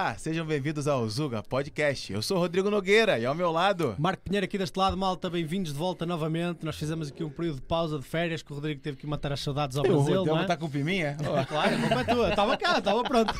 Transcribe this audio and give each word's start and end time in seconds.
Olá, 0.00 0.16
sejam 0.16 0.46
bem-vindos 0.46 0.88
ao 0.88 1.06
Zuga 1.10 1.42
Podcast. 1.42 2.10
Eu 2.10 2.22
sou 2.22 2.38
o 2.38 2.40
Rodrigo 2.40 2.70
Nogueira 2.70 3.18
e 3.18 3.26
ao 3.26 3.34
meu 3.34 3.52
lado. 3.52 3.94
Marco 3.98 4.22
Pinheiro 4.22 4.46
aqui 4.46 4.56
deste 4.56 4.74
lado, 4.78 4.96
malta, 4.96 5.28
bem-vindos 5.28 5.74
de 5.74 5.78
volta 5.78 6.06
novamente. 6.06 6.64
Nós 6.64 6.76
fizemos 6.76 7.08
aqui 7.08 7.22
um 7.22 7.28
período 7.28 7.56
de 7.56 7.60
pausa 7.66 7.98
de 7.98 8.04
férias 8.06 8.42
que 8.42 8.50
o 8.50 8.54
Rodrigo 8.54 8.80
teve 8.80 8.96
que 8.96 9.06
matar 9.06 9.30
as 9.30 9.40
saudades 9.40 9.76
ao 9.76 9.84
o 9.84 9.88
Brasil, 9.88 10.20
Rodrigo 10.20 10.24
não 10.24 10.42
é? 10.42 10.46
tá 10.46 10.56
com 10.56 10.70
piminha? 10.70 11.18
Oh, 11.20 11.46
claro, 11.46 11.74
a 11.74 11.78
culpa 11.78 12.00
é 12.00 12.04
tua. 12.04 12.28
Estava 12.30 12.56
cá, 12.56 12.78
estava 12.78 13.02
pronto. 13.02 13.34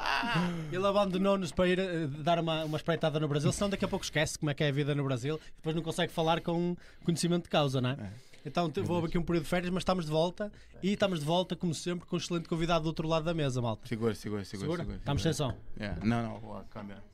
Ele 0.72 0.86
abandonou-nos 0.86 1.52
para 1.52 1.68
ir 1.68 1.78
eh, 1.78 2.06
dar 2.20 2.38
uma, 2.38 2.64
uma 2.64 2.78
espreitada 2.78 3.20
no 3.20 3.28
Brasil, 3.28 3.52
senão 3.52 3.68
daqui 3.68 3.84
a 3.84 3.88
pouco 3.88 4.02
esquece 4.02 4.38
como 4.38 4.50
é 4.50 4.54
que 4.54 4.64
é 4.64 4.68
a 4.68 4.72
vida 4.72 4.94
no 4.94 5.04
Brasil. 5.04 5.38
Depois 5.56 5.76
não 5.76 5.82
consegue 5.82 6.10
falar 6.10 6.40
com 6.40 6.74
conhecimento 7.04 7.42
de 7.42 7.50
causa, 7.50 7.78
não 7.78 7.90
é? 7.90 7.98
Então 8.44 8.70
vou 8.84 9.04
aqui 9.04 9.18
um 9.18 9.22
período 9.22 9.44
de 9.44 9.50
férias, 9.50 9.70
mas 9.70 9.82
estamos 9.82 10.06
de 10.06 10.10
volta 10.10 10.50
e 10.82 10.92
estamos 10.92 11.20
de 11.20 11.26
volta, 11.26 11.54
como 11.54 11.74
sempre, 11.74 12.06
com 12.06 12.16
um 12.16 12.18
excelente 12.18 12.48
convidado 12.48 12.84
do 12.84 12.86
outro 12.86 13.06
lado 13.06 13.24
da 13.24 13.34
mesa, 13.34 13.60
malta. 13.60 13.86
Segura, 13.86 14.14
segura, 14.14 14.44
segura. 14.44 14.66
Segura? 14.66 14.82
segura, 14.82 14.98
Estamos 14.98 15.22
sem 15.22 15.32
som. 15.32 15.54
É, 15.78 15.94
Não, 16.04 16.40
não, 16.40 16.56
a 16.56 16.64
câmera. 16.64 17.04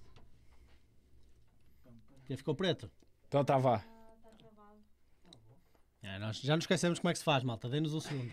Já 2.28 2.36
ficou 2.36 2.54
preto? 2.54 2.90
Então 3.28 3.44
tá, 3.44 3.58
vá. 3.58 3.84
É, 6.02 6.18
nós 6.20 6.38
já 6.38 6.54
nos 6.54 6.62
esquecemos 6.62 7.00
como 7.00 7.10
é 7.10 7.12
que 7.12 7.18
se 7.18 7.24
faz, 7.24 7.42
malta. 7.42 7.68
Dê-nos 7.68 7.92
um 7.92 8.00
segundo. 8.00 8.32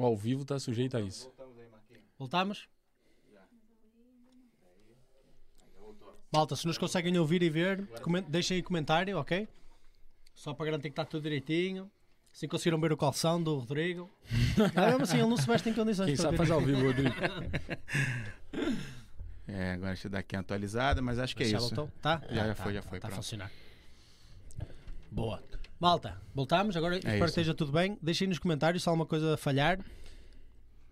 O 0.00 0.06
ao 0.06 0.16
vivo 0.16 0.46
tá 0.46 0.58
sujeito 0.58 0.96
a 0.96 1.00
isso. 1.02 1.30
Voltamos? 2.18 2.66
Malta, 6.32 6.56
se 6.56 6.66
nos 6.66 6.78
conseguem 6.78 7.18
ouvir 7.18 7.42
e 7.42 7.50
ver, 7.50 7.86
deixem 8.28 8.56
aí 8.56 8.62
comentário, 8.62 9.18
ok? 9.18 9.46
Só 10.34 10.54
para 10.54 10.64
garantir 10.66 10.84
que 10.84 10.92
está 10.92 11.04
tudo 11.04 11.24
direitinho. 11.24 11.90
Se 12.32 12.48
conseguiram 12.48 12.80
ver 12.80 12.92
o 12.92 12.96
calção 12.96 13.42
do 13.42 13.58
Rodrigo. 13.58 14.08
Ah, 14.74 14.86
mesmo 14.86 15.02
assim, 15.02 15.18
ele 15.18 15.28
não 15.28 15.36
se 15.36 15.46
veste 15.46 15.68
em 15.68 15.74
condições 15.74 16.06
Quem 16.06 16.16
sabe 16.16 16.36
faz 16.36 16.50
ao 16.50 16.60
vivo, 16.62 16.82
Rodrigo. 16.82 17.14
É, 19.46 19.72
agora 19.72 19.88
deixa 19.90 20.06
eu 20.06 20.12
dar 20.12 20.20
aqui 20.20 20.36
uma 20.36 20.42
atualizada, 20.42 21.02
mas 21.02 21.18
acho 21.18 21.34
que 21.34 21.42
é 21.42 21.46
já 21.46 21.58
isso. 21.58 21.74
voltou? 21.74 21.90
Tá? 22.00 22.22
Já, 22.30 22.46
já 22.46 22.54
tá, 22.54 22.62
foi, 22.62 22.72
já 22.72 22.82
tá, 22.82 22.88
foi, 22.88 22.98
Está 22.98 23.08
a 23.08 23.10
pronto. 23.10 23.22
funcionar. 23.24 23.50
Boa. 25.10 25.42
Malta, 25.80 26.20
voltamos. 26.34 26.76
Agora 26.76 26.96
espero 26.96 27.12
que 27.14 27.16
isso. 27.18 27.28
esteja 27.30 27.54
tudo 27.54 27.72
bem. 27.72 27.96
Deixem 28.02 28.28
nos 28.28 28.38
comentários 28.38 28.82
se 28.82 28.88
há 28.88 28.92
alguma 28.92 29.06
coisa 29.06 29.34
a 29.34 29.36
falhar. 29.36 29.78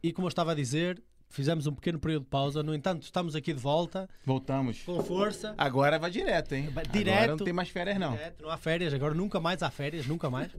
E 0.02 0.12
como 0.12 0.26
eu 0.26 0.30
estava 0.30 0.52
a 0.52 0.54
dizer, 0.54 1.02
fizemos 1.28 1.66
um 1.66 1.74
pequeno 1.74 1.98
período 1.98 2.22
de 2.22 2.28
pausa. 2.30 2.62
No 2.62 2.74
entanto, 2.74 3.02
estamos 3.02 3.36
aqui 3.36 3.52
de 3.52 3.60
volta, 3.60 4.08
Voltamos. 4.24 4.80
com 4.82 5.02
força. 5.04 5.54
Agora 5.58 5.98
vai 5.98 6.10
direto, 6.10 6.54
hein? 6.54 6.70
Vai 6.70 6.84
Agora 6.84 6.98
direto. 6.98 7.30
não 7.30 7.36
tem 7.44 7.52
mais 7.52 7.68
férias, 7.68 7.98
não. 7.98 8.12
Direto, 8.12 8.42
não 8.42 8.50
há 8.50 8.56
férias, 8.56 8.94
agora 8.94 9.12
nunca 9.14 9.38
mais 9.38 9.62
há 9.62 9.70
férias, 9.70 10.06
nunca 10.06 10.30
mais. 10.30 10.50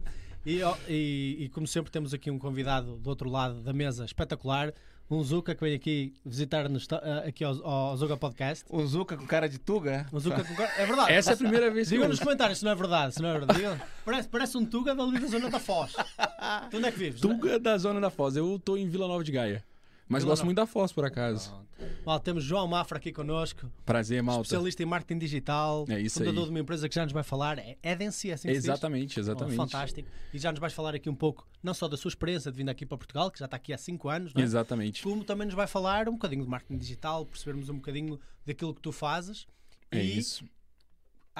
E, 0.45 0.59
e- 0.87 1.37
e 1.39 1.49
como 1.49 1.65
sempre 1.67 1.91
temos 1.91 2.13
aqui 2.13 2.29
um 2.29 2.37
convidado 2.37 2.97
do 2.97 3.09
outro 3.09 3.29
lado 3.29 3.61
da 3.61 3.73
mesa 3.73 4.05
espetacular, 4.05 4.71
um 5.09 5.23
Zuka 5.23 5.55
que 5.55 5.61
vem 5.61 5.73
aqui 5.73 6.13
visitar-nos 6.23 6.87
ah, 6.91 7.23
aqui 7.27 7.43
ao, 7.43 7.65
ao 7.65 7.97
Zuka 7.97 8.15
Podcast. 8.15 8.65
O 8.69 8.85
Zuka 8.85 9.17
com 9.17 9.25
cara 9.25 9.49
de 9.49 9.57
tuga. 9.57 10.05
Um 10.13 10.19
Zuka 10.19 10.43
com... 10.43 10.61
É 10.61 10.85
verdade. 10.85 11.11
Essa 11.11 11.31
é 11.31 11.33
a 11.33 11.37
primeira 11.37 11.71
vez 11.71 11.89
Digam 11.89 12.05
eu 12.05 12.09
nos 12.09 12.19
comentários 12.19 12.59
se 12.59 12.65
não 12.65 12.71
é 12.71 12.75
verdade, 12.75 13.15
se 13.15 13.21
não 13.21 13.29
é 13.29 13.33
verdade. 13.33 13.81
Parece, 14.05 14.27
parece 14.27 14.57
um 14.57 14.65
Tuga 14.65 14.93
dali 14.93 15.19
da 15.19 15.27
zona 15.27 15.49
da 15.49 15.59
Foz. 15.59 15.93
Tu 16.69 16.77
onde 16.77 16.87
é 16.87 16.91
que 16.91 16.99
vives? 16.99 17.21
Tuga 17.21 17.59
da 17.59 17.77
Zona 17.77 17.99
da 17.99 18.09
Foz. 18.09 18.35
Eu 18.35 18.59
tô 18.63 18.77
em 18.77 18.87
Vila 18.87 19.07
Nova 19.07 19.23
de 19.23 19.31
Gaia. 19.31 19.63
Mas 20.09 20.23
gosto 20.23 20.43
muito 20.43 20.57
da 20.57 20.65
Foz, 20.65 20.91
por 20.91 21.05
acaso. 21.05 21.53
Mal, 22.05 22.19
temos 22.19 22.43
João 22.43 22.67
Mafra 22.67 22.97
aqui 22.97 23.11
connosco, 23.13 23.71
Prazer, 23.85 24.21
malta. 24.23 24.41
especialista 24.41 24.81
em 24.83 24.85
marketing 24.85 25.19
digital, 25.19 25.85
É 25.87 26.01
isso 26.01 26.17
fundador 26.19 26.39
aí. 26.39 26.45
de 26.45 26.49
uma 26.49 26.59
empresa 26.59 26.89
que 26.89 26.95
já 26.95 27.03
nos 27.03 27.13
vai 27.13 27.23
falar, 27.23 27.59
é 27.59 27.77
Edency, 27.83 28.31
é 28.31 28.33
assim 28.33 28.47
que 28.47 28.55
se 28.55 28.59
diz? 28.61 28.65
Exatamente, 28.65 29.17
Oh, 29.17 29.21
exatamente. 29.21 29.55
fantástico. 29.55 30.09
E 30.33 30.39
já 30.39 30.51
nos 30.51 30.59
vais 30.59 30.73
falar 30.73 30.95
aqui 30.95 31.09
um 31.09 31.15
pouco, 31.15 31.47
não 31.63 31.73
só 31.73 31.87
da 31.87 31.95
sua 31.95 32.09
experiência 32.09 32.51
de 32.51 32.57
vir 32.57 32.67
aqui 32.69 32.85
para 32.85 32.97
Portugal, 32.97 33.29
que 33.31 33.37
já 33.39 33.45
está 33.45 33.55
aqui 33.55 33.71
há 33.71 33.77
5 33.77 34.09
anos, 34.09 34.33
não 34.33 34.41
é? 34.41 34.43
Exatamente. 34.43 35.03
como 35.03 35.23
também 35.23 35.45
nos 35.45 35.55
vai 35.55 35.67
falar 35.67 36.09
um 36.09 36.13
bocadinho 36.13 36.43
de 36.43 36.49
marketing 36.49 36.77
digital, 36.79 37.25
percebermos 37.25 37.69
um 37.69 37.75
bocadinho 37.75 38.19
daquilo 38.45 38.73
que 38.73 38.81
tu 38.81 38.91
fazes. 38.91 39.47
É 39.91 40.03
e 40.03 40.17
isso. 40.17 40.43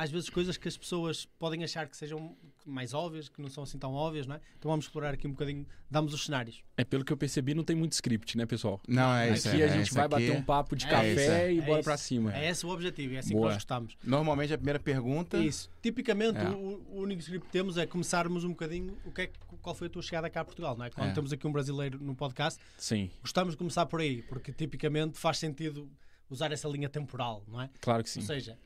Às 0.01 0.09
vezes 0.09 0.29
coisas 0.29 0.55
que 0.57 0.67
as 0.67 0.77
pessoas 0.77 1.25
podem 1.37 1.63
achar 1.63 1.87
que 1.87 1.97
sejam 1.97 2.35
mais 2.65 2.93
óbvias, 2.93 3.27
que 3.27 3.41
não 3.41 3.49
são 3.49 3.63
assim 3.63 3.77
tão 3.77 3.93
óbvias, 3.93 4.25
não 4.27 4.35
é? 4.35 4.41
Então 4.57 4.69
vamos 4.69 4.85
explorar 4.85 5.13
aqui 5.13 5.27
um 5.27 5.31
bocadinho, 5.31 5.65
damos 5.89 6.13
os 6.13 6.23
cenários. 6.25 6.63
É 6.77 6.83
pelo 6.85 7.03
que 7.03 7.11
eu 7.11 7.17
percebi, 7.17 7.53
não 7.53 7.63
tem 7.63 7.75
muito 7.75 7.93
script, 7.93 8.38
né, 8.38 8.45
pessoal? 8.45 8.79
Não, 8.88 9.13
é 9.13 9.33
isso. 9.33 9.47
aqui 9.49 9.61
é, 9.61 9.65
a 9.65 9.67
gente 9.67 9.93
vai 9.93 10.03
aqui. 10.05 10.11
bater 10.11 10.31
um 10.38 10.41
papo 10.43 10.75
de 10.75 10.85
É 10.85 10.89
café 10.89 11.11
isso, 11.13 11.31
é. 11.31 11.53
e 11.53 11.59
É 11.59 11.61
bora 11.61 11.79
isso. 11.79 11.83
pra 11.89 11.97
cima. 11.97 12.35
É 12.38 12.49
esse 12.49 12.65
o 12.65 12.69
objetivo, 12.69 13.15
é 13.15 13.17
assim 13.17 13.33
Boa. 13.33 13.41
que 13.41 13.47
nós 13.47 13.55
gostamos. 13.55 13.97
Normalmente 14.03 14.53
a 14.53 14.57
primeira 14.57 14.79
pergunta. 14.79 15.38
Isso. 15.38 15.69
Tipicamente, 15.81 16.38
É. 16.39 16.49
o, 16.49 16.81
o 16.91 17.01
único 17.01 17.21
script 17.21 17.45
que 17.47 17.51
temos 17.51 17.77
é 17.77 17.85
começarmos 17.85 18.43
um 18.43 18.49
bocadinho 18.49 18.97
o 19.05 19.11
que 19.11 19.21
é, 19.23 19.27
que- 19.27 19.39
qual 19.61 19.75
foi 19.75 19.88
a 19.88 19.89
tua 19.89 20.01
chegada 20.01 20.29
cá 20.29 20.41
a 20.41 20.45
Portugal, 20.45 20.77
não 20.77 20.85
é? 20.85 20.89
Quando 20.89 21.09
É. 21.09 21.13
temos 21.13 21.33
aqui 21.33 21.45
um 21.47 21.51
brasileiro 21.51 21.99
no 22.01 22.15
podcast, 22.15 22.59
Sim, 22.77 23.09
gostamos 23.21 23.53
de 23.53 23.57
começar 23.57 23.85
por 23.85 23.99
aí, 23.99 24.21
porque 24.23 24.53
tipicamente 24.53 25.17
faz 25.17 25.38
sentido 25.39 25.89
usar 26.29 26.51
essa 26.51 26.67
linha 26.69 26.88
temporal, 26.88 27.43
não 27.47 27.61
é? 27.61 27.69
claro 27.81 28.03
que 28.03 28.09
sim. 28.09 28.19
Ou 28.19 28.25
seja, 28.25 28.57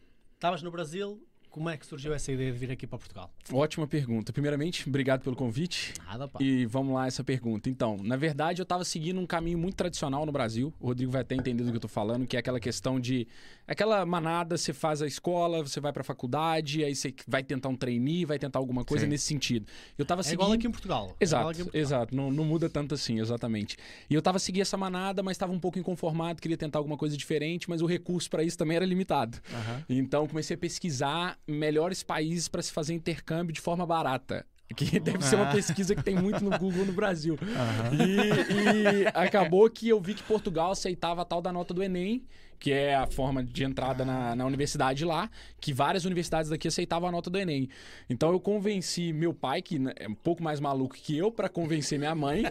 estavas 0.43 0.61
no 0.61 0.71
Brasil, 0.71 1.25
como 1.53 1.69
é 1.69 1.77
que 1.77 1.85
surgiu 1.85 2.11
essa 2.15 2.31
ideia 2.31 2.51
de 2.51 2.57
vir 2.57 2.71
aqui 2.71 2.87
para 2.87 2.97
Portugal? 2.97 3.31
Ótima 3.51 3.85
pergunta. 3.85 4.33
Primeiramente, 4.33 4.89
obrigado 4.89 5.21
pelo 5.21 5.35
convite. 5.35 5.93
Nada, 6.03 6.27
pá. 6.27 6.39
E 6.41 6.65
vamos 6.65 6.95
lá 6.95 7.05
essa 7.05 7.23
pergunta. 7.23 7.69
Então, 7.69 7.95
na 8.01 8.15
verdade, 8.17 8.59
eu 8.59 8.63
estava 8.63 8.83
seguindo 8.83 9.19
um 9.19 9.25
caminho 9.27 9.59
muito 9.59 9.75
tradicional 9.75 10.25
no 10.25 10.31
Brasil. 10.31 10.73
O 10.79 10.87
Rodrigo 10.87 11.11
vai 11.11 11.21
até 11.21 11.35
entender 11.35 11.63
do 11.63 11.69
que 11.69 11.75
eu 11.77 11.79
tô 11.81 11.87
falando, 11.87 12.25
que 12.25 12.35
é 12.35 12.39
aquela 12.39 12.59
questão 12.59 12.99
de 12.99 13.27
aquela 13.67 14.03
manada, 14.03 14.57
você 14.57 14.73
faz 14.73 14.99
a 15.03 15.05
escola, 15.05 15.61
você 15.61 15.79
vai 15.79 15.93
para 15.93 16.01
a 16.01 16.03
faculdade, 16.03 16.83
aí 16.83 16.95
você 16.95 17.13
vai 17.27 17.43
tentar 17.43 17.69
um 17.69 17.75
trainee, 17.75 18.25
vai 18.25 18.39
tentar 18.39 18.57
alguma 18.57 18.83
coisa 18.83 19.05
Sim. 19.05 19.11
nesse 19.11 19.25
sentido. 19.25 19.67
Eu 19.95 20.05
tava 20.05 20.21
É 20.21 20.23
seguindo 20.23 20.39
igual 20.41 20.53
aqui 20.53 20.65
em 20.65 20.71
Portugal. 20.71 21.15
É 21.19 21.23
Exato, 21.23 21.49
aqui 21.49 21.61
em 21.61 21.63
Portugal. 21.65 21.81
exato. 21.83 22.15
Não, 22.15 22.31
não 22.31 22.43
muda 22.45 22.67
tanto 22.67 22.95
assim, 22.95 23.19
exatamente. 23.19 23.77
E 24.09 24.15
eu 24.15 24.23
tava 24.23 24.39
seguindo 24.39 24.63
essa 24.63 24.75
manada, 24.75 25.21
mas 25.21 25.35
estava 25.35 25.53
um 25.53 25.59
pouco 25.59 25.77
inconformado, 25.77 26.41
queria 26.41 26.57
tentar 26.57 26.79
alguma 26.79 26.97
coisa 26.97 27.15
diferente, 27.15 27.69
mas 27.69 27.79
o 27.79 27.85
recurso 27.85 28.27
para 28.27 28.43
isso 28.43 28.57
também 28.57 28.75
era 28.75 28.85
limitado. 28.87 29.37
Aham. 29.53 29.85
Então 29.87 30.27
comecei 30.27 30.55
a 30.55 30.57
pesquisar 30.57 31.37
melhores 31.47 32.03
países 32.03 32.47
para 32.47 32.61
se 32.61 32.71
fazer 32.71 32.93
intercâmbio 32.93 33.53
de 33.53 33.61
forma 33.61 33.85
barata. 33.85 34.45
Que 34.75 34.97
deve 34.99 35.23
ser 35.23 35.35
uma 35.35 35.49
Ah. 35.49 35.51
pesquisa 35.51 35.93
que 35.95 36.01
tem 36.03 36.15
muito 36.15 36.43
no 36.43 36.57
Google 36.57 36.85
no 36.85 36.93
Brasil. 36.93 37.37
Aham. 37.41 37.91
E, 37.95 39.03
e 39.03 39.07
acabou 39.13 39.69
que 39.69 39.89
eu 39.89 39.99
vi 40.01 40.13
que 40.15 40.23
Portugal 40.23 40.71
aceitava 40.71 41.21
a 41.21 41.25
tal 41.25 41.41
da 41.41 41.51
nota 41.51 41.73
do 41.73 41.83
Enem, 41.83 42.25
que 42.57 42.71
é 42.71 42.95
a 42.95 43.05
forma 43.05 43.43
de 43.43 43.63
entrada 43.65 44.05
na, 44.05 44.35
na 44.35 44.45
universidade 44.45 45.03
lá, 45.03 45.29
que 45.59 45.73
várias 45.73 46.05
universidades 46.05 46.49
daqui 46.49 46.67
aceitavam 46.67 47.09
a 47.09 47.11
nota 47.11 47.29
do 47.29 47.37
Enem. 47.37 47.69
Então 48.09 48.31
eu 48.31 48.39
convenci 48.39 49.11
meu 49.13 49.33
pai, 49.33 49.61
que 49.61 49.77
né, 49.77 49.91
é 49.97 50.07
um 50.07 50.15
pouco 50.15 50.41
mais 50.41 50.59
maluco 50.61 50.95
que 50.95 51.15
eu, 51.15 51.29
para 51.29 51.49
convencer 51.49 51.99
minha 51.99 52.15
mãe 52.15 52.43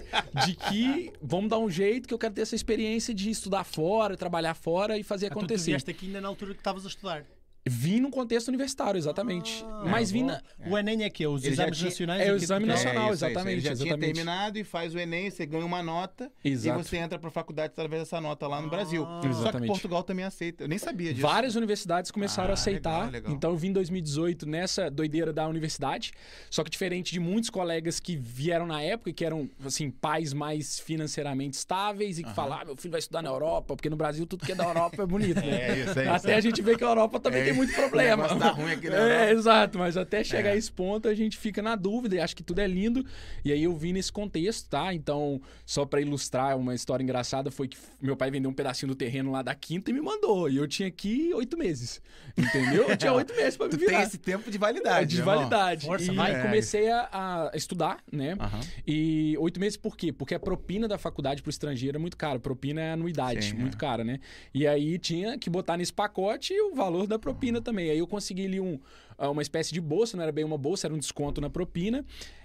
de 0.47 0.54
que 0.54 1.10
vamos 1.20 1.48
dar 1.50 1.59
um 1.59 1.70
jeito, 1.70 2.06
que 2.06 2.12
eu 2.14 2.19
quero 2.19 2.34
ter 2.34 2.42
essa 2.42 2.54
experiência 2.54 3.12
de 3.14 3.30
estudar 3.30 3.64
fora, 3.64 4.16
trabalhar 4.16 4.54
fora 4.54 4.97
e 4.98 5.03
fazer 5.03 5.26
Ah, 5.26 5.30
tu- 5.30 5.32
Tu 5.32 5.38
acontecer. 5.38 5.70
vieste 5.72 5.91
aqui 5.91 6.06
ainda 6.06 6.20
na 6.20 6.28
altura 6.28 6.53
que 6.53 6.60
estavas 6.60 6.84
a 6.84 6.88
estudar. 6.88 7.24
Vim 7.65 8.00
num 8.00 8.11
contexto 8.11 8.49
universitário, 8.49 8.99
exatamente. 8.99 9.65
Ah, 9.69 9.84
Mas 9.87 10.11
vim 10.11 10.25
boa. 10.27 10.43
na... 10.59 10.69
O 10.71 10.77
Enem 10.77 11.05
é 11.05 11.11
que 11.11 11.25
Os 11.25 11.45
Ele 11.45 11.53
exames 11.55 11.78
tinha- 11.78 11.91
nacionais? 11.91 12.21
é 12.28 12.33
o 12.33 12.37
exame 12.37 12.67
nacional. 12.67 12.93
isso, 12.95 13.03
é 13.03 13.15
isso. 13.15 13.25
exatamente, 13.27 13.53
Ele 13.55 13.61
já 13.61 13.75
tinha 13.77 13.87
exatamente. 13.87 14.15
terminado 14.15 14.59
e 14.59 14.65
faz 14.65 14.95
o 14.95 14.99
Enem, 14.99 15.31
você 15.31 15.47
ganha 15.47 15.65
uma 15.65 15.81
nota 15.81 16.28
Exato. 16.45 16.81
e 16.81 16.83
você 16.83 16.97
entra 16.97 17.21
pra 17.21 17.31
faculdade 17.31 17.69
através 17.72 18.03
dessa 18.03 18.21
nota 18.21 18.49
lá 18.49 18.61
no 18.61 18.69
Brasil. 18.69 19.05
Ah. 19.06 19.15
Só 19.15 19.21
que 19.21 19.27
Exatamente. 19.28 19.69
Portugal 19.69 20.03
também 20.03 20.25
aceita. 20.25 20.65
Eu 20.65 20.69
nem 20.69 20.77
sabia 20.77 21.11
disso. 21.15 21.25
Várias 21.25 21.55
universidades 21.55 22.11
começaram 22.11 22.49
Ah, 22.49 22.53
a 22.53 22.55
aceitar. 22.55 22.97
legal, 23.05 23.11
legal. 23.12 23.33
Então 23.33 23.51
eu 23.53 23.56
vim 23.56 23.69
em 23.69 23.72
2018 23.72 24.45
nessa 24.45 24.91
doideira 24.91 25.33
da 25.33 25.47
universidade. 25.47 26.12
Só 26.51 26.65
que 26.65 26.71
diferente 26.71 27.12
de 27.12 27.21
muitos 27.21 27.49
colegas 27.49 28.01
que 28.01 28.17
vieram 28.17 28.67
na 28.67 28.83
época 28.83 29.11
e 29.11 29.12
que 29.12 29.25
eram 29.25 29.49
assim 29.65 29.89
pais 29.89 30.33
mais 30.33 30.81
financeiramente 30.81 31.56
estáveis 31.56 32.19
e 32.19 32.25
que 32.25 32.34
falavam, 32.34 32.62
ah, 32.62 32.65
meu 32.67 32.77
filho 32.77 32.91
vai 32.91 32.99
estudar 32.99 33.22
na 33.22 33.28
Europa, 33.31 33.77
porque 33.77 33.89
no 33.89 33.97
Brasil 33.97 34.27
tudo 34.27 34.45
que 34.45 34.51
é 34.51 34.55
da 34.56 34.65
Europa 34.65 35.01
é 35.03 35.06
bonito, 35.06 35.37
né? 35.47 35.71
É 35.71 35.78
isso, 35.78 35.99
é 36.01 36.03
isso. 36.03 36.12
Até 36.12 36.34
a 36.34 36.41
gente 36.41 36.61
vê 36.61 36.77
que 36.77 36.83
a 36.83 36.89
Europa 36.89 37.21
também 37.21 37.41
É, 37.42 37.52
tem 37.53 37.57
muito 37.57 37.75
problema. 37.77 38.28
tá 38.39 38.51
ruim 38.51 38.72
aqui 38.72 38.87
Europa. 38.87 39.03
É, 39.04 39.33
exato, 39.33 39.78
mas 39.78 39.97
até 39.97 40.22
chegar 40.25 40.51
É. 40.51 40.53
a 40.53 40.57
esse 40.57 40.71
ponto 40.72 41.09
a 41.09 41.15
gente 41.15 41.37
fica 41.37 41.63
na 41.63 41.77
dúvida 41.77 42.16
e 42.16 42.21
acha 42.21 42.34
que 42.34 42.43
tudo 42.43 42.60
é 42.60 42.66
lindo. 42.66 43.04
E 43.45 43.53
aí 43.53 43.63
eu 43.63 43.77
vim 43.77 43.93
nesse 43.93 44.13
contexto, 44.13 44.69
tá? 44.69 44.93
Então, 44.95 45.41
só 45.66 45.84
pra 45.84 46.01
ilustrar 46.01 46.57
uma 46.57 46.75
história 46.75 47.03
engraçada, 47.03 47.51
foi 47.51 47.69
que 47.69 47.77
meu 48.01 48.16
pai 48.16 48.31
vendeu 48.31 48.51
um 48.51 48.54
pedacinho 48.54 48.89
do 48.89 48.95
terreno 48.95 49.31
lá 49.31 49.43
da 49.43 49.54
quinta 49.54 49.91
e 49.91 49.95
me 49.95 50.01
mandou. 50.01 50.49
E 50.49 50.57
eu 50.57 50.66
tinha 50.69 50.89
aqui 50.89 51.31
oito 51.34 51.57
meses. 51.57 52.01
Entendeu? 52.37 52.89
Eu 52.89 52.97
tinha 52.97 53.13
oito 53.13 53.34
meses 53.34 53.57
pra 53.57 53.66
me 53.66 53.72
Tu 53.72 53.78
virar. 53.78 53.93
tem 53.98 54.03
esse 54.03 54.19
tempo 54.19 54.51
de 54.51 54.59
validade. 54.59 55.10
de 55.10 55.16
meu 55.16 55.22
irmão. 55.25 55.37
validade. 55.48 55.87
Força, 55.87 56.13
e 56.13 56.15
vai. 56.15 56.43
comecei 56.43 56.91
a, 56.91 57.09
a 57.53 57.57
estudar, 57.57 57.98
né? 58.10 58.37
Aham. 58.39 58.60
E 58.87 59.37
oito 59.39 59.60
meses 59.60 59.77
por 59.77 59.97
quê? 59.97 60.13
Porque 60.13 60.34
a 60.34 60.41
propina 60.41 60.87
da 60.89 60.98
faculdade 60.98 61.43
pro 61.43 61.51
estrangeiro 61.51 61.97
é 61.97 62.01
muito 62.01 62.16
cara. 62.16 62.39
Propina 62.39 62.81
é 62.81 62.93
anuidade, 62.93 63.45
Sim, 63.47 63.55
muito 63.57 63.77
é. 63.77 63.81
cara, 63.81 64.05
né? 64.05 64.19
E 64.55 64.66
aí 64.66 64.98
tinha 64.98 65.39
que 65.39 65.48
botar 65.51 65.77
nesse 65.77 65.93
pacote 65.93 66.53
o 66.60 66.75
valor 66.75 67.07
da 67.07 67.19
propina 67.19 67.41
propina 67.42 67.60
também. 67.60 67.91
Aí 67.91 67.98
eu 67.98 68.06
consegui 68.06 68.47
ali 68.47 68.60
um, 68.60 68.78
ah, 69.18 69.30
uma 69.30 69.42
espécie 69.42 69.72
de 69.72 69.80
bolsa, 69.80 70.16
não 70.16 70.22
era 70.22 70.33
bem 70.33 70.44
uma 70.44 70.56
bolsa, 70.56 70.86
era 70.86 70.94
um 70.94 70.98
desconto 70.98 71.41
na 71.41 71.50
propina. 71.50 72.04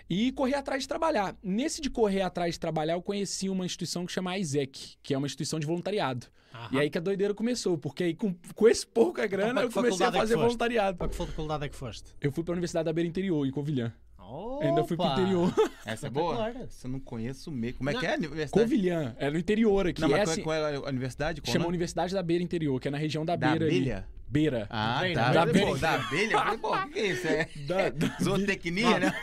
E 0.09 0.31
correr 0.31 0.55
atrás 0.55 0.83
de 0.83 0.88
trabalhar. 0.88 1.35
Nesse 1.44 1.81
de 1.81 1.89
correr 1.89 2.21
atrás 2.21 2.53
de 2.53 2.59
trabalhar, 2.59 2.94
eu 2.94 3.01
conheci 3.01 3.49
uma 3.49 3.65
instituição 3.65 4.05
que 4.05 4.11
chama 4.11 4.38
ISEC, 4.38 4.95
que 5.03 5.13
é 5.13 5.17
uma 5.17 5.27
instituição 5.27 5.59
de 5.59 5.67
voluntariado. 5.67 6.27
Aham. 6.53 6.69
E 6.71 6.79
aí 6.79 6.89
que 6.89 6.97
a 6.97 7.01
doideira 7.01 7.33
começou, 7.33 7.77
porque 7.77 8.05
aí 8.05 8.15
com, 8.15 8.33
com 8.55 8.67
esse 8.69 8.88
pouca 8.88 9.27
grana 9.27 9.55
pra 9.55 9.63
eu 9.63 9.71
comecei 9.71 10.05
a 10.05 10.09
é 10.09 10.11
fazer 10.13 10.38
voluntariado. 10.38 10.97
Para 10.97 11.09
que 11.09 11.15
faculdade 11.15 11.65
é 11.65 11.69
que 11.69 11.75
foste? 11.75 12.15
Eu 12.21 12.31
fui 12.31 12.43
pra 12.43 12.53
Universidade 12.53 12.85
da 12.85 12.93
Beira 12.93 13.07
Interior, 13.07 13.45
em 13.45 13.51
Covilhã. 13.51 13.93
Opa! 14.29 14.65
Ainda 14.65 14.83
fui 14.83 14.97
pro 14.97 15.06
interior. 15.07 15.53
Essa 15.85 16.07
é 16.07 16.09
boa? 16.09 16.50
Essa 16.50 16.88
eu 16.88 16.91
não 16.91 17.00
conheço 17.00 17.51
mesmo. 17.51 17.77
Como 17.79 17.89
é 17.89 17.94
Não. 17.94 18.00
que 18.00 18.06
é 18.06 18.13
a 18.13 18.18
universidade? 18.18 18.51
Covilhã, 18.51 19.15
é 19.19 19.29
no 19.29 19.38
interior 19.39 19.88
aqui. 19.88 20.01
Não, 20.01 20.09
mas 20.09 20.19
é 20.19 20.24
qual, 20.24 20.29
é- 20.29 20.33
assim- 20.33 20.44
qual 20.44 20.56
é 20.56 20.75
a 20.88 20.89
universidade? 20.89 21.41
Qual 21.41 21.50
o 21.50 21.53
chama 21.53 21.63
nome? 21.63 21.69
Universidade 21.75 22.13
da 22.13 22.21
Beira 22.24 22.44
Interior, 22.44 22.79
que 22.79 22.88
é 22.88 22.91
na 22.91 22.97
região 22.97 23.25
da, 23.25 23.35
Da 23.35 23.50
Beira. 23.51 23.65
ali. 23.65 23.75
abelha? 23.77 24.07
Beira. 24.29 24.68
Ah, 24.69 25.00
Beira, 25.00 25.21
tá. 25.24 25.31
da 25.31 25.41
abelha. 25.44 25.75
Da 25.77 25.94
abelha? 25.94 26.38
Falei, 26.38 26.57
pô, 26.57 26.75
o 26.75 26.89
que 26.89 27.00
é 27.00 27.07
isso? 27.07 27.27
É 27.27 27.47
Da- 27.65 27.89
da- 27.89 28.18
zootecnia, 28.21 29.00
né? 29.00 29.13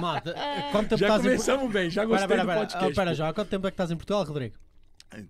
Malta, 0.00 0.34
quanto 0.70 0.88
tempo 0.90 0.98
Já 0.98 1.16
em 1.16 1.22
começamos 1.22 1.72
bem, 1.72 1.88
já 1.90 2.02
Pera, 2.02 2.08
gostei 2.10 2.28
pera, 2.28 2.42
do 2.42 2.46
pera. 2.46 2.60
podcast. 2.60 2.86
Oh, 2.90 2.94
pera 2.94 3.14
já, 3.14 3.32
quanto 3.32 3.48
tempo 3.48 3.66
é 3.66 3.70
que 3.70 3.74
estás 3.74 3.90
em 3.90 3.96
Portugal, 3.96 4.24
Rodrigo? 4.24 4.54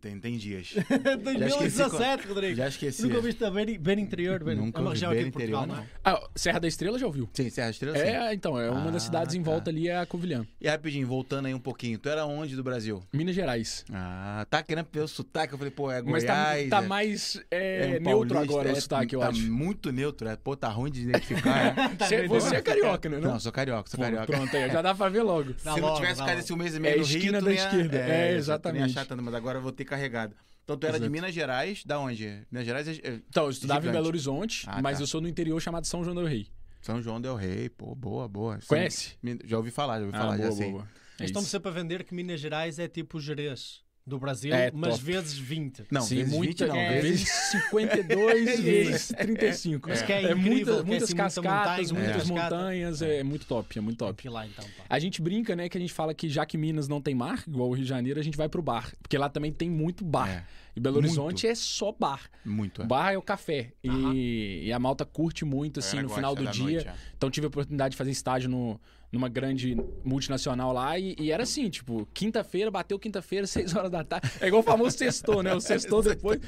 Tem, 0.00 0.20
tem 0.20 0.36
dias. 0.36 0.74
2017, 1.22 2.28
Rodrigo. 2.28 2.54
Já 2.56 2.68
esqueci. 2.68 3.02
Nunca 3.02 3.16
ouviste 3.16 3.44
a 3.44 3.50
Beira 3.50 3.78
Beira 3.78 4.00
Interior? 4.00 4.42
Beira- 4.44 4.60
Nunca 4.60 4.78
é 4.78 4.82
uma 4.82 4.90
região 4.90 5.10
aqui 5.10 5.24
de 5.24 5.30
Portugal, 5.30 5.64
Interior, 5.64 5.76
não 5.78 5.84
é? 5.84 5.88
Ah, 6.04 6.28
Serra 6.34 6.60
da 6.60 6.68
Estrela 6.68 6.98
já 6.98 7.06
ouviu? 7.06 7.28
Sim, 7.32 7.48
Serra 7.50 7.70
Estrela, 7.70 7.96
sim. 7.96 8.02
É, 8.02 8.34
então, 8.34 8.60
é 8.60 8.70
uma 8.70 8.92
das 8.92 9.02
Ah, 9.02 9.06
cidades 9.06 9.34
em 9.34 9.42
tá. 9.42 9.50
volta 9.50 9.70
ali, 9.70 9.88
é 9.88 9.96
a 9.98 10.04
Covilhã. 10.06 10.46
E 10.60 10.68
rapidinho, 10.68 11.06
voltando 11.06 11.46
aí 11.46 11.54
um 11.54 11.58
pouquinho. 11.58 11.98
Tu 11.98 12.08
era 12.08 12.26
onde 12.26 12.54
do 12.56 12.62
Brasil? 12.62 13.02
Minas 13.12 13.34
Gerais. 13.34 13.84
Ah, 13.92 14.46
tá 14.50 14.62
querendo 14.62 14.86
ver 14.92 15.00
o 15.00 15.08
sotaque. 15.08 15.54
Eu 15.54 15.58
falei, 15.58 15.70
pô, 15.72 15.90
é 15.90 16.02
Mas 16.02 16.24
tá, 16.24 16.34
Goiás. 16.52 16.70
tá 16.70 16.82
é- 16.82 16.86
mais 16.86 17.40
é, 17.50 17.96
é 17.96 18.00
neutro 18.00 18.34
paulista, 18.34 18.38
agora 18.40 18.68
é- 18.68 18.72
o 18.72 18.80
sotaque, 18.80 19.14
eu 19.14 19.20
tá 19.20 19.28
acho. 19.28 19.50
muito 19.50 19.90
neutro. 19.92 20.28
É, 20.28 20.36
pô, 20.36 20.56
tá 20.56 20.68
ruim 20.68 20.90
de 20.90 21.02
identificar. 21.02 21.66
é. 21.68 21.70
Tá 22.00 22.06
Você, 22.06 22.28
você 22.28 22.56
é 22.56 22.62
carioca, 22.62 23.08
né? 23.08 23.18
não, 23.18 23.32
Não, 23.32 23.40
sou 23.40 23.50
carioca, 23.52 23.88
sou 23.90 23.98
Pô, 23.98 24.04
carioca. 24.04 24.26
Pronto, 24.26 24.56
aí, 24.56 24.70
já 24.70 24.82
dá 24.82 24.94
pra 24.94 25.08
ver 25.08 25.22
logo. 25.22 25.54
Dá 25.64 25.74
Se 25.74 25.80
não 25.80 25.94
tivesse 25.94 26.18
dá 26.18 26.24
ficado 26.24 26.38
esse 26.38 26.52
um 26.52 26.56
mês 26.56 26.74
e 26.74 26.76
É 26.76 26.80
meio 26.80 26.94
a 26.94 26.98
no 26.98 27.04
Rio, 27.04 27.16
esquina 27.16 27.38
tu 27.38 27.44
da 27.44 27.50
não 27.50 27.56
esquerda. 27.56 27.96
É, 27.98 28.06
não 28.08 28.14
ia 28.32 28.38
exatamente. 28.38 28.84
achar 28.84 29.06
tanto, 29.06 29.22
mas 29.22 29.34
agora 29.34 29.58
eu 29.58 29.62
vou 29.70 29.76
ter 29.76 29.84
carregado. 29.84 30.34
Então 30.64 30.76
tu 30.76 30.84
era 30.86 30.98
de 30.98 31.04
Exato. 31.04 31.12
Minas 31.12 31.34
Gerais, 31.34 31.84
da 31.84 31.98
onde? 31.98 32.46
Minas 32.50 32.66
Gerais 32.66 32.86
é 32.88 32.92
é 32.92 33.14
Então, 33.28 33.44
eu 33.44 33.50
estudava 33.50 33.80
em 33.80 33.82
Gigante. 33.82 33.96
Belo 33.96 34.06
Horizonte, 34.06 34.64
Ah, 34.68 34.80
mas 34.82 34.98
tá. 34.98 35.02
eu 35.02 35.06
sou 35.06 35.20
no 35.20 35.26
interior 35.28 35.60
chamado 35.60 35.86
São 35.86 36.04
João 36.04 36.14
del 36.14 36.26
Rei. 36.26 36.46
São 36.80 37.02
João 37.02 37.20
del 37.20 37.34
Rei, 37.34 37.68
pô, 37.68 37.94
boa, 37.94 38.28
boa. 38.28 38.58
Conhece? 38.66 39.16
Já 39.44 39.56
ouvi 39.58 39.70
falar, 39.70 39.98
já 39.98 40.06
ouvi 40.06 40.16
Ah, 40.16 40.20
falar, 40.20 40.36
boa, 40.36 40.50
já 40.50 40.56
sei. 40.56 40.70
boa, 40.70 40.82
boa. 40.82 40.90
É 41.18 41.24
Estão-me 41.24 41.44
isso. 41.44 41.50
sempre 41.50 41.68
a 41.70 41.72
vender 41.72 42.04
que 42.04 42.14
Minas 42.14 42.40
Gerais 42.40 42.78
é 42.78 42.88
tipo 42.88 43.18
o 43.18 43.20
Jerez 43.20 43.82
do 44.10 44.18
Brasil, 44.18 44.52
É, 44.54 44.70
mas 44.74 44.94
top. 44.98 45.04
vezes 45.04 45.38
20. 45.38 45.84
Não, 45.90 46.02
Sim, 46.02 46.16
vezes 46.16 46.32
muita, 46.34 46.64
20 46.66 46.68
não, 46.68 46.76
é, 46.76 47.00
vezes... 47.00 47.20
vezes 47.22 47.32
52, 47.52 48.60
vezes 48.60 49.08
35. 49.16 49.88
Mas 49.88 50.02
que 50.02 50.12
é 50.12 50.16
é 50.24 50.32
incrível, 50.32 50.44
muita- 50.44 50.64
que 50.74 50.80
é 50.80 50.84
muitas 50.84 51.02
assim, 51.04 51.14
muita 51.14 51.22
cascatas, 51.22 51.90
montanha, 51.92 52.06
muitas 52.06 52.26
muita 52.28 52.42
cascata. 52.42 52.56
montanhas, 52.56 53.02
é, 53.02 53.22
muito 53.22 53.46
top, 53.46 53.78
é 53.78 53.80
muito 53.80 53.98
top. 53.98 54.28
lá 54.28 54.46
então. 54.46 54.64
A 54.88 54.98
gente 54.98 55.22
brinca, 55.22 55.56
né, 55.56 55.68
que 55.68 55.78
a 55.78 55.80
gente 55.80 55.92
fala 55.92 56.12
que 56.12 56.28
já 56.28 56.44
que 56.44 56.58
Minas 56.58 56.88
não 56.88 57.00
tem 57.00 57.14
mar, 57.14 57.42
igual 57.46 57.68
o 57.68 57.72
Rio 57.72 57.84
de 57.84 57.88
Janeiro, 57.88 58.20
a 58.20 58.22
gente 58.22 58.36
vai 58.36 58.48
pro 58.48 58.60
bar. 58.62 58.92
Porque 59.02 59.16
lá 59.16 59.28
também 59.28 59.52
tem 59.52 59.70
muito 59.70 60.04
bar. 60.04 60.28
É, 60.28 60.44
E 60.76 60.80
Belo 60.80 60.94
Muito. 60.96 61.06
Horizonte 61.06 61.46
é 61.46 61.54
só 61.54 61.92
bar. 61.92 62.22
muito. 62.44 62.82
é. 62.82 62.86
Bar 62.86 63.12
é 63.12 63.18
o 63.18 63.22
café. 63.22 63.72
E, 63.82 64.64
e 64.66 64.72
a 64.72 64.78
malta 64.78 65.04
curte 65.04 65.44
muito, 65.44 65.80
assim, 65.80 66.00
no 66.02 66.08
final 66.08 66.34
do 66.34 66.46
dia. 66.46 66.62
noite, 66.64 66.88
é. 66.88 66.94
Então 67.16 67.30
tive 67.30 67.46
a 67.46 67.48
oportunidade 67.48 67.92
de 67.92 67.96
fazer 67.96 68.10
estágio 68.10 68.48
no, 68.48 68.80
numa 69.12 69.28
grande 69.28 69.76
multinacional 70.04 70.72
lá 70.72 70.98
e, 70.98 71.16
e 71.18 71.30
era 71.32 71.42
assim, 71.42 71.68
tipo, 71.68 72.06
quinta-feira, 72.14 72.70
bateu 72.70 72.98
quinta-feira, 72.98 73.46
seis 73.48 73.74
horas 73.74 73.90
da 73.90 74.04
tarde. 74.04 74.30
É 74.40 74.46
igual 74.46 74.60
o 74.60 74.64
famoso 74.64 74.96
sextou, 74.96 75.42
né? 75.42 75.52
O 75.54 75.60
sextou 75.60 76.02
depois. 76.02 76.40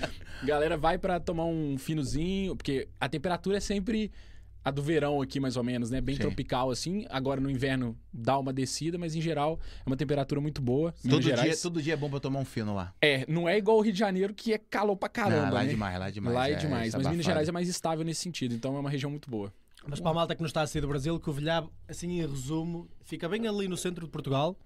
Galera 0.44 0.76
vai 0.76 0.98
pra 0.98 1.18
tomar 1.18 1.44
um 1.46 1.76
finozinho, 1.78 2.56
porque 2.56 2.88
a 3.00 3.08
temperatura 3.08 3.56
é 3.56 3.60
sempre 3.60 4.10
a 4.64 4.70
do 4.70 4.80
verão 4.80 5.20
aqui, 5.20 5.40
mais 5.40 5.56
ou 5.56 5.64
menos, 5.64 5.90
né? 5.90 6.00
Bem 6.00 6.14
Sim. 6.14 6.22
tropical, 6.22 6.70
assim. 6.70 7.04
Agora 7.10 7.40
no 7.40 7.50
inverno 7.50 7.98
dá 8.12 8.38
uma 8.38 8.52
descida, 8.52 8.96
mas 8.96 9.16
em 9.16 9.20
geral 9.20 9.58
é 9.84 9.88
uma 9.90 9.96
temperatura 9.96 10.40
muito 10.40 10.62
boa. 10.62 10.94
Minas 11.02 11.16
Todo 11.16 11.20
dia, 11.22 11.36
Gerais. 11.36 11.62
todo 11.62 11.82
dia 11.82 11.94
é 11.94 11.96
bom 11.96 12.08
pra 12.08 12.20
tomar 12.20 12.38
um 12.38 12.44
fino 12.44 12.72
lá. 12.72 12.94
É, 13.02 13.24
não 13.28 13.48
é 13.48 13.58
igual 13.58 13.78
o 13.78 13.80
Rio 13.80 13.92
de 13.92 13.98
Janeiro, 13.98 14.32
que 14.32 14.52
é 14.52 14.58
calor 14.58 14.94
pra 14.96 15.08
caramba, 15.08 15.46
Não, 15.46 15.52
lá 15.54 15.62
é 15.62 15.64
né? 15.64 15.70
demais, 15.70 15.98
lá 15.98 16.08
é 16.08 16.10
demais. 16.12 16.34
Lá 16.36 16.48
é 16.48 16.54
demais, 16.54 16.88
isso 16.88 16.96
mas 16.98 17.06
Minas. 17.08 17.26
Gerais 17.26 17.48
é 17.48 17.52
mais 17.52 17.68
estável 17.68 18.04
nesse 18.04 18.20
sentido, 18.20 18.54
então 18.54 18.76
é 18.76 18.78
uma 18.78 18.88
região 18.90 19.10
muito 19.10 19.28
boa. 19.28 19.52
Mas 19.86 20.00
para 20.00 20.10
a 20.10 20.14
malta 20.14 20.34
que 20.34 20.42
nos 20.42 20.50
está 20.50 20.62
a 20.62 20.66
sair 20.66 20.80
do 20.82 20.88
Brasil, 20.88 21.18
Covilhã, 21.20 21.66
assim 21.88 22.20
em 22.20 22.20
resumo, 22.20 22.88
fica 23.04 23.28
bem 23.28 23.46
ali 23.46 23.68
no 23.68 23.76
centro 23.76 24.04
de 24.04 24.10
Portugal, 24.10 24.56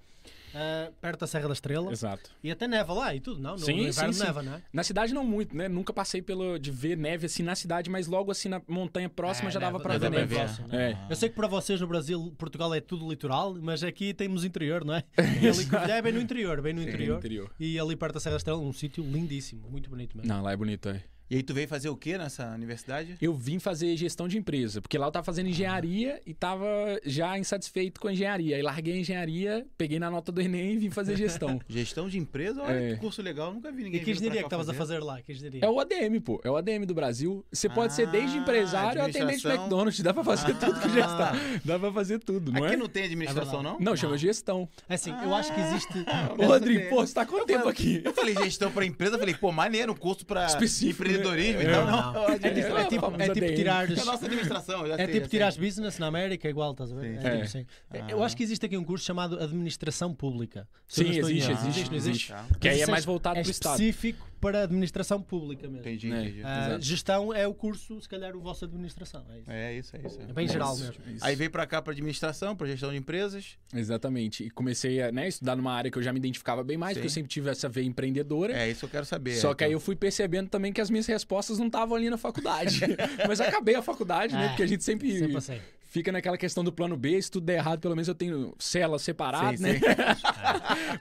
ah, 0.55 0.91
perto 1.01 1.21
da 1.21 1.27
Serra 1.27 1.49
da 1.49 1.53
Estrela. 1.53 1.93
Exato. 1.93 2.31
E 2.43 2.51
até 2.51 2.67
neva 2.67 2.93
lá 2.93 3.15
e 3.15 3.21
tudo, 3.21 3.41
não? 3.41 3.53
No, 3.53 3.59
Sim, 3.59 3.77
no 3.77 3.89
inverno 3.89 4.13
sim, 4.13 4.23
neva, 4.25 4.43
não 4.43 4.55
é? 4.55 4.63
Na 4.73 4.83
cidade 4.83 5.13
não 5.13 5.25
muito, 5.25 5.57
né? 5.57 5.69
Nunca 5.69 5.93
passei 5.93 6.23
pelo 6.23 6.59
de 6.59 6.71
ver 6.71 6.97
neve 6.97 7.27
assim 7.27 7.43
na 7.43 7.55
cidade, 7.55 7.91
mas 7.91 8.07
logo 8.07 8.31
assim 8.31 8.49
na 8.49 8.61
montanha 8.67 9.09
próxima 9.09 9.49
É, 9.49 9.53
já 9.53 9.61
dava 9.61 9.79
neva 9.79 9.99
ver 9.99 10.11
neve. 10.11 10.35
próximo, 10.35 10.69
né? 10.69 10.93
É. 10.93 11.13
Eu 11.13 11.17
sei 11.17 11.29
que 11.29 11.35
para 11.35 11.47
vocês 11.47 11.81
no 11.81 11.87
Brasil, 11.87 12.35
Portugal 12.39 12.73
é 12.75 12.81
tudo 12.81 13.09
litoral, 13.09 13.55
mas 13.61 13.83
aqui 13.83 14.15
temos 14.15 14.45
interior, 14.45 14.85
não 14.85 14.95
é? 14.95 15.05
E 15.43 15.49
ali 15.49 15.67
Covilhã 15.67 15.95
é 15.95 16.03
bem 16.03 16.13
no 16.13 16.21
interior, 16.21 16.61
bem 16.63 16.73
no 16.73 16.83
Sim, 16.83 16.89
interior. 16.89 17.19
interior. 17.19 17.51
E 17.61 17.79
ali 17.79 17.95
perto 17.97 18.15
da 18.15 18.21
Serra 18.21 18.35
da 18.35 18.39
Estrela, 18.39 18.59
um 18.59 18.73
sítio 18.73 19.05
lindíssimo, 19.05 19.69
muito 19.69 19.91
bonito 19.91 20.17
mesmo. 20.17 20.33
Não, 20.33 20.43
lá 20.43 20.53
é 20.53 20.57
bonito, 20.57 20.89
é. 20.89 21.03
E 21.29 21.35
aí 21.37 21.43
tu 21.43 21.53
veio 21.53 21.67
fazer 21.67 21.89
o 21.89 21.97
que 21.97 22.17
nessa 22.17 22.47
universidade? 22.55 23.17
Eu 23.21 23.35
vim 23.35 23.59
fazer 23.59 23.97
gestão 23.97 24.29
de 24.29 24.39
empresa, 24.39 24.81
porque 24.81 24.97
lá 24.97 25.09
eu 25.09 25.11
tava 25.11 25.25
fazendo 25.25 25.49
engenharia 25.49 26.21
e 26.25 26.33
tava 26.33 26.67
já 27.05 27.37
insatisfeito 27.37 28.01
com 28.01 28.07
a 28.07 28.13
engenharia. 28.13 28.55
Aí 28.57 28.63
larguei 28.63 28.95
a 28.95 28.97
engenharia, 28.99 29.67
peguei 29.77 29.99
na 29.99 30.09
nota 30.09 30.31
do 30.31 30.41
Enem 30.41 30.75
e 30.75 30.79
vim 30.79 30.91
fazer 30.91 31.17
gestão. 31.17 31.61
Gestão 31.69 32.09
de 32.09 32.17
empresa? 32.17 32.63
Olha 32.63 32.73
É. 32.73 32.95
que 32.95 33.01
curso 33.01 33.21
legal, 33.23 33.53
nunca 33.53 33.73
vi 33.73 33.81
E 33.81 33.85
ninguém 33.87 34.01
que 34.01 34.07
vindo 34.07 34.17
engenharia 34.19 34.43
que 34.43 34.47
estavas 34.47 34.69
a 34.69 34.75
fazer 34.75 34.99
lá? 35.03 35.21
Que 35.21 35.33
engenharia? 35.33 35.61
É 35.65 35.69
o 35.69 35.81
ADM, 35.81 36.21
pô. 36.21 36.41
É 36.45 36.51
o 36.51 36.57
ADM 36.57 36.85
do 36.87 36.95
Brasil. 36.95 37.45
Você 37.53 37.69
pode 37.69 37.93
ser 37.93 38.07
desde 38.07 38.39
Ah, 38.39 38.41
empresário 38.43 39.01
ou 39.03 39.09
atendente 39.09 39.41
de. 39.43 39.49
McDonald's. 39.49 40.01
Dá 40.01 40.15
pra 40.15 40.23
fazer 40.23 40.55
tudo 40.55 40.81
com 40.81 40.89
gestão. 40.89 41.27
Ah. 41.27 41.61
Dá 41.65 41.79
pra 41.79 41.93
fazer 41.93 42.19
tudo, 42.21 42.53
não 42.53 42.65
Aqui 42.65 42.75
é? 42.75 42.77
não 42.77 42.89
tem 42.89 43.03
administração, 43.05 43.61
É 43.61 43.63
não? 43.65 43.79
Não, 43.81 43.97
chama 43.97 44.17
gestão. 44.17 44.69
É 44.89 44.95
assim, 44.95 45.11
eu 45.11 45.35
acho 45.35 45.53
que 45.53 45.61
existe. 45.61 45.93
Ô, 46.39 46.47
Rodrigo, 46.47 46.89
pô, 46.89 47.05
você 47.05 47.13
tá 47.15 47.27
quanto 47.27 47.47
tempo 47.47 47.69
aqui? 47.69 48.01
Eu 48.05 48.13
falei 48.15 48.35
gestão 48.35 48.71
pra 48.71 48.85
empresa, 48.87 49.17
eu 49.17 49.19
falei, 49.19 49.35
pô, 49.35 49.51
maneiro, 49.51 49.93
um 49.93 49.97
curso 49.97 50.25
pra 50.25 50.47
Específico, 50.47 51.16
empreendedororismo 51.19 51.63
né? 51.63 51.65
e 51.65 51.73
tal. 51.73 51.83
É. 51.83 51.91
Não, 51.91 52.13
Não, 52.13 52.29
é 52.29 52.39
tipo, 52.39 52.47
é 52.47 52.51
tipo, 52.51 53.07
é 53.23 53.29
tipo. 53.33 53.69
É 53.69 54.01
a 54.01 54.05
nossa 54.05 54.25
administração, 54.27 54.87
já 54.87 54.95
É 54.95 54.97
sei, 54.97 55.07
tipo 55.21 55.29
sei. 55.29 55.65
business 55.67 55.99
na 55.99 56.07
América, 56.07 56.49
igual, 56.49 56.73
estás 56.73 56.93
a 56.93 56.95
ver? 56.97 57.01
Sim. 57.03 57.17
É 57.17 57.31
tipo 57.31 57.37
É. 57.37 57.43
assim. 57.43 57.67
Eu 58.09 58.23
acho 58.23 58.37
que 58.37 58.43
existe 58.43 58.65
aqui 58.67 58.77
um 58.77 58.85
curso 58.85 59.05
chamado 59.05 59.39
Administração 59.43 60.15
Pública. 60.15 60.69
Sim, 60.87 61.09
existe, 61.09 61.51
existe, 61.53 61.91
não 61.91 61.97
existe. 61.97 62.29
Tá. 62.33 62.45
Que 62.61 62.69
aí 62.69 62.81
é 62.83 62.87
mais 62.87 63.05
voltado 63.05 63.39
é 63.39 63.43
pro 63.43 63.51
Estado. 63.51 63.73
específico 63.81 64.27
para 64.41 64.63
administração 64.65 65.21
pública 65.21 65.67
mesmo. 65.67 65.81
Entendi, 65.81 66.13
É. 66.13 66.21
entendi. 66.23 66.43
Ah, 66.45 66.79
gestão 66.81 67.33
é 67.33 67.47
o 67.47 67.55
curso, 67.55 68.01
se 68.01 68.09
calhar, 68.09 68.37
o 68.37 68.41
vosso 68.41 68.65
administração. 68.65 69.25
É 69.31 69.39
isso. 69.39 69.51
É 69.51 69.75
isso, 69.75 69.97
é 69.97 70.07
isso. 70.07 70.21
É 70.23 70.33
bem 70.33 70.47
geral 70.49 70.75
Isso, 70.75 70.85
mesmo. 70.85 71.15
isso. 71.17 71.25
Aí 71.25 71.35
veio 71.35 71.51
pra 71.51 71.67
cá 71.67 71.81
pra 71.83 71.93
administração, 71.93 72.55
pra 72.55 72.67
gestão 72.67 72.91
de 72.91 72.97
empresas. 72.97 73.57
Exatamente. 73.75 74.45
E 74.45 74.51
comecei 74.51 75.03
a 75.03 75.11
né, 75.11 75.29
estudar 75.29 75.57
numa 75.57 75.73
área 75.73 75.91
que 75.91 75.99
eu 75.99 76.03
já 76.03 76.13
me 76.13 76.19
identificava 76.19 76.63
bem 76.63 76.77
mais, 76.77 76.95
Sim. 76.95 77.01
porque 77.01 77.07
eu 77.07 77.11
sempre 77.13 77.29
tive 77.29 77.51
essa 77.51 77.69
veia 77.69 77.87
empreendedora. 77.87 78.53
É 78.53 78.71
isso 78.71 78.81
que 78.81 78.87
eu 78.87 78.91
quero 78.91 79.07
saber. 79.07 79.37
Só 79.37 79.53
é, 79.53 79.55
que 79.55 79.65
aí 79.65 79.73
eu 79.73 79.81
fui 79.81 79.97
percebendo 79.97 80.49
também 80.49 80.73
que 80.73 80.81
as 80.81 80.91
minhas 80.91 81.07
respostas 81.07 81.59
não 81.59 81.67
estavam 81.67 81.97
ali 81.97 82.11
na 82.11 82.19
faculdade. 82.19 82.81
Mas 83.27 83.41
acabei 83.41 83.75
a 83.75 83.83
faculdade, 83.83 84.35
né? 84.35 84.47
É, 84.47 84.49
Porque 84.49 84.63
a 84.63 84.67
gente 84.67 84.85
sempre, 84.85 85.19
Sempre 85.19 85.37
assim. 85.37 85.59
Fica 85.99 86.13
naquela 86.13 86.37
questão 86.39 86.63
do 86.63 86.73
plano 86.73 86.97
B. 86.97 87.21
Se 87.21 87.31
tudo 87.31 87.47
der 87.47 87.55
errado, 87.59 87.81
pelo 87.81 87.95
menos 87.95 88.07
eu 88.09 88.15
tenho 88.15 88.55
células 88.59 89.03
separadas, 89.03 89.59
Sim, 89.61 89.65
né? 89.65 89.75
sim. 89.75 89.81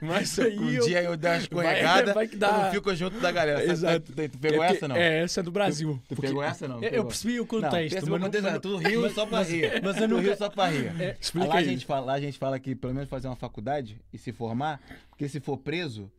Mas 0.00 0.38
aí 0.38 0.58
Um 0.58 0.70
eu... 0.70 0.84
dia 0.86 1.02
eu 1.02 1.16
dei 1.16 1.30
uma 1.30 1.36
Vai- 1.36 1.42
escorregada, 1.42 2.14
vai 2.14 2.24
eu 2.26 2.38
dá. 2.38 2.52
não 2.64 2.70
fico 2.70 2.94
junto 2.94 3.18
da 3.20 3.30
galera. 3.30 3.64
Exato. 3.64 4.12
Tu, 4.12 4.28
tu 4.28 4.38
pegou 4.38 4.62
é 4.64 4.66
essa, 4.68 4.88
não? 4.88 4.96
É, 4.96 5.22
essa 5.22 5.40
é 5.40 5.42
do 5.42 5.50
Brasil. 5.50 6.00
Tu 6.08 6.14
Porque- 6.14 6.28
pegou 6.28 6.42
essa, 6.42 6.66
não? 6.68 6.76
Eu, 6.76 6.82
eu 6.84 6.90
Pegou? 6.90 7.06
percebi 7.06 7.34
o 7.34 7.42
Não, 7.42 7.46
contexto, 7.46 7.94
no 7.96 8.00
mas 8.00 8.20
não- 8.20 8.26
contexto, 8.26 8.50
não. 8.52 8.60
Tu 8.60 8.76
riu 8.78 9.10
só 9.10 9.26
pra 9.26 9.42
rir. 9.42 9.80
mas 9.82 9.96
eu 9.96 10.02
Tu 10.02 10.08
nunca- 10.08 10.22
riu 10.22 10.36
só 10.36 10.48
pra 10.50 10.66
rir. 10.68 11.16
Explica 11.20 11.46
lá, 11.48 11.54
a 11.54 11.58
aí. 11.58 11.64
gente 11.64 11.86
fala, 11.86 12.06
lá 12.06 12.12
a 12.14 12.20
gente 12.20 12.38
fala 12.38 12.58
que 12.58 12.74
pelo 12.74 12.94
menos 12.94 13.08
fazer 13.08 13.28
uma 13.28 13.36
faculdade 13.36 14.00
e 14.12 14.18
se 14.18 14.32
formar, 14.32 14.80
porque 15.10 15.28
se 15.28 15.40
for 15.40 15.56
preso, 15.58 16.10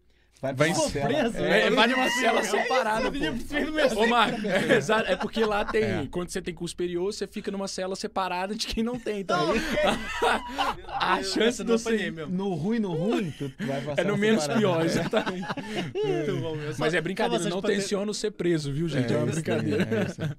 vai 0.41 0.53
Vai 0.53 0.69
uma 0.69 0.75
se 0.79 0.91
cela. 0.91 1.07
preso? 1.07 1.37
É, 1.37 1.61
É, 1.67 1.69
vai 1.71 1.87
numa 1.87 2.09
cela 2.09 2.39
Eu 2.39 2.45
separada. 2.45 3.11
Ô, 3.95 4.07
Marco, 4.07 4.39
exato, 4.73 5.11
é 5.11 5.15
porque 5.15 5.43
lá 5.43 5.65
tem. 5.65 5.83
É. 5.83 6.07
Quando 6.11 6.29
você 6.29 6.41
tem 6.41 6.53
curso 6.53 6.71
superior, 6.71 7.11
você 7.13 7.25
fica 7.27 7.49
numa 7.51 7.67
cela 7.67 7.95
separada 7.95 8.55
de 8.55 8.67
quem 8.67 8.83
não 8.83 8.99
tem. 8.99 9.19
Então, 9.21 9.53
a 10.87 11.21
chance 11.23 11.63
de 11.63 11.69
não 11.69 11.77
você. 11.77 12.11
No 12.11 12.53
ruim, 12.53 12.79
no 12.79 12.93
ruim, 12.93 13.33
tu 13.37 13.51
vai 13.65 13.81
pra 13.81 13.93
É 13.97 14.03
no 14.03 14.17
menos 14.17 14.41
separada. 14.43 14.59
pior, 14.59 14.85
exatamente. 14.85 15.47
Muito 16.05 16.37
bom 16.41 16.55
mesmo. 16.55 16.75
Mas 16.79 16.93
é 16.93 17.01
brincadeira, 17.01 17.49
não 17.49 17.61
tenciono 17.61 18.13
ser 18.13 18.31
preso, 18.31 18.71
viu, 18.71 18.87
gente? 18.87 19.11
É, 19.13 19.17
uma 19.17 19.25
isso 19.25 19.33
brincadeira. 19.33 20.37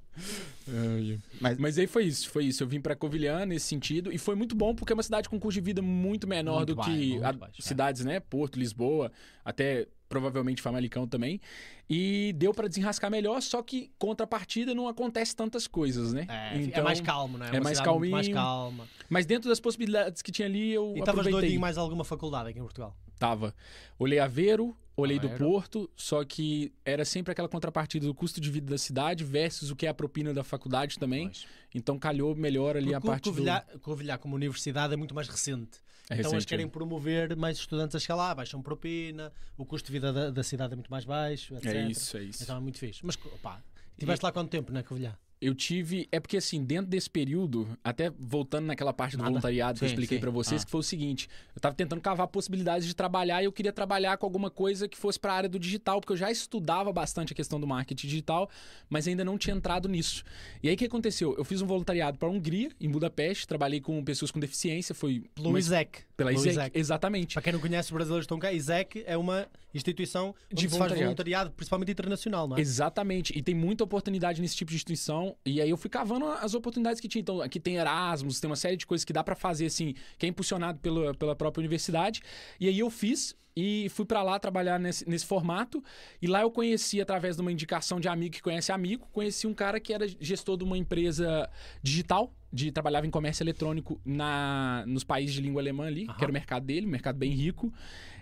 É. 0.68 1.14
É, 1.14 1.18
Mas, 1.40 1.58
Mas 1.58 1.78
aí 1.78 1.86
foi 1.86 2.04
isso, 2.04 2.28
foi 2.30 2.44
isso. 2.44 2.62
Eu 2.62 2.66
vim 2.68 2.80
pra 2.80 2.94
Covilhã 2.94 3.44
nesse 3.46 3.66
sentido 3.66 4.12
e 4.12 4.18
foi 4.18 4.34
muito 4.34 4.54
bom 4.54 4.74
porque 4.74 4.92
é 4.92 4.94
uma 4.96 5.02
cidade 5.02 5.28
com 5.28 5.38
custo 5.38 5.60
de 5.60 5.64
vida 5.64 5.80
muito 5.82 6.26
menor 6.26 6.56
Muito 6.58 6.68
do 6.68 6.76
baixo, 6.76 6.90
que 6.92 7.22
a- 7.22 7.32
baixo, 7.32 7.54
é. 7.58 7.62
cidades, 7.62 8.04
né? 8.04 8.20
Porto, 8.20 8.58
Lisboa, 8.58 9.10
até 9.44 9.86
provavelmente 10.08 10.62
Famalicão 10.62 11.06
também. 11.06 11.40
E 11.88 12.34
deu 12.36 12.52
pra 12.54 12.66
desenrascar 12.68 13.10
melhor, 13.10 13.40
só 13.42 13.62
que 13.62 13.90
contrapartida 13.98 14.74
não 14.74 14.88
acontece 14.88 15.34
tantas 15.36 15.66
coisas, 15.66 16.12
né? 16.12 16.26
É, 16.28 16.78
é 16.78 16.82
mais 16.82 17.00
calmo, 17.00 17.38
não 17.38 17.46
é? 17.46 17.48
é 17.56 17.60
mais 17.60 17.78
muito 17.80 18.10
mais 18.10 18.26
calminho. 18.28 18.34
calma. 18.34 18.88
Mas 19.08 19.24
dentro 19.26 19.48
das 19.48 19.60
possibilidades 19.60 20.20
que 20.22 20.30
tinha 20.32 20.46
ali, 20.46 20.72
eu 20.72 20.88
E 20.96 20.98
estavas 21.00 21.08
aproveitei. 21.20 21.40
doido 21.40 21.54
em 21.54 21.58
mais 21.58 21.76
alguma 21.78 22.04
faculdade 22.04 22.50
aqui 22.50 22.58
em 22.58 22.62
Portugal? 22.62 22.94
Tava. 23.18 23.54
Olhei 23.98 24.18
Aveiro, 24.18 24.76
olhei 25.02 25.18
do. 25.18 25.28
Porto, 25.30 25.90
só 25.96 26.24
que 26.24 26.72
era 26.84 27.04
sempre 27.04 27.32
aquela 27.32 27.48
contrapartida 27.48 28.06
do 28.06 28.14
custo 28.14 28.40
de 28.40 28.50
vida 28.50 28.70
da 28.70 28.78
cidade 28.78 29.24
versus 29.24 29.70
o 29.70 29.76
que 29.76 29.86
é 29.86 29.88
a 29.88 29.94
propina 29.94 30.34
da 30.34 30.42
faculdade 30.42 30.98
também. 30.98 31.26
Pois. 31.26 31.46
Então 31.74 31.98
calhou 31.98 32.34
melhor 32.34 32.76
ali 32.76 32.94
a 32.94 33.00
Porque 33.00 33.08
parte 33.08 33.28
o 33.28 33.32
Covilhã, 33.32 33.62
Covilhã 33.82 34.18
como 34.18 34.34
universidade 34.34 34.94
é 34.94 34.96
muito 34.96 35.14
mais 35.14 35.28
recente. 35.28 35.78
do... 35.78 35.88
É 36.10 36.14
então 36.14 36.30
eles 36.30 36.32
recente, 36.32 36.46
querem 36.46 36.66
né? 36.66 36.72
promover 36.72 37.36
mais 37.36 37.58
estudantes 37.58 37.94
a 37.94 37.98
chegar 37.98 38.16
lá, 38.16 38.34
baixam 38.34 38.62
propina, 38.62 39.30
o 39.56 39.64
custo 39.64 39.86
de 39.86 39.92
vida 39.92 40.12
da, 40.12 40.30
da 40.30 40.42
cidade 40.42 40.72
é 40.72 40.76
muito 40.76 40.90
mais 40.90 41.04
baixo, 41.04 41.54
etc. 41.54 41.66
É 41.66 41.90
isso, 41.90 42.16
é 42.16 42.22
isso. 42.22 42.42
Então 42.42 42.56
é 42.56 42.60
muito 42.60 42.78
fixe. 42.78 43.04
Mas, 43.04 43.16
pá, 43.42 43.62
estiveste 43.92 44.24
lá 44.24 44.32
quanto 44.32 44.48
tempo 44.50 44.72
na 44.72 44.82
Covilhã? 44.82 45.14
Eu 45.40 45.54
tive. 45.54 46.08
É 46.10 46.18
porque, 46.18 46.36
assim, 46.36 46.64
dentro 46.64 46.86
desse 46.90 47.08
período, 47.08 47.68
até 47.84 48.10
voltando 48.18 48.66
naquela 48.66 48.92
parte 48.92 49.12
do 49.16 49.18
Nada. 49.18 49.30
voluntariado 49.30 49.78
que 49.78 49.84
eu 49.84 49.88
Sim, 49.88 49.94
expliquei 49.94 50.18
sim. 50.18 50.20
pra 50.20 50.30
vocês, 50.30 50.62
Ah. 50.62 50.64
que 50.64 50.70
foi 50.70 50.80
o 50.80 50.82
seguinte: 50.82 51.28
eu 51.54 51.60
tava 51.60 51.74
tentando 51.74 52.00
cavar 52.00 52.26
possibilidades 52.28 52.86
de 52.88 52.94
trabalhar 52.94 53.40
e 53.40 53.44
eu 53.44 53.52
queria 53.52 53.72
trabalhar 53.72 54.16
com 54.18 54.26
alguma 54.26 54.50
coisa 54.50 54.88
que 54.88 54.98
fosse 54.98 55.18
pra 55.18 55.32
área 55.32 55.48
do 55.48 55.58
digital, 55.58 56.00
porque 56.00 56.12
eu 56.12 56.16
já 56.16 56.30
estudava 56.30 56.92
bastante 56.92 57.32
a 57.32 57.36
questão 57.36 57.60
do 57.60 57.66
marketing 57.66 58.06
digital, 58.08 58.50
mas 58.90 59.06
ainda 59.06 59.24
não 59.24 59.38
tinha 59.38 59.54
entrado 59.54 59.88
nisso. 59.88 60.24
E 60.62 60.68
aí 60.68 60.74
o 60.74 60.78
que 60.78 60.86
aconteceu? 60.86 61.34
Eu 61.38 61.44
fiz 61.44 61.62
um 61.62 61.66
voluntariado 61.66 62.18
pra 62.18 62.28
Hungria, 62.28 62.70
em 62.80 62.90
Budapeste, 62.90 63.46
trabalhei 63.46 63.80
com 63.80 64.02
pessoas 64.02 64.30
com 64.30 64.40
deficiência, 64.40 64.94
foi. 64.94 65.22
Pelo 65.34 65.50
uma-. 65.50 66.07
Pela 66.18 66.32
Pelo 66.32 66.44
ISEC, 66.44 66.76
exatamente. 66.76 67.34
Para 67.34 67.42
quem 67.42 67.52
não 67.52 67.60
conhece, 67.60 67.90
os 67.90 67.92
brasileiros 67.92 68.24
estão 68.24 68.40
cá. 68.40 68.52
ISEC 68.52 69.04
é 69.06 69.16
uma 69.16 69.46
instituição 69.72 70.34
De 70.52 70.62
se 70.62 70.66
faz 70.66 70.72
voluntariado. 70.72 71.04
voluntariado, 71.04 71.50
principalmente 71.52 71.92
internacional, 71.92 72.48
não 72.48 72.56
é? 72.56 72.60
Exatamente. 72.60 73.38
E 73.38 73.40
tem 73.40 73.54
muita 73.54 73.84
oportunidade 73.84 74.42
nesse 74.42 74.56
tipo 74.56 74.68
de 74.72 74.74
instituição. 74.74 75.36
E 75.46 75.60
aí 75.60 75.70
eu 75.70 75.76
fui 75.76 75.88
cavando 75.88 76.26
as 76.26 76.54
oportunidades 76.54 77.00
que 77.00 77.06
tinha. 77.06 77.20
Então, 77.20 77.40
aqui 77.40 77.60
tem 77.60 77.76
Erasmus, 77.76 78.40
tem 78.40 78.50
uma 78.50 78.56
série 78.56 78.76
de 78.76 78.84
coisas 78.84 79.04
que 79.04 79.12
dá 79.12 79.22
pra 79.22 79.36
fazer, 79.36 79.66
assim, 79.66 79.94
que 80.18 80.26
é 80.26 80.28
impulsionado 80.28 80.80
pela, 80.80 81.14
pela 81.14 81.36
própria 81.36 81.60
universidade. 81.60 82.20
E 82.58 82.66
aí 82.66 82.80
eu 82.80 82.90
fiz 82.90 83.36
e 83.56 83.88
fui 83.90 84.04
pra 84.04 84.20
lá 84.20 84.40
trabalhar 84.40 84.80
nesse, 84.80 85.08
nesse 85.08 85.24
formato. 85.24 85.80
E 86.20 86.26
lá 86.26 86.40
eu 86.40 86.50
conheci, 86.50 87.00
através 87.00 87.36
de 87.36 87.42
uma 87.42 87.52
indicação 87.52 88.00
de 88.00 88.08
amigo 88.08 88.34
que 88.34 88.42
conhece 88.42 88.72
amigo, 88.72 89.06
conheci 89.12 89.46
um 89.46 89.54
cara 89.54 89.78
que 89.78 89.92
era 89.92 90.04
gestor 90.20 90.56
de 90.56 90.64
uma 90.64 90.76
empresa 90.76 91.48
digital. 91.80 92.34
De, 92.50 92.72
trabalhava 92.72 93.06
em 93.06 93.10
comércio 93.10 93.42
eletrônico 93.42 94.00
na, 94.04 94.82
nos 94.86 95.04
países 95.04 95.34
de 95.34 95.42
língua 95.42 95.60
alemã 95.60 95.86
ali, 95.86 96.06
que 96.06 96.24
era 96.24 96.30
o 96.30 96.32
mercado 96.32 96.64
dele, 96.64 96.86
um 96.86 96.90
mercado 96.90 97.16
bem 97.16 97.30
rico. 97.32 97.72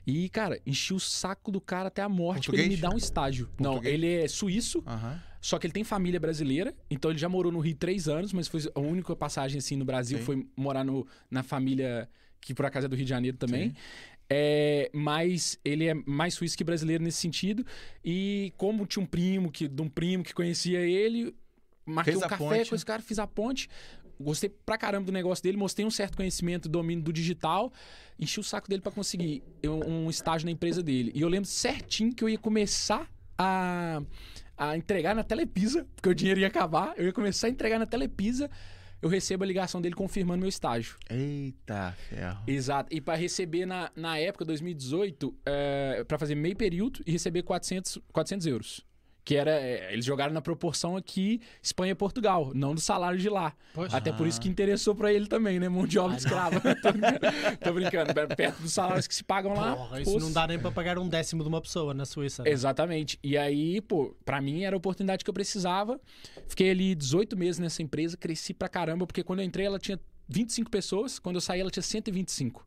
E, 0.04 0.28
cara, 0.28 0.60
enchi 0.66 0.92
o 0.94 0.98
saco 1.00 1.50
do 1.50 1.60
cara 1.60 1.88
até 1.88 2.02
a 2.02 2.08
morte 2.08 2.48
pra 2.50 2.58
ele 2.58 2.68
me 2.70 2.74
Português? 2.76 2.80
dar 2.90 2.94
um 2.94 2.98
estágio. 2.98 3.48
Não, 3.58 3.72
Português? 3.74 3.94
ele 3.94 4.06
é 4.24 4.28
suíço, 4.28 4.82
Aham. 4.86 5.20
só 5.40 5.58
que 5.58 5.66
ele 5.66 5.72
tem 5.72 5.84
família 5.84 6.18
brasileira, 6.18 6.74
então 6.90 7.10
ele 7.10 7.18
já 7.18 7.28
morou 7.28 7.52
no 7.52 7.60
Rio 7.60 7.74
três 7.76 8.08
anos, 8.08 8.32
mas 8.32 8.48
foi 8.48 8.60
a 8.74 8.80
única 8.80 9.14
passagem 9.14 9.58
assim 9.58 9.76
no 9.76 9.84
Brasil 9.84 10.18
Sim. 10.18 10.24
foi 10.24 10.46
morar 10.56 10.84
no, 10.84 11.06
na 11.30 11.42
família 11.44 12.08
que 12.40 12.52
por 12.54 12.64
acaso 12.66 12.86
é 12.86 12.88
do 12.88 12.96
Rio 12.96 13.04
de 13.04 13.10
Janeiro 13.10 13.36
também. 13.36 13.74
É, 14.28 14.90
mas 14.92 15.56
ele 15.64 15.86
é 15.86 15.94
mais 15.94 16.34
suíço 16.34 16.56
que 16.58 16.64
brasileiro 16.64 17.02
nesse 17.02 17.18
sentido. 17.18 17.64
E 18.04 18.52
como 18.56 18.86
tinha 18.86 19.02
um 19.02 19.06
primo 19.06 19.50
que 19.52 19.68
de 19.68 19.82
um 19.82 19.88
primo 19.88 20.24
que 20.24 20.34
conhecia 20.34 20.80
ele, 20.80 21.32
marquei 21.84 22.12
Fez 22.14 22.24
um 22.24 22.28
café 22.28 22.44
ponte. 22.58 22.68
com 22.70 22.74
esse 22.74 22.84
cara, 22.86 23.02
fiz 23.02 23.18
a 23.20 23.26
ponte. 23.26 23.68
Gostei 24.18 24.48
pra 24.48 24.78
caramba 24.78 25.06
do 25.06 25.12
negócio 25.12 25.42
dele, 25.42 25.56
mostrei 25.56 25.86
um 25.86 25.90
certo 25.90 26.16
conhecimento 26.16 26.66
e 26.66 26.70
domínio 26.70 27.04
do 27.04 27.12
digital, 27.12 27.72
enchi 28.18 28.40
o 28.40 28.42
saco 28.42 28.68
dele 28.68 28.80
pra 28.80 28.90
conseguir 28.90 29.42
um 29.64 30.08
estágio 30.08 30.46
na 30.46 30.52
empresa 30.52 30.82
dele. 30.82 31.12
E 31.14 31.20
eu 31.20 31.28
lembro 31.28 31.48
certinho 31.48 32.14
que 32.14 32.24
eu 32.24 32.28
ia 32.28 32.38
começar 32.38 33.10
a, 33.38 34.02
a 34.56 34.76
entregar 34.76 35.14
na 35.14 35.22
Telepisa, 35.22 35.86
porque 35.94 36.08
o 36.08 36.14
dinheiro 36.14 36.40
ia 36.40 36.46
acabar, 36.46 36.94
eu 36.96 37.04
ia 37.04 37.12
começar 37.12 37.46
a 37.46 37.50
entregar 37.50 37.78
na 37.78 37.86
Telepisa, 37.86 38.50
eu 39.02 39.08
recebo 39.08 39.44
a 39.44 39.46
ligação 39.46 39.80
dele 39.80 39.94
confirmando 39.94 40.40
meu 40.40 40.48
estágio. 40.48 40.96
Eita, 41.10 41.94
ferro. 42.08 42.42
Exato. 42.46 42.94
E 42.94 43.00
para 43.00 43.14
receber 43.14 43.66
na, 43.66 43.90
na 43.94 44.18
época, 44.18 44.44
2018, 44.44 45.34
é, 45.44 46.04
para 46.04 46.18
fazer 46.18 46.34
meio 46.34 46.56
período 46.56 47.00
e 47.06 47.12
receber 47.12 47.42
400, 47.42 47.98
400 48.12 48.46
euros. 48.46 48.86
Que 49.26 49.34
era. 49.34 49.50
é, 49.50 49.92
eles 49.92 50.04
jogaram 50.04 50.32
na 50.32 50.40
proporção 50.40 50.96
aqui 50.96 51.40
Espanha 51.60 51.90
e 51.90 51.94
Portugal, 51.96 52.52
não 52.54 52.72
do 52.72 52.80
salário 52.80 53.18
de 53.18 53.28
lá. 53.28 53.52
Pois. 53.74 53.92
Até 53.92 54.12
por 54.12 54.24
isso 54.24 54.40
que 54.40 54.48
interessou 54.48 54.94
para 54.94 55.12
ele 55.12 55.26
também, 55.26 55.58
né? 55.58 55.68
Mão 55.68 55.84
de 55.84 55.98
obra 55.98 56.14
de 56.16 56.22
escrava. 56.22 56.62
Tô 57.60 57.72
brincando. 57.72 58.14
Perto 58.36 58.62
dos 58.62 58.72
salários 58.72 59.08
que 59.08 59.14
se 59.16 59.24
pagam 59.24 59.52
lá. 59.52 59.74
Porra, 59.74 60.00
isso 60.00 60.12
pô, 60.12 60.20
não 60.20 60.32
dá 60.32 60.46
nem 60.46 60.60
para 60.60 60.70
pagar 60.70 60.96
um 60.96 61.08
décimo 61.08 61.42
de 61.42 61.48
uma 61.48 61.60
pessoa 61.60 61.92
na 61.92 62.04
Suíça. 62.04 62.44
né? 62.44 62.50
Exatamente. 62.50 63.18
E 63.20 63.36
aí, 63.36 63.80
pô, 63.80 64.14
pra 64.24 64.40
mim 64.40 64.62
era 64.62 64.76
a 64.76 64.78
oportunidade 64.78 65.24
que 65.24 65.28
eu 65.28 65.34
precisava. 65.34 66.00
Fiquei 66.46 66.70
ali 66.70 66.94
18 66.94 67.36
meses 67.36 67.58
nessa 67.58 67.82
empresa, 67.82 68.16
cresci 68.16 68.54
pra 68.54 68.68
caramba, 68.68 69.08
porque 69.08 69.24
quando 69.24 69.40
eu 69.40 69.44
entrei 69.44 69.66
ela 69.66 69.80
tinha 69.80 69.98
25 70.28 70.70
pessoas, 70.70 71.18
quando 71.18 71.34
eu 71.34 71.40
saí 71.40 71.60
ela 71.60 71.70
tinha 71.70 71.82
125. 71.82 72.64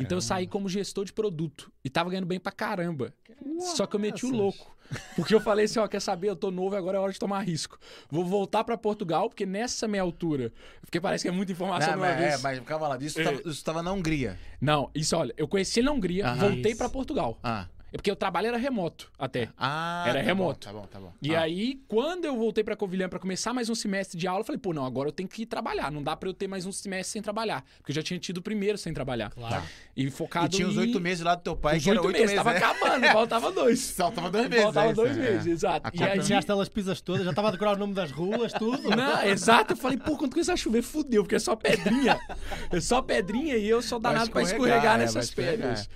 Então 0.00 0.18
eu 0.18 0.22
saí 0.22 0.46
como 0.46 0.68
gestor 0.68 1.04
de 1.04 1.12
produto 1.12 1.70
e 1.84 1.90
tava 1.90 2.10
ganhando 2.10 2.26
bem 2.26 2.40
pra 2.40 2.52
caramba. 2.52 3.12
Só 3.58 3.86
que 3.86 3.96
eu 3.96 4.00
meti 4.00 4.24
o 4.24 4.30
Nossa. 4.30 4.42
louco. 4.42 4.76
Porque 5.14 5.32
eu 5.32 5.40
falei 5.40 5.66
assim, 5.66 5.78
ó, 5.78 5.86
quer 5.86 6.00
saber, 6.00 6.28
eu 6.30 6.34
tô 6.34 6.50
novo, 6.50 6.74
agora 6.74 6.98
é 6.98 7.00
hora 7.00 7.12
de 7.12 7.18
tomar 7.18 7.42
risco. 7.42 7.78
Vou 8.10 8.24
voltar 8.24 8.64
pra 8.64 8.76
Portugal, 8.76 9.28
porque 9.28 9.46
nessa 9.46 9.86
minha 9.86 10.02
altura, 10.02 10.52
porque 10.80 11.00
parece 11.00 11.22
que 11.22 11.28
é 11.28 11.30
muita 11.30 11.52
informação 11.52 11.92
Não, 11.92 11.98
mas, 12.00 12.10
é, 12.10 12.16
vez. 12.30 12.42
mas 12.42 12.60
calma 12.60 12.88
lá, 12.88 12.98
isso 13.00 13.22
tava, 13.22 13.40
isso 13.44 13.64
tava 13.64 13.82
na 13.84 13.92
Hungria. 13.92 14.36
Não, 14.60 14.90
isso, 14.92 15.16
olha, 15.16 15.32
eu 15.36 15.46
conheci 15.46 15.78
ele 15.78 15.86
na 15.86 15.92
Hungria, 15.92 16.26
Aham. 16.26 16.48
voltei 16.50 16.74
pra 16.74 16.88
Portugal. 16.88 17.38
Ah. 17.42 17.68
É 17.92 17.96
porque 17.96 18.10
o 18.10 18.16
trabalho 18.16 18.46
era 18.48 18.56
remoto 18.56 19.10
até. 19.18 19.48
Ah, 19.58 20.04
Era 20.06 20.20
tá 20.20 20.24
remoto. 20.24 20.68
Bom, 20.68 20.72
tá 20.72 20.78
bom, 20.80 20.86
tá 20.86 21.00
bom. 21.00 21.12
E 21.20 21.34
Ah. 21.34 21.40
aí, 21.42 21.80
quando 21.88 22.24
eu 22.24 22.36
voltei 22.36 22.62
pra 22.62 22.76
Covilhã 22.76 23.08
pra 23.08 23.18
começar 23.18 23.52
mais 23.52 23.68
um 23.68 23.74
semestre 23.74 24.16
de 24.18 24.26
aula, 24.28 24.40
eu 24.40 24.44
falei, 24.44 24.58
pô, 24.60 24.72
não, 24.72 24.84
agora 24.84 25.08
eu 25.08 25.12
tenho 25.12 25.28
que 25.28 25.42
ir 25.42 25.46
trabalhar. 25.46 25.90
Não 25.90 26.00
dá 26.02 26.14
pra 26.16 26.28
eu 26.28 26.32
ter 26.34 26.46
mais 26.46 26.64
um 26.66 26.72
semestre 26.72 27.12
sem 27.14 27.22
trabalhar. 27.22 27.64
Porque 27.78 27.90
eu 27.90 27.94
já 27.96 28.02
tinha 28.02 28.18
tido 28.20 28.38
o 28.38 28.42
primeiro 28.42 28.78
sem 28.78 28.92
trabalhar. 28.94 29.30
Claro. 29.30 29.62
E 29.96 30.04
E 30.06 30.10
focado 30.10 30.48
tinha 30.56 30.68
os 30.68 30.76
em- 30.76 30.80
oito 30.80 31.00
meses 31.00 31.24
lá 31.24 31.34
do 31.34 31.42
teu 31.42 31.56
pai, 31.56 31.78
Os 31.78 31.82
que 31.84 31.90
era 31.90 31.98
oito 32.00 32.06
oito 32.06 32.16
meses. 32.20 32.30
meses. 32.36 32.44
Tava 32.44 32.52
né? 32.52 32.64
acabando, 32.64 33.06
faltava 33.12 33.50
dois. 33.52 33.90
Faltava 33.90 34.30
dois 34.30 34.48
meses. 34.48 34.64
faltava 34.64 34.90
é 34.90 34.92
dois 34.94 35.10
isso, 35.10 35.20
meses, 35.20 35.46
é. 35.46 35.50
exato. 35.50 35.86
Aqui 35.88 35.96
E 35.96 36.00
Já 36.00 36.06
aí, 36.06 36.18
pensaste 36.18 36.50
elas 36.50 36.68
pisas 36.68 37.00
todas, 37.00 37.24
já 37.24 37.30
estava 37.30 37.48
a 37.48 37.50
decorar 37.50 37.72
o 37.74 37.78
nome 37.78 37.92
das 37.94 38.10
ruas, 38.12 38.52
tudo. 38.52 38.88
não, 38.90 39.22
exato. 39.24 39.72
Eu 39.72 39.76
falei, 39.76 39.98
pô, 39.98 40.16
quando 40.16 40.32
começar 40.32 40.52
a 40.52 40.56
chover, 40.56 40.82
fudeu, 40.82 41.22
porque 41.24 41.34
é 41.34 41.38
só 41.40 41.56
pedrinha. 41.56 42.18
é 42.70 42.80
só 42.80 43.02
pedrinha 43.02 43.56
e 43.56 43.68
eu 43.68 43.82
sou 43.82 43.98
danado 43.98 44.30
pra 44.30 44.42
escorregar, 44.42 44.76
escorregar 44.76 44.94
é, 44.94 44.98
nessas 45.02 45.30
pedras. 45.30 45.88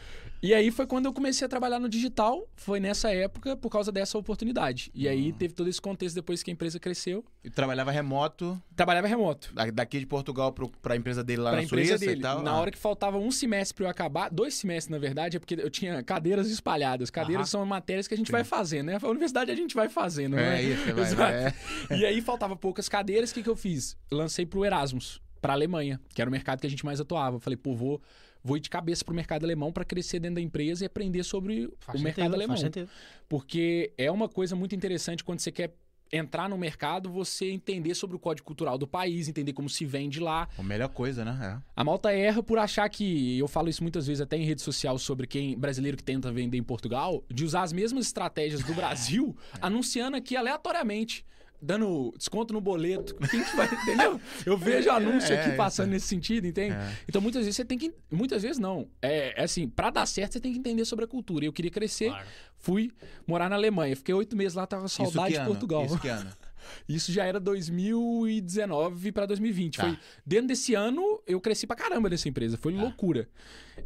E 0.42 0.52
aí 0.52 0.70
foi 0.70 0.86
quando 0.86 1.06
eu 1.06 1.12
comecei 1.12 1.46
a 1.46 1.48
trabalhar 1.48 1.78
no 1.80 1.88
digital, 1.88 2.46
foi 2.54 2.78
nessa 2.78 3.10
época, 3.10 3.56
por 3.56 3.70
causa 3.70 3.90
dessa 3.90 4.18
oportunidade. 4.18 4.90
E 4.94 5.08
aí 5.08 5.30
Hum. 5.30 5.34
teve 5.38 5.54
todo 5.54 5.68
esse 5.70 5.80
contexto 5.80 6.14
depois 6.14 6.42
que 6.42 6.50
a 6.50 6.52
empresa 6.52 6.78
cresceu. 6.78 7.24
E 7.42 7.48
trabalhava 7.48 7.90
remoto, 7.90 8.60
Trabalhava 8.76 9.06
remoto. 9.06 9.54
da- 9.54 9.70
daqui 9.70 9.98
de 9.98 10.04
Portugal 10.06 10.52
pro, 10.52 10.68
pra 10.68 10.96
empresa 10.96 11.24
dele 11.24 11.40
lá 11.40 11.50
Pra 11.50 11.56
na 11.60 11.64
empresa 11.64 11.96
Suíça 11.96 12.06
dele. 12.06 12.18
e 12.18 12.22
tal. 12.22 12.42
Na 12.42 12.50
Ah. 12.50 12.60
hora 12.60 12.70
que 12.70 12.76
faltava 12.76 13.16
um 13.16 13.30
semestre 13.30 13.74
pra 13.74 13.86
eu 13.86 13.90
acabar, 13.90 14.28
dois 14.30 14.52
semestres 14.54 14.90
na 14.90 14.98
verdade, 14.98 15.38
é 15.38 15.40
porque 15.40 15.54
eu 15.54 15.70
tinha 15.70 16.02
cadeiras 16.02 16.50
espalhadas. 16.50 17.08
Cadeiras 17.08 17.48
são 17.48 17.64
matérias 17.64 18.06
que 18.06 18.12
a 18.12 18.16
gente 18.16 18.30
vai 18.30 18.44
fazendo, 18.44 18.86
né? 18.88 18.98
A 19.02 19.08
universidade 19.08 19.50
a 19.50 19.56
gente 19.56 19.74
vai 19.74 19.88
fazendo, 19.88 20.36
É 20.38 20.50
né? 20.50 20.62
isso, 20.62 20.82
você 20.84 20.92
vai, 20.92 21.02
Exato. 21.04 21.16
vai, 21.16 21.34
é. 21.46 22.00
E 22.00 22.04
aí 22.04 22.20
faltava 22.20 22.54
poucas 22.54 22.86
cadeiras, 22.86 23.30
o 23.30 23.34
que, 23.34 23.42
que 23.42 23.48
eu 23.48 23.56
fiz? 23.56 23.96
Lancei 24.10 24.44
pro 24.44 24.62
Erasmus, 24.62 25.22
pra 25.40 25.54
Alemanha, 25.54 25.98
que 26.14 26.20
era 26.20 26.28
o 26.28 26.32
mercado 26.32 26.60
que 26.60 26.66
a 26.66 26.70
gente 26.70 26.84
mais 26.84 27.00
atuava. 27.00 27.40
Falei, 27.40 27.56
pô, 27.56 27.74
vou, 27.74 28.00
vou 28.44 28.58
ir 28.58 28.60
de 28.60 28.68
cabeça 28.68 29.02
pro 29.02 29.14
mercado 29.14 29.44
alemão 29.44 29.72
pra 29.72 29.84
crescer 29.84 30.20
dentro 30.20 30.36
da 30.36 30.40
empresa 30.42 30.84
e 30.84 30.86
aprender 30.86 31.24
sobre 31.24 31.72
Faz 31.78 31.98
o 31.98 32.04
mercado 32.04 32.24
sentido, 32.24 32.34
alemão. 32.34 32.56
Faz 32.56 32.60
sentido. 32.60 32.90
Porque 33.26 33.92
é 33.96 34.10
uma 34.10 34.28
coisa 34.28 34.54
muito 34.54 34.74
interessante 34.74 35.24
quando 35.24 35.40
você 35.40 35.50
quer 35.50 35.74
entrar 36.12 36.48
no 36.48 36.56
mercado, 36.56 37.10
você 37.10 37.50
entender 37.50 37.94
sobre 37.94 38.14
o 38.14 38.18
código 38.18 38.46
cultural 38.46 38.78
do 38.78 38.86
país, 38.86 39.26
entender 39.26 39.52
como 39.52 39.68
se 39.68 39.84
vende 39.84 40.20
lá. 40.20 40.48
A 40.56 40.62
melhor 40.62 40.88
coisa, 40.88 41.24
né? 41.24 41.60
A 41.74 41.82
malta 41.82 42.12
erra 42.12 42.42
por 42.42 42.58
achar 42.58 42.88
que, 42.88 43.38
eu 43.38 43.48
falo 43.48 43.68
isso 43.68 43.82
muitas 43.82 44.06
vezes 44.06 44.20
até 44.20 44.36
em 44.36 44.44
rede 44.44 44.62
social 44.62 44.98
sobre 44.98 45.26
quem 45.26 45.58
brasileiro 45.58 45.96
que 45.96 46.04
tenta 46.04 46.30
vender 46.30 46.58
em 46.58 46.62
Portugal, 46.62 47.24
de 47.28 47.44
usar 47.44 47.62
as 47.62 47.72
mesmas 47.72 48.06
estratégias 48.06 48.62
do 48.62 48.74
Brasil, 48.74 49.36
anunciando 49.60 50.16
aqui 50.16 50.36
aleatoriamente. 50.36 51.24
Dando 51.64 52.12
desconto 52.18 52.52
no 52.52 52.60
boleto. 52.60 53.14
Quem 53.30 53.42
que 53.42 53.56
vai, 53.56 53.66
entendeu? 53.72 54.20
Eu 54.44 54.58
vejo 54.58 54.90
anúncio 54.90 55.32
É, 55.32 55.40
aqui 55.40 55.48
isso. 55.48 55.56
passando 55.56 55.90
nesse 55.90 56.06
sentido, 56.06 56.46
entende? 56.46 56.74
É. 56.74 56.92
Então 57.08 57.22
muitas 57.22 57.42
vezes 57.44 57.56
você 57.56 57.64
tem 57.64 57.78
que. 57.78 57.90
Muitas 58.10 58.42
vezes 58.42 58.58
não. 58.58 58.86
É, 59.00 59.40
é 59.40 59.44
assim, 59.44 59.66
pra 59.68 59.88
dar 59.90 60.04
certo, 60.06 60.32
você 60.34 60.40
tem 60.40 60.52
que 60.52 60.58
entender 60.58 60.84
sobre 60.84 61.06
a 61.06 61.08
cultura. 61.08 61.44
Eu 61.44 61.52
queria 61.52 61.70
crescer, 61.70 62.10
Claro. 62.10 62.26
fui 62.58 62.90
morar 63.26 63.48
na 63.48 63.56
Alemanha. 63.56 63.96
Fiquei 63.96 64.14
oito 64.14 64.36
meses 64.36 64.54
lá, 64.54 64.66
tava 64.66 64.88
saudade 64.88 65.38
de? 65.38 65.44
Portugal. 65.46 65.86
Isso 65.86 65.98
que 65.98 66.08
ano? 66.08 66.30
Isso 66.88 67.12
já 67.12 67.24
era 67.24 67.38
2019 67.40 69.12
para 69.12 69.26
2020. 69.26 69.76
Tá. 69.76 69.84
Foi 69.88 69.98
dentro 70.24 70.48
desse 70.48 70.74
ano 70.74 71.22
eu 71.26 71.40
cresci 71.40 71.66
pra 71.66 71.76
caramba 71.76 72.08
nessa 72.08 72.28
empresa, 72.28 72.56
foi 72.56 72.72
loucura. 72.72 73.28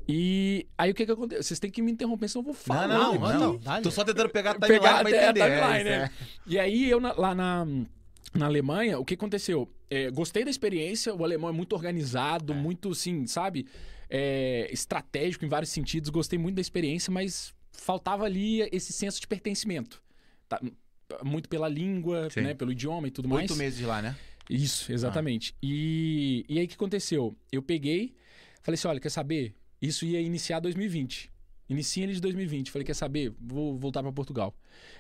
E 0.09 0.67
aí 0.77 0.91
o 0.91 0.95
que 0.95 1.07
que 1.07 1.13
aconteceu? 1.13 1.43
Vocês 1.43 1.59
têm 1.61 1.71
que 1.71 1.81
me 1.83 1.91
interromper, 1.93 2.29
senão 2.29 2.41
eu 2.43 2.47
vou 2.47 2.55
falar. 2.55 2.89
não, 2.89 3.15
não, 3.15 3.21
não. 3.21 3.35
então, 3.35 3.59
dá-lhe. 3.59 3.83
Tô 3.83 3.91
só 3.91 4.05
tentando 4.05 4.29
pegar 4.29 4.53
a 4.53 4.55
timeline 4.55 4.81
Pegar 4.81 5.01
pra 5.01 5.09
a 5.09 5.11
entender. 5.11 5.41
é 5.41 5.61
timeline, 5.61 5.85
né? 5.85 5.97
é. 6.05 6.11
E 6.47 6.59
aí 6.59 6.91
eu 6.91 7.01
na- 7.01 7.13
lá 7.15 7.35
na 7.35 7.67
na 8.35 8.45
Alemanha, 8.45 8.99
o 8.99 9.05
que 9.07 9.15
aconteceu? 9.15 9.67
É, 9.89 10.11
gostei 10.11 10.45
da 10.45 10.51
experiência, 10.51 11.15
o 11.15 11.25
alemão 11.25 11.49
é 11.49 11.53
muito 11.53 11.73
organizado, 11.75 12.55
muito 12.55 12.91
assim, 12.91 13.27
sabe? 13.27 13.67
É, 14.11 14.69
estratégico 14.71 15.47
em 15.47 15.49
vários 15.49 15.71
sentidos, 15.71 16.11
gostei 16.11 16.39
muito 16.39 16.57
da 16.57 16.61
experiência, 16.61 17.11
mas 17.11 17.55
faltava 17.73 18.25
ali 18.27 18.61
esse 18.71 18.93
senso 18.93 19.19
de 19.19 19.27
pertencimento. 19.27 20.03
Tá? 20.47 20.61
Muito 21.25 21.49
pela 21.49 21.69
língua, 21.69 22.29
Sim. 22.31 22.43
né? 22.43 22.55
Pelo 22.55 22.73
idioma 22.73 23.09
e 23.09 23.11
tudo 23.11 23.29
mais. 23.29 23.51
Oito 23.51 23.57
meses 23.57 23.81
lá, 23.87 24.03
né? 24.03 24.17
Isso, 24.49 24.93
exatamente. 24.93 25.55
E, 25.63 26.45
e 26.49 26.59
aí 26.59 26.65
o 26.65 26.69
que 26.69 26.75
aconteceu? 26.75 27.37
Eu 27.53 27.63
peguei, 27.63 28.15
falei 28.63 28.75
assim: 28.77 28.89
olha, 28.89 29.01
quer 29.01 29.11
saber? 29.11 29.55
Isso 29.81 30.05
ia 30.05 30.21
iniciar 30.21 30.61
2020. 30.61 31.31
Inicia 31.69 32.03
ele 32.03 32.15
de 32.15 32.21
2020. 32.21 32.71
Falei, 32.71 32.85
quer 32.85 32.95
saber? 32.95 33.33
Vou 33.39 33.77
voltar 33.79 34.03
pra 34.03 34.11
Portugal. 34.11 34.55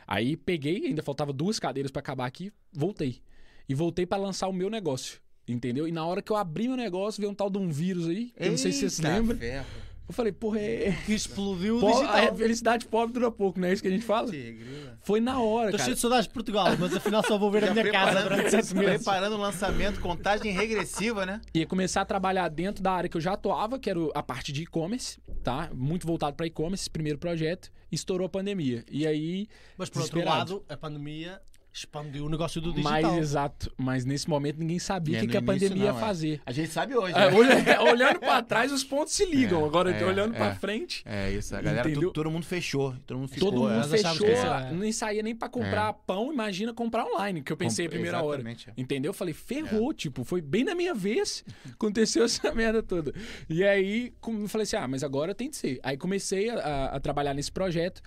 Aí 0.07 0.37
peguei, 0.37 0.87
ainda 0.87 1.03
faltava 1.03 1.33
duas 1.33 1.59
cadeiras 1.59 1.91
pra 1.91 2.01
acabar 2.01 2.27
aqui, 2.27 2.53
voltei. 2.73 3.23
E 3.69 3.75
voltei 3.75 4.05
pra 4.07 4.19
lançar 4.19 4.49
o 4.49 4.53
meu 4.53 4.69
negócio. 4.69 5.21
Entendeu? 5.47 5.89
E 5.89 5.93
na 5.93 6.05
hora 6.05 6.21
que 6.21 6.31
eu 6.31 6.37
abri 6.37 6.69
meu 6.69 6.77
negócio, 6.77 7.21
veio 7.21 7.31
um 7.31 7.35
tal 7.35 7.49
de 7.49 7.57
um 7.57 7.71
vírus 7.71 8.07
aí, 8.07 8.33
eu 8.37 8.51
não 8.51 8.59
sei 8.59 8.71
se 8.71 8.81
vocês 8.81 8.99
lembram. 8.99 9.39
ferro. 9.39 9.67
Eu 10.09 10.15
falei, 10.15 10.33
porra, 10.33 10.59
é. 10.59 10.97
Que 11.05 11.13
explodiu 11.15 11.79
digital. 11.81 12.33
a 12.33 12.35
felicidade 12.35 12.87
pobre 12.87 13.13
dura 13.13 13.31
pouco, 13.31 13.61
não 13.61 13.69
é 13.69 13.73
isso 13.75 13.83
que 13.83 13.89
a 13.89 13.91
gente 13.91 14.05
fala? 14.07 14.31
Tigrila. 14.31 14.99
Foi 15.03 15.21
na 15.21 15.39
hora, 15.41 15.71
cara. 15.71 15.83
cheio 15.85 15.95
de 15.95 16.01
saudades 16.01 16.27
de 16.27 16.33
Portugal, 16.33 16.67
mas 16.79 16.95
afinal 16.95 17.23
só 17.23 17.37
vou 17.37 17.51
ver 17.51 17.65
a 17.65 17.73
minha 17.75 17.91
casa 17.93 18.13
preparando- 18.13 18.29
durante 18.37 18.51
sete 18.51 18.75
meses. 18.75 19.05
Preparando 19.05 19.35
o 19.35 19.39
lançamento, 19.39 20.01
contagem 20.01 20.51
regressiva, 20.53 21.27
né? 21.27 21.41
Ia 21.55 21.67
começar 21.67 22.01
a 22.01 22.05
trabalhar 22.07 22.49
dentro 22.49 22.83
da 22.83 22.93
área 22.93 23.09
que 23.09 23.17
eu 23.17 23.21
já 23.21 23.35
atuava, 23.35 23.79
que 23.79 23.91
era 23.91 24.01
a 24.15 24.23
parte 24.23 24.51
de 24.51 24.63
e-commerce, 24.63 25.21
tá? 25.45 25.69
Muito 25.75 26.07
voltado 26.07 26.35
para 26.37 26.47
e-commerce, 26.47 26.85
esse 26.85 26.91
primeiro 26.91 27.19
projeto. 27.19 27.71
Estourou 27.93 28.27
a 28.27 28.31
pandemia. 28.31 28.85
E 28.91 29.07
aí. 29.07 29.47
Mas 29.77 29.91
por 29.91 30.03
outro 30.03 30.25
lado, 30.25 30.65
a 30.69 30.77
pandemia 30.77 31.41
expandiu 31.73 32.27
o 32.27 32.29
negócio 32.29 32.61
do 32.61 32.75
Mais 32.81 32.97
digital. 33.05 33.19
exato. 33.19 33.73
Mas 33.77 34.05
nesse 34.05 34.29
momento 34.29 34.59
ninguém 34.59 34.79
sabia 34.79 35.17
É, 35.17 35.19
o 35.19 35.21
que, 35.21 35.27
no 35.27 35.31
que 35.33 35.37
a 35.37 35.43
pandemia 35.43 35.77
não, 35.77 35.85
ia 35.85 35.91
é. 35.91 36.01
fazer. 36.01 36.41
A 36.45 36.51
gente 36.53 36.71
sabe 36.71 36.97
hoje, 36.97 37.15
É, 37.15 37.31
né? 37.31 37.37
olha- 37.37 37.83
olhando 37.83 38.19
para 38.21 38.43
trás, 38.43 38.73
os 38.73 38.83
pontos 38.83 39.13
se 39.15 39.25
ligam. 39.25 39.63
É, 39.63 39.67
Agora, 39.67 39.91
é, 39.91 40.05
olhando 40.05 40.35
é. 40.35 40.39
para 40.39 40.55
frente. 40.57 41.03
É 41.07 41.31
isso, 41.31 41.55
a 41.55 41.61
galera, 41.63 41.89
tu- 41.93 42.11
todo 42.13 42.31
mundo 42.31 42.45
fechou. 42.47 42.95
Todo 43.07 43.19
mundo 43.19 43.29
ficou. 43.29 43.51
Todo 43.53 43.61
mundo 43.63 43.81
é. 43.95 43.99
Fechou, 43.99 44.27
que 44.27 44.33
era- 44.33 44.73
não 44.73 44.93
saía 44.93 45.23
nem 45.23 45.37
pra 45.37 45.49
comprar 45.49 45.93
pão, 45.93 46.33
imagina 46.33 46.73
comprar 46.75 47.05
online, 47.05 47.43
que 47.43 47.53
eu 47.53 47.57
pensei 47.57 47.87
a 47.87 47.89
Com- 47.89 47.93
primeira 47.93 48.23
hora. 48.23 48.43
é. 48.51 48.57
Entendeu? 48.77 49.11
Eu 49.11 49.15
falei, 49.15 49.35
ferrou, 49.35 49.93
tipo, 49.93 50.25
foi 50.25 50.41
bem 50.41 50.65
na 50.65 50.75
minha 50.75 50.95
vez, 50.95 51.45
aconteceu 51.73 52.25
essa 52.25 52.51
merda 52.55 52.83
toda. 52.83 53.15
E 53.49 53.63
aí, 53.63 54.13
eu 54.27 54.49
falei 54.49 54.63
assim, 54.65 54.77
ah, 54.77 54.89
mas 54.89 55.05
agora 55.05 55.35
tem 55.35 55.49
de 55.51 55.57
ser. 55.57 55.79
Aí 55.83 55.97
comecei 55.97 56.49
a, 56.51 56.55
a- 56.59 56.97
a 56.97 57.01
trabalhar 57.01 57.35
nesse 57.35 57.53
projeto 57.53 58.03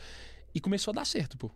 e 0.53 0.59
começou 0.59 0.91
a 0.91 0.95
dar 0.95 1.05
certo, 1.05 1.37
pô. 1.37 1.49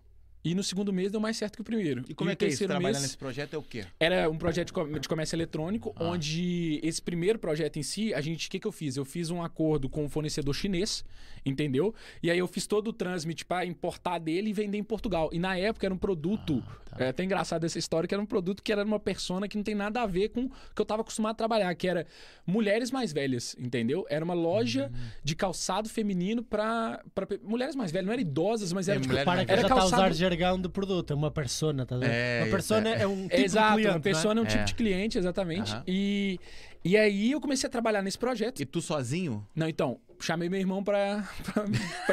E 0.45 0.53
no 0.53 0.63
segundo 0.63 0.93
mês 0.93 1.11
deu 1.11 1.19
mais 1.19 1.35
certo 1.37 1.55
que 1.55 1.61
o 1.61 1.65
primeiro. 1.65 2.05
E 2.07 2.13
como 2.13 2.29
o 2.29 2.33
é 2.33 2.35
que 2.35 2.45
é 2.45 2.47
isso? 2.49 2.59
terceiro 2.59 2.71
Trabalhar 2.73 2.91
mês 2.93 3.01
nesse 3.01 3.17
projeto 3.17 3.55
é 3.55 3.57
o 3.57 3.63
quê? 3.63 3.83
Era 3.99 4.29
um 4.29 4.37
projeto 4.37 4.67
de 4.67 4.73
com- 4.73 4.99
de 4.99 5.09
comércio 5.09 5.35
eletrônico, 5.35 5.91
Ah. 5.97 6.03
onde 6.03 6.79
esse 6.83 7.01
primeiro 7.01 7.39
projeto 7.39 7.77
em 7.77 7.83
si, 7.83 8.13
a 8.13 8.21
gente, 8.21 8.47
o 8.47 8.51
que, 8.51 8.59
que 8.59 8.67
eu 8.67 8.71
fiz? 8.71 8.95
Eu 8.95 9.03
fiz 9.03 9.31
um 9.31 9.41
acordo 9.43 9.89
com 9.89 10.05
um 10.05 10.09
fornecedor 10.09 10.53
chinês, 10.53 11.03
entendeu? 11.43 11.93
E 12.21 12.29
aí 12.29 12.37
eu 12.37 12.47
fiz 12.47 12.67
todo 12.67 12.89
o 12.89 12.93
transmit 12.93 13.43
para 13.43 13.65
importar 13.65 14.19
dele 14.19 14.51
e 14.51 14.53
vender 14.53 14.77
em 14.77 14.83
Portugal. 14.83 15.29
E 15.33 15.39
na 15.39 15.57
época 15.57 15.87
era 15.87 15.93
um 15.93 15.97
produto, 15.97 16.63
Ah, 16.91 16.95
tá. 16.97 17.05
é 17.05 17.09
até 17.09 17.23
engraçado 17.23 17.63
essa 17.65 17.79
história, 17.79 18.07
que 18.07 18.13
era 18.13 18.21
um 18.21 18.25
produto 18.27 18.61
que 18.61 18.71
era 18.71 18.83
uma 18.83 18.99
persona 18.99 19.47
que 19.47 19.57
não 19.57 19.63
tem 19.63 19.73
nada 19.75 20.01
a 20.03 20.05
ver 20.05 20.29
com 20.29 20.45
o 20.45 20.49
que 20.49 20.79
eu 20.79 20.83
estava 20.83 21.01
acostumado 21.01 21.31
a 21.33 21.35
trabalhar, 21.35 21.73
que 21.73 21.87
era 21.87 22.05
mulheres 22.45 22.91
mais 22.91 23.11
velhas, 23.11 23.55
entendeu? 23.59 24.05
Era 24.09 24.23
uma 24.23 24.35
loja 24.35 24.91
Hum. 24.93 24.97
de 25.23 25.35
calçado 25.35 25.89
feminino 25.89 26.43
para 26.43 27.03
mulheres 27.43 27.75
mais 27.75 27.91
velhas, 27.91 28.05
não 28.05 28.13
eram 28.13 28.21
idosas, 28.21 28.71
mas 28.71 28.87
É, 28.87 28.91
era 28.91 28.99
tipo, 29.01 29.11
mulheres 29.11 29.25
Para 29.25 29.41
Era 29.41 29.65
a 29.65 29.69
calçado- 29.69 29.95
usar 29.95 30.13
jargão 30.36 30.60
de 30.60 30.70
produto, 30.70 31.12
é 31.12 31.15
uma 31.15 31.32
persona, 31.32 31.88
a 31.89 31.98
ver? 31.98 32.10
É, 32.10 32.38
uma 32.39 32.44
isso, 32.44 32.51
persona 32.51 32.89
é. 32.89 33.01
é, 33.01 33.08
um 33.08 33.27
tipo 33.27 33.42
Exato, 33.42 33.68
de 33.70 33.82
cliente, 33.82 33.96
uma 33.96 34.00
pessoa 34.01 34.34
é 34.34 34.38
um 34.38 34.44
é? 34.44 34.48
tipo 34.48 34.62
É. 34.62 34.65
de 34.65 34.75
cliente, 34.75 35.18
exatamente. 35.18 35.75
E, 35.88 36.39
e 36.84 36.98
aí 36.98 37.32
eu 37.32 37.42
comecei 37.42 37.68
a 37.68 37.72
trabalhar 37.72 38.01
nesse 38.01 38.18
projeto. 38.18 38.60
E 38.60 38.65
tu 38.65 38.82
sozinho? 38.82 39.46
Não, 39.56 39.68
então, 39.68 40.00
chamei 40.19 40.50
meu 40.50 40.60
irmão 40.60 40.84
pra 40.84 41.24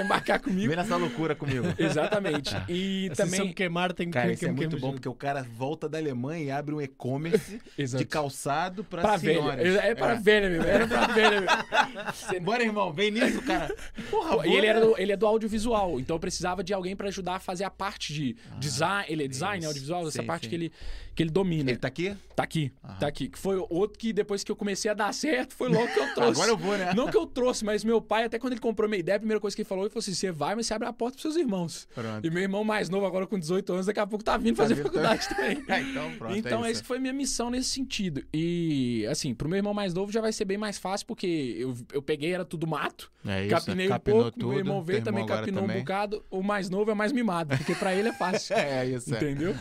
embarcar 0.02 0.40
comigo. 0.40 0.68
Vem 0.68 0.76
nessa 0.76 0.97
loucura 0.97 1.35
comigo. 1.35 1.66
Exatamente. 1.78 2.54
E 2.68 3.11
se 3.14 3.23
eu 3.23 3.26
também. 3.26 3.40
me 3.49 3.54
queimar, 3.54 3.92
tem 3.92 4.06
que 4.06 4.12
Cara, 4.12 4.26
quem- 4.26 4.35
isso 4.35 4.47
é 4.47 4.52
muito 4.52 4.76
bom, 4.78 4.87
junto. 4.88 4.92
porque 4.94 5.09
o 5.09 5.14
cara 5.14 5.42
volta 5.56 5.88
da 5.88 5.99
Alemanha 5.99 6.44
e 6.44 6.50
abre 6.50 6.75
um 6.75 6.80
e-commerce 6.80 7.61
de 7.76 8.04
calçado 8.04 8.85
pra, 8.85 9.02
Pra 9.02 9.16
velha. 9.16 9.40
senhoras. 9.40 9.75
É 9.76 9.94
pra 9.94 10.14
velha 10.14 10.49
mesmo. 10.50 10.64
Era 10.64 10.87
pra 10.87 11.06
velha 11.09 11.40
mesmo. 11.40 12.44
Bora, 12.44 12.62
irmão, 12.62 12.92
vem 12.92 13.11
nisso, 13.11 13.42
cara. 13.42 13.75
Porra, 14.11 14.47
E 14.47 14.52
ele, 14.54 14.66
era 14.66 14.80
do, 14.80 14.94
ele 14.99 15.12
é 15.12 15.16
do 15.16 15.26
audiovisual, 15.26 15.99
então 16.00 16.16
eu 16.16 16.21
precisava 16.21 16.62
de 16.64 16.73
alguém 16.73 16.94
pra 16.97 17.09
ajudar 17.09 17.37
a 17.37 17.38
fazer 17.40 17.64
a 17.64 17.71
parte 17.71 18.12
de 18.12 18.37
design. 18.59 19.06
Ele 19.09 19.25
é 19.25 19.28
design, 19.28 19.56
Ah, 19.56 19.59
isso. 19.59 19.66
audiovisual, 19.68 20.02
essa 20.09 20.21
Sim, 20.23 20.26
parte 20.26 20.44
sim. 20.44 20.49
que 20.50 20.54
ele, 20.54 20.73
que 21.14 21.23
ele 21.23 21.31
domina. 21.31 21.71
Ele 21.71 21.78
tá 21.78 21.88
aqui? 21.88 22.16
Tá 22.35 22.42
aqui, 22.45 22.73
Aham. 22.83 22.95
tá 22.99 23.07
aqui. 23.07 23.28
Que 23.28 23.38
foi 23.38 23.57
outro 23.69 23.99
que 23.99 24.12
depois 24.12 24.42
que 24.42 24.50
eu 24.50 24.57
comecei 24.57 24.90
a 24.90 24.95
dar 24.95 25.12
certo, 25.12 25.54
foi 25.54 25.69
logo 25.69 25.87
que 25.88 25.99
eu 26.00 26.07
trouxe. 26.14 26.31
Agora 26.40 26.50
eu 26.50 26.57
vou, 26.57 26.76
né? 26.78 26.92
Não 26.95 27.09
que 27.09 27.16
eu 27.16 27.26
trouxe, 27.26 27.64
mas 27.64 27.85
meu 27.85 28.00
pai, 28.00 28.25
até 28.25 28.38
quando 28.38 28.54
ele 28.54 28.61
comprou 28.61 28.88
minha 28.88 29.00
ideia, 29.00 29.16
a 29.16 29.19
primeira 29.21 29.40
coisa 29.40 29.54
que 29.54 29.62
ele 29.62 29.69
falou, 29.69 29.85
ele 29.85 29.90
falou 29.90 30.00
assim: 30.00 30.14
você 30.14 30.33
vai, 30.33 30.54
mas 30.54 30.66
você 30.66 30.75
abre 30.75 30.88
a 30.88 30.92
porta 30.92 31.12
pros 31.16 31.23
seus 31.23 31.37
irmãos. 31.37 31.87
Pronto. 31.95 32.26
E 32.26 32.31
meu 32.31 32.42
irmão 32.42 32.64
mais 32.64 32.88
novo, 32.88 33.04
agora 33.07 33.26
com 33.26 33.38
18 33.38 33.73
anos, 33.73 33.87
daqui 33.87 34.00
a 34.00 34.07
pouco 34.07 34.25
tá 34.25 34.37
vindo 34.37 34.57
fazer 34.57 34.75
vindo 34.75 34.85
faculdade 34.85 35.28
também. 35.28 35.62
É, 35.69 35.81
então, 35.81 36.11
pronto. 36.19 36.37
então, 36.37 36.64
é 36.64 36.71
essa 36.71 36.83
foi 36.85 36.99
minha 36.99 37.12
missão 37.12 37.50
nesse 37.50 37.69
sentido. 37.71 38.23
E, 38.33 39.07
assim, 39.11 39.35
pro 39.35 39.49
meu 39.49 39.57
irmão 39.59 39.73
mais 39.75 39.92
novo 39.95 40.11
já 40.12 40.21
vai 40.21 40.33
ser 40.33 40.45
bem 40.45 40.58
mais 40.58 40.78
fácil, 40.78 41.06
porque 41.06 41.56
eu, 41.58 41.75
eu 41.93 42.02
peguei, 42.02 42.32
era 42.32 42.45
tudo 42.45 42.67
mato, 42.67 43.10
É 43.26 43.43
isso, 43.43 43.50
capinei 43.50 43.91
um 43.91 43.99
pouco, 43.99 44.30
tudo, 44.32 44.49
meu 44.49 44.58
irmão 44.58 44.82
veio 44.82 45.02
também 45.02 45.23
irmão 45.23 45.36
capinou 45.39 45.65
um 45.65 45.67
também. 45.67 45.82
bocado. 45.82 46.25
O 46.30 46.43
mais 46.43 46.69
novo 46.71 46.91
é 46.91 46.95
mais 46.95 47.13
mimado, 47.13 47.56
porque 47.56 47.75
pra 47.75 47.95
ele 47.95 48.08
é 48.08 48.13
fácil. 48.13 48.56
É, 48.63 48.86
isso. 48.86 49.13
é. 49.15 49.17
Entendeu? 49.19 49.54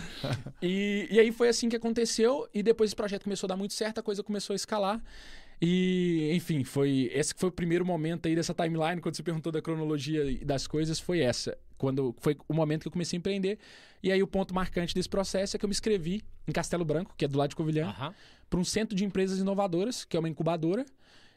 E, 0.61 1.07
e 1.11 1.19
aí 1.19 1.31
foi 1.41 1.49
assim 1.49 1.69
que 1.69 1.75
aconteceu, 1.75 2.47
e 2.53 2.61
depois 2.61 2.89
esse 2.89 2.95
projeto 2.95 3.23
começou 3.23 3.47
a 3.47 3.49
dar 3.49 3.57
muito 3.57 3.73
certo, 3.73 3.97
a 3.97 4.03
coisa 4.03 4.21
começou 4.21 4.53
a 4.53 4.55
escalar. 4.55 5.03
E, 5.59 6.29
enfim, 6.35 6.63
foi 6.63 7.09
esse 7.11 7.33
que 7.33 7.39
foi 7.39 7.49
o 7.49 7.51
primeiro 7.51 7.83
momento 7.83 8.27
aí 8.27 8.35
dessa 8.35 8.53
timeline, 8.53 9.01
quando 9.01 9.15
você 9.15 9.23
perguntou 9.23 9.51
da 9.51 9.59
cronologia 9.59 10.23
das 10.45 10.67
coisas, 10.67 10.99
foi 10.99 11.21
essa. 11.21 11.57
Quando 11.79 12.15
foi 12.19 12.37
o 12.47 12.53
momento 12.53 12.83
que 12.83 12.89
eu 12.89 12.91
comecei 12.91 13.17
a 13.17 13.19
empreender. 13.19 13.57
E 14.03 14.11
aí 14.11 14.21
o 14.21 14.27
ponto 14.27 14.53
marcante 14.53 14.93
desse 14.93 15.09
processo 15.09 15.55
é 15.55 15.57
que 15.57 15.65
eu 15.65 15.67
me 15.67 15.73
inscrevi 15.73 16.21
em 16.47 16.51
Castelo 16.51 16.85
Branco, 16.85 17.15
que 17.17 17.25
é 17.25 17.27
do 17.27 17.39
lado 17.39 17.49
de 17.49 17.55
Covilhã, 17.55 17.87
Aham. 17.87 18.13
para 18.47 18.59
um 18.59 18.63
centro 18.63 18.95
de 18.95 19.03
empresas 19.03 19.39
inovadoras, 19.39 20.05
que 20.05 20.15
é 20.15 20.19
uma 20.19 20.29
incubadora, 20.29 20.85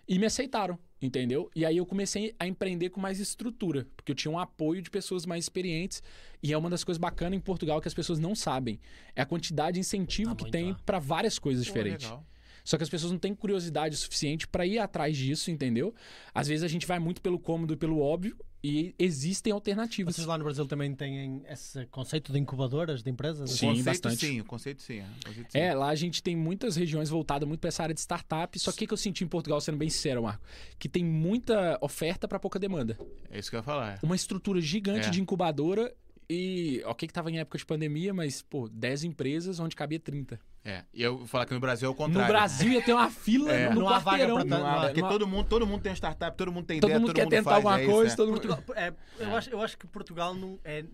e 0.07 0.19
me 0.19 0.27
aceitaram, 0.27 0.79
entendeu? 1.05 1.51
E 1.55 1.64
aí 1.64 1.77
eu 1.77 1.87
comecei 1.87 2.35
a 2.38 2.47
empreender 2.47 2.90
com 2.90 3.01
mais 3.01 3.21
estrutura, 3.21 3.87
porque 3.97 4.12
eu 4.12 4.17
tinha 4.17 4.33
um 4.33 4.38
apoio 4.38 4.81
de 4.81 4.90
pessoas 4.90 5.27
mais 5.27 5.45
experientes, 5.45 6.03
e 6.43 6.53
é 6.53 6.59
uma 6.59 6.71
das 6.71 6.83
coisas 6.83 6.99
bacanas 6.99 7.37
em 7.37 7.40
Portugal 7.40 7.81
que 7.81 7.88
as 7.88 7.95
pessoas 7.95 8.19
não 8.19 8.35
sabem, 8.35 8.81
é 9.14 9.23
a 9.23 9.27
quantidade 9.27 9.75
de 9.75 9.81
incentivo 9.81 10.33
Ah, 10.33 10.37
que 10.37 10.51
tem 10.51 10.71
ah. 10.73 10.77
para 10.85 10.99
várias 10.99 11.38
coisas 11.38 11.67
Pô, 11.67 11.73
diferentes. 11.73 12.07
legal. 12.07 12.25
Só 12.64 12.77
que 12.79 12.83
as 12.83 12.88
pessoas 12.88 13.12
não 13.12 13.18
têm 13.18 13.35
curiosidade 13.35 13.94
o 13.94 13.98
suficiente 13.98 14.48
para 14.48 14.66
ir 14.66 14.79
atrás 14.79 15.16
disso, 15.16 15.50
entendeu? 15.50 15.94
Às 16.35 16.48
vezes 16.48 16.64
a 16.64 16.68
gente 16.68 16.87
vai 16.87 16.98
muito 16.98 17.20
pelo 17.20 17.38
cômodo 17.38 17.74
e 17.74 17.77
pelo 17.77 18.00
óbvio, 18.00 18.37
e 18.66 18.94
existem 18.98 19.53
alternativas. 19.53 20.16
Vocês 20.16 20.27
lá 20.27 20.38
no 20.38 20.44
Brasil 20.44 20.64
também 20.64 20.94
têm 20.94 21.42
esse 21.46 21.85
conceito 21.88 22.33
de 22.33 22.38
incubadoras 22.38 23.03
de 23.03 23.11
empresas? 23.11 23.50
Sim, 23.50 23.66
o 23.66 23.68
conceito 23.68 23.85
bastante. 23.85 24.16
sim, 24.27 24.40
o 24.40 24.44
conceito 24.46 24.83
sim. 24.83 25.00
é, 25.00 25.03
o 25.05 25.27
conceito 25.27 25.53
sim. 25.53 25.59
É, 25.59 25.74
lá 25.74 25.88
a 25.88 25.94
gente 25.94 26.22
tem 26.22 26.35
muitas 26.35 26.74
regiões 26.74 27.11
voltadas 27.11 27.46
muito 27.46 27.61
para 27.61 27.68
essa 27.68 27.83
área 27.83 27.94
de 27.94 28.00
startup. 28.00 28.59
Só 28.59 28.72
que 28.72 28.85
o 28.85 28.88
que 28.88 28.94
eu 28.94 28.96
senti 28.96 29.22
em 29.22 29.29
Portugal, 29.29 29.61
sendo 29.61 29.77
bem 29.77 29.90
sincero, 29.90 30.22
Marco? 30.22 30.42
Que 30.79 30.88
tem 30.88 31.05
muita 31.05 31.77
oferta 31.83 32.27
para 32.27 32.38
pouca 32.38 32.59
demanda. 32.59 32.98
É 33.31 33.38
isso 33.38 33.50
que 33.50 33.57
eu 33.57 33.59
ia 33.59 33.62
falar. 33.64 33.98
Uma 34.03 34.16
estrutura 34.16 34.59
gigante 34.62 35.09
É. 35.09 35.11
de 35.11 35.20
incubadora 35.20 35.94
e, 36.31 36.83
ok 36.87 37.07
que 37.07 37.12
tava 37.12 37.31
em 37.31 37.38
época 37.38 37.59
de 37.59 37.66
pandemia, 37.66 38.14
mas, 38.14 38.40
pô, 38.40 38.66
10 38.66 39.05
empresas 39.05 39.61
onde 39.61 39.77
cabia 39.77 40.00
30. 40.00 40.40
É. 40.64 40.83
E 40.94 41.03
eu 41.03 41.18
vou 41.18 41.27
falar 41.27 41.44
que 41.44 41.53
no 41.53 41.61
Brasil 41.61 41.87
é 41.88 41.92
o 41.92 41.94
contrário. 41.94 42.22
No 42.22 42.27
Brasil 42.33 42.72
ia 42.72 42.81
ter 42.83 42.94
uma 42.94 43.11
fila 43.11 43.53
É. 43.53 43.68
no 43.74 43.81
Não 43.83 43.88
há 43.88 43.98
vaga 43.98 44.27
quarteirão. 44.27 44.46
pra 44.48 44.57
há- 44.83 44.87
porque 44.87 45.00
há- 45.03 45.09
todo 45.09 45.27
mundo, 45.27 45.46
todo 45.46 45.66
mundo 45.66 45.83
tem 45.83 45.92
startup, 45.92 46.37
todo 46.37 46.50
mundo 46.50 46.64
tem 46.66 46.81
todo 46.81 46.88
ideia, 46.88 46.98
mundo 47.00 47.09
todo 47.09 47.16
quer 47.16 47.22
mundo 47.24 47.31
tentar 47.33 47.50
faz, 47.50 47.57
alguma 47.57 47.79
é 47.79 47.83
isso, 47.83 47.92
coisa, 47.92 48.12
é. 48.12 48.16
todo. 48.16 48.29
Portugal, 48.31 48.62
é, 48.74 48.94
eu, 49.18 49.37
acho, 49.37 49.50
eu 49.50 49.61
acho 49.61 49.77
que 49.79 49.87
Portugal 49.87 50.35
não 50.35 50.59
é 50.64 50.85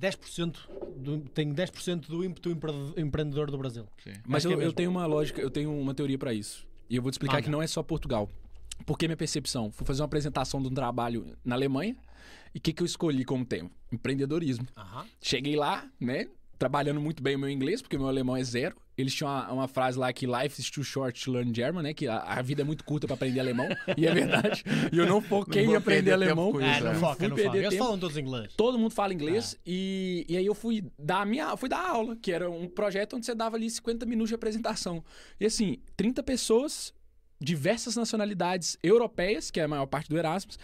10% 0.00 0.56
do, 0.96 1.20
tem 1.28 1.52
10% 1.52 2.08
do 2.08 2.24
ímpeto 2.24 2.50
empre- 2.50 2.72
empreendedor 2.96 3.50
do 3.50 3.58
Brasil. 3.58 3.86
Sim. 4.02 4.14
Mas 4.26 4.44
é 4.46 4.48
eu, 4.48 4.60
eu 4.62 4.72
tenho 4.72 4.90
uma 4.90 5.04
lógica, 5.06 5.40
eu 5.42 5.50
tenho 5.50 5.70
uma 5.78 5.92
teoria 5.94 6.16
para 6.18 6.32
isso. 6.32 6.66
E 6.88 6.96
eu 6.96 7.02
vou 7.02 7.10
te 7.10 7.14
explicar 7.14 7.34
Manda. 7.34 7.44
que 7.44 7.50
não 7.50 7.60
é 7.62 7.66
só 7.66 7.82
Portugal. 7.82 8.28
Porque 8.86 9.06
minha 9.06 9.16
percepção? 9.16 9.70
Fui 9.70 9.86
fazer 9.86 10.00
uma 10.00 10.06
apresentação 10.06 10.62
de 10.62 10.68
um 10.68 10.74
trabalho 10.74 11.36
na 11.44 11.54
Alemanha 11.54 11.94
e 12.54 12.58
o 12.58 12.60
que, 12.62 12.72
que 12.72 12.82
eu 12.82 12.86
escolhi 12.86 13.26
como 13.26 13.44
tema? 13.44 13.70
Empreendedorismo. 13.92 14.66
Aham. 14.74 15.04
Cheguei 15.20 15.54
lá, 15.54 15.86
né? 16.00 16.26
Trabalhando 16.60 17.00
muito 17.00 17.22
bem 17.22 17.36
o 17.36 17.38
meu 17.38 17.48
inglês, 17.48 17.80
porque 17.80 17.96
meu 17.96 18.06
alemão 18.06 18.36
é 18.36 18.44
zero. 18.44 18.76
Eles 18.94 19.14
tinham 19.14 19.30
uma, 19.32 19.50
uma 19.50 19.66
frase 19.66 19.98
lá 19.98 20.12
que 20.12 20.26
life 20.26 20.60
is 20.60 20.70
too 20.70 20.84
short 20.84 21.24
to 21.24 21.32
learn 21.32 21.54
German, 21.54 21.82
né? 21.82 21.94
Que 21.94 22.06
a, 22.06 22.18
a 22.18 22.42
vida 22.42 22.60
é 22.60 22.64
muito 22.64 22.84
curta 22.84 23.06
para 23.06 23.14
aprender 23.14 23.40
alemão. 23.40 23.66
e 23.96 24.06
é 24.06 24.12
verdade. 24.12 24.62
E 24.92 24.98
eu 24.98 25.06
não 25.06 25.22
foquei 25.22 25.64
Não 25.64 25.72
em 25.72 25.76
aprender 25.76 26.12
alemão. 26.12 26.52
com 26.52 26.60
É, 26.60 26.72
Isso, 26.72 26.84
não 26.84 26.90
é. 26.90 26.94
foca, 26.96 27.16
Fui 27.16 27.28
não 27.28 27.36
foca. 27.38 27.56
Eles 27.56 27.78
falam 27.78 27.98
todos 27.98 28.18
inglês. 28.18 28.52
Todo 28.54 28.78
mundo 28.78 28.92
fala 28.92 29.14
inglês 29.14 29.58
e, 29.64 30.26
e 30.28 30.36
aí 30.36 30.44
eu 30.44 30.54
fui 30.54 30.84
dar 30.98 31.22
a 31.22 31.24
minha, 31.24 31.56
fui 31.56 31.70
dar 31.70 31.80
aula, 31.80 32.14
que 32.14 32.30
era 32.30 32.50
um 32.50 32.68
projeto 32.68 33.16
onde 33.16 33.24
você 33.24 33.34
dava 33.34 33.56
ali 33.56 33.70
50 33.70 34.04
minutos 34.04 34.28
de 34.28 34.34
apresentação. 34.34 35.02
E 35.40 35.46
assim, 35.46 35.78
30 35.96 36.22
pessoas, 36.22 36.92
diversas 37.40 37.96
nacionalidades 37.96 38.76
europeias, 38.82 39.50
que 39.50 39.60
é 39.60 39.64
a 39.64 39.68
maior 39.68 39.86
parte 39.86 40.10
do 40.10 40.18
Erasmus. 40.18 40.58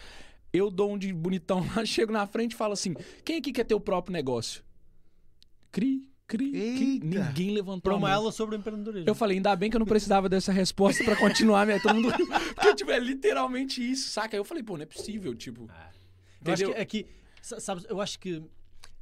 Eu 0.53 0.69
dou 0.69 0.93
um 0.93 0.97
de 0.97 1.11
bonitão 1.11 1.65
lá, 1.75 1.83
chego 1.85 2.13
na 2.13 2.27
frente 2.27 2.51
e 2.51 2.55
falo 2.55 2.73
assim: 2.73 2.93
quem 3.25 3.39
aqui 3.39 3.51
quer 3.51 3.63
ter 3.63 3.73
o 3.73 3.79
próprio 3.79 4.13
negócio? 4.13 4.66
Cri, 5.71 6.03
cri, 6.27 6.51
cri. 6.51 6.57
Eita. 6.59 7.05
Ninguém 7.05 7.51
levantou 7.51 7.81
Para 7.81 7.93
a 7.93 7.95
uma 7.97 8.07
mão. 8.07 8.17
aula 8.17 8.31
sobre 8.31 8.55
empreendedorismo. 8.57 9.07
Eu 9.09 9.15
falei, 9.15 9.37
ainda 9.37 9.55
bem 9.55 9.69
que 9.69 9.75
eu 9.75 9.79
não 9.79 9.85
precisava 9.85 10.27
dessa 10.29 10.51
resposta 10.51 11.03
pra 11.03 11.15
continuar, 11.15 11.65
né? 11.67 11.79
Todo 11.79 11.95
mundo. 11.95 12.11
Porque, 12.55 12.75
tipo, 12.75 12.91
é 12.91 12.99
literalmente 12.99 13.81
isso, 13.81 14.09
saca? 14.09 14.35
Aí 14.35 14.39
eu 14.39 14.45
falei, 14.45 14.63
pô, 14.63 14.75
não 14.77 14.83
é 14.83 14.85
possível, 14.85 15.33
tipo. 15.35 15.63
Eu 15.63 16.53
acho 16.53 16.63
Entendeu? 16.63 16.73
que 16.75 16.81
aqui, 16.81 17.05
sa- 17.41 17.59
sabes, 17.59 17.85
eu 17.89 17.99
acho 18.01 18.19
que 18.19 18.41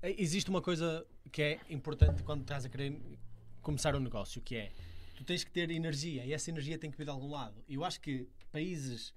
existe 0.04 0.50
uma 0.50 0.62
coisa 0.62 1.06
que 1.32 1.42
é 1.42 1.60
importante 1.70 2.24
quando 2.24 2.42
estás 2.42 2.66
a 2.66 2.70
querer 2.70 3.00
começar 3.62 3.96
um 3.96 4.00
negócio, 4.00 4.42
que 4.42 4.56
é 4.56 4.72
tu 5.16 5.24
tens 5.24 5.44
que 5.44 5.52
ter 5.52 5.70
energia 5.72 6.26
e 6.26 6.34
essa 6.34 6.50
energia 6.50 6.78
tem 6.78 6.92
que 6.92 6.98
vir 6.98 7.06
de 7.06 7.10
algum 7.10 7.30
lado. 7.32 7.56
E 7.68 7.76
eu 7.76 7.84
acho 7.84 8.00
que 8.02 8.28
países 8.52 9.14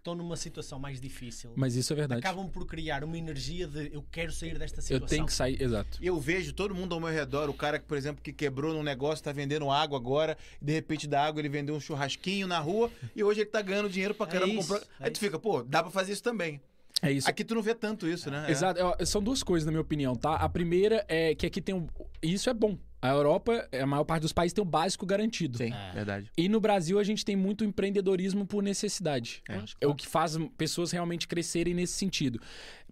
estão 0.00 0.14
numa 0.14 0.34
situação 0.36 0.78
mais 0.78 1.00
difícil 1.00 1.52
Mas 1.54 1.76
isso 1.76 1.92
é 1.92 1.96
verdade. 1.96 2.20
acabam 2.20 2.48
por 2.48 2.66
criar 2.66 3.04
uma 3.04 3.16
energia 3.16 3.66
de 3.66 3.92
eu 3.94 4.02
quero 4.10 4.32
sair 4.32 4.58
desta 4.58 4.78
Eu 4.80 4.82
situação. 4.82 5.08
tenho 5.08 5.26
que 5.26 5.32
sair, 5.32 5.60
exato. 5.62 5.98
E 6.00 6.06
eu 6.06 6.18
vejo 6.18 6.52
todo 6.54 6.74
mundo 6.74 6.94
ao 6.94 7.00
meu 7.00 7.10
redor, 7.10 7.48
o 7.50 7.54
cara 7.54 7.78
que, 7.78 7.84
por 7.84 7.96
exemplo, 7.98 8.22
que 8.22 8.32
quebrou 8.32 8.72
num 8.72 8.82
negócio, 8.82 9.22
tá 9.22 9.30
vendendo 9.30 9.70
água 9.70 9.98
agora, 9.98 10.36
e 10.60 10.64
de 10.64 10.72
repente 10.72 11.06
da 11.06 11.24
água 11.24 11.40
ele 11.40 11.48
vendeu 11.50 11.74
um 11.74 11.80
churrasquinho 11.80 12.46
na 12.46 12.58
rua 12.58 12.90
e 13.14 13.22
hoje 13.22 13.40
ele 13.40 13.50
tá 13.50 13.60
ganhando 13.62 13.88
dinheiro 13.90 14.14
pra 14.14 14.26
É 14.26 14.30
caramba. 14.30 14.52
isso, 14.54 14.68
comprando- 14.68 14.88
é 15.00 15.04
Aí 15.04 15.10
tu 15.10 15.18
fica, 15.20 15.38
pô, 15.38 15.62
dá 15.62 15.82
pra 15.82 15.92
fazer 15.92 16.12
isso 16.12 16.22
também. 16.22 16.60
É 17.02 17.10
isso. 17.12 17.28
Aqui 17.28 17.44
tu 17.44 17.54
não 17.54 17.62
vê 17.62 17.74
tanto 17.74 18.06
isso, 18.06 18.30
né? 18.30 18.44
É. 18.48 18.50
Exato. 18.50 18.78
Ó, 18.82 19.04
São 19.06 19.22
duas 19.22 19.42
coisas, 19.42 19.64
na 19.64 19.72
minha 19.72 19.80
opinião, 19.80 20.14
tá? 20.14 20.34
A 20.34 20.48
primeira 20.50 21.04
é 21.08 21.34
que 21.34 21.46
aqui 21.46 21.60
tem 21.60 21.74
um. 21.74 21.86
Isso 22.22 22.50
é 22.50 22.54
bom. 22.54 22.76
A 23.02 23.08
Europa, 23.08 23.66
a 23.72 23.86
maior 23.86 24.04
parte 24.04 24.22
dos 24.22 24.32
países 24.32 24.52
tem 24.52 24.60
o 24.62 24.64
básico 24.64 25.06
garantido. 25.06 25.56
Sim, 25.58 25.72
É. 25.72 25.92
verdade. 25.92 26.30
E 26.36 26.48
no 26.48 26.60
Brasil 26.60 26.98
a 26.98 27.04
gente 27.04 27.24
tem 27.24 27.34
muito 27.36 27.64
empreendedorismo 27.64 28.46
por 28.46 28.62
necessidade. 28.62 29.42
É. 29.48 29.62
É, 29.80 29.86
o 29.86 29.94
que 29.94 30.06
faz 30.06 30.36
pessoas 30.58 30.90
realmente 30.92 31.26
crescerem 31.26 31.72
nesse 31.74 31.94
sentido. 31.94 32.40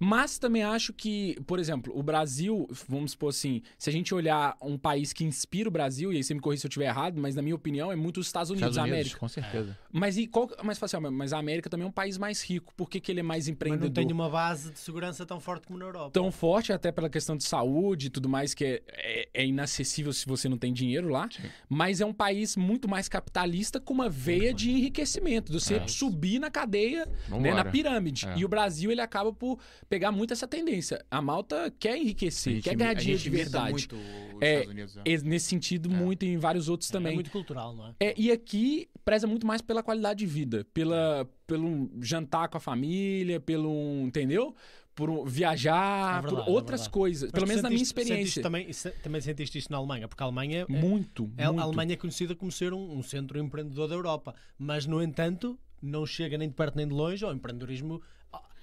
Mas 0.01 0.39
também 0.39 0.63
acho 0.63 0.93
que, 0.93 1.37
por 1.45 1.59
exemplo, 1.59 1.93
o 1.99 2.03
Brasil, 2.05 2.69
vamos 2.89 3.11
supor 3.11 3.31
assim, 3.31 3.63
se 3.77 3.91
a 3.91 3.93
gente 3.93 4.15
olhar 4.15 4.57
um 4.63 4.79
país 4.79 5.13
que 5.13 5.25
inspira 5.25 5.69
o 5.69 5.73
Brasil, 5.73 6.13
e 6.13 6.17
aí 6.19 6.23
você 6.23 6.33
me 6.35 6.41
corrija 6.41 6.61
se 6.61 6.67
eu 6.67 6.69
estiver 6.69 6.87
errado, 6.87 7.21
mas 7.21 7.35
na 7.35 7.43
minha 7.43 7.57
opinião 7.57 7.91
é 7.91 7.97
muito 7.97 8.21
os 8.21 8.27
Estados 8.29 8.51
Unidos, 8.51 8.69
Estados 8.71 8.79
a 8.79 8.83
Unidos, 8.83 8.97
América. 8.99 9.19
com 9.19 9.29
certeza. 9.29 9.77
Mas 9.93 10.17
e 10.17 10.29
qual, 10.29 10.49
mas, 10.63 10.81
assim, 10.81 10.97
mas 11.11 11.33
a 11.33 11.39
América 11.39 11.69
também 11.69 11.85
é 11.85 11.89
um 11.89 11.93
país 11.93 12.17
mais 12.17 12.43
rico. 12.45 12.73
Por 12.77 12.89
que, 12.89 13.01
que 13.01 13.11
ele 13.11 13.21
é 13.21 13.23
mais 13.25 13.45
Mas 13.45 13.49
empreendedor? 13.49 13.89
não 13.89 13.93
tem 14.09 14.13
uma 14.13 14.31
base 14.31 14.71
de 14.71 14.79
segurança 14.79 15.27
tão 15.27 15.41
forte 15.41 15.67
como 15.67 15.79
na 15.81 15.87
Europa. 15.87 16.11
tão 16.13 16.31
forte, 16.31 16.73
até 16.73 16.93
pela 16.93 17.11
questão 17.11 17.37
de 17.37 17.43
saúde 17.43 18.07
e 18.07 18.11
tudo 18.11 18.29
mais, 18.29 18.55
que 18.55 18.65
é, 18.65 18.83
é- 18.89 19.29
é 19.35 19.45
inacessível 19.47 19.98
se 20.13 20.27
você 20.27 20.49
não 20.49 20.59
tem 20.59 20.73
dinheiro 20.73 21.09
lá. 21.09 21.29
Sim. 21.31 21.43
Mas 21.69 22.01
é 22.01 22.07
um 22.07 22.13
país 22.13 22.57
muito 22.57 22.89
mais 22.89 23.09
capitalista 23.09 23.81
com 23.81 23.93
uma 23.95 24.09
veia 24.09 24.53
de 24.53 24.71
enriquecimento, 24.71 25.53
de 25.53 25.61
você 25.61 25.75
É. 25.75 25.89
subir 25.89 26.39
na 26.39 26.51
cadeia, 26.51 27.07
né, 27.29 27.53
na 27.55 27.65
pirâmide. 27.65 28.27
É. 28.27 28.39
E 28.39 28.45
o 28.45 28.49
Brasil, 28.49 28.91
ele 28.91 29.01
acaba 29.01 29.33
por 29.33 29.59
pegar 29.89 30.11
muito 30.13 30.33
essa 30.33 30.47
tendência. 30.49 31.05
A 31.11 31.21
Malta 31.23 31.73
quer 31.79 31.97
enriquecer, 31.97 32.63
quer 32.63 32.75
ganhar 32.77 32.95
dinheiro 32.95 33.23
de 33.23 33.31
verdade. 33.31 33.71
muito 33.71 33.97
os 33.97 34.43
É, 34.43 34.65
Unidos. 34.67 34.95
né? 34.97 35.03
Nesse 35.25 35.47
sentido, 35.47 35.91
muito 35.91 36.25
em 36.25 36.37
vários 36.37 36.69
outros 36.69 36.91
É 36.91 36.93
também. 36.93 37.15
muito 37.15 37.31
cultural, 37.31 37.75
não 37.75 37.89
é? 37.89 37.95
É, 38.01 38.15
e 38.17 38.31
aqui 38.31 38.89
preza 39.05 39.27
muito 39.27 39.47
mais 39.47 39.61
pela 39.63 39.83
qualidade 39.83 40.19
de 40.21 40.27
vida, 40.27 40.67
pela, 40.73 41.29
pelo 41.47 41.91
jantar 42.01 42.49
com 42.49 42.57
a 42.57 42.61
família, 42.61 43.41
pelo 43.41 44.03
entendeu? 44.07 44.55
Por 44.99 45.25
viajar, 45.29 46.19
É 46.19 46.23
verdade, 46.23 46.43
por 46.45 46.51
é 46.51 46.53
outras 46.53 46.81
verdade. 46.81 46.91
coisas. 46.93 47.31
Pelo 47.31 47.47
menos 47.47 47.63
na 47.63 47.69
minha 47.71 47.79
sentiste 47.85 48.01
experiência. 48.01 48.43
Também, 48.43 48.73
se- 48.73 48.91
também 48.91 49.21
sentiste 49.21 49.57
isto 49.57 49.71
na 49.71 49.79
Alemanha, 49.79 50.09
porque 50.09 50.21
a 50.25 50.27
Alemanha 50.27 50.67
é, 50.69 50.73
Muito, 50.73 51.31
é- 51.37 51.45
a 51.45 51.53
muito. 51.53 51.63
Alemanha 51.63 51.93
é 51.93 51.97
conhecida 51.97 52.35
como 52.35 52.51
ser 52.51 52.73
um, 52.73 52.99
um 52.99 53.01
centro 53.01 53.39
empreendedor 53.39 53.87
da 53.89 53.95
Europa, 53.95 54.35
mas 54.59 54.87
no 54.87 55.01
entanto 55.01 55.57
não 55.81 56.05
chega 56.05 56.37
nem 56.37 56.49
de 56.49 56.55
perto 56.57 56.75
nem 56.75 56.89
de 56.89 56.93
longe 56.93 57.25
ao 57.25 57.33
empreendedorismo. 57.33 58.03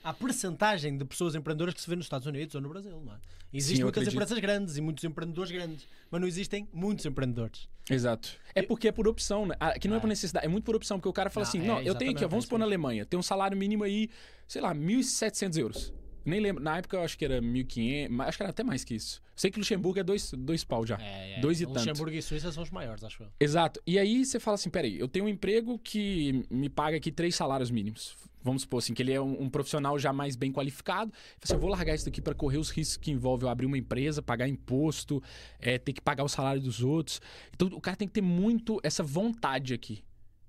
À 0.03 0.13
percentagem 0.13 0.97
de 0.97 1.05
pessoas 1.05 1.35
empreendedoras 1.35 1.73
que 1.73 1.81
se 1.81 1.89
vê 1.89 1.95
nos 1.95 2.05
Estados 2.05 2.27
Unidos 2.27 2.53
ou 2.53 2.59
no 2.61 2.67
Brasil, 2.67 3.01
não 3.03 3.13
é? 3.13 3.17
Existem 3.53 3.77
Sim, 3.77 3.83
muitas 3.83 4.01
acredito. 4.03 4.13
empresas 4.21 4.39
grandes 4.39 4.75
e 4.77 4.81
muitos 4.81 5.03
empreendedores 5.05 5.49
grandes, 5.51 5.87
mas 6.11 6.19
não 6.21 6.27
existem 6.27 6.67
muitos 6.73 7.05
empreendedores. 7.05 7.67
Exato. 7.89 8.29
É 8.53 8.61
porque 8.61 8.89
é 8.89 8.91
por 8.91 9.07
opção, 9.07 9.45
né? 9.45 9.55
Aqui 9.57 9.87
não 9.87 9.95
é 9.95 9.97
É. 9.97 10.01
por 10.01 10.07
necessidade, 10.07 10.45
é 10.45 10.49
muito 10.49 10.65
por 10.65 10.75
opção, 10.75 10.97
porque 10.99 11.07
o 11.09 11.13
cara 11.13 11.29
fala 11.29 11.45
Não, 11.45 11.49
assim: 11.49 11.59
é, 11.59 11.65
não, 11.65 11.77
eu 11.79 11.95
tenho 11.95 12.11
exatamente, 12.11 12.29
vamos 12.29 12.43
é 12.43 12.45
supor 12.45 12.59
na 12.59 12.65
isso 12.65 12.69
Alemanha, 12.69 13.05
tem 13.05 13.17
um 13.17 13.23
salário 13.23 13.57
mínimo 13.57 13.83
aí, 13.85 14.09
sei 14.47 14.61
lá, 14.61 14.75
1.700 14.75 15.57
euros. 15.57 15.93
Nem 16.25 16.39
lembro, 16.39 16.63
na 16.63 16.77
época 16.77 16.97
eu 16.97 17.01
acho 17.03 17.17
que 17.17 17.23
era 17.23 17.39
1.500, 17.39 18.09
mas 18.09 18.27
acho 18.29 18.37
que 18.37 18.43
era 18.43 18.49
até 18.49 18.63
mais 18.63 18.83
que 18.83 18.95
isso. 18.95 19.21
Sei 19.35 19.51
que 19.51 19.59
Luxemburgo 19.59 19.99
é 19.99 20.03
dois, 20.03 20.31
dois 20.31 20.63
pau 20.63 20.85
já. 20.85 20.97
É, 20.99 21.39
Dois 21.39 21.61
e 21.61 21.65
Luxemburgo 21.65 22.15
e 22.15 22.21
Suíça 22.21 22.51
são 22.51 22.63
os 22.63 22.71
maiores, 22.71 23.03
acho 23.03 23.23
eu. 23.23 23.29
Exato. 23.39 23.81
E 23.85 23.99
aí 23.99 24.25
você 24.25 24.39
fala 24.39 24.55
assim: 24.55 24.69
peraí, 24.69 24.97
eu 24.97 25.07
tenho 25.07 25.25
um 25.25 25.29
emprego 25.29 25.77
que 25.77 26.45
me 26.49 26.69
paga 26.69 26.97
aqui 26.97 27.11
três 27.11 27.35
salários 27.35 27.69
mínimos. 27.69 28.15
Vamos 28.41 28.61
supor 28.61 28.77
assim, 28.77 28.93
que 28.93 29.01
ele 29.01 29.11
é 29.11 29.19
um, 29.19 29.43
um 29.43 29.49
profissional 29.49 29.97
já 29.97 30.13
mais 30.13 30.35
bem 30.35 30.51
qualificado. 30.51 31.11
Fala 31.11 31.39
assim, 31.43 31.53
eu 31.53 31.59
vou 31.59 31.69
largar 31.69 31.95
isso 31.95 32.05
daqui 32.05 32.21
para 32.21 32.35
correr 32.35 32.57
os 32.57 32.69
riscos 32.69 32.97
que 32.97 33.11
envolve 33.11 33.43
eu 33.43 33.49
abrir 33.49 33.65
uma 33.65 33.77
empresa, 33.77 34.21
pagar 34.21 34.47
imposto, 34.47 35.21
é, 35.59 35.77
ter 35.77 35.93
que 35.93 36.01
pagar 36.01 36.23
o 36.23 36.29
salário 36.29 36.61
dos 36.61 36.81
outros. 36.81 37.19
Então 37.53 37.67
o 37.69 37.81
cara 37.81 37.97
tem 37.97 38.07
que 38.07 38.13
ter 38.13 38.21
muito 38.21 38.79
essa 38.83 39.03
vontade 39.03 39.73
aqui. 39.73 40.03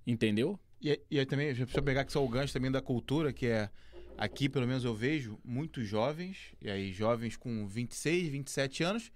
Entendeu? 0.07 0.59
E, 0.81 1.01
e 1.11 1.19
aí 1.19 1.27
também, 1.27 1.53
deixa 1.53 1.79
eu 1.79 1.83
pegar 1.83 2.03
aqui 2.03 2.13
só 2.13 2.25
o 2.25 2.29
gancho 2.29 2.53
também 2.53 2.71
da 2.71 2.83
cultura, 2.83 3.33
que 3.33 3.47
é 3.47 3.71
aqui, 4.17 4.49
pelo 4.49 4.67
menos 4.67 4.85
eu 4.85 4.95
vejo, 4.95 5.39
muitos 5.45 5.87
jovens, 5.87 6.37
e 6.61 6.71
aí 6.71 6.93
jovens 6.93 7.37
com 7.37 7.67
26, 7.67 8.29
27 8.29 8.83
anos, 8.85 9.13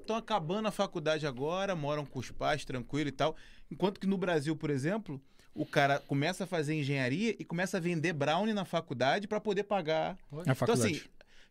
estão 0.00 0.16
acabando 0.16 0.68
a 0.68 0.72
faculdade 0.72 1.26
agora, 1.26 1.74
moram 1.74 2.04
com 2.04 2.18
os 2.18 2.30
pais, 2.30 2.64
tranquilo 2.64 3.08
e 3.08 3.12
tal. 3.12 3.36
Enquanto 3.70 3.98
que 4.00 4.06
no 4.06 4.18
Brasil, 4.18 4.54
por 4.56 4.70
exemplo, 4.70 5.20
o 5.54 5.64
cara 5.64 5.98
começa 6.00 6.44
a 6.44 6.46
fazer 6.46 6.74
engenharia 6.74 7.34
e 7.38 7.44
começa 7.44 7.76
a 7.76 7.80
vender 7.80 8.12
brownie 8.12 8.54
na 8.54 8.64
faculdade 8.64 9.26
para 9.28 9.40
poder 9.40 9.64
pagar. 9.64 10.18
A 10.32 10.40
Então, 10.42 10.54
faculdade. 10.54 10.96
assim, 10.96 11.02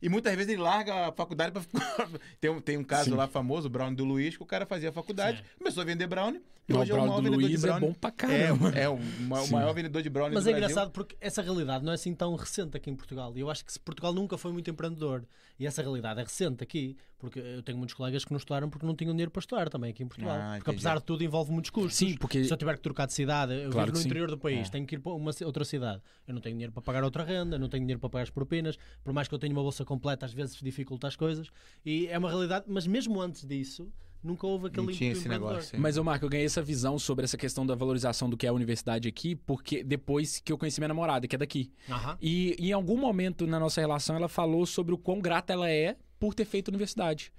e 0.02 0.10
muitas 0.10 0.34
vezes 0.36 0.52
ele 0.52 0.62
larga 0.62 1.08
a 1.08 1.12
faculdade 1.12 1.52
para 1.52 1.62
tem, 2.42 2.50
um, 2.50 2.60
tem 2.60 2.78
um 2.78 2.84
caso 2.84 3.12
Sim. 3.12 3.16
lá 3.16 3.28
famoso, 3.28 3.68
o 3.68 3.70
brownie 3.70 3.96
do 3.96 4.04
Luiz, 4.04 4.36
que 4.36 4.44
o 4.44 4.46
cara 4.48 4.66
fazia 4.66 4.90
a 4.90 4.94
faculdade, 4.94 5.38
Sim. 5.40 5.44
começou 5.60 5.82
a 5.82 5.86
vender 5.86 6.08
brownie, 6.08 6.42
e 6.72 6.74
Não, 6.74 6.80
o 6.80 6.82
hoje 6.84 6.92
é 6.92 6.96
o 6.96 6.98
maior 6.98 7.10
do 7.16 7.22
vendedor 7.24 7.40
de 7.40 7.46
Luiz 7.48 7.64
é 7.64 7.68
brownie. 7.68 7.88
bom 7.90 7.94
pra 7.94 8.10
É, 8.10 8.12
caramba. 8.14 8.70
é 8.70 8.90
o, 8.90 8.98
ma- 9.28 9.42
o 9.42 9.46
Sim. 9.46 9.54
maior 9.54 9.74
vendedor 9.74 10.02
de 10.02 10.10
brownie 10.10 10.34
Mas 10.36 10.44
do 10.46 10.50
é 10.50 10.54
Brasil. 10.54 10.70
engraçado 10.70 10.92
porque 10.92 11.16
essa 11.22 11.42
realidade 11.42 11.86
não 11.86 11.92
é 11.92 11.96
assim 11.96 12.14
tão 12.16 12.36
recente 12.36 12.76
aqui 12.76 12.90
em 12.90 12.96
Portugal. 12.96 13.32
E 13.36 13.40
eu 13.42 13.50
acho 13.50 13.64
que 13.66 13.72
se 13.72 13.80
Portugal 13.80 14.14
nunca 14.14 14.38
foi 14.38 14.52
muito 14.52 14.70
empreendedor. 14.72 15.24
E 15.60 15.68
essa 15.68 15.82
realidade 15.82 16.20
é 16.20 16.24
recente 16.24 16.64
aqui. 16.64 16.98
Porque 17.20 17.38
eu 17.38 17.62
tenho 17.62 17.78
muitos 17.78 17.94
colegas 17.94 18.26
que 18.26 18.32
não 18.32 18.40
estudaram 18.40 18.68
porque 18.68 18.84
não 18.84 18.96
tinham 18.96 19.12
dinheiro 19.14 19.30
para 19.30 19.42
estudar 19.42 19.70
também 19.70 19.92
aqui 19.92 20.02
em 20.02 20.08
Portugal. 20.08 20.36
Ah, 20.36 20.54
porque 20.56 20.72
entendi. 20.72 20.78
apesar 20.88 20.98
de 20.98 21.04
tudo 21.06 21.24
envolve 21.24 21.52
muitos 21.52 21.70
custos. 21.70 21.94
Sim, 21.94 22.18
porque- 22.18 22.44
Se 22.46 22.52
eu 22.52 22.58
tiver 22.58 22.74
que 22.76 22.82
trocar 22.82 23.06
de 23.06 23.14
cidade, 23.14 23.54
eu 23.54 23.70
Claro 23.70 23.86
vivo 23.86 23.86
que 23.86 23.92
no 23.92 23.98
sim. 24.02 24.06
interior 24.08 24.28
do 24.32 24.40
país, 24.40 24.68
É. 24.68 24.72
tenho 24.72 24.88
que 24.88 24.96
ir 24.96 25.00
para 25.00 25.12
uma 25.14 25.32
ci- 25.32 25.46
outra 25.46 25.64
cidade. 25.64 26.02
Eu 26.28 26.34
não 26.34 26.42
tenho 26.42 26.56
dinheiro 26.56 26.74
para 26.74 26.82
pagar 26.82 27.04
outra 27.04 27.24
renda, 27.24 27.60
não 27.60 27.70
tenho 27.70 27.84
dinheiro 27.84 28.00
para 28.00 28.10
pagar 28.10 28.24
as 28.24 28.32
propinas. 28.32 28.76
Por 29.04 29.14
mais 29.14 29.28
que 29.28 29.36
eu 29.36 29.38
tenha 29.38 29.54
uma 29.54 29.62
bolsa 29.62 29.86
completa, 29.86 30.26
às 30.26 30.34
vezes 30.34 30.56
dificulta 30.64 31.08
as 31.08 31.16
coisas. 31.16 31.52
E 31.86 32.08
é 32.08 32.18
uma 32.18 32.28
realidade. 32.28 32.66
Mas 32.68 32.88
mesmo 32.88 33.22
antes 33.22 33.46
disso, 33.48 33.88
nunca 34.24 34.46
houve 34.48 34.68
aquele 34.68 34.86
Não 34.88 34.94
tinha 34.94 35.12
esse 35.12 35.28
negócio. 35.28 35.80
Mas, 35.80 35.98
ô 35.98 36.04
Marco, 36.04 36.26
eu 36.26 36.30
ganhei 36.30 36.46
essa 36.46 36.62
visão 36.62 36.98
sobre 37.00 37.26
essa 37.26 37.38
questão 37.38 37.66
da 37.66 37.76
valorização 37.76 38.30
do 38.30 38.38
que 38.38 38.46
é 38.46 38.50
a 38.50 38.54
universidade 38.54 39.08
aqui, 39.08 39.36
porque 39.36 39.84
depois 39.84 40.40
que 40.40 40.52
eu 40.52 40.58
conheci 40.58 40.80
minha 40.80 40.88
namorada, 40.90 41.28
que 41.28 41.36
é 41.36 41.40
daqui. 41.40 41.72
Aham. 41.90 42.18
E 42.22 42.56
em 42.60 42.72
algum 42.72 42.98
momento 42.98 43.46
na 43.48 43.60
nossa 43.60 43.82
relação 43.82 44.16
ela 44.16 44.28
falou 44.28 44.66
sobre 44.66 44.94
o 44.94 44.98
quão 44.98 45.20
grata 45.20 45.54
ela 45.54 45.70
é 45.70 45.96
por 46.20 46.34
ter 46.34 46.46
feito 46.46 46.68
universidade. 46.70 47.32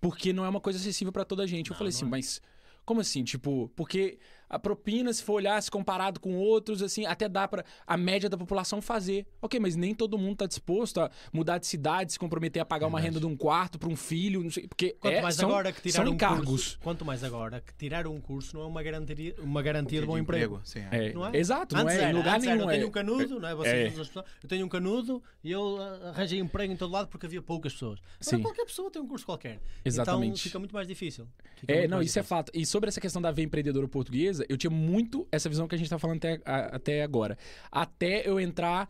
Porque 0.00 0.32
não 0.32 0.44
é 0.44 0.48
uma 0.48 0.60
coisa 0.60 0.78
acessível 0.78 1.12
pra 1.12 1.24
toda 1.24 1.42
a 1.42 1.46
gente. 1.46 1.70
eu 1.70 1.74
Não, 1.74 1.78
falei 1.78 1.92
não 1.92 1.96
assim, 1.96 2.06
é. 2.06 2.08
mas 2.08 2.40
como 2.84 3.00
assim? 3.00 3.22
Tipo, 3.22 3.70
porque 3.76 4.18
a 4.52 4.58
propina, 4.58 5.12
se 5.12 5.22
for 5.22 5.34
olhar, 5.34 5.60
se 5.62 5.70
comparado 5.70 6.20
com 6.20 6.34
outros, 6.36 6.82
assim, 6.82 7.06
até 7.06 7.28
dá 7.28 7.48
pra 7.48 7.64
a 7.86 7.96
média 7.96 8.28
da 8.28 8.36
população 8.36 8.82
fazer. 8.82 9.26
Ok, 9.40 9.58
mas 9.58 9.74
nem 9.74 9.94
todo 9.94 10.18
mundo 10.18 10.36
tá 10.36 10.46
disposto 10.46 11.00
a 11.00 11.10
mudar 11.32 11.58
de 11.58 11.66
cidade, 11.66 12.12
se 12.12 12.18
comprometer 12.18 12.60
a 12.60 12.64
pagar 12.64 12.86
uma 12.86 13.00
renda 13.00 13.18
de 13.18 13.26
um 13.26 13.36
quarto 13.36 13.78
pra 13.78 13.88
um 13.88 13.96
filho, 13.96 14.42
não 14.42 14.50
sei, 14.50 14.68
porque 14.68 14.90
Quanto 15.00 15.14
é, 15.14 15.22
mais 15.22 15.34
são, 15.36 15.48
agora 15.48 15.72
que 15.72 15.80
tirar 15.80 16.06
um 16.06 16.12
encargos. 16.12 16.44
curso, 16.46 16.78
quanto 16.82 17.04
mais 17.04 17.24
agora 17.24 17.60
que 17.60 17.72
tirar 17.74 18.06
um 18.06 18.20
curso 18.20 18.54
não 18.56 18.64
é 18.64 18.66
uma 18.66 18.82
garantia, 18.82 19.34
uma 19.38 19.62
garantia 19.62 20.00
de 20.00 20.06
bom 20.06 20.18
emprego. 20.18 20.60
Sim, 20.64 20.80
é. 20.90 21.08
É, 21.08 21.12
Não 21.14 21.26
é? 21.26 21.36
Exato, 21.36 21.74
não 21.74 21.82
Antes 21.82 21.96
é 21.96 22.00
em 22.00 22.04
era, 22.04 22.16
lugar 22.18 22.34
antes 22.36 22.46
era, 22.46 22.56
nenhum. 22.56 22.68
eu 22.68 22.72
tenho 22.74 22.84
é- 22.84 22.88
um 22.88 22.90
canudo, 22.90 23.40
não 23.40 23.48
é? 23.48 23.54
Vocês 23.54 23.74
é. 23.74 23.88
usam 23.88 24.02
as 24.02 24.08
pessoas, 24.08 24.26
eu 24.42 24.48
tenho 24.48 24.66
um 24.66 24.68
canudo 24.68 25.22
e 25.42 25.50
eu 25.50 25.78
ah, 25.80 26.10
arranjei 26.10 26.38
emprego 26.38 26.72
em 26.72 26.76
todo 26.76 26.92
lado 26.92 27.08
porque 27.08 27.24
havia 27.26 27.40
poucas 27.40 27.72
pessoas. 27.72 27.98
Agora 28.00 28.36
Sim. 28.36 28.42
qualquer 28.42 28.64
pessoa 28.66 28.90
tem 28.90 29.00
um 29.00 29.06
curso 29.08 29.24
qualquer. 29.24 29.54
Então 29.54 29.62
Exatamente. 29.86 30.42
fica 30.42 30.58
muito 30.58 30.72
mais 30.74 30.86
difícil. 30.86 31.26
Fica 31.56 31.72
É, 31.72 31.88
não, 31.88 32.02
isso 32.02 32.18
é 32.18 32.22
difícil. 32.22 32.24
fato. 32.24 32.52
E 32.54 32.66
sobre 32.66 32.88
essa 32.88 33.00
questão 33.00 33.22
da 33.22 33.30
veia 33.30 33.46
empreendedora 33.46 33.86
portuguesa, 33.88 34.41
eu 34.48 34.56
tinha 34.56 34.70
muito 34.70 35.26
essa 35.30 35.48
visão 35.48 35.66
que 35.68 35.74
a 35.74 35.78
gente 35.78 35.90
tá 35.90 35.98
falando 35.98 36.18
até, 36.18 36.40
a- 36.44 36.76
até 36.76 37.02
agora. 37.02 37.36
Até 37.70 38.28
eu 38.28 38.38
entrar 38.40 38.88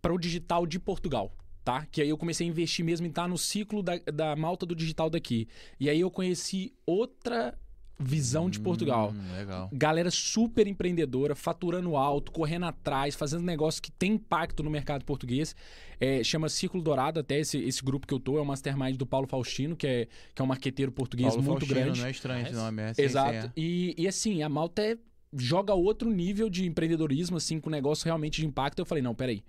para 0.00 0.12
o 0.12 0.18
digital 0.18 0.66
de 0.66 0.78
Portugal. 0.78 1.32
Tá? 1.64 1.86
Que 1.86 2.02
aí 2.02 2.08
eu 2.08 2.18
comecei 2.18 2.44
a 2.44 2.50
investir 2.50 2.84
mesmo 2.84 3.06
em 3.06 3.10
estar 3.10 3.28
no 3.28 3.38
ciclo 3.38 3.84
da, 3.84 3.96
da 4.12 4.34
malta 4.34 4.66
do 4.66 4.74
digital 4.74 5.08
daqui. 5.08 5.46
E 5.78 5.88
aí 5.88 6.00
eu 6.00 6.10
conheci 6.10 6.72
outra 6.84 7.56
visão 8.02 8.50
de 8.50 8.60
Portugal. 8.60 9.12
Hum, 9.14 9.36
legal. 9.36 9.70
Galera 9.72 10.10
super 10.10 10.66
empreendedora, 10.66 11.34
faturando 11.34 11.96
alto, 11.96 12.32
correndo 12.32 12.66
atrás, 12.66 13.14
fazendo 13.14 13.42
negócio 13.42 13.80
que 13.80 13.90
tem 13.90 14.12
impacto 14.12 14.62
no 14.62 14.70
mercado 14.70 15.04
português. 15.04 15.54
É, 16.00 16.22
chama 16.24 16.48
Círculo 16.48 16.82
Dourado, 16.82 17.20
até 17.20 17.38
esse, 17.38 17.58
esse 17.58 17.82
grupo 17.82 18.06
que 18.06 18.12
eu 18.12 18.18
tô, 18.18 18.36
é 18.36 18.40
o 18.40 18.44
Mastermind 18.44 18.96
do 18.96 19.06
Paulo 19.06 19.26
Faustino, 19.26 19.76
que 19.76 19.86
é, 19.86 20.08
que 20.34 20.42
é 20.42 20.44
um 20.44 20.48
marqueteiro 20.48 20.90
português 20.90 21.28
Paulo 21.28 21.42
muito 21.42 21.60
Faustino, 21.60 21.80
grande. 21.80 22.00
Não 22.00 22.06
é 22.06 22.10
estranho 22.10 22.46
esse 22.46 22.54
nome, 22.54 22.82
é. 22.82 22.94
sim, 22.94 23.02
Exato. 23.02 23.34
é. 23.34 23.52
E, 23.56 23.94
e 23.96 24.08
assim, 24.08 24.42
a 24.42 24.48
malta 24.48 24.82
é- 24.82 24.98
joga 25.34 25.72
outro 25.72 26.10
nível 26.10 26.50
de 26.50 26.66
empreendedorismo, 26.66 27.36
assim, 27.36 27.58
com 27.58 27.70
negócio 27.70 28.04
realmente 28.04 28.40
de 28.40 28.46
impacto. 28.46 28.80
Eu 28.80 28.84
falei, 28.86 29.02
não, 29.02 29.14
peraí. 29.14 29.42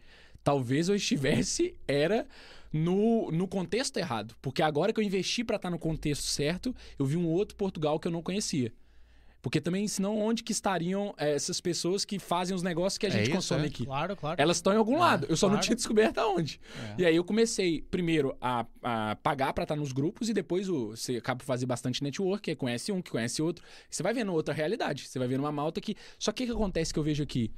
Talvez 0.43 0.89
eu 0.89 0.95
estivesse, 0.95 1.75
era 1.87 2.27
no, 2.73 3.31
no 3.31 3.47
contexto 3.47 3.97
errado. 3.97 4.35
Porque 4.41 4.63
agora 4.63 4.91
que 4.91 4.99
eu 4.99 5.03
investi 5.03 5.43
pra 5.43 5.57
estar 5.57 5.69
no 5.69 5.77
contexto 5.77 6.23
certo, 6.23 6.75
eu 6.97 7.05
vi 7.05 7.15
um 7.15 7.27
outro 7.27 7.55
Portugal 7.55 7.99
que 7.99 8.07
eu 8.07 8.11
não 8.11 8.23
conhecia. 8.23 8.73
Porque 9.43 9.59
também, 9.59 9.85
senão, 9.89 10.17
onde 10.21 10.41
que 10.41 10.53
estariam 10.53 11.13
eh, 11.17 11.33
essas 11.35 11.59
pessoas 11.59 12.05
que 12.05 12.17
fazem 12.17 12.55
os 12.55 12.63
negócios 12.63 12.97
que 12.97 13.05
a 13.05 13.09
É 13.09 13.11
gente 13.11 13.23
isso, 13.23 13.35
consome 13.35 13.63
é. 13.63 13.67
aqui? 13.67 13.85
Claro, 13.85 14.15
claro. 14.15 14.41
Elas 14.41 14.55
estão 14.55 14.71
em 14.71 14.77
algum 14.77 14.97
lado. 14.97 15.27
Eu 15.29 15.35
só 15.35 15.47
não 15.47 15.55
claro. 15.55 15.65
tinha 15.65 15.75
descoberto 15.75 16.17
aonde. 16.19 16.61
É. 16.97 17.01
E 17.01 17.05
aí 17.05 17.15
eu 17.17 17.25
comecei, 17.25 17.81
primeiro, 17.81 18.37
a, 18.39 18.65
a 18.81 19.17
pagar 19.17 19.51
pra 19.51 19.65
estar 19.65 19.75
nos 19.75 19.91
grupos 19.91 20.29
e 20.29 20.33
depois 20.33 20.69
o, 20.69 20.91
você 20.91 21.17
acaba 21.17 21.39
por 21.39 21.45
fazer 21.45 21.65
bastante 21.65 22.01
network, 22.01 22.41
que 22.41 22.55
conhece 22.55 22.89
um, 22.93 23.01
que 23.01 23.11
conhece 23.11 23.41
outro. 23.41 23.65
Você 23.89 24.01
vai 24.01 24.13
vendo 24.13 24.31
outra 24.31 24.53
realidade. 24.53 25.09
Você 25.09 25.19
vai 25.19 25.27
vendo 25.27 25.41
uma 25.41 25.51
malta 25.51 25.81
que. 25.81 25.97
Só 26.17 26.31
que 26.31 26.45
o 26.45 26.47
que 26.47 26.53
acontece 26.53 26.93
que 26.93 26.99
eu 26.99 27.03
vejo 27.03 27.21
aqui? 27.21 27.51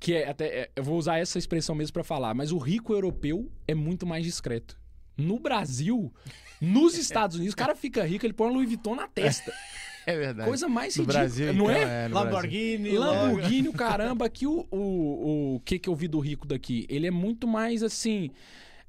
Que 0.00 0.14
é 0.14 0.28
até. 0.28 0.46
é, 0.46 0.70
eu 0.74 0.82
vou 0.82 0.96
usar 0.98 1.18
essa 1.18 1.38
expressão 1.38 1.74
mesmo 1.74 1.92
pra 1.92 2.02
falar, 2.02 2.34
mas 2.34 2.50
o 2.50 2.58
rico 2.58 2.92
europeu 2.94 3.52
é 3.68 3.74
muito 3.74 4.06
mais 4.06 4.24
discreto. 4.24 4.80
No 5.16 5.38
Brasil, 5.38 6.12
nos 6.60 6.96
Estados 6.98 7.36
Unidos, 7.36 7.52
o 7.52 7.56
cara 7.56 7.76
fica 7.76 8.02
rico, 8.04 8.24
ele 8.24 8.32
põe 8.32 8.48
um 8.48 8.54
Louis 8.54 8.66
Vuitton 8.66 8.94
na 8.96 9.06
testa. 9.06 9.52
É 10.06 10.16
verdade. 10.16 10.48
Coisa 10.48 10.66
mais 10.66 10.96
no 10.96 11.02
ridícula, 11.02 11.20
Brasil, 11.20 11.52
não 11.52 11.70
então, 11.70 11.70
é? 11.70 12.08
no 12.08 12.14
Brasil. 12.14 12.14
Lamborghini. 12.14 12.90
Lamborghini, 12.98 13.68
o 13.68 13.72
caramba, 13.72 14.24
aqui 14.24 14.46
o, 14.46 14.66
o, 14.70 15.56
o 15.56 15.60
que 15.60 15.78
que 15.78 15.90
eu 15.90 15.94
vi 15.94 16.08
do 16.08 16.18
rico 16.18 16.48
daqui? 16.48 16.86
Ele 16.88 17.06
é 17.06 17.10
muito 17.10 17.46
mais 17.46 17.82
assim. 17.82 18.30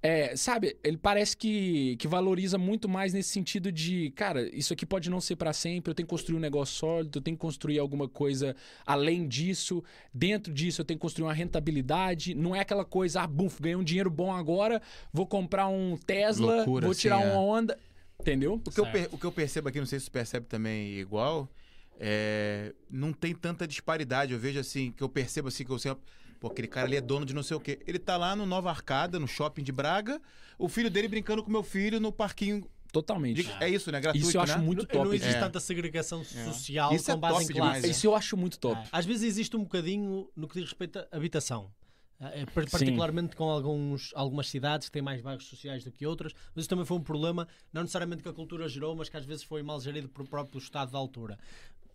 É, 0.04 0.36
sabe, 0.36 0.78
ele 0.84 0.98
parece 0.98 1.38
que, 1.38 1.96
que 1.98 2.08
valoriza 2.08 2.58
muito 2.58 2.90
mais 2.90 3.14
nesse 3.14 3.30
sentido 3.30 3.72
de, 3.72 4.10
cara, 4.12 4.50
isso 4.56 4.74
aqui 4.74 4.86
pode 4.86 5.10
não 5.10 5.22
ser 5.22 5.36
pra 5.36 5.54
sempre, 5.54 5.92
eu 5.92 5.96
tenho 5.96 6.08
que 6.08 6.10
construir 6.10 6.38
um 6.38 6.40
negócio 6.40 6.76
sólido, 6.76 7.20
eu 7.20 7.22
tenho 7.22 7.38
que 7.38 7.42
construir 7.42 7.78
alguma 7.78 8.10
coisa 8.10 8.56
além 8.86 9.28
disso, 9.28 9.84
dentro 10.12 10.52
disso 10.52 10.82
eu 10.82 10.86
tenho 10.86 10.98
que 10.98 11.02
construir 11.02 11.26
uma 11.26 11.34
rentabilidade, 11.34 12.34
não 12.34 12.56
é 12.56 12.62
aquela 12.62 12.84
coisa, 12.84 13.22
ah, 13.22 13.28
buf, 13.28 13.62
ganhei 13.62 13.76
um 13.76 13.84
dinheiro 13.84 14.10
bom 14.10 14.34
agora, 14.34 14.82
vou 15.14 15.28
comprar 15.28 15.68
um 15.68 15.96
Tesla, 15.98 16.58
Loucura, 16.58 16.86
vou 16.86 16.92
assim, 16.92 17.02
tirar 17.02 17.22
é. 17.22 17.32
uma 17.32 17.40
onda, 17.40 17.78
entendeu? 18.20 18.56
O 18.66 18.72
que, 18.72 18.80
eu 18.80 18.92
per- 18.92 19.10
o 19.12 19.18
que 19.20 19.26
eu 19.26 19.32
percebo 19.32 19.70
aqui, 19.70 19.78
não 19.80 19.86
sei 19.86 20.00
se 20.00 20.06
você 20.06 20.12
percebe 20.12 20.48
também 20.48 20.98
igual, 20.98 21.48
é, 22.04 22.74
não 22.90 23.14
tem 23.14 23.36
tanta 23.36 23.68
disparidade. 23.68 24.34
Eu 24.34 24.40
vejo 24.40 24.60
assim, 24.60 24.92
que 24.92 25.04
eu 25.04 25.10
percebo 25.10 25.50
assim, 25.50 25.64
que 25.64 25.70
eu 25.70 25.78
sempre. 25.78 26.02
Pô, 26.42 26.48
aquele 26.48 26.68
cara 26.68 26.88
ali 26.88 26.96
é 26.98 27.02
dono 27.02 27.24
de 27.24 27.36
não 27.36 27.44
sei 27.44 27.56
o 27.56 27.60
quê. 27.60 27.80
Ele 27.86 28.00
tá 28.00 28.18
lá 28.18 28.36
no 28.36 28.48
Nova 28.48 28.70
Arcada, 28.72 29.20
no 29.20 29.28
shopping 29.28 29.62
de 29.62 29.72
Braga, 29.72 30.20
o 30.58 30.68
filho 30.68 30.90
dele 30.90 31.08
brincando 31.08 31.44
com 31.44 31.52
meu 31.52 31.62
filho 31.64 32.00
no 32.00 32.12
parquinho. 32.12 32.68
Totalmente. 32.92 33.44
de- 33.44 33.64
é 33.64 33.70
isso, 33.70 33.90
né? 33.90 34.02
Gratuito, 34.02 34.28
Isso 34.28 34.36
eu 34.36 34.42
acho 34.42 34.58
né? 34.58 34.64
muito 34.66 34.86
top. 34.86 35.06
não 35.06 35.14
existe 35.14 35.38
É. 35.38 35.40
tanta 35.40 35.62
segregação 35.62 36.26
social 36.26 36.94
Isso 36.94 37.10
é 37.10 37.14
com 37.14 37.20
base 37.22 37.34
top 37.36 37.44
em 37.46 37.54
demais, 37.54 37.72
classe. 37.80 37.90
Isso 37.90 38.06
eu 38.08 38.14
acho 38.14 38.36
muito 38.36 38.60
top. 38.60 38.82
É. 38.82 38.88
Às 38.92 39.06
vezes 39.06 39.24
existe 39.24 39.56
um 39.56 39.62
bocadinho 39.64 40.28
no 40.36 40.46
que 40.46 40.56
diz 40.56 40.66
respeito 40.66 41.00
à 41.00 41.08
habitação. 41.14 41.72
É, 42.20 42.46
par- 42.48 42.70
Particularmente 42.70 43.34
com 43.36 43.46
alguns, 43.50 44.12
algumas 44.14 44.48
cidades 44.50 44.90
que 44.90 44.92
têm 44.92 45.02
mais 45.02 45.22
bairros 45.22 45.46
sociais 45.48 45.84
do 45.86 45.92
que 45.92 46.06
outras, 46.06 46.34
mas 46.54 46.64
isso 46.64 46.70
também 46.70 46.86
foi 46.86 46.98
um 46.98 47.02
problema, 47.02 47.48
não 47.74 47.82
necessariamente 47.82 48.22
que 48.22 48.30
a 48.30 48.34
cultura 48.34 48.68
gerou, 48.68 48.94
mas 48.96 49.08
que 49.10 49.16
às 49.18 49.26
vezes 49.26 49.44
foi 49.44 49.64
mal 49.64 49.80
gerido 49.80 50.08
pelo 50.10 50.28
próprio 50.28 50.60
Estado 50.60 50.92
da 50.92 50.98
altura. 51.00 51.40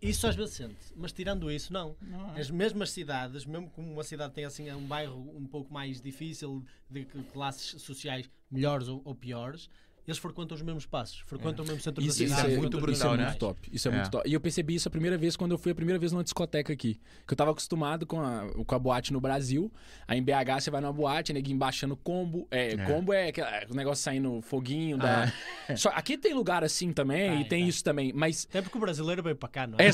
Isso 0.01 0.27
às 0.27 0.35
vezes 0.35 0.53
sente, 0.55 0.75
mas 0.95 1.11
tirando 1.11 1.51
isso, 1.51 1.73
não. 1.73 1.95
é. 2.35 2.39
As 2.39 2.51
mesmas 2.51 2.91
cidades, 2.91 3.45
mesmo 3.45 3.69
que 3.69 3.81
uma 3.81 4.03
cidade 4.03 4.33
tenha 4.33 4.47
assim 4.47 4.71
um 4.71 4.85
bairro 4.85 5.19
um 5.35 5.45
pouco 5.45 5.73
mais 5.73 6.01
difícil, 6.01 6.63
de 6.89 7.05
classes 7.33 7.81
sociais 7.81 8.29
melhores 8.49 8.87
ou, 8.87 9.01
ou 9.03 9.15
piores, 9.15 9.69
eles 10.07 10.17
frequentam 10.17 10.55
os 10.55 10.61
mesmos 10.61 10.85
passos, 10.85 11.19
frequentam 11.25 11.65
o 11.65 11.67
mesmo 11.67 11.81
centro 11.81 12.01
Isso, 12.01 12.19
da 12.19 12.25
isso 12.25 12.39
é 12.39 12.57
muito 12.57 12.79
brutal, 12.79 12.93
isso 12.93 13.07
é 13.07 13.17
né? 13.17 13.25
muito 13.25 13.39
top. 13.39 13.69
Isso 13.73 13.87
é, 13.89 13.91
É. 13.91 13.95
muito 13.95 14.09
top. 14.09 14.29
E 14.29 14.33
eu 14.33 14.39
percebi 14.39 14.75
isso 14.75 14.87
a 14.87 14.91
primeira 14.91 15.17
vez 15.17 15.35
quando 15.35 15.51
eu 15.51 15.57
fui 15.57 15.73
a 15.73 15.75
primeira 15.75 15.99
vez 15.99 16.13
numa 16.13 16.23
discoteca 16.23 16.71
aqui. 16.71 16.97
Que 17.27 17.33
eu 17.33 17.35
tava 17.35 17.51
acostumado 17.51 18.05
com 18.05 18.21
a, 18.21 18.47
com 18.65 18.75
a 18.75 18.79
boate 18.79 19.11
no 19.11 19.19
Brasil. 19.19 19.69
Aí 20.07 20.17
em 20.17 20.23
BH 20.23 20.61
você 20.61 20.71
vai 20.71 20.79
numa 20.79 20.93
boate, 20.93 21.33
neguinho 21.33 21.57
baixando 21.57 21.97
combo. 21.97 22.47
É, 22.49 22.77
combo 22.85 23.11
é, 23.11 23.29
é 23.29 23.67
o 23.69 23.75
negócio 23.75 24.01
saindo 24.01 24.41
foguinho. 24.41 24.97
Da... 24.97 25.29
Só, 25.75 25.89
aqui 25.89 26.17
tem 26.17 26.33
lugar 26.33 26.63
assim 26.63 26.93
também, 26.93 27.41
e 27.41 27.43
tem 27.43 27.59
tem. 27.59 27.67
isso 27.67 27.83
também. 27.83 28.13
Mas. 28.13 28.47
Até 28.49 28.61
porque 28.61 28.77
o 28.77 28.81
brasileiro 28.81 29.21
veio 29.21 29.35
para 29.35 29.49
cá, 29.49 29.67
não 29.67 29.77
é? 29.77 29.89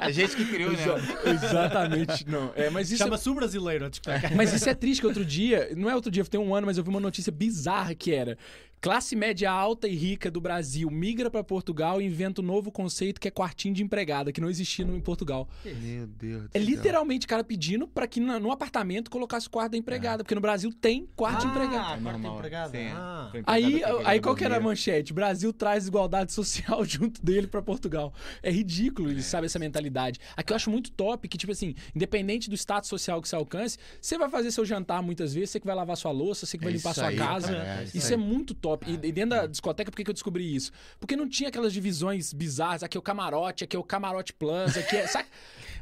A 0.00 0.08
gente 0.10 0.36
que 0.36 0.46
criou, 0.46 0.72
né? 0.72 0.78
Exatamente, 1.26 2.26
não. 2.26 2.50
É, 2.56 2.70
mas 2.70 2.90
isso. 2.90 3.02
Chama-se 3.02 3.28
o 3.28 3.34
brasileiro 3.34 3.84
a 3.84 3.88
discoteca. 3.90 4.34
Mas 4.34 4.54
isso 4.54 4.68
é 4.68 4.74
triste 4.74 5.00
que 5.02 5.06
outro 5.06 5.24
dia, 5.24 5.70
não 5.76 5.90
é 5.90 5.94
outro 5.94 6.10
dia, 6.10 6.24
tem 6.24 6.40
um 6.40 6.54
ano, 6.54 6.66
mas 6.66 6.78
eu 6.78 6.84
vi 6.84 6.88
uma 6.88 7.00
notícia 7.00 7.30
bizarra 7.30 7.94
que 7.94 8.12
era 8.12 8.38
classe 8.80 9.14
média 9.14 9.50
alta 9.50 9.86
e 9.86 9.94
rica 9.94 10.30
do 10.30 10.40
Brasil 10.40 10.90
migra 10.90 11.30
pra 11.30 11.44
Portugal 11.44 12.00
e 12.00 12.06
inventa 12.06 12.40
um 12.40 12.44
novo 12.44 12.72
conceito 12.72 13.20
que 13.20 13.28
é 13.28 13.30
quartinho 13.30 13.74
de 13.74 13.82
empregada, 13.82 14.32
que 14.32 14.40
não 14.40 14.48
existia 14.48 14.84
no, 14.86 14.96
em 14.96 15.00
Portugal. 15.00 15.48
Meu 15.64 16.06
Deus 16.06 16.42
do 16.44 16.50
É 16.54 16.58
literalmente 16.58 17.26
cara 17.26 17.44
pedindo 17.44 17.86
pra 17.86 18.06
que 18.06 18.20
na- 18.20 18.40
no 18.40 18.50
apartamento 18.50 19.10
colocasse 19.10 19.48
quarto 19.50 19.72
da 19.72 19.76
empregada, 19.76 20.24
porque 20.24 20.34
no 20.34 20.40
Brasil 20.40 20.72
tem 20.72 21.06
quarto 21.14 21.42
de 21.42 21.46
empregada. 21.48 21.76
Ah, 21.80 21.84
quarto 21.88 22.00
normal. 22.02 22.36
empregada. 22.38 22.70
Sim, 22.70 22.84
é. 22.84 22.92
Ah. 22.92 23.26
Empregada 23.28 23.52
Aí, 23.52 23.82
aí 24.06 24.20
qual 24.20 24.34
que 24.34 24.44
era 24.44 24.56
a 24.56 24.60
manchete? 24.60 25.12
Brasil 25.12 25.52
traz 25.52 25.86
igualdade 25.86 26.32
social 26.32 26.82
junto 26.84 27.22
dele 27.22 27.46
pra 27.46 27.60
Portugal. 27.60 28.14
É 28.42 28.50
ridículo, 28.50 29.10
ele 29.10 29.22
sabe 29.22 29.44
essa 29.46 29.58
mentalidade. 29.58 30.18
Aqui 30.36 30.52
eu 30.52 30.56
acho 30.56 30.70
muito 30.70 30.90
top 30.90 31.28
que, 31.28 31.36
tipo 31.36 31.52
assim, 31.52 31.74
independente 31.94 32.48
do 32.48 32.56
status 32.56 32.88
social 32.88 33.20
que 33.20 33.28
você 33.28 33.36
alcance, 33.36 33.76
você 34.00 34.16
vai 34.16 34.30
fazer 34.30 34.50
seu 34.50 34.64
jantar 34.64 35.02
muitas 35.02 35.34
vezes, 35.34 35.50
você 35.50 35.60
que 35.60 35.66
vai 35.66 35.76
lavar 35.76 35.96
sua 35.98 36.10
louça, 36.12 36.46
você 36.46 36.56
que 36.56 36.64
vai 36.64 36.72
É 36.72 36.76
limpar 36.76 36.94
sua 36.94 37.08
aí, 37.08 37.16
casa. 37.16 37.48
cara, 37.48 37.80
é 37.80 37.84
isso 37.84 37.96
isso 37.98 38.14
é 38.14 38.16
muito 38.16 38.54
top. 38.54 38.69
E, 38.86 38.92
e 38.94 39.12
dentro 39.12 39.30
da 39.30 39.46
discoteca, 39.46 39.90
por 39.90 39.96
que, 39.96 40.04
que 40.04 40.10
eu 40.10 40.14
descobri 40.14 40.54
isso? 40.54 40.70
Porque 40.98 41.16
não 41.16 41.28
tinha 41.28 41.48
aquelas 41.48 41.72
divisões 41.72 42.32
bizarras. 42.32 42.82
Aqui 42.82 42.96
é 42.96 43.00
o 43.00 43.02
camarote, 43.02 43.64
aqui 43.64 43.76
é 43.76 43.78
o 43.78 43.84
camarote 43.84 44.32
plus, 44.32 44.76
aqui 44.76 44.96
é. 44.96 45.06
Sabe? 45.06 45.28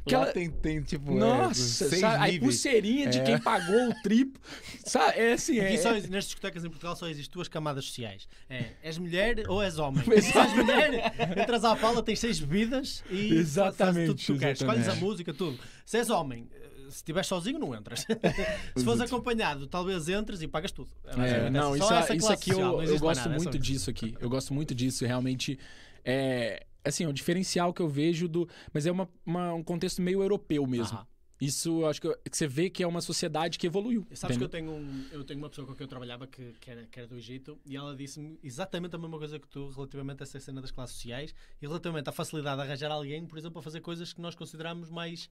Lá 0.09 0.22
Aquela- 0.22 0.33
tem, 0.33 0.48
tem, 0.51 0.83
tipo. 0.83 1.12
é, 1.12 1.14
Nossa, 1.16 1.88
seis 1.88 2.01
sabe? 2.01 2.24
aí 2.24 2.38
pulseirinha 2.40 3.09
de 3.09 3.18
É. 3.18 3.22
quem 3.24 3.38
pagou 3.38 3.90
o 3.90 4.03
triplo. 4.03 4.40
Sabe? 4.85 5.18
É 5.18 5.33
assim, 5.35 5.59
é. 5.59 5.66
Aqui 5.68 5.79
só, 5.79 5.92
nas 6.09 6.24
discotecas 6.24 6.64
em 6.64 6.68
Portugal 6.70 6.96
só 6.96 7.09
existem 7.09 7.33
duas 7.35 7.48
camadas 7.48 7.85
sociais. 7.85 8.27
É, 8.48 8.70
és 8.83 8.96
mulher 8.96 9.42
ou 9.48 9.62
és 9.62 9.79
homem. 9.79 10.03
Se 10.22 10.38
és 10.38 10.53
mulher, 10.55 11.12
entras 11.38 11.62
à 11.64 11.77
fala, 11.77 12.03
tens 12.03 12.20
seis 12.20 12.38
bebidas 12.40 13.05
e 13.11 13.35
Exatamente, 13.35 13.77
fazes 13.77 14.07
tudo 14.07 14.18
que 14.18 14.27
tu 14.33 14.38
queres. 14.38 14.61
Escolhes 14.61 14.88
a 14.88 14.94
música, 14.94 15.35
tudo. 15.35 15.59
Se 15.85 15.98
és 15.98 16.09
homem, 16.09 16.48
se 16.90 16.96
estiveres 16.96 17.27
sozinho, 17.27 17.59
não 17.59 17.74
entras. 17.74 18.01
se 18.77 18.85
fores 18.85 19.01
acompanhado, 19.01 19.66
talvez 19.66 20.09
entres 20.09 20.42
e 20.42 20.48
pagas 20.48 20.72
tudo. 20.72 20.90
É 21.05 21.46
É, 21.46 21.51
não, 21.51 21.74
essa- 21.74 21.85
isso, 21.85 22.12
é- 22.12 22.16
isso 22.16 22.33
aqui 22.33 22.51
social, 22.51 22.83
eu, 22.83 22.88
eu 22.94 22.98
gosto 22.98 23.20
nada, 23.20 23.35
é 23.35 23.37
muito 23.38 23.57
isso. 23.57 23.59
disso 23.64 23.90
aqui. 23.90 24.14
Eu 24.20 24.29
gosto 24.31 24.53
muito 24.55 24.74
disso, 24.74 25.05
realmente. 25.07 25.59
É, 26.05 26.66
assim, 26.85 27.05
é 27.05 27.09
um 27.09 27.12
diferencial 27.12 27.72
que 27.72 27.83
eu 27.83 27.88
vejo 27.88 28.29
do. 28.29 28.48
Mas 28.72 28.87
é 28.87 28.92
uma, 28.92 29.09
uma- 29.24 29.53
um 29.55 29.62
contexto 29.62 30.01
meio 30.03 30.22
europeu 30.22 30.66
mesmo. 30.66 30.96
Aham. 30.96 31.07
Isso 31.40 31.87
acho 31.87 32.01
que, 32.01 32.09
eu- 32.09 32.18
que 32.29 32.37
você 32.37 32.48
vê 32.48 32.68
que 32.68 32.83
é 32.83 32.87
uma 32.87 33.01
sociedade 33.01 33.61
que 33.61 33.66
evoluiu. 33.68 34.05
Sabes 34.12 34.37
que 34.37 34.42
eu 34.42 34.48
tenho, 34.48 34.72
um- 34.72 35.05
eu 35.12 35.22
tenho 35.22 35.38
uma 35.38 35.48
pessoa 35.48 35.64
com 35.68 35.72
quem 35.72 35.85
eu 35.85 35.88
trabalhava 35.88 36.27
que, 36.27 36.53
que, 36.61 36.68
era, 36.68 36.85
que 36.88 36.98
era 36.98 37.07
do 37.07 37.14
Egito 37.14 37.57
e 37.64 37.77
ela 37.77 37.94
disse-me 37.94 38.40
exatamente 38.42 38.96
a 38.96 38.98
mesma 38.98 39.16
coisa 39.18 39.38
que 39.38 39.46
tu 39.46 39.68
relativamente 39.70 40.20
a 40.20 40.24
essa 40.24 40.40
cena 40.40 40.61
das 40.61 40.72
classes 40.72 40.96
sociais 40.96 41.33
e 41.62 41.66
relativamente 41.68 42.09
à 42.09 42.12
facilidade 42.12 42.57
de 42.61 42.62
arranjar 42.66 42.90
alguém, 42.90 43.24
por 43.24 43.38
exemplo, 43.38 43.61
a 43.61 43.62
fazer 43.62 43.81
coisas 43.81 44.12
que 44.12 44.20
nós 44.20 44.35
consideramos 44.35 44.90
mais 44.90 45.31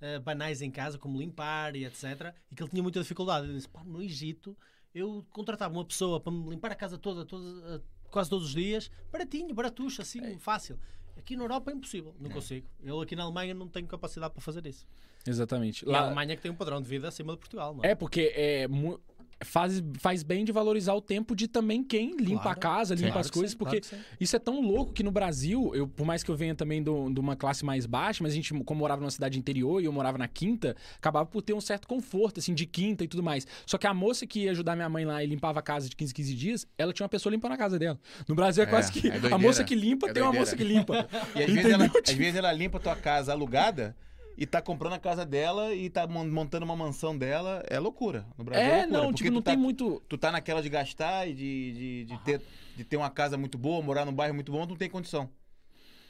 eh, 0.00 0.18
banais 0.18 0.62
em 0.62 0.70
casa, 0.70 0.98
como 0.98 1.18
limpar 1.18 1.74
e 1.76 1.84
etc. 1.84 2.34
E 2.50 2.54
que 2.54 2.62
ele 2.62 2.70
tinha 2.70 2.82
muita 2.82 3.00
dificuldade. 3.00 3.46
Ele 3.46 3.54
disse: 3.56 3.68
pá, 3.68 3.82
no 3.84 4.02
Egito 4.02 4.56
eu 4.94 5.24
contratava 5.30 5.74
uma 5.74 5.84
pessoa 5.84 6.18
para 6.20 6.32
me 6.32 6.48
limpar 6.50 6.72
a 6.72 6.74
casa 6.74 6.96
toda, 6.98 7.24
toda 7.24 7.76
eh, 7.76 7.80
quase 8.10 8.30
todos 8.30 8.46
os 8.48 8.54
dias, 8.54 8.90
baratinho, 9.12 9.54
baratucho, 9.54 10.00
assim, 10.02 10.20
É. 10.24 10.38
fácil. 10.38 10.78
Aqui 11.16 11.36
na 11.36 11.42
Europa 11.44 11.70
é 11.70 11.74
impossível, 11.74 12.14
não 12.20 12.30
consigo. 12.30 12.66
Eu 12.82 13.00
aqui 13.00 13.14
na 13.16 13.24
Alemanha 13.24 13.52
não 13.52 13.68
tenho 13.68 13.86
capacidade 13.88 14.32
para 14.32 14.40
fazer 14.40 14.64
isso. 14.66 14.86
Exatamente. 15.26 15.84
E 15.84 15.88
a 15.88 15.92
Lá- 15.92 16.06
Alemanha 16.06 16.36
que 16.36 16.42
tem 16.42 16.50
um 16.50 16.54
padrão 16.54 16.80
de 16.80 16.88
vida 16.88 17.08
acima 17.08 17.32
de 17.32 17.38
Portugal, 17.40 17.74
não 17.74 17.84
é? 17.84 17.88
É, 17.90 17.94
porque 17.96 18.32
é, 18.36 18.68
mu- 18.68 19.00
faz, 19.44 19.82
faz 19.98 20.22
bem 20.22 20.44
de 20.44 20.52
valorizar 20.52 20.94
o 20.94 21.00
tempo 21.00 21.34
de 21.36 21.46
também 21.48 21.82
quem 21.82 22.16
limpa 22.16 22.42
Claro. 22.42 22.48
a 22.50 22.54
casa, 22.60 22.94
limpa 22.94 23.08
Claro 23.08 23.20
as 23.20 23.30
coisas, 23.30 23.52
sim, 23.52 23.56
porque 23.56 23.80
claro 23.80 24.04
isso 24.20 24.34
é 24.36 24.38
tão 24.38 24.60
louco 24.60 24.92
que 24.92 25.02
no 25.02 25.10
Brasil, 25.10 25.70
eu, 25.74 25.86
por 25.86 26.06
mais 26.06 26.22
que 26.22 26.30
eu 26.30 26.36
venha 26.36 26.54
também 26.54 26.82
de 26.82 26.90
uma 26.90 27.36
classe 27.36 27.64
mais 27.64 27.86
baixa, 27.86 28.22
mas 28.22 28.32
a 28.32 28.34
gente, 28.34 28.52
como 28.64 28.80
morava 28.80 29.00
numa 29.00 29.10
cidade 29.10 29.38
interior 29.38 29.80
e 29.80 29.84
eu 29.84 29.92
morava 29.92 30.18
na 30.18 30.28
quinta, 30.28 30.76
acabava 30.96 31.26
por 31.26 31.42
ter 31.42 31.52
um 31.54 31.60
certo 31.60 31.86
conforto, 31.86 32.40
assim, 32.40 32.54
de 32.54 32.66
quinta 32.66 33.04
e 33.04 33.08
tudo 33.08 33.22
mais. 33.22 33.46
Só 33.66 33.78
que 33.78 33.86
a 33.86 33.94
moça 33.94 34.26
que 34.26 34.40
ia 34.44 34.50
ajudar 34.50 34.74
minha 34.76 34.88
mãe 34.88 35.04
lá 35.04 35.22
e 35.22 35.26
limpava 35.26 35.58
a 35.60 35.62
casa 35.62 35.88
de 35.88 35.96
15, 35.96 36.14
15 36.14 36.34
dias, 36.34 36.66
ela 36.76 36.92
tinha 36.92 37.04
uma 37.04 37.08
pessoa 37.08 37.32
limpando 37.32 37.52
a 37.52 37.56
casa 37.56 37.78
dela. 37.78 37.98
No 38.26 38.34
Brasil 38.34 38.62
é, 38.62 38.66
É, 38.66 38.70
quase 38.70 38.92
que 38.92 39.08
é 39.08 39.32
a 39.32 39.38
moça 39.38 39.62
que 39.64 39.74
limpa 39.74 40.08
É 40.08 40.12
tem 40.12 40.22
uma 40.22 40.32
moça 40.32 40.56
que 40.56 40.64
limpa. 40.64 41.08
E 41.34 41.42
às 41.42 41.50
vezes, 41.52 41.72
ela, 41.72 41.84
às 41.84 42.14
vezes 42.14 42.34
ela 42.36 42.52
limpa 42.52 42.78
a 42.78 42.80
tua 42.80 42.96
casa 42.96 43.32
alugada 43.32 43.96
e 44.38 44.46
tá 44.46 44.62
comprando 44.62 44.92
a 44.92 44.98
casa 45.00 45.26
dela 45.26 45.74
e 45.74 45.90
tá 45.90 46.06
mon- 46.06 46.24
montando 46.28 46.64
uma 46.64 46.76
mansão 46.76 47.18
dela. 47.18 47.60
É 47.68 47.76
loucura. 47.80 48.24
No 48.38 48.44
Brasil 48.44 48.64
é, 48.64 48.68
É, 48.68 48.76
loucura, 48.82 49.02
não, 49.02 49.12
tipo, 49.12 49.30
não 49.32 49.42
tá, 49.42 49.50
tem 49.50 49.58
muito... 49.58 50.00
Tu 50.08 50.16
tá 50.16 50.30
naquela 50.30 50.62
de 50.62 50.68
gastar 50.68 51.26
e 51.28 51.34
de, 51.34 51.72
de, 51.72 52.04
de 52.04 52.18
ter, 52.18 52.40
de 52.76 52.84
ter 52.84 52.96
uma 52.96 53.10
casa 53.10 53.36
muito 53.36 53.58
boa, 53.58 53.82
morar 53.82 54.04
num 54.04 54.12
bairro 54.12 54.34
muito 54.34 54.52
bom, 54.52 54.64
tu 54.64 54.70
não 54.70 54.76
tem 54.76 54.88
condição. 54.88 55.28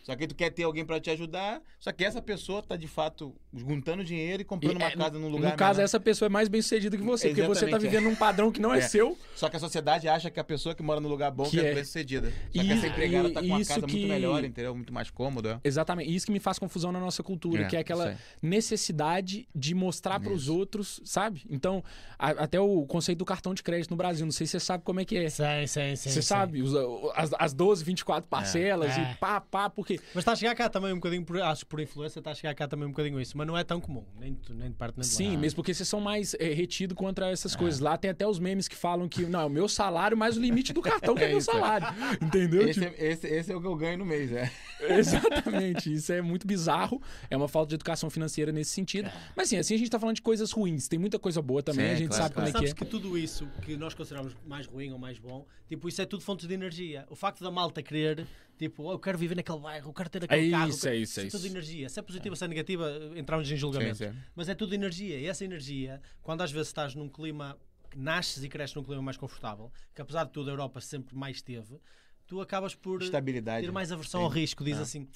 Só 0.08 0.16
que 0.16 0.26
tu 0.26 0.34
quer 0.34 0.48
ter 0.48 0.62
alguém 0.62 0.86
pra 0.86 0.98
te 0.98 1.10
ajudar, 1.10 1.60
só 1.78 1.92
que 1.92 2.02
essa 2.02 2.22
pessoa 2.22 2.62
tá 2.62 2.76
de 2.76 2.88
fato 2.88 3.34
juntando 3.54 4.02
dinheiro 4.02 4.40
e 4.40 4.44
comprando 4.44 4.76
E, 4.76 4.82
uma 4.82 4.86
é, 4.88 4.96
casa 4.96 5.18
num 5.18 5.28
no 5.28 5.28
lugar 5.28 5.54
caso, 5.54 5.72
menor. 5.76 5.84
essa 5.84 6.00
pessoa 6.00 6.28
é 6.28 6.30
mais 6.30 6.48
bem 6.48 6.62
sucedida 6.62 6.96
que 6.96 7.02
você, 7.02 7.28
porque 7.28 7.42
você 7.42 7.60
tá 7.66 7.66
Exatamente, 7.66 7.86
é. 7.86 7.90
vivendo 7.90 8.08
num 8.10 8.16
padrão 8.16 8.50
que 8.50 8.58
não 8.58 8.72
é, 8.72 8.78
É. 8.78 8.80
seu. 8.80 9.18
Só 9.36 9.50
que 9.50 9.56
a 9.56 9.60
sociedade 9.60 10.08
acha 10.08 10.30
que 10.30 10.40
a 10.40 10.44
pessoa 10.44 10.74
que 10.74 10.82
mora 10.82 10.98
num 10.98 11.10
lugar 11.10 11.30
bom 11.30 11.44
Que 11.44 11.60
é 11.60 11.72
é. 11.72 11.74
bem 11.74 11.84
sucedida. 11.84 12.30
Só 12.30 12.62
E- 12.62 12.64
que 12.66 12.72
essa 12.72 12.86
empregada 12.86 13.30
tá 13.30 13.40
com 13.42 13.46
uma 13.48 13.58
casa 13.58 13.82
que- 13.82 13.92
muito 13.96 14.08
melhor, 14.08 14.42
entendeu? 14.42 14.74
Muito 14.74 14.94
mais 14.94 15.10
cômoda. 15.10 15.60
Exatamente. 15.62 16.10
E 16.10 16.14
isso 16.14 16.24
que 16.24 16.32
me 16.32 16.40
faz 16.40 16.58
confusão 16.58 16.90
na 16.90 17.00
nossa 17.00 17.22
cultura, 17.22 17.64
É, 17.64 17.66
que 17.66 17.76
é 17.76 17.80
aquela 17.80 18.16
necessidade 18.42 19.46
de 19.54 19.74
mostrar 19.74 20.18
para 20.20 20.32
os 20.32 20.48
outros, 20.48 21.00
sabe? 21.04 21.44
Então, 21.50 21.84
a- 22.18 22.30
até 22.30 22.58
o 22.58 22.86
conceito 22.86 23.18
do 23.18 23.24
cartão 23.26 23.52
de 23.52 23.62
crédito 23.62 23.90
no 23.90 23.96
Brasil, 23.96 24.24
não 24.24 24.32
sei 24.32 24.46
se 24.46 24.52
você 24.52 24.60
sabe 24.60 24.84
como 24.84 25.00
é 25.00 25.04
que 25.04 25.18
é. 25.18 25.28
Sim, 25.28 25.42
sim, 25.66 25.96
sim. 25.96 26.10
Você 26.10 26.22
sim. 26.22 26.22
sabe, 26.22 26.62
os- 26.62 26.74
as, 27.14 27.30
as 27.38 27.52
12, 27.52 27.84
24 27.84 28.26
parcelas 28.28 28.96
É. 28.96 29.12
e 29.12 29.14
pá, 29.16 29.38
pá, 29.40 29.68
porque 29.68 29.97
Mas 30.14 30.22
está 30.22 30.32
a 30.32 30.36
chegar 30.36 30.54
cá 30.54 30.68
também 30.68 30.92
um 30.92 30.96
bocadinho, 30.96 31.24
por, 31.24 31.40
acho 31.40 31.60
que 31.64 31.66
por 31.70 31.80
influência, 31.80 32.18
está 32.18 32.30
a 32.30 32.34
chegar 32.34 32.54
cá 32.54 32.66
também 32.68 32.86
um 32.86 32.90
bocadinho 32.90 33.20
isso. 33.20 33.36
Mas 33.36 33.46
não 33.46 33.56
é 33.56 33.64
tão 33.64 33.80
comum, 33.80 34.04
nem, 34.18 34.34
de- 34.34 34.54
nem 34.54 34.68
de 34.70 34.76
parte 34.76 34.96
nem 34.96 35.02
de 35.02 35.06
Sim, 35.08 35.28
lado. 35.30 35.38
mesmo 35.40 35.56
porque 35.56 35.72
vocês 35.74 35.88
são 35.88 36.00
mais 36.00 36.34
é, 36.38 36.52
retidos 36.52 36.96
contra 36.96 37.30
essas 37.30 37.54
É. 37.54 37.58
coisas. 37.58 37.80
Lá 37.80 37.96
tem 37.96 38.10
até 38.10 38.26
os 38.26 38.38
memes 38.38 38.68
que 38.68 38.76
falam 38.76 39.08
que, 39.08 39.22
não, 39.26 39.40
é 39.40 39.44
o 39.44 39.50
meu 39.50 39.68
salário 39.68 40.16
mais 40.16 40.36
o 40.36 40.40
limite 40.40 40.72
do 40.72 40.80
cartão 40.82 41.14
que 41.14 41.22
é, 41.24 41.26
É 41.28 41.30
meu 41.30 41.38
é. 41.38 41.40
salário. 41.40 41.86
Entendeu? 42.22 42.68
Esse, 42.68 42.80
Tipo, 42.80 42.94
é, 43.02 43.06
esse, 43.08 43.26
esse 43.26 43.52
é 43.52 43.56
o 43.56 43.60
que 43.60 43.66
eu 43.66 43.76
ganho 43.76 43.98
no 43.98 44.06
mês, 44.06 44.32
é. 44.32 44.50
Exatamente, 44.88 45.92
isso 45.92 46.12
é 46.12 46.20
muito 46.22 46.46
bizarro. 46.46 47.00
É 47.30 47.36
uma 47.36 47.48
falta 47.48 47.70
de 47.70 47.74
educação 47.74 48.08
financeira 48.10 48.52
nesse 48.52 48.70
sentido. 48.70 49.10
Mas 49.36 49.48
assim, 49.48 49.56
assim 49.58 49.74
a 49.74 49.78
gente 49.78 49.90
tá 49.90 49.98
falando 49.98 50.16
de 50.16 50.22
coisas 50.22 50.50
ruins. 50.52 50.88
Tem 50.88 50.98
muita 50.98 51.18
coisa 51.18 51.40
boa 51.42 51.62
também, 51.62 51.86
Sim, 51.88 51.92
a 51.92 51.96
gente 51.96 52.08
claro, 52.08 52.22
sabe 52.22 52.34
claro. 52.34 52.52
como 52.52 52.64
é 52.64 52.68
que 52.68 52.74
que 52.74 52.84
tudo 52.84 53.18
isso 53.18 53.48
que 53.62 53.76
nós 53.76 53.94
consideramos 53.94 54.36
mais 54.46 54.66
ruim 54.66 54.92
ou 54.92 54.98
mais 54.98 55.18
bom, 55.18 55.44
tipo, 55.68 55.88
isso 55.88 56.00
é 56.00 56.06
tudo 56.06 56.22
fontes 56.22 56.46
de 56.46 56.54
energia. 56.54 57.04
O 57.10 57.16
facto 57.16 57.42
da 57.42 57.50
malta 57.50 57.82
querer, 57.82 58.26
tipo, 58.58 58.82
oh, 58.84 58.92
eu 58.92 58.98
quero 58.98 59.16
viver 59.16 59.34
naquele 59.36 59.58
bairro, 59.58 59.88
eu 59.90 59.94
quero 59.94 60.10
ter 60.10 60.24
aquele 60.24 60.48
É 60.48 60.50
carro. 60.50 60.68
isso, 60.70 60.86
é 60.86 60.90
quero- 60.90 61.02
isso, 61.02 61.20
é 61.20 61.24
tudo 61.26 61.36
isso. 61.38 61.46
energia. 61.46 61.88
Se 61.88 61.98
é 61.98 62.02
positiva, 62.02 62.36
se 62.36 62.44
é 62.44 62.48
negativa, 62.48 62.90
entramos 63.16 63.50
em 63.50 63.56
julgamento. 63.56 63.96
Sim, 63.96 64.10
sim. 64.12 64.18
Mas 64.34 64.48
é 64.48 64.54
tudo 64.54 64.74
energia. 64.74 65.18
E 65.18 65.26
essa 65.26 65.44
energia, 65.44 66.02
quando 66.22 66.42
às 66.42 66.50
vezes 66.52 66.68
estás 66.68 66.94
num 66.94 67.08
clima 67.08 67.56
que 67.90 67.98
nasces 67.98 68.42
e 68.44 68.48
cresces 68.48 68.74
num 68.76 68.82
clima 68.82 69.00
mais 69.00 69.16
confortável, 69.16 69.72
que 69.94 70.02
apesar 70.02 70.24
de 70.24 70.32
tudo 70.32 70.50
a 70.50 70.52
Europa 70.52 70.80
sempre 70.80 71.16
mais 71.16 71.40
teve, 71.40 71.80
tu 72.26 72.40
acabas 72.40 72.74
por 72.74 73.00
ter 73.00 73.72
mais 73.72 73.90
aversão 73.90 74.20
ao 74.22 74.28
risco. 74.28 74.62
Diz 74.62 74.76
É. 74.78 74.82
assim. 74.82 75.08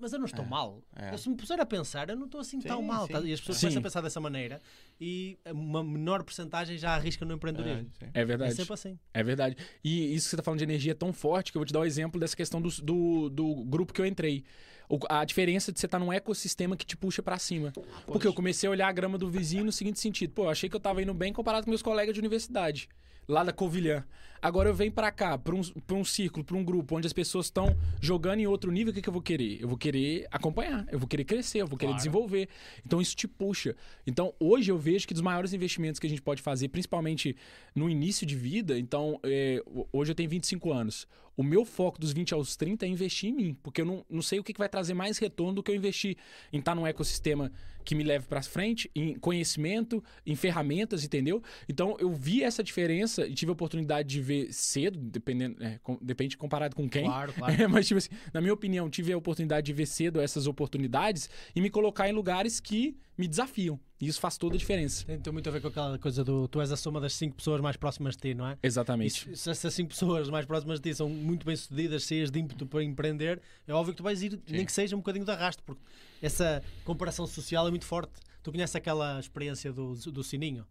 Mas 0.00 0.12
eu 0.12 0.18
não 0.18 0.26
estou 0.26 0.44
mal. 0.44 0.82
é. 0.96 1.12
Eu, 1.12 1.18
se 1.18 1.28
me 1.28 1.36
puser 1.36 1.58
a 1.60 1.66
pensar, 1.66 2.08
eu 2.08 2.16
não 2.16 2.26
estou 2.26 2.40
assim 2.40 2.60
Sim, 2.60 2.68
tão 2.68 2.82
mal. 2.82 3.06
sim. 3.06 3.12
tá? 3.12 3.20
E 3.20 3.32
as 3.32 3.40
pessoas 3.40 3.56
Sim. 3.58 3.66
começam 3.66 3.80
a 3.80 3.82
pensar 3.82 4.00
dessa 4.00 4.20
maneira 4.20 4.60
e 5.00 5.38
uma 5.52 5.82
menor 5.82 6.22
porcentagem 6.22 6.76
já 6.78 6.94
arrisca 6.94 7.24
no 7.24 7.34
empreendedorismo. 7.34 7.90
É, 8.00 8.04
é 8.06 8.10
É, 8.14 8.24
verdade. 8.24 8.54
sempre 8.54 8.74
assim. 8.74 8.98
É 9.12 9.22
verdade. 9.22 9.56
E 9.82 10.14
isso 10.14 10.26
que 10.26 10.30
você 10.30 10.36
tá 10.36 10.42
falando 10.42 10.58
de 10.58 10.64
energia 10.64 10.92
é 10.92 10.94
tão 10.94 11.12
forte 11.12 11.50
que 11.52 11.58
eu 11.58 11.60
vou 11.60 11.66
te 11.66 11.72
dar 11.72 11.80
o 11.80 11.84
exemplo 11.84 12.20
dessa 12.20 12.36
questão 12.36 12.60
do, 12.60 12.68
do, 12.82 13.28
do 13.30 13.64
grupo 13.64 13.92
que 13.92 14.00
eu 14.00 14.06
entrei. 14.06 14.44
O- 14.88 14.98
a 15.08 15.24
diferença 15.24 15.70
de 15.72 15.78
você 15.80 15.86
estar 15.86 15.98
num 15.98 16.12
ecossistema 16.12 16.76
que 16.76 16.86
te 16.86 16.96
puxa 16.96 17.22
pra 17.22 17.38
cima. 17.38 17.72
Porque 18.06 18.26
eu 18.26 18.32
comecei 18.32 18.66
a 18.68 18.70
olhar 18.70 18.88
a 18.88 18.92
grama 18.92 19.18
do 19.18 19.28
vizinho 19.28 19.64
no 19.64 19.72
seguinte 19.72 19.98
sentido. 20.00 20.32
Pô, 20.32 20.44
eu 20.44 20.50
achei 20.50 20.68
que 20.68 20.76
eu 20.76 20.80
tava 20.80 21.02
indo 21.02 21.12
bem 21.12 21.32
comparado 21.32 21.64
com 21.64 21.70
meus 21.70 21.82
colegas 21.82 22.14
de 22.14 22.20
universidade. 22.20 22.88
Lá 23.26 23.44
da 23.44 23.52
Covilhã. 23.52 24.04
Agora 24.40 24.68
eu 24.68 24.74
venho 24.74 24.92
pra 24.92 25.10
cá, 25.10 25.36
pra 25.36 25.54
um, 25.54 25.62
pra 25.62 25.96
um 25.96 26.04
círculo, 26.04 26.44
pra 26.44 26.56
um 26.56 26.64
grupo, 26.64 26.96
onde 26.96 27.06
as 27.06 27.12
pessoas 27.12 27.46
estão 27.46 27.76
jogando 28.00 28.40
em 28.40 28.46
outro 28.46 28.70
nível, 28.70 28.90
o 28.90 28.94
que, 28.94 29.02
que 29.02 29.08
eu 29.08 29.12
vou 29.12 29.22
querer? 29.22 29.60
Eu 29.60 29.68
vou 29.68 29.76
querer 29.78 30.26
acompanhar, 30.30 30.86
eu 30.90 30.98
vou 30.98 31.08
querer 31.08 31.24
crescer, 31.24 31.58
eu 31.62 31.66
vou 31.66 31.78
querer 31.78 31.90
Claro. 31.90 31.98
desenvolver. 31.98 32.48
Então 32.84 33.00
isso 33.00 33.16
te 33.16 33.26
puxa. 33.26 33.74
Então 34.06 34.32
hoje 34.38 34.70
eu 34.70 34.78
vejo 34.78 35.06
que 35.06 35.14
dos 35.14 35.22
maiores 35.22 35.52
investimentos 35.52 35.98
que 35.98 36.06
a 36.06 36.10
gente 36.10 36.22
pode 36.22 36.40
fazer, 36.42 36.68
principalmente 36.68 37.36
no 37.74 37.88
início 37.90 38.26
de 38.26 38.36
vida, 38.36 38.78
então 38.78 39.18
é, 39.22 39.62
hoje 39.92 40.12
eu 40.12 40.14
tenho 40.14 40.28
25 40.28 40.72
anos. 40.72 41.06
O 41.36 41.42
meu 41.44 41.64
foco 41.64 42.00
dos 42.00 42.12
20 42.12 42.34
aos 42.34 42.56
30 42.56 42.84
é 42.84 42.88
investir 42.88 43.30
em 43.30 43.32
mim, 43.32 43.56
porque 43.62 43.80
eu 43.80 43.84
não, 43.86 44.04
não 44.10 44.20
sei 44.22 44.40
o 44.40 44.44
que 44.44 44.52
que 44.52 44.58
vai 44.58 44.68
trazer 44.68 44.92
mais 44.94 45.18
retorno 45.18 45.54
do 45.54 45.62
que 45.62 45.70
eu 45.70 45.74
investir 45.76 46.16
em 46.52 46.58
estar 46.58 46.74
num 46.74 46.84
ecossistema 46.84 47.52
que 47.84 47.94
me 47.94 48.02
leve 48.02 48.26
para 48.26 48.42
frente, 48.42 48.90
em 48.94 49.14
conhecimento, 49.14 50.02
em 50.26 50.34
ferramentas, 50.34 51.04
entendeu? 51.04 51.40
Então 51.68 51.96
eu 52.00 52.12
vi 52.12 52.42
essa 52.42 52.62
diferença 52.62 53.24
e 53.26 53.32
tive 53.34 53.50
a 53.50 53.52
oportunidade 53.52 54.08
de 54.08 54.20
ver 54.28 54.52
cedo, 54.52 54.98
dependendo, 54.98 55.62
é, 55.62 55.78
com- 55.82 55.98
depende 56.00 56.36
comparado 56.36 56.76
com 56.76 56.88
quem. 56.88 57.04
Claro, 57.04 57.32
claro. 57.34 57.62
É, 57.62 57.66
mas, 57.66 57.86
tipo 57.86 57.98
assim, 57.98 58.10
na 58.32 58.40
minha 58.40 58.52
opinião, 58.54 58.88
tive 58.88 59.12
a 59.12 59.16
oportunidade 59.16 59.64
de 59.66 59.72
ver 59.72 59.86
cedo 59.86 60.20
essas 60.20 60.46
oportunidades 60.46 61.28
e 61.54 61.60
me 61.60 61.70
colocar 61.70 62.08
em 62.08 62.12
lugares 62.12 62.60
que 62.60 62.96
me 63.16 63.26
desafiam. 63.26 63.80
E 64.00 64.06
isso 64.06 64.20
faz 64.20 64.38
toda 64.38 64.54
a 64.54 64.58
diferença. 64.58 65.04
Tem, 65.04 65.18
tem 65.18 65.32
muito 65.32 65.48
a 65.48 65.52
ver 65.52 65.60
com 65.60 65.66
aquela 65.68 65.98
coisa 65.98 66.22
do 66.22 66.46
tu 66.46 66.60
és 66.60 66.70
a 66.70 66.76
soma 66.76 67.00
das 67.00 67.14
cinco 67.14 67.34
pessoas 67.34 67.60
mais 67.60 67.76
próximas 67.76 68.14
de 68.14 68.20
ti, 68.22 68.34
não 68.34 68.46
é? 68.46 68.56
Exatamente. 68.62 69.32
E 69.32 69.36
se, 69.36 69.50
essas 69.50 69.74
cinco 69.74 69.88
pessoas 69.90 70.28
mais 70.30 70.46
próximas 70.46 70.78
de 70.80 70.90
ti 70.90 70.94
são 70.96 71.08
muito 71.08 71.44
bem 71.44 71.56
sucedidas, 71.56 72.04
cheias 72.04 72.30
de 72.30 72.38
ímpeto 72.38 72.64
para 72.64 72.84
empreender, 72.84 73.40
é 73.66 73.72
óbvio 73.72 73.92
que 73.94 73.96
tu 73.96 74.04
vais 74.04 74.22
ir, 74.22 74.38
nem 74.48 74.64
que 74.64 74.70
seja 74.72 74.94
um 74.94 75.00
bocadinho 75.00 75.24
de 75.24 75.30
arrasto, 75.32 75.62
porque 75.64 75.82
essa 76.22 76.62
comparação 76.84 77.26
social 77.26 77.66
é 77.66 77.70
muito 77.70 77.86
forte. 77.86 78.12
Tu 78.40 78.52
conheces 78.52 78.76
aquela 78.76 79.18
experiência 79.18 79.72
do, 79.72 79.94
do 79.94 80.22
sininho? 80.22 80.64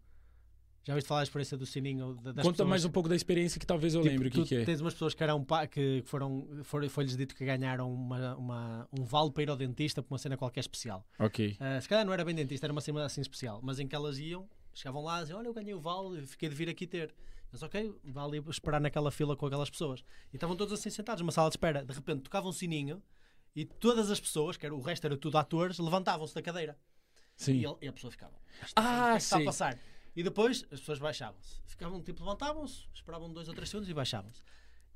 Já 0.88 0.94
ouviste 0.94 1.06
falar 1.06 1.20
da 1.20 1.24
experiência 1.24 1.54
do 1.58 1.66
sininho? 1.66 2.14
da- 2.14 2.32
Das 2.32 2.42
Conta 2.42 2.52
pessoas- 2.54 2.68
mais 2.70 2.84
um 2.86 2.90
pouco 2.90 3.10
da 3.10 3.14
experiência 3.14 3.60
que 3.60 3.66
talvez 3.66 3.92
eu 3.92 4.00
Tipo, 4.00 4.10
lembre 4.14 4.28
o 4.28 4.30
que, 4.30 4.42
que 4.46 4.54
é. 4.54 4.64
Tens 4.64 4.80
umas 4.80 4.94
pessoas 4.94 5.12
que 5.12 5.22
eram 5.22 5.44
que 5.70 6.02
foram, 6.06 6.48
foi- 6.64 6.88
foi-lhes 6.88 7.14
dito 7.14 7.34
que 7.34 7.44
ganharam 7.44 7.92
uma, 7.92 8.34
uma- 8.36 8.88
um 8.98 9.04
vale 9.04 9.30
para 9.30 9.42
ir 9.42 9.50
ao 9.50 9.56
dentista 9.56 10.02
por 10.02 10.14
uma 10.14 10.18
cena 10.18 10.34
qualquer 10.38 10.60
especial. 10.60 11.06
Ok. 11.18 11.58
Ah, 11.60 11.78
se 11.78 11.86
calhar 11.86 12.06
não 12.06 12.12
era 12.14 12.24
bem 12.24 12.34
dentista, 12.34 12.64
era 12.64 12.72
uma 12.72 12.80
cena 12.80 13.04
assim 13.04 13.20
especial, 13.20 13.60
mas 13.62 13.78
em 13.78 13.86
que 13.86 13.94
elas 13.94 14.18
iam, 14.18 14.48
chegavam 14.72 15.02
lá 15.04 15.18
e 15.18 15.20
diziam: 15.20 15.38
Olha, 15.38 15.48
eu 15.48 15.52
ganhei 15.52 15.74
o 15.74 15.78
vale, 15.78 16.26
fiquei 16.26 16.48
de 16.48 16.54
vir 16.54 16.70
aqui 16.70 16.86
ter. 16.86 17.14
Mas 17.52 17.62
ok, 17.62 17.94
vale 18.04 18.42
esperar 18.48 18.80
naquela 18.80 19.10
fila 19.10 19.36
com 19.36 19.44
aquelas 19.44 19.68
pessoas. 19.68 20.02
E 20.32 20.36
estavam 20.36 20.56
todos 20.56 20.72
assim 20.72 20.88
sentados 20.88 21.20
numa 21.20 21.32
sala 21.32 21.50
de 21.50 21.56
espera. 21.56 21.84
De 21.84 21.92
repente 21.92 22.22
tocava 22.22 22.48
um 22.48 22.52
sininho 22.52 23.02
e 23.54 23.66
todas 23.66 24.10
as 24.10 24.18
pessoas, 24.18 24.56
que 24.56 24.64
era, 24.64 24.74
o 24.74 24.80
resto 24.80 25.04
era 25.06 25.18
tudo 25.18 25.36
atores, 25.36 25.78
levantavam-se 25.78 26.34
da 26.34 26.40
cadeira. 26.40 26.78
Sim. 27.36 27.52
E, 27.56 27.64
ele- 27.66 27.76
e 27.82 27.88
a 27.88 27.92
pessoa 27.92 28.10
ficava. 28.10 28.32
"Isto 28.64 28.72
Ah, 28.76 29.10
é 29.10 29.16
que 29.18 29.22
está 29.22 29.36
a 29.38 29.44
passar? 29.44 29.78
E 30.18 30.22
depois 30.24 30.66
as 30.72 30.80
pessoas 30.80 30.98
baixavam-se. 30.98 31.60
Ficavam 31.64 32.02
tipo, 32.02 32.24
levantavam-se, 32.24 32.80
esperavam 32.92 33.32
dois 33.32 33.46
ou 33.46 33.54
três 33.54 33.68
segundos 33.68 33.88
e 33.88 33.94
baixavam-se. 33.94 34.42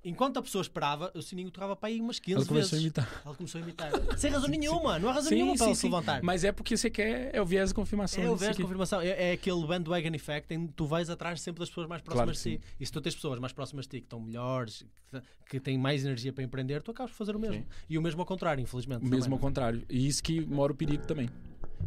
Enquanto 0.04 0.38
a 0.38 0.42
pessoa 0.42 0.62
esperava, 0.62 1.12
o 1.14 1.22
sininho 1.22 1.48
tocava 1.48 1.76
para 1.76 1.90
aí 1.90 2.00
umas 2.00 2.18
15 2.18 2.38
Ela 2.38 2.44
começou 2.44 2.76
a 2.76 2.80
vezes. 2.80 2.82
imitar. 2.82 3.22
Ela 3.24 3.34
começou 3.36 3.60
a 3.60 3.62
imitar. 3.62 3.92
Sem 4.18 4.32
razão 4.32 4.48
nenhuma, 4.48 4.98
não 4.98 5.08
há 5.08 5.12
razão 5.12 5.30
nenhuma 5.30 5.54
para 5.54 5.66
ela 5.66 5.74
se 5.76 5.86
levantar. 5.86 6.22
Mas 6.24 6.42
é 6.42 6.50
porque 6.50 6.76
você 6.76 6.90
quer. 6.90 7.32
É 7.32 7.40
o 7.40 7.46
viés 7.46 7.68
de 7.68 7.74
confirmação. 7.76 8.20
É 8.20 8.28
o 8.28 8.34
viés 8.34 8.56
de 8.56 8.62
confirmação, 8.62 9.00
é, 9.00 9.30
é 9.30 9.32
aquele 9.34 9.64
bandwagon 9.64 10.12
effect 10.12 10.52
em 10.52 10.66
que 10.66 10.72
tu 10.72 10.86
vais 10.86 11.08
atrás 11.08 11.40
sempre 11.40 11.60
das 11.60 11.68
pessoas 11.68 11.86
mais 11.86 12.02
Claro 12.02 12.16
próximas 12.16 12.42
que 12.42 12.50
de 12.50 12.58
ti. 12.58 12.74
E 12.80 12.84
se 12.84 12.90
tu 12.90 13.00
tens 13.00 13.14
pessoas 13.14 13.38
mais 13.38 13.52
próximas 13.52 13.84
de 13.84 13.90
ti 13.90 14.00
que 14.00 14.06
estão 14.06 14.18
melhores, 14.18 14.84
que, 15.08 15.22
que 15.50 15.60
têm 15.60 15.78
mais 15.78 16.04
energia 16.04 16.32
para 16.32 16.42
empreender, 16.42 16.82
tu 16.82 16.90
acabas 16.90 17.12
por 17.12 17.18
fazer 17.18 17.36
o 17.36 17.38
mesmo. 17.38 17.58
Sim. 17.58 17.66
E 17.88 17.96
o 17.96 18.02
mesmo 18.02 18.22
ao 18.22 18.26
contrário, 18.26 18.60
infelizmente. 18.60 19.04
Mesmo 19.04 19.20
também. 19.20 19.32
ao 19.34 19.38
contrário. 19.38 19.84
E 19.88 20.04
isso 20.04 20.20
que 20.20 20.40
mora 20.40 20.72
o 20.72 20.74
perigo 20.74 21.06
também. 21.06 21.30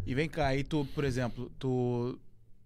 E 0.06 0.16
vem 0.16 0.30
cá, 0.30 0.48
aí 0.48 0.64
tu, 0.64 0.88
por 0.96 1.04
exemplo, 1.04 1.52
tu 1.60 2.18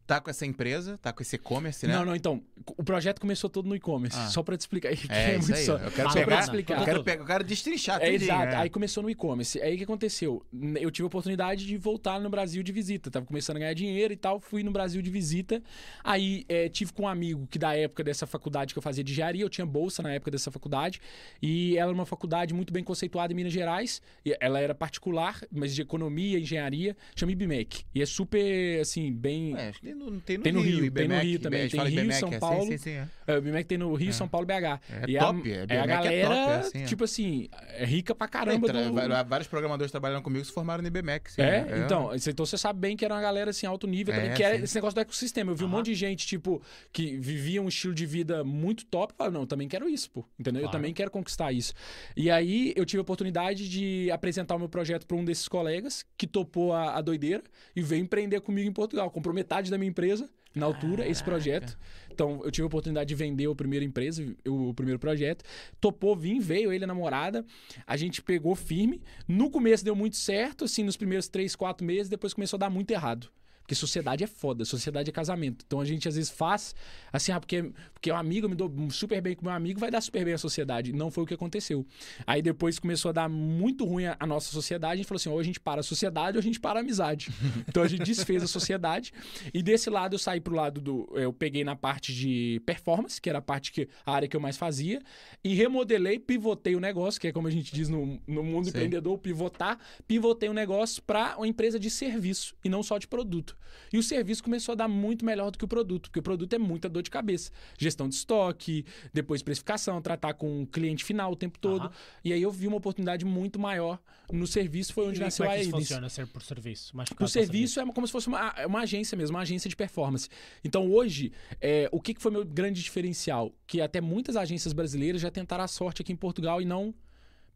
tá 0.10 0.20
com 0.20 0.30
essa 0.32 0.44
empresa, 0.44 0.98
tá 0.98 1.14
com 1.14 1.22
esse 1.22 1.36
e-commerce, 1.36 1.86
né? 1.86 1.94
Não, 1.94 2.04
não, 2.04 2.16
então. 2.16 2.42
O 2.76 2.84
projeto 2.84 3.22
começou 3.22 3.48
todo 3.48 3.70
no 3.70 3.76
e-commerce. 3.76 4.18
Ah. 4.20 4.28
Só 4.28 4.42
pra 4.42 4.58
te 4.58 4.62
explicar. 4.62 4.96
que 4.96 5.06
É, 5.14 5.38
isso 5.38 5.54
aí. 5.54 5.64
só- 5.66 5.78
Eu 5.78 5.92
quero 5.92 6.10
Só 6.10 6.16
pegar, 6.16 6.38
te 6.38 6.42
explicar. 6.46 6.80
eu 6.80 6.84
quero, 6.86 6.98
Tudo. 6.98 7.06
pegar, 7.06 7.22
eu 7.22 7.28
quero 7.28 7.44
destrinchar 7.44 7.98
É, 8.02 8.06
tudinho, 8.12 8.24
exato. 8.24 8.46
né? 8.48 8.56
Aí 8.56 8.70
começou 8.72 9.04
no 9.04 9.10
e-commerce. 9.10 9.62
Aí 9.62 9.76
o 9.76 9.78
que 9.78 9.84
aconteceu? 9.84 10.44
Eu 10.82 10.90
tive 10.90 11.04
a 11.04 11.08
oportunidade 11.08 11.66
de 11.68 11.78
voltar 11.78 12.20
no 12.20 12.28
Brasil 12.28 12.64
de 12.64 12.72
visita. 12.72 13.12
Tava 13.12 13.26
começando 13.28 13.58
a 13.58 13.60
ganhar 13.60 13.74
dinheiro 13.76 14.12
e 14.12 14.18
tal. 14.18 14.40
Fui 14.40 14.64
no 14.64 14.72
Brasil 14.72 15.00
de 15.00 15.12
visita. 15.12 15.62
Aí 16.04 16.44
é, 16.50 16.68
tive 16.70 16.92
com 16.92 17.04
um 17.04 17.08
amigo 17.08 17.48
que 17.48 17.60
da 17.60 17.76
época 17.76 18.04
dessa 18.04 18.26
faculdade 18.26 18.74
que 18.74 18.80
eu 18.80 18.84
fazia 18.84 19.04
de 19.04 19.12
engenharia, 19.12 19.44
eu 19.44 19.50
tinha 19.50 19.66
bolsa 19.66 20.02
na 20.02 20.12
época 20.12 20.32
dessa 20.32 20.50
faculdade. 20.50 21.00
E 21.40 21.78
ela 21.78 21.90
era 21.92 21.96
uma 21.96 22.06
faculdade 22.06 22.52
muito 22.54 22.74
bem 22.74 22.84
conceituada 22.84 23.32
em 23.32 23.36
Minas 23.36 23.54
Gerais. 23.54 24.02
E 24.26 24.36
ela 24.40 24.60
era 24.60 24.74
particular, 24.74 25.40
mas 25.52 25.76
de 25.76 25.82
economia, 25.84 26.40
engenharia. 26.40 26.98
Chama 27.16 27.32
IBMEC. 27.32 27.86
E 27.94 28.02
é 28.02 28.06
super, 28.08 28.80
assim, 28.82 29.14
bem. 29.14 29.56
É, 29.56 29.70
acho 29.70 29.80
que 29.82 29.99
no, 30.00 30.22
tem 30.22 30.38
no 30.38 30.44
Tem 30.44 30.54
no 30.54 30.62
Rio, 30.62 30.92
tem 30.92 31.08
no 31.08 31.20
Rio 31.20 31.40
também, 31.40 31.70
tem 31.70 31.80
Rio, 31.84 32.14
São 32.14 32.30
é, 32.30 32.34
sim, 32.34 32.40
Paulo. 32.40 32.66
Sim, 32.66 32.78
sim, 32.78 32.90
é. 32.92 33.08
É, 33.28 33.38
o 33.38 33.42
BMEC 33.42 33.68
tem 33.68 33.78
no 33.78 33.94
Rio, 33.94 34.14
São 34.14 34.28
Paulo 34.28 34.48
BH. 34.48 34.52
É 34.54 35.06
e 35.08 35.18
top, 35.20 35.52
a, 35.52 35.56
é, 35.56 35.62
a 35.62 35.66
BMEC 35.66 35.82
é 35.82 35.88
galera, 35.88 36.30
top, 36.30 36.52
assim, 36.68 36.86
tipo 36.86 37.04
assim, 37.04 37.50
é 37.74 37.86
rica 37.86 38.16
pra 38.16 38.28
caramba. 38.28 38.68
do... 38.72 39.28
Vários 39.28 39.48
programadores 39.48 39.92
trabalhando 39.92 40.24
comigo 40.24 40.44
se 40.46 40.52
formaram 40.52 40.82
no 40.82 40.88
IBMEC. 40.88 41.32
sim, 41.34 41.42
É, 41.42 41.84
então, 41.86 42.12
então 42.16 42.46
você 42.46 42.58
sabe 42.58 42.80
bem 42.80 42.96
que 42.98 43.06
era 43.06 43.14
uma 43.14 43.22
galera 43.22 43.52
assim, 43.52 43.68
alto 43.68 43.86
nível 43.86 44.14
que 44.14 44.44
sim. 44.44 44.64
esse 44.64 44.76
negócio 44.76 44.96
do 44.96 45.02
ecossistema. 45.02 45.52
Eu 45.52 45.56
vi 45.56 45.64
um 45.66 45.68
monte 45.68 45.88
de 45.88 45.96
gente, 45.96 46.26
tipo, 46.26 46.62
que 46.92 47.18
vivia 47.18 47.62
um 47.62 47.68
estilo 47.68 47.94
de 47.94 48.06
vida 48.06 48.44
muito 48.44 48.86
top. 48.86 49.14
Falava, 49.18 49.34
não, 49.34 49.42
eu 49.42 49.48
também 49.48 49.68
quero 49.68 49.88
isso, 49.90 50.10
pô. 50.10 50.26
Entendeu? 50.40 50.62
Eu 50.62 50.70
Claro. 50.70 50.78
também 50.78 50.94
quero 50.94 51.12
conquistar 51.12 51.52
isso. 51.52 51.74
E 52.16 52.30
aí 52.32 52.74
eu 52.76 52.86
tive 52.86 53.00
a 53.00 53.02
oportunidade 53.02 53.68
de 53.70 54.10
apresentar 54.12 54.56
o 54.56 54.60
meu 54.60 54.70
projeto 54.70 55.06
para 55.06 55.18
um 55.18 55.26
desses 55.26 55.48
colegas 55.48 56.06
que 56.18 56.26
topou 56.28 56.74
a, 56.74 56.96
a 56.98 57.02
doideira 57.02 57.44
e 57.76 57.82
veio 57.82 58.02
empreender 58.02 58.42
comigo 58.42 58.70
em 58.70 58.74
Portugal. 58.74 59.10
Comprou 59.12 59.34
metade 59.34 59.70
da 59.72 59.78
minha 59.78 59.89
empresa 59.90 60.30
na 60.56 60.66
altura, 60.66 61.08
esse 61.08 61.24
projeto. 61.24 61.78
Então, 62.12 62.42
eu 62.44 62.52
tive 62.52 62.64
a 62.64 62.68
oportunidade 62.68 63.08
de 63.08 63.16
vender 63.16 63.50
a 63.50 63.56
primeira 63.56 63.86
empresa, 63.86 64.26
o, 64.48 64.70
o 64.70 64.74
primeiro 64.74 65.00
projeto. 65.00 65.44
Topou, 65.80 66.16
vim, 66.16 66.40
veio 66.40 66.74
ele, 66.74 66.84
a 66.84 66.88
namorada. 66.88 67.46
A 67.88 67.96
gente 67.96 68.22
pegou 68.22 68.56
firme. 68.56 69.02
No 69.28 69.50
começo 69.50 69.86
deu 69.86 69.96
muito 69.96 70.18
certo, 70.18 70.66
assim, 70.66 70.84
nos 70.84 70.98
primeiros 70.98 71.28
três, 71.28 71.56
quatro 71.56 71.86
meses. 71.86 72.10
Depois 72.10 72.34
começou 72.34 72.58
a 72.58 72.60
dar 72.60 72.70
muito 72.70 72.92
errado. 72.92 73.30
Porque 73.70 73.76
sociedade 73.76 74.24
é 74.24 74.28
foda, 74.28 74.66
sociedade 74.66 75.12
é 75.12 75.14
casamento. 75.14 75.64
Então 75.64 75.80
a 75.80 75.86
gente 75.86 76.08
às 76.08 76.16
vezes 76.16 76.32
faz 76.32 76.74
assim, 77.14 77.32
ah, 77.32 77.40
porque, 77.40 77.72
porque 77.94 78.10
o 78.10 78.16
amigo 78.16 78.50
me 78.50 78.56
dou 78.56 78.74
super 78.90 79.22
bem 79.22 79.36
com 79.36 79.46
meu 79.46 79.54
amigo, 79.54 79.80
vai 79.80 79.92
dar 79.92 80.02
super 80.02 80.26
bem 80.26 80.34
a 80.34 80.40
sociedade. 80.40 80.92
Não 80.92 81.12
foi 81.12 81.24
o 81.24 81.28
que 81.28 81.36
aconteceu. 81.36 81.86
Aí 82.26 82.42
depois 82.42 82.80
começou 82.80 83.10
a 83.10 83.12
dar 83.12 83.30
muito 83.30 83.86
ruim 83.86 84.08
a, 84.08 84.18
a 84.20 84.26
nossa 84.26 84.52
sociedade. 84.52 84.94
A 84.94 84.96
gente 84.96 85.06
falou 85.06 85.18
assim: 85.18 85.30
ou 85.30 85.38
a 85.38 85.44
gente 85.44 85.60
para 85.60 85.82
a 85.82 85.84
sociedade 85.84 86.36
ou 86.36 86.40
a 86.40 86.44
gente 86.44 86.60
para 86.60 86.80
a 86.80 86.82
amizade. 86.82 87.30
então 87.70 87.84
a 87.84 87.88
gente 87.88 88.02
desfez 88.02 88.42
a 88.42 88.48
sociedade. 88.48 89.14
E 89.54 89.62
desse 89.62 89.88
lado 89.88 90.16
eu 90.16 90.20
saí 90.20 90.42
pro 90.42 90.56
lado 90.56 90.82
do. 90.82 91.08
Eu 91.14 91.32
peguei 91.32 91.64
na 91.64 91.76
parte 91.76 92.12
de 92.12 92.60
performance, 92.66 93.22
que 93.22 93.30
era 93.30 93.38
a 93.38 93.44
parte 93.44 93.72
que 93.72 93.88
a 94.04 94.12
área 94.12 94.28
que 94.28 94.36
eu 94.36 94.42
mais 94.42 94.58
fazia, 94.58 95.00
e 95.44 95.54
remodelei, 95.54 96.18
pivotei 96.18 96.76
o 96.76 96.80
negócio, 96.80 97.22
que 97.22 97.28
é 97.28 97.32
como 97.32 97.48
a 97.48 97.52
gente 97.52 97.72
diz 97.72 97.88
no, 97.88 98.20
no 98.26 98.44
mundo 98.44 98.64
Sim. 98.64 98.70
empreendedor, 98.72 99.16
pivotar, 99.20 99.78
pivotei 100.08 100.50
o 100.50 100.54
negócio 100.54 101.04
para 101.04 101.38
uma 101.38 101.48
empresa 101.48 101.80
de 101.80 101.92
serviço 101.92 102.56
e 102.66 102.70
não 102.70 102.82
só 102.82 102.98
de 102.98 103.08
produto. 103.08 103.59
E 103.92 103.98
o 103.98 104.04
serviço 104.04 104.44
começou 104.44 104.74
a 104.74 104.76
dar 104.76 104.88
muito 104.88 105.26
melhor 105.26 105.52
do 105.52 105.58
que 105.58 105.66
o 105.66 105.68
produto, 105.68 106.04
porque 106.10 106.20
o 106.20 106.24
produto 106.24 106.54
é 106.54 106.60
muita 106.60 106.88
dor 106.88 107.02
de 107.02 107.10
cabeça. 107.10 107.52
Gestão 107.78 108.08
de 108.08 108.16
estoque, 108.16 108.86
depois 109.14 109.42
precificação, 109.42 110.02
tratar 110.02 110.34
com 110.34 110.64
o 110.64 110.68
cliente 110.68 111.04
final 111.04 111.32
o 111.32 111.36
tempo 111.36 111.58
todo. 111.60 111.86
Aham. 111.86 111.92
E 112.24 112.34
aí 112.34 112.42
eu 112.42 112.52
vi 112.52 112.68
uma 112.68 112.78
oportunidade 112.78 113.26
muito 113.26 113.60
maior 113.60 114.00
no 114.32 114.46
serviço, 114.46 114.94
foi 114.94 115.08
onde 115.08 115.20
E 115.20 115.24
nasceu 115.24 115.46
como 115.46 115.56
é 115.56 115.56
a 115.56 115.60
que 115.60 115.68
isso 115.68 115.76
Avis. 115.76 115.88
funciona, 115.88 116.10
ser 116.10 116.28
por 116.28 116.44
serviço? 116.44 116.94
O 116.96 117.16
para 117.16 117.28
serviço 117.28 117.80
é 117.80 117.86
como 117.92 118.06
se 118.06 118.14
fosse 118.14 118.28
uma, 118.28 118.54
uma 118.66 118.82
agência 118.82 119.18
mesmo, 119.18 119.36
uma 119.36 119.42
agência 119.42 119.70
de 119.70 119.76
performance. 119.76 120.30
Então 120.64 120.92
hoje, 120.92 121.32
é, 121.60 121.90
o 121.92 122.00
que, 122.00 122.14
que 122.14 122.22
foi 122.22 122.32
meu 122.32 122.46
grande 122.46 122.82
diferencial? 122.82 123.52
Que 123.66 123.82
até 123.82 124.00
muitas 124.00 124.36
agências 124.36 124.74
brasileiras 124.74 125.22
já 125.22 125.32
tentaram 125.32 125.64
a 125.64 125.68
sorte 125.68 126.02
aqui 126.02 126.14
em 126.14 126.16
Portugal 126.16 126.62
e 126.62 126.66
não 126.66 126.94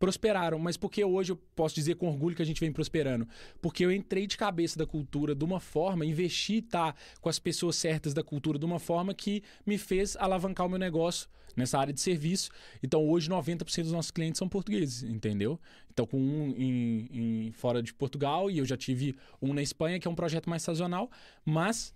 prosperaram. 0.04 0.60
Mas 0.60 0.76
porque 0.76 1.04
hoje 1.04 1.32
eu 1.32 1.38
posso 1.56 1.74
dizer 1.76 1.96
com 1.96 2.08
orgulho 2.10 2.36
que 2.36 2.42
a 2.42 2.46
gente 2.46 2.60
vem 2.60 2.72
prosperando? 2.74 3.26
Porque 3.62 3.86
eu 3.86 3.92
entrei 3.92 4.28
de 4.28 4.36
cabeça 4.36 4.78
da 4.78 4.86
cultura 4.86 5.34
de 5.34 5.46
uma 5.46 5.60
forma, 5.62 6.06
investi 6.06 6.58
estar 6.58 6.94
com 7.22 7.30
as 7.30 7.40
pessoas 7.40 7.78
certas 7.78 8.14
da 8.14 8.22
cultura 8.22 8.60
de 8.60 8.66
uma 8.66 8.80
forma 8.80 9.14
que 9.14 9.42
me 9.66 9.78
fez 9.78 10.18
alavancar 10.18 10.66
o 10.66 10.70
meu 10.70 10.78
negócio 10.78 11.30
nessa 11.56 11.80
área 11.80 11.94
de 11.94 12.02
serviço. 12.02 12.50
Então 12.82 13.08
hoje 13.08 13.30
90% 13.30 13.84
dos 13.84 13.92
nossos 13.94 14.12
clientes 14.12 14.40
são 14.40 14.50
portugueses, 14.50 15.04
entendeu? 15.04 15.58
Então 15.92 16.06
com 16.06 16.18
um 16.20 16.54
em, 16.58 17.48
em- 17.48 17.52
fora 17.54 17.82
de 17.82 17.94
Portugal 17.94 18.52
e 18.52 18.58
eu 18.58 18.66
já 18.66 18.76
tive 18.76 19.16
um 19.42 19.54
na 19.54 19.62
Espanha 19.62 20.00
que 20.00 20.08
é 20.08 20.12
um 20.12 20.16
projeto 20.16 20.50
mais 20.50 20.64
sazonal, 20.64 21.10
mas 21.46 21.94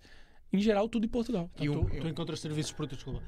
em 0.52 0.60
geral 0.60 0.88
tudo 0.88 1.04
em 1.04 1.08
Portugal. 1.08 1.50
E 1.58 1.66
Então, 1.66 1.82
o- 1.82 1.90
tu, 1.90 2.00
tu 2.00 2.08
encontras 2.08 2.40
serviços 2.40 2.72
por 2.72 2.86
desculpa. 2.86 3.20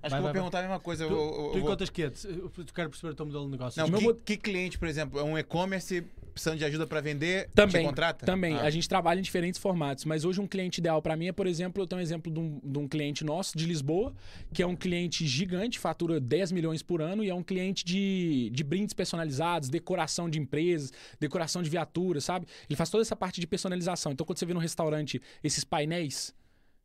Acho 0.00 0.10
Vai, 0.10 0.10
que 0.10 0.14
eu 0.14 0.18
vou 0.18 0.22
vai, 0.22 0.32
perguntar 0.32 0.58
a 0.58 0.62
mesma 0.62 0.78
coisa. 0.80 1.06
Tu, 1.06 1.12
eu- 1.12 1.16
eu- 1.18 1.24
eu 1.24 1.30
tu 1.32 1.50
vou- 1.52 1.58
encontras 1.60 1.90
quê? 1.90 2.08
Tu 2.10 2.72
quero 2.74 2.88
perceber 2.90 3.12
o 3.12 3.16
teu 3.16 3.26
modelo 3.26 3.44
de 3.46 3.50
negócio. 3.50 3.82
Não, 3.82 3.88
Meu 3.88 3.98
que, 3.98 4.04
mo- 4.06 4.14
que 4.14 4.36
cliente, 4.36 4.78
por 4.78 4.86
exemplo, 4.86 5.18
é 5.18 5.22
um 5.24 5.36
e-commerce 5.36 6.04
precisando 6.32 6.58
de 6.58 6.64
ajuda 6.64 6.86
para 6.86 7.00
vender, 7.00 7.50
Também, 7.52 7.82
te 7.82 7.86
contrata? 7.88 8.24
Também. 8.24 8.54
Ah. 8.54 8.60
A 8.62 8.70
gente 8.70 8.88
trabalha 8.88 9.18
em 9.18 9.22
diferentes 9.22 9.58
formatos, 9.60 10.04
mas 10.04 10.24
hoje 10.24 10.40
um 10.40 10.46
cliente 10.46 10.78
ideal 10.78 11.02
para 11.02 11.16
mim 11.16 11.26
é, 11.26 11.32
por 11.32 11.48
exemplo, 11.48 11.82
eu 11.82 11.86
tenho 11.88 11.98
um 11.98 12.02
exemplo 12.02 12.32
de 12.32 12.38
um, 12.38 12.60
de 12.62 12.78
um 12.78 12.86
cliente 12.86 13.24
nosso 13.24 13.58
de 13.58 13.66
Lisboa, 13.66 14.14
que 14.52 14.62
é 14.62 14.66
um 14.66 14.76
cliente 14.76 15.26
gigante, 15.26 15.80
fatura 15.80 16.20
10 16.20 16.52
milhões 16.52 16.80
por 16.80 17.02
ano 17.02 17.24
e 17.24 17.28
é 17.28 17.34
um 17.34 17.42
cliente 17.42 17.84
de, 17.84 18.50
de 18.52 18.62
brindes 18.62 18.94
personalizados, 18.94 19.68
decoração 19.68 20.30
de 20.30 20.38
empresas, 20.38 20.92
decoração 21.18 21.60
de 21.60 21.68
viaturas, 21.68 22.22
sabe? 22.22 22.46
Ele 22.70 22.76
faz 22.76 22.88
toda 22.88 23.02
essa 23.02 23.16
parte 23.16 23.40
de 23.40 23.46
personalização. 23.48 24.12
Então, 24.12 24.24
quando 24.24 24.38
você 24.38 24.46
vê 24.46 24.54
no 24.54 24.60
restaurante 24.60 25.20
esses 25.42 25.64
painéis, 25.64 26.32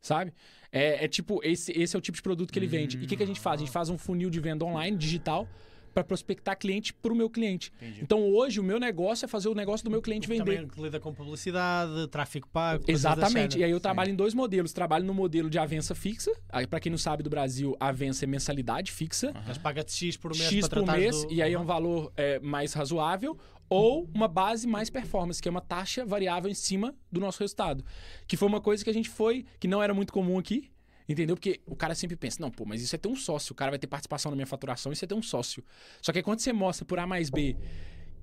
sabe? 0.03 0.33
É, 0.71 1.05
é 1.05 1.07
tipo, 1.07 1.39
esse, 1.43 1.71
esse 1.71 1.95
é 1.95 1.97
o 1.97 2.01
tipo 2.01 2.17
de 2.17 2.21
produto 2.21 2.51
que 2.51 2.59
ele 2.59 2.67
vende. 2.67 2.97
E 2.97 3.05
o 3.05 3.07
que, 3.07 3.15
que 3.15 3.23
a 3.23 3.25
gente 3.25 3.39
faz? 3.39 3.61
A 3.61 3.65
gente 3.65 3.71
faz 3.71 3.89
um 3.89 3.97
funil 3.97 4.29
de 4.29 4.39
venda 4.39 4.65
online, 4.65 4.95
digital, 4.95 5.47
para 5.93 6.03
prospectar 6.03 6.57
cliente 6.57 6.93
para 6.93 7.13
o 7.13 7.15
meu 7.15 7.29
cliente. 7.29 7.71
Entendi. 7.77 8.01
Então 8.01 8.31
hoje 8.31 8.59
o 8.59 8.63
meu 8.63 8.79
negócio 8.79 9.25
é 9.25 9.27
fazer 9.27 9.49
o 9.49 9.55
negócio 9.55 9.83
do 9.83 9.91
meu 9.91 10.01
cliente 10.01 10.27
vender. 10.27 10.65
Também 10.67 10.83
lida 10.83 10.99
com 10.99 11.13
publicidade, 11.13 12.07
tráfego 12.07 12.47
pago. 12.47 12.83
Exatamente. 12.87 13.57
E 13.57 13.63
aí 13.63 13.69
eu 13.69 13.75
género. 13.75 13.79
trabalho 13.81 14.11
em 14.11 14.15
dois 14.15 14.33
modelos. 14.33 14.73
Trabalho 14.73 15.05
no 15.05 15.13
modelo 15.13 15.49
de 15.49 15.57
avença 15.59 15.93
fixa. 15.93 16.31
Aí, 16.49 16.65
para 16.65 16.79
quem 16.79 16.89
não 16.89 16.97
sabe 16.97 17.23
do 17.23 17.29
Brasil, 17.29 17.75
a 17.79 17.87
avença 17.89 18.25
é 18.25 18.27
mensalidade 18.27 18.91
fixa. 18.91 19.33
Mas 19.47 19.57
paga-te 19.57 19.91
X 19.91 20.17
por 20.17 20.31
mês 20.31 20.49
X 20.49 20.67
por 20.67 20.85
mês, 20.85 21.23
do... 21.23 21.31
e 21.33 21.41
aí 21.41 21.53
é 21.53 21.57
um 21.57 21.61
Uhum. 21.61 21.67
valor 21.67 22.11
é, 22.17 22.39
mais 22.39 22.73
razoável, 22.73 23.37
ou 23.69 24.09
uma 24.13 24.27
base 24.27 24.67
mais 24.67 24.89
performance, 24.89 25.41
que 25.41 25.47
é 25.47 25.51
uma 25.51 25.61
taxa 25.61 26.05
variável 26.05 26.51
em 26.51 26.53
cima 26.53 26.93
do 27.11 27.19
nosso 27.19 27.39
resultado. 27.39 27.83
Que 28.27 28.35
foi 28.35 28.47
uma 28.47 28.59
coisa 28.61 28.83
que 28.83 28.89
a 28.89 28.93
gente 28.93 29.09
foi, 29.09 29.45
que 29.59 29.67
não 29.67 29.81
era 29.81 29.93
muito 29.93 30.11
comum 30.11 30.37
aqui, 30.37 30.69
entendeu? 31.07 31.35
Porque 31.35 31.61
o 31.65 31.75
cara 31.75 31.95
sempre 31.95 32.15
pensa, 32.15 32.37
não, 32.39 32.51
pô, 32.51 32.65
mas 32.65 32.81
isso 32.81 32.95
é 32.95 32.97
ter 32.97 33.07
um 33.09 33.15
sócio, 33.15 33.53
o 33.53 33.55
cara 33.55 33.71
vai 33.71 33.79
ter 33.79 33.87
participação 33.87 34.31
na 34.31 34.35
minha 34.35 34.47
faturação, 34.47 34.91
isso 34.91 35.03
é 35.05 35.07
ter 35.07 35.15
um 35.15 35.21
sócio. 35.21 35.63
Só 36.01 36.11
que 36.11 36.19
aí 36.19 36.23
quando 36.23 36.39
você 36.39 36.53
mostra 36.53 36.85
por 36.85 36.99
A 36.99 37.07
mais 37.07 37.29
B 37.29 37.55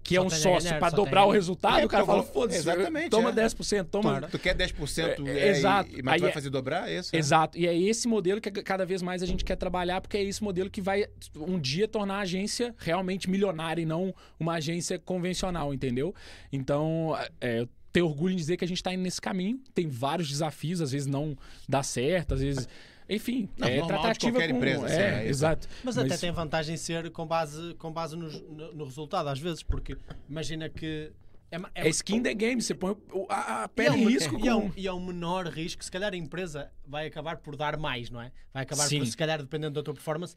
que 0.02 0.14
Só 0.14 0.20
é 0.20 0.24
um 0.24 0.26
a 0.26 0.30
sócio 0.30 0.78
para 0.78 0.90
só 0.90 0.96
dobrar 0.96 1.24
o 1.26 1.30
resultado, 1.30 1.80
É, 1.80 1.84
o 1.84 1.88
cara 1.88 2.02
eu 2.02 2.06
fala, 2.06 2.22
foda-se, 2.22 2.58
Exatamente, 2.58 3.10
toma 3.10 3.30
é. 3.30 3.32
10%, 3.32 3.84
toma... 3.84 4.10
Claro. 4.10 4.28
Tu 4.30 4.38
quer 4.38 4.56
10%, 4.56 5.26
É, 5.26 5.30
é, 5.30 5.48
exato. 5.48 5.90
E, 5.90 6.02
mas 6.02 6.14
Aí 6.14 6.18
tu 6.18 6.22
vai 6.22 6.30
é- 6.30 6.34
fazer 6.34 6.50
dobrar 6.50 6.90
é 6.90 6.98
isso? 6.98 7.10
né? 7.12 7.18
Exato. 7.18 7.58
E 7.58 7.66
é 7.66 7.78
esse 7.78 8.08
modelo 8.08 8.40
que 8.40 8.50
cada 8.50 8.86
vez 8.86 9.02
mais 9.02 9.22
a 9.22 9.26
gente 9.26 9.44
quer 9.44 9.56
trabalhar, 9.56 10.00
porque 10.00 10.16
é 10.16 10.22
esse 10.22 10.42
modelo 10.42 10.70
que 10.70 10.80
vai 10.80 11.06
um 11.36 11.58
dia 11.58 11.86
tornar 11.86 12.16
a 12.16 12.20
agência 12.20 12.74
realmente 12.78 13.28
milionária 13.28 13.82
e 13.82 13.86
não 13.86 14.14
uma 14.38 14.54
agência 14.54 14.98
convencional, 14.98 15.72
entendeu? 15.74 16.14
Então, 16.50 17.16
é, 17.40 17.60
eu 17.60 17.68
tenho 17.92 18.06
orgulho 18.06 18.32
em 18.32 18.36
dizer 18.36 18.56
que 18.56 18.64
a 18.64 18.68
gente 18.68 18.78
está 18.78 18.92
indo 18.92 19.02
nesse 19.02 19.20
caminho. 19.20 19.60
Tem 19.74 19.88
vários 19.88 20.28
desafios, 20.28 20.80
às 20.80 20.92
vezes 20.92 21.06
não 21.06 21.36
dá 21.68 21.82
certo, 21.82 22.34
às 22.34 22.40
vezes. 22.40 22.68
Enfim, 23.08 23.48
Não, 23.58 23.66
é 23.66 23.78
normal 23.78 24.12
de 24.12 24.20
qualquer 24.20 24.50
com... 24.50 24.56
empresa, 24.56 24.86
assim, 24.86 24.94
é, 24.94 25.24
é 25.24 25.28
exato. 25.28 25.66
Mas, 25.82 25.98
até 25.98 26.16
tem 26.16 26.30
vantagem 26.30 26.76
ser 26.76 27.10
com 27.10 27.26
base, 27.26 27.74
com 27.74 27.92
base 27.92 28.14
nos- 28.16 28.40
no, 28.42 28.72
no 28.72 28.84
resultado, 28.84 29.28
às 29.28 29.38
vezes, 29.40 29.64
porque 29.64 29.96
imagina 30.28 30.68
que. 30.68 31.10
É, 31.50 31.58
ma- 31.58 31.68
É 31.74 31.88
skin 31.88 32.18
in 32.18 32.22
the 32.22 32.32
game, 32.32 32.62
você 32.62 32.72
põe 32.72 32.92
o- 33.12 33.26
a, 33.28 33.62
a 33.62 33.62
E 33.62 33.64
é, 33.64 33.68
pele 33.68 33.96
em 33.96 34.06
um, 34.06 34.08
risco 34.08 34.38
e, 34.38 34.48
é 34.48 34.52
com... 34.52 34.58
um, 34.66 34.72
e 34.76 34.86
é 34.86 34.92
um 34.92 35.04
menor 35.04 35.48
risco, 35.48 35.82
se 35.84 35.90
calhar 35.90 36.12
a 36.12 36.16
empresa 36.16 36.70
vai 36.86 37.08
acabar 37.08 37.38
por 37.38 37.56
dar 37.56 37.76
mais, 37.76 38.08
não 38.10 38.22
é? 38.22 38.30
Vai 38.54 38.62
acabar 38.62 38.86
Sim. 38.86 39.00
por, 39.00 39.06
se 39.08 39.16
calhar, 39.16 39.40
dependendo 39.40 39.74
da 39.74 39.82
tua 39.82 39.92
performance, 39.94 40.36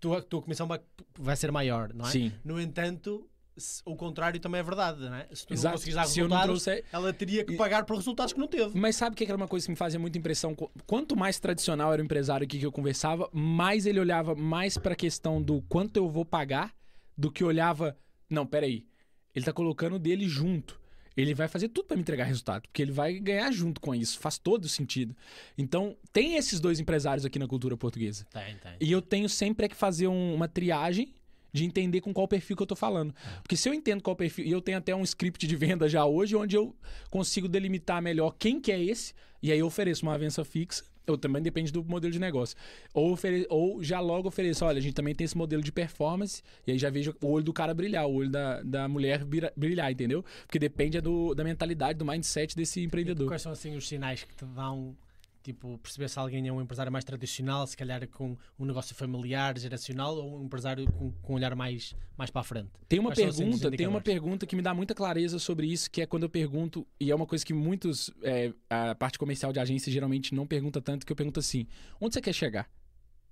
tua, 0.00 0.22
tua 0.22 0.40
comissão 0.40 0.66
vai, 0.66 0.80
vai 1.18 1.36
ser 1.36 1.52
maior, 1.52 1.92
não 1.92 2.06
é? 2.06 2.10
Sim. 2.10 2.32
No 2.42 2.58
entanto, 2.58 3.28
se- 3.56 3.82
o 3.84 3.94
contrário 3.96 4.38
também 4.40 4.60
é 4.60 4.62
verdade, 4.62 5.00
não 5.00 5.14
é? 5.14 5.26
Se 5.32 5.46
tu 5.46 5.50
não 5.50 5.54
Exato. 5.56 5.74
conseguires 5.76 5.94
dar 5.96 6.06
Se 6.06 6.20
eu 6.20 6.28
não 6.28 6.36
resultados, 6.36 6.62
trouxer... 6.64 6.84
ela 6.92 7.12
teria 7.12 7.44
que 7.44 7.56
pagar 7.56 7.84
por 7.84 7.96
resultados 7.96 8.32
que 8.32 8.38
não 8.40 8.46
teve. 8.48 8.78
Mas 8.78 8.96
sabe 8.96 9.14
o 9.14 9.16
que 9.16 9.24
era 9.24 9.36
uma 9.36 9.48
coisa 9.48 9.66
que 9.66 9.70
me 9.72 9.76
fazia 9.76 9.98
muita 9.98 10.18
impressão? 10.18 10.54
Qu- 10.54 10.70
Quanto 10.86 11.16
mais 11.16 11.38
tradicional 11.38 11.92
era 11.92 12.02
o 12.02 12.04
empresário 12.04 12.44
aqui 12.44 12.58
que 12.58 12.66
eu 12.66 12.72
conversava, 12.72 13.28
mais 13.32 13.86
ele 13.86 14.00
olhava 14.00 14.34
mais 14.34 14.76
para 14.78 14.92
a 14.92 14.96
questão 14.96 15.40
do 15.42 15.62
quanto 15.62 15.96
eu 15.96 16.08
vou 16.08 16.24
pagar 16.24 16.74
do 17.16 17.30
que 17.30 17.44
olhava, 17.44 17.96
não, 18.28 18.44
peraí, 18.46 18.86
ele 19.34 19.44
tá 19.44 19.52
colocando 19.52 19.96
o 19.96 19.98
dele 19.98 20.28
junto. 20.28 20.80
Ele 21.16 21.32
vai 21.32 21.46
fazer 21.46 21.68
tudo 21.68 21.86
para 21.86 21.96
me 21.96 22.02
entregar 22.02 22.24
resultado, 22.24 22.62
porque 22.62 22.82
ele 22.82 22.90
vai 22.90 23.20
ganhar 23.20 23.48
junto 23.52 23.80
com 23.80 23.94
isso. 23.94 24.18
Faz 24.18 24.36
todo 24.36 24.68
sentido. 24.68 25.16
Então, 25.56 25.96
tem 26.12 26.34
esses 26.34 26.58
dois 26.58 26.80
empresários 26.80 27.24
aqui 27.24 27.38
na 27.38 27.46
cultura 27.46 27.76
portuguesa. 27.76 28.26
Tem, 28.32 28.56
tem. 28.56 28.72
E 28.80 28.90
eu 28.90 29.00
tenho 29.00 29.28
sempre 29.28 29.66
é 29.66 29.68
que 29.68 29.76
fazer 29.76 30.08
um- 30.08 30.34
uma 30.34 30.48
triagem 30.48 31.14
de 31.54 31.64
entender 31.64 32.00
com 32.00 32.12
qual 32.12 32.26
perfil 32.26 32.56
que 32.56 32.62
eu 32.64 32.66
tô 32.66 32.74
falando. 32.74 33.14
Porque 33.40 33.56
se 33.56 33.68
eu 33.68 33.72
entendo 33.72 34.02
qual 34.02 34.16
perfil, 34.16 34.44
e 34.44 34.50
eu 34.50 34.60
tenho 34.60 34.76
até 34.76 34.94
um 34.94 35.04
script 35.04 35.46
de 35.46 35.54
venda 35.54 35.88
já 35.88 36.04
hoje, 36.04 36.34
onde 36.34 36.56
eu 36.56 36.74
consigo 37.08 37.48
delimitar 37.48 38.02
melhor 38.02 38.34
quem 38.36 38.60
que 38.60 38.72
é 38.72 38.82
esse, 38.82 39.14
e 39.40 39.52
aí 39.52 39.60
eu 39.60 39.66
ofereço 39.66 40.04
uma 40.04 40.14
avença 40.14 40.44
fixa, 40.44 40.82
ou 41.06 41.16
também 41.16 41.40
depende 41.40 41.70
do 41.70 41.84
modelo 41.84 42.12
de 42.12 42.18
negócio. 42.18 42.56
Ou, 42.92 43.16
ou 43.50 43.84
já 43.84 44.00
logo 44.00 44.26
ofereço, 44.26 44.64
olha, 44.64 44.78
a 44.78 44.80
gente 44.80 44.94
também 44.94 45.14
tem 45.14 45.26
esse 45.26 45.36
modelo 45.36 45.62
de 45.62 45.70
performance, 45.70 46.42
e 46.66 46.72
aí 46.72 46.78
já 46.78 46.90
vejo 46.90 47.14
o 47.22 47.28
olho 47.28 47.44
do 47.44 47.52
cara 47.52 47.72
brilhar, 47.72 48.04
o 48.04 48.14
olho 48.14 48.30
da, 48.30 48.60
da 48.62 48.88
mulher 48.88 49.24
brilhar, 49.56 49.92
entendeu? 49.92 50.24
Porque 50.46 50.58
depende 50.58 50.98
é 50.98 51.00
do, 51.00 51.36
da 51.36 51.44
mentalidade, 51.44 51.96
do 51.96 52.04
mindset 52.04 52.56
desse 52.56 52.82
empreendedor. 52.82 53.28
Quais 53.28 53.42
são 53.42 53.52
assim 53.52 53.76
os 53.76 53.86
sinais 53.86 54.24
que 54.24 54.34
te 54.34 54.44
dão, 54.44 54.96
tipo, 55.44 55.78
perceber 55.78 56.08
se 56.08 56.18
alguém 56.18 56.48
é 56.48 56.52
um 56.52 56.60
empresário 56.60 56.90
mais 56.90 57.04
tradicional, 57.04 57.66
se 57.66 57.76
calhar 57.76 58.08
com 58.08 58.34
um 58.58 58.64
negócio 58.64 58.94
familiar, 58.94 59.56
geracional, 59.58 60.16
ou 60.16 60.40
um 60.40 60.44
empresário 60.44 60.90
com, 60.90 61.12
com 61.22 61.34
um 61.34 61.36
olhar 61.36 61.54
mais, 61.54 61.94
mais 62.16 62.30
para 62.30 62.40
a 62.40 62.44
frente? 62.44 62.70
Tem 62.88 62.98
uma 62.98 63.12
Quais 63.12 63.36
pergunta, 63.36 63.70
tem 63.70 63.86
uma 63.86 64.00
pergunta 64.00 64.46
que 64.46 64.56
me 64.56 64.62
dá 64.62 64.72
muita 64.72 64.94
clareza 64.94 65.38
sobre 65.38 65.66
isso, 65.66 65.90
que 65.90 66.00
é 66.00 66.06
quando 66.06 66.22
eu 66.22 66.30
pergunto, 66.30 66.86
e 66.98 67.10
é 67.10 67.14
uma 67.14 67.26
coisa 67.26 67.44
que 67.44 67.52
muitos, 67.52 68.10
é, 68.22 68.52
a 68.70 68.94
parte 68.94 69.18
comercial 69.18 69.52
de 69.52 69.60
agência 69.60 69.92
geralmente 69.92 70.34
não 70.34 70.46
pergunta 70.46 70.80
tanto, 70.80 71.04
que 71.04 71.12
eu 71.12 71.16
pergunto 71.16 71.38
assim, 71.38 71.66
onde 72.00 72.14
você 72.14 72.22
quer 72.22 72.32
chegar? 72.32 72.68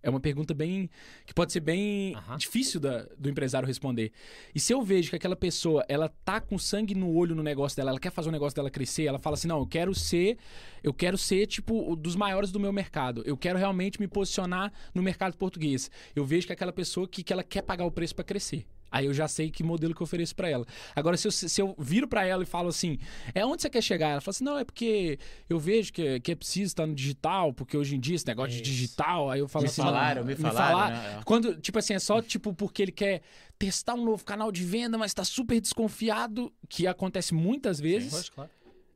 É 0.03 0.11
uma 0.11 0.21
pergunta 0.21 0.53
bem. 0.53 0.91
que 1.25 1.33
pode 1.33 1.53
ser 1.53 1.61
bem 1.61 2.15
Aham. 2.17 2.37
difícil 2.37 2.81
da- 2.81 3.07
do 3.17 3.29
empresário 3.31 3.67
responder. 3.67 4.11
E 4.55 4.59
se 4.59 4.73
eu 4.73 4.83
vejo 4.83 5.11
que 5.11 5.17
aquela 5.17 5.37
pessoa, 5.37 5.85
ela 5.89 6.09
tá 6.25 6.41
com 6.41 6.59
sangue 6.59 6.95
no 6.95 7.15
olho 7.15 7.35
no 7.35 7.43
negócio 7.43 7.77
dela, 7.77 7.91
ela 7.91 8.01
quer 8.01 8.11
fazer 8.11 8.29
o 8.29 8.33
negócio 8.33 8.57
dela 8.57 8.71
crescer, 8.71 9.05
ela 9.05 9.19
fala 9.19 9.35
assim: 9.35 9.47
não, 9.49 9.59
eu 9.61 9.67
quero 9.67 9.95
ser, 9.95 10.37
eu 10.83 10.93
quero 10.93 11.17
ser, 11.17 11.47
tipo, 11.47 11.95
dos 11.95 12.17
maiores 12.17 12.51
do 12.51 12.59
meu 12.59 12.73
mercado. 12.73 13.23
Eu 13.25 13.37
quero 13.37 13.59
realmente 13.59 14.01
me 14.01 14.09
posicionar 14.09 14.73
no 14.95 15.03
mercado 15.03 15.37
português. 15.37 15.91
Eu 16.17 16.25
vejo 16.25 16.47
que 16.47 16.53
aquela 16.53 16.73
pessoa 16.73 17.07
que, 17.07 17.23
que 17.23 17.33
ela 17.33 17.45
quer 17.45 17.63
pagar 17.63 17.85
o 17.85 17.91
preço 17.91 18.15
para 18.15 18.25
crescer. 18.25 18.67
Aí 18.93 19.07
eu 19.07 19.15
já 19.15 19.27
sei 19.27 19.51
que 19.51 19.65
modelo 19.65 19.95
que 19.95 20.03
eu 20.03 20.05
ofereço 20.05 20.37
para 20.37 20.49
ela. 20.49 20.67
Agora, 20.95 21.17
se 21.17 21.27
eu, 21.27 21.33
se 21.33 21.61
eu 21.61 21.75
viro 21.79 22.07
para 22.07 22.25
ela 22.27 22.43
e 22.43 22.47
falo 22.47 22.69
assim, 22.69 22.99
é 23.35 23.45
onde 23.45 23.63
você 23.63 23.71
quer 23.71 23.83
chegar? 23.83 24.11
Ela 24.11 24.21
fala 24.21 24.33
assim, 24.33 24.45
não, 24.45 24.59
é 24.59 24.65
porque 24.65 25.19
eu 25.49 25.59
vejo 25.59 25.93
que, 25.93 26.21
que 26.21 26.33
é 26.33 26.35
preciso 26.35 26.67
estar 26.67 26.87
no 26.87 26.95
digital, 26.95 27.53
porque 27.55 27.77
hoje 27.77 27.97
em 27.97 28.01
dia 28.01 28.15
esse 28.15 28.27
negócio 28.27 28.51
de 28.51 28.57
Isso. 28.57 28.65
digital, 28.65 29.31
aí 29.31 29.41
eu 29.41 29.49
falo 29.49 29.65
Me 29.65 29.69
assim... 29.71 29.83
falaram, 29.83 30.25
me 30.25 30.37
falaram, 30.37 30.97
né? 30.97 31.21
Quando, 31.25 31.57
tipo 31.57 31.79
assim, 31.79 31.95
é 31.95 31.99
só 31.99 32.21
tipo 32.21 32.53
porque 32.53 32.83
ele 32.83 32.93
quer 32.93 33.23
testar 33.59 33.95
um 33.95 34.05
novo 34.05 34.25
canal 34.25 34.53
de 34.53 34.65
venda, 34.65 34.99
mas 34.99 35.15
tá 35.15 35.25
super 35.25 35.61
desconfiado, 35.61 36.53
que 36.69 36.87
acontece 36.87 37.33
muitas 37.33 37.81
vezes. 37.81 38.11
Pois, 38.11 38.29
claro. 38.29 38.51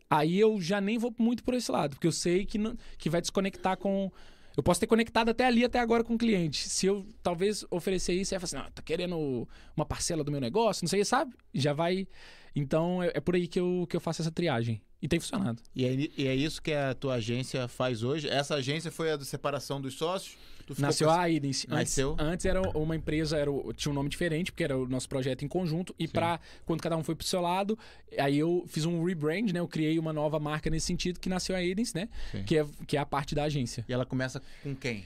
Aí 0.09 0.39
eu 0.39 0.61
já 0.61 0.81
nem 0.81 0.99
vou 0.99 1.13
muito 1.19 1.43
por 1.43 1.55
esse 1.55 1.71
lado, 1.71 1.97
porque 1.97 2.07
eu 2.07 2.13
sei 2.13 2.47
que, 2.47 2.59
não, 2.59 2.77
que 2.97 3.11
vai 3.11 3.21
desconectar 3.21 3.77
com. 3.77 4.11
Eu 4.57 4.63
posso 4.63 4.81
ter 4.81 4.87
conectado 4.87 5.29
até 5.29 5.45
ali, 5.45 5.65
até 5.65 5.79
agora 5.79 6.03
com 6.03 6.15
o 6.15 6.19
cliente. 6.19 6.69
Se 6.69 6.87
eu 6.87 7.07
talvez 7.23 7.65
oferecer 7.71 8.15
isso, 8.15 8.35
aí 8.35 8.41
falar 8.41 8.45
assim, 8.45 8.57
não, 8.57 8.73
tá 8.73 8.83
querendo 8.83 9.47
uma 9.77 9.85
parcela 9.85 10.25
do 10.25 10.33
meu 10.33 10.41
negócio, 10.41 10.83
não 10.83 10.89
sei, 10.89 11.05
sabe? 11.05 11.35
Já 11.53 11.75
vai. 11.75 12.09
Então 12.55 13.03
é, 13.03 13.13
é 13.15 13.21
por 13.21 13.35
aí 13.35 13.47
que 13.47 13.61
eu, 13.61 13.87
que 13.89 13.95
eu 13.97 14.01
faço 14.01 14.23
essa 14.23 14.31
triagem. 14.31 14.81
E 15.01 15.09
tem 15.09 15.21
funcionado. 15.21 15.63
E 15.75 15.85
é, 15.85 16.09
e 16.17 16.27
é 16.27 16.35
isso 16.35 16.61
que 16.63 16.73
a 16.73 16.95
tua 16.95 17.15
agência 17.15 17.69
faz 17.69 18.03
hoje? 18.03 18.29
Essa 18.29 18.55
agência 18.57 18.91
foi 18.91 19.13
a 19.13 19.17
de 19.17 19.25
separação 19.25 19.81
dos 19.81 19.95
sócios? 19.95 20.37
Nasceu 20.79 21.07
com 21.07 21.13
a. 21.13 21.25
Antes, 21.27 21.67
Nasceu? 21.67 22.17
antes 22.19 22.45
era 22.45 22.61
uma 22.77 22.97
empresa, 22.97 23.37
era, 23.37 23.51
tinha 23.77 23.93
um 23.93 23.95
nome 23.95 24.09
diferente, 24.09 24.51
porque 24.51 24.65
era 24.65 24.77
o 24.77 24.89
nosso 24.89 25.09
projeto 25.09 25.45
em 25.45 25.49
conjunto. 25.49 25.95
E 25.99 26.09
para 26.09 26.41
quando 26.65 26.81
cada 26.81 26.97
um 26.97 27.05
foi 27.05 27.15
pro 27.15 27.27
seu 27.27 27.41
lado, 27.41 27.79
aí 28.19 28.39
eu 28.39 28.65
fiz 28.67 28.85
um 28.85 29.05
rebrand, 29.05 29.53
né? 29.53 29.61
Eu 29.61 29.69
criei 29.69 29.99
uma 29.99 30.13
nova 30.13 30.41
marca 30.41 30.69
nesse 30.69 30.87
sentido, 30.87 31.21
que 31.21 31.29
nasceu 31.29 31.55
a 31.55 31.59
Aidens, 31.59 31.95
né? 31.95 32.09
Sim. 32.33 32.43
Que 32.43 32.59
é, 32.59 32.67
que 32.87 32.97
é 32.97 33.01
a 33.01 33.07
parte 33.07 33.35
da 33.35 33.45
agência. 33.45 33.85
E 33.89 33.93
ela 33.93 34.05
começa 34.05 34.43
com 34.63 34.75
quem? 34.75 35.05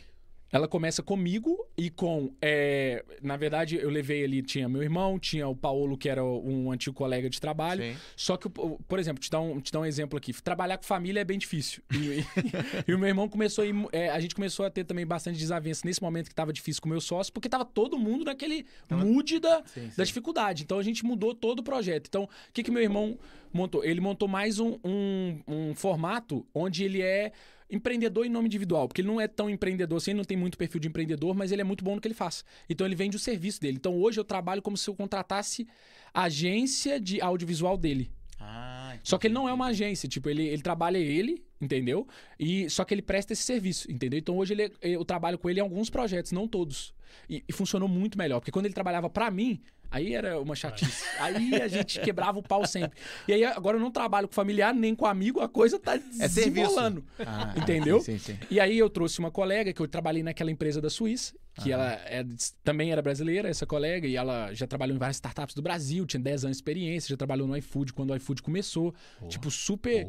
Ela 0.53 0.66
começa 0.66 1.01
comigo 1.03 1.64
e 1.78 1.88
com. 1.90 2.32
é, 2.42 3.05
na 3.22 3.36
verdade, 3.36 3.76
eu 3.76 3.88
levei 3.88 4.24
ali, 4.24 4.42
tinha 4.42 4.68
meu 4.68 4.82
irmão, 4.82 5.16
tinha 5.16 5.46
o 5.46 5.55
Paulo, 5.55 5.96
que 5.96 6.09
era 6.09 6.24
um 6.24 6.72
antigo 6.72 6.94
colega 6.96 7.30
de 7.30 7.40
trabalho. 7.40 7.80
Sim. 7.82 7.96
Só 8.16 8.36
que, 8.36 8.48
por 8.48 8.98
exemplo, 8.98 9.22
te 9.22 9.30
dar, 9.30 9.40
um, 9.40 9.61
te 9.61 9.70
dar 9.70 9.78
um 9.80 9.86
exemplo 9.86 10.18
aqui. 10.18 10.32
Trabalhar 10.42 10.76
com 10.76 10.82
família 10.84 11.20
é 11.20 11.24
bem 11.24 11.38
difícil. 11.38 11.82
E, 11.92 12.24
e 12.90 12.92
o 12.92 12.98
meu 12.98 13.07
irmão 13.09 13.28
começou 13.28 13.62
a 13.62 13.66
ir, 13.66 13.74
é, 13.92 14.11
A 14.11 14.18
gente 14.18 14.34
começou 14.34 14.66
a 14.66 14.70
ter 14.70 14.82
também 14.84 15.07
bastante 15.07 15.38
desavença 15.38 15.82
nesse 15.84 16.03
momento 16.03 16.28
que 16.28 16.34
tava 16.34 16.53
difícil 16.53 16.82
com 16.82 16.88
o 16.88 16.90
meu 16.92 17.01
sócio, 17.01 17.32
porque 17.32 17.48
tava 17.48 17.64
todo 17.64 17.96
mundo 17.96 18.24
naquele 18.24 18.66
Tava- 18.88 19.05
mood 19.05 19.38
da, 19.38 19.62
Sim, 19.66 19.88
sim. 19.88 19.96
da 19.96 20.03
dificuldade. 20.03 20.64
Então 20.64 20.78
a 20.78 20.82
gente 20.82 21.05
mudou 21.05 21.32
todo 21.32 21.61
o 21.61 21.62
projeto. 21.62 22.09
Então, 22.09 22.24
o 22.24 22.28
que, 22.53 22.64
que 22.64 22.72
meu 22.72 22.82
irmão 22.82 23.16
montou? 23.53 23.84
Ele 23.84 24.01
montou 24.01 24.26
mais 24.26 24.59
um, 24.59 24.76
um, 24.84 25.40
um 25.46 25.74
formato 25.76 26.44
onde 26.53 26.82
ele 26.82 27.01
é 27.03 27.30
empreendedor 27.70 28.26
em 28.26 28.28
nome 28.28 28.46
individual, 28.46 28.88
porque 28.88 29.00
ele 29.00 29.08
não 29.08 29.20
é 29.20 29.28
tão 29.28 29.48
empreendedor 29.48 29.98
assim, 29.98 30.10
ele 30.12 30.18
não 30.18 30.24
tem 30.24 30.36
muito 30.36 30.58
perfil 30.58 30.80
de 30.80 30.88
empreendedor, 30.88 31.34
mas 31.34 31.52
ele 31.52 31.60
é 31.60 31.64
muito 31.64 31.84
bom 31.84 31.94
no 31.94 32.00
que 32.00 32.08
ele 32.08 32.14
faz. 32.14 32.44
Então 32.68 32.86
ele 32.86 32.94
vende 32.94 33.16
o 33.16 33.20
serviço 33.20 33.60
dele. 33.60 33.76
Então 33.76 33.96
hoje 33.96 34.18
eu 34.18 34.24
trabalho 34.24 34.62
como 34.62 34.76
se 34.76 34.88
eu 34.88 34.94
contratasse 34.94 35.66
a 36.12 36.24
agência 36.24 37.00
de 37.00 37.20
audiovisual 37.20 37.76
dele. 37.76 38.10
Ah, 38.40 38.96
Só 39.04 39.18
que 39.18 39.26
ele 39.26 39.34
não 39.34 39.48
é 39.48 39.52
uma 39.52 39.66
agência, 39.66 40.08
tipo, 40.08 40.28
ele, 40.30 40.46
ele 40.46 40.62
trabalha 40.62 40.96
ele, 40.96 41.44
entendeu? 41.60 42.08
E 42.38 42.70
só 42.70 42.84
que 42.84 42.94
ele 42.94 43.02
presta 43.02 43.34
esse 43.34 43.42
serviço, 43.42 43.90
entendeu? 43.92 44.18
Então 44.18 44.36
hoje 44.38 44.54
ele, 44.54 44.72
eu 44.80 45.04
trabalho 45.04 45.38
com 45.38 45.50
ele 45.50 45.60
em 45.60 45.62
alguns 45.62 45.90
projetos, 45.90 46.32
não 46.32 46.48
todos. 46.48 46.94
E, 47.28 47.44
e 47.46 47.52
funcionou 47.52 47.88
muito 47.88 48.16
melhor, 48.16 48.40
porque 48.40 48.50
quando 48.50 48.64
ele 48.64 48.74
trabalhava 48.74 49.10
pra 49.10 49.30
mim, 49.30 49.60
aí 49.91 50.14
era 50.14 50.41
uma 50.41 50.55
chatice. 50.55 51.05
Aí 51.18 51.55
a 51.61 51.68
gente 51.68 52.01
quebrava 52.01 52.38
o 52.38 52.43
pau 52.43 52.66
sempre. 52.66 52.99
E 53.26 53.32
aí 53.32 53.45
agora 53.45 53.76
eu 53.76 53.80
não 53.80 53.91
trabalho 53.91 54.28
com 54.28 54.34
familiar 54.34 54.72
nem 54.74 54.95
com 54.95 55.07
amigo, 55.07 55.41
a 55.41 55.49
coisa 55.49 55.78
tá 55.78 55.95
É 55.97 55.99
serviço. 55.99 56.34
desenrolando. 56.51 57.05
Ah, 57.18 57.55
Entendeu? 57.57 58.01
Sim, 58.01 58.18
sim. 58.18 58.38
E 58.51 58.61
aí 58.61 58.78
eu 58.78 58.88
trouxe 58.88 59.18
uma 59.18 59.30
colega 59.30 59.72
que 59.72 59.80
eu 59.80 59.88
trabalhei 59.88 60.22
naquela 60.22 60.51
empresa 60.51 60.80
da 60.80 60.88
Suíça, 60.91 61.34
que 61.62 61.72
ela 61.72 61.93
é- 62.07 62.24
também 62.64 62.93
era 62.93 63.03
brasileira, 63.03 63.49
essa 63.49 63.66
colega, 63.66 64.07
e 64.07 64.16
ela 64.16 64.53
já 64.55 64.66
trabalhou 64.66 64.95
em 64.97 64.99
várias 64.99 65.16
startups 65.16 65.55
do 65.55 65.61
Brasil, 65.62 66.07
tinha 66.07 66.20
10 66.20 66.45
anos 66.45 66.57
de 66.57 66.61
experiência, 66.62 67.09
já 67.09 67.16
trabalhou 67.16 67.47
no 67.47 67.57
iFood 67.57 67.93
quando 67.93 68.11
o 68.11 68.16
iFood 68.16 68.43
começou. 68.43 68.95
tipo, 69.28 69.51
super. 69.51 70.09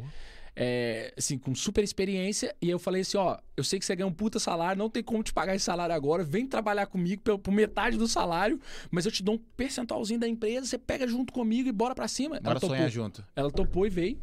É, 0.56 1.14
assim, 1.18 1.38
com 1.38 1.56
super 1.56 1.84
experiência. 1.84 2.56
E 2.62 2.70
eu 2.70 2.80
falei 2.80 3.02
assim: 3.02 3.18
ó, 3.18 3.38
eu 3.56 3.64
sei 3.64 3.80
que 3.80 3.86
você 3.86 3.96
ganha 3.96 4.08
um 4.08 4.14
puta 4.14 4.40
salário, 4.40 4.78
não 4.78 4.90
tem 4.90 5.04
como 5.04 5.24
te 5.24 5.34
pagar 5.34 5.56
esse 5.56 5.66
salário 5.66 5.94
agora, 5.94 6.24
vem 6.24 6.46
trabalhar 6.46 6.88
comigo 6.88 7.22
por, 7.22 7.40
por 7.40 7.52
metade 7.52 7.98
do 7.98 8.08
salário, 8.08 8.60
mas 8.90 9.06
eu 9.06 9.12
te 9.12 9.24
dou 9.24 9.36
um 9.36 9.38
percentualzinho 9.38 10.20
da 10.20 10.28
empresa, 10.28 10.68
você 10.68 10.78
pega 10.78 11.08
junto 11.08 11.32
comigo 11.32 11.70
e 11.70 11.72
bora 11.72 11.96
pra 11.96 12.08
cima. 12.08 12.40
Bora 12.40 12.60
topou. 12.60 12.76
sonhar 12.76 12.90
junto. 12.90 13.24
Ela 13.36 13.52
topou 13.52 13.86
e 13.86 13.90
veio. 13.90 14.20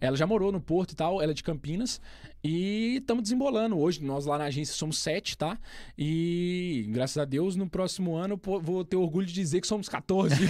Ela 0.00 0.16
já 0.16 0.26
morou 0.26 0.50
no 0.50 0.60
Porto 0.60 0.92
e 0.92 0.96
tal, 0.96 1.22
ela 1.22 1.30
é 1.30 1.34
de 1.34 1.44
Campinas. 1.44 2.00
E 2.42 2.96
estamos 2.96 3.22
desembolando. 3.22 3.78
Hoje, 3.78 4.02
nós 4.02 4.26
lá 4.26 4.36
na 4.36 4.46
agência 4.46 4.74
somos 4.74 4.98
sete, 4.98 5.38
tá? 5.38 5.56
E 5.96 6.86
graças 6.88 7.18
a 7.18 7.24
Deus, 7.24 7.54
no 7.54 7.70
próximo 7.70 8.16
ano, 8.16 8.36
pô, 8.36 8.58
vou 8.58 8.84
ter 8.84 8.96
orgulho 8.96 9.28
de 9.28 9.32
dizer 9.32 9.60
que 9.60 9.66
somos 9.66 9.88
14. 9.88 10.34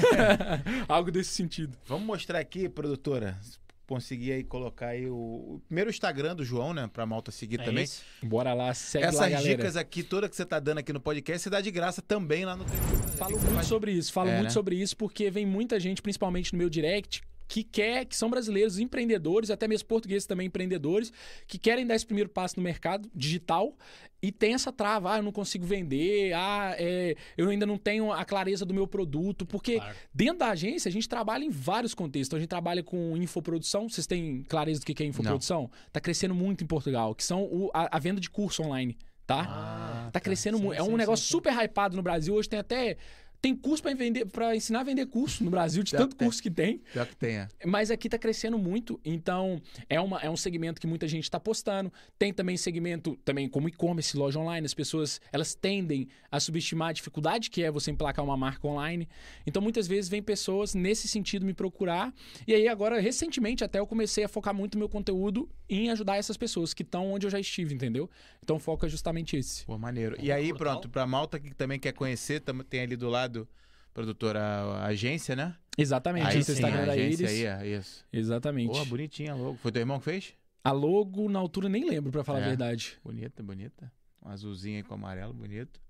Algo 0.89 1.11
desse 1.11 1.35
sentido. 1.35 1.76
Vamos 1.85 2.07
mostrar 2.07 2.39
aqui, 2.39 2.66
produtora. 2.66 3.39
Se 3.83 3.87
Conseguir 3.87 4.33
aí 4.33 4.45
colocar 4.45 4.89
aí 4.89 5.07
o, 5.07 5.14
o 5.14 5.62
primeiro 5.66 5.91
Instagram 5.91 6.35
do 6.37 6.45
João, 6.45 6.72
né? 6.72 6.89
Pra 6.93 7.05
malta 7.05 7.30
seguir 7.30 7.61
É 7.61 7.64
também. 7.64 7.85
isso? 7.85 8.03
Bora 8.22 8.55
lá, 8.55 8.72
segue 8.74 9.05
Essas 9.07 9.20
lá, 9.20 9.28
galera. 9.28 9.57
dicas 9.57 9.76
aqui, 9.76 10.03
toda 10.03 10.28
que 10.28 10.37
você 10.37 10.47
tá 10.47 10.59
dando 10.59 10.78
aqui 10.78 10.93
no 10.93 11.01
podcast, 11.01 11.43
você 11.43 11.51
dá 11.51 11.61
de 11.61 11.70
graça 11.70 12.01
também 12.01 12.45
lá 12.45 12.57
no. 12.57 12.64
Falo 13.16 13.39
muito 13.39 13.64
sobre 13.66 13.93
isso, 13.93 14.12
falo 14.12 14.28
É, 14.28 14.35
muito 14.35 14.45
né? 14.45 14.51
sobre 14.51 14.76
isso 14.76 14.97
porque 14.97 15.30
vem 15.30 15.45
muita 15.47 15.78
gente, 15.78 16.01
principalmente 16.01 16.53
no 16.53 16.59
meu 16.59 16.70
direct, 16.70 17.22
que 17.49 17.62
quer, 17.62 18.05
que 18.07 18.16
são 18.16 18.30
brasileiros 18.30 18.78
empreendedores, 18.78 19.51
até 19.51 19.68
mesmo 19.68 19.86
portugueses 19.88 20.26
também 20.26 20.47
empreendedores, 20.47 21.12
que 21.47 21.59
querem 21.59 21.86
dar 21.86 21.95
esse 21.95 22.07
primeiro 22.07 22.30
passo 22.30 22.57
no 22.57 22.62
mercado 22.62 23.11
digital 23.14 23.76
e 24.22 24.30
tem 24.32 24.55
essa 24.55 24.72
trava, 24.72 25.12
ah, 25.12 25.16
eu 25.18 25.22
não 25.22 25.32
consigo 25.32 25.66
vender, 25.66 26.32
ah, 26.32 26.74
é, 26.78 27.14
eu 27.36 27.49
ainda 27.49 27.66
não 27.66 27.76
tenho 27.76 28.12
a 28.12 28.24
clareza 28.24 28.64
do 28.64 28.72
meu 28.72 28.86
produto, 28.86 29.45
porque 29.45 29.74
Claro. 29.76 29.97
dentro 30.14 30.38
da 30.38 30.51
agência 30.51 30.88
a 30.88 30.93
gente 30.93 31.09
trabalha 31.09 31.45
em 31.45 31.51
vários 31.51 31.93
contextos. 31.95 32.28
Então, 32.28 32.36
a 32.36 32.40
gente 32.40 32.49
trabalha 32.49 32.82
com 32.82 33.16
infoprodução, 33.16 33.88
vocês 33.88 34.07
têm 34.07 34.43
clareza 34.45 34.80
do 34.80 34.86
que 34.86 35.03
é 35.03 35.07
infoprodução? 35.07 35.70
Tá 35.93 36.01
crescendo 36.01 36.34
muito 36.34 36.62
em 36.62 36.66
Portugal, 36.66 37.14
que 37.14 37.24
são 37.24 37.43
o- 37.45 37.70
a, 37.74 37.97
a 37.97 37.99
venda 37.99 38.20
de 38.20 38.30
curso 38.30 38.62
online, 38.62 38.97
tá? 39.26 39.45
Ah, 39.49 40.11
Tá 40.12 40.20
crescendo 40.20 40.57
Sim, 40.59 40.64
muito. 40.64 40.78
É 40.78 40.82
um 40.82 40.86
sim, 40.86 40.97
negócio 40.97 41.24
sim, 41.24 41.28
sim. 41.28 41.32
super 41.32 41.53
hypado 41.53 41.97
no 41.97 42.03
Brasil. 42.03 42.34
Hoje 42.34 42.49
tem 42.49 42.59
até. 42.61 42.97
Tem 43.43 43.57
curso 43.57 43.82
para 43.82 43.93
vender, 43.93 44.24
para 44.26 44.55
ensinar 44.55 44.80
a 44.80 44.84
vender 44.84 45.05
curso 45.07 45.43
no 45.43 45.51
Brasil, 45.51 45.82
de 45.82 45.90
Pior 45.90 45.99
que 45.99 46.05
tanto 46.05 46.16
tem. 46.16 46.28
curso 46.28 46.40
que 46.40 46.49
tem. 46.49 46.78
Pior 46.93 47.05
que 47.05 47.16
tenha. 47.16 47.49
Mas 47.66 47.90
aqui 47.90 48.09
tá 48.09 48.16
crescendo 48.16 48.57
muito, 48.57 49.01
então 49.05 49.61
é, 49.88 50.01
uma, 50.01 50.20
é 50.20 50.30
um 50.30 50.36
segmento 50.36 50.80
que 50.80 50.86
muita 50.86 51.09
gente 51.09 51.24
está 51.24 51.40
postando. 51.40 51.93
Tem 52.16 52.32
também 52.32 52.57
segmento, 52.57 53.18
também 53.24 53.49
como 53.49 53.68
e-commerce, 53.68 54.16
loja 54.16 54.38
online. 54.38 54.64
As 54.64 54.74
pessoas 54.74 55.20
elas 55.32 55.57
tendem 55.57 56.07
a 56.30 56.38
subestimar 56.38 56.90
a 56.90 56.93
dificuldade 56.93 57.51
que 57.51 57.64
é 57.64 57.70
você 57.70 57.90
emplacar 57.90 58.24
uma 58.24 58.36
marca 58.36 58.64
online. 58.68 59.09
Então 59.45 59.61
muitas 59.61 59.88
vezes 59.88 60.09
vem 60.09 60.22
pessoas 60.22 60.72
nesse 60.72 61.09
sentido 61.09 61.45
me 61.45 61.53
procurar. 61.53 62.14
E 62.47 62.55
aí 62.55 62.68
agora, 62.68 63.01
recentemente, 63.01 63.64
até 63.64 63.80
eu 63.80 63.88
comecei 63.88 64.22
a 64.22 64.28
focar 64.28 64.55
muito 64.55 64.78
meu 64.78 64.88
conteúdo 64.88 65.51
em 65.68 65.90
ajudar 65.90 66.16
essas 66.16 66.36
pessoas 66.36 66.72
que 66.72 66.82
estão 66.82 67.12
onde 67.12 67.26
eu 67.26 67.30
já 67.30 67.40
estive, 67.40 67.74
entendeu? 67.74 68.09
Então 68.43 68.57
o 68.57 68.59
foco 68.61 68.86
é 68.86 68.88
justamente 68.88 69.36
esse. 69.36 69.64
Pô, 69.64 69.76
maneiro. 69.78 70.16
E 70.20 70.30
aí, 70.30 70.53
pronto, 70.55 70.88
pra 70.88 71.07
malta 71.07 71.40
que 71.40 71.55
também 71.55 71.78
quer 71.78 71.93
conhecer, 71.93 72.40
tem 72.68 72.80
ali 72.80 72.95
do 72.95 73.09
lado, 73.09 73.32
produtora, 73.93 74.41
a 74.41 74.87
agência, 74.87 75.35
né? 75.37 75.55
Exatamente, 75.76 76.26
aí 76.26 76.39
esse 76.39 76.53
o 76.53 76.55
Instagram 76.55 76.83
a 76.83 76.87
da 76.87 76.97
Iris. 76.97 77.20
aí, 77.22 77.45
é 77.47 77.66
isso. 77.78 78.05
Exatamente. 78.12 78.78
Pô, 78.78 78.85
bonitinha 78.87 79.35
logo. 79.35 79.57
Foi 79.59 79.72
teu 79.72 79.80
irmão 79.80 79.99
que 79.99 80.05
fez? 80.05 80.35
A 80.64 80.70
logo, 80.70 81.28
na 81.28 81.39
altura, 81.39 81.68
nem 81.68 81.89
lembro, 81.89 82.12
pra 82.12 82.22
falar 82.22 82.41
É. 82.41 82.45
a 82.45 82.49
verdade. 82.49 82.99
Bonita, 83.05 83.43
bonita. 83.43 83.93
Um 84.24 84.28
azulzinho 84.28 84.85
com 84.85 84.95
amarelo, 84.95 85.33
bonito. 85.35 85.80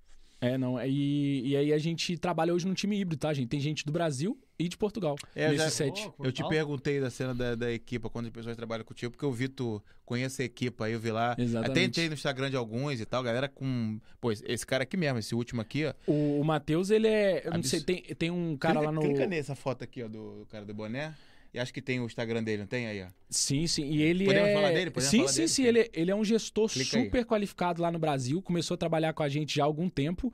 É, 0.43 0.59
não. 0.59 0.78
E, 0.84 1.51
e 1.51 1.57
aí 1.57 1.72
a 1.72 1.78
gente 1.78 2.18
trabalha 2.18 2.53
hoje 2.53 2.66
num 2.66 2.74
time 2.74 2.99
híbrido, 3.01 3.20
tá, 3.20 3.32
gente? 3.32 3.49
Tem 3.49 3.61
gente 3.61 3.86
do 3.86 3.93
Brasil 3.93 4.36
e 4.59 4.68
de 4.68 4.76
Portugal. 4.76 5.16
É, 5.36 5.47
eu 5.47 5.51
nesse 5.53 5.64
já- 5.64 5.70
set. 5.70 6.11
Pô, 6.16 6.24
Eu 6.24 6.32
te 6.32 6.47
perguntei 6.49 7.01
da 7.01 7.11
cena 7.11 7.32
da, 7.32 7.55
da 7.55 7.72
equipa, 7.72 8.11
quando 8.11 8.26
as 8.26 8.32
pessoas 8.32 8.57
trabalham 8.57 8.84
contigo, 8.84 9.12
porque 9.12 9.24
eu 9.24 9.30
vi 9.32 9.47
tu 9.47 9.80
conhece 10.05 10.43
a 10.43 10.45
equipa, 10.45 10.86
aí 10.86 10.95
eu 10.95 11.01
vi 11.01 11.12
lá. 11.12 11.36
Exatamente. 11.38 11.70
Até 11.70 11.84
entrei 11.84 12.09
no 12.09 12.14
Instagram 12.14 12.51
de 12.51 12.57
alguns 12.57 13.01
e 13.01 13.07
tal, 13.07 13.22
galera 13.22 13.49
com. 13.49 14.01
Pô, 14.20 14.32
esse 14.32 14.66
cara 14.66 14.82
aqui 14.82 14.97
mesmo, 14.97 15.20
esse 15.20 15.32
último 15.34 15.61
aqui, 15.61 15.84
ó. 15.86 15.95
O, 16.09 16.40
o 16.40 16.45
Matheus, 16.45 16.90
ele 16.90 17.07
é. 17.07 17.47
Eu 17.47 17.51
não 17.53 17.59
Abs- 17.59 17.70
sei, 17.70 17.80
tem, 17.80 18.03
tem 18.03 18.30
um 18.32 18.57
cara 18.57 18.74
clica, 18.80 18.86
lá 18.90 18.93
no. 18.93 19.01
clica 19.01 19.26
nessa 19.28 19.55
foto 19.55 19.84
aqui, 19.84 20.03
ó, 20.03 20.09
do, 20.09 20.40
do 20.40 20.47
cara 20.47 20.64
do 20.64 20.74
boné. 20.74 21.14
E 21.55 21.59
acho 21.59 21.72
que 21.72 21.82
tem 21.82 22.00
o 22.00 22.07
Instagram 22.07 22.42
dele, 22.42 22.62
não 22.62 22.66
tem 22.66 22.86
aí, 22.86 23.03
ó? 23.03 23.09
Sim, 23.28 23.66
sim. 23.66 23.84
E 23.84 24.00
ele 24.00 24.24
Podemos 24.24 24.48
é. 24.48 24.55
falar 24.55 24.72
dele? 24.72 24.90
Podemos 24.90 25.11
sim, 25.11 25.18
falar 25.18 25.28
sim, 25.28 25.36
dele? 25.36 25.48
sim. 25.48 25.64
Ele, 25.64 25.90
ele 25.92 26.11
é 26.11 26.14
um 26.14 26.24
gestor 26.24 26.70
Clica 26.70 26.96
aí. 26.96 27.05
super 27.05 27.24
qualificado 27.26 27.82
lá 27.82 27.90
no 27.90 27.98
Brasil. 27.98 28.40
Começou 28.40 28.74
a 28.74 28.78
trabalhar 28.78 29.12
com 29.12 29.22
a 29.22 29.28
gente 29.28 29.57
já 29.57 29.62
há 29.62 29.66
algum 29.66 29.88
tempo. 29.88 30.32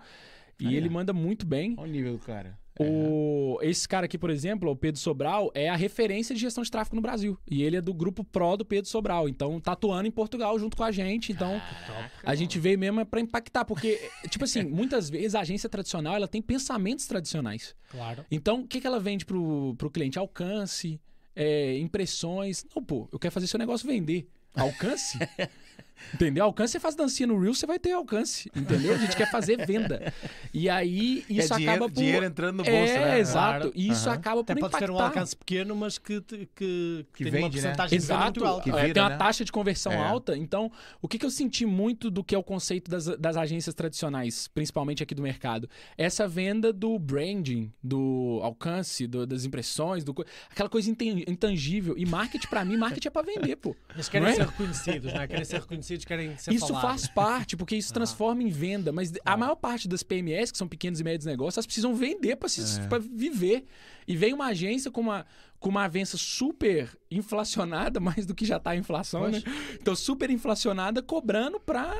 E 0.60 0.68
Aí, 0.68 0.76
ele 0.76 0.88
ó. 0.88 0.92
manda 0.92 1.12
muito 1.12 1.44
bem. 1.46 1.74
Olha 1.76 1.88
o 1.88 1.92
nível 1.92 2.12
do 2.12 2.18
cara. 2.20 2.58
O, 2.78 3.58
esse 3.62 3.88
cara 3.88 4.06
aqui, 4.06 4.16
por 4.16 4.30
exemplo, 4.30 4.70
o 4.70 4.76
Pedro 4.76 5.00
Sobral, 5.00 5.50
é 5.54 5.68
a 5.68 5.76
referência 5.76 6.34
de 6.34 6.40
gestão 6.40 6.62
de 6.62 6.70
tráfego 6.70 6.96
no 6.96 7.02
Brasil. 7.02 7.38
E 7.50 7.62
ele 7.62 7.76
é 7.76 7.80
do 7.80 7.92
grupo 7.92 8.22
Pro 8.22 8.56
do 8.56 8.64
Pedro 8.64 8.88
Sobral. 8.88 9.28
Então, 9.28 9.60
tá 9.60 9.72
atuando 9.72 10.06
em 10.06 10.10
Portugal 10.10 10.58
junto 10.58 10.76
com 10.76 10.84
a 10.84 10.92
gente. 10.92 11.32
Então, 11.32 11.60
a 12.24 12.34
gente 12.34 12.58
veio 12.58 12.78
mesmo 12.78 13.04
pra 13.04 13.20
impactar. 13.20 13.64
Porque, 13.64 14.00
tipo 14.30 14.44
assim, 14.44 14.62
muitas 14.62 15.10
vezes 15.10 15.34
a 15.34 15.40
agência 15.40 15.68
tradicional 15.68 16.14
ela 16.14 16.28
tem 16.28 16.40
pensamentos 16.40 17.06
tradicionais. 17.06 17.74
Claro. 17.90 18.24
Então, 18.30 18.60
o 18.60 18.66
que, 18.66 18.80
que 18.80 18.86
ela 18.86 19.00
vende 19.00 19.24
pro, 19.26 19.74
pro 19.76 19.90
cliente? 19.90 20.18
Alcance, 20.18 21.00
é, 21.34 21.78
impressões. 21.78 22.64
Não, 22.74 22.82
pô, 22.82 23.08
eu 23.12 23.18
quero 23.18 23.32
fazer 23.32 23.46
seu 23.46 23.58
negócio 23.58 23.86
vender. 23.86 24.28
Alcance? 24.54 25.18
Entendeu? 26.14 26.44
Alcance, 26.44 26.72
você 26.72 26.80
faz 26.80 26.94
dancinha 26.94 27.26
no 27.26 27.38
Reels, 27.40 27.58
você 27.58 27.66
vai 27.66 27.78
ter 27.78 27.92
alcance. 27.92 28.50
Entendeu? 28.54 28.94
A 28.94 28.98
gente 28.98 29.16
quer 29.16 29.30
fazer 29.30 29.64
venda. 29.66 30.12
E 30.52 30.68
aí, 30.68 31.24
isso 31.28 31.52
é 31.54 31.56
dinheiro, 31.56 31.74
acaba 31.76 31.88
por. 31.92 31.98
dinheiro 32.00 32.24
entrando 32.26 32.56
no 32.58 32.64
bolso, 32.64 32.92
é, 32.92 32.98
né? 33.04 33.18
exato. 33.20 33.72
E 33.74 33.88
isso 33.88 34.08
Aham. 34.08 34.16
acaba 34.18 34.44
por 34.44 34.52
Até 34.52 34.60
pode 34.60 34.74
impactar. 34.74 34.86
ser 34.86 34.92
um 34.92 34.98
alcance 35.00 35.36
pequeno, 35.36 35.76
mas 35.76 35.98
que, 35.98 36.20
que, 36.22 36.46
Que 37.14 37.24
tem 37.24 37.32
vende, 37.32 37.36
uma 37.36 37.48
né? 37.48 37.50
porcentagem 37.50 37.98
venda 37.98 38.12
Exato. 38.14 38.40
muito 38.40 38.44
alta. 38.44 38.62
Que 38.62 38.70
É, 38.70 38.80
vira, 38.82 38.94
tem 38.94 39.02
uma 39.02 39.08
né? 39.10 39.16
taxa 39.16 39.44
de 39.44 39.52
conversão 39.52 39.92
É. 39.92 39.96
alta. 39.96 40.36
Então, 40.36 40.70
o 41.02 41.08
que, 41.08 41.18
que 41.18 41.26
eu 41.26 41.30
senti 41.30 41.64
muito 41.66 42.10
do 42.10 42.22
que 42.24 42.34
é 42.34 42.38
o 42.38 42.42
conceito 42.42 42.90
das, 42.90 43.06
das 43.18 43.36
agências 43.36 43.74
tradicionais, 43.74 44.48
principalmente 44.48 45.02
aqui 45.02 45.14
do 45.14 45.22
mercado? 45.22 45.68
Essa 45.96 46.26
venda 46.28 46.72
do 46.72 46.98
branding, 46.98 47.72
do 47.82 48.40
alcance, 48.42 49.06
do- 49.06 49.26
das 49.26 49.44
impressões, 49.44 50.04
do, 50.04 50.14
aquela 50.50 50.68
coisa 50.68 50.90
intangível. 51.26 51.94
E 51.98 52.06
marketing, 52.06 52.48
pra 52.48 52.64
mim, 52.64 52.76
marketing 52.76 53.08
é 53.08 53.10
pra 53.10 53.22
vender, 53.22 53.56
pô. 53.56 53.74
Eles 53.94 54.08
querem 54.08 54.28
é? 54.28 54.32
ser 54.34 54.46
reconhecidos, 54.46 55.12
não 55.12 55.20
é? 55.20 55.26
Querem 55.28 55.44
ser 55.44 55.60
reconhecidos, 55.60 55.87
querem 55.98 56.36
ser 56.36 56.52
Isso 56.52 56.66
falados. 56.68 57.02
faz 57.02 57.08
parte, 57.08 57.56
porque 57.56 57.74
isso 57.76 57.90
Ah. 57.92 57.94
transforma 57.94 58.42
em 58.42 58.48
venda. 58.48 58.92
Mas 58.92 59.12
a 59.24 59.36
maior 59.36 59.56
parte 59.56 59.88
das 59.88 60.02
PMS, 60.02 60.52
que 60.52 60.58
são 60.58 60.68
pequenos 60.68 61.00
e 61.00 61.04
médios 61.04 61.24
negócios, 61.26 61.56
elas 61.56 61.66
precisam 61.66 61.94
vender 61.94 62.36
para 62.36 62.48
É. 62.48 63.00
viver. 63.00 63.64
E 64.06 64.16
vem 64.16 64.32
uma 64.32 64.46
agência 64.46 64.90
com 64.90 65.00
uma, 65.00 65.26
com 65.58 65.68
uma 65.68 65.84
avença 65.84 66.16
super 66.16 66.96
inflacionada, 67.10 68.00
mais 68.00 68.26
do 68.26 68.34
que 68.34 68.44
já 68.44 68.56
está 68.56 68.70
a 68.70 68.76
inflação, 68.76 69.28
né? 69.28 69.42
Então, 69.74 69.94
super 69.94 70.30
inflacionada, 70.30 71.02
cobrando 71.02 71.58
para, 71.60 71.94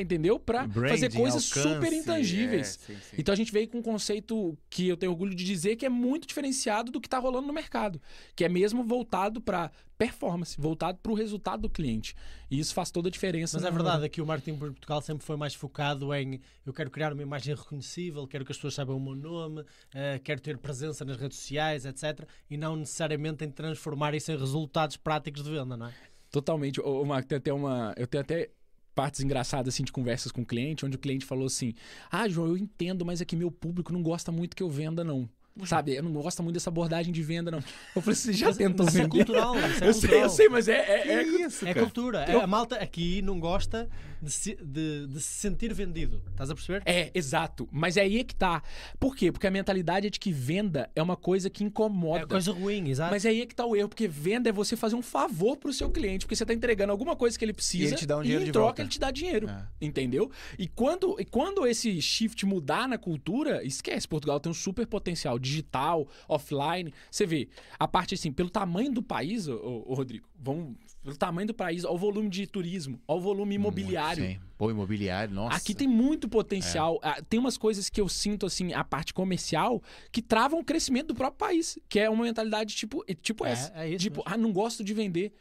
entendeu? 0.00 0.38
Para 0.38 0.68
fazer 0.68 1.12
coisas 1.12 1.50
alcance, 1.50 1.74
super 1.74 1.92
intangíveis. 1.92 2.78
é, 2.82 2.92
sim, 2.94 3.00
sim. 3.00 3.16
Então 3.18 3.32
a 3.32 3.36
gente 3.36 3.52
veio 3.52 3.68
com 3.68 3.78
um 3.78 3.82
conceito 3.82 4.56
que 4.70 4.88
eu 4.88 4.96
tenho 4.96 5.10
orgulho 5.12 5.34
de 5.34 5.44
dizer 5.44 5.76
que 5.76 5.84
é 5.84 5.88
muito 5.88 6.26
diferenciado 6.28 6.92
do 6.92 7.00
que 7.00 7.06
está 7.06 7.18
rolando 7.18 7.46
no 7.46 7.52
mercado, 7.52 8.00
que 8.36 8.44
é 8.44 8.48
mesmo 8.48 8.84
voltado 8.84 9.40
para 9.40 9.70
performance, 9.98 10.60
voltado 10.60 10.98
para 10.98 11.12
o 11.12 11.14
resultado 11.14 11.62
do 11.62 11.70
cliente. 11.70 12.14
E 12.50 12.58
isso 12.58 12.74
faz 12.74 12.90
toda 12.90 13.08
a 13.08 13.10
diferença. 13.10 13.56
Mas 13.56 13.64
é 13.64 13.70
verdade, 13.70 14.04
aqui 14.04 14.20
o 14.20 14.26
marketing 14.26 14.58
por 14.58 14.70
Portugal 14.70 15.00
sempre 15.00 15.24
foi 15.24 15.36
mais 15.36 15.54
focado 15.54 16.12
em 16.14 16.40
eu 16.64 16.72
quero 16.72 16.90
criar 16.90 17.12
uma 17.12 17.22
imagem 17.22 17.54
reconhecível, 17.54 18.26
quero 18.26 18.44
que 18.44 18.52
as 18.52 18.58
pessoas 18.58 18.74
saibam 18.74 18.96
o 18.96 19.00
meu 19.00 19.14
nome, 19.14 19.64
eh, 19.92 20.20
quero 20.22 20.40
ter 20.40 20.58
presença 20.58 21.04
nas 21.04 21.16
redes 21.16 21.38
sociais, 21.38 21.84
etc. 21.84 22.28
E 22.48 22.56
não 22.56 22.76
necessariamente 22.76 23.44
em 23.44 23.50
transformar 23.50 24.14
isso 24.14 24.30
em 24.32 24.36
resultados 24.36 24.96
práticos 24.96 25.42
de 25.42 25.50
venda, 25.50 25.76
não 25.76 25.86
é? 25.86 25.92
Totalmente. 26.30 26.80
Ô, 26.80 27.04
Marco, 27.04 27.28
tem 27.28 27.38
até 27.38 27.52
uma. 27.52 27.94
Eu 27.96 28.06
tenho 28.06 28.22
até 28.22 28.50
partes 28.94 29.20
engraçadas 29.20 29.74
assim 29.74 29.82
de 29.84 29.92
conversas 29.92 30.30
com 30.32 30.42
o 30.42 30.46
cliente, 30.46 30.84
onde 30.86 30.96
o 30.96 30.98
cliente 30.98 31.24
falou 31.26 31.46
assim: 31.46 31.74
Ah, 32.10 32.28
João, 32.28 32.48
eu 32.48 32.56
entendo, 32.56 33.04
mas 33.04 33.20
é 33.20 33.24
que 33.24 33.36
meu 33.36 33.50
público 33.50 33.92
não 33.92 34.02
gosta 34.02 34.30
muito 34.32 34.54
que 34.56 34.62
eu 34.62 34.70
venda, 34.70 35.02
não. 35.04 35.28
Sabe, 35.66 35.94
eu 35.94 36.02
não 36.02 36.12
gosto 36.12 36.42
muito 36.42 36.54
dessa 36.54 36.68
abordagem 36.68 37.12
de 37.12 37.22
venda, 37.22 37.48
não. 37.48 37.60
Eu 37.94 38.02
falei, 38.02 38.16
você 38.16 38.32
já 38.32 38.46
Mas- 38.46 38.56
tentou 38.56 38.84
mas 38.86 38.94
isso 38.94 38.98
é 38.98 39.04
vender? 39.06 39.16
cultural, 39.24 39.54
isso 39.56 39.84
é 39.84 39.88
eu 39.88 39.92
sei, 39.94 40.00
cultural. 40.08 40.20
eu 40.24 40.28
sei, 40.30 40.48
mas 40.48 40.66
é. 40.68 40.72
é, 40.78 41.08
é- 41.12 41.22
isso, 41.22 41.64
É 41.64 41.72
cara? 41.72 41.86
cultura. 41.86 42.24
Eu- 42.28 42.40
A 42.40 42.46
malta 42.46 42.74
aqui 42.74 43.22
não 43.22 43.38
gosta 43.38 43.88
de 44.24 44.30
se, 44.32 44.54
de- 44.56 45.06
de 45.06 45.20
se 45.20 45.34
sentir 45.40 45.72
vendido. 45.74 46.22
Estás 46.30 46.50
a 46.50 46.54
perceber? 46.54 46.82
É, 46.86 47.10
exato. 47.14 47.68
Mas 47.70 47.96
é 47.96 48.00
aí 48.02 48.18
é 48.20 48.24
que 48.24 48.34
tá. 48.34 48.62
Por 48.98 49.14
quê? 49.14 49.30
Porque 49.30 49.46
a 49.46 49.50
mentalidade 49.50 50.06
é 50.06 50.10
de 50.10 50.18
que 50.18 50.32
venda 50.32 50.90
é 50.96 51.02
uma 51.02 51.16
coisa 51.16 51.48
que 51.50 51.62
incomoda. 51.62 52.22
É 52.24 52.26
coisa 52.26 52.52
ruim, 52.52 52.88
exato. 52.88 53.10
Mas 53.12 53.24
é 53.24 53.28
aí 53.28 53.42
é 53.42 53.46
que 53.46 53.54
tá 53.54 53.64
o 53.66 53.76
erro, 53.76 53.88
porque 53.88 54.08
venda 54.08 54.48
é 54.48 54.52
você 54.52 54.76
fazer 54.76 54.96
um 54.96 55.02
favor 55.02 55.56
pro 55.56 55.72
seu 55.72 55.90
cliente, 55.90 56.24
porque 56.24 56.34
você 56.36 56.44
tá 56.46 56.54
entregando 56.54 56.90
alguma 56.90 57.14
coisa 57.14 57.38
que 57.38 57.44
ele 57.44 57.52
precisa 57.52 57.84
E 57.84 57.86
ele 57.88 57.96
te 57.96 58.06
dá 58.06 58.16
um 58.18 58.22
dinheiro 58.22 58.42
em 58.42 58.46
de 58.46 58.52
troca 58.52 58.66
volta. 58.66 58.82
ele 58.82 58.88
te 58.88 58.98
dá 58.98 59.10
dinheiro, 59.10 59.48
É. 59.48 59.66
entendeu? 59.80 60.30
E 60.58 60.66
quando, 60.66 61.16
e 61.20 61.24
quando 61.24 61.66
esse 61.66 62.00
shift 62.00 62.44
mudar 62.46 62.88
na 62.88 62.96
cultura, 62.98 63.64
esquece, 63.64 64.08
Portugal 64.08 64.40
tem 64.40 64.50
um 64.50 64.54
super 64.54 64.86
potencial 64.86 65.38
digital, 65.38 66.08
offline. 66.28 66.92
Você 67.10 67.26
vê, 67.26 67.48
a 67.78 67.86
parte 67.86 68.14
assim, 68.14 68.32
pelo 68.32 68.50
tamanho 68.50 68.90
do 68.92 69.02
país, 69.02 69.46
ô, 69.48 69.54
ô, 69.56 69.92
ô, 69.92 69.94
Rodrigo, 69.94 70.26
vamos, 70.38 70.76
pelo 71.04 71.16
tamanho 71.16 71.46
do 71.48 71.54
país, 71.54 71.84
ao 71.84 71.98
volume 71.98 72.30
de 72.30 72.46
turismo, 72.46 72.98
ao 73.06 73.20
volume 73.20 73.54
imobiliário. 73.56 74.24
Sim. 74.24 74.40
Pô, 74.56 74.70
imobiliário, 74.70 75.34
nossa. 75.34 75.54
Aqui 75.56 75.74
tem 75.74 75.86
muito 75.86 76.28
potencial. 76.28 76.98
Ah, 77.02 77.20
Tem 77.28 77.38
umas 77.38 77.58
coisas 77.58 77.90
que 77.90 78.00
eu 78.00 78.08
sinto, 78.08 78.46
assim, 78.46 78.72
a 78.72 78.82
parte 78.82 79.12
comercial, 79.12 79.82
que 80.10 80.22
travam 80.22 80.60
o 80.60 80.64
crescimento 80.64 81.08
do 81.08 81.14
próprio 81.14 81.36
país. 81.38 81.78
Que 81.90 82.00
é 82.00 82.08
uma 82.08 82.24
mentalidade 82.24 82.74
tipo, 82.74 83.04
tipo 83.20 83.44
É, 83.44 83.50
essa. 83.52 83.72
é 83.76 83.88
isso 83.90 83.98
tipo, 83.98 84.22
mesmo. 84.24 84.32
ah, 84.34 84.38
não 84.38 84.50
gosto 84.50 84.82
de 84.82 84.94
vender. 84.94 85.32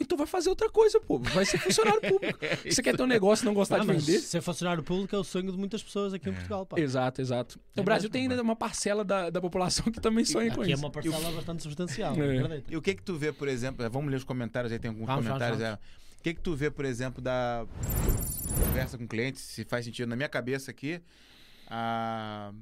Então 0.00 0.16
vai 0.16 0.26
fazer 0.26 0.48
outra 0.48 0.70
coisa, 0.70 1.00
pô. 1.00 1.18
Vai 1.18 1.44
ser 1.44 1.58
funcionário 1.58 2.00
público. 2.00 2.38
Você 2.64 2.82
quer 2.82 2.96
ter 2.96 3.02
um 3.02 3.06
negócio 3.06 3.44
e 3.44 3.46
não 3.46 3.54
gostar 3.54 3.78
Não, 3.78 3.86
de 3.86 3.92
mas 3.94 4.06
vender? 4.06 4.20
ser 4.20 4.40
funcionário 4.40 4.82
público 4.82 5.14
é 5.14 5.18
o 5.18 5.24
sonho 5.24 5.50
de 5.50 5.58
muitas 5.58 5.82
pessoas 5.82 6.14
aqui 6.14 6.28
em 6.30 6.32
Portugal. 6.32 6.64
Pá. 6.66 6.78
Exato, 6.78 7.20
exato. 7.20 7.58
É 7.76 7.80
o 7.80 7.84
Brasil 7.84 8.04
mesmo, 8.08 8.12
tem 8.12 8.22
ainda 8.30 8.40
uma 8.42 8.54
parcela 8.56 9.04
da, 9.04 9.28
da 9.30 9.40
população 9.40 9.90
que 9.92 10.00
também 10.00 10.24
sonha 10.24 10.54
com 10.54 10.60
Aqui 10.62 10.70
é 10.70 10.74
isso. 10.74 10.84
uma 10.84 10.90
parcela 10.90 11.32
bastante 11.32 11.62
substancial, 11.62 12.14
É. 12.14 12.62
E 12.68 12.76
o 12.76 12.82
que 12.82 12.94
que 12.94 13.02
tu 13.02 13.16
vê, 13.16 13.32
por 13.32 13.48
exemplo, 13.48 13.84
é, 13.84 13.88
vamos 13.88 14.10
ler 14.10 14.16
os 14.16 14.24
comentários 14.24 14.72
aí, 14.72 14.78
tem 14.78 14.88
alguns 14.90 15.06
Vamos, 15.06 15.24
vamos, 15.24 15.38
comentários. 15.38 15.58
vamos. 15.60 15.78
é. 15.84 16.18
O 16.18 16.22
que 16.22 16.34
que 16.34 16.40
tu 16.40 16.54
vê, 16.56 16.70
por 16.70 16.84
exemplo, 16.84 17.22
da 17.22 17.64
conversa 18.66 18.98
com 18.98 19.06
clientes, 19.06 19.42
se 19.42 19.64
faz 19.64 19.84
sentido 19.84 20.08
na 20.08 20.16
minha 20.16 20.28
cabeça 20.28 20.70
aqui, 20.70 21.00
a, 21.68 22.52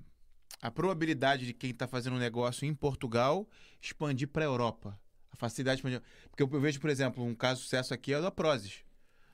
a 0.61 0.71
probabilidade 0.71 1.47
de 1.47 1.53
quem 1.53 1.71
está 1.71 1.87
fazendo 1.87 2.17
um 2.17 2.19
negócio 2.19 2.67
em 2.67 2.75
Portugal 2.75 3.49
expandir 3.81 4.29
para 4.29 4.43
a 4.45 4.47
Europa. 4.47 4.99
A 5.37 5.39
facilidade 5.39 5.81
de 5.81 5.87
expandir. 5.87 6.03
Porque 6.31 6.43
eu, 6.43 6.61
vejo, 6.61 6.81
por 6.81 6.91
exemplo, 6.91 7.23
um 7.23 7.35
caso 7.35 7.61
de 7.61 7.65
sucesso 7.65 7.93
aqui 7.93 8.13
é 8.13 8.19
o 8.19 8.23
da 8.23 8.31
Prozis. 8.31 8.81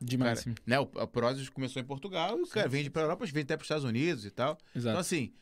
Demais, 0.00 0.42
Cara, 0.42 0.56
né, 0.66 0.80
o, 0.80 0.90
a 0.98 1.06
Prozis 1.06 1.48
começou 1.48 1.80
em 1.80 1.84
Portugal 1.84 2.36
e 2.38 2.42
o 2.42 2.46
cara 2.48 2.68
vende 2.68 2.90
para 2.90 3.02
a 3.02 3.04
Europa, 3.04 3.24
vende 3.24 3.40
até 3.40 3.56
para 3.56 3.62
os 3.62 3.66
Estados 3.66 3.84
Unidos 3.84 4.26
e 4.26 4.30
tal. 4.30 4.58
Então, 4.70 4.80
Exato. 4.80 4.98
assim, 4.98 5.32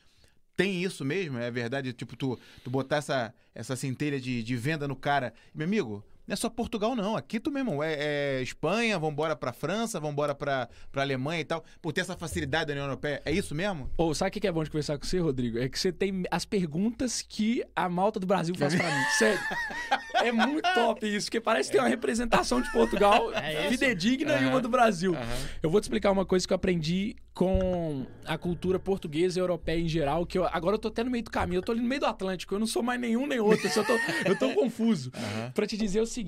tem 0.54 0.82
isso 0.84 1.02
mesmo? 1.04 1.38
É 1.38 1.50
verdade? 1.50 1.92
Tipo, 1.94 2.14
tu, 2.14 2.38
tu 2.62 2.70
botar 2.70 2.96
essa, 2.96 3.32
essa 3.54 3.74
centelha 3.74 4.20
de, 4.20 4.42
de 4.42 4.56
venda 4.56 4.86
no 4.86 4.94
cara. 4.94 5.32
Meu 5.54 5.66
amigo, 5.66 6.04
não 6.30 6.34
é 6.34 6.36
só 6.36 6.48
Portugal, 6.48 6.94
não. 6.94 7.16
Aqui 7.16 7.40
tu 7.40 7.50
mesmo. 7.50 7.82
É, 7.82 8.38
é 8.38 8.42
Espanha, 8.42 8.96
vambora 9.00 9.34
pra 9.34 9.52
França, 9.52 9.98
vambora 9.98 10.32
pra, 10.32 10.68
pra 10.92 11.02
Alemanha 11.02 11.40
e 11.40 11.44
tal. 11.44 11.64
Por 11.82 11.92
ter 11.92 12.02
essa 12.02 12.16
facilidade 12.16 12.66
da 12.66 12.72
União 12.72 12.84
Europeia. 12.84 13.20
É 13.24 13.32
isso 13.32 13.52
mesmo? 13.52 13.90
Ou 13.96 14.14
sabe 14.14 14.28
o 14.28 14.40
que 14.40 14.46
é 14.46 14.52
bom 14.52 14.62
de 14.62 14.70
conversar 14.70 14.96
com 14.96 15.04
você, 15.04 15.18
Rodrigo? 15.18 15.58
É 15.58 15.68
que 15.68 15.76
você 15.76 15.90
tem 15.90 16.22
as 16.30 16.44
perguntas 16.44 17.20
que 17.20 17.64
a 17.74 17.88
malta 17.88 18.20
do 18.20 18.26
Brasil 18.28 18.54
faz 18.54 18.76
pra 18.76 18.88
mim. 18.88 19.04
Sério. 19.18 19.40
É 20.22 20.30
muito 20.30 20.68
top 20.74 21.06
isso, 21.06 21.26
porque 21.28 21.40
parece 21.40 21.70
que 21.70 21.72
tem 21.76 21.82
uma 21.82 21.88
representação 21.88 22.60
de 22.60 22.70
Portugal 22.70 23.32
É 23.32 23.68
fidedigna 23.70 24.32
e 24.32 24.36
Aham. 24.36 24.48
uma 24.50 24.60
do 24.60 24.68
Brasil. 24.68 25.14
Aham. 25.14 25.48
Eu 25.62 25.70
vou 25.70 25.80
te 25.80 25.84
explicar 25.84 26.10
uma 26.10 26.26
coisa 26.26 26.46
que 26.46 26.52
eu 26.52 26.56
aprendi 26.56 27.16
com 27.32 28.04
a 28.26 28.36
cultura 28.36 28.78
portuguesa 28.78 29.38
e 29.38 29.40
europeia 29.40 29.80
em 29.80 29.88
geral, 29.88 30.26
que 30.26 30.36
eu, 30.36 30.44
agora 30.46 30.74
eu 30.74 30.78
tô 30.78 30.88
até 30.88 31.02
no 31.02 31.10
meio 31.10 31.24
do 31.24 31.30
caminho, 31.30 31.58
eu 31.58 31.62
tô 31.62 31.72
ali 31.72 31.80
no 31.80 31.88
meio 31.88 32.00
do 32.00 32.06
Atlântico, 32.06 32.54
eu 32.54 32.58
não 32.58 32.66
sou 32.66 32.82
mais 32.82 33.00
nenhum 33.00 33.26
nem 33.26 33.40
outro, 33.40 33.66
eu, 33.66 33.70
só 33.70 33.82
tô, 33.82 33.94
eu 34.26 34.36
tô 34.36 34.52
confuso. 34.54 35.10
Aham. 35.14 35.50
Pra 35.54 35.66
te 35.66 35.74
dizer 35.76 36.00
o 36.00 36.06
seguinte, 36.06 36.19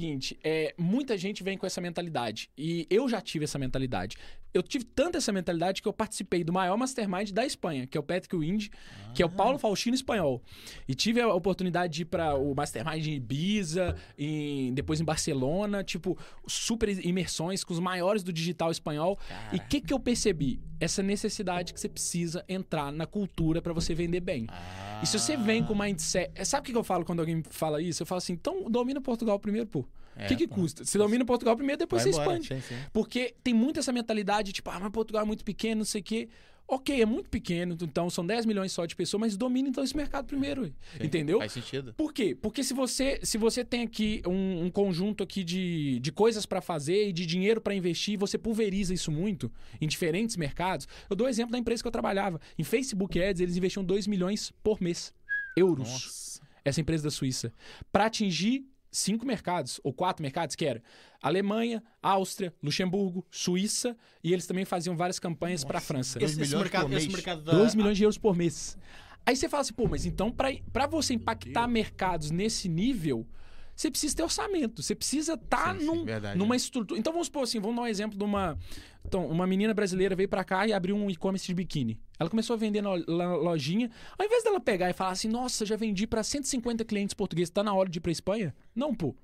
é, 0.42 0.74
muita 0.78 1.16
gente 1.16 1.42
vem 1.42 1.56
com 1.56 1.66
essa 1.66 1.80
mentalidade, 1.80 2.50
e 2.56 2.86
eu 2.90 3.08
já 3.08 3.20
tive 3.20 3.44
essa 3.44 3.58
mentalidade. 3.58 4.16
Eu 4.54 4.62
tive 4.62 4.84
tanta 4.84 5.16
essa 5.18 5.32
mentalidade 5.32 5.80
que 5.80 5.88
eu 5.88 5.92
participei 5.92 6.44
do 6.44 6.52
maior 6.52 6.76
mastermind 6.76 7.30
da 7.30 7.44
Espanha, 7.46 7.86
que 7.86 7.96
é 7.96 8.00
o 8.00 8.02
Patrick 8.02 8.36
Wind, 8.36 8.68
que 9.14 9.22
é 9.22 9.26
o 9.26 9.30
Paulo 9.30 9.58
Faustino 9.58 9.94
espanhol. 9.94 10.42
E 10.86 10.94
tive 10.94 11.20
a 11.22 11.32
oportunidade 11.32 11.92
de 11.92 12.02
ir 12.02 12.04
para 12.04 12.34
o 12.34 12.54
mastermind 12.54 13.06
em 13.06 13.14
Ibiza, 13.14 13.96
em- 14.18 14.74
depois 14.74 15.00
em 15.00 15.04
Barcelona, 15.04 15.82
tipo, 15.82 16.18
super 16.46 16.88
imersões 17.04 17.64
com 17.64 17.72
os 17.72 17.80
maiores 17.80 18.22
do 18.22 18.32
digital 18.32 18.70
espanhol. 18.70 19.18
E 19.52 19.56
o 19.56 19.60
que, 19.68 19.80
que 19.80 19.92
eu 19.92 19.98
percebi? 19.98 20.60
Essa 20.78 21.02
necessidade 21.02 21.72
que 21.72 21.80
você 21.80 21.88
precisa 21.88 22.44
entrar 22.48 22.92
na 22.92 23.06
cultura 23.06 23.62
para 23.62 23.72
você 23.72 23.94
vender 23.94 24.20
bem. 24.20 24.46
E 25.02 25.06
se 25.06 25.18
você 25.18 25.36
vem 25.36 25.64
com 25.64 25.74
mindset. 25.74 26.30
Sabe 26.44 26.60
o 26.60 26.64
que 26.66 26.72
que 26.72 26.78
eu 26.78 26.84
falo 26.84 27.04
quando 27.04 27.20
alguém 27.20 27.42
fala 27.48 27.80
isso? 27.80 28.02
Eu 28.02 28.06
falo 28.06 28.18
assim, 28.18 28.32
então 28.34 28.70
domina 28.70 29.00
Portugal 29.00 29.38
primeiro, 29.38 29.66
pô. 29.66 29.84
O 30.16 30.20
É, 30.20 30.26
que, 30.26 30.36
que 30.36 30.48
pô. 30.48 30.56
custa? 30.56 30.84
Você 30.84 30.98
domina 30.98 31.24
Portugal 31.24 31.56
primeiro, 31.56 31.78
depois 31.78 32.02
Vai 32.04 32.12
você 32.12 32.20
embora. 32.20 32.38
expande. 32.38 32.62
Sim, 32.62 32.74
sim. 32.74 32.80
Porque 32.92 33.34
tem 33.42 33.54
muito 33.54 33.80
essa 33.80 33.92
mentalidade, 33.92 34.52
tipo, 34.52 34.68
ah, 34.70 34.78
mas 34.80 34.90
Portugal 34.90 35.22
é 35.22 35.26
muito 35.26 35.44
pequeno, 35.44 35.78
não 35.78 35.84
sei 35.84 36.00
o 36.00 36.04
quê. 36.04 36.28
Ok, 36.68 37.02
é 37.02 37.04
muito 37.04 37.28
pequeno, 37.28 37.76
então 37.82 38.08
são 38.08 38.24
10 38.24 38.46
milhões 38.46 38.72
só 38.72 38.86
de 38.86 38.94
pessoas, 38.94 39.20
mas 39.20 39.36
domina 39.36 39.68
então 39.68 39.82
esse 39.82 39.94
mercado 39.96 40.26
primeiro. 40.26 40.64
Sim, 40.66 40.72
entendeu? 41.02 41.38
Faz 41.38 41.52
sentido. 41.52 41.92
Por 41.94 42.14
quê? 42.14 42.34
Porque 42.40 42.62
se 42.62 42.72
você, 42.72 43.18
se 43.22 43.36
você 43.36 43.64
tem 43.64 43.82
aqui 43.82 44.22
um, 44.26 44.64
um 44.66 44.70
conjunto 44.70 45.22
aqui 45.24 45.42
de, 45.44 45.98
de 46.00 46.12
coisas 46.12 46.46
para 46.46 46.60
fazer 46.62 47.08
e 47.08 47.12
de 47.12 47.26
dinheiro 47.26 47.60
para 47.60 47.74
investir, 47.74 48.16
você 48.16 48.38
pulveriza 48.38 48.94
isso 48.94 49.10
muito 49.10 49.52
em 49.80 49.88
diferentes 49.88 50.36
mercados. 50.36 50.86
Eu 51.10 51.16
dou 51.16 51.26
o 51.26 51.30
exemplo 51.30 51.52
da 51.52 51.58
empresa 51.58 51.82
que 51.82 51.88
eu 51.88 51.92
trabalhava. 51.92 52.40
Em 52.56 52.64
Facebook 52.64 53.20
Ads, 53.20 53.40
eles 53.42 53.56
investiam 53.56 53.84
2 53.84 54.06
milhões 54.06 54.52
por 54.62 54.80
mês. 54.80 55.12
Euros 55.56 55.88
Nossa. 55.90 56.40
essa 56.64 56.80
empresa 56.80 57.02
da 57.02 57.10
Suíça, 57.10 57.52
para 57.92 58.06
atingir 58.06 58.64
cinco 58.92 59.24
mercados, 59.26 59.80
ou 59.82 59.92
quatro 59.92 60.22
mercados, 60.22 60.54
que 60.54 60.64
era 60.64 60.82
Alemanha, 61.20 61.82
Áustria, 62.02 62.54
Luxemburgo, 62.62 63.26
Suíça, 63.30 63.96
e 64.22 64.32
eles 64.32 64.46
também 64.46 64.64
faziam 64.64 64.94
várias 64.94 65.18
campanhas 65.18 65.64
para 65.64 65.78
a 65.78 65.80
França. 65.80 66.18
Dois 66.18 66.32
Esse, 66.32 66.40
esse 66.42 66.50
milhões 66.50 66.64
mercado, 66.64 66.88
por 66.88 66.96
esse 66.96 67.08
mercado 67.08 67.42
da. 67.42 67.52
2 67.52 67.74
milhões 67.74 67.96
de 67.96 68.04
euros 68.04 68.18
por 68.18 68.36
mês. 68.36 68.76
Aí 69.24 69.34
você 69.34 69.48
fala 69.48 69.62
assim, 69.62 69.72
pô, 69.72 69.88
mas 69.88 70.04
então 70.04 70.30
para 70.30 70.86
você 70.86 71.14
impactar 71.14 71.66
mercados 71.66 72.30
nesse 72.30 72.68
nível, 72.68 73.26
você 73.82 73.90
precisa 73.90 74.16
ter 74.16 74.22
orçamento, 74.22 74.82
você 74.82 74.94
precisa 74.94 75.34
estar 75.34 75.76
sim, 75.76 75.84
num, 75.84 76.04
numa 76.36 76.50
né? 76.50 76.56
estrutura. 76.56 76.98
Então 76.98 77.12
vamos 77.12 77.26
supor 77.26 77.42
assim, 77.42 77.58
vamos 77.58 77.76
dar 77.76 77.82
um 77.82 77.86
exemplo 77.86 78.16
de 78.16 78.24
uma. 78.24 78.56
Então, 79.04 79.26
uma 79.26 79.46
menina 79.46 79.74
brasileira 79.74 80.14
veio 80.14 80.28
pra 80.28 80.44
cá 80.44 80.66
e 80.66 80.72
abriu 80.72 80.94
um 80.94 81.10
e-commerce 81.10 81.44
de 81.44 81.52
biquíni. 81.52 81.98
Ela 82.18 82.30
começou 82.30 82.54
a 82.54 82.56
vender 82.56 82.80
na 82.80 82.92
lojinha. 82.94 83.90
Ao 84.16 84.24
invés 84.24 84.44
dela 84.44 84.60
pegar 84.60 84.88
e 84.88 84.92
falar 84.92 85.10
assim, 85.10 85.28
nossa, 85.28 85.66
já 85.66 85.74
vendi 85.74 86.06
pra 86.06 86.22
150 86.22 86.84
clientes 86.84 87.12
portugueses, 87.12 87.50
tá 87.50 87.64
na 87.64 87.74
hora 87.74 87.88
de 87.88 87.98
ir 87.98 88.00
pra 88.00 88.12
Espanha? 88.12 88.54
Não, 88.74 88.94
pô. 88.94 89.16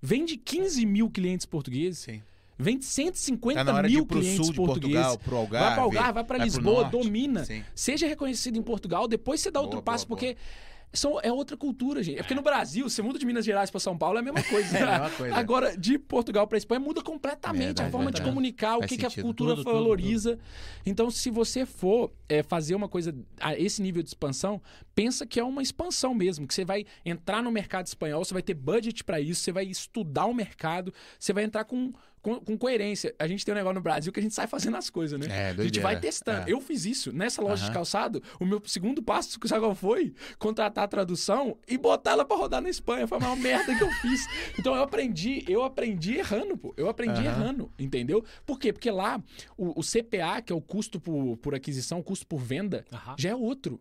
Vende 0.00 0.38
15 0.38 0.86
mil 0.86 1.10
clientes 1.10 1.44
portugueses. 1.44 1.98
Sim. 1.98 2.22
Vende 2.58 2.84
150 2.84 3.58
Tá 3.58 3.64
na 3.64 3.74
hora 3.78 3.88
de 3.88 3.94
ir 3.94 3.96
mil 3.98 4.06
clientes 4.06 4.36
sul 4.36 4.46
de 4.46 4.54
portugueses. 4.54 4.94
Portugal, 4.94 5.18
pro 5.18 5.36
Algarve. 5.36 5.66
Vai 5.66 5.74
pra 5.74 5.82
Algarve, 5.82 6.12
vai 6.12 6.24
pra 6.24 6.36
pro 6.36 6.44
Lisboa, 6.44 6.84
domina. 6.84 7.44
Sim. 7.44 7.62
Seja 7.74 8.06
reconhecido 8.06 8.56
em 8.56 8.62
Portugal, 8.62 9.06
depois 9.06 9.40
você 9.40 9.50
dá 9.50 9.60
outro 9.60 9.76
Boa, 9.76 9.82
passo, 9.82 10.06
boa, 10.06 10.18
porque 10.18 10.36
são, 10.92 11.20
é 11.22 11.32
outra 11.32 11.56
cultura, 11.56 12.02
gente. 12.02 12.18
É 12.18 12.22
porque 12.22 12.34
no 12.34 12.42
Brasil, 12.42 12.88
você 12.88 13.00
muda 13.00 13.18
de 13.18 13.24
Minas 13.24 13.44
Gerais 13.44 13.70
pra 13.70 13.78
São 13.78 13.96
Paulo, 13.96 14.18
é 14.18 14.20
a 14.20 14.22
mesma 14.24 14.42
coisa. 14.42 14.70
É 14.80 14.82
a 14.82 14.90
mesma 14.92 15.10
coisa. 15.10 15.36
Agora, 15.36 15.76
de 15.76 15.98
Portugal 15.98 16.46
pra 16.46 16.58
Espanha, 16.58 16.80
muda 16.80 17.02
completamente 17.02 17.66
Verdade, 17.66 17.88
a 17.88 17.90
forma 17.92 18.10
de 18.10 18.16
verdade. 18.16 18.30
comunicar, 18.30 18.76
o 18.76 18.80
Faz 18.80 18.90
que, 18.90 18.98
que 18.98 19.06
a 19.06 19.10
cultura 19.22 19.54
Tudo, 19.54 19.64
tudo, 19.64 19.72
valoriza. 19.74 20.38
Então, 20.84 21.10
se 21.10 21.30
você 21.30 21.64
for 21.64 22.12
é, 22.28 22.42
fazer 22.42 22.74
uma 22.74 22.88
coisa 22.88 23.14
a 23.40 23.54
esse 23.56 23.80
nível 23.82 24.02
de 24.02 24.08
expansão, 24.08 24.60
pensa 24.94 25.26
que 25.26 25.38
é 25.38 25.44
uma 25.44 25.62
expansão 25.62 26.14
mesmo, 26.14 26.46
que 26.46 26.54
você 26.54 26.64
vai 26.64 26.84
entrar 27.04 27.42
no 27.42 27.50
mercado 27.50 27.86
espanhol, 27.86 28.24
você 28.24 28.34
vai 28.34 28.42
ter 28.42 28.54
budget 28.54 29.04
pra 29.04 29.20
isso, 29.20 29.42
você 29.42 29.52
vai 29.52 29.64
estudar 29.66 30.26
o 30.26 30.34
mercado, 30.34 30.92
você 31.18 31.32
vai 31.32 31.44
entrar 31.44 31.64
com, 31.64 31.92
com, 32.22 32.40
com 32.40 32.56
coerência. 32.56 33.14
A 33.18 33.26
gente 33.26 33.44
tem 33.44 33.52
um 33.52 33.56
negócio 33.56 33.74
no 33.74 33.80
Brasil 33.80 34.12
que 34.12 34.20
a 34.20 34.22
gente 34.22 34.34
sai 34.34 34.46
fazendo 34.46 34.76
as 34.76 34.90
coisas, 34.90 35.18
né? 35.18 35.26
É, 35.28 35.50
a 35.50 35.62
gente 35.62 35.80
vai 35.80 35.98
testando. 35.98 36.48
É. 36.48 36.52
Eu 36.52 36.60
fiz 36.60 36.84
isso. 36.84 37.12
Nessa 37.12 37.42
loja 37.42 37.64
de 37.64 37.72
calçado, 37.72 38.22
o 38.38 38.44
meu 38.44 38.62
segundo 38.66 39.02
passo, 39.02 39.38
sabe 39.46 39.60
qual 39.60 39.74
foi? 39.74 40.14
Contratar 40.38 40.84
a 40.84 40.88
tradução 40.88 41.56
e 41.66 41.76
botar 41.78 42.12
ela 42.12 42.24
pra 42.24 42.36
rodar 42.36 42.60
na 42.60 42.68
Espanha. 42.68 43.06
Foi 43.06 43.18
a 43.18 43.20
maior 43.20 43.36
merda 43.36 43.74
que 43.74 43.82
eu 43.82 43.90
fiz. 43.92 44.20
Então 44.58 44.74
eu 44.74 44.82
aprendi, 44.82 45.44
eu 45.48 45.62
aprendi 45.62 46.18
errando, 46.18 46.56
pô. 46.56 46.74
Eu 46.76 46.88
aprendi 46.88 47.24
errando, 47.24 47.72
entendeu? 47.78 48.22
Por 48.44 48.58
quê? 48.58 48.72
Porque 48.72 48.90
lá, 48.90 49.22
o, 49.56 49.80
o 49.80 49.82
CPA, 49.82 50.42
que 50.42 50.52
é 50.52 50.56
o 50.56 50.60
custo 50.60 51.00
por, 51.00 51.36
por 51.38 51.54
aquisição, 51.54 52.00
o 52.00 52.02
custo 52.02 52.26
por 52.26 52.38
venda, 52.38 52.84
já 53.16 53.30
é 53.30 53.34
outro. 53.34 53.80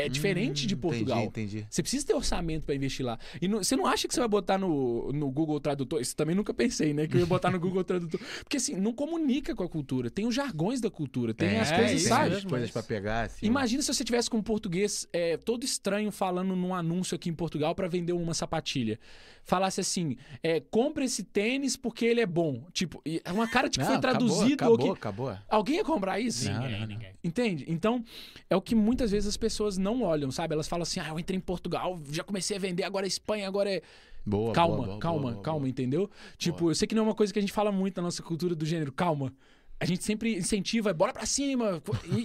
É 0.00 0.08
diferente 0.08 0.66
de 0.66 0.74
Hum, 0.74 0.78
Portugal. 0.78 1.22
Entendi, 1.24 1.56
entendi. 1.58 1.66
Você 1.70 1.82
precisa 1.82 2.06
ter 2.06 2.14
orçamento 2.14 2.64
pra 2.64 2.74
investir 2.74 3.04
lá. 3.04 3.18
E 3.40 3.46
não- 3.48 3.62
você 3.62 3.76
não 3.76 3.86
acha 3.86 4.06
que 4.08 4.14
você 4.14 4.20
vai 4.20 4.28
botar 4.28 4.58
no, 4.58 5.12
no 5.12 5.30
Google 5.30 5.60
Tradutor? 5.60 6.00
Isso 6.00 6.14
também 6.16 6.34
nunca 6.34 6.52
pensei, 6.54 6.92
né? 6.94 7.06
Que 7.06 7.16
eu 7.16 7.20
ia 7.20 7.26
botar 7.26 7.50
no 7.50 7.58
Google 7.60 7.84
Tradutor. 7.84 8.20
Porque 8.42 8.56
assim, 8.56 8.76
não 8.76 8.92
comunica 8.92 9.54
com 9.54 9.62
a 9.62 9.68
cultura. 9.68 10.10
Tem 10.10 10.26
os 10.26 10.34
jargões 10.34 10.80
da 10.80 10.90
cultura. 10.90 11.32
Tem 11.34 11.58
as 11.58 11.70
É, 11.72 11.76
coisas, 11.76 12.00
isso 12.00 12.08
sabe? 12.08 12.30
mesmo. 12.30 12.50
coisas 12.50 12.70
pra 12.70 12.82
pegar, 12.82 13.22
assim. 13.26 13.46
Imagina 13.46 13.82
se 13.82 13.92
você 13.92 14.04
tivesse 14.04 14.28
com 14.30 14.38
um 14.38 14.42
português 14.42 15.06
é, 15.12 15.36
todo 15.36 15.64
estranho 15.64 16.10
falando 16.10 16.54
num 16.56 16.74
anúncio 16.74 17.14
aqui 17.14 17.28
em 17.28 17.34
Portugal 17.34 17.74
pra 17.74 17.88
vender 17.88 18.12
uma 18.12 18.34
sapatilha. 18.34 18.98
Falasse 19.42 19.80
assim: 19.80 20.16
é, 20.42 20.60
compre 20.60 21.04
esse 21.04 21.22
tênis 21.22 21.76
porque 21.76 22.04
ele 22.04 22.20
é 22.20 22.26
bom. 22.26 22.64
Tipo, 22.72 23.02
é 23.24 23.32
uma 23.32 23.48
cara 23.48 23.68
de 23.68 23.78
que 23.78 23.84
Não, 23.84 23.86
foi 23.90 23.96
acabou, 23.96 24.18
traduzido. 24.28 24.64
ou 24.64 24.74
Acabou, 24.74 24.92
que... 24.94 24.98
acabou. 24.98 25.38
Alguém 25.48 25.76
ia 25.76 25.84
comprar 25.84 26.20
isso? 26.20 26.50
Ninguém, 26.50 26.70
não, 26.72 26.78
não. 26.80 26.86
ninguém. 26.86 27.10
Entende? 27.24 27.64
Então, 27.68 28.04
é 28.48 28.56
o 28.56 28.60
que 28.60 28.74
muitas 28.74 29.10
vezes 29.10 29.28
as 29.28 29.36
pessoas 29.36 29.76
não 29.78 29.89
olham, 30.02 30.30
sabe? 30.30 30.54
Elas 30.54 30.68
falam 30.68 30.82
assim: 30.82 31.00
ah, 31.00 31.08
eu 31.08 31.18
entrei 31.18 31.36
em 31.36 31.40
Portugal, 31.40 31.98
já 32.10 32.22
comecei 32.22 32.56
a 32.56 32.60
vender, 32.60 32.84
agora 32.84 33.06
é 33.06 33.08
Espanha, 33.08 33.46
agora 33.46 33.70
é. 33.70 33.82
Boa, 34.24 34.52
calma, 34.52 34.76
boa, 34.76 34.86
boa, 34.86 34.98
calma, 34.98 35.32
boa, 35.32 35.42
calma, 35.42 35.68
entendeu? 35.68 36.10
Tipo, 36.36 36.70
eu 36.70 36.74
sei 36.74 36.86
que 36.86 36.94
não 36.94 37.02
é 37.02 37.06
uma 37.06 37.14
coisa 37.14 37.32
que 37.32 37.38
a 37.38 37.42
gente 37.42 37.52
fala 37.52 37.72
muito 37.72 37.96
na 37.96 38.02
nossa 38.02 38.22
cultura 38.22 38.54
do 38.54 38.66
gênero, 38.66 38.92
calma. 38.92 39.32
A 39.80 39.86
gente 39.86 40.04
sempre 40.04 40.36
incentiva, 40.36 40.92
bora 40.92 41.10
pra 41.10 41.24
cima. 41.24 41.82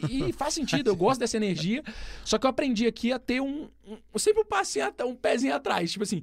E, 0.10 0.30
e 0.30 0.34
faz 0.34 0.54
sentido, 0.54 0.90
eu 0.90 0.96
gosto 0.96 1.22
dessa 1.22 1.38
energia. 1.38 1.82
Só 2.26 2.38
que 2.38 2.46
eu 2.46 2.50
aprendi 2.50 2.86
aqui 2.86 3.14
a 3.14 3.18
ter 3.18 3.42
um. 3.42 3.70
um 4.14 4.20
sempre 4.20 4.42
um 4.42 4.46
passinho, 4.46 4.94
um 5.06 5.16
pezinho 5.16 5.56
atrás. 5.56 5.90
Tipo 5.92 6.04
assim. 6.04 6.22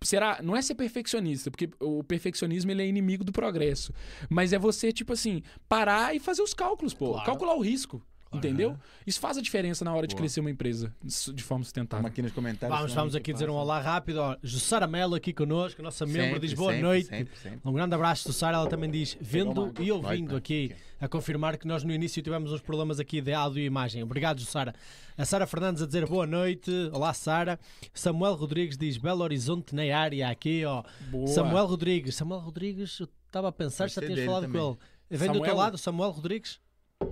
Será, 0.00 0.38
não 0.40 0.54
é 0.54 0.62
ser 0.62 0.76
perfeccionista, 0.76 1.50
porque 1.50 1.68
o 1.80 2.04
perfeccionismo 2.04 2.70
ele 2.70 2.84
é 2.84 2.86
inimigo 2.86 3.24
do 3.24 3.32
progresso. 3.32 3.92
Mas 4.30 4.52
é 4.52 4.58
você, 4.58 4.92
tipo 4.92 5.12
assim, 5.12 5.42
parar 5.68 6.14
e 6.14 6.20
fazer 6.20 6.40
os 6.40 6.54
cálculos, 6.54 6.94
pô. 6.94 7.10
Claro. 7.10 7.26
Calcular 7.26 7.56
o 7.56 7.60
risco. 7.60 8.00
Entendeu? 8.32 8.76
Isso 9.06 9.18
faz 9.20 9.38
a 9.38 9.40
diferença 9.40 9.84
na 9.84 9.94
hora 9.94 10.06
de 10.06 10.14
Boa. 10.14 10.20
crescer 10.22 10.40
uma 10.40 10.50
empresa 10.50 10.94
de 11.02 11.42
forma 11.42 11.58
Vamos 11.58 11.66
sustentável. 11.68 12.06
aqui 12.06 12.20
nos 12.20 12.32
comentários. 12.32 12.78
Vamos, 12.78 12.92
vamos 12.94 13.14
aqui 13.14 13.32
dizer 13.32 13.48
um 13.48 13.54
olá 13.54 13.80
rápido. 13.80 14.18
Ó, 14.18 14.36
Jussara 14.42 14.86
Melo 14.86 15.14
aqui 15.14 15.32
connosco, 15.32 15.80
a 15.80 15.84
nossa 15.84 16.04
membro, 16.04 16.22
Sempre, 16.34 16.40
diz 16.40 16.52
boa 16.52 16.72
sempre, 16.72 16.82
noite. 16.86 17.06
Sempre, 17.08 17.38
sempre. 17.38 17.60
Um 17.64 17.72
grande 17.72 17.94
abraço, 17.94 18.28
Jussara. 18.28 18.58
Ela 18.58 18.68
também 18.68 18.90
diz 18.90 19.16
vendo 19.20 19.72
e 19.80 19.90
ouvindo 19.90 20.36
aqui, 20.36 20.74
a 21.00 21.08
confirmar 21.08 21.56
que 21.56 21.66
nós 21.66 21.82
no 21.82 21.92
início 21.92 22.20
tivemos 22.22 22.52
uns 22.52 22.60
problemas 22.60 23.00
aqui 23.00 23.20
de 23.22 23.32
áudio 23.32 23.62
e 23.62 23.64
imagem. 23.64 24.02
Obrigado, 24.02 24.40
Jussara. 24.40 24.74
A 25.16 25.24
Sara 25.24 25.46
Fernandes 25.46 25.80
a 25.82 25.86
dizer 25.86 26.06
boa 26.06 26.26
noite. 26.26 26.70
Olá, 26.92 27.14
Sara. 27.14 27.58
Samuel 27.94 28.34
Rodrigues 28.34 28.76
diz 28.76 28.98
Belo 28.98 29.22
Horizonte 29.22 29.74
na 29.74 29.82
área 29.96 30.28
aqui, 30.28 30.64
ó. 30.66 30.82
Boa. 31.10 31.26
Samuel 31.28 31.64
Rodrigues. 31.66 32.14
Samuel 32.14 32.40
Rodrigues, 32.40 32.98
eu 33.00 33.08
estava 33.26 33.48
a 33.48 33.52
pensar, 33.52 33.84
Pode 33.84 33.94
já 33.94 34.02
tinhas 34.02 34.24
falado 34.26 34.42
também. 34.42 34.60
com 34.60 34.68
ele. 35.10 35.18
Vem 35.18 35.28
do 35.28 35.32
teu 35.32 35.40
Samuel? 35.40 35.56
lado, 35.56 35.78
Samuel 35.78 36.10
Rodrigues? 36.10 36.60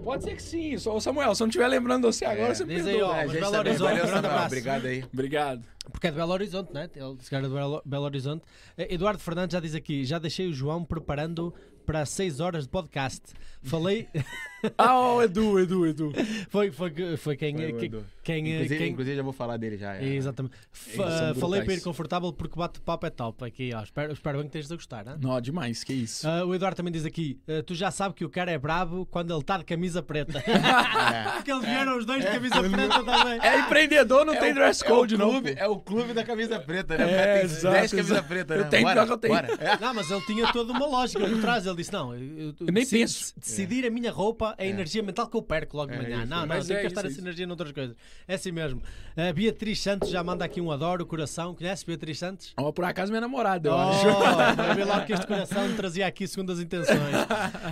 Pode 0.03 0.24
ser 0.24 0.34
que 0.34 0.43
sim. 0.43 0.76
Só, 0.78 0.99
Samuel, 0.99 1.32
se 1.34 1.43
eu 1.43 1.47
não 1.47 1.49
estiver 1.49 1.68
lembrando 1.68 2.11
você 2.12 2.24
agora, 2.24 2.51
É. 2.51 2.55
você 2.55 2.64
me 2.64 2.74
Diz 2.74 2.87
aí, 2.87 2.95
perdoa. 2.95 3.09
ó. 3.12 3.14
É, 3.16 3.24
mas 3.26 3.32
Belo 3.32 3.45
também. 3.45 3.59
Horizonte, 3.61 3.78
Valeu, 3.78 3.97
grande 3.97 4.11
Samuel. 4.12 4.30
abraço. 4.32 4.47
Obrigado 4.47 4.87
aí. 4.87 5.05
Obrigado. 5.12 5.64
Porque 5.93 6.07
é 6.07 6.11
de 6.11 6.16
Belo 6.16 6.32
Horizonte, 6.32 6.74
né? 6.74 6.91
Ele 6.97 7.14
disse 7.16 7.28
que 7.28 7.37
era 7.37 7.49
de 7.49 7.55
Belo, 7.55 7.82
Belo 7.84 8.05
Horizonte. 8.05 8.45
Eh, 8.76 8.95
Eduardo 8.95 9.20
Fernandes 9.20 9.53
já 9.53 9.61
diz 9.61 9.74
aqui: 9.76 10.05
já 10.05 10.18
deixei 10.18 10.49
o 10.49 10.53
João 10.53 10.84
preparando 10.84 11.55
para 11.84 12.05
6 12.05 12.41
horas 12.41 12.64
de 12.64 12.68
podcast. 12.68 13.22
Falei. 13.66 14.08
Ah, 14.78 14.98
o 15.14 15.22
Edu, 15.22 15.60
Edu, 15.60 15.86
Edu. 15.86 16.12
foi, 16.48 16.70
foi, 16.72 16.90
foi 17.16 17.36
quem. 17.36 17.56
Foi 17.56 17.74
o 17.74 17.78
quem, 17.78 17.84
Edu. 17.86 18.04
quem, 18.24 18.48
Inclusive, 18.54 18.78
quem- 18.78 18.88
inclusive, 18.92 19.16
já 19.16 19.22
vou 19.22 19.32
falar 19.32 19.56
dele 19.58 19.76
já. 19.76 19.94
é. 19.96 20.04
Exatamente. 20.04 20.54
Falei 21.38 21.62
para 21.62 21.74
ir 21.74 21.80
confortável 21.82 22.32
porque 22.32 22.56
bate-papo 22.58 23.06
é 23.06 23.10
top. 23.10 23.44
Aqui, 23.44 23.70
ó. 23.74 23.82
Espero, 23.82 24.12
espero 24.12 24.38
bem 24.38 24.48
que 24.48 24.56
estejas 24.58 24.72
a 24.72 24.74
gostar, 24.76 25.04
né? 25.04 25.16
Não, 25.20 25.40
demais, 25.40 25.84
que 25.84 25.92
isso. 25.92 26.26
Ah, 26.26 26.44
o 26.44 26.54
Eduardo 26.54 26.76
também 26.76 26.92
diz 26.92 27.04
aqui: 27.04 27.38
ah, 27.46 27.62
tu 27.64 27.74
já 27.74 27.90
sabes 27.90 28.16
que 28.16 28.24
o 28.24 28.28
cara 28.30 28.50
é 28.50 28.58
brabo 28.58 29.06
quando 29.06 29.32
ele 29.32 29.40
está 29.40 29.58
de 29.58 29.64
camisa 29.64 30.02
preta. 30.02 30.42
É. 30.46 31.30
porque 31.36 31.52
eles 31.52 31.64
vieram 31.64 31.98
os 31.98 32.06
dois 32.06 32.24
de 32.24 32.30
camisa 32.30 32.62
preta 32.68 33.04
também. 33.04 33.38
É 33.42 33.58
empreendedor, 33.60 34.24
não 34.24 34.34
tem 34.36 34.52
o- 34.52 34.54
dress 34.54 34.82
é 34.82 34.88
code, 34.88 35.16
não. 35.16 35.30
clube, 35.30 35.54
pô. 35.54 35.60
É 35.62 35.68
o 35.68 35.76
clube 35.78 36.12
da 36.12 36.24
camisa 36.24 36.58
preta, 36.58 36.96
né? 36.96 37.10
É, 37.12 37.34
tem 37.36 37.44
exato, 37.44 37.74
10 37.74 37.90
camisas 37.90 38.10
exato. 38.12 38.28
pretas, 38.28 38.56
Eu 38.56 38.64
né? 38.64 38.70
tenho, 38.70 38.82
Bora, 38.84 39.00
eu 39.06 39.18
tenho. 39.18 39.34
bora. 39.34 39.48
É. 39.58 39.78
Não, 39.78 39.94
mas 39.94 40.10
ele 40.10 40.20
tinha 40.22 40.52
toda 40.52 40.72
uma 40.72 40.86
lógica 40.86 41.20
por 41.28 41.40
trás. 41.40 41.66
Ele 41.66 41.76
disse: 41.76 41.92
Não, 41.92 42.14
eu, 42.14 42.54
Eu 42.60 42.72
nem 42.72 42.86
penso. 42.86 43.34
Decidir 43.57 43.86
a 43.86 43.90
minha 43.90 44.11
roupa 44.12 44.54
é 44.59 44.64
a 44.64 44.66
energia 44.66 45.02
mental 45.02 45.26
que 45.28 45.36
eu 45.36 45.42
perco 45.42 45.76
logo 45.76 45.90
de 45.92 45.98
É 45.98 46.02
manhã. 46.02 46.18
isso, 46.20 46.26
não, 46.30 46.40
não, 46.40 46.46
mas 46.46 46.66
tenho 46.66 46.78
é 46.78 46.82
que 46.82 46.88
gastar 46.88 47.04
é 47.04 47.11
essa 47.11 47.20
energia 47.20 47.46
noutras 47.46 47.72
coisas. 47.72 47.96
É 48.28 48.34
assim 48.34 48.52
mesmo. 48.52 48.82
A 49.16 49.32
Beatriz 49.32 49.80
Santos 49.80 50.11
já 50.11 50.22
manda 50.22 50.44
aqui 50.44 50.61
um 50.61 50.70
adoro, 50.70 51.04
coração. 51.07 51.54
Conhece 51.54 51.84
Beatriz 51.86 52.18
Santos? 52.18 52.52
Ó, 52.57 52.70
por 52.72 52.84
acaso 52.84 53.11
minha 53.11 53.20
namorada, 53.20 53.68
eu 53.68 53.72
Oh, 53.72 53.76
acho. 53.78 54.07
vê 54.76 54.84
lá 54.84 54.98
o 54.98 55.07
que 55.07 55.12
este 55.12 55.26
coração 55.28 55.74
trazia 55.76 56.07
aqui 56.07 56.26
segundo 56.26 56.52
as 56.52 56.59
intenções. 56.61 56.98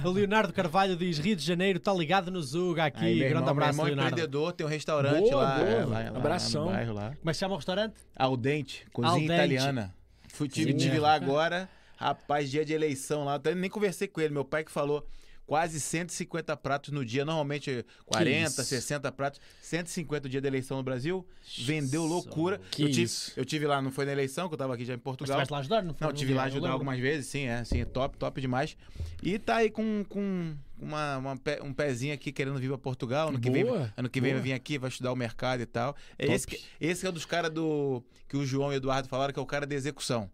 O 0.04 0.10
Leonardo 0.10 0.52
Carvalho 0.52 0.96
diz: 0.96 1.18
Rio 1.18 1.36
de 1.36 1.44
Janeiro 1.44 1.78
está 1.78 1.92
ligado 1.92 2.30
no 2.30 2.40
Zuga 2.42 2.84
aqui. 2.86 3.04
Aí, 3.04 3.18
Grande 3.18 3.34
irmão, 3.34 3.48
abraço, 3.48 3.76
meu 3.78 3.88
irmão 3.88 4.06
empreendedor, 4.06 4.52
tem 4.52 4.66
um 4.66 4.70
restaurante 4.70 5.30
Boa, 5.30 5.42
lá, 5.42 5.56
boa. 5.58 5.68
é, 5.68 5.84
lá, 5.84 6.10
lá, 6.10 6.18
Abração. 6.18 6.64
lá 6.66 7.12
é 7.24 7.32
se 7.32 7.38
chama 7.40 7.54
o 7.54 7.56
restaurante? 7.56 7.94
Al 8.16 8.36
dente, 8.36 8.86
cozinha 8.92 9.12
Al 9.12 9.18
dente. 9.18 9.32
italiana. 9.32 9.94
Fui, 10.28 10.48
tive, 10.48 10.74
tive 10.74 10.98
lá 10.98 11.14
agora, 11.14 11.68
rapaz, 11.96 12.50
dia 12.50 12.64
de 12.64 12.72
eleição 12.72 13.24
lá. 13.24 13.34
Até 13.34 13.54
nem 13.54 13.70
conversei 13.70 14.08
com 14.08 14.20
ele, 14.20 14.32
meu 14.34 14.44
pai 14.44 14.64
que 14.64 14.70
falou. 14.70 15.06
Quase 15.46 15.78
150 15.78 16.56
pratos 16.56 16.90
no 16.90 17.04
dia, 17.04 17.22
normalmente 17.22 17.84
40, 18.06 18.48
isso. 18.48 18.64
60 18.64 19.12
pratos, 19.12 19.40
150 19.60 20.26
o 20.26 20.30
dia 20.30 20.40
da 20.40 20.48
eleição 20.48 20.78
no 20.78 20.82
Brasil. 20.82 21.26
Vendeu 21.58 22.06
loucura. 22.06 22.58
Que 22.70 22.82
eu, 22.84 22.88
tive, 22.88 23.02
isso. 23.02 23.32
eu 23.36 23.44
tive 23.44 23.66
lá, 23.66 23.82
não 23.82 23.90
foi 23.90 24.06
na 24.06 24.12
eleição, 24.12 24.48
que 24.48 24.54
eu 24.54 24.58
tava 24.58 24.72
aqui 24.74 24.86
já 24.86 24.94
em 24.94 24.96
Mas 24.96 25.02
Portugal. 25.02 25.36
estiveste 25.42 25.52
lá 25.52 25.58
ajudar, 25.58 25.82
não 25.82 25.92
foi? 25.92 26.06
Não, 26.06 26.14
tive 26.14 26.28
dia, 26.28 26.36
lá 26.36 26.42
ajudar 26.44 26.60
lembro. 26.60 26.72
algumas 26.72 26.98
vezes, 26.98 27.26
sim, 27.26 27.44
é, 27.46 27.62
sim, 27.62 27.80
é 27.80 27.84
top, 27.84 28.16
top 28.16 28.40
demais. 28.40 28.74
E 29.22 29.38
tá 29.38 29.56
aí 29.56 29.68
com, 29.70 30.02
com 30.08 30.54
uma, 30.80 31.18
uma 31.18 31.36
pé- 31.36 31.60
um 31.62 31.74
pezinho 31.74 32.14
aqui 32.14 32.32
querendo 32.32 32.58
vir 32.58 32.68
pra 32.68 32.78
Portugal. 32.78 33.28
Ano 33.28 33.38
que 33.38 33.50
vem, 33.50 33.66
Boa, 33.66 33.92
ano 33.98 34.08
que 34.08 34.20
vem 34.22 34.32
vai 34.32 34.40
vir 34.42 34.52
aqui, 34.54 34.78
vai 34.78 34.88
estudar 34.88 35.12
o 35.12 35.16
mercado 35.16 35.60
e 35.60 35.66
tal. 35.66 35.94
É 36.18 36.24
Top. 36.24 36.36
esse, 36.36 36.64
esse 36.80 37.06
é 37.06 37.10
um 37.10 37.12
dos 37.12 37.26
caras 37.26 37.50
do. 37.50 38.02
que 38.28 38.36
o 38.38 38.46
João 38.46 38.72
e 38.72 38.76
o 38.76 38.78
Eduardo 38.78 39.08
falaram, 39.08 39.32
que 39.34 39.38
é 39.38 39.42
o 39.42 39.46
cara 39.46 39.66
da 39.66 39.74
execução. 39.74 40.30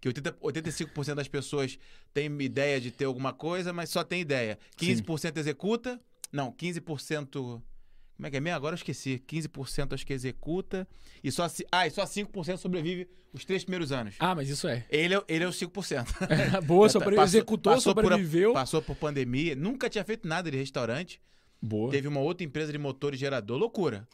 Que 0.00 0.08
80, 0.08 0.32
85% 0.34 1.14
das 1.14 1.28
pessoas 1.28 1.78
têm 2.14 2.26
ideia 2.40 2.80
de 2.80 2.90
ter 2.90 3.04
alguma 3.06 3.32
coisa, 3.32 3.72
mas 3.72 3.90
só 3.90 4.04
tem 4.04 4.20
ideia. 4.20 4.58
15% 4.80 5.36
executa. 5.38 6.00
Não, 6.32 6.52
15%. 6.52 7.30
Como 7.32 8.26
é 8.26 8.30
que 8.30 8.36
é 8.36 8.40
mesmo? 8.40 8.56
Agora 8.56 8.74
eu 8.74 8.76
esqueci. 8.76 9.22
15% 9.26 9.94
acho 9.94 10.06
que 10.06 10.12
executa. 10.12 10.86
E 11.22 11.30
só, 11.32 11.46
ah, 11.72 11.86
e 11.86 11.90
só 11.90 12.04
5% 12.04 12.56
sobrevive 12.56 13.08
os 13.32 13.44
três 13.44 13.62
primeiros 13.64 13.92
anos. 13.92 14.14
Ah, 14.18 14.34
mas 14.34 14.48
isso 14.48 14.66
é. 14.68 14.84
Ele 14.90 15.14
é, 15.14 15.22
ele 15.28 15.44
é 15.44 15.48
os 15.48 15.56
5%. 15.60 16.62
Boa, 16.64 16.88
sobre... 16.90 17.16
Passou- 17.16 17.24
executou, 17.24 17.72
passou 17.74 17.94
por 17.94 18.02
sobreviveu. 18.04 18.52
Passou 18.52 18.82
por 18.82 18.96
pandemia, 18.96 19.54
nunca 19.56 19.88
tinha 19.90 20.04
feito 20.04 20.26
nada 20.28 20.50
de 20.50 20.56
restaurante. 20.56 21.20
Boa. 21.60 21.90
Teve 21.90 22.06
uma 22.06 22.20
outra 22.20 22.44
empresa 22.44 22.70
de 22.70 22.78
motor 22.78 23.14
e 23.14 23.16
gerador, 23.16 23.58
loucura. 23.58 24.06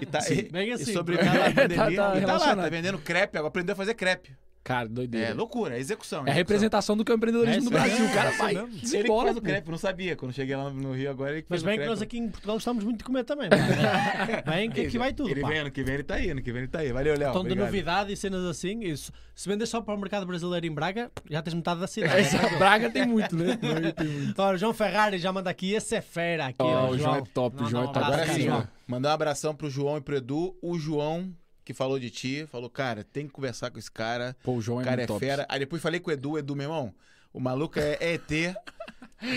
E, 0.00 0.06
tá, 0.06 0.18
e, 0.28 0.42
Bem 0.50 0.70
e 0.70 0.72
assim, 0.72 0.92
sobreviveu 0.92 1.32
tá 1.32 1.38
à 1.38 1.48
lá, 1.48 1.54
pandemia. 1.54 1.76
tá- 1.76 1.84
tá 2.12 2.18
e 2.18 2.24
tá 2.26 2.38
lá, 2.38 2.56
tá 2.56 2.68
vendendo 2.68 2.98
crepe, 2.98 3.38
agora 3.38 3.48
aprendeu 3.48 3.72
a 3.74 3.76
fazer 3.76 3.94
crepe. 3.94 4.32
Cara, 4.62 4.88
doideira. 4.88 5.28
É 5.28 5.34
loucura, 5.34 5.76
é 5.76 5.78
execução. 5.78 6.26
É 6.26 6.30
a 6.30 6.34
representação 6.34 6.96
do 6.96 7.04
que 7.04 7.10
é 7.10 7.14
o 7.14 7.16
empreendedorismo 7.16 7.62
É 7.62 7.64
no 7.64 7.70
Brasil. 7.70 8.04
o 8.04 8.12
cara 8.12 8.30
é 8.30 8.36
vai, 8.36 8.54
mesmo. 8.54 8.96
Ele 8.96 9.08
o 9.08 9.40
crepe, 9.40 9.70
não 9.70 9.78
sabia. 9.78 10.14
Quando 10.16 10.32
cheguei 10.34 10.54
lá 10.54 10.70
no 10.70 10.92
Rio 10.92 11.10
agora, 11.10 11.32
ele 11.32 11.46
Mas 11.48 11.62
o 11.62 11.64
bem 11.64 11.78
que 11.78 11.86
nós 11.86 12.02
aqui 12.02 12.18
em 12.18 12.28
Portugal 12.28 12.56
gostamos 12.56 12.84
muito 12.84 12.98
de 12.98 13.04
comer 13.04 13.24
também. 13.24 13.48
Bem 14.44 14.70
que 14.70 14.82
aqui 14.82 14.98
vai 14.98 15.12
tudo. 15.12 15.30
Ele 15.30 15.42
vem 15.44 15.58
ano 15.58 15.70
que 15.70 15.82
vem, 15.82 15.94
ele 15.94 16.02
tá 16.02 16.14
aí, 16.14 16.30
ano 16.30 16.42
que 16.42 16.52
vem 16.52 16.62
ele 16.62 16.70
tá 16.70 16.80
aí. 16.80 16.92
Valeu, 16.92 17.16
Léo. 17.16 17.30
Então, 17.30 17.44
de 17.44 17.54
novidade 17.54 18.12
e 18.12 18.16
cenas 18.16 18.44
assim, 18.44 18.80
isso. 18.80 19.12
se 19.34 19.48
vender 19.48 19.66
só 19.66 19.80
para 19.80 19.94
o 19.94 19.98
mercado 19.98 20.26
brasileiro 20.26 20.66
em 20.66 20.72
Braga, 20.72 21.10
já 21.28 21.42
tens 21.42 21.54
metade 21.54 21.80
da 21.80 21.86
cidade. 21.86 22.20
Essa 22.20 22.58
Braga 22.58 22.90
tem 22.90 23.06
muito, 23.06 23.34
né? 23.34 23.56
Braga 23.56 23.92
tem 23.92 24.06
muito. 24.06 24.40
Ora, 24.40 24.58
João 24.58 24.74
Ferrari 24.74 25.18
já 25.18 25.32
manda 25.32 25.50
aqui, 25.50 25.72
esse 25.72 25.96
é 25.96 26.00
fera 26.00 26.46
aqui. 26.46 26.62
O 26.62 26.98
João 26.98 27.16
é 27.16 27.22
top, 27.22 27.62
o 27.62 27.66
João 27.66 27.84
é 27.84 27.86
top. 27.86 27.98
Agora 27.98 28.26
sim. 28.26 28.48
Mandar 28.86 29.10
um 29.10 29.12
abração 29.12 29.54
pro 29.54 29.70
João 29.70 29.96
e 29.98 30.00
pro 30.00 30.16
Edu. 30.16 30.56
O 30.60 30.78
João, 30.78 31.32
que 31.64 31.72
falou 31.74 31.98
de 31.98 32.10
ti, 32.10 32.46
falou, 32.50 32.68
cara, 32.70 33.04
tem 33.04 33.26
que 33.26 33.32
conversar 33.32 33.70
com 33.70 33.78
esse 33.78 33.90
cara. 33.90 34.36
Pô, 34.42 34.54
o 34.54 34.60
João 34.60 34.78
O 34.78 34.80
é 34.80 34.84
cara 34.84 34.96
é 34.96 35.06
muito 35.06 35.08
top. 35.08 35.20
fera. 35.26 35.46
Aí 35.48 35.58
depois 35.58 35.80
falei 35.82 36.00
com 36.00 36.10
o 36.10 36.12
Edu, 36.12 36.38
Edu, 36.38 36.56
meu 36.56 36.64
irmão, 36.64 36.94
o 37.32 37.40
maluco 37.40 37.78
é, 37.78 37.96
é 38.00 38.14
ET. 38.14 38.28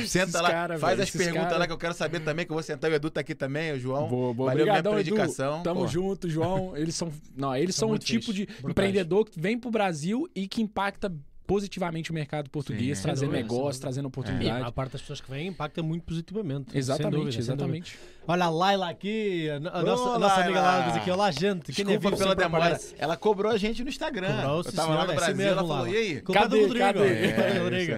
Senta 0.07 0.23
Esses 0.29 0.33
lá, 0.41 0.49
cara, 0.49 0.79
faz 0.79 0.91
velho, 0.97 1.03
as 1.03 1.11
perguntas 1.11 1.43
cara- 1.43 1.57
lá 1.57 1.67
que 1.67 1.73
eu 1.73 1.77
quero 1.77 1.93
saber 1.93 2.21
também, 2.21 2.45
que 2.45 2.51
eu 2.51 2.55
vou 2.55 2.63
sentar. 2.63 2.89
O 2.89 2.93
Edu 2.93 3.09
tá 3.11 3.19
aqui 3.19 3.35
também, 3.35 3.73
o 3.73 3.79
João. 3.79 4.07
Boa, 4.07 4.33
boa. 4.33 4.49
Valeu 4.51 4.63
Obrigadão, 4.63 4.93
mesmo 4.93 5.05
pela 5.09 5.15
Edu. 5.23 5.23
indicação. 5.25 5.61
Tamo 5.61 5.81
Pô. 5.81 5.87
junto, 5.87 6.29
João. 6.29 6.77
Eles 6.77 6.95
são. 6.95 7.11
Não, 7.35 7.53
eles 7.53 7.75
São 7.75 7.89
são, 7.89 7.95
o 7.95 7.99
tipo 7.99 8.27
fixe, 8.27 8.33
de 8.33 8.45
brutais. 8.45 8.69
empreendedor 8.71 9.25
que 9.25 9.37
vem 9.37 9.59
pro 9.59 9.69
Brasil 9.69 10.25
e 10.33 10.47
que 10.47 10.61
impacta 10.61 11.13
positivamente 11.45 12.11
o 12.11 12.13
mercado 12.13 12.49
português, 12.49 12.97
Sim, 12.97 13.03
trazendo 13.03 13.29
dúvida, 13.31 13.43
negócio, 13.43 13.81
trazendo 13.81 14.05
a 14.05 14.07
oportunidade. 14.07 14.49
maior 14.59 14.71
parte 14.71 14.93
das 14.93 15.01
pessoas 15.01 15.21
que 15.21 15.29
vêm 15.29 15.47
impacta 15.47 15.83
muito 15.83 16.03
positivamente. 16.03 16.71
sem 16.71 16.79
Exatamente, 16.79 17.15
dúvida, 17.15 17.37
exatamente. 17.37 17.99
Olha 18.27 18.45
a 18.45 18.49
Laila 18.49 18.89
aqui, 18.89 19.49
a, 19.49 19.55
a 19.55 19.59
nossa, 19.83 20.03
a 20.03 20.15
Ô, 20.15 20.19
nossa 20.19 20.41
amiga 20.41 20.61
Laila. 20.61 20.77
Laila 20.85 20.95
aqui: 20.95 21.11
Olá, 21.11 21.31
gente. 21.31 21.71
Quem 21.73 21.83
é 21.83 21.87
Desculpa 21.87 22.09
vivo 22.09 22.17
pela 22.17 22.35
demora. 22.35 22.63
aparece. 22.65 22.95
Ela 22.97 23.17
cobrou 23.17 23.51
a 23.51 23.57
gente 23.57 23.83
no 23.83 23.89
Instagram. 23.89 24.35
Cobrou, 24.35 24.57
eu 24.57 24.63
tava 24.71 24.93
lá 24.95 25.01
senhor, 25.01 25.05
no 25.07 25.11
é 25.11 25.15
assim 25.15 25.25
Brasil, 25.33 25.45
ela 25.47 25.55
mesmo, 25.61 25.67
falou, 25.67 25.83
Laila. 25.83 25.89
e 25.89 25.97
aí? 25.97 26.21
Cadê? 26.21 26.47
do 26.47 26.61
Rodrigo. 26.61 26.79
Cadê? 26.85 27.25
É, 27.25 27.57
Rodrigo. 27.59 27.95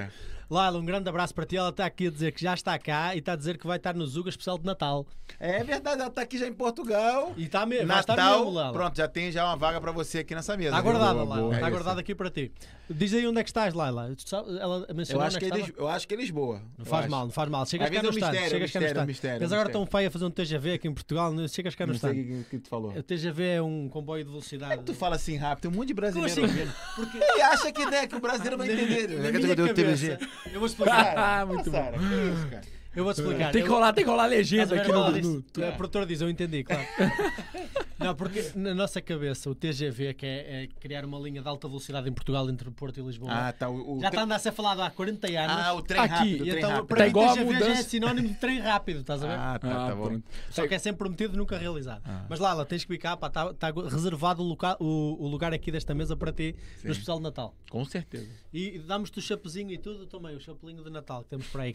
É. 0.49 0.53
Laila, 0.53 0.79
um 0.79 0.85
grande 0.85 1.07
abraço 1.09 1.33
para 1.33 1.45
ti. 1.45 1.57
Ela 1.57 1.69
está 1.69 1.85
aqui 1.85 2.07
a 2.07 2.11
dizer 2.11 2.31
que 2.31 2.41
já 2.41 2.53
está 2.53 2.77
cá 2.79 3.15
e 3.15 3.19
está 3.19 3.33
a 3.33 3.35
dizer 3.35 3.57
que 3.57 3.65
vai 3.67 3.77
estar 3.77 3.93
no 3.93 4.05
Zuga 4.05 4.29
especial 4.29 4.57
de 4.57 4.65
Natal. 4.65 5.05
É 5.39 5.63
verdade, 5.63 6.01
ela 6.01 6.09
tá 6.09 6.21
aqui 6.21 6.37
já 6.37 6.47
em 6.47 6.53
Portugal. 6.53 7.33
E 7.35 7.45
está 7.45 7.65
mesmo, 7.65 7.87
Natal, 7.87 8.15
mesmo, 8.39 8.51
Laila. 8.53 8.73
pronto, 8.73 8.95
já 8.97 9.07
tem 9.07 9.31
já 9.31 9.43
uma 9.45 9.55
vaga 9.55 9.81
pra 9.81 9.91
você 9.91 10.19
aqui 10.19 10.35
nessa 10.35 10.55
mesa. 10.55 10.69
Está 10.69 10.81
guardada, 10.81 11.23
Laila. 11.23 11.53
Está 11.55 11.67
É 11.67 11.71
guardada 11.71 11.99
aqui 11.99 12.13
para 12.13 12.29
ti. 12.29 12.51
Diz 12.89 13.11
aí 13.13 13.25
onde 13.25 13.39
é 13.39 13.43
que 13.43 13.49
estás, 13.49 13.73
Laila. 13.73 14.11
Ela 14.59 14.85
Eu 14.87 14.95
mencionou 14.95 15.23
acho, 15.25 15.37
onde 15.37 15.45
que 15.45 15.45
é 15.45 15.47
é 15.47 15.51
que 15.51 15.57
Lis- 15.57 15.67
estava. 15.69 15.83
eu 15.83 15.87
acho 15.89 16.07
que 16.07 16.13
é 16.13 16.17
Lisboa. 16.17 16.55
Não 16.77 16.85
eu 16.85 16.85
faz 16.85 17.01
acho. 17.05 17.11
mal, 17.11 17.25
não 17.25 17.31
faz 17.31 17.49
mal. 17.49 17.65
Chegas 17.65 17.87
Às 17.89 17.95
cá 17.95 18.01
no 18.03 18.07
é 18.07 18.11
um 18.11 18.13
estado. 18.13 18.31
mistério, 18.31 18.49
Chegas 18.51 18.71
cá 18.93 19.05
no 19.05 19.11
estado. 19.11 19.35
Eles 19.37 19.51
agora 19.51 19.69
estão 19.69 19.85
feio 19.87 20.07
a 20.07 20.11
fazer 20.11 20.25
um 20.25 20.29
TGV 20.31 20.73
aqui 20.73 20.87
em 20.87 20.93
Portugal. 20.93 21.33
Chegas 21.49 21.73
cá 21.75 21.87
no 21.87 21.93
Não 21.93 21.99
sei 21.99 22.11
estado. 22.11 22.39
o 22.39 22.43
que, 22.43 22.49
que 22.51 22.59
tu 22.59 22.69
falou. 22.69 22.91
O 22.95 23.01
TGV 23.03 23.43
é 23.47 23.61
um 23.63 23.89
comboio 23.89 24.23
de 24.23 24.29
velocidade. 24.29 24.83
Tu 24.83 24.93
fala 24.93 25.15
assim 25.15 25.35
rápido, 25.37 25.63
tem 25.63 25.71
um 25.71 25.73
monte 25.73 25.87
de 25.87 25.93
brasileiro 25.95 26.31
assim? 26.31 26.41
ouvindo. 26.41 26.71
Porque 26.95 27.17
ele 27.17 27.41
acha 27.41 27.71
que, 27.71 27.85
né, 27.87 28.05
que 28.07 28.15
o 28.15 28.19
brasileiro 28.19 28.57
vai 28.59 28.71
entender. 28.71 29.07
Na 29.19 29.27
É 29.27 29.31
que 29.31 29.37
minha 29.39 29.49
eu 29.51 29.55
tenho 29.55 29.67
cabeça. 29.75 30.19
Eu 30.51 30.59
vou 30.59 30.65
explicar. 30.67 31.13
Ah, 31.17 31.45
muito 31.45 31.69
bom. 31.71 31.77
Sara, 31.77 31.97
que 31.97 32.03
isso, 32.05 32.47
cara? 32.49 32.61
Eu 32.95 33.03
vou-te 33.03 33.19
explicar. 33.21 33.51
Tem 33.51 33.61
que 33.61 33.67
Eu- 33.67 33.73
rolar, 33.73 33.91
tem 33.93 34.03
que 34.05 34.09
rolar 34.09 34.25
legenda 34.25 34.73
a 34.75 34.77
aqui 34.79 34.87
ver? 34.87 34.93
no. 34.93 34.99
Ela 34.99 35.11
no- 35.11 35.21
disse- 35.43 35.63
A 35.63 35.71
produtora 35.73 36.05
diz, 36.05 36.21
eu 36.21 36.29
entendi, 36.29 36.63
claro. 36.63 36.81
Não, 37.97 38.13
porque 38.15 38.51
na 38.55 38.73
nossa 38.75 39.01
cabeça 39.01 39.49
o 39.49 39.55
TGV, 39.55 40.13
que 40.13 40.25
é, 40.25 40.63
é 40.63 40.67
criar 40.79 41.05
uma 41.05 41.17
linha 41.19 41.41
de 41.41 41.47
alta 41.47 41.67
velocidade 41.67 42.09
em 42.09 42.13
Portugal 42.13 42.49
entre 42.49 42.69
Porto 42.71 42.99
e 42.99 43.03
Lisboa, 43.03 43.31
Ah, 43.31 43.53
tá. 43.53 43.69
O, 43.69 43.97
o 43.97 44.01
já 44.01 44.09
está 44.09 44.23
a 44.35 44.39
ser 44.39 44.51
falado 44.51 44.81
há 44.81 44.89
40 44.89 45.27
anos. 45.27 45.55
Ah, 45.65 45.73
o 45.73 45.81
trem 45.81 46.01
Aqui. 46.01 46.11
rápido. 46.13 46.41
o 46.41 46.45
trem 46.45 46.57
então, 46.57 46.69
rápido. 46.71 46.87
para 46.87 46.97
Tá 46.97 47.05
mim, 47.05 47.13
TGV 47.13 47.35
já 47.35 47.41
é 47.41 47.43
mudança. 47.69 47.83
sinónimo 47.89 48.27
de 48.27 48.33
trem 48.35 48.59
rápido, 48.59 48.99
estás 49.01 49.23
a 49.23 49.27
ver? 49.27 49.33
Ah, 49.39 49.59
tá, 49.59 49.67
Ah, 49.85 49.89
tá 49.89 49.95
bom. 49.95 50.03
pronto. 50.07 50.23
Só 50.51 50.67
que 50.67 50.73
é 50.75 50.79
sempre 50.79 50.97
prometido, 50.99 51.37
nunca 51.37 51.57
realizado. 51.57 52.03
Mas 52.29 52.39
lá, 52.39 52.53
lá, 52.53 52.65
tens 52.65 52.83
que 52.83 52.93
ficar, 52.93 53.15
pá, 53.17 53.27
está 53.27 53.53
tá 53.53 53.71
reservado 53.89 54.41
o, 54.43 54.45
loca- 54.45 54.77
o- 54.79 55.17
o 55.23 55.27
lugar 55.27 55.53
aqui 55.53 55.71
desta 55.71 55.93
mesa 55.95 56.15
para 56.17 56.31
ti 56.33 56.55
Sim. 56.77 56.87
no 56.87 56.91
especial 56.91 57.17
de 57.17 57.23
Natal. 57.23 57.55
Com 57.69 57.85
certeza. 57.85 58.29
E 58.53 58.79
damos-te 58.79 59.19
o 59.19 59.21
chapezinho 59.21 59.71
e 59.71 59.77
tudo 59.77 60.05
também, 60.05 60.35
o 60.35 60.39
chapelinho 60.39 60.83
de 60.83 60.89
Natal 60.89 61.23
que 61.23 61.29
temos 61.29 61.47
por 61.47 61.61
aí. 61.61 61.73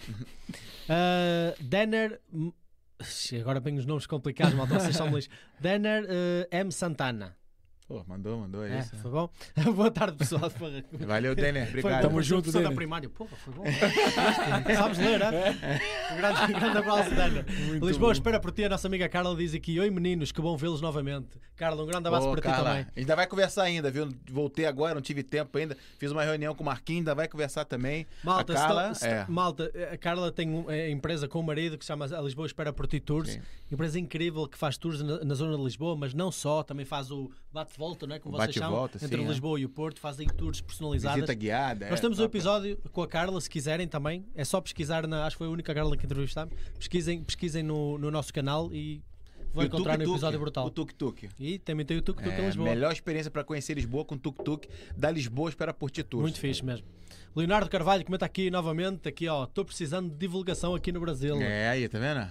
uh, 0.89 1.55
Denner. 1.65 2.21
Agora 3.41 3.61
vem 3.61 3.79
os 3.79 3.87
nomes 3.87 4.07
complicados, 4.07 4.55
malta, 4.55 4.79
vocês 4.79 4.97
são 4.97 5.09
lixo. 5.09 5.29
Denner 5.59 6.05
uh, 6.05 6.47
M. 6.51 6.71
Santana. 6.71 7.37
Pô, 7.91 8.05
mandou, 8.07 8.39
mandou, 8.39 8.65
é 8.65 8.77
É, 8.77 8.79
isso. 8.79 8.97
foi 8.99 9.11
bom? 9.11 9.29
Boa 9.75 9.91
tarde, 9.91 10.17
pessoal. 10.17 10.43
Valeu, 11.01 11.35
Denner. 11.35 11.69
Foi 11.69 11.81
Obrigado. 11.81 12.03
Tamo 12.03 12.23
junto, 12.23 12.43
professor 12.43 12.59
da 12.63 12.69
Denner. 12.69 12.77
primária. 12.77 13.09
Porra, 13.09 13.37
foi 13.37 13.53
bom. 13.53 13.65
Sabes 14.77 14.99
ler, 14.99 15.21
é? 15.21 15.51
Um 16.13 16.17
grande, 16.17 16.53
grande 16.53 16.79
abraço, 16.79 17.11
Denner. 17.11 17.45
Lisboa, 17.83 18.13
espera 18.13 18.39
por 18.39 18.53
ti. 18.53 18.63
A 18.63 18.69
nossa 18.69 18.87
amiga 18.87 19.09
Carla 19.09 19.35
diz 19.35 19.55
aqui: 19.55 19.81
Oi 19.81 19.91
meninos, 19.91 20.31
que 20.31 20.41
bom 20.41 20.57
vê-los 20.57 20.81
novamente. 20.81 21.31
Carla, 21.57 21.83
um 21.83 21.87
grande 21.87 22.07
abraço 22.07 22.29
Ô, 22.29 22.31
para 22.31 22.41
ti 22.41 22.47
Carla, 22.47 22.65
também. 22.65 22.83
A 22.83 22.85
gente 22.85 22.99
ainda 23.01 23.17
vai 23.17 23.27
conversar 23.27 23.63
ainda, 23.65 23.91
viu? 23.91 24.09
Voltei 24.31 24.67
agora, 24.67 24.95
não 24.95 25.03
tive 25.03 25.25
tempo 25.25 25.59
ainda. 25.59 25.77
Fiz 25.99 26.13
uma 26.13 26.23
reunião 26.23 26.55
com 26.55 26.63
o 26.63 26.67
Marquinhos, 26.67 27.01
ainda 27.01 27.15
vai 27.17 27.27
conversar 27.27 27.65
também. 27.65 28.07
Malta, 28.23 28.53
a 28.53 28.57
Carla, 28.57 28.93
é. 29.03 29.27
malta, 29.29 29.73
a 29.93 29.97
Carla 29.99 30.31
tem 30.31 30.49
uma 30.49 30.79
empresa 30.89 31.27
com 31.27 31.41
o 31.41 31.43
marido 31.43 31.77
que 31.77 31.85
se 31.85 31.89
chama 31.89 32.05
a 32.05 32.21
Lisboa 32.21 32.47
Espera 32.47 32.73
por 32.73 32.87
Ti 32.87 33.01
Tours. 33.01 33.31
Sim. 33.31 33.41
Empresa 33.73 33.99
incrível 33.99 34.47
que 34.47 34.57
faz 34.57 34.79
tours 34.79 35.03
na, 35.03 35.25
na 35.25 35.35
zona 35.35 35.57
de 35.57 35.63
Lisboa, 35.65 35.97
mas 35.97 36.15
não 36.15 36.31
só, 36.31 36.63
também 36.63 36.87
faz 36.87 37.11
o 37.11 37.31
bate-volta, 37.81 38.07
não 38.07 38.15
é? 38.15 38.19
Como 38.19 38.37
vocês 38.37 38.55
chamam, 38.55 38.85
entre 38.85 38.99
sim, 39.09 39.25
é. 39.25 39.29
Lisboa 39.29 39.59
e 39.59 39.65
o 39.65 39.69
Porto, 39.69 40.01
fazem 40.01 40.27
tours 40.29 40.61
personalizadas. 40.61 41.17
Visita 41.17 41.35
guiada. 41.35 41.89
Nós 41.89 41.99
é, 41.99 42.03
temos 42.03 42.19
um 42.19 42.23
top. 42.23 42.37
episódio 42.37 42.79
com 42.93 43.03
a 43.03 43.09
Carla, 43.09 43.41
se 43.41 43.49
quiserem 43.49 43.89
também. 43.89 44.25
É 44.35 44.45
só 44.45 44.61
pesquisar, 44.61 45.07
na, 45.07 45.27
acho 45.27 45.37
que 45.37 45.39
foi 45.39 45.47
a 45.47 45.51
única 45.51 45.75
Carla 45.75 45.97
que 45.97 46.05
entrevistámos. 46.05 46.55
Pesquisem, 46.79 47.25
pesquisem 47.25 47.63
no, 47.63 47.99
no 47.99 48.11
nosso 48.11 48.33
canal 48.33 48.73
e 48.73 49.03
vão 49.53 49.65
encontrar 49.65 49.99
no 49.99 50.05
tuk-tuk, 50.05 50.13
episódio 50.15 50.41
brutal. 50.41 50.67
O 50.67 50.71
tuk-tuk. 50.71 51.29
E 51.39 51.59
também 51.59 51.85
tem 51.87 51.97
o 51.97 52.03
Tuk 52.03 52.23
Tuk 52.23 52.35
em 52.35 52.43
É, 52.43 52.47
Lisboa. 52.47 52.69
melhor 52.69 52.93
experiência 52.93 53.31
para 53.31 53.43
conhecer 53.43 53.75
Lisboa 53.75 54.05
com 54.05 54.17
tuk-tuk 54.17 54.69
da 54.97 55.11
Lisboa 55.11 55.49
Espera 55.49 55.73
por 55.73 55.91
Ti. 55.91 56.05
Muito 56.15 56.39
fixe 56.39 56.65
mesmo. 56.65 56.87
Leonardo 57.35 57.71
Carvalho 57.71 58.05
comenta 58.05 58.27
aqui 58.27 58.51
novamente, 58.51 59.09
aqui 59.09 59.29
ó, 59.29 59.45
estou 59.45 59.65
precisando 59.65 60.11
de 60.11 60.17
divulgação 60.17 60.75
aqui 60.75 60.91
no 60.91 61.01
Brasil. 61.01 61.41
É, 61.41 61.69
aí, 61.71 61.89
tá 61.89 61.99
vendo? 61.99 62.29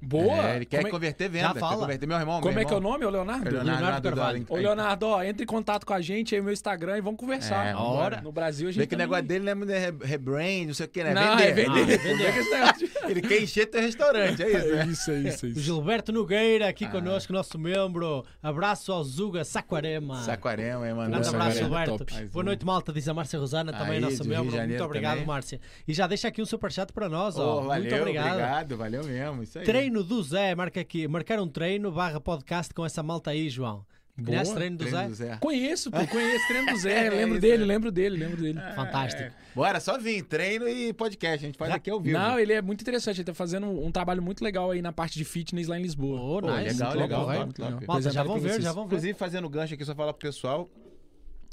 Boa! 0.00 0.50
É, 0.50 0.56
ele 0.56 0.64
quer 0.64 0.86
é- 0.86 0.90
converter 0.90 1.28
venda. 1.28 1.48
Já 1.48 1.52
quer 1.54 1.60
fala. 1.60 1.76
converter 1.78 2.06
meu 2.06 2.16
irmão. 2.18 2.40
Como 2.40 2.52
meu 2.54 2.62
é 2.62 2.64
que 2.64 2.72
é 2.72 2.76
o 2.76 2.78
irmão. 2.78 2.92
nome, 2.92 3.04
Leonardo? 3.06 3.48
É 3.48 3.50
Leonardo 3.50 4.00
do- 4.00 4.02
Carvalho. 4.16 4.44
do- 4.44 4.52
Ô, 4.52 4.56
Leonardo, 4.56 5.06
ó, 5.06 5.22
entre 5.22 5.42
em 5.42 5.46
contato 5.46 5.84
com 5.84 5.92
a 5.92 6.00
gente 6.00 6.34
aí 6.34 6.40
no 6.40 6.44
meu 6.44 6.52
Instagram 6.52 6.98
e 6.98 7.00
vamos 7.00 7.18
conversar. 7.18 7.66
É, 7.66 7.72
vambora. 7.72 8.20
No 8.20 8.30
Brasil 8.32 8.68
a 8.68 8.70
gente 8.70 8.80
Vê 8.80 8.86
que 8.86 8.94
o 8.94 8.98
também- 8.98 9.06
negócio 9.06 9.24
dele 9.26 9.54
não 9.54 9.74
é 9.74 9.78
re- 9.78 9.94
rebrand, 10.04 10.66
não 10.68 10.74
sei 10.74 10.86
o 10.86 10.88
que, 10.88 11.02
né? 11.04 11.14
Não, 11.14 11.36
vender. 11.36 11.42
é 11.48 11.52
vender. 11.52 11.70
Ah, 11.70 11.74
vender. 11.74 11.98
Vender 11.98 12.38
esse 12.38 12.50
negócio. 12.54 12.88
Ele 13.08 13.22
quer 13.22 13.42
encher 13.42 13.66
teu 13.66 13.80
restaurante, 13.80 14.42
é 14.42 14.48
isso, 14.48 14.56
É 14.68 14.76
né? 14.76 14.86
isso, 14.86 15.10
é 15.10 15.18
isso, 15.20 15.46
é 15.46 15.48
O 15.48 15.52
isso. 15.52 15.60
Gilberto 15.60 16.12
Nogueira 16.12 16.68
aqui 16.68 16.84
Ah. 16.84 16.88
connosco, 16.90 17.32
nosso 17.32 17.58
membro. 17.58 18.24
Abraço 18.42 18.92
ao 18.92 19.02
Zuga 19.04 19.44
Saquarema. 19.44 20.16
Saquarema, 20.22 20.86
hein, 20.88 20.94
mano? 20.94 21.10
Grande 21.10 21.26
Nossa, 21.26 21.36
abraço, 21.36 21.60
galera, 21.68 21.86
Gilberto. 21.96 22.32
Boa 22.32 22.44
noite, 22.44 22.64
malta, 22.64 22.92
diz 22.92 23.08
a 23.08 23.14
Márcia 23.14 23.38
Rosana, 23.38 23.72
também 23.72 24.04
Aí, 24.04 24.14
de 24.16 24.28
membro. 24.28 24.56
Muito 24.56 24.84
obrigado. 24.84 25.24
Márcia. 25.26 25.60
E 25.86 25.92
já 25.92 26.06
deixa 26.06 26.28
aqui 26.28 26.40
um 26.42 26.46
superchat 26.46 26.92
para 26.92 27.08
nós, 27.08 27.36
ó. 27.38 27.62
Muito 27.62 27.94
obrigado. 27.94 28.26
obrigado, 28.32 28.76
valeu 28.76 29.04
mesmo, 29.04 29.42
isso 29.42 29.58
aí. 29.58 29.64
Treino 29.88 30.04
do 30.04 30.22
Zé, 30.22 30.54
marca 30.54 30.80
aqui. 30.82 31.08
Marcar 31.08 31.40
um 31.40 31.48
treino 31.48 31.90
barra 31.90 32.20
podcast 32.20 32.74
com 32.74 32.84
essa 32.84 33.02
malta 33.02 33.30
aí, 33.30 33.48
João. 33.48 33.86
Conhece 34.22 34.44
Boa. 34.44 34.56
treino 34.56 34.76
do 34.76 34.84
Treino 34.84 34.98
Zé? 34.98 35.08
do 35.08 35.14
Zé. 35.14 35.36
Conheço, 35.40 35.90
pô, 35.90 36.06
conheço 36.06 36.44
o 36.44 36.48
treino 36.48 36.72
do 36.72 36.76
Zé. 36.82 37.06
É 37.06 37.10
lembro 37.10 37.34
isso, 37.36 37.40
dele, 37.40 37.62
é. 37.62 37.66
lembro 37.66 37.90
dele, 37.90 38.16
lembro 38.18 38.36
dele. 38.42 38.60
Fantástico. 38.76 39.34
Bora, 39.54 39.80
só 39.80 39.96
vir, 39.98 40.22
treino 40.24 40.68
e 40.68 40.92
podcast, 40.92 41.42
a 41.42 41.48
gente 41.48 41.56
faz 41.56 41.72
aqui 41.72 41.88
ao 41.88 41.98
vivo. 42.02 42.18
Não, 42.18 42.38
ele 42.38 42.52
é 42.52 42.60
muito 42.60 42.82
interessante. 42.82 43.16
Ele 43.16 43.24
tá 43.24 43.32
fazendo 43.32 43.66
um 43.66 43.90
trabalho 43.90 44.20
muito 44.22 44.44
legal 44.44 44.70
aí 44.70 44.82
na 44.82 44.92
parte 44.92 45.16
de 45.16 45.24
fitness 45.24 45.68
lá 45.68 45.78
em 45.78 45.82
Lisboa. 45.82 46.20
Oh, 46.20 46.40
Pô, 46.42 46.50
nice. 46.54 46.74
legal, 46.74 46.88
Top, 46.92 47.02
legal, 47.02 47.24
vai. 47.26 47.38
top, 47.38 47.54
top. 47.54 47.70
Malta, 47.70 47.82
já 47.86 47.94
Apresentar 47.94 48.24
vão 48.24 48.38
ver, 48.38 48.48
vocês. 48.50 48.64
já 48.64 48.72
vão 48.72 48.82
ver. 48.82 48.86
Inclusive, 48.88 49.18
fazendo 49.18 49.48
gancho 49.48 49.72
aqui, 49.72 49.84
só 49.86 49.94
falar 49.94 50.12
pro 50.12 50.28
pessoal. 50.28 50.68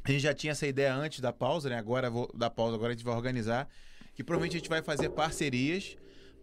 A 0.04 0.12
gente 0.12 0.22
já 0.24 0.34
tinha 0.34 0.52
essa 0.52 0.68
ideia 0.68 0.94
antes 0.94 1.22
da 1.22 1.32
pausa, 1.32 1.70
né? 1.70 1.78
Agora 1.78 2.10
vou 2.10 2.30
da 2.36 2.50
pausa, 2.50 2.76
agora 2.76 2.92
a 2.92 2.96
gente 2.96 3.06
vai 3.06 3.16
organizar. 3.16 3.70
Que 4.14 4.26
provavelmente 4.26 4.58
a 4.58 4.60
gente 4.60 4.70
vai 4.70 4.82
fazer 4.82 5.10
parcerias 5.10 5.96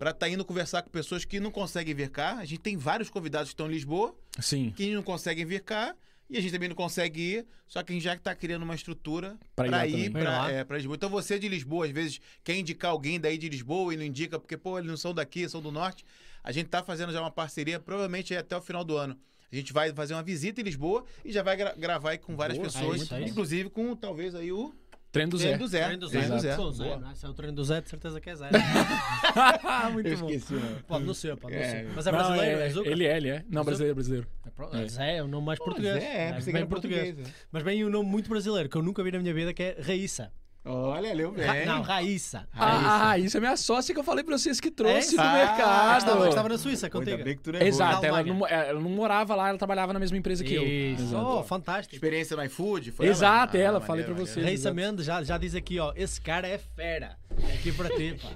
para 0.03 0.11
estar 0.11 0.28
indo 0.28 0.44
conversar 0.44 0.82
com 0.82 0.90
pessoas 0.90 1.24
que 1.24 1.38
não 1.38 1.53
conseguem 1.53 1.94
vir 1.94 2.11
cá. 2.11 2.38
A 2.38 2.44
gente 2.44 2.59
tem 2.59 2.76
vários 2.76 3.09
convidados 3.09 3.50
que 3.50 3.53
estão 3.53 3.68
em 3.68 3.70
Lisboa, 3.70 4.12
Sim. 4.40 4.72
que 4.74 4.92
não 4.92 5.00
conseguem 5.00 5.44
vir 5.44 5.61
cá. 5.61 5.94
E 6.28 6.36
a 6.36 6.40
gente 6.40 6.50
também 6.50 6.68
não 6.68 6.74
consegue 6.74 7.20
ir, 7.20 7.46
só 7.68 7.84
que 7.84 7.92
a 7.92 7.94
gente 7.94 8.03
já 8.03 8.14
está 8.14 8.34
criando 8.34 8.62
uma 8.64 8.74
estrutura 8.74 9.38
para 9.55 9.86
ir 9.86 10.11
para 10.11 10.50
é, 10.50 10.64
Lisboa. 10.76 10.96
Então 10.96 11.09
você 11.09 11.38
de 11.38 11.46
Lisboa, 11.46 11.86
às 11.86 11.92
vezes, 11.92 12.20
quer 12.42 12.57
indicar 12.57 12.90
alguém 12.90 13.20
daí 13.20 13.38
de 13.38 13.48
Lisboa 13.48 13.94
e 13.94 13.96
não 13.96 14.03
indica 14.05 14.40
porque, 14.40 14.57
pô, 14.57 14.76
eles 14.76 14.90
não 14.90 14.96
são 14.96 15.14
daqui, 15.14 15.48
são 15.48 15.62
do 15.62 15.70
norte. 15.70 16.05
A 16.42 16.50
gente 16.50 16.66
tá 16.68 16.82
fazendo 16.82 17.12
já 17.12 17.20
uma 17.20 17.30
parceria, 17.30 17.78
provavelmente 17.78 18.34
é 18.34 18.38
até 18.38 18.57
o 18.57 18.61
final 18.62 18.82
do 18.82 18.96
ano. 18.96 19.16
A 19.53 19.55
gente 19.55 19.72
vai 19.72 19.92
fazer 19.92 20.14
uma 20.14 20.22
visita 20.22 20.61
em 20.61 20.64
Lisboa 20.64 21.05
e 21.24 21.30
já 21.30 21.44
vai 21.44 21.57
gra- 21.57 21.74
gravar 21.78 22.11
aí 22.11 22.18
com 22.18 22.34
várias 22.34 22.59
Boa, 22.59 22.68
pessoas, 22.72 23.00
é 23.00 23.05
isso, 23.05 23.14
é 23.14 23.20
isso. 23.20 23.30
inclusive 23.30 23.70
com 23.70 23.94
talvez 23.94 24.34
aí 24.34 24.50
o 24.50 24.74
Treino 25.12 25.30
do 25.30 25.36
Zé. 25.38 25.44
treino 25.48 25.58
do 25.60 25.68
Zé. 25.68 25.78
Treino 25.80 26.00
do 26.00 26.08
Zé. 26.08 26.18
Treino 26.18 26.34
do 26.36 26.40
Zé. 26.40 26.84
Zé, 26.84 26.96
não 26.96 27.10
é? 27.10 27.14
Se 27.14 27.26
é 27.26 27.28
o 27.28 27.34
treino 27.34 27.54
do 27.54 27.64
Zé, 27.64 27.80
de 27.82 27.88
certeza 27.90 28.18
que 28.20 28.30
é 28.30 28.34
Zé. 28.36 28.48
muito 29.92 30.08
Eu 30.08 30.18
bom. 30.18 30.30
esqueci, 30.30 30.54
né? 30.54 30.76
Pode 30.88 31.04
não 31.04 31.14
ser, 31.14 31.36
pode 31.36 31.54
não 31.54 31.62
É. 31.62 31.70
ser. 31.70 31.88
Mas 31.94 32.06
é 32.06 32.10
Não, 32.10 32.18
brasileiro, 32.18 32.60
é, 32.60 32.66
é 32.66 32.70
Zuca? 32.70 32.88
Ele 32.90 33.06
é, 33.06 33.16
ele 33.18 33.28
é. 33.28 33.44
Não, 33.48 33.62
brasileiro, 33.64 33.94
brasileiro. 33.94 34.26
É 34.72 34.82
É. 34.84 34.88
Zé 34.88 35.16
é 35.18 35.22
o 35.22 35.28
nome 35.28 35.46
mais 35.46 35.58
português. 35.58 36.02
Zé, 36.02 36.28
é, 36.30 36.40
que 36.40 36.52
bem 36.52 36.66
português. 36.66 37.16
Mas 37.52 37.62
bem 37.62 37.84
um 37.84 37.90
nome 37.90 38.08
muito 38.08 38.28
brasileiro, 38.30 38.68
que 38.68 38.76
eu 38.76 38.82
nunca 38.82 39.02
vi 39.04 39.12
na 39.12 39.18
minha 39.18 39.34
vida, 39.34 39.52
que 39.52 39.62
é 39.62 39.76
Raíssa. 39.80 40.32
Olha, 40.64 41.12
leu 41.12 41.32
bem. 41.32 41.44
Ra- 41.44 41.64
não, 41.66 41.82
Raíssa. 41.82 42.46
Ah, 42.54 43.18
isso 43.18 43.36
é 43.36 43.40
minha 43.40 43.56
sócia 43.56 43.92
que 43.92 43.98
eu 43.98 44.04
falei 44.04 44.22
pra 44.22 44.38
vocês 44.38 44.60
que 44.60 44.70
trouxe 44.70 45.14
É? 45.14 45.16
do 45.16 45.20
Ah, 45.20 45.24
Ela 45.24 45.46
mercado. 45.46 45.98
estava, 45.98 46.28
estava 46.28 46.48
na 46.48 46.56
Suíça 46.58 46.86
ainda 46.86 46.98
contigo. 46.98 47.24
bem 47.24 47.36
que 47.36 47.42
tu 47.42 47.50
lembrou. 47.50 47.68
Exato, 47.68 48.02
Na 48.02 48.08
ela 48.08 48.22
não, 48.22 48.46
ela 48.46 48.80
não 48.80 48.90
morava 48.90 49.34
lá, 49.34 49.48
ela 49.48 49.58
trabalhava 49.58 49.92
na 49.92 49.98
mesma 49.98 50.16
empresa 50.16 50.44
que 50.44 50.54
eu. 50.54 50.62
Isso. 50.64 51.02
Exato. 51.02 51.26
Oh, 51.26 51.42
fantástico. 51.42 51.94
Experiência 51.96 52.36
no 52.36 52.44
iFood? 52.44 52.92
Foi 52.92 53.06
Exato, 53.06 53.56
ela? 53.56 53.66
ela, 53.66 53.78
Ah, 53.78 53.80
falei 53.80 54.04
pra 54.04 54.12
maneiro, 54.14 54.32
você. 54.32 54.40
Raíssa. 54.40 54.72
Mendes 54.72 55.04
já, 55.04 55.20
já 55.24 55.36
diz 55.36 55.54
aqui, 55.56 55.80
ó, 55.80 55.92
esse 55.96 56.20
cara 56.20 56.46
é 56.46 56.58
fera. 56.58 57.16
É 57.48 57.54
aqui 57.54 57.72
para 57.72 57.88
ti, 57.96 58.16
pá. 58.22 58.28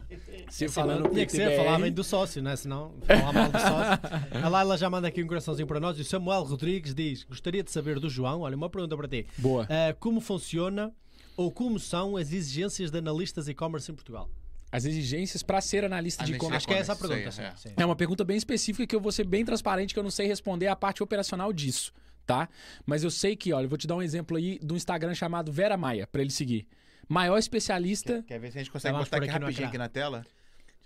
Se 0.50 0.68
falando 0.68 1.08
tinha 1.10 1.26
que 1.26 1.32
ser, 1.32 1.48
bem 1.80 1.92
do 1.92 2.02
sócio, 2.02 2.42
né? 2.42 2.56
Senão, 2.56 2.92
falar 3.06 3.32
mal 3.32 3.48
do 3.50 3.58
sócio. 3.58 4.00
A 4.44 4.48
Laila 4.48 4.76
já 4.76 4.90
manda 4.90 5.06
aqui 5.06 5.22
um 5.22 5.26
coraçãozinho 5.28 5.66
para 5.68 5.78
nós. 5.78 5.96
E 5.98 6.00
o 6.00 6.04
Samuel 6.04 6.42
Rodrigues 6.42 6.92
diz: 6.94 7.22
Gostaria 7.24 7.62
de 7.62 7.70
saber 7.70 8.00
do 8.00 8.08
João, 8.10 8.40
olha, 8.40 8.56
uma 8.56 8.68
pergunta 8.68 8.96
para 8.96 9.06
ti. 9.06 9.26
Boa. 9.38 9.66
Ah, 9.70 9.94
como 10.00 10.20
funciona 10.20 10.92
ou 11.36 11.50
como 11.50 11.78
são 11.78 12.16
as 12.16 12.32
exigências 12.32 12.90
de 12.90 12.98
analistas 12.98 13.48
e-commerce 13.48 13.90
em 13.90 13.94
Portugal? 13.94 14.30
As 14.70 14.84
exigências 14.84 15.42
pra 15.42 15.60
ser 15.60 15.84
analista 15.84 16.24
de 16.24 16.32
Analista 16.32 16.44
e-commerce. 16.44 16.56
Acho 16.56 16.66
que 16.66 16.74
é 16.74 16.78
essa 16.78 16.92
a 16.92 16.96
pergunta. 16.96 17.30
sim, 17.30 17.42
é. 17.42 17.52
sim. 17.56 17.72
É 17.76 17.86
uma 17.86 17.94
pergunta 17.94 18.24
bem 18.24 18.36
específica 18.36 18.86
que 18.86 18.96
eu 18.96 19.00
vou 19.00 19.12
ser 19.12 19.24
bem 19.24 19.44
transparente, 19.44 19.94
que 19.94 19.98
eu 19.98 20.02
não 20.02 20.10
sei 20.10 20.26
responder 20.26 20.66
a 20.66 20.76
parte 20.76 21.02
operacional 21.02 21.52
disso, 21.52 21.92
tá? 22.26 22.48
Mas 22.84 23.04
eu 23.04 23.10
sei 23.10 23.36
que, 23.36 23.52
olha, 23.52 23.66
eu 23.66 23.68
vou 23.68 23.78
te 23.78 23.86
dar 23.86 23.96
um 23.96 24.02
exemplo 24.02 24.36
aí 24.36 24.58
do 24.58 24.74
Instagram 24.76 25.14
chamado 25.14 25.52
Vera 25.52 25.76
Maia, 25.76 26.06
pra 26.06 26.20
ele 26.20 26.30
seguir. 26.30 26.66
Maior 27.08 27.38
especialista. 27.38 28.24
Quer 28.26 28.40
ver 28.40 28.50
se 28.50 28.58
a 28.58 28.60
gente 28.62 28.72
consegue 28.72 28.96
por 28.96 29.02
aqui 29.02 29.16
aqui 29.16 29.26
rapidinho 29.28 29.68
aqui 29.68 29.78
na 29.78 29.88
tela? 29.88 30.26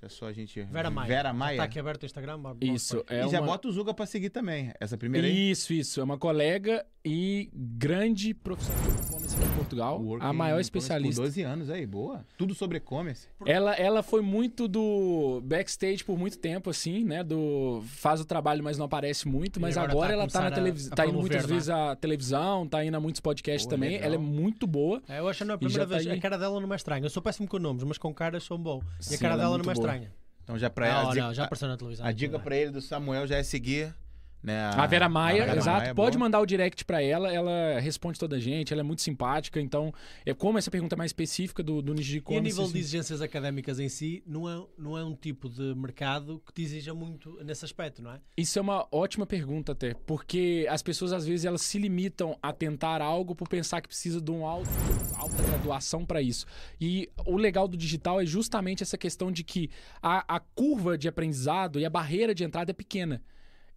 Deixa 0.01 0.17
só 0.17 0.27
a 0.27 0.33
gente... 0.33 0.63
Vera 0.63 0.91
Maia. 0.91 1.09
Vera 1.09 1.29
Já 1.29 1.33
Maia. 1.33 1.55
Está 1.57 1.65
aqui 1.65 1.79
aberto 1.79 2.03
o 2.03 2.07
Instagram. 2.07 2.39
Isso, 2.61 3.05
é 3.09 3.25
e 3.25 3.29
já 3.29 3.41
uma... 3.41 3.47
bota 3.47 3.69
o 3.69 3.73
Zuga 3.73 3.93
pra 3.93 4.07
seguir 4.07 4.31
também. 4.31 4.73
Essa 4.81 4.97
primeira 4.97 5.27
aí. 5.27 5.51
Isso, 5.51 5.75
isso. 5.75 6.01
É 6.01 6.05
uma 6.05 6.17
colega 6.17 6.87
e 7.05 7.51
grande 7.55 8.35
profissional 8.35 8.83
de 8.83 8.89
e-commerce 9.03 9.37
aqui 9.37 9.45
em 9.45 9.55
Portugal, 9.57 10.03
Working 10.03 10.27
a 10.27 10.33
maior 10.33 10.57
com 10.57 10.61
especialista. 10.61 11.23
12 11.23 11.43
anos 11.43 11.71
aí, 11.71 11.87
boa. 11.87 12.25
Tudo 12.37 12.55
sobre 12.55 12.77
e-commerce. 12.79 13.27
Ela, 13.47 13.75
ela 13.75 14.03
foi 14.03 14.21
muito 14.21 14.69
do 14.69 15.41
backstage 15.45 16.05
por 16.05 16.19
muito 16.19 16.39
tempo, 16.39 16.69
assim, 16.71 17.05
né? 17.05 17.25
Do 17.25 17.83
faz 17.87 18.21
o 18.21 18.25
trabalho, 18.25 18.63
mas 18.63 18.77
não 18.77 18.85
aparece 18.87 19.27
muito. 19.27 19.59
E 19.59 19.63
Mas 19.63 19.77
agora 19.77 19.93
agora, 19.93 20.09
tá 20.09 20.13
a 20.13 20.15
ela 20.23 20.29
tá 20.29 20.41
na 20.43 20.47
a- 20.49 20.51
televisão. 20.51 20.93
a 20.93 20.97
Tá 20.97 21.07
indo 21.07 21.19
muitas 21.19 21.43
não 21.43 21.51
é? 21.51 21.53
vezes 21.55 21.69
à 21.71 21.97
televisão, 21.97 22.67
tá 22.69 22.85
indo 22.85 22.97
a 22.97 23.01
muitos 23.01 23.21
podcasts 23.21 23.65
Pô, 23.65 23.71
também. 23.71 23.91
legal. 23.93 24.07
Ela 24.07 24.15
é 24.17 24.19
muito 24.19 24.67
boa. 24.67 25.03
É, 25.09 25.19
eu 25.21 25.29
acho 25.29 25.39
que 25.39 25.45
não 25.45 25.53
é 25.53 25.55
a 25.55 25.59
primeira 25.59 25.87
tá 25.87 25.95
vez. 25.95 26.07
aí. 26.07 26.19
A 26.19 26.21
cara 26.21 26.37
dela 26.37 26.61
não 26.61 26.73
é 26.73 26.77
estranha. 26.77 27.05
Eu 27.05 27.11
sou 27.11 27.23
péssimo 27.23 27.49
com 27.49 27.59
nomes, 27.59 27.83
mas 27.85 27.97
com 27.99 28.13
caras 28.13 28.45
são 28.45 28.59
bom. 28.59 28.81
E 28.83 28.99
a 28.99 29.03
Sim, 29.03 29.19
cara 29.19 29.35
ela 29.35 29.43
é 29.43 29.45
dela 29.47 29.55
muito 29.57 29.65
não 29.67 29.73
é 29.73 29.75
boa. 29.75 29.87
estranha. 29.87 30.13
Então 30.43 30.59
já 30.59 30.69
pra 30.69 30.89
Não, 30.93 31.09
a, 31.09 31.13
dica- 31.13 31.27
não, 31.27 31.35
já 31.35 31.45
apareceu 31.45 31.69
na 31.69 31.77
televisão. 31.77 32.05
a 32.07 32.13
dica 32.13 32.39
pra 32.39 32.57
ele 32.57 32.73
do 32.73 32.81
Samuel 32.81 33.27
já 33.27 33.37
é 33.37 33.43
seguir, 33.43 33.95
né? 34.43 34.70
A 34.74 34.86
Vera 34.86 35.09
Maia, 35.09 35.43
a 35.43 35.47
Vera 35.47 35.59
exato. 35.59 35.80
Maia, 35.80 35.95
pode 35.95 36.16
boa. 36.16 36.26
mandar 36.26 36.41
o 36.41 36.47
direct 36.47 36.84
pra 36.84 37.03
ela, 37.03 37.32
ela 37.32 37.78
responde 37.78 38.18
toda 38.18 38.36
a 38.36 38.38
gente, 38.38 38.72
ela 38.72 38.80
é 38.80 38.82
muito 38.82 39.03
simpática. 39.03 39.61
Então, 39.61 39.93
é 40.24 40.32
como 40.32 40.59
essa 40.59 40.70
pergunta 40.70 40.95
é 40.95 40.99
mais 40.99 41.11
específica 41.11 41.62
do, 41.62 41.82
do 41.82 41.93
nicho 41.93 42.11
de 42.11 42.22
E 42.26 42.36
a 42.36 42.41
nível 42.41 42.66
de 42.66 42.78
exigências 42.78 43.20
académicas 43.20 43.78
em 43.78 43.88
si, 43.88 44.22
não 44.26 44.49
é, 44.49 44.66
não 44.78 44.97
é 44.97 45.05
um 45.05 45.14
tipo 45.14 45.49
de 45.49 45.74
mercado 45.74 46.43
que 46.47 46.53
te 46.53 46.62
exija 46.62 46.95
muito 46.95 47.38
nesse 47.45 47.64
aspecto, 47.64 48.03
não 48.03 48.12
é? 48.12 48.20
Isso 48.36 48.59
é 48.59 48.62
uma 48.62 48.86
ótima 48.91 49.26
pergunta 49.26 49.72
até, 49.72 49.95
porque 50.07 50.66
as 50.70 50.82
pessoas 50.82 51.12
às 51.12 51.26
vezes 51.26 51.45
elas 51.45 51.62
se 51.62 51.78
limitam 51.78 52.38
a 52.43 52.53
tentar 52.53 53.03
algo 53.03 53.34
por 53.34 53.49
pensar 53.49 53.80
que 53.80 53.88
precisa 53.88 54.20
de 54.20 54.30
uma 54.30 54.49
alta, 54.49 54.70
alta 55.16 55.43
graduação 55.43 56.05
para 56.07 56.22
isso. 56.22 56.47
E 56.80 57.11
o 57.26 57.36
legal 57.36 57.68
do 57.68 57.76
digital 57.76 58.20
é 58.20 58.24
justamente 58.24 58.82
essa 58.82 58.97
questão 58.97 59.30
de 59.30 59.45
que 59.45 59.70
a, 60.03 60.36
a 60.36 60.41
curva 60.41 60.97
de 60.97 61.09
aprendizado 61.09 61.78
e 61.78 61.84
a 61.84 61.91
barreira 61.91 62.34
de 62.34 62.43
entrada 62.45 62.70
é 62.70 62.74
pequena. 62.74 63.22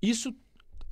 Isso 0.02 0.36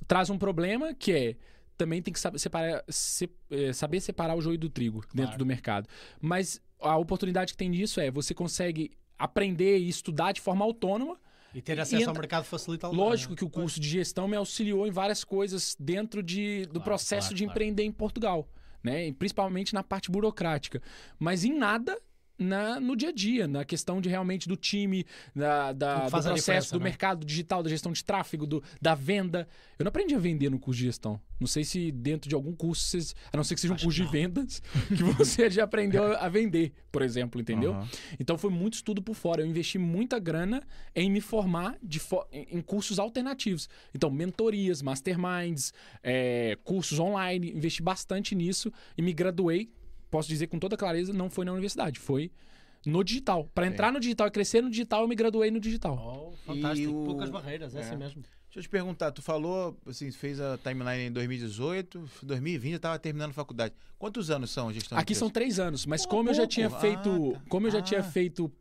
traz 0.06 0.30
um 0.30 0.38
problema 0.38 0.94
que 0.94 1.12
é 1.12 1.36
também 1.76 2.00
tem 2.02 2.12
que 2.12 2.20
saber 2.20 2.38
separar, 2.38 2.84
se- 2.88 3.30
eh, 3.50 3.72
saber 3.72 4.00
separar 4.00 4.36
o 4.36 4.40
joio 4.40 4.58
do 4.58 4.68
trigo 4.68 5.00
dentro 5.08 5.22
Claro. 5.32 5.38
do 5.38 5.46
mercado. 5.46 5.88
Mas 6.20 6.60
a 6.80 6.96
oportunidade 6.96 7.52
que 7.52 7.56
tem 7.58 7.70
disso 7.70 8.00
é 8.00 8.10
você 8.10 8.34
consegue 8.34 8.92
aprender 9.18 9.78
e 9.78 9.88
estudar 9.88 10.32
de 10.32 10.40
forma 10.40 10.64
autônoma 10.64 11.16
E 11.54 11.60
ter 11.60 11.76
E 11.76 11.80
acesso 11.80 11.96
ao 12.04 12.10
entra- 12.10 12.20
mercado 12.20 12.44
facilita 12.44 12.88
o 12.88 12.94
Lógico 12.94 13.36
que 13.36 13.44
o 13.44 13.50
curso 13.50 13.78
de 13.78 13.88
gestão 13.88 14.26
me 14.26 14.36
auxiliou 14.36 14.86
em 14.86 14.90
várias 14.90 15.22
coisas 15.22 15.76
dentro 15.78 16.22
de, 16.22 16.62
do 16.66 16.72
Claro, 16.74 16.84
processo 16.84 17.28
claro, 17.28 17.36
de 17.36 17.44
empreender 17.44 17.82
em 17.82 17.92
Portugal, 17.92 18.48
né? 18.82 19.08
E 19.08 19.12
principalmente 19.12 19.74
na 19.74 19.82
parte 19.82 20.10
burocrática. 20.10 20.80
Mas 21.18 21.44
em 21.44 21.52
nada 21.56 21.98
na, 22.38 22.80
no 22.80 22.96
dia 22.96 23.10
a 23.10 23.12
dia, 23.12 23.46
na 23.46 23.64
questão 23.64 24.00
de 24.00 24.08
realmente 24.08 24.48
do 24.48 24.56
time, 24.56 25.04
da, 25.34 25.72
da- 25.72 26.04
do 26.06 26.10
processo, 26.10 26.72
do 26.72 26.78
né? 26.78 26.84
mercado 26.84 27.24
digital, 27.24 27.62
da 27.62 27.70
gestão 27.70 27.92
de 27.92 28.04
tráfego, 28.04 28.46
do, 28.46 28.62
da 28.80 28.94
venda. 28.94 29.46
Eu 29.78 29.84
não 29.84 29.88
aprendi 29.90 30.14
a 30.14 30.18
vender 30.18 30.50
no 30.50 30.58
curso 30.58 30.80
de 30.80 30.86
gestão. 30.86 31.20
Não 31.38 31.46
sei 31.46 31.64
se 31.64 31.90
dentro 31.92 32.28
de 32.28 32.34
algum 32.34 32.52
curso, 32.54 32.84
vocês, 32.84 33.14
a 33.32 33.36
não 33.36 33.42
ser 33.44 33.54
que 33.56 33.60
seja 33.60 33.72
um 33.72 33.76
Acho 33.76 33.84
curso 33.84 33.98
de 33.98 34.04
não. 34.04 34.10
vendas, 34.12 34.62
que 34.88 35.02
você 35.02 35.50
já 35.50 35.64
aprendeu 35.64 36.16
a 36.16 36.28
vender, 36.28 36.72
por 36.90 37.02
exemplo, 37.02 37.40
entendeu? 37.40 37.72
Aham. 37.72 37.88
Então 38.18 38.38
foi 38.38 38.50
muito 38.50 38.74
estudo 38.74 39.02
por 39.02 39.14
fora. 39.14 39.42
Eu 39.42 39.46
investi 39.46 39.78
muita 39.78 40.18
grana 40.18 40.62
em 40.94 41.10
me 41.10 41.20
formar 41.20 41.76
de 41.82 41.98
fo- 41.98 42.26
em 42.32 42.42
em 42.52 42.60
cursos 42.60 42.98
alternativos. 42.98 43.68
Então, 43.94 44.10
mentorias, 44.10 44.82
masterminds, 44.82 45.72
é, 46.02 46.56
cursos 46.64 46.98
online. 46.98 47.50
Investi 47.52 47.82
bastante 47.82 48.34
nisso 48.34 48.72
e 48.96 49.02
me 49.02 49.12
graduei. 49.12 49.70
Posso 50.12 50.28
dizer 50.28 50.46
com 50.48 50.58
toda 50.58 50.76
clareza, 50.76 51.10
não 51.10 51.30
foi 51.30 51.46
na 51.46 51.52
universidade, 51.52 51.98
foi 51.98 52.30
no 52.84 53.02
digital. 53.02 53.48
Para 53.54 53.66
entrar 53.66 53.90
no 53.90 53.98
digital 53.98 54.26
e 54.26 54.30
crescer 54.30 54.60
no 54.62 54.68
digital, 54.68 55.00
eu 55.00 55.08
me 55.08 55.14
graduei 55.14 55.50
no 55.50 55.58
digital. 55.58 55.96
Oh, 55.96 56.36
fantástico. 56.44 56.90
E 56.90 56.94
o- 56.94 57.04
Poucas 57.06 57.30
barreiras, 57.30 57.74
é, 57.74 57.78
é. 57.78 57.80
assim 57.82 57.96
mesmo. 57.96 58.20
Deixa 58.20 58.58
eu 58.58 58.62
te 58.62 58.68
perguntar, 58.68 59.10
tu 59.10 59.22
falou, 59.22 59.74
assim, 59.86 60.10
fez 60.10 60.38
a 60.38 60.58
timeline 60.58 61.04
em 61.08 61.10
2018, 61.10 62.04
2020 62.22 62.74
eu 62.74 62.78
tava 62.78 62.98
terminando 62.98 63.30
a 63.30 63.32
faculdade. 63.32 63.72
Quantos 63.98 64.30
anos 64.30 64.50
são 64.50 64.68
a 64.68 64.72
gestão 64.74 64.98
de 64.98 65.02
Aqui 65.02 65.14
são 65.14 65.30
três 65.30 65.58
anos, 65.58 65.86
mas 65.86 66.02
Pô, 66.04 66.10
como 66.10 66.28
eu 66.28 66.34
já 66.34 66.46
tinha 66.46 66.66
Ah, 66.66 66.70
feito, 66.78 67.32
tá. 67.32 67.40
como 67.48 67.66
eu 67.66 67.70
já 67.70 67.78
Ah. 67.78 67.82
tinha 67.82 68.02
feito 68.02 68.52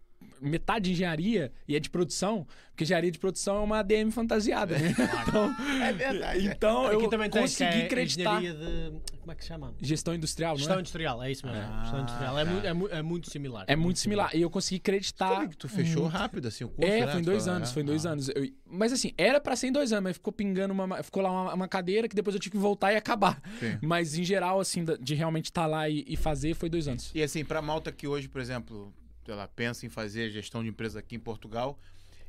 metade 0.41 0.85
de 0.85 0.91
engenharia 0.93 1.51
e 1.67 1.75
é 1.75 1.79
de 1.79 1.89
produção, 1.89 2.47
porque 2.71 2.83
engenharia 2.83 3.11
de 3.11 3.19
produção 3.19 3.57
é 3.57 3.59
uma 3.59 3.79
ADM 3.79 4.09
fantasiada, 4.11 4.77
né? 4.77 4.93
Então, 5.27 5.55
É 5.81 5.93
verdade. 5.93 6.45
então 6.47 6.91
eu 6.91 7.07
também 7.09 7.29
tem 7.29 7.41
que 7.43 7.47
consegui 7.49 7.81
é 7.81 7.85
acreditar. 7.85 8.41
engenharia 8.41 8.53
de... 8.53 9.01
Como 9.19 9.31
é 9.31 9.35
que 9.35 9.43
se 9.43 9.47
chama? 9.49 9.73
Gestão 9.79 10.15
industrial, 10.15 10.53
não 10.53 10.57
Gestão 10.57 10.77
é? 10.77 10.79
industrial, 10.79 11.23
é 11.23 11.31
isso 11.31 11.45
mesmo. 11.45 11.61
Ah, 11.61 11.81
Gestão 11.83 12.01
industrial. 12.01 12.39
É, 12.39 12.45
tá. 12.45 12.51
mu- 12.51 12.59
é 12.65 12.73
mu- 12.73 12.87
é 12.89 13.01
muito 13.03 13.29
similar. 13.29 13.65
É 13.67 13.75
muito 13.75 13.99
similar. 13.99 14.35
E 14.35 14.41
eu 14.41 14.49
consegui 14.49 14.77
acreditar. 14.77 15.47
tu 15.57 15.69
fechou 15.69 16.07
rápido, 16.07 16.47
assim, 16.47 16.63
o 16.63 16.69
curso, 16.69 16.91
É, 16.91 17.05
né? 17.05 17.11
foi 17.11 17.21
em 17.21 17.23
dois 17.23 17.47
anos, 17.47 17.69
é? 17.69 17.73
foi 17.73 17.83
em 17.83 17.85
dois 17.85 18.05
Ah. 18.05 18.09
anos. 18.11 18.29
Eu- 18.29 18.49
mas 18.65 18.91
assim, 18.91 19.11
era 19.17 19.39
pra 19.39 19.55
ser 19.55 19.67
em 19.67 19.71
dois 19.71 19.91
anos, 19.93 20.03
mas 20.05 20.13
ficou 20.17 20.33
pingando 20.33 20.73
uma. 20.73 21.03
Ficou 21.03 21.21
lá 21.21 21.29
uma, 21.31 21.53
uma 21.53 21.67
cadeira 21.67 22.07
que 22.07 22.15
depois 22.15 22.33
eu 22.33 22.39
tive 22.39 22.53
que 22.53 22.57
voltar 22.57 22.91
e 22.93 22.95
acabar. 22.95 23.39
Sim. 23.59 23.77
Mas 23.81 24.17
em 24.17 24.23
geral, 24.23 24.59
assim, 24.59 24.83
de 24.99 25.13
realmente 25.13 25.45
estar 25.45 25.67
lá 25.67 25.87
e, 25.87 26.03
e 26.07 26.15
fazer, 26.17 26.55
foi 26.55 26.67
dois 26.69 26.87
anos. 26.87 27.11
E 27.13 27.21
assim, 27.21 27.45
pra 27.45 27.61
malta 27.61 27.91
que 27.91 28.07
hoje, 28.07 28.27
por 28.27 28.41
exemplo, 28.41 28.91
ela 29.31 29.47
pensa 29.47 29.85
em 29.85 29.89
fazer 29.89 30.29
gestão 30.29 30.61
de 30.63 30.69
empresa 30.69 30.99
aqui 30.99 31.15
em 31.15 31.19
Portugal, 31.19 31.79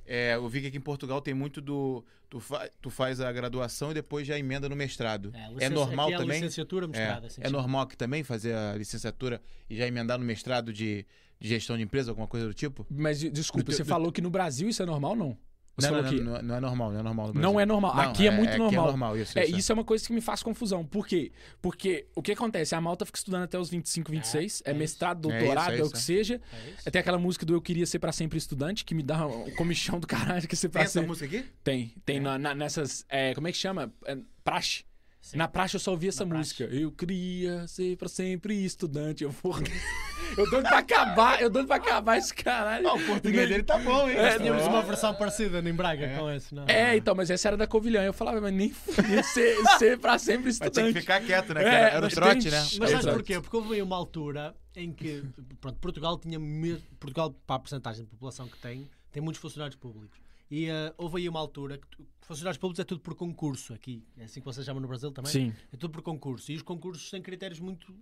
é, 0.07 0.34
eu 0.34 0.48
vi 0.48 0.61
que 0.61 0.66
aqui 0.68 0.76
em 0.76 0.80
Portugal 0.80 1.20
tem 1.20 1.34
muito 1.34 1.61
do. 1.61 2.05
Tu, 2.28 2.40
fa- 2.40 2.68
tu 2.80 2.88
faz 2.88 3.20
a 3.20 3.30
graduação 3.30 3.90
e 3.90 3.94
depois 3.94 4.26
já 4.26 4.38
emenda 4.38 4.68
no 4.68 4.74
mestrado. 4.74 5.30
É, 5.34 5.48
licença- 5.48 5.70
normal 5.70 6.07
aqui 6.07 6.12
é 6.12 6.16
a 6.16 6.20
também? 6.20 6.40
licenciatura. 6.40 6.88
É, 6.94 7.09
assim 7.26 7.40
é 7.44 7.50
normal 7.50 7.82
aqui 7.82 7.96
também 7.96 8.22
fazer 8.24 8.55
a 8.55 8.74
licenciatura 8.74 9.40
e 9.68 9.76
já 9.76 9.86
emendar 9.86 10.18
no 10.18 10.24
mestrado 10.24 10.72
de, 10.72 11.05
de 11.38 11.48
gestão 11.48 11.76
de 11.76 11.82
empresa, 11.82 12.11
alguma 12.11 12.26
coisa 12.26 12.46
do 12.46 12.55
tipo? 12.55 12.86
Mas 12.90 13.20
de- 13.20 13.30
desculpa, 13.30 13.64
Do 13.64 13.72
você 13.76 13.82
do- 13.82 13.88
falou 13.88 14.11
que 14.11 14.22
no 14.22 14.30
Brasil 14.30 14.68
isso 14.68 14.82
é 14.82 14.86
normal, 14.86 15.14
não? 15.14 15.36
Você 15.74 15.90
Não, 15.90 15.96
não, 15.96 16.02
falou 16.04 16.12
não, 16.12 16.18
que 16.18 16.24
não, 16.30 16.36
é- 16.36 16.42
não 16.42 16.54
é 16.56 16.60
normal, 16.60 16.90
não 16.92 17.00
é 17.00 17.02
normal. 17.02 17.26
no 17.32 17.40
não 17.40 17.60
é 17.60 17.64
normal. 17.66 17.96
Não, 17.96 18.02
aqui 18.02 18.26
é, 18.26 18.30
muito 18.30 18.50
Aqui 18.50 18.58
normal. 18.58 18.84
é 18.84 18.88
normal, 18.88 19.16
isso. 19.16 19.38
É, 19.38 19.44
isso, 19.46 19.56
isso 19.58 19.72
é 19.72 19.74
uma 19.74 19.84
coisa 19.84 20.06
que 20.06 20.12
me 20.12 20.20
faz 20.20 20.42
confusão. 20.42 20.84
Por 20.84 21.06
quê? 21.06 21.32
Porque 21.62 22.06
o 22.14 22.20
que 22.20 22.32
acontece? 22.32 22.74
A 22.74 22.80
malta 22.80 23.06
fica 23.06 23.16
estudando 23.18 23.44
até 23.44 23.58
os 23.58 23.70
25, 23.70 24.10
26, 24.10 24.62
é, 24.66 24.70
é 24.70 24.74
mestrado, 24.74 25.30
É 25.30 25.38
doutorado, 25.38 25.72
isso, 25.72 25.80
é, 25.82 25.84
é 25.84 25.84
o 25.86 25.90
que 25.90 25.96
é. 25.96 26.00
seja. 26.00 26.40
É? 26.84 26.90
Tem 26.90 27.00
aquela 27.00 27.18
música 27.18 27.46
do 27.46 27.54
Eu 27.54 27.62
Queria 27.62 27.86
Ser 27.86 27.98
Pra 28.00 28.12
Sempre 28.12 28.36
Estudante, 28.36 28.84
que 28.84 28.94
me 28.94 29.02
dá 29.02 29.26
um 29.26 29.50
comichão 29.52 29.98
do 29.98 30.06
caralho 30.06 30.46
que 30.46 30.54
ser 30.54 30.68
Tem 30.68 30.72
pra 30.72 30.82
essa 30.82 30.92
sempre. 30.92 31.08
música 31.08 31.26
aqui? 31.38 31.48
Tem, 31.64 31.94
tem 32.04 32.20
na- 32.20 32.38
na- 32.38 32.54
nessas. 32.54 33.06
é, 33.08 33.34
como 33.34 33.48
é 33.48 33.52
que 33.52 33.56
chama? 33.58 33.90
É, 34.04 34.18
praxe. 34.44 34.84
Sim. 35.22 35.36
Na 35.38 35.46
praxe 35.46 35.76
eu 35.76 35.80
só 35.80 35.92
ouvi 35.92 36.08
essa 36.08 36.24
Na 36.26 36.36
música. 36.36 36.64
Eu 36.64 36.90
queria 36.90 37.64
ser 37.68 37.96
pra 37.96 38.08
sempre 38.08 38.64
estudante. 38.64 39.22
Eu 39.22 39.30
vou. 39.30 39.54
eu 40.36 40.50
doido 40.50 40.68
pra 40.68 40.78
acabar, 40.78 41.40
eu 41.40 41.48
doido 41.48 41.68
pra 41.68 41.76
acabar 41.76 42.18
esse 42.18 42.34
caralho. 42.34 42.88
o 42.88 43.06
português 43.06 43.48
dele 43.48 43.62
tá 43.62 43.78
bom, 43.78 44.08
hein? 44.10 44.16
Nós 44.16 44.36
tínhamos 44.36 44.66
uma 44.66 44.82
versão 44.82 45.14
parecida 45.14 45.60
em 45.60 45.72
Braga 45.72 46.18
com 46.18 46.28
esse, 46.28 46.52
não 46.52 46.64
É, 46.66 46.96
então, 46.96 47.14
mas 47.14 47.30
essa 47.30 47.46
era 47.48 47.56
da 47.56 47.68
Covilhã. 47.68 48.02
Eu 48.02 48.12
falava, 48.12 48.40
mas 48.40 48.52
nem 48.52 48.74
ser, 49.22 49.56
ser 49.78 49.98
pra 50.00 50.18
sempre 50.18 50.46
Mas 50.46 50.58
tinha 50.58 50.68
estudante. 50.68 50.92
que 50.94 51.00
ficar 51.00 51.20
quieto, 51.20 51.54
né? 51.54 51.62
É? 51.62 51.94
Era 51.94 52.06
o 52.06 52.10
trote, 52.10 52.42
tem- 52.42 52.50
né? 52.50 52.58
Mas 52.80 52.90
É, 52.90 52.92
sabes 52.94 53.06
porquê? 53.14 53.40
Porque 53.40 53.56
houve 53.56 53.74
aí 53.74 53.82
uma 53.82 53.96
altura 53.96 54.54
em 54.74 54.92
que 54.92 55.22
pronto, 55.60 55.78
Portugal 55.78 56.18
tinha 56.18 56.38
mesmo. 56.40 56.82
Portugal, 56.98 57.30
para 57.46 57.56
a 57.56 57.58
porcentagem 57.60 58.02
de 58.04 58.10
população 58.10 58.48
que 58.48 58.58
tem, 58.58 58.90
tem 59.12 59.22
muitos 59.22 59.40
funcionários 59.40 59.76
públicos. 59.76 60.18
E 60.50 60.68
eh, 60.68 60.92
houve 60.98 61.18
aí 61.20 61.28
uma 61.28 61.38
altura 61.38 61.78
que 61.78 61.86
tu- 61.86 62.04
funcionários 62.26 62.58
públicos 62.58 62.80
é 62.80 62.84
tudo 62.84 63.00
por 63.00 63.14
concurso 63.14 63.72
aqui. 63.74 64.04
É 64.16 64.24
assim 64.24 64.40
que 64.40 64.46
vocês 64.46 64.64
chamam 64.64 64.80
no 64.80 64.88
Brasil 64.88 65.10
também? 65.12 65.30
Sim. 65.32 65.54
É 65.72 65.76
tudo 65.76 65.90
por 65.92 66.02
concurso. 66.02 66.50
E 66.52 66.56
os 66.56 66.62
concursos 66.62 67.10
têm 67.10 67.20
critérios 67.22 67.60
muito. 67.60 67.94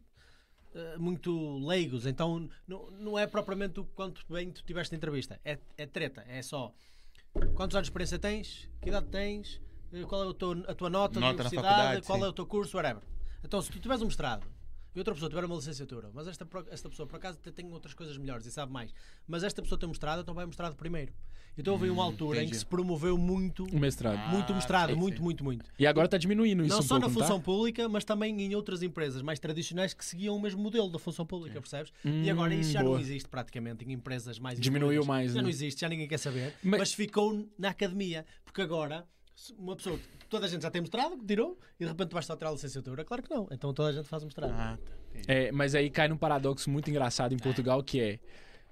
eh, 0.75 0.97
muito 0.99 1.59
leigos, 1.67 2.07
então 2.07 2.49
não, 2.67 2.91
não 2.93 3.19
é 3.19 3.27
propriamente 3.27 3.81
o 3.81 3.85
quanto 3.85 4.25
bem 4.33 4.53
tu 4.53 4.63
tiveste 4.63 4.95
entrevista, 4.95 5.41
é, 5.45 5.59
é 5.77 5.85
treta, 5.85 6.25
é 6.29 6.41
só 6.43 6.73
quantos 7.57 7.75
anos 7.75 7.87
de 7.87 7.91
experiência 7.91 8.21
tens, 8.21 8.69
que 8.81 8.89
idade 8.89 9.09
tens, 9.09 9.61
eh, 9.93 10.03
qual 10.05 10.23
é 10.23 10.27
o 10.27 10.33
teu- 10.35 10.65
a 10.69 10.75
tua 10.75 10.89
nota, 10.89 11.19
Nota 11.19 11.21
na 11.21 11.29
universidade, 11.31 12.07
qual 12.07 12.19
sim. 12.21 12.25
é 12.25 12.29
o 12.29 12.33
teu 12.33 12.47
curso, 12.47 12.77
whatever. 12.77 13.03
Então, 13.43 13.61
se 13.61 13.69
tu 13.71 13.81
tiveres 13.81 14.01
um 14.01 14.07
mestrado 14.07 14.47
e 14.95 14.99
outra 14.99 15.15
pessoa 15.15 15.29
tiver 15.29 15.45
uma 15.45 15.55
licenciatura, 15.57 16.11
mas 16.13 16.27
esta, 16.27 16.47
esta 16.71 16.89
pessoa 16.89 17.07
por 17.07 17.17
acaso 17.17 17.39
tem 17.39 17.73
outras 17.73 17.95
coisas 17.95 18.17
melhores 18.17 18.47
e 18.47 18.51
sabe 18.51 18.73
mais, 18.73 18.93
mas 19.27 19.43
esta 19.43 19.63
pessoa 19.63 19.79
tem 19.79 19.89
mestrado, 19.89 20.21
então 20.23 20.35
vai 20.35 20.47
mestrado 20.47 20.75
primeiro. 20.77 21.13
Então 21.59 21.75
houve 21.75 21.91
uma 21.91 22.03
altura 22.05 22.39
em 22.39 22.43
entendi. 22.43 22.53
que 22.53 22.59
se 22.59 22.65
promoveu 22.67 23.19
muito, 23.19 23.65
O 23.65 23.79
mestrado. 23.79 24.31
muito 24.31 24.53
Ah, 24.53 24.55
mestrado, 24.57 24.91
sim, 24.91 24.97
muito, 24.97 25.17
sim. 25.17 25.23
muito, 25.23 25.45
muito. 25.45 25.65
E 25.79 25.87
agora 25.87 26.09
tá 26.09 26.17
diminuindo 26.17 26.63
isso 26.65 26.71
Não 26.75 26.79
um 26.79 26.83
só 26.83 26.95
pouco, 26.95 27.01
na 27.01 27.09
não 27.09 27.15
tá? 27.15 27.21
função 27.21 27.41
pública, 27.41 27.89
mas 27.89 28.05
também 28.05 28.41
em 28.41 28.55
outras 28.55 28.83
empresas 28.83 29.21
mais 29.21 29.39
tradicionais 29.39 29.93
que 29.93 30.05
seguiam 30.05 30.37
o 30.37 30.41
mesmo 30.41 30.63
modelo 30.63 30.89
da 30.91 30.99
função 30.99 31.27
pública, 31.27 31.61
percebes? 31.61 31.93
e 32.05 32.31
agora 32.31 32.55
isso 32.55 32.71
já 32.73 32.81
Hum, 32.81 32.85
boa. 32.85 32.95
não 32.97 33.01
existe 33.03 33.29
praticamente 33.29 33.85
em 33.85 33.93
empresas 33.93 34.39
mais 34.39 34.59
Diminuiu 34.61 35.05
mais, 35.05 35.33
Já 35.33 35.37
né? 35.39 35.43
não 35.43 35.49
existe, 35.51 35.81
já 35.81 35.89
ninguém 35.89 36.07
quer 36.09 36.19
saber. 36.19 36.55
Mas- 36.63 36.81
Mas, 36.81 36.93
ficou 36.95 37.47
na 37.59 37.71
academia, 37.71 38.25
porque 38.45 38.63
agora 38.63 39.07
uma 39.59 39.77
pessoa, 39.77 39.99
toda 40.29 40.47
a 40.47 40.49
gente 40.49 40.63
já 40.63 40.71
tem 40.71 40.81
mestrado, 40.81 41.17
que 41.19 41.25
tirou, 41.25 41.59
e 41.79 41.85
de 41.85 41.91
repente 41.91 42.09
tu 42.09 42.15
vais 42.15 42.27
só 42.27 42.37
tirar 42.37 42.51
a 42.51 42.53
licenciatura. 42.53 43.05
Claro 43.05 43.23
que 43.23 43.31
não. 43.35 43.49
Então 43.51 43.73
toda 43.73 43.89
a 43.89 43.93
gente 43.93 44.09
faz 44.09 44.23
mestrado. 44.25 44.53
Ah, 44.53 44.79
tá. 44.85 45.21
É, 45.27 45.51
mas 45.53 45.75
aí 45.75 45.91
cai 45.91 46.09
num 46.09 46.17
paradoxo 46.17 46.71
muito 46.71 46.89
engraçado 46.91 47.35
em 47.35 47.39
Portugal, 47.39 47.83
que 47.83 48.01
é 48.01 48.19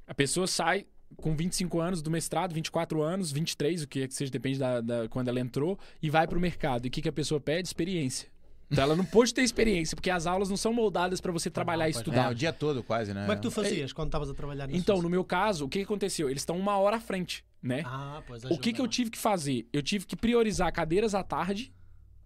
a 0.06 0.14
pessoa 0.14 0.46
sai 0.46 0.86
com 1.16 1.34
25 1.34 1.80
anos 1.80 2.02
do 2.02 2.10
mestrado, 2.10 2.52
24 2.54 3.02
anos, 3.02 3.32
23, 3.32 3.82
o 3.82 3.88
que 3.88 4.02
é 4.02 4.08
que 4.08 4.14
seja, 4.14 4.30
depende 4.30 4.58
da, 4.58 4.80
da- 4.80 5.08
quando 5.08 5.28
ela 5.28 5.40
entrou, 5.40 5.78
e 6.02 6.10
vai 6.10 6.26
pro 6.28 6.38
mercado. 6.38 6.86
E 6.86 6.88
o 6.88 6.90
que, 6.90 7.00
que 7.00 7.08
a 7.08 7.12
pessoa 7.12 7.40
pede? 7.40 7.66
Experiência. 7.66 8.28
Então 8.70 8.84
ela 8.84 8.94
não 8.94 9.04
pôde 9.06 9.32
ter 9.32 9.40
experiência, 9.40 9.96
porque 9.96 10.10
as 10.10 10.26
aulas 10.26 10.50
não 10.50 10.56
são 10.56 10.74
moldadas 10.74 11.18
para 11.22 11.32
você 11.32 11.48
trabalhar 11.50 11.86
e 11.88 11.92
É, 11.92 11.96
estudar. 11.96 12.30
o 12.30 12.34
dia 12.34 12.52
todo 12.52 12.82
quase, 12.82 13.14
né? 13.14 13.22
Como 13.22 13.32
é 13.32 13.36
que 13.36 13.40
tu 13.42 13.50
fazias 13.50 13.94
quando 13.94 14.08
estavas 14.08 14.28
a 14.28 14.34
trabalhar 14.34 14.66
nisso? 14.66 14.78
Então, 14.78 15.00
no 15.00 15.08
meu 15.08 15.24
caso, 15.24 15.64
o 15.64 15.68
que, 15.70 15.78
que 15.78 15.84
aconteceu? 15.84 16.28
Eles 16.28 16.42
estão 16.42 16.58
uma 16.58 16.76
hora 16.76 16.96
à 16.96 17.00
frente, 17.00 17.42
né? 17.62 17.82
Ah, 17.84 18.22
pois 18.26 18.44
o 18.44 18.58
que, 18.58 18.72
que 18.72 18.80
eu 18.80 18.84
ajuda, 18.84 18.88
tive 18.88 19.10
que 19.10 19.18
fazer? 19.18 19.66
Eu 19.72 19.82
tive 19.82 20.06
que 20.06 20.16
priorizar 20.16 20.72
cadeiras 20.72 21.14
à 21.14 21.22
tarde 21.22 21.72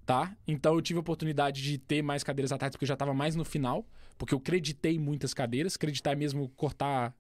tá? 0.05 0.37
Então 0.47 0.75
eu 0.75 0.83
tive 0.83 0.99
a 0.99 1.01
oportunidade 1.01 1.63
de 1.63 1.79
ter 1.79 2.03
mais 2.03 2.23
cadeiras 2.23 2.53
atrás 2.53 2.73
porque 2.73 2.85
eu 2.85 2.89
já 2.89 2.95
estava 2.95 3.15
mais 3.15 3.37
no 3.37 3.45
final, 3.45 3.87
porque 4.19 4.35
eu 4.35 4.41
creditei 4.41 4.99
muitas 4.99 5.33
cadeiras, 5.33 5.75
acreditar 5.77 6.17
mesmo 6.17 6.49
cortar, 6.51 7.15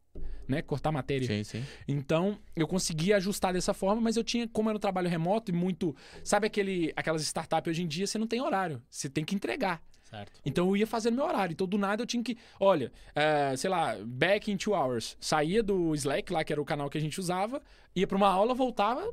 né, 0.46 0.62
cortar 0.62 0.92
matéria. 0.92 1.26
Sim, 1.26 1.44
sim. 1.44 1.64
Então, 1.86 2.38
eu 2.54 2.66
consegui 2.66 3.12
ajustar 3.12 3.52
dessa 3.52 3.72
forma, 3.72 4.00
mas 4.00 4.16
eu 4.16 4.24
tinha, 4.24 4.48
como 4.48 4.68
era 4.68 4.76
um 4.76 4.80
trabalho 4.80 5.08
remoto 5.08 5.50
e 5.50 5.54
muito, 5.54 5.94
sabe 6.24 6.46
aquele 6.46 6.92
aquelas 6.96 7.22
startups 7.22 7.70
hoje 7.70 7.82
em 7.82 7.86
dia, 7.86 8.06
você 8.06 8.18
não 8.18 8.26
tem 8.26 8.40
horário, 8.40 8.82
você 8.90 9.08
tem 9.08 9.24
que 9.24 9.34
entregar. 9.34 9.82
Certo. 10.12 10.40
Então 10.44 10.68
eu 10.68 10.76
ia 10.76 10.86
fazendo 10.86 11.14
meu 11.14 11.24
horário. 11.24 11.54
Então 11.54 11.66
do 11.66 11.78
nada 11.78 12.02
eu 12.02 12.06
tinha 12.06 12.22
que. 12.22 12.36
Olha, 12.60 12.92
é, 13.14 13.56
sei 13.56 13.70
lá, 13.70 13.96
back 14.04 14.52
in 14.52 14.58
two 14.58 14.74
hours. 14.74 15.16
Saía 15.18 15.62
do 15.62 15.94
Slack, 15.94 16.30
lá 16.30 16.44
que 16.44 16.52
era 16.52 16.60
o 16.60 16.66
canal 16.66 16.90
que 16.90 16.98
a 16.98 17.00
gente 17.00 17.18
usava, 17.18 17.62
ia 17.96 18.06
pra 18.06 18.18
uma 18.18 18.28
aula, 18.28 18.52
voltava 18.52 19.10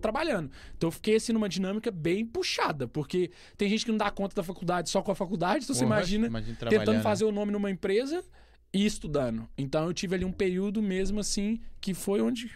trabalhando. 0.00 0.50
Então 0.74 0.86
eu 0.86 0.90
fiquei 0.90 1.16
assim 1.16 1.34
numa 1.34 1.50
dinâmica 1.50 1.90
bem 1.90 2.24
puxada, 2.24 2.88
porque 2.88 3.30
tem 3.58 3.68
gente 3.68 3.84
que 3.84 3.90
não 3.90 3.98
dá 3.98 4.10
conta 4.10 4.36
da 4.36 4.42
faculdade 4.42 4.88
só 4.88 5.02
com 5.02 5.12
a 5.12 5.14
faculdade. 5.14 5.64
Então 5.64 5.76
você 5.76 5.84
Porra, 5.84 5.96
imagina 5.96 6.26
imagina 6.28 6.56
tentando 6.56 7.02
fazer 7.02 7.26
o 7.26 7.32
nome 7.32 7.52
numa 7.52 7.70
empresa 7.70 8.24
e 8.72 8.86
estudando. 8.86 9.46
Então 9.56 9.84
eu 9.84 9.92
tive 9.92 10.14
ali 10.14 10.24
um 10.24 10.32
período 10.32 10.80
mesmo 10.80 11.20
assim 11.20 11.60
que 11.78 11.92
foi 11.92 12.22
onde. 12.22 12.50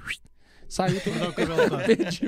Saiu 0.73 0.99
tudo. 1.03 1.19
Não, 1.19 1.33
Perdi. 1.85 2.23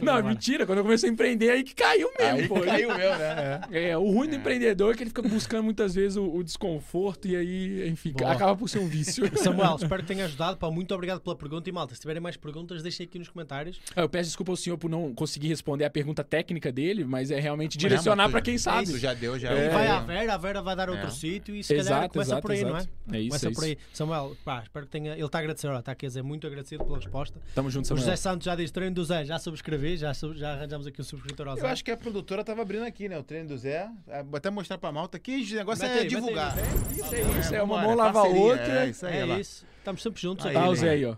Não, 0.00 0.22
mentira. 0.22 0.64
Quando 0.64 0.78
eu 0.78 0.84
comecei 0.84 1.10
a 1.10 1.12
empreender, 1.12 1.50
aí 1.50 1.62
que 1.62 1.74
caiu 1.74 2.10
mesmo, 2.18 2.38
Aí 2.38 2.48
pô. 2.48 2.60
caiu 2.60 2.88
mesmo, 2.88 3.18
né? 3.18 3.60
É. 3.70 3.90
É, 3.90 3.98
o 3.98 4.10
ruim 4.10 4.28
do 4.30 4.34
empreendedor 4.36 4.94
é 4.94 4.96
que 4.96 5.02
ele 5.02 5.10
fica 5.10 5.20
buscando 5.22 5.64
muitas 5.64 5.94
vezes 5.94 6.16
o, 6.16 6.24
o 6.24 6.42
desconforto 6.42 7.28
e 7.28 7.36
aí, 7.36 7.86
enfim, 7.90 8.12
Boa. 8.12 8.32
acaba 8.32 8.56
por 8.56 8.66
ser 8.68 8.78
um 8.78 8.86
vício. 8.88 9.24
Samuel, 9.36 9.76
espero 9.76 10.00
que 10.02 10.08
tenha 10.08 10.24
ajudado. 10.24 10.56
Pá, 10.56 10.70
muito 10.70 10.94
obrigado 10.94 11.20
pela 11.20 11.36
pergunta. 11.36 11.68
E 11.68 11.72
malta, 11.72 11.94
se 11.94 12.00
tiverem 12.00 12.22
mais 12.22 12.34
perguntas, 12.36 12.82
deixem 12.82 13.04
aqui 13.04 13.18
nos 13.18 13.28
comentários. 13.28 13.78
Ah, 13.94 14.00
Eu 14.00 14.08
peço 14.08 14.30
desculpa 14.30 14.52
ao 14.52 14.56
senhor 14.56 14.78
por 14.78 14.90
não 14.90 15.12
conseguir 15.14 15.48
responder 15.48 15.84
a 15.84 15.90
pergunta 15.90 16.24
técnica 16.24 16.72
dele, 16.72 17.04
mas 17.04 17.30
é 17.30 17.38
realmente 17.38 17.74
Mas, 17.76 17.82
direcionar 17.82 18.30
pra 18.30 18.40
tu- 18.40 18.44
quem 18.44 18.56
sabe. 18.56 18.86
Tu 18.90 18.96
já 18.98 19.12
deu, 19.12 19.38
já. 19.38 19.50
É. 19.50 19.68
Vai 19.68 19.86
à 19.88 20.00
Vera, 20.00 20.32
a 20.34 20.38
Vera 20.38 20.62
vai 20.62 20.74
dar 20.74 20.88
outro 20.88 21.08
É. 21.08 21.10
sítio 21.10 21.54
e 21.54 21.62
se 21.62 21.74
calhar 21.74 21.84
Exato, 21.86 22.12
começa 22.14 22.30
exato, 22.30 22.42
por 22.42 22.52
aí, 22.52 22.62
não 22.62 22.70
é? 22.76 22.78
exato. 22.78 22.88
É 23.12 23.18
isso, 23.20 23.28
Começa 23.28 23.46
é 23.48 23.50
por 23.50 23.62
isso. 23.64 23.70
aí. 23.72 23.78
Samuel, 23.92 24.36
pá, 24.44 24.62
espero 24.62 24.86
que 24.86 24.92
tenha. 24.92 25.12
Ele 25.12 25.24
está 25.26 25.38
a 25.38 25.40
agradecer, 25.40 25.66
ó, 25.66 25.78
está 25.78 25.92
aqui 25.92 26.06
a 26.06 26.08
dizer 26.08 26.22
muito 26.22 26.46
agradecido 26.46 26.84
pela 26.84 26.96
resposta. 26.96 27.38
Tamo 27.54 27.68
junto, 27.70 27.81
O 27.82 27.86
Samuel. 27.86 28.04
José 28.04 28.16
Santos 28.16 28.44
já 28.44 28.54
disse 28.56 28.72
treino 28.72 28.94
do 28.94 29.04
Zé, 29.04 29.24
já 29.24 29.38
subscrevi, 29.38 29.96
já, 29.96 30.14
sub- 30.14 30.36
já 30.36 30.52
arranjamos 30.52 30.86
aqui 30.86 31.00
um 31.00 31.04
subscritor 31.04 31.48
ao 31.48 31.56
Zé. 31.56 31.62
Eu 31.62 31.66
acho 31.68 31.84
que 31.84 31.90
a 31.90 31.96
produtora 31.96 32.42
tava 32.44 32.62
abrindo 32.62 32.84
aqui, 32.84 33.08
né? 33.08 33.18
O 33.18 33.22
treino 33.22 33.48
do 33.48 33.58
Zé. 33.58 33.88
É, 34.08 34.22
Vou 34.22 34.36
até 34.36 34.50
mostrar 34.50 34.78
pra 34.78 34.90
malta 34.92 35.18
que 35.18 35.34
o 35.52 35.54
negócio 35.56 35.84
Mete 35.86 35.98
é 35.98 36.04
divulgar. 36.04 36.54
aí. 36.56 36.98
Isso 36.98 37.14
é 37.14 37.20
isso, 37.40 37.54
é 37.54 37.62
uma 37.62 37.82
mão 37.82 37.94
lava 37.94 38.20
a 38.20 38.24
outra. 38.24 38.84
É 38.84 38.88
isso 38.88 39.06
aí, 39.06 39.18
É 39.18 39.24
lá. 39.24 39.38
isso. 39.40 39.66
Estamos 39.78 40.02
sempre 40.02 40.20
juntos 40.22 40.46
Aí 40.46 40.52
Tá 40.54 40.60
aqui. 40.60 40.68
o 40.70 40.74
Zé 40.76 40.90
aí, 40.90 41.04
ó. 41.04 41.16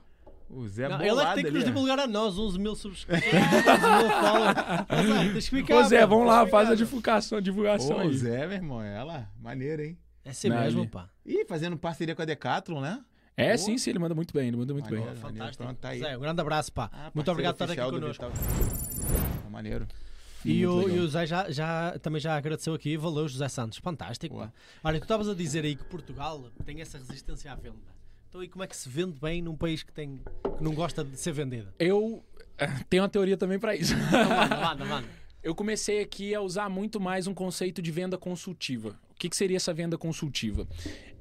O 0.51 0.69
Zé 0.69 0.89
Não, 0.89 1.01
ele 1.03 1.19
é 1.21 1.27
que 1.27 1.35
tem 1.35 1.45
que 1.45 1.51
nos 1.51 1.63
ali, 1.63 1.71
ó. 1.71 1.73
divulgar 1.75 1.99
a 1.99 2.07
nós, 2.07 2.39
11 2.39 2.59
mil 2.59 2.75
subscritores, 2.77 3.25
11 3.35 4.03
mil 4.03 4.11
followers. 4.11 4.55
Zé, 5.27 5.33
Deixa 5.33 5.57
eu 5.57 5.61
ficar. 5.61 5.77
Ô 5.77 5.85
Zé, 5.85 6.07
vamos 6.07 6.27
lá, 6.27 6.47
faz 6.47 6.71
a 6.71 6.75
divulgação, 6.75 7.41
divulgação 7.41 7.97
Ô, 7.97 8.01
aí. 8.01 8.15
Zé, 8.17 8.47
meu 8.47 8.57
irmão, 8.57 8.83
ela. 8.83 9.29
Maneiro, 9.41 9.83
hein? 9.83 9.99
É 10.25 10.31
assim 10.31 10.49
Não, 10.49 10.61
mesmo, 10.61 10.89
pá. 10.89 11.09
Ih, 11.27 11.45
fazendo 11.47 11.77
parceria 11.77 12.15
com 12.15 12.23
a 12.23 12.25
Decathlon, 12.25 12.81
né? 12.81 13.01
É, 13.37 13.47
Boa. 13.49 13.59
sim, 13.59 13.79
sim, 13.79 13.91
ele 13.91 13.99
manda 13.99 14.15
muito 14.15 14.33
bem, 14.33 14.49
ele 14.49 14.57
manda 14.57 14.73
muito 14.73 14.89
bem. 14.89 15.01
Maneiro. 15.01 15.21
Fantástico. 15.21 15.65
Pronto, 15.65 15.79
tá 15.79 15.89
aí. 15.89 15.99
Zé, 15.99 16.17
um 16.17 16.21
grande 16.21 16.41
abraço, 16.41 16.73
pá. 16.73 16.89
Ah, 16.93 17.11
Muito 17.13 17.31
obrigado 17.31 17.57
por 17.57 17.69
estar 17.69 17.83
aqui 17.83 17.93
connosco. 17.93 18.27
Vital. 18.27 19.43
Tá 19.43 19.51
Maneiro. 19.51 19.87
E 20.45 20.67
o, 20.67 20.89
e 20.89 20.99
o 21.01 21.09
Zé 21.09 21.27
já, 21.27 21.51
já, 21.51 21.99
também 22.01 22.21
já 22.21 22.37
agradeceu 22.37 22.75
aqui. 22.75 22.97
Valeu, 22.97 23.27
José 23.27 23.49
Santos. 23.49 23.79
Fantástico. 23.79 24.49
Olha, 24.85 25.01
tu 25.01 25.05
estavas 25.05 25.29
a 25.29 25.35
dizer 25.35 25.65
aí 25.65 25.75
que 25.75 25.85
Portugal 25.85 26.51
tem 26.65 26.81
essa 26.81 26.99
resistência 26.99 27.51
à 27.51 27.55
venda. 27.55 27.95
Então, 28.29 28.43
e 28.43 28.49
como 28.49 28.63
é 28.63 28.67
que 28.67 28.77
se 28.77 28.89
vende 28.89 29.19
bem 29.19 29.41
num 29.41 29.57
país 29.57 29.83
que, 29.83 29.93
tem, 29.93 30.21
que 30.59 30.63
não 30.63 30.75
gosta 30.75 31.03
de 31.03 31.17
ser 31.17 31.33
vendido? 31.33 31.73
Eu 31.79 32.23
eh, 32.59 32.69
tenho 32.91 33.03
uma 33.03 33.09
teoria 33.09 33.37
também 33.37 33.59
pra 33.59 33.75
isso. 33.75 33.95
Então, 33.95 34.29
manda, 34.29 34.57
manda, 34.57 34.85
manda. 34.85 35.09
Eu 35.43 35.55
comecei 35.55 36.01
aqui 36.01 36.35
a 36.35 36.41
usar 36.41 36.69
muito 36.69 37.01
mais 37.01 37.27
um 37.27 37.35
conceito 37.35 37.81
de 37.81 37.91
venda 37.91 38.19
consultiva. 38.19 38.99
O 39.11 39.15
que, 39.15 39.29
que 39.29 39.37
seria 39.37 39.57
essa 39.57 39.73
venda 39.73 39.97
consultiva? 39.97 40.67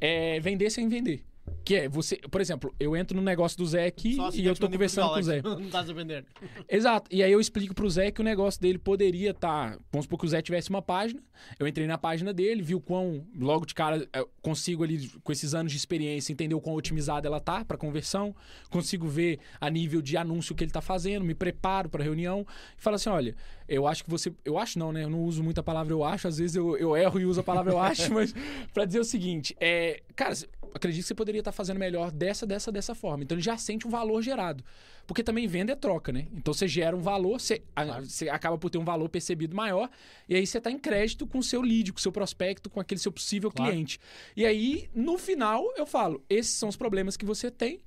É 0.02 0.40
vender 0.40 0.70
sem 0.70 0.90
vender. 0.90 1.24
Que 1.66 1.76
é 1.76 1.90
você, 1.90 2.18
por 2.18 2.42
exemplo, 2.42 2.74
eu 2.80 2.96
entro 2.96 3.16
no 3.16 3.24
negócio 3.24 3.58
do 3.58 3.66
Zé 3.66 3.86
aqui 3.86 4.16
Só 4.16 4.32
se 4.32 4.42
e 4.42 4.46
eu 4.46 4.56
tô 4.56 4.70
conversando 4.70 5.14
com 5.14 5.20
o 5.20 5.24
Zé. 5.24 5.42
Não 5.44 5.62
estás 5.62 5.90
a 5.90 5.94
vender. 5.94 6.26
Exato. 6.70 7.10
E 7.14 7.24
aí 7.24 7.32
eu 7.32 7.40
explico 7.40 7.74
pro 7.74 7.90
Zé 7.90 8.12
que 8.12 8.20
o 8.20 8.24
negócio 8.24 8.60
dele 8.62 8.78
poderia 8.78 9.32
estar. 9.32 9.78
vamos 9.92 10.06
supor 10.06 10.20
que 10.20 10.26
o 10.26 10.30
Zé 10.30 10.42
tivesse 10.42 10.70
uma 10.70 10.82
página. 10.82 11.22
Eu 11.58 11.68
entrei 11.68 11.88
na 11.88 11.98
página 11.98 12.34
dele, 12.34 12.62
vi 12.62 12.76
o 12.76 12.82
quão, 12.82 13.26
logo 13.38 13.66
de 13.66 13.74
cara, 13.74 14.08
eu 14.14 14.30
consigo 14.42 14.84
ali, 14.84 15.10
com 15.24 15.32
esses 15.32 15.54
anos 15.54 15.72
de 15.72 15.78
experiência, 15.78 16.32
entender 16.32 16.56
o 16.56 16.62
quão 16.62 16.76
otimizada 16.76 17.28
ela 17.28 17.40
tá 17.40 17.64
para 17.64 17.78
conversão. 17.78 18.36
Consigo 18.70 19.08
ver 19.08 19.40
a 19.60 19.70
nível 19.70 20.02
de 20.02 20.18
anúncio 20.18 20.56
que 20.56 20.64
ele 20.64 20.72
tá 20.72 20.82
fazendo, 20.82 21.24
me 21.24 21.34
preparo 21.34 21.90
para 21.90 22.04
reunião. 22.04 22.46
E 22.78 22.82
falo 22.82 22.96
assim: 22.96 23.10
olha, 23.10 23.36
eu 23.68 23.88
acho 23.88 24.04
que 24.04 24.10
você. 24.10 24.34
Eu 24.44 24.58
acho 24.58 24.78
não, 24.78 24.92
né? 24.92 25.04
Eu 25.04 25.10
não 25.10 25.22
uso 25.24 25.44
muito 25.44 25.60
a 25.60 25.64
palavra 25.64 25.94
eu 25.94 26.04
acho, 26.04 26.28
às 26.28 26.38
vezes 26.38 26.56
eu, 26.56 26.78
eu 26.78 26.96
erro 26.96 27.20
e 27.20 27.26
uso 27.26 27.40
a 27.40 27.44
palavra 27.44 27.72
eu 27.72 27.80
acho, 27.80 28.12
mas 28.14 28.34
para 28.74 28.86
dizer 28.86 29.00
o 29.00 29.06
seguinte: 29.06 29.56
é. 29.60 30.02
Cara, 30.16 30.36
acredito 30.74 31.02
que 31.04 31.08
você 31.08 31.14
poderia 31.16 31.40
estar 31.40 31.52
fazendo 31.52 31.78
melhor 31.78 32.12
dessa, 32.12 32.46
dessa, 32.46 32.72
dessa 32.72 32.96
forma. 32.96 33.24
Então 33.24 33.36
ele 33.36 33.44
já 33.44 33.58
sente 33.58 33.88
um 33.88 33.90
valor 33.90 34.22
gerado. 34.22 34.64
Porque 35.06 35.22
também 35.24 35.46
venda 35.48 35.74
é 35.74 35.76
troca, 35.76 36.12
né? 36.12 36.28
Então 36.34 36.54
você 36.54 36.68
gera 36.68 36.96
um 36.96 37.02
valor, 37.02 37.40
você, 37.40 37.62
a- 37.76 38.00
você 38.02 38.30
acaba 38.30 38.58
por 38.58 38.70
ter 38.70 38.78
um 38.78 38.86
valor 38.86 39.08
percebido 39.10 39.56
maior, 39.56 39.90
e 40.28 40.36
aí 40.36 40.46
você 40.48 40.58
está 40.58 40.72
em 40.72 40.80
crédito 40.80 41.28
com 41.28 41.40
o 41.40 41.44
seu 41.44 41.62
lead, 41.62 41.92
com 41.92 42.00
o 42.00 42.02
seu 42.02 42.12
prospecto, 42.12 42.70
com 42.70 42.80
aquele 42.80 43.00
seu 43.00 43.12
possível 43.12 43.52
Claro. 43.52 43.72
cliente. 43.72 44.00
E 44.36 44.46
aí, 44.46 44.90
no 44.96 45.18
final, 45.18 45.64
eu 45.78 45.86
falo: 45.86 46.24
esses 46.30 46.54
são 46.54 46.70
os 46.70 46.76
problemas 46.78 47.18
que 47.18 47.26
você 47.26 47.52
tem, 47.52 47.82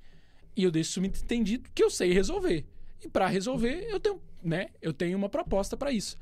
e 0.55 0.63
eu 0.63 0.71
deixo 0.71 0.91
subentendido 0.91 1.69
que 1.73 1.83
eu 1.83 1.89
sei 1.89 2.13
resolver. 2.13 2.65
E 3.03 3.07
para 3.07 3.27
resolver, 3.27 3.87
eu 3.89 3.99
tenho, 3.99 4.21
né? 4.43 4.67
Eu 4.81 4.93
tenho 4.93 5.17
uma 5.17 5.29
proposta 5.29 5.75
para 5.77 5.91
isso. 5.91 6.17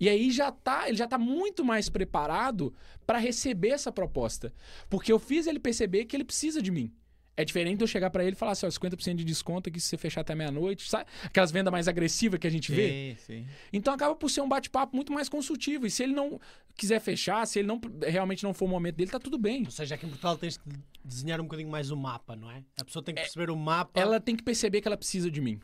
E 0.00 0.08
aí 0.08 0.30
já 0.30 0.50
tá, 0.50 0.88
ele 0.88 0.96
já 0.96 1.06
tá 1.06 1.18
muito 1.18 1.64
mais 1.64 1.88
preparado 1.88 2.72
para 3.06 3.18
receber 3.18 3.70
essa 3.70 3.90
proposta, 3.90 4.52
porque 4.88 5.12
eu 5.12 5.18
fiz 5.18 5.46
ele 5.46 5.58
perceber 5.58 6.04
que 6.04 6.16
ele 6.16 6.24
precisa 6.24 6.62
de 6.62 6.70
mim. 6.70 6.92
É 7.38 7.44
diferente 7.44 7.80
eu 7.80 7.86
chegar 7.86 8.10
para 8.10 8.24
ele 8.24 8.32
e 8.32 8.34
falar 8.34 8.50
assim, 8.50 8.66
ó, 8.66 8.68
50% 8.68 9.14
de 9.14 9.22
desconto 9.22 9.70
aqui 9.70 9.78
se 9.78 9.86
você 9.86 9.96
fechar 9.96 10.22
até 10.22 10.34
meia-noite, 10.34 10.88
sabe? 10.88 11.08
Aquelas 11.22 11.52
vendas 11.52 11.70
mais 11.70 11.86
agressivas 11.86 12.40
que 12.40 12.48
a 12.48 12.50
gente 12.50 12.72
vê. 12.72 13.16
Sim, 13.16 13.24
sim. 13.24 13.46
Então 13.72 13.94
acaba 13.94 14.16
por 14.16 14.28
ser 14.28 14.40
um 14.40 14.48
bate-papo 14.48 14.96
muito 14.96 15.12
mais 15.12 15.28
consultivo. 15.28 15.86
E 15.86 15.90
se 15.90 16.02
ele 16.02 16.14
não 16.14 16.40
quiser 16.76 16.98
fechar, 16.98 17.46
se 17.46 17.60
ele 17.60 17.68
não 17.68 17.80
realmente 18.04 18.42
não 18.42 18.52
for 18.52 18.64
o 18.64 18.68
momento 18.68 18.96
dele, 18.96 19.12
tá 19.12 19.20
tudo 19.20 19.38
bem. 19.38 19.62
Ou 19.64 19.70
seja, 19.70 19.94
aqui 19.94 20.04
em 20.04 20.08
Portugal 20.08 20.36
tens 20.36 20.56
que 20.56 20.68
desenhar 21.04 21.40
um 21.40 21.44
bocadinho 21.44 21.70
mais 21.70 21.92
o 21.92 21.96
mapa, 21.96 22.34
não 22.34 22.50
é? 22.50 22.64
A 22.76 22.84
pessoa 22.84 23.04
tem 23.04 23.14
que 23.14 23.20
perceber 23.20 23.50
o 23.50 23.56
mapa. 23.56 24.00
Ela 24.00 24.18
tem 24.18 24.34
que 24.34 24.42
perceber 24.42 24.80
que 24.80 24.88
ela 24.88 24.96
precisa 24.96 25.30
de 25.30 25.40
mim. 25.40 25.60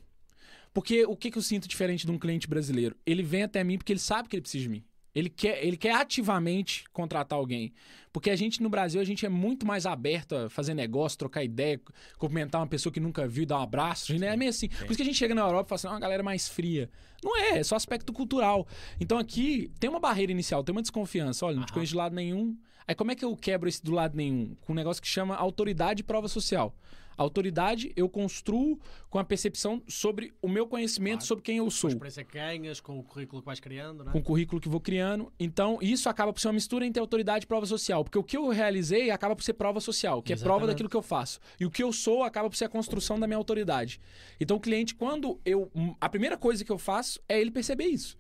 Porque 0.75 1.07
o 1.07 1.16
que, 1.16 1.31
que 1.31 1.39
eu 1.39 1.43
sinto 1.43 1.68
diferente 1.68 2.05
de 2.05 2.11
um 2.12 2.18
cliente 2.18 2.49
brasileiro? 2.49 2.97
Ele 3.07 3.22
vem 3.22 3.45
até 3.45 3.62
mim 3.62 3.79
porque 3.79 3.93
ele 3.93 4.01
sabe 4.01 4.29
que 4.29 4.35
ele 4.35 4.43
precisa 4.43 4.64
de 4.64 4.68
mim. 4.68 4.85
Ele 5.14 5.31
quer, 5.31 5.64
ele 5.64 5.77
quer 5.77 5.95
ativamente 5.95 6.85
contratar 6.93 7.39
alguém. 7.39 7.72
Porque 8.12 8.29
a 8.31 8.35
gente, 8.37 8.61
no 8.61 8.68
Brasil, 8.68 9.01
a 9.01 9.05
gente 9.05 9.25
é 9.25 9.29
muito 9.29 9.64
mais 9.64 9.87
aberto 9.87 10.35
a 10.35 10.51
fazer 10.51 10.75
negócio, 10.75 11.16
trocar 11.16 11.45
ideia, 11.45 11.81
cumprimentar 12.18 12.61
uma 12.61 12.66
pessoa 12.66 12.93
que 12.93 12.99
nunca 12.99 13.29
viu, 13.29 13.47
dar 13.47 13.61
um 13.61 13.62
abraço. 13.62 14.11
A 14.11 14.16
gente 14.16 14.27
é 14.27 14.37
meio 14.37 14.51
assim. 14.51 14.68
Por 14.68 14.87
isso 14.87 14.97
que 14.97 15.03
a 15.03 15.05
gente 15.05 15.16
chega 15.16 15.33
na 15.33 15.43
Europa 15.43 15.68
e 15.68 15.68
fala 15.68 15.77
assim, 15.77 15.87
"Ah, 15.87 15.91
uma 15.93 16.01
galera 16.01 16.22
mais 16.25 16.49
fria. 16.49 16.91
Não 17.22 17.37
é, 17.39 17.59
é 17.59 17.62
só 17.62 17.77
aspecto 17.77 18.12
cultural. 18.12 18.66
Então 19.01 19.16
aqui 19.16 19.70
tem 19.79 19.89
uma 19.89 20.01
barreira 20.01 20.33
inicial, 20.33 20.64
tem 20.64 20.72
uma 20.75 20.83
desconfiança. 20.83 21.47
Olha, 21.47 21.57
não 21.57 21.62
te 21.64 21.68
Aham. 21.70 21.75
conheço 21.75 21.93
de 21.93 21.97
lado 21.97 22.14
nenhum. 22.16 22.59
Aí 22.87 22.95
como 22.97 23.12
é 23.12 23.14
que 23.14 23.25
eu 23.25 23.37
quebro 23.37 23.68
esse 23.68 23.83
do 23.83 23.93
lado 23.93 24.16
nenhum? 24.16 24.57
Com 24.62 24.72
um 24.72 24.77
negócio 24.77 25.01
que 25.01 25.09
chama 25.09 25.37
autoridade 25.37 26.01
e 26.01 26.05
prova 26.05 26.27
social. 26.27 26.75
Autoridade 27.17 27.93
eu 27.97 28.09
construo 28.09 28.79
com 29.11 29.19
a 29.19 29.25
percepção 29.25 29.83
sobre 29.87 30.33
o 30.43 30.49
meu 30.49 30.67
conhecimento 30.67 31.19
Claro. 31.19 31.27
sobre 31.27 31.43
quem 31.45 31.57
eu 31.59 31.65
Com 31.65 31.69
a 31.69 31.73
sou 31.73 31.91
experiência 31.91 32.25
que 32.25 32.33
ganhas, 32.35 32.81
com 32.81 32.99
o 32.99 33.03
currículo 33.03 33.43
que 33.43 33.47
vais 33.47 33.61
criando, 33.61 34.03
não 34.05 34.11
é? 34.11 34.12
com 34.12 34.19
o 34.19 34.23
currículo 34.23 34.61
que 34.61 34.69
vou 34.69 34.81
criando. 34.81 35.33
Então, 35.39 35.79
isso 35.81 36.09
acaba 36.09 36.33
por 36.33 36.41
ser 36.41 36.49
uma 36.49 36.55
mistura 36.55 36.85
entre 36.87 37.01
autoridade 37.01 37.45
e 37.45 37.47
prova 37.47 37.67
social. 37.67 38.03
Porque 38.05 38.19
o 38.19 38.23
que 38.25 38.37
eu 38.37 38.49
realizei 38.49 39.11
acaba 39.11 39.37
por 39.37 39.43
ser 39.43 39.53
prova 39.55 39.81
social, 39.81 40.23
que 40.23 40.33
é 40.33 40.37
prova 40.37 40.49
Exatamente. 40.59 40.75
daquilo 40.75 40.89
que 40.89 40.97
eu 40.97 41.03
faço. 41.03 41.39
E 41.61 41.65
o 41.67 41.71
que 41.71 41.83
eu 41.83 41.93
sou 41.93 42.23
acaba 42.25 42.51
por 42.51 42.57
ser 42.57 42.65
a 42.65 42.69
construção 42.69 43.19
da 43.19 43.27
minha 43.27 43.37
autoridade. 43.39 44.01
Então, 44.41 44.57
o 44.57 44.61
cliente, 44.61 44.95
quando 44.95 45.41
eu. 45.45 45.71
A 46.01 46.09
primeira 46.09 46.37
coisa 46.37 46.65
que 46.65 46.73
eu 46.73 46.79
faço 46.79 47.21
é 47.29 47.41
ele 47.41 47.51
perceber 47.51 47.85
isso. 47.87 48.17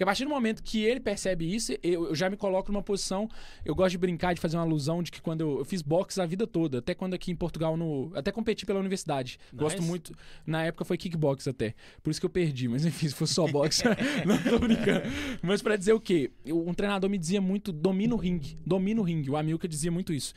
Porque 0.00 0.04
a 0.04 0.06
partir 0.06 0.24
do 0.24 0.30
momento 0.30 0.62
que 0.62 0.82
ele 0.82 0.98
percebe 0.98 1.54
isso, 1.54 1.72
eu, 1.82 2.06
eu 2.06 2.14
já 2.14 2.30
me 2.30 2.36
coloco 2.38 2.72
numa 2.72 2.82
posição. 2.82 3.28
Eu 3.62 3.74
gosto 3.74 3.90
de 3.90 3.98
brincar, 3.98 4.32
de 4.32 4.40
fazer 4.40 4.56
uma 4.56 4.62
alusão 4.62 5.02
de 5.02 5.10
que 5.12 5.20
quando 5.20 5.42
eu, 5.42 5.58
eu 5.58 5.64
fiz 5.66 5.82
boxe 5.82 6.18
a 6.18 6.24
vida 6.24 6.46
toda, 6.46 6.78
até 6.78 6.94
quando 6.94 7.12
aqui 7.12 7.30
em 7.30 7.36
Portugal, 7.36 7.76
no, 7.76 8.10
até 8.14 8.32
competi 8.32 8.64
pela 8.64 8.80
universidade. 8.80 9.38
Gosto 9.52 9.76
Nice. 9.76 9.88
muito. 9.90 10.14
Na 10.46 10.64
época 10.64 10.86
foi 10.86 10.96
kickbox 10.96 11.46
até. 11.46 11.74
Por 12.02 12.10
isso 12.10 12.18
que 12.18 12.24
eu 12.24 12.30
perdi. 12.30 12.66
Mas 12.66 12.82
enfim, 12.86 13.08
se 13.08 13.14
fosse 13.14 13.34
só 13.34 13.46
boxe. 13.46 13.82
não 14.24 14.42
tô 14.42 14.58
brincando. 14.58 15.02
Mas 15.42 15.60
pra 15.60 15.76
dizer 15.76 15.92
o 15.92 16.00
quê? 16.00 16.30
Eu- 16.46 16.66
Um 16.66 16.72
treinador 16.72 17.10
me 17.10 17.18
dizia 17.18 17.42
muito: 17.42 17.70
domina 17.70 18.14
o 18.14 18.18
ringue. 18.18 18.56
Domina 18.64 19.02
o 19.02 19.04
ringue. 19.04 19.28
O 19.28 19.36
Amilcar 19.36 19.68
dizia 19.68 19.90
muito 19.90 20.14
isso. 20.14 20.32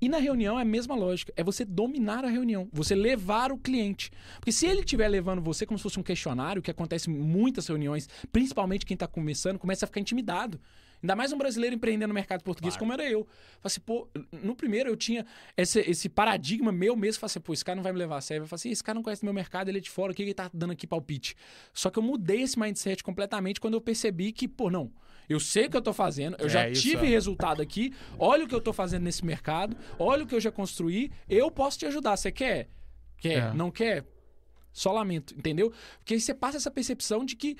E 0.00 0.08
na 0.08 0.18
reunião 0.18 0.58
é 0.58 0.62
a 0.62 0.64
mesma 0.64 0.94
lógica. 0.94 1.32
É 1.36 1.42
você 1.42 1.64
dominar 1.64 2.24
a 2.24 2.28
reunião. 2.28 2.68
Você 2.72 2.94
levar 2.94 3.50
o 3.50 3.58
cliente. 3.58 4.10
Porque 4.36 4.52
se 4.52 4.66
ele 4.66 4.80
estiver 4.80 5.08
levando 5.08 5.42
você 5.42 5.66
como 5.66 5.78
se 5.78 5.82
fosse 5.82 5.98
um 5.98 6.02
questionário, 6.02 6.62
que 6.62 6.70
acontece 6.70 7.10
em 7.10 7.14
muitas 7.14 7.66
reuniões, 7.66 8.08
principalmente 8.30 8.86
quem 8.86 8.94
está 8.94 9.06
começando, 9.06 9.58
começa 9.58 9.84
a 9.84 9.88
ficar 9.88 10.00
intimidado. 10.00 10.60
Ainda 11.00 11.14
mais 11.14 11.32
um 11.32 11.38
brasileiro 11.38 11.76
empreendendo 11.76 12.08
no 12.08 12.14
mercado 12.14 12.42
português 12.42 12.74
Claro. 12.74 12.80
como 12.80 12.92
era 12.92 13.08
eu. 13.08 13.24
Falei 13.24 13.66
assim, 13.66 13.80
pô, 13.80 14.08
no 14.32 14.56
primeiro 14.56 14.88
eu 14.88 14.96
tinha 14.96 15.24
esse, 15.56 15.78
esse 15.80 16.08
paradigma 16.08 16.72
meu 16.72 16.96
mesmo. 16.96 17.20
Falei 17.20 17.30
assim, 17.30 17.40
pô, 17.40 17.52
esse 17.52 17.64
cara 17.64 17.76
não 17.76 17.82
vai 17.84 17.92
me 17.92 17.98
levar 17.98 18.16
a 18.16 18.20
sério. 18.20 18.42
Eu 18.42 18.48
falei 18.48 18.60
assim, 18.60 18.70
esse 18.70 18.82
cara 18.82 18.96
não 18.96 19.02
conhece 19.02 19.24
meu 19.24 19.32
mercado, 19.34 19.68
ele 19.68 19.78
é 19.78 19.80
de 19.80 19.90
fora, 19.90 20.10
o 20.10 20.14
que 20.14 20.22
ele 20.22 20.34
tá 20.34 20.50
dando 20.52 20.72
aqui 20.72 20.86
palpite? 20.88 21.36
Só 21.72 21.88
que 21.88 21.98
eu 21.98 22.02
mudei 22.02 22.42
esse 22.42 22.58
mindset 22.58 23.02
completamente 23.04 23.60
quando 23.60 23.74
eu 23.74 23.80
percebi 23.80 24.32
que, 24.32 24.48
pô, 24.48 24.70
não, 24.70 24.90
Eu 25.28 25.38
sei 25.38 25.66
o 25.66 25.70
que 25.70 25.76
eu 25.76 25.82
tô 25.82 25.92
fazendo, 25.92 26.36
eu 26.38 26.46
É, 26.46 26.48
já 26.48 26.72
tive 26.72 27.06
ó. 27.06 27.10
resultado 27.10 27.60
aqui, 27.60 27.92
olha 28.18 28.44
o 28.44 28.48
que 28.48 28.54
eu 28.54 28.60
tô 28.60 28.72
fazendo 28.72 29.02
nesse 29.02 29.24
mercado, 29.24 29.76
olha 29.98 30.24
o 30.24 30.26
que 30.26 30.34
eu 30.34 30.40
já 30.40 30.50
construí, 30.50 31.10
eu 31.28 31.50
posso 31.50 31.78
te 31.78 31.86
ajudar. 31.86 32.16
Você 32.16 32.32
quer? 32.32 32.68
Quer? 33.18 33.48
É. 33.50 33.52
Não 33.52 33.70
quer? 33.70 34.04
Só 34.72 34.92
lamento, 34.92 35.34
entendeu? 35.36 35.72
Porque 35.98 36.14
aí 36.14 36.20
você 36.20 36.32
passa 36.32 36.56
essa 36.56 36.70
percepção 36.70 37.24
de 37.24 37.34
que. 37.34 37.56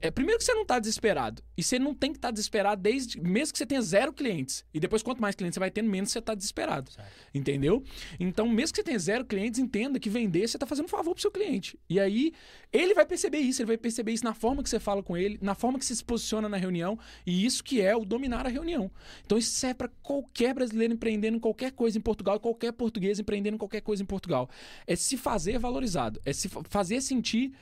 É, 0.00 0.10
primeiro 0.10 0.38
que 0.38 0.44
você 0.44 0.54
não 0.54 0.64
tá 0.64 0.78
desesperado. 0.78 1.42
E 1.56 1.62
você 1.62 1.78
não 1.78 1.94
tem 1.94 2.12
que 2.12 2.18
estar 2.18 2.30
desesperado 2.30 2.80
desde. 2.80 3.20
Mesmo 3.20 3.52
que 3.52 3.58
você 3.58 3.66
tenha 3.66 3.82
zero 3.82 4.12
clientes. 4.12 4.64
E 4.72 4.80
depois, 4.80 5.02
quanto 5.02 5.20
mais 5.20 5.34
clientes 5.34 5.54
você 5.54 5.60
vai 5.60 5.70
tendo, 5.70 5.88
menos 5.90 6.10
você 6.10 6.20
tá 6.20 6.34
desesperado. 6.34 6.90
Entendeu? 7.34 7.82
Então, 8.18 8.48
mesmo 8.48 8.72
que 8.72 8.80
você 8.80 8.84
tenha 8.84 8.98
zero 8.98 9.24
clientes, 9.24 9.58
entenda 9.58 9.98
que 9.98 10.08
vender 10.10 10.48
você 10.48 10.58
tá 10.58 10.66
fazendo 10.66 10.86
um 10.86 10.88
favor 10.88 11.12
pro 11.12 11.20
seu 11.20 11.30
cliente. 11.30 11.78
E 11.88 11.98
aí, 12.00 12.32
ele 12.72 12.94
vai 12.94 13.04
perceber 13.04 13.38
isso, 13.38 13.62
ele 13.62 13.66
vai 13.68 13.76
perceber 13.78 14.12
isso 14.12 14.24
na 14.24 14.34
forma 14.34 14.62
que 14.62 14.70
você 14.70 14.80
fala 14.80 15.02
com 15.02 15.16
ele, 15.16 15.38
na 15.42 15.54
forma 15.54 15.78
que 15.78 15.84
você 15.84 15.94
se 15.94 16.04
posiciona 16.04 16.48
na 16.48 16.56
reunião. 16.56 16.98
E 17.26 17.44
isso 17.44 17.62
que 17.64 17.80
é 17.80 17.94
o 17.96 18.04
dominar 18.04 18.46
a 18.46 18.48
reunião. 18.48 18.90
Então, 19.24 19.38
isso 19.38 19.50
serve 19.52 19.74
para 19.74 19.88
qualquer 20.02 20.54
brasileiro 20.54 20.94
empreendendo 20.94 21.36
em 21.36 21.40
qualquer 21.40 21.72
coisa 21.72 21.98
em 21.98 22.00
Portugal 22.00 22.36
e 22.36 22.40
qualquer 22.40 22.72
português 22.72 23.18
empreendendo 23.18 23.56
em 23.56 23.58
qualquer 23.58 23.80
coisa 23.80 24.02
em 24.02 24.06
Portugal. 24.06 24.48
É 24.86 24.96
se 24.96 25.16
fazer 25.16 25.58
valorizado, 25.58 26.20
é 26.24 26.32
se 26.32 26.48
fa- 26.48 26.62
fazer 26.68 27.00
sentir 27.00 27.52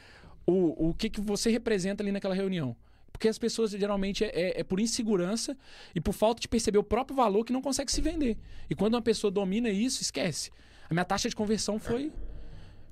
o, 0.50 0.88
o 0.90 0.94
que, 0.94 1.10
que 1.10 1.20
você 1.20 1.50
representa 1.50 2.02
ali 2.02 2.10
naquela 2.10 2.34
reunião. 2.34 2.74
Porque 3.12 3.28
as 3.28 3.38
pessoas 3.38 3.72
geralmente 3.72 4.24
é, 4.24 4.28
é- 4.28 4.60
é 4.60 4.64
por 4.64 4.78
insegurança 4.80 5.56
e 5.94 6.00
por 6.00 6.12
falta 6.12 6.40
de 6.40 6.48
perceber 6.48 6.78
o 6.78 6.82
próprio 6.84 7.16
valor 7.16 7.44
que 7.44 7.52
não 7.52 7.60
consegue 7.60 7.90
se 7.90 8.00
vender. 8.00 8.36
E 8.70 8.74
quando 8.74 8.94
uma 8.94 9.02
pessoa 9.02 9.30
domina 9.30 9.68
isso, 9.70 10.00
esquece. 10.02 10.50
A 10.88 10.94
minha 10.94 11.04
taxa 11.04 11.28
de 11.28 11.34
conversão 11.36 11.78
foi 11.78 12.12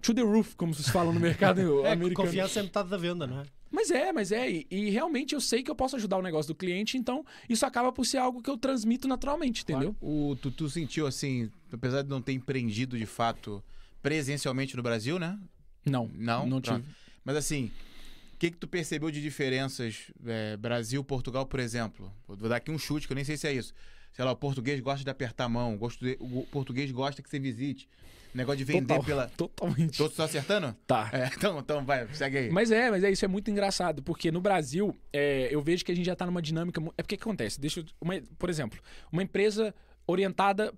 to 0.03 0.12
the 0.12 0.23
roof, 0.23 0.55
como 0.57 0.74
se 0.74 0.91
fala 0.91 1.12
no 1.12 1.20
mercado 1.20 1.61
É, 1.87 1.93
americano. 1.93 2.27
confiança 2.28 2.61
é 2.61 2.62
metade 2.65 2.89
da 2.91 2.97
venda, 2.97 3.27
não 3.27 3.41
é? 3.41 3.45
Mas 3.70 3.91
é, 3.91 4.12
mas 4.12 4.33
é. 4.33 4.51
E, 4.51 4.66
e 4.70 4.91
realmente 4.91 5.35
eu 5.35 5.41
sei 5.41 5.62
que 5.62 5.70
eu 5.70 5.74
posso 5.74 5.97
ajudar 5.97 6.16
o 6.19 6.23
negócio 6.23 6.53
do 6.53 6.57
cliente, 6.57 6.97
então 6.99 7.24
isso 7.49 7.65
acaba 7.65 7.93
por 7.93 8.05
ser 8.05 8.19
algo 8.19 8.43
que 8.43 8.51
eu 8.51 8.57
transmito 8.57 9.07
naturalmente, 9.09 9.62
entendeu? 9.62 9.95
O, 10.01 10.37
tu, 10.41 10.51
tu 10.51 10.69
sentiu 10.69 11.07
assim, 11.07 11.51
apesar 11.73 12.03
de 12.03 12.09
não 12.09 12.20
ter 12.20 12.33
empreendido 12.33 12.97
de 12.99 13.07
fato 13.07 13.62
presencialmente 14.03 14.77
no 14.77 14.83
Brasil, 14.83 15.19
né? 15.19 15.39
Não, 15.85 16.11
Não? 16.15 16.47
não 16.47 16.61
tive. 16.61 16.83
Mas 17.27 17.35
assim, 17.35 17.73
o 18.35 18.36
que, 18.39 18.53
que 18.53 18.57
tu 18.57 18.69
percebeu 18.69 19.11
de 19.11 19.20
diferenças 19.20 20.12
é, 20.24 20.57
Brasil, 20.57 21.03
Portugal, 21.03 21.44
por 21.44 21.59
exemplo? 21.59 22.12
Vou 22.28 22.48
dar 22.48 22.57
aqui 22.57 22.70
um 22.70 22.78
chute, 22.78 23.09
que 23.09 23.12
eu 23.12 23.16
nem 23.16 23.24
sei 23.24 23.36
se 23.36 23.48
é 23.48 23.53
isso. 23.53 23.74
Sei 24.12 24.24
lá, 24.24 24.31
o 24.31 24.36
português 24.36 24.78
gosta 24.81 25.03
de 25.03 25.11
apertar 25.11 25.44
a 25.44 25.48
mão, 25.48 25.77
o 26.20 26.47
português 26.47 26.90
gosta 26.93 27.20
que 27.20 27.28
você 27.28 27.40
visite. 27.40 27.89
Negócio 28.32 28.59
de 28.59 28.65
vender 28.65 28.86
Total, 28.86 29.03
pela. 29.05 29.28
Totalmente. 29.36 29.98
Tô 29.98 30.09
só 30.09 30.23
acertando? 30.24 30.77
Tá. 30.86 31.11
É, 31.12 31.27
então, 31.35 31.59
então 31.59 31.85
vai, 31.85 32.07
segue 32.15 32.39
aí. 32.39 32.51
Mas 32.51 32.70
é, 32.70 32.90
mas 32.90 33.03
é 33.03 33.11
isso 33.11 33.24
é 33.24 33.28
muito 33.28 33.51
engraçado, 33.51 34.03
porque 34.03 34.31
no 34.31 34.40
Brasil, 34.40 34.97
é, 35.12 35.48
eu 35.51 35.61
vejo 35.61 35.85
que 35.85 35.90
a 35.90 35.97
gente 35.97 36.07
já 36.07 36.15
tá 36.15 36.27
numa 36.27 36.40
dinâmica. 36.40 36.81
É 36.97 37.03
porque 37.03 37.16
que 37.16 37.23
acontece? 37.23 37.61
Deixa 37.61 37.81
eu, 37.81 37.86
uma- 38.01 38.20
por 38.39 38.48
exemplo, 38.48 38.78
uma 39.11 39.23
empresa 39.23 39.74
orientada 40.07 40.73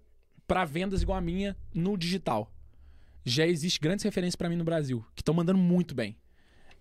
para 0.47 0.65
vendas 0.65 1.03
igual 1.03 1.19
a 1.19 1.21
minha 1.21 1.55
no 1.75 1.97
digital. 1.97 2.51
Já 3.25 3.47
existe 3.47 3.79
grandes 3.79 4.03
referências 4.03 4.37
para 4.37 4.49
mim 4.49 4.57
no 4.57 4.65
Brasil, 4.65 5.05
que 5.15 5.21
estão 5.21 5.35
mandando 5.35 5.59
muito 5.59 5.95
bem. 5.95 6.17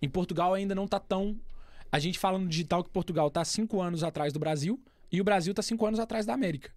Em 0.00 0.08
Portugal 0.08 0.54
ainda 0.54 0.74
não 0.74 0.86
tá 0.86 0.98
tão. 0.98 1.38
A 1.90 1.98
gente 1.98 2.18
fala 2.18 2.38
no 2.38 2.46
digital 2.46 2.84
que 2.84 2.90
Portugal 2.90 3.30
tá 3.30 3.44
cinco 3.44 3.80
anos 3.80 4.02
atrás 4.04 4.32
do 4.32 4.38
Brasil 4.38 4.80
e 5.10 5.20
o 5.20 5.24
Brasil 5.24 5.54
tá 5.54 5.62
cinco 5.62 5.86
anos 5.86 5.98
atrás 5.98 6.26
da 6.26 6.34
América. 6.34 6.70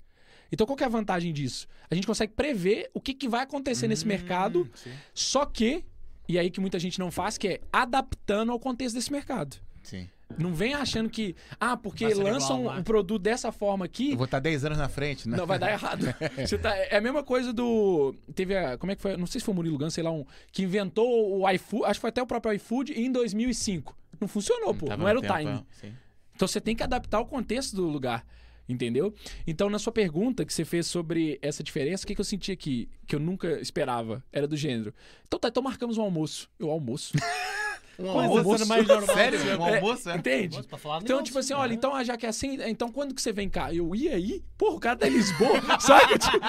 Então 0.51 0.65
qual 0.67 0.75
que 0.75 0.83
é 0.83 0.87
a 0.87 0.89
vantagem 0.89 1.31
disso? 1.33 1.67
A 1.89 1.95
gente 1.95 2.07
consegue 2.07 2.33
prever 2.33 2.89
o 2.93 2.99
que, 2.99 3.13
que 3.13 3.27
vai 3.27 3.43
acontecer 3.43 3.87
nesse 3.87 4.05
mercado 4.05 4.61
Hum, 4.61 4.69
sim. 4.75 4.91
só 5.13 5.45
que, 5.45 5.83
e 6.27 6.37
aí 6.37 6.49
que 6.49 6.59
muita 6.59 6.77
gente 6.79 6.99
não 6.99 7.09
faz, 7.11 7.37
que 7.37 7.47
é 7.47 7.61
adaptando 7.71 8.51
ao 8.51 8.59
contexto 8.59 8.95
desse 8.95 9.11
mercado. 9.11 9.57
Sim. 9.83 10.09
Não 10.37 10.53
vem 10.53 10.73
achando 10.73 11.09
que, 11.09 11.35
ah, 11.59 11.75
porque 11.77 12.05
lançam 12.13 12.59
igual, 12.61 12.75
né? 12.75 12.81
um 12.81 12.83
produto 12.83 13.21
dessa 13.21 13.51
forma 13.51 13.85
aqui, 13.85 14.11
Eu 14.11 14.17
vou 14.17 14.25
estar 14.25 14.39
10 14.39 14.65
anos 14.65 14.77
na 14.77 14.89
frente, 14.89 15.27
né? 15.29 15.37
não, 15.37 15.45
vai 15.45 15.57
dar 15.59 15.71
errado. 15.73 16.05
Você 16.37 16.57
tá- 16.57 16.75
é 16.75 16.97
a 16.97 17.01
mesma 17.01 17.23
coisa 17.23 17.51
do. 17.53 18.13
Teve 18.35 18.55
a. 18.57 18.77
Como 18.77 18.91
é 18.91 18.95
que 18.95 19.01
foi? 19.01 19.17
Não 19.17 19.25
sei 19.27 19.39
se 19.39 19.45
foi 19.45 19.53
o 19.53 19.55
Murilo 19.55 19.77
Gans, 19.77 19.93
sei 19.93 20.03
lá, 20.03 20.11
um. 20.11 20.25
Que 20.51 20.63
inventou 20.63 21.39
o 21.39 21.49
iFood, 21.51 21.85
acho 21.85 21.95
que 21.95 22.01
foi 22.01 22.09
até 22.09 22.21
o 22.21 22.27
próprio 22.27 22.53
iFood 22.53 22.93
em 22.93 23.11
2005. 23.11 23.95
Não 24.19 24.27
funcionou, 24.27 24.73
pô. 24.73 24.85
Não 24.95 25.07
era 25.07 25.17
o 25.17 25.21
tempo, 25.21 25.37
time. 25.37 25.51
é, 25.51 25.63
sim. 25.87 25.93
Então 26.35 26.47
você 26.47 26.59
tem 26.61 26.75
que 26.75 26.83
adaptar 26.83 27.19
o 27.19 27.25
contexto 27.25 27.75
do 27.75 27.87
lugar. 27.87 28.25
Entendeu? 28.69 29.13
Então, 29.45 29.69
na 29.69 29.77
sua 29.77 29.91
pergunta 29.91 30.45
que 30.45 30.53
você 30.53 30.63
fez 30.63 30.87
sobre 30.87 31.37
essa 31.41 31.61
diferença, 31.61 32.03
o 32.03 32.07
que, 32.07 32.15
que 32.15 32.21
eu 32.21 32.25
senti 32.25 32.53
aqui, 32.53 32.87
que 33.05 33.13
eu 33.13 33.19
nunca 33.19 33.59
esperava, 33.59 34.23
era 34.31 34.47
do 34.47 34.55
gênero. 34.55 34.93
Então 35.27 35.37
tá, 35.37 35.49
então 35.49 35.61
marcamos 35.61 35.97
um 35.97 36.01
almoço. 36.01 36.49
Eu 36.57 36.69
almoço. 36.69 37.11
Um 37.99 38.13
Coisa 38.13 38.39
almoço, 38.39 38.67
mais 38.67 38.87
normal. 38.87 39.15
Sério? 39.15 39.39
Um 39.59 39.63
almoço? 39.63 40.09
É. 40.09 40.15
Entende? 40.17 40.61
De 40.61 40.67
Então, 40.67 40.99
negócio, 40.99 41.23
tipo 41.23 41.39
assim, 41.39 41.53
não 41.53 41.59
olha, 41.59 41.71
é? 41.71 41.75
então 41.75 41.95
ah, 41.95 42.03
já 42.03 42.17
que 42.17 42.25
é 42.25 42.29
assim, 42.29 42.57
então 42.65 42.91
quando 42.91 43.13
que 43.13 43.21
você 43.21 43.31
vem 43.31 43.47
cá? 43.49 43.73
Eu 43.73 43.95
ia 43.95 44.15
aí? 44.15 44.43
Porra, 44.57 44.75
o 44.75 44.79
cara 44.79 44.95
tá 44.95 45.07
em 45.07 45.11
Lisboa, 45.11 45.61
sabe? 45.79 46.17
Tipo, 46.17 46.39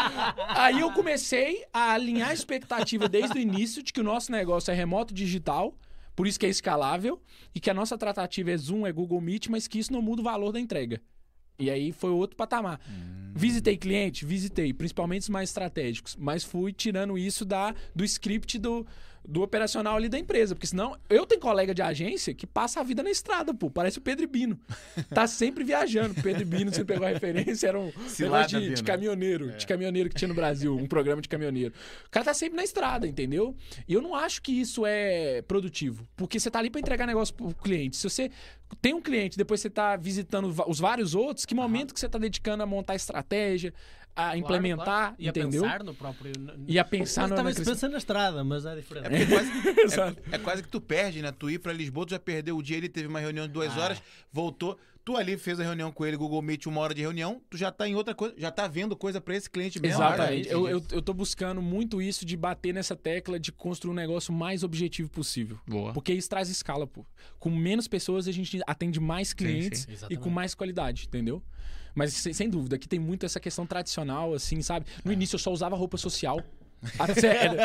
aí 0.48 0.80
eu 0.80 0.90
comecei 0.92 1.64
a 1.72 1.92
alinhar 1.92 2.30
a 2.30 2.34
expectativa 2.34 3.08
desde 3.08 3.36
o 3.38 3.40
início 3.40 3.82
de 3.82 3.92
que 3.92 4.00
o 4.00 4.04
nosso 4.04 4.32
negócio 4.32 4.70
é 4.70 4.74
remoto 4.74 5.12
digital, 5.12 5.74
por 6.16 6.26
isso 6.26 6.38
que 6.40 6.46
é 6.46 6.48
escalável, 6.48 7.20
e 7.54 7.60
que 7.60 7.68
a 7.68 7.74
nossa 7.74 7.98
tratativa 7.98 8.50
é 8.50 8.56
Zoom, 8.56 8.86
é 8.86 8.92
Google 8.92 9.20
Meet, 9.20 9.48
mas 9.48 9.68
que 9.68 9.78
isso 9.78 9.92
não 9.92 10.00
muda 10.00 10.22
o 10.22 10.24
valor 10.24 10.52
da 10.52 10.60
entrega. 10.60 11.00
E 11.58 11.70
aí 11.70 11.92
foi 11.92 12.10
outro 12.10 12.36
patamar. 12.36 12.80
Visitei 13.34 13.76
cliente? 13.76 14.24
Visitei, 14.24 14.72
principalmente 14.72 15.22
os 15.22 15.28
mais 15.28 15.50
estratégicos. 15.50 16.16
Mas 16.18 16.42
fui 16.42 16.72
tirando 16.72 17.16
isso 17.16 17.44
da, 17.44 17.74
do 17.94 18.04
script 18.04 18.58
do, 18.58 18.86
do 19.26 19.42
operacional 19.42 19.96
ali 19.96 20.08
da 20.08 20.18
empresa. 20.18 20.54
Porque 20.54 20.66
senão, 20.66 20.96
eu 21.08 21.26
tenho 21.26 21.40
colega 21.40 21.74
de 21.74 21.82
agência 21.82 22.34
que 22.34 22.46
passa 22.46 22.80
a 22.80 22.82
vida 22.82 23.02
na 23.02 23.10
estrada, 23.10 23.54
pô. 23.54 23.70
Parece 23.70 23.98
o 23.98 24.00
Pedro 24.00 24.26
Bino. 24.28 24.58
Tá 25.12 25.26
sempre 25.26 25.62
viajando. 25.62 26.14
Pedro 26.22 26.44
Bino, 26.46 26.72
você 26.72 26.84
pegou 26.84 27.06
a 27.06 27.10
referência, 27.10 27.68
era 27.68 27.78
um 27.78 27.92
Cilada, 28.08 28.46
de, 28.46 28.74
de 28.74 28.82
caminhoneiro. 28.82 29.52
De 29.52 29.66
caminhoneiro 29.66 30.08
que 30.08 30.14
tinha 30.14 30.28
no 30.28 30.34
Brasil, 30.34 30.74
um 30.74 30.86
programa 30.86 31.20
de 31.20 31.28
caminhoneiro. 31.28 31.74
O 32.06 32.10
cara 32.10 32.24
tá 32.24 32.34
sempre 32.34 32.56
na 32.56 32.64
estrada, 32.64 33.06
entendeu? 33.06 33.54
E 33.86 33.92
eu 33.92 34.00
não 34.00 34.14
acho 34.14 34.40
que 34.40 34.52
isso 34.52 34.86
é 34.86 35.42
produtivo. 35.42 36.08
Porque 36.16 36.40
você 36.40 36.50
tá 36.50 36.58
ali 36.58 36.70
pra 36.70 36.80
entregar 36.80 37.06
negócio 37.06 37.34
pro 37.34 37.54
cliente. 37.54 37.96
Se 37.96 38.08
você 38.08 38.30
tem 38.80 38.94
um 38.94 39.02
cliente, 39.02 39.36
depois 39.36 39.60
você 39.60 39.68
tá 39.68 39.96
visitando 39.96 40.52
os 40.66 40.80
vários 40.80 41.14
outros, 41.14 41.44
que 41.44 41.54
momento 41.54 41.92
que 41.92 42.00
você 42.00 42.08
tá 42.08 42.18
dedicando 42.18 42.62
a 42.62 42.66
montar 42.66 42.94
estratégia, 42.94 43.74
a 44.14 44.22
Claro, 44.24 44.38
implementar, 44.38 44.84
claro. 44.84 45.14
E 45.18 45.26
a 45.26 45.30
entendeu? 45.30 45.62
pensar 45.62 45.82
no 45.84 45.94
próprio. 45.94 46.32
E 46.68 46.78
a 46.78 46.84
pensar 46.84 47.22
no, 47.28 47.28
também 47.34 47.44
na 47.44 47.50
se 47.50 47.56
crescimento. 47.56 47.76
pensa 47.80 47.88
na 47.88 47.98
estrada, 47.98 48.44
mas 48.44 48.66
é 48.66 48.76
diferente. 48.76 49.14
É, 49.14 49.26
quase, 49.26 49.50
é, 50.32 50.36
é 50.36 50.38
quase 50.38 50.62
que 50.62 50.68
tu 50.68 50.80
perde, 50.80 51.22
né? 51.22 51.32
Tu 51.32 51.50
ir 51.50 51.58
pra 51.58 51.72
Lisboa, 51.72 52.04
tu 52.06 52.10
já 52.10 52.18
perdeu 52.18 52.56
o 52.56 52.62
dia, 52.62 52.76
ele 52.76 52.88
teve 52.88 53.08
uma 53.08 53.20
reunião 53.20 53.46
de 53.46 53.52
duas 53.52 53.76
Ah. 53.76 53.80
horas, 53.80 54.02
voltou. 54.32 54.78
Tu 55.04 55.16
ali 55.16 55.36
fez 55.36 55.58
a 55.58 55.64
reunião 55.64 55.90
com 55.90 56.06
ele, 56.06 56.16
Google 56.16 56.40
Meet, 56.40 56.66
uma 56.66 56.80
hora 56.80 56.94
de 56.94 57.00
reunião, 57.00 57.42
tu 57.50 57.56
já 57.56 57.72
tá 57.72 57.88
em 57.88 57.94
outra 57.96 58.14
coisa, 58.14 58.36
já 58.38 58.52
tá 58.52 58.68
vendo 58.68 58.94
coisa 58.94 59.20
pra 59.20 59.34
esse 59.34 59.50
cliente 59.50 59.80
mesmo. 59.82 59.96
Exatamente. 60.00 60.48
Eu, 60.48 60.68
eu, 60.68 60.80
eu 60.92 61.02
tô 61.02 61.12
buscando 61.12 61.60
muito 61.60 62.00
isso 62.00 62.24
de 62.24 62.36
bater 62.36 62.72
nessa 62.72 62.94
tecla 62.94 63.36
de 63.40 63.50
construir 63.50 63.90
um 63.90 63.94
negócio 63.96 64.32
mais 64.32 64.62
objetivo 64.62 65.10
possível. 65.10 65.58
Boa. 65.66 65.92
Porque 65.92 66.12
isso 66.14 66.28
traz 66.28 66.48
escala, 66.48 66.86
pô. 66.86 67.04
Com 67.40 67.50
menos 67.50 67.88
pessoas 67.88 68.28
a 68.28 68.32
gente 68.32 68.60
atende 68.64 69.00
mais 69.00 69.32
clientes 69.32 69.80
sim. 69.80 69.90
e 69.90 69.94
Exatamente. 69.94 70.20
com 70.22 70.30
mais 70.30 70.54
qualidade, 70.54 71.06
entendeu? 71.08 71.42
Mas 71.94 72.12
sem, 72.14 72.48
dúvida, 72.48 72.76
aqui 72.76 72.88
tem 72.88 72.98
muito 72.98 73.26
essa 73.26 73.38
questão 73.40 73.66
tradicional, 73.66 74.34
assim, 74.34 74.62
sabe? 74.62 74.86
No 75.04 75.10
É. 75.10 75.14
início 75.14 75.34
eu 75.36 75.38
só 75.40 75.52
usava 75.52 75.76
roupa 75.76 75.96
social. 75.96 76.40
Ah, 76.98 77.06
sério. 77.14 77.60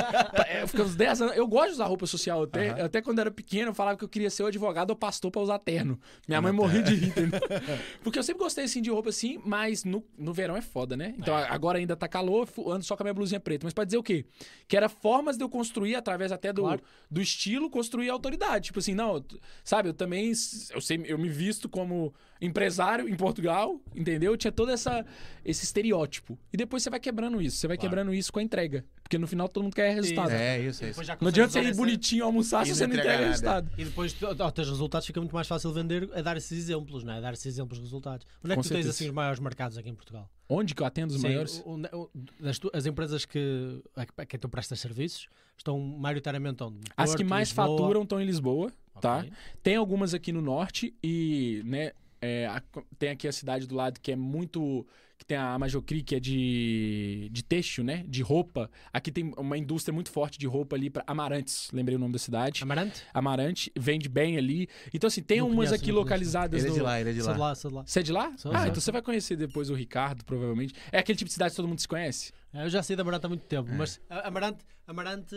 É, 0.48 0.62
Eu 0.62 0.68
fiquei 0.68 0.86
uns 0.86 0.96
10 0.96 1.22
anos. 1.24 1.36
Eu 1.36 1.48
gosto 1.48 1.70
de 1.70 1.74
usar 1.74 1.86
roupa 1.88 2.06
social. 2.06 2.44
Até, 2.44 2.70
até 2.84 3.02
quando 3.02 3.18
eu 3.18 3.22
era 3.22 3.32
pequeno, 3.32 3.72
eu 3.72 3.74
falava 3.74 3.98
que 3.98 4.04
eu 4.04 4.08
queria 4.08 4.30
ser 4.30 4.44
ou 4.44 4.48
advogado 4.48 4.92
ou 4.92 4.96
pastor 4.96 5.32
pra 5.32 5.42
usar 5.42 5.58
terno. 5.58 6.00
Minha 6.28 6.40
mãe 6.40 6.52
morria 6.52 6.84
de 6.84 6.94
rir, 6.94 7.08
entendeu? 7.08 7.40
Porque 8.04 8.20
eu 8.20 8.22
sempre 8.22 8.44
gostei 8.44 8.66
assim 8.66 8.80
de 8.80 8.92
roupa 8.92 9.10
assim, 9.10 9.40
mas 9.44 9.84
no, 9.84 10.04
no 10.16 10.32
verão 10.34 10.56
é 10.56 10.62
foda, 10.62 10.96
né? 10.96 11.16
Então 11.18 11.36
É. 11.36 11.48
agora 11.50 11.80
ainda 11.80 11.96
tá 11.96 12.08
calor, 12.08 12.48
ando 12.68 12.84
só 12.86 12.96
com 12.96 13.02
a 13.02 13.06
minha 13.06 13.14
blusinha 13.16 13.40
preta. 13.40 13.66
Mas 13.66 13.74
pra 13.74 13.86
dizer 13.86 13.98
o 13.98 14.04
quê? 14.04 14.24
Que 14.68 14.78
era 14.78 14.88
formas 14.88 15.36
de 15.36 15.44
eu 15.44 15.50
construir, 15.50 15.96
através 15.96 16.32
até 16.32 16.54
do, 16.54 16.62
Claro. 16.62 16.84
do 17.10 17.20
estilo, 17.20 17.72
construir 17.72 18.12
autoridade. 18.12 18.66
Tipo 18.66 18.78
assim, 18.78 18.94
não, 18.94 19.26
sabe, 19.64 19.90
eu 19.90 19.94
também, 19.96 20.28
eu 20.30 20.80
sei, 20.80 21.02
eu 21.08 21.18
me 21.18 21.28
visto 21.28 21.68
como 21.68 22.14
empresário 22.42 23.08
em 23.10 23.16
Portugal, 23.16 23.80
entendeu? 23.96 24.36
Tinha 24.38 24.52
todo 24.52 24.72
essa, 24.72 25.06
esse 25.44 25.64
estereótipo. 25.64 26.38
E 26.54 26.58
depois 26.58 26.84
você 26.84 26.90
vai 26.90 27.00
quebrando 27.00 27.42
isso, 27.42 27.58
você 27.58 27.68
vai 27.68 27.78
Claro. 27.78 27.90
quebrando 27.90 28.14
isso 28.14 28.32
com 28.32 28.40
a 28.40 28.44
entrega. 28.44 28.86
Porque 29.02 29.18
no 29.18 29.26
final 29.28 29.48
todo 29.48 29.64
mundo 29.64 29.74
quer 29.76 29.94
resultado. 29.96 30.32
É, 30.32 30.60
isso, 30.60 30.84
é 30.84 30.90
isso. 30.90 31.02
Não 31.22 31.30
adianta 31.30 31.54
você 31.54 31.62
ir 31.62 31.74
bonitinho 31.76 32.26
almoçar 32.26 32.66
se 32.66 32.76
você 32.76 32.86
não 32.86 32.96
entrega 32.96 33.28
resultado. 33.28 33.72
E 33.78 33.86
depois, 33.86 34.12
tu- 34.14 34.26
ao 34.26 34.52
teres 34.52 34.70
resultados, 34.70 35.08
fica 35.08 35.20
muito 35.22 35.34
mais 35.34 35.48
fácil 35.48 35.72
vender 35.72 36.10
a 36.14 36.22
dar 36.22 36.36
esses 36.36 36.52
exemplos, 36.58 37.04
não 37.06 37.14
é? 37.14 37.22
Dar 37.22 37.34
esses 37.34 37.46
exemplos 37.46 37.78
de 37.80 37.86
resultados. 37.86 38.28
Onde 38.44 38.52
é 38.54 38.56
que 38.56 38.56
Com 38.56 38.62
tu 38.62 38.64
tens 38.64 38.70
certeza. 38.70 38.90
assim 38.90 39.06
os 39.08 39.12
maiores 39.14 39.40
mercados 39.40 39.78
aqui 39.78 39.90
em 39.90 39.96
Portugal? 39.96 40.30
Onde 40.50 40.76
que 40.76 40.82
eu 40.82 40.86
atendo 40.86 41.14
os 41.14 41.22
Sim, 41.22 41.28
maiores? 41.28 41.62
o- 41.66 41.72
o- 41.72 42.02
o- 42.04 42.10
das 42.42 42.60
tu- 42.60 42.70
as 42.74 42.86
empresas 42.86 43.24
que, 43.26 43.82
a 43.96 44.26
quem 44.26 44.38
tu 44.40 44.50
prestas 44.50 44.80
serviços 44.80 45.28
estão 45.58 45.80
maioritariamente 45.80 46.62
onde? 46.64 46.80
As 46.98 47.10
Porto, 47.12 47.18
que 47.20 47.24
mais 47.24 47.50
Lisboa? 47.50 47.68
faturam 47.78 48.04
estão 48.04 48.22
em 48.22 48.26
Lisboa, 48.26 48.72
tá? 49.02 49.20
Ok. 49.20 49.32
Tem 49.64 49.76
algumas 49.78 50.14
aqui 50.14 50.32
no 50.34 50.42
norte 50.42 50.94
e, 51.04 51.62
né, 51.66 51.92
é, 52.22 52.48
a- 52.48 52.62
tem 52.98 53.10
aqui 53.10 53.28
a 53.28 53.32
cidade 53.32 53.68
do 53.68 53.76
lado 53.76 54.00
que 54.00 54.12
é 54.12 54.16
muito. 54.16 54.86
que 55.18 55.26
tem 55.26 55.36
a 55.36 55.58
Majocri, 55.58 56.04
que 56.04 56.14
é 56.16 56.20
de, 56.20 57.28
de 57.32 57.44
têxtil, 57.44 57.84
né? 57.84 58.04
De 58.08 58.22
roupa. 58.22 58.70
Aqui 58.94 59.12
tem 59.12 59.34
uma 59.36 59.58
indústria 59.58 59.92
muito 59.92 60.12
forte 60.12 60.38
de 60.38 60.46
roupa 60.46 60.76
ali 60.76 60.92
para 60.92 61.04
Amarantes, 61.08 61.70
lembrei 61.74 61.96
o 61.96 62.00
nome 62.00 62.14
da 62.14 62.20
cidade. 62.20 62.62
Amarante? 62.62 63.04
Amarante, 63.12 63.72
vende 63.76 64.08
bem 64.08 64.38
ali. 64.38 64.68
Então, 64.94 65.08
assim, 65.08 65.24
tem 65.24 65.40
Não 65.40 65.48
umas 65.48 65.70
conheço, 65.70 65.76
aqui 65.76 65.92
localizadas 65.92 66.64
Ele 66.64 66.72
é 66.72 66.76
de 66.76 66.82
lá, 66.82 67.02
ele 67.02 67.10
é 67.10 67.14
de 67.14 67.22
Sou 67.24 67.34
de 67.34 67.40
lá. 67.40 67.48
lá, 67.50 67.56
sou 67.56 67.72
de 67.72 67.78
lá. 67.78 67.84
Você 67.88 68.00
é 68.00 68.04
de 68.04 68.12
lá? 68.12 68.34
Sou, 68.38 68.52
ah, 68.52 68.58
sou. 68.60 68.68
então 68.68 68.80
você 68.82 68.92
vai 68.92 69.02
conhecer 69.02 69.36
depois 69.36 69.72
o 69.72 69.74
Ricardo, 69.74 70.24
provavelmente. 70.24 70.76
É 70.92 71.00
aquele 71.00 71.18
tipo 71.18 71.28
de 71.30 71.34
cidade 71.34 71.50
que 71.52 71.56
todo 71.58 71.68
mundo 71.68 71.80
se 71.80 71.88
conhece. 71.88 72.32
É, 72.54 72.66
Eu 72.66 72.70
já 72.70 72.84
saí 72.84 72.96
de 72.96 73.02
Amarante 73.02 73.26
há 73.26 73.30
muito 73.30 73.46
tempo, 73.46 73.72
É. 73.72 73.76
mas 73.76 74.00
Amarante, 74.10 74.64
Amarante, 74.86 75.36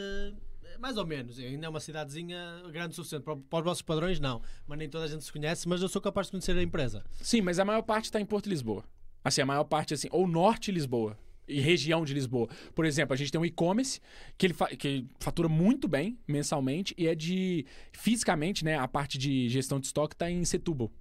mais 0.80 0.96
ou 0.96 1.06
menos, 1.06 1.38
ainda 1.38 1.66
é 1.66 1.68
uma 1.68 1.78
cidadezinha 1.80 2.62
grande 2.72 2.92
o 2.92 2.94
suficiente. 2.94 3.22
Para, 3.22 3.36
para 3.36 3.58
os 3.58 3.64
vossos 3.64 3.82
padrões, 3.82 4.18
não. 4.18 4.40
Mas 4.66 4.78
nem 4.78 4.88
toda 4.88 5.04
a 5.04 5.08
gente 5.08 5.24
se 5.24 5.32
conhece, 5.32 5.68
mas 5.68 5.82
eu 5.82 5.88
sou 5.88 6.00
capaz 6.00 6.26
de 6.26 6.32
conhecer 6.32 6.56
a 6.56 6.62
empresa. 6.62 7.04
Sim, 7.20 7.42
mas 7.42 7.58
a 7.58 7.64
maior 7.64 7.82
parte 7.82 8.06
está 8.06 8.20
em 8.20 8.24
Porto 8.24 8.48
Lisboa. 8.48 8.84
Assim, 9.22 9.42
a 9.42 9.46
maior 9.46 9.64
parte, 9.64 9.92
assim, 9.92 10.08
ou 10.10 10.26
norte 10.26 10.66
de 10.66 10.72
Lisboa. 10.72 11.18
E 11.46 11.60
região 11.60 12.04
de 12.04 12.14
Lisboa. 12.14 12.48
Por 12.74 12.84
exemplo, 12.84 13.12
a 13.12 13.16
gente 13.16 13.32
tem 13.32 13.40
um 13.40 13.44
e-commerce 13.44 14.00
que 14.38 14.46
ele 14.46 14.54
que 14.78 15.04
fatura 15.18 15.48
muito 15.48 15.88
bem 15.88 16.16
mensalmente 16.26 16.94
e 16.96 17.08
é 17.08 17.14
de. 17.14 17.66
Fisicamente, 17.92 18.64
né? 18.64 18.78
A 18.78 18.86
parte 18.86 19.18
de 19.18 19.48
gestão 19.48 19.80
de 19.80 19.86
estoque 19.86 20.14
está 20.14 20.30
em 20.30 20.44
Setúbal. 20.44 20.92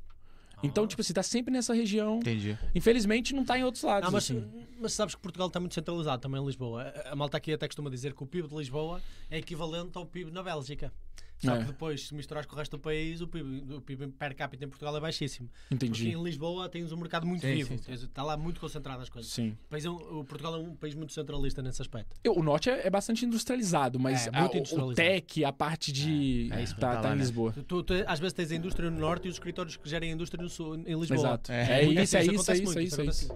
Então, 0.61 0.85
tipo 0.85 1.01
assim, 1.01 1.13
tá 1.13 1.23
sempre 1.23 1.53
nessa 1.53 1.73
região. 1.73 2.17
Entendi. 2.17 2.57
Infelizmente, 2.75 3.33
não 3.33 3.45
tá 3.45 3.57
em 3.57 3.63
outros 3.63 3.83
lados. 3.83 4.07
Ah, 4.07 4.11
mas, 4.11 4.23
assim. 4.25 4.45
mas 4.79 4.93
sabes 4.93 5.15
que 5.15 5.21
Portugal 5.21 5.47
está 5.47 5.59
muito 5.59 5.73
centralizado 5.73 6.21
também 6.21 6.41
em 6.41 6.45
Lisboa. 6.45 6.93
A, 7.05 7.11
a 7.11 7.15
malta 7.15 7.37
aqui 7.37 7.53
até 7.53 7.67
costuma 7.67 7.89
dizer 7.89 8.13
que 8.13 8.23
o 8.23 8.25
PIB 8.25 8.47
de 8.47 8.55
Lisboa 8.55 9.01
é 9.29 9.37
equivalente 9.37 9.97
ao 9.97 10.05
PIB 10.05 10.31
na 10.31 10.43
Bélgica. 10.43 10.91
Só 11.39 11.55
É. 11.55 11.59
que 11.59 11.65
depois, 11.65 12.07
se 12.07 12.13
misturares 12.13 12.45
com 12.47 12.53
o 12.53 12.57
resto 12.59 12.75
do 12.75 12.79
país, 12.81 13.21
o 13.21 13.27
PIB, 13.27 13.73
o 13.75 13.81
PIB 13.81 14.07
per 14.09 14.35
capita 14.35 14.65
em 14.65 14.67
Portugal 14.67 14.95
é 14.97 14.99
baixíssimo. 14.99 15.49
Porque 15.69 15.85
Entendi. 15.85 16.09
em 16.09 16.21
Lisboa 16.21 16.67
tens 16.67 16.91
um 16.91 16.97
mercado 16.97 17.25
muito 17.25 17.41
Sim, 17.41 17.53
vivo. 17.55 17.69
sim, 17.69 17.77
sim. 17.77 17.93
Está 18.05 18.23
lá 18.23 18.35
muito 18.35 18.59
concentrado 18.59 19.01
as 19.01 19.07
coisas. 19.09 19.31
Sim. 19.31 19.55
O, 19.65 19.69
país 19.69 19.85
é 19.85 19.89
um- 19.89 20.19
o 20.19 20.23
Portugal 20.25 20.55
é 20.55 20.57
um 20.57 20.75
país 20.75 20.93
muito 20.95 21.13
centralista 21.13 21.61
nesse 21.61 21.81
aspecto. 21.81 22.15
Eu- 22.23 22.37
O 22.37 22.43
norte 22.43 22.69
é, 22.69 22.85
é 22.87 22.89
bastante 22.89 23.25
industrializado, 23.25 23.97
mas 23.99 24.27
É, 24.27 24.31
a- 24.33 24.45
o- 24.47 24.93
tech, 24.93 25.45
a 25.45 25.53
parte 25.53 25.91
de. 25.93 26.49
É, 26.51 26.59
é 26.59 26.63
isso, 26.63 26.75
tá, 26.75 26.95
tá 26.95 27.01
tá 27.03 27.09
lá, 27.09 27.15
em? 27.15 27.19
Lisboa. 27.19 27.53
Tu, 27.53 27.63
tu- 27.63 27.83
tu- 27.83 27.93
às 28.05 28.19
vezes 28.19 28.33
tens 28.33 28.51
a 28.51 28.55
indústria 28.55 28.89
no 28.91 28.99
norte 28.99 29.25
e 29.25 29.29
os 29.29 29.35
escritórios 29.35 29.77
que 29.77 29.89
gerem 29.89 30.11
a 30.11 30.13
indústria 30.15 30.43
no 30.43 30.49
sul, 30.49 30.75
em 30.75 30.99
Lisboa. 30.99 31.19
Exato. 31.19 31.51
É. 31.53 31.83
É, 31.83 31.85
Muito 31.85 32.01
isso, 32.01 32.17
é 32.17 32.21
isso, 32.21 32.29
é 32.51 32.53
isso, 32.55 32.63
muito, 32.65 32.79
é 32.79 32.83
isso, 32.83 33.29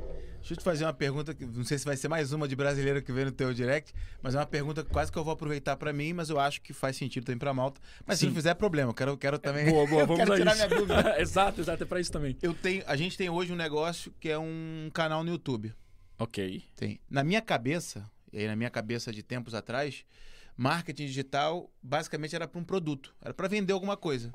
Deixa 0.43 0.55
eu 0.55 0.57
te 0.57 0.63
fazer 0.65 0.83
uma 0.83 0.93
pergunta, 0.93 1.33
que 1.33 1.45
não 1.45 1.63
sei 1.63 1.77
se 1.77 1.85
vai 1.85 1.95
ser 1.95 2.09
mais 2.09 2.33
uma 2.33 2.49
de 2.49 2.53
brasileiro 2.53 3.01
que 3.01 3.13
vem 3.13 3.23
no 3.23 3.31
teu 3.31 3.53
direct, 3.53 3.93
mas 4.21 4.35
é 4.35 4.39
uma 4.39 4.45
pergunta 4.45 4.83
que 4.83 4.89
quase 4.89 5.09
que 5.09 5.17
eu 5.17 5.23
vou 5.23 5.31
aproveitar 5.31 5.77
pra 5.77 5.93
mim, 5.93 6.11
mas 6.11 6.29
eu 6.29 6.37
acho 6.37 6.61
que 6.61 6.73
faz 6.73 6.97
sentido 6.97 7.23
também 7.23 7.39
pra 7.39 7.53
malta. 7.53 7.79
Mas 8.05 8.19
se 8.19 8.25
Sim. 8.25 8.27
não 8.27 8.35
fizer, 8.35 8.49
é 8.49 8.53
problema. 8.53 8.89
Eu 8.89 8.93
quero, 8.93 9.17
quero 9.17 9.39
também. 9.39 9.71
Boa, 9.71 9.87
boa, 9.87 10.03
vamos 10.05 10.17
quero 10.17 10.35
tirar 10.35 10.53
isso. 10.53 10.67
minha 10.67 10.79
dúvida. 10.79 11.15
exato, 11.21 11.61
exato, 11.61 11.83
é 11.83 11.85
pra 11.85 11.97
isso 12.01 12.11
também. 12.11 12.37
Eu 12.41 12.53
tenho, 12.53 12.83
a 12.85 12.97
gente 12.97 13.17
tem 13.17 13.29
hoje 13.29 13.53
um 13.53 13.55
negócio 13.55 14.13
que 14.19 14.27
é 14.27 14.37
um 14.37 14.91
canal 14.93 15.23
no 15.23 15.29
YouTube. 15.29 15.73
Ok. 16.19 16.61
Tem. 16.75 16.99
Na 17.09 17.23
minha 17.23 17.41
cabeça, 17.41 18.05
e 18.33 18.39
aí 18.39 18.47
na 18.47 18.55
minha 18.57 18.69
cabeça 18.69 19.13
de 19.13 19.23
tempos 19.23 19.53
atrás, 19.53 20.03
marketing 20.57 21.05
digital 21.05 21.71
basicamente 21.81 22.35
era 22.35 22.49
para 22.49 22.59
um 22.59 22.65
produto, 22.65 23.15
era 23.21 23.33
para 23.33 23.47
vender 23.47 23.71
alguma 23.71 23.95
coisa. 23.95 24.29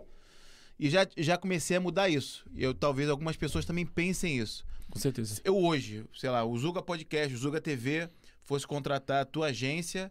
E 0.78 0.88
já, 0.88 1.06
já 1.16 1.36
comecei 1.36 1.76
a 1.76 1.80
mudar 1.80 2.08
isso. 2.08 2.44
E 2.54 2.62
eu 2.62 2.72
talvez 2.72 3.08
algumas 3.08 3.36
pessoas 3.36 3.64
também 3.64 3.84
pensem 3.84 4.38
isso. 4.38 4.64
Com 4.90 4.98
certeza. 4.98 5.40
Eu 5.44 5.56
hoje, 5.56 6.04
sei 6.14 6.30
lá, 6.30 6.44
o 6.44 6.56
Zuga 6.56 6.80
Podcast, 6.80 7.34
o 7.34 7.38
Zuga 7.38 7.60
TV, 7.60 8.08
fosse 8.44 8.66
contratar 8.66 9.22
a 9.22 9.24
tua 9.24 9.48
agência, 9.48 10.10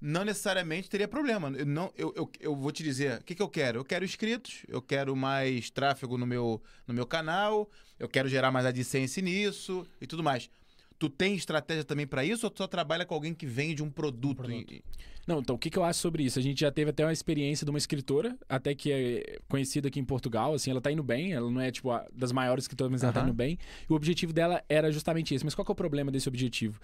não 0.00 0.24
necessariamente 0.24 0.90
teria 0.90 1.08
problema. 1.08 1.50
Eu, 1.56 1.64
não, 1.64 1.92
eu, 1.96 2.12
eu, 2.14 2.30
eu 2.40 2.56
vou 2.56 2.70
te 2.70 2.82
dizer, 2.82 3.20
o 3.20 3.24
que, 3.24 3.34
que 3.34 3.42
eu 3.42 3.48
quero? 3.48 3.80
Eu 3.80 3.84
quero 3.84 4.04
inscritos, 4.04 4.64
eu 4.68 4.82
quero 4.82 5.16
mais 5.16 5.70
tráfego 5.70 6.18
no 6.18 6.26
meu, 6.26 6.62
no 6.86 6.92
meu 6.92 7.06
canal, 7.06 7.70
eu 7.98 8.08
quero 8.08 8.28
gerar 8.28 8.50
mais 8.50 8.66
AdSense 8.66 9.22
nisso 9.22 9.86
e 10.00 10.06
tudo 10.06 10.22
mais. 10.22 10.50
Tu 10.98 11.08
tem 11.08 11.34
estratégia 11.36 11.84
também 11.84 12.06
para 12.06 12.24
isso 12.24 12.44
ou 12.46 12.50
tu 12.50 12.58
só 12.58 12.66
trabalha 12.66 13.04
com 13.06 13.14
alguém 13.14 13.32
que 13.32 13.46
vende 13.46 13.82
um 13.82 13.90
produto? 13.90 14.38
produto. 14.38 14.72
E- 14.72 14.82
Não, 15.26 15.40
então, 15.40 15.54
o 15.54 15.58
que, 15.58 15.70
que 15.70 15.78
eu 15.78 15.84
acho 15.84 16.00
sobre 16.00 16.24
isso? 16.24 16.38
A 16.38 16.42
gente 16.42 16.60
já 16.60 16.72
teve 16.72 16.90
até 16.90 17.04
uma 17.04 17.12
experiência 17.12 17.64
de 17.64 17.70
uma 17.70 17.78
escritora, 17.78 18.36
até 18.48 18.74
que 18.74 18.90
é 18.90 19.38
conhecida 19.48 19.88
aqui 19.88 20.00
em 20.00 20.04
Portugal, 20.04 20.54
assim, 20.54 20.70
ela 20.70 20.80
tá 20.80 20.90
indo 20.90 21.02
bem, 21.02 21.32
ela 21.34 21.50
não 21.50 21.60
é, 21.60 21.70
tipo, 21.70 21.90
a- 21.90 22.04
das 22.12 22.32
maiores 22.32 22.64
escritoras, 22.64 22.90
mas 22.90 23.02
ela 23.04 23.12
tá 23.12 23.20
indo 23.22 23.34
bem. 23.34 23.58
E 23.88 23.92
o 23.92 23.94
objetivo 23.96 24.32
dela 24.32 24.64
era 24.68 24.90
justamente 24.90 25.34
esse. 25.34 25.44
Mas 25.44 25.54
qual 25.54 25.64
que 25.64 25.70
é 25.70 25.74
o 25.74 25.76
problema 25.76 26.10
desse 26.10 26.28
objetivo? 26.28 26.80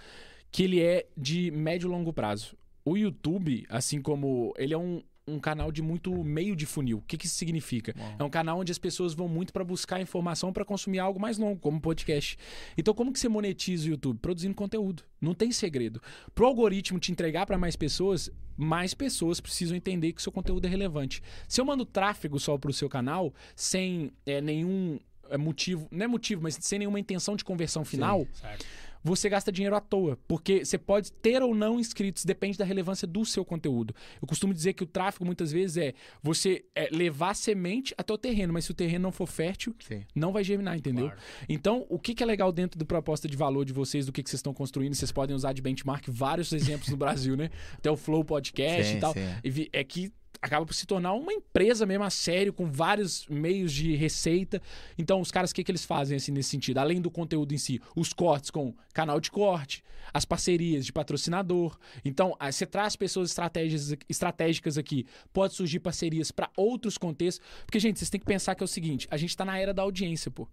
Que 0.53 0.63
ele 0.63 0.81
é 0.81 1.07
de 1.17 1.51
médio 1.51 1.89
e 1.89 1.91
longo 1.91 2.13
prazo. 2.13 2.57
O 2.85 2.97
YouTube, 2.97 3.65
assim 3.69 4.01
como... 4.01 4.53
Ele 4.59 4.75
é 4.75 4.79
um, 4.79 5.03
um 5.27 5.39
canal 5.39 5.73
de 5.73 5.81
muito 5.83 6.13
meio 6.23 6.55
de 6.55 6.67
funil. 6.67 6.99
O 6.99 7.03
que, 7.03 7.17
que 7.17 7.27
isso 7.27 7.37
significa? 7.37 7.95
Uau. 7.99 8.17
É 8.19 8.25
um 8.25 8.31
canal 8.31 8.59
onde 8.59 8.71
as 8.71 8.79
pessoas 8.79 9.15
vão 9.15 9.27
muito 9.27 9.53
para 9.53 9.65
buscar 9.65 10.01
informação 10.01 10.53
para 10.53 10.65
consumir 10.65 10.99
algo 10.99 11.19
mais 11.19 11.39
longo, 11.39 11.59
como 11.59 11.81
podcast. 11.81 12.37
Então, 12.77 12.93
como 12.93 13.13
que 13.13 13.19
você 13.19 13.29
monetiza 13.29 13.87
o 13.87 13.91
YouTube? 13.91 14.19
Produzindo 14.19 14.55
conteúdo. 14.55 15.03
Não 15.21 15.35
tem 15.35 15.51
segredo. 15.51 16.01
Pro 16.35 16.47
algoritmo 16.47 16.99
te 16.99 17.11
entregar 17.11 17.47
para 17.47 17.57
mais 17.57 17.75
pessoas, 17.75 18.31
mais 18.57 18.93
pessoas 18.93 19.41
precisam 19.41 19.77
entender 19.77 20.13
que 20.13 20.21
o 20.21 20.23
seu 20.23 20.33
conteúdo 20.33 20.67
é 20.67 20.69
relevante. 20.69 21.23
Se 21.49 21.61
eu 21.61 21.65
mando 21.65 21.87
tráfego 21.87 22.39
só 22.39 22.59
pro 22.59 22.73
seu 22.73 22.89
canal, 22.89 23.33
sem 23.57 24.13
é, 24.27 24.41
nenhum 24.41 24.99
é, 25.31 25.39
motivo, 25.39 25.89
não 25.91 26.05
é 26.05 26.09
motivo, 26.09 26.43
mas 26.43 26.59
sem 26.61 26.79
nenhuma 26.79 27.01
intenção 27.01 27.35
de 27.35 27.45
conversão 27.45 27.85
final, 27.85 28.27
Certo. 28.35 28.67
Você 29.05 29.29
gasta 29.29 29.53
dinheiro 29.53 29.77
à 29.77 29.81
toa. 29.81 30.19
Porque 30.27 30.65
você 30.65 30.79
pode 30.79 31.13
ter 31.13 31.43
ou 31.43 31.55
não 31.55 31.79
inscritos, 31.79 32.25
depende 32.25 32.57
da 32.57 32.65
relevância 32.65 33.07
do 33.07 33.25
seu 33.25 33.45
conteúdo. 33.45 33.95
Eu 34.21 34.27
costumo 34.27 34.55
dizer 34.55 34.73
que 34.73 34.83
o 34.83 34.87
tráfego 34.87 35.27
muitas 35.27 35.53
vezes 35.53 35.77
é 35.77 35.95
você 36.23 36.65
é, 36.75 36.89
levar 36.91 37.35
semente 37.35 37.95
até 37.99 38.13
o 38.13 38.19
terreno, 38.19 38.55
mas 38.55 38.65
se 38.65 38.71
o 38.71 38.75
terreno 38.75 39.03
não 39.05 39.13
for 39.13 39.27
fértil, 39.27 39.75
Sim. 39.87 40.05
não 40.15 40.33
vai 40.33 40.43
germinar, 40.43 40.77
entendeu? 40.77 41.07
Claro. 41.07 41.21
Então, 41.49 41.85
o 41.91 41.99
que, 41.99 42.15
que 42.15 42.23
é 42.23 42.27
legal 42.27 42.51
dentro 42.51 42.79
do 42.79 42.87
proposta 42.87 43.29
de 43.29 43.37
valor 43.37 43.65
de 43.65 43.73
vocês, 43.73 44.07
do 44.07 44.13
que, 44.13 44.23
que 44.23 44.31
vocês 44.31 44.39
estão 44.39 44.55
construindo? 44.55 44.95
Vocês 44.95 45.13
podem 45.13 45.37
usar 45.37 45.53
de 45.53 45.61
benchmark 45.61 46.07
vários 46.09 46.51
exemplos 46.55 46.89
no 46.89 46.97
Brasil, 46.97 47.37
né? 47.37 47.51
Até 47.75 47.91
o 47.91 47.97
Flow 47.97 48.25
Podcast 48.25 48.91
Sim, 48.91 48.97
e 48.97 49.01
tal. 49.01 49.13
sim. 49.13 49.69
É 49.73 49.85
que 49.85 50.11
acaba 50.41 50.67
por 50.67 50.75
se 50.75 50.87
tornar 50.87 51.13
uma 51.15 51.33
empresa 51.33 51.87
mesmo 51.87 52.05
a 52.05 52.11
sério, 52.11 52.53
com 52.53 52.71
vários 52.71 53.27
meios 53.29 53.73
de 53.73 53.95
receita. 53.95 54.61
Então, 54.99 55.21
os 55.21 55.31
caras, 55.31 55.51
o 55.51 55.55
que, 55.55 55.65
que 55.65 55.71
eles 55.71 55.85
fazem 55.85 56.17
assim, 56.17 56.33
nesse 56.33 56.51
sentido? 56.51 56.79
Além 56.79 57.01
do 57.01 57.11
conteúdo 57.11 57.55
em 57.55 57.59
si, 57.59 57.81
os 57.97 58.13
cortes 58.13 58.51
com 58.51 58.75
canal 58.93 59.21
de 59.21 59.31
corte, 59.31 59.83
as 60.13 60.25
parcerias 60.25 60.85
de 60.85 60.93
patrocinador. 60.93 61.79
Então, 62.05 62.37
aí 62.39 62.53
você 62.53 62.67
traz 62.67 62.97
pessoas 62.97 63.31
estratégias- 63.31 63.95
estratégicas 64.09 64.77
aqui, 64.79 65.07
pode 65.33 65.55
surgir 65.55 65.81
parcerias 65.81 66.31
para 66.31 66.51
outros 66.57 66.99
contextos. 66.99 67.45
Porque, 67.65 67.81
gente, 67.81 67.99
vocês 67.99 68.11
têm 68.11 68.21
que 68.21 68.27
pensar 68.27 68.55
que 68.55 68.63
é 68.63 68.67
o 68.67 68.69
seguinte: 68.69 69.07
a 69.11 69.17
gente 69.17 69.37
tá 69.37 69.45
na 69.45 69.59
era 69.59 69.73
da 69.73 69.83
audiência, 69.83 70.31
pô. 70.31 70.49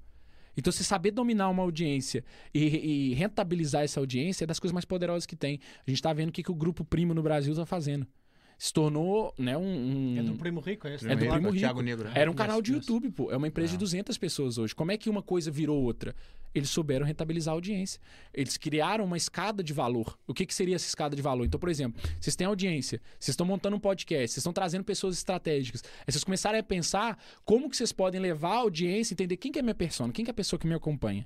Então, 0.55 0.71
você 0.71 0.83
saber 0.83 1.11
dominar 1.11 1.49
uma 1.49 1.63
audiência 1.63 2.23
e, 2.53 2.59
e 2.59 3.13
rentabilizar 3.13 3.83
essa 3.83 3.99
audiência 3.99 4.43
é 4.43 4.47
das 4.47 4.59
coisas 4.59 4.73
mais 4.73 4.85
poderosas 4.85 5.25
que 5.25 5.35
tem. 5.35 5.59
A 5.85 5.89
gente 5.89 6.01
tá 6.01 6.11
vendo 6.11 6.29
o 6.29 6.31
que, 6.31 6.43
que 6.43 6.51
o 6.51 6.55
Grupo 6.55 6.83
Primo 6.83 7.13
no 7.13 7.23
Brasil 7.23 7.55
tá 7.55 7.65
fazendo. 7.65 8.05
Se 8.61 8.71
tornou, 8.71 9.33
né, 9.39 9.57
um... 9.57 9.63
um- 9.63 10.19
É 10.19 10.21
do 10.21 10.35
Primo 10.35 10.59
Rico, 10.59 10.87
é 10.87 10.93
esse? 10.93 11.07
É 11.07 11.15
do 11.15 11.25
Primo 11.25 11.49
Rico. 11.49 11.57
Thiago 11.57 11.81
Negro. 11.81 12.11
Era 12.13 12.29
um 12.29 12.33
canal 12.35 12.61
de. 12.61 12.73
YouTube, 12.73 13.09
pô. 13.09 13.31
É 13.31 13.35
uma 13.35 13.47
empresa 13.47 13.71
de 13.71 13.77
200 13.79 14.15
pessoas 14.19 14.59
hoje. 14.59 14.75
Como 14.75 14.91
é 14.91 14.97
que 14.97 15.09
uma 15.09 15.23
coisa 15.23 15.49
virou 15.49 15.81
outra? 15.81 16.15
Eles 16.53 16.69
souberam 16.69 17.03
rentabilizar 17.03 17.53
a 17.53 17.55
audiência. 17.55 17.99
Eles 18.31 18.57
criaram 18.57 19.03
uma 19.05 19.17
escada 19.17 19.63
de 19.63 19.73
valor. 19.73 20.15
O 20.27 20.33
que, 20.35 20.45
que 20.45 20.53
seria 20.53 20.75
essa 20.75 20.85
escada 20.85 21.15
de 21.15 21.23
valor? 21.23 21.43
Então, 21.43 21.59
por 21.59 21.69
exemplo, 21.69 21.99
vocês 22.19 22.35
têm 22.35 22.45
audiência, 22.45 23.01
vocês 23.19 23.29
estão 23.33 23.47
montando 23.47 23.77
um 23.77 23.79
podcast, 23.79 24.27
vocês 24.27 24.37
estão 24.37 24.53
trazendo 24.53 24.83
pessoas 24.83 25.17
estratégicas. 25.17 25.83
Aí 26.05 26.11
vocês 26.13 26.23
começarem 26.23 26.59
a 26.59 26.63
pensar 26.63 27.17
como 27.43 27.67
que 27.67 27.75
vocês 27.75 27.91
podem 27.91 28.21
levar 28.21 28.51
a 28.51 28.57
audiência, 28.57 29.15
entender 29.15 29.37
quem 29.37 29.51
que 29.51 29.57
é 29.57 29.63
minha 29.63 29.73
persona, 29.73 30.13
quem 30.13 30.23
que 30.23 30.29
é 30.29 30.33
a 30.33 30.35
pessoa 30.35 30.59
que 30.59 30.67
me 30.67 30.75
acompanha. 30.75 31.25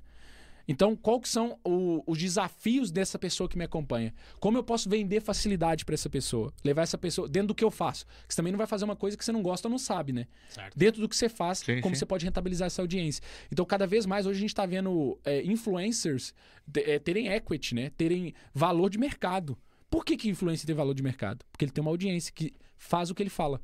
Então, 0.68 0.96
qual 0.96 1.20
que 1.20 1.28
são 1.28 1.58
o- 1.64 2.02
os 2.06 2.18
desafios 2.18 2.90
dessa 2.90 3.18
pessoa 3.18 3.48
que 3.48 3.56
me 3.56 3.64
acompanha? 3.64 4.12
Como 4.40 4.58
eu 4.58 4.64
posso 4.64 4.88
vender 4.88 5.20
facilidade 5.20 5.84
para 5.84 5.94
essa 5.94 6.10
pessoa? 6.10 6.52
Levar 6.64 6.82
essa 6.82 6.98
pessoa 6.98 7.28
dentro 7.28 7.48
do 7.48 7.54
que 7.54 7.62
eu 7.64 7.70
faço. 7.70 8.04
Porque 8.06 8.32
você 8.32 8.36
também 8.36 8.52
não 8.52 8.58
vai 8.58 8.66
fazer 8.66 8.84
uma 8.84 8.96
coisa 8.96 9.16
que 9.16 9.24
você 9.24 9.30
não 9.32 9.42
gosta 9.42 9.68
ou 9.68 9.70
não 9.70 9.78
sabe, 9.78 10.12
né? 10.12 10.26
Certo. 10.48 10.76
Dentro 10.76 11.00
do 11.00 11.08
que 11.08 11.16
você 11.16 11.28
faz, 11.28 11.58
Sim, 11.58 11.80
como 11.80 11.94
sim. 11.94 12.00
você 12.00 12.06
pode 12.06 12.24
rentabilizar 12.24 12.66
essa 12.66 12.82
audiência. 12.82 13.22
Então, 13.50 13.64
cada 13.64 13.86
vez 13.86 14.06
mais, 14.06 14.26
hoje 14.26 14.38
a 14.38 14.40
gente 14.40 14.50
está 14.50 14.66
vendo 14.66 15.18
é, 15.24 15.42
influencers 15.44 16.34
é, 16.74 16.98
terem 16.98 17.28
equity, 17.28 17.74
né? 17.74 17.90
Terem 17.96 18.34
valor 18.52 18.90
de 18.90 18.98
mercado. 18.98 19.56
Por 19.88 20.04
que, 20.04 20.16
que 20.16 20.28
influencer 20.28 20.66
tem 20.66 20.74
valor 20.74 20.94
de 20.94 21.02
mercado? 21.02 21.44
Porque 21.52 21.64
ele 21.64 21.72
tem 21.72 21.80
uma 21.80 21.90
audiência 21.92 22.32
que 22.34 22.52
faz 22.76 23.08
o 23.08 23.14
que 23.14 23.22
ele 23.22 23.30
fala. 23.30 23.60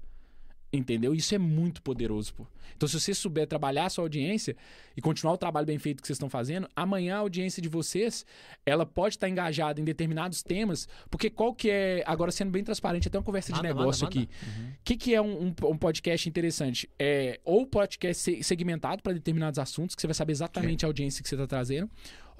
Entendeu? 0.72 1.14
Isso 1.14 1.34
é 1.34 1.38
muito 1.38 1.82
poderoso, 1.82 2.32
pô. 2.32 2.46
Então, 2.74 2.88
se 2.88 2.98
você 2.98 3.12
souber 3.12 3.46
trabalhar 3.46 3.84
a 3.86 3.90
sua 3.90 4.04
audiência 4.04 4.56
e 4.96 5.02
continuar 5.02 5.34
o 5.34 5.36
trabalho 5.36 5.66
bem 5.66 5.78
feito 5.78 6.00
que 6.00 6.06
vocês 6.06 6.16
estão 6.16 6.30
fazendo, 6.30 6.66
amanhã 6.74 7.16
a 7.16 7.18
audiência 7.18 7.60
de 7.60 7.68
vocês, 7.68 8.24
ela 8.64 8.86
pode 8.86 9.16
estar 9.16 9.28
engajada 9.28 9.80
em 9.80 9.84
determinados 9.84 10.42
temas, 10.42 10.88
porque 11.10 11.28
qual 11.28 11.54
que 11.54 11.68
é, 11.70 12.02
agora 12.06 12.32
sendo 12.32 12.50
bem 12.50 12.64
transparente, 12.64 13.06
até 13.06 13.18
uma 13.18 13.22
conversa 13.24 13.52
de 13.52 13.58
Manda, 13.58 13.68
negócio 13.68 14.04
manda, 14.04 14.18
aqui. 14.18 14.28
O 14.70 14.78
que, 14.82 14.96
que 14.96 15.14
é 15.14 15.20
um, 15.20 15.48
um- 15.48 15.54
um 15.68 15.76
podcast 15.76 16.26
interessante? 16.26 16.88
É 16.98 17.38
ou 17.44 17.66
podcast 17.66 18.22
se- 18.22 18.42
segmentado 18.42 19.02
para 19.02 19.12
determinados 19.12 19.58
assuntos, 19.58 19.94
que 19.94 20.00
você 20.00 20.06
vai 20.06 20.14
saber 20.14 20.32
exatamente 20.32 20.86
a 20.86 20.88
audiência 20.88 21.22
que 21.22 21.28
você 21.28 21.34
está 21.34 21.46
trazendo, 21.46 21.90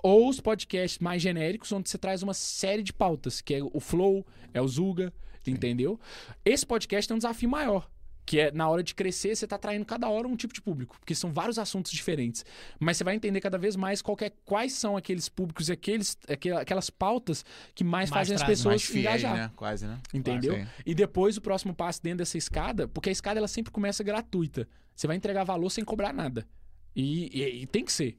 ou 0.03 0.27
os 0.29 0.41
podcasts 0.41 0.99
mais 0.99 1.21
genéricos, 1.21 1.71
onde 1.71 1.89
você 1.91 1.99
traz 1.99 2.23
uma 2.23 2.35
série 2.35 2.83
de 2.83 2.95
pautas, 2.95 3.43
que 3.43 3.55
é 3.55 3.63
o 3.63 3.79
Flow, 3.79 4.27
é 4.55 4.61
o 4.63 4.67
Zuga, 4.67 5.13
entendeu? 5.47 6.01
Esse 6.45 6.65
podcast 6.67 7.07
tem 7.07 7.15
um 7.15 7.19
desafio 7.19 7.49
maior. 7.51 7.89
Que 8.25 8.39
é 8.39 8.53
na 8.53 8.69
hora 8.69 8.83
de 8.85 8.95
crescer, 8.95 9.35
você 9.35 9.47
tá 9.49 9.57
atraindo 9.57 9.85
cada 9.85 10.09
hora 10.09 10.29
um 10.29 10.37
tipo 10.37 10.55
de 10.55 10.63
público, 10.63 10.97
porque 10.99 11.13
são 11.15 11.33
vários 11.33 11.59
assuntos 11.59 11.91
diferentes. 11.91 12.45
Mas 12.79 12.97
você 12.97 13.03
vai 13.05 13.17
entender 13.17 13.41
cada 13.41 13.59
vez 13.59 13.75
mais 13.75 14.01
é- 14.21 14.31
quais 14.45 14.75
são 14.75 14.97
aqueles 14.97 15.29
públicos 15.29 15.69
e 15.69 15.73
aqueles, 15.73 16.17
aquela- 16.29 16.61
aquelas 16.61 16.89
pautas 16.89 17.45
que 17.75 17.83
mais, 17.83 18.09
Mais 18.11 18.29
fazem 18.29 18.37
as 18.37 18.43
pessoas 18.45 18.83
fiéis, 18.85 19.23
engajar. 19.23 19.37
né? 19.37 19.51
Quase, 19.57 19.87
né? 19.87 19.99
Entendeu? 20.15 20.55
Sim. 20.55 20.67
E 20.87 20.95
depois 20.95 21.37
o 21.37 21.41
próximo 21.41 21.75
passo 21.75 22.01
dentro 22.03 22.19
dessa 22.19 22.39
escada, 22.39 22.87
porque 22.87 23.09
a 23.09 23.13
escada 23.13 23.41
ela 23.41 23.49
sempre 23.49 23.73
começa 23.73 24.05
gratuita. 24.05 24.69
Você 24.95 25.07
vai 25.09 25.17
entregar 25.17 25.43
valor 25.43 25.71
sem 25.71 25.85
cobrar 25.85 26.13
nada. 26.13 26.47
E, 26.95 27.29
e- 27.37 27.63
e 27.63 27.67
tem 27.67 27.85
que 27.85 27.93
ser. 27.93 28.17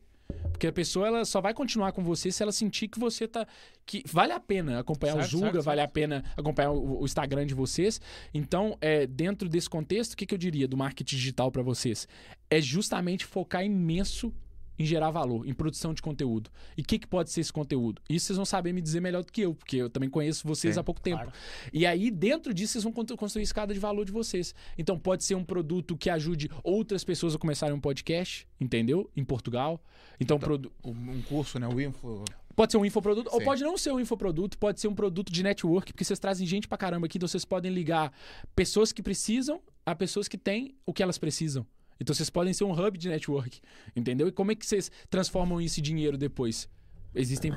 Porque 0.52 0.68
a 0.68 0.72
pessoa 0.72 1.08
ela 1.08 1.26
só 1.26 1.42
vai 1.42 1.54
continuar 1.54 1.92
com 1.92 2.04
você 2.04 2.32
se 2.32 2.42
ela 2.44 2.52
sentir 2.52 2.88
que 2.88 3.00
você 3.00 3.28
tá. 3.28 3.46
que 3.86 4.04
vale 4.06 4.32
a 4.32 4.40
pena 4.40 4.80
acompanhar 4.80 5.14
Certo, 5.14 5.36
o 5.36 5.40
certo, 5.40 5.62
vale 5.62 5.82
a 5.82 5.88
pena 5.88 6.24
acompanhar 6.38 6.72
o, 6.72 7.02
o 7.02 7.06
Instagram 7.06 7.46
de 7.46 7.54
vocês. 7.54 8.00
Então, 8.34 8.78
é, 8.82 9.06
dentro 9.08 9.50
desse 9.50 9.70
contexto, 9.70 10.14
o 10.14 10.18
que, 10.18 10.26
que 10.26 10.34
eu 10.34 10.38
diria 10.38 10.68
do 10.68 10.78
marketing 10.78 11.16
digital 11.16 11.52
para 11.52 11.62
vocês? 11.62 12.08
É 12.50 12.62
justamente 12.62 13.26
focar 13.26 13.64
imenso 13.64 14.34
em 14.78 14.86
gerar 14.86 15.12
valor, 15.12 15.48
em 15.48 15.54
produção 15.54 15.94
de 15.94 16.02
conteúdo. 16.02 16.50
E 16.78 16.82
o 16.82 16.84
que, 16.86 16.98
que 17.00 17.08
pode 17.08 17.30
ser 17.30 17.42
esse 17.42 17.54
conteúdo? 17.54 18.02
Isso 18.10 18.28
vocês 18.28 18.38
vão 18.38 18.46
saber 18.46 18.74
me 18.74 18.82
dizer 18.82 19.00
melhor 19.02 19.24
do 19.24 19.32
que 19.32 19.42
eu, 19.42 19.54
porque 19.54 19.78
eu 19.78 19.90
também 19.90 20.10
conheço 20.10 20.48
vocês 20.48 20.74
Sim, 20.76 20.80
há 20.80 20.84
pouco 20.84 21.02
tempo. 21.02 21.18
claro. 21.18 21.32
E 21.72 21.86
aí, 21.86 22.10
dentro 22.10 22.54
disso, 22.54 22.74
vocês 22.74 22.84
vão 22.84 22.94
constru- 22.94 23.18
construir 23.18 23.42
a 23.42 23.44
escada 23.44 23.74
de 23.74 23.80
valor 23.80 24.06
de 24.06 24.12
vocês. 24.12 24.54
Então, 24.78 24.98
pode 24.98 25.24
ser 25.24 25.36
um 25.36 25.44
produto 25.44 25.96
que 25.98 26.10
ajude 26.10 26.50
outras 26.64 27.04
pessoas 27.04 27.36
a 27.36 27.38
começarem 27.38 27.76
um 27.76 27.80
podcast, 27.80 28.48
entendeu? 28.60 29.10
Em 29.16 29.24
Portugal. 29.24 29.84
Então, 30.20 30.40
produ- 30.40 30.72
Um 30.84 31.22
curso, 31.24 31.60
né? 31.60 31.68
O 31.68 31.80
Info. 31.80 32.24
pode 32.56 32.72
ser 32.72 32.78
um 32.78 32.86
infoproduto, 32.86 33.30
ou 33.34 33.40
Sim. 33.40 33.46
pode 33.46 33.64
não 33.64 33.78
ser 33.78 33.92
um 33.92 34.00
infoproduto, 34.00 34.58
pode 34.58 34.80
ser 34.80 34.88
um 34.88 34.94
produto 34.96 35.32
de 35.32 35.42
network, 35.44 35.92
porque 35.92 36.04
vocês 36.04 36.20
trazem 36.20 36.46
gente 36.46 36.68
pra 36.68 36.78
caramba 36.78 37.06
aqui, 37.08 37.18
então 37.18 37.28
vocês 37.28 37.44
podem 37.46 37.72
ligar 37.74 38.14
pessoas 38.56 38.92
que 38.92 39.02
precisam 39.02 39.60
a 39.86 39.96
pessoas 39.96 40.28
que 40.28 40.38
têm 40.38 40.76
o 40.86 40.94
que 40.94 41.02
elas 41.04 41.18
precisam. 41.18 41.66
Então, 42.04 42.14
vocês 42.14 42.30
podem 42.30 42.54
ser 42.54 42.66
um 42.66 42.72
hub 42.74 42.98
de 42.98 43.08
network, 43.08 43.62
entendeu? 43.96 44.28
E 44.28 44.32
como 44.32 44.52
é 44.52 44.56
que 44.56 44.66
vocês 44.66 44.92
transformam 45.10 45.62
isso 45.62 45.80
em 45.80 45.84
dinheiro 45.84 46.18
depois? 46.18 46.70
Existem. 47.16 47.54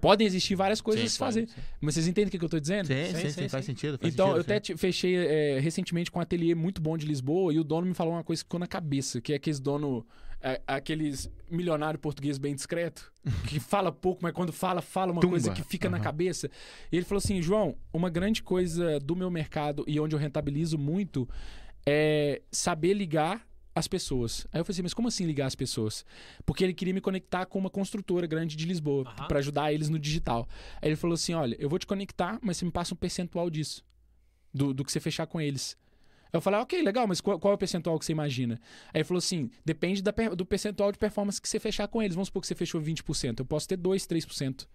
Podem 0.00 0.26
existir 0.26 0.54
várias 0.56 0.80
coisas 0.80 1.04
a 1.06 1.08
se 1.08 1.18
pode, 1.18 1.34
fazer. 1.34 1.48
sim. 1.48 1.60
Mas 1.80 1.94
vocês 1.94 2.06
entendem 2.08 2.28
o 2.28 2.30
que 2.30 2.38
que 2.38 2.44
eu 2.44 2.48
tô 2.48 2.58
dizendo? 2.60 2.86
Sim, 2.88 2.94
Sim, 3.06 3.14
sim, 3.14 3.20
sim, 3.20 3.28
sim, 3.30 3.48
faz 3.48 3.64
sim. 3.64 3.72
sentido. 3.72 3.98
faz 3.98 4.12
Então, 4.12 4.26
sentido, 4.26 4.36
eu 4.38 4.40
até 4.42 4.60
te- 4.60 4.76
fechei 4.76 5.16
é, 5.16 5.58
recentemente 5.60 6.10
com 6.10 6.18
um 6.18 6.22
ateliê 6.22 6.54
muito 6.54 6.82
bom 6.82 6.96
de 6.98 7.06
Lisboa 7.06 7.52
e 7.54 7.58
o 7.60 7.64
dono 7.64 7.86
me 7.86 7.94
falou 7.94 8.12
uma 8.14 8.24
coisa 8.24 8.42
que 8.42 8.46
ficou 8.46 8.60
na 8.60 8.66
cabeça, 8.66 9.20
que 9.20 9.32
é 9.32 9.36
aqueles 9.36 9.58
dono, 9.60 10.04
é, 10.40 10.60
aqueles 10.66 11.30
milionário 11.50 11.98
português 11.98 12.38
bem 12.38 12.54
discreto, 12.54 13.10
que 13.48 13.58
fala 13.60 13.90
pouco, 13.92 14.20
mas 14.22 14.32
quando 14.32 14.52
fala, 14.52 14.82
fala 14.82 15.12
uma 15.12 15.20
Tumba. 15.20 15.32
coisa 15.32 15.50
que 15.52 15.62
fica 15.62 15.88
na 15.88 15.96
Aham. 15.96 16.04
cabeça. 16.04 16.50
E 16.92 16.96
ele 16.96 17.04
falou 17.04 17.18
assim, 17.18 17.40
João, 17.40 17.76
uma 17.92 18.10
grande 18.10 18.42
coisa 18.42 18.98
do 19.00 19.14
meu 19.16 19.30
mercado 19.30 19.82
e 19.88 19.98
onde 20.00 20.14
eu 20.14 20.18
rentabilizo 20.18 20.76
muito 20.76 21.28
é 21.86 22.42
saber 22.52 22.94
ligar 22.94 23.46
as 23.76 23.86
pessoas. 23.86 24.46
Aí 24.50 24.58
eu 24.58 24.64
falei 24.64 24.74
assim, 24.74 24.82
mas 24.82 24.94
como 24.94 25.06
assim 25.06 25.26
ligar 25.26 25.44
as 25.44 25.54
pessoas? 25.54 26.02
Porque 26.46 26.64
ele 26.64 26.72
queria 26.72 26.94
me 26.94 27.00
conectar 27.00 27.44
com 27.44 27.58
uma 27.58 27.68
construtora 27.68 28.26
grande 28.26 28.56
de 28.56 28.64
Lisboa, 28.64 29.04
Aham. 29.06 29.28
pra 29.28 29.38
ajudar 29.38 29.70
eles 29.70 29.90
no 29.90 29.98
digital. 29.98 30.48
Aí 30.80 30.88
ele 30.88 30.96
falou 30.96 31.12
assim, 31.12 31.34
olha, 31.34 31.54
eu 31.58 31.68
vou 31.68 31.78
te 31.78 31.86
conectar, 31.86 32.38
mas 32.40 32.56
você 32.56 32.64
me 32.64 32.70
passa 32.70 32.94
um 32.94 32.96
percentual 32.96 33.50
disso 33.50 33.84
do, 34.52 34.72
do 34.72 34.82
que 34.82 34.90
você 34.90 34.98
fechar 34.98 35.26
com 35.26 35.38
eles. 35.38 35.76
Eu 36.32 36.40
falei, 36.40 36.58
ah, 36.58 36.62
ok, 36.62 36.80
legal, 36.80 37.06
mas 37.06 37.20
qual, 37.20 37.38
qual 37.38 37.52
é 37.52 37.54
o 37.54 37.58
percentual 37.58 37.98
que 37.98 38.06
você 38.06 38.12
imagina? 38.12 38.58
Aí 38.94 39.00
ele 39.00 39.04
falou 39.04 39.18
assim: 39.18 39.50
depende 39.64 40.02
da 40.02 40.10
do 40.34 40.46
percentual 40.46 40.90
de 40.90 40.98
performance 40.98 41.40
que 41.40 41.48
você 41.48 41.60
fechar 41.60 41.86
com 41.86 42.02
eles. 42.02 42.14
Vamos 42.14 42.28
supor 42.28 42.40
que 42.40 42.48
você 42.48 42.54
fechou 42.54 42.80
20%. 42.80 43.40
Eu 43.40 43.44
posso 43.44 43.68
ter 43.68 43.76
2, 43.76 44.06
3%. 44.06 44.66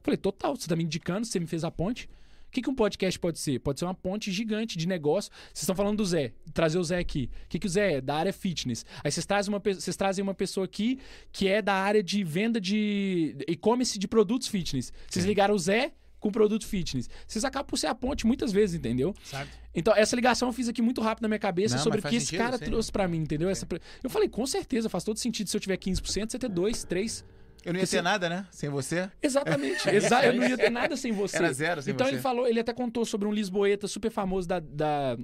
Falei, 0.00 0.16
total, 0.16 0.54
você 0.56 0.68
tá 0.68 0.76
me 0.76 0.84
indicando, 0.84 1.26
você 1.26 1.40
me 1.40 1.46
fez 1.46 1.64
a 1.64 1.70
ponte. 1.70 2.08
O 2.54 2.60
que, 2.62 2.62
que 2.62 2.70
um 2.70 2.74
podcast 2.74 3.18
pode 3.18 3.40
ser? 3.40 3.58
Pode 3.58 3.80
ser 3.80 3.84
uma 3.84 3.94
ponte 3.94 4.30
gigante 4.30 4.78
de 4.78 4.86
negócio. 4.86 5.28
Vocês 5.46 5.62
estão 5.62 5.74
falando 5.74 5.96
do 5.96 6.06
Zé, 6.06 6.32
trazer 6.52 6.78
o 6.78 6.84
Zé 6.84 6.98
aqui. 6.98 7.28
O 7.46 7.48
que, 7.48 7.58
que 7.58 7.66
o 7.66 7.68
Zé 7.68 7.94
é? 7.94 8.00
Da 8.00 8.14
área 8.14 8.32
fitness. 8.32 8.86
Aí 9.02 9.10
vocês 9.10 9.26
trazem, 9.26 9.52
uma, 9.52 9.58
vocês 9.58 9.96
trazem 9.96 10.22
uma 10.22 10.34
pessoa 10.34 10.64
aqui 10.64 11.00
que 11.32 11.48
é 11.48 11.60
da 11.60 11.74
área 11.74 12.00
de 12.00 12.22
venda 12.22 12.60
de 12.60 13.34
e-commerce 13.48 13.98
de 13.98 14.06
produtos 14.06 14.46
fitness. 14.46 14.92
Vocês 15.10 15.24
ligaram 15.24 15.52
o 15.52 15.58
Zé 15.58 15.94
com 16.20 16.30
produto 16.30 16.64
fitness. 16.64 17.10
Vocês 17.26 17.44
acabam 17.44 17.66
por 17.66 17.76
ser 17.76 17.88
a 17.88 17.94
ponte 17.94 18.24
muitas 18.24 18.52
vezes, 18.52 18.76
entendeu? 18.76 19.16
Certo? 19.24 19.50
Então, 19.74 19.92
essa 19.96 20.14
ligação 20.14 20.48
eu 20.48 20.52
fiz 20.52 20.68
aqui 20.68 20.80
muito 20.80 21.00
rápido 21.00 21.22
na 21.22 21.28
minha 21.28 21.40
cabeça 21.40 21.74
Não, 21.74 21.82
sobre 21.82 21.98
o 21.98 22.02
que 22.02 22.14
esse 22.14 22.26
sentido, 22.26 22.38
cara 22.38 22.56
sim. 22.56 22.66
trouxe 22.66 22.92
pra 22.92 23.08
mim, 23.08 23.18
entendeu? 23.18 23.50
Essa 23.50 23.66
Eu 24.00 24.08
falei, 24.08 24.28
com 24.28 24.46
certeza, 24.46 24.88
faz 24.88 25.02
todo 25.02 25.18
sentido 25.18 25.50
se 25.50 25.56
eu 25.56 25.60
tiver 25.60 25.76
15%, 25.76 26.30
você 26.30 26.38
ter 26.38 26.48
2, 26.48 26.84
3. 26.84 27.24
Eu 27.64 27.72
não 27.72 27.80
ia 27.80 27.86
ter 27.86 28.02
nada, 28.02 28.28
né? 28.28 28.46
Sem 28.50 28.68
você. 28.68 29.10
Exatamente. 29.22 29.88
Exa 29.90 30.24
eu 30.26 30.34
não 30.34 30.46
ia 30.48 30.56
ter 30.56 30.70
nada 30.70 30.96
sem 30.96 31.12
você. 31.12 31.36
Era 31.36 31.52
zero 31.52 31.82
sem 31.82 31.92
então 31.94 32.06
você. 32.06 32.14
ele 32.14 32.22
falou, 32.22 32.46
ele 32.46 32.60
até 32.60 32.72
contou 32.72 33.04
sobre 33.04 33.26
um 33.26 33.32
lisboeta 33.32 33.88
super 33.88 34.10
famoso 34.10 34.46
da, 34.46 34.60
da- 34.60 35.16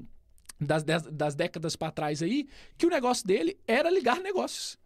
das, 0.61 0.83
das, 0.85 1.03
das 1.05 1.35
décadas 1.35 1.75
pra 1.77 1.91
trás 1.91 2.23
aí, 2.23 2.47
que 2.77 2.87
o 2.87 2.91
negócio 2.91 3.27
dele 3.27 3.59
era 3.67 3.91
ligar 3.91 4.21
negócios. 4.21 4.79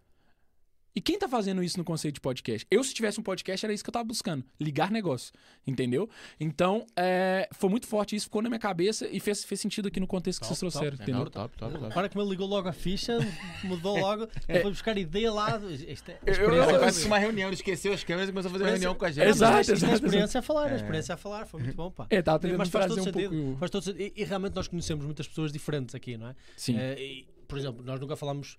E 0.97 1.01
quem 1.01 1.19
tá 1.19 1.29
fazendo 1.29 1.61
isso 1.63 1.77
no 1.77 1.83
conceito 1.85 2.15
de 2.15 2.21
podcast? 2.21 2.65
Eu, 2.71 2.85
se 2.85 2.95
tivesse 2.95 3.19
um 3.19 3.23
podcast, 3.23 3.67
era 3.67 3.73
isso 3.75 3.83
que 3.83 3.91
eu 3.91 3.93
tava 3.93 4.05
buscando. 4.05 4.45
Ligar 4.61 4.93
negócio. 4.93 5.33
Entendeu? 5.67 6.09
Então, 6.39 6.87
é, 6.97 7.49
foi 7.53 7.69
muito 7.69 7.87
forte 7.87 8.15
isso, 8.15 8.27
ficou 8.27 8.41
na 8.41 8.49
minha 8.49 8.61
cabeça 8.61 9.09
e 9.11 9.19
fez, 9.19 9.43
fez 9.45 9.61
sentido 9.61 9.89
aqui 9.89 9.99
no 9.99 10.07
contexto 10.07 10.41
que 10.41 10.47
Top, 10.47 10.57
vocês 10.57 10.73
trouxeram. 10.73 10.97
top. 10.97 11.03
entendeu? 11.11 11.31
Top, 11.31 11.57
top, 11.59 11.73
top. 11.75 11.87
Agora 11.87 12.09
que 12.09 12.17
me 12.17 12.25
ligou 12.29 12.47
logo 12.47 12.69
a 12.69 12.73
ficha, 12.73 13.19
mudou 13.65 13.99
logo, 13.99 14.29
foi 14.47 14.71
buscar 14.71 14.97
ideia 14.97 15.33
lá. 15.33 15.61
Isto 15.89 16.11
é, 16.13 16.19
a 16.27 16.31
Eu- 16.31 16.93
que 16.93 17.07
uma 17.07 17.19
reunião, 17.19 17.51
esqueceu 17.51 17.93
as 17.93 18.05
câmeras 18.05 18.29
e 18.29 18.33
começou 18.33 18.51
a 18.51 18.53
fazer 18.53 18.65
reunião 18.65 18.95
com 18.95 19.05
a 19.05 19.11
gente. 19.11 19.27
Exato, 19.27 19.61
Isto 19.63 19.73
é 19.73 19.75
exato, 19.75 19.95
experiência 19.95 20.39
a 20.39 20.43
falar, 20.43 20.71
a 20.73 20.77
experiência 20.77 21.15
a 21.15 21.17
falar, 21.17 21.47
foi 21.47 21.61
muito 21.63 21.75
bom, 21.77 21.91
pá. 21.91 22.07
É, 22.09 22.23
tava 22.23 22.39
tentando 22.39 22.59
Mas 22.59 22.69
faz 22.69 22.87
trazer 22.87 23.01
todo 23.01 23.11
um 23.17 23.21
sentido. 23.21 23.43
pouco... 23.45 23.59
Faz 23.59 23.71
todo 23.73 23.83
sentido. 23.83 24.01
E, 24.01 24.13
e 24.23 24.25
realmente 24.25 24.55
nós 24.55 24.69
conhecemos 24.69 25.05
muitas 25.05 25.27
pessoas 25.27 25.51
diferentes 25.53 25.93
aqui, 25.95 26.17
não 26.17 26.29
é? 26.29 26.37
Sim. 26.57 26.77
Eh, 26.79 27.01
e, 27.01 27.27
por 27.49 27.59
exemplo, 27.59 27.83
nós 27.85 27.99
nunca 27.99 28.15
falamos. 28.17 28.57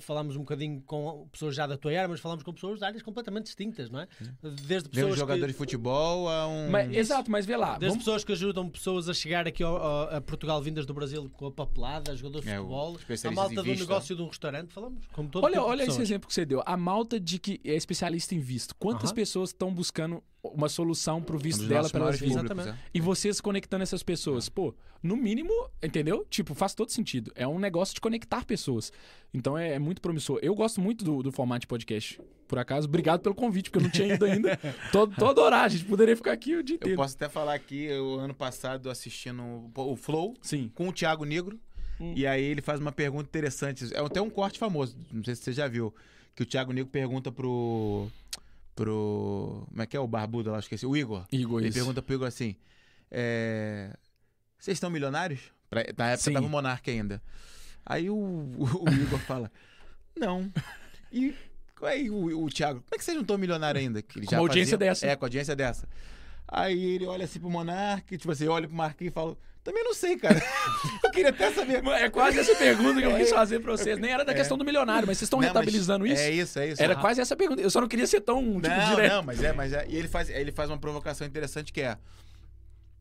Falámos 0.00 0.36
um 0.36 0.40
bocadinho 0.40 0.80
com 0.86 1.28
pessoas 1.30 1.54
já 1.54 1.66
da 1.66 1.76
tua 1.76 1.90
área, 1.92 2.08
mas 2.08 2.20
falámos 2.20 2.42
com 2.42 2.52
pessoas 2.52 2.78
de 2.78 2.84
áreas 2.84 3.02
completamente 3.02 3.44
distintas, 3.44 3.90
não 3.90 4.00
é? 4.00 4.08
Desde 4.42 4.62
Desde 4.66 4.88
pessoas, 4.88 5.16
jogador 5.18 5.40
que, 5.46 5.52
de 5.52 5.58
futebol 5.58 6.28
a 6.28 6.46
um. 6.48 6.70
Mas, 6.70 6.94
exato, 6.94 7.30
mas 7.30 7.44
vê 7.46 7.56
lá. 7.56 7.72
desde 7.78 7.88
Vamos, 7.88 8.04
pessoas 8.04 8.24
que 8.24 8.32
ajudam 8.32 8.68
pessoas 8.68 9.08
a 9.08 9.14
chegar 9.14 9.46
aqui 9.46 9.62
ao- 9.62 9.76
ao- 9.76 10.16
a 10.16 10.20
Portugal 10.20 10.60
vindas 10.62 10.86
do 10.86 10.94
Brasil 10.94 11.28
com 11.30 11.46
a 11.46 11.52
papelada, 11.52 12.14
jogadores 12.16 12.46
de 12.46 12.52
É, 12.52 12.56
futebol, 12.56 12.96
a 13.24 13.30
malta 13.30 13.62
do 13.62 13.74
negócio 13.74 14.16
de 14.16 14.22
um 14.22 14.28
restaurante, 14.28 14.72
falamos 14.72 15.06
com 15.12 15.26
todo 15.26 15.44
olha 15.44 15.54
tipo 15.54 15.66
olha 15.66 15.76
esse 15.82 15.86
pessoas. 15.90 16.08
exemplo 16.08 16.28
que 16.28 16.34
você 16.34 16.44
deu. 16.44 16.62
A 16.64 16.76
malta 16.76 17.20
de 17.20 17.38
que 17.38 17.60
é 17.64 17.74
especialista 17.74 18.34
em 18.34 18.38
visto. 18.38 18.74
Quantas 18.76 19.10
Aham. 19.10 19.14
pessoas 19.14 19.50
estão 19.50 19.72
buscando 19.72 20.22
uma 20.54 20.68
solução 20.68 21.22
pro 21.22 21.36
um 21.36 21.40
visto 21.40 21.60
dos 21.60 21.68
dela 21.68 21.88
para 21.88 22.00
elas 22.00 22.18
virem? 22.18 22.36
é. 22.36 22.74
E 22.92 23.00
vocês 23.00 23.40
conectando 23.40 23.82
essas 23.82 24.02
pessoas. 24.02 24.48
Pô, 24.48 24.74
no 25.02 25.16
mínimo, 25.16 25.52
entendeu? 25.82 26.26
Tipo, 26.28 26.54
faz 26.54 26.74
todo 26.74 26.90
sentido. 26.90 27.32
É 27.34 27.46
um 27.46 27.58
negócio 27.58 27.94
de 27.94 28.00
conectar 28.00 28.44
pessoas. 28.44 28.92
Então 29.32 29.56
é, 29.56 29.74
é 29.74 29.78
muito 29.78 30.00
promissor. 30.00 30.38
Eu 30.42 30.54
gosto 30.54 30.80
muito 30.80 31.04
do, 31.04 31.22
do 31.22 31.32
formato 31.32 31.60
de 31.60 31.66
podcast. 31.66 32.20
Por 32.48 32.58
acaso, 32.58 32.86
obrigado 32.86 33.20
pelo 33.20 33.34
convite, 33.34 33.70
porque 33.70 33.78
eu 33.78 33.82
não 33.82 33.90
tinha 33.90 34.14
ido 34.14 34.24
ainda. 34.24 34.58
tô, 34.92 35.06
tô 35.06 35.26
a 35.26 35.30
adorar, 35.30 35.64
a 35.64 35.68
gente 35.68 35.84
poderia 35.84 36.16
ficar 36.16 36.32
aqui 36.32 36.54
o 36.54 36.62
dia 36.62 36.74
Eu 36.74 36.76
inteiro. 36.76 36.96
posso 36.96 37.14
até 37.16 37.28
falar 37.28 37.54
aqui, 37.54 37.84
eu 37.84 38.20
ano 38.20 38.34
passado 38.34 38.88
assistindo 38.88 39.42
o 39.42 39.70
o 39.74 39.96
Flow 39.96 40.34
Sim. 40.40 40.70
com 40.74 40.88
o 40.88 40.92
Thiago 40.92 41.24
Negro. 41.24 41.58
Hum. 42.00 42.12
E 42.14 42.26
aí 42.26 42.42
ele 42.44 42.60
faz 42.60 42.80
uma 42.80 42.92
pergunta 42.92 43.24
interessante. 43.24 43.92
É 43.94 44.00
até 44.00 44.20
um 44.20 44.30
corte 44.30 44.58
famoso, 44.58 44.96
não 45.12 45.24
sei 45.24 45.34
se 45.34 45.42
você 45.42 45.52
já 45.52 45.66
viu. 45.66 45.94
Que 46.34 46.42
o 46.42 46.46
Thiago 46.46 46.72
Negro 46.72 46.90
pergunta 46.90 47.32
pro. 47.32 48.08
Pro. 48.76 49.64
Como 49.68 49.82
é 49.82 49.86
que 49.86 49.96
é 49.96 50.00
o 50.00 50.06
barbudo 50.06 50.52
lá? 50.52 50.60
Esqueci. 50.60 50.86
O 50.86 50.96
Igor. 50.96 51.26
Igor, 51.32 51.58
Ele 51.60 51.68
isso. 51.70 51.78
pergunta 51.78 52.00
pro 52.00 52.14
Igor 52.14 52.28
assim: 52.28 52.54
é, 53.10 53.96
Vocês 54.58 54.76
estão 54.76 54.90
milionários? 54.90 55.40
Pra- 55.68 55.82
Na 55.98 56.10
época 56.10 56.16
Sim. 56.18 56.32
tava 56.34 56.46
o 56.46 56.48
Monarca 56.48 56.90
ainda. 56.90 57.20
Aí 57.84 58.08
o, 58.08 58.14
o- 58.16 58.84
o 58.88 58.92
Igor 58.92 59.18
fala: 59.20 59.50
Não. 60.16 60.52
E 61.10 61.34
aí 61.82 62.08
o, 62.10 62.44
o 62.44 62.48
Thiago, 62.50 62.80
como 62.80 62.94
é 62.94 62.98
que 62.98 63.04
vocês 63.04 63.14
não 63.16 63.22
estão 63.22 63.36
milionários 63.38 63.82
ainda? 63.82 64.02
Que 64.02 64.18
ele 64.20 64.26
Com 64.26 64.34
uma 64.36 64.40
audiência 64.42 64.76
dessa. 64.78 65.06
É, 65.06 65.16
com 65.16 65.24
audiência 65.24 65.56
dessa. 65.56 65.88
Aí 66.48 66.80
ele 66.94 67.06
olha 67.06 67.24
assim 67.24 67.40
pro 67.40 67.50
Monarca, 67.50 68.16
tipo 68.16 68.30
assim, 68.30 68.46
olha 68.46 68.68
pro 68.68 68.76
Marquinhos 68.76 69.10
e 69.10 69.14
fala: 69.14 69.36
Também 69.66 69.82
não 69.84 69.92
sei, 69.92 70.16
cara. 70.16 70.40
Eu 71.02 71.10
queria 71.10 71.30
até 71.30 71.52
saber. 71.52 71.84
É 71.84 72.08
quase 72.08 72.38
essa 72.38 72.54
pergunta 72.54 73.00
que 73.00 73.06
eu 73.06 73.16
quis 73.16 73.32
É. 73.32 73.34
fazer 73.34 73.58
pra 73.58 73.72
vocês. 73.72 73.98
Nem 73.98 74.12
era 74.12 74.24
da 74.24 74.30
É. 74.32 74.34
questão 74.34 74.56
do 74.56 74.64
milionário, 74.64 75.06
mas 75.08 75.18
vocês 75.18 75.26
estão 75.26 75.40
rentabilizando 75.40 76.06
isso? 76.06 76.22
É 76.22 76.30
isso, 76.30 76.58
é 76.60 76.68
isso. 76.68 76.80
Era 76.82 76.92
Ah. 76.94 77.00
quase 77.00 77.20
essa 77.20 77.34
pergunta. 77.36 77.60
Eu 77.60 77.68
só 77.68 77.80
não 77.80 77.88
queria 77.88 78.06
ser 78.06 78.20
tão 78.20 78.38
tipo, 78.60 78.68
não, 78.68 78.94
direto. 78.94 79.12
não, 79.12 79.22
mas 79.24 79.42
é, 79.42 79.52
mas 79.52 79.72
é. 79.72 79.84
E 79.88 79.96
ele 79.96 80.06
faz, 80.06 80.30
ele 80.30 80.52
faz 80.52 80.70
uma 80.70 80.78
provocação 80.78 81.26
interessante 81.26 81.72
que 81.72 81.80
é. 81.82 81.98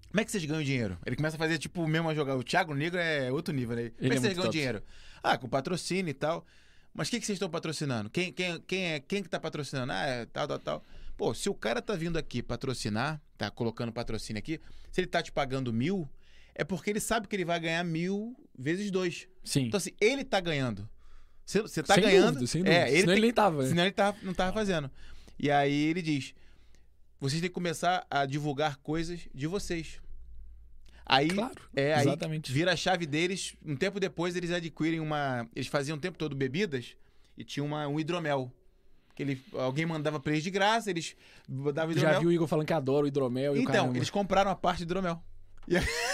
Como 0.09 0.21
é 0.21 0.25
que 0.25 0.31
vocês 0.31 0.43
ganham 0.45 0.63
dinheiro? 0.63 0.97
Ele 1.05 1.15
começa 1.15 1.35
a 1.35 1.39
fazer, 1.39 1.57
tipo, 1.59 1.85
mesmo 1.87 2.09
a 2.09 2.15
jogar. 2.15 2.35
O 2.35 2.43
Thiago 2.43 2.73
Negro 2.73 2.99
é 2.99 3.31
outro 3.31 3.53
nível, 3.53 3.75
né? 3.75 3.89
Como 3.89 3.95
Ele 3.99 4.07
é 4.09 4.11
é 4.13 4.15
que 4.15 4.21
vocês 4.21 4.33
ganham 4.33 4.43
top. 4.45 4.51
dinheiro? 4.57 4.83
Ah, 5.21 5.37
com 5.37 5.47
patrocínio 5.47 6.09
e 6.09 6.13
tal. 6.13 6.45
Mas 6.93 7.09
o 7.09 7.11
que, 7.11 7.19
que 7.19 7.25
vocês 7.27 7.35
estão 7.35 7.49
patrocinando? 7.49 8.09
Quem, 8.09 8.31
quem, 8.31 8.59
quem, 8.61 8.85
é, 8.93 8.99
quem 9.01 9.21
que 9.21 9.29
tá 9.29 9.39
patrocinando? 9.39 9.91
Ah, 9.91 10.05
é 10.05 10.25
tal, 10.25 10.47
tal, 10.47 10.59
tal. 10.59 10.85
Pô, 11.17 11.33
se 11.33 11.47
o 11.49 11.53
cara 11.53 11.81
tá 11.81 11.93
vindo 11.95 12.17
aqui 12.17 12.41
patrocinar, 12.41 13.21
tá 13.37 13.51
colocando 13.51 13.91
patrocínio 13.91 14.39
aqui, 14.39 14.59
se 14.91 15.01
ele 15.01 15.07
tá 15.07 15.21
te 15.21 15.31
pagando 15.31 15.71
mil, 15.73 16.09
é 16.56 16.64
porque 16.64 16.90
ele 16.90 16.99
sabe 16.99 17.27
que 17.27 17.36
ele 17.36 17.45
vai 17.45 17.60
ganhar 17.60 17.84
mil 17.84 18.36
vezes 18.57 18.90
dois. 18.90 19.27
Sim. 19.44 19.68
Então, 19.68 19.77
assim, 19.77 19.91
ele 19.99 20.23
tá 20.23 20.40
ganhando. 20.40 20.90
Você, 21.45 21.61
você 21.61 21.84
tá 21.84 21.94
sem 21.94 22.03
ganhando. 22.03 22.27
dúvida, 22.27 22.48
sem 22.48 22.64
dúvida. 22.64 22.82
É, 22.82 22.88
ele 22.88 23.02
Senão 23.02 23.06
tem 23.06 23.14
ele 23.14 23.22
nem 23.22 23.34
tava. 23.34 23.68
Senão 23.68 23.84
ele 23.84 23.91
tá, 23.91 24.15
não 24.23 24.34
tava 24.34 24.53
fazendo. 24.53 24.90
E 25.38 25.52
aí 25.52 25.86
ele 25.86 26.02
diz: 26.02 26.34
vocês 27.19 27.40
têm 27.41 27.49
que 27.49 27.53
começar 27.53 28.06
a 28.10 28.26
divulgar 28.26 28.77
coisas 28.77 29.27
de 29.34 29.45
vocês. 29.45 29.99
Aí, 31.06 31.27
Claro, 31.30 31.53
é, 31.76 31.94
aí 31.94 32.07
exatamente. 32.07 32.52
vira 32.52 32.73
a 32.73 32.76
chave 32.76 33.06
deles. 33.06 33.56
Um 33.64 33.76
tempo 33.76 33.99
depois, 33.99 34.36
eles 34.36 34.49
adquirem 34.52 34.99
uma. 34.99 35.48
Eles 35.56 35.68
faziam 35.68 35.98
o 35.98 36.02
tempo 36.02 36.18
todo 36.18 36.36
bebidas 36.36 36.95
e 37.38 37.44
tinha 37.44 37.64
uma, 37.64 37.88
um 37.88 37.99
hidromel. 37.99 38.52
Que 39.14 39.23
ele, 39.23 39.41
alguém 39.53 39.86
mandava 39.86 40.19
pra 40.19 40.32
eles 40.32 40.44
de 40.44 40.49
graça, 40.49 40.90
eles 40.90 41.15
davam 41.73 41.91
hidromel. 41.91 42.14
Já 42.14 42.19
vi 42.19 42.26
o 42.26 42.32
Igor 42.32 42.48
falando 42.48 42.65
que 42.65 42.73
adora 42.73 43.06
o 43.06 43.07
hidromel 43.07 43.56
e 43.56 43.60
o 43.60 43.61
Então, 43.61 43.95
eles 43.95 44.10
compraram 44.10 44.49
a 44.49 44.56
parte 44.56 44.80
de 44.80 44.84
hidromel. 44.84 45.23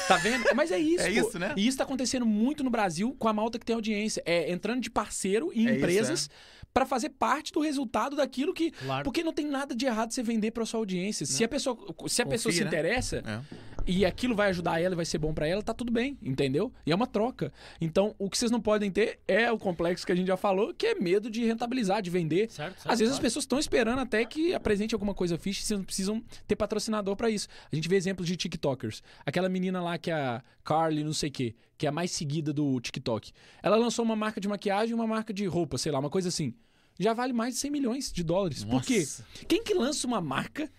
Tá 0.08 0.18
vendo? 0.18 0.46
Mas 0.56 0.72
é 0.72 0.80
isso. 0.80 1.02
É 1.12 1.12
pô. 1.22 1.28
isso, 1.28 1.40
né? 1.40 1.54
E 1.58 1.68
isso 1.68 1.78
tá 1.78 1.84
acontecendo 1.84 2.26
muito 2.26 2.64
no 2.64 2.70
Brasil 2.70 3.16
com 3.18 3.28
a 3.28 3.34
malta 3.34 3.58
que 3.58 3.66
tem 3.66 3.74
audiência. 3.74 4.22
É 4.26 4.52
entrando 4.52 4.82
de 4.82 4.90
parceiro 4.90 5.52
em 5.54 5.68
É 5.68 5.70
isso, 5.72 5.78
empresas 5.78 6.30
pra 6.74 6.86
fazer 6.86 7.10
parte 7.10 7.52
do 7.52 7.60
resultado 7.60 8.16
daquilo 8.16 8.54
que. 8.54 8.72
Claro. 8.72 9.04
Porque 9.04 9.24
não 9.24 9.34
tem 9.34 9.46
nada 9.46 9.76
de 9.76 9.86
errado 9.86 10.12
você 10.12 10.24
vender 10.24 10.52
pra 10.52 10.66
sua 10.66 10.80
audiência. 10.80 11.26
Se 11.26 11.44
a 11.44 11.48
pessoa, 11.48 11.78
se 12.08 12.22
a 12.22 12.26
pessoa 12.26 12.52
se 12.52 12.60
Confia, 12.60 12.64
né? 12.64 12.68
interessa 12.90 13.24
É. 13.26 13.56
e 13.86 14.06
aquilo 14.06 14.36
vai 14.36 14.50
ajudar 14.50 14.80
ela 14.82 14.94
e 14.94 14.96
vai 14.96 15.06
ser 15.06 15.18
bom 15.18 15.34
pra 15.34 15.48
ela, 15.48 15.62
tá 15.62 15.74
tudo 15.74 15.92
bem, 15.92 16.18
entendeu? 16.22 16.72
E 16.86 16.92
é 16.92 16.96
uma 16.96 17.08
troca. 17.08 17.52
Então, 17.80 18.16
o 18.18 18.30
que 18.30 18.38
vocês 18.38 18.52
não 18.52 18.62
podem 18.62 18.90
ter 18.92 19.20
é 19.28 19.52
o 19.52 19.58
complexo 19.58 20.06
que 20.06 20.12
a 20.12 20.16
gente 20.16 20.28
já 20.28 20.38
falou, 20.38 20.74
que 20.74 20.86
é 20.88 20.96
medo 20.96 21.30
de 21.30 21.44
rentabilizar, 21.46 22.02
de 22.02 22.10
vender. 22.10 22.50
Certo, 22.50 22.76
certo, 22.76 22.92
Às 22.92 23.00
vezes 23.00 23.14
as 23.14 23.18
claro. 23.18 23.22
pessoas 23.24 23.44
estão 23.44 23.60
esperando 23.60 24.00
até 24.00 24.24
que 24.26 24.54
apresente 24.54 24.96
alguma 24.96 25.14
coisa 25.14 25.38
ficha, 25.38 25.62
vocês 25.64 25.78
não 25.78 25.86
precisam 25.86 26.24
ter 26.48 26.56
patrocinador 26.56 27.16
pra 27.16 27.30
isso. 27.30 27.48
A 27.72 27.76
gente 27.76 27.90
vê 27.90 27.96
exemplos 27.96 28.28
de 28.28 28.36
TikTokers. 28.38 29.02
Aquela 29.26 29.50
menina 29.50 29.82
lá 29.82 29.98
que 29.98 30.10
é 30.10 30.14
a 30.14 30.42
Carly, 30.64 31.04
não 31.04 31.14
sei 31.14 31.30
o 31.30 31.32
quê, 31.32 31.56
que 31.78 31.86
é 31.86 31.90
a 31.90 31.92
mais 31.92 32.12
seguida 32.12 32.54
do 32.54 32.80
TikTok. 32.80 33.32
Ela 33.64 33.76
lançou 33.76 34.06
uma 34.06 34.16
marca 34.16 34.40
de 34.40 34.48
maquiagem 34.48 34.92
e 34.92 34.94
uma 34.94 35.08
marca 35.08 35.34
de 35.34 35.46
roupa, 35.48 35.78
sei 35.78 35.92
lá, 35.92 36.00
uma 36.00 36.10
coisa 36.10 36.30
assim. 36.30 36.54
Já 37.00 37.14
vale 37.14 37.34
mais 37.34 37.56
de 37.56 37.60
100 37.60 37.72
milhões 37.72 38.12
de 38.12 38.24
dólares. 38.24 38.64
Por 38.64 38.82
quê? 38.84 39.00
Nossa. 39.00 39.26
Quem 39.48 39.64
que 39.64 39.74
lança 39.74 40.06
uma 40.06 40.22
marca 40.22 40.70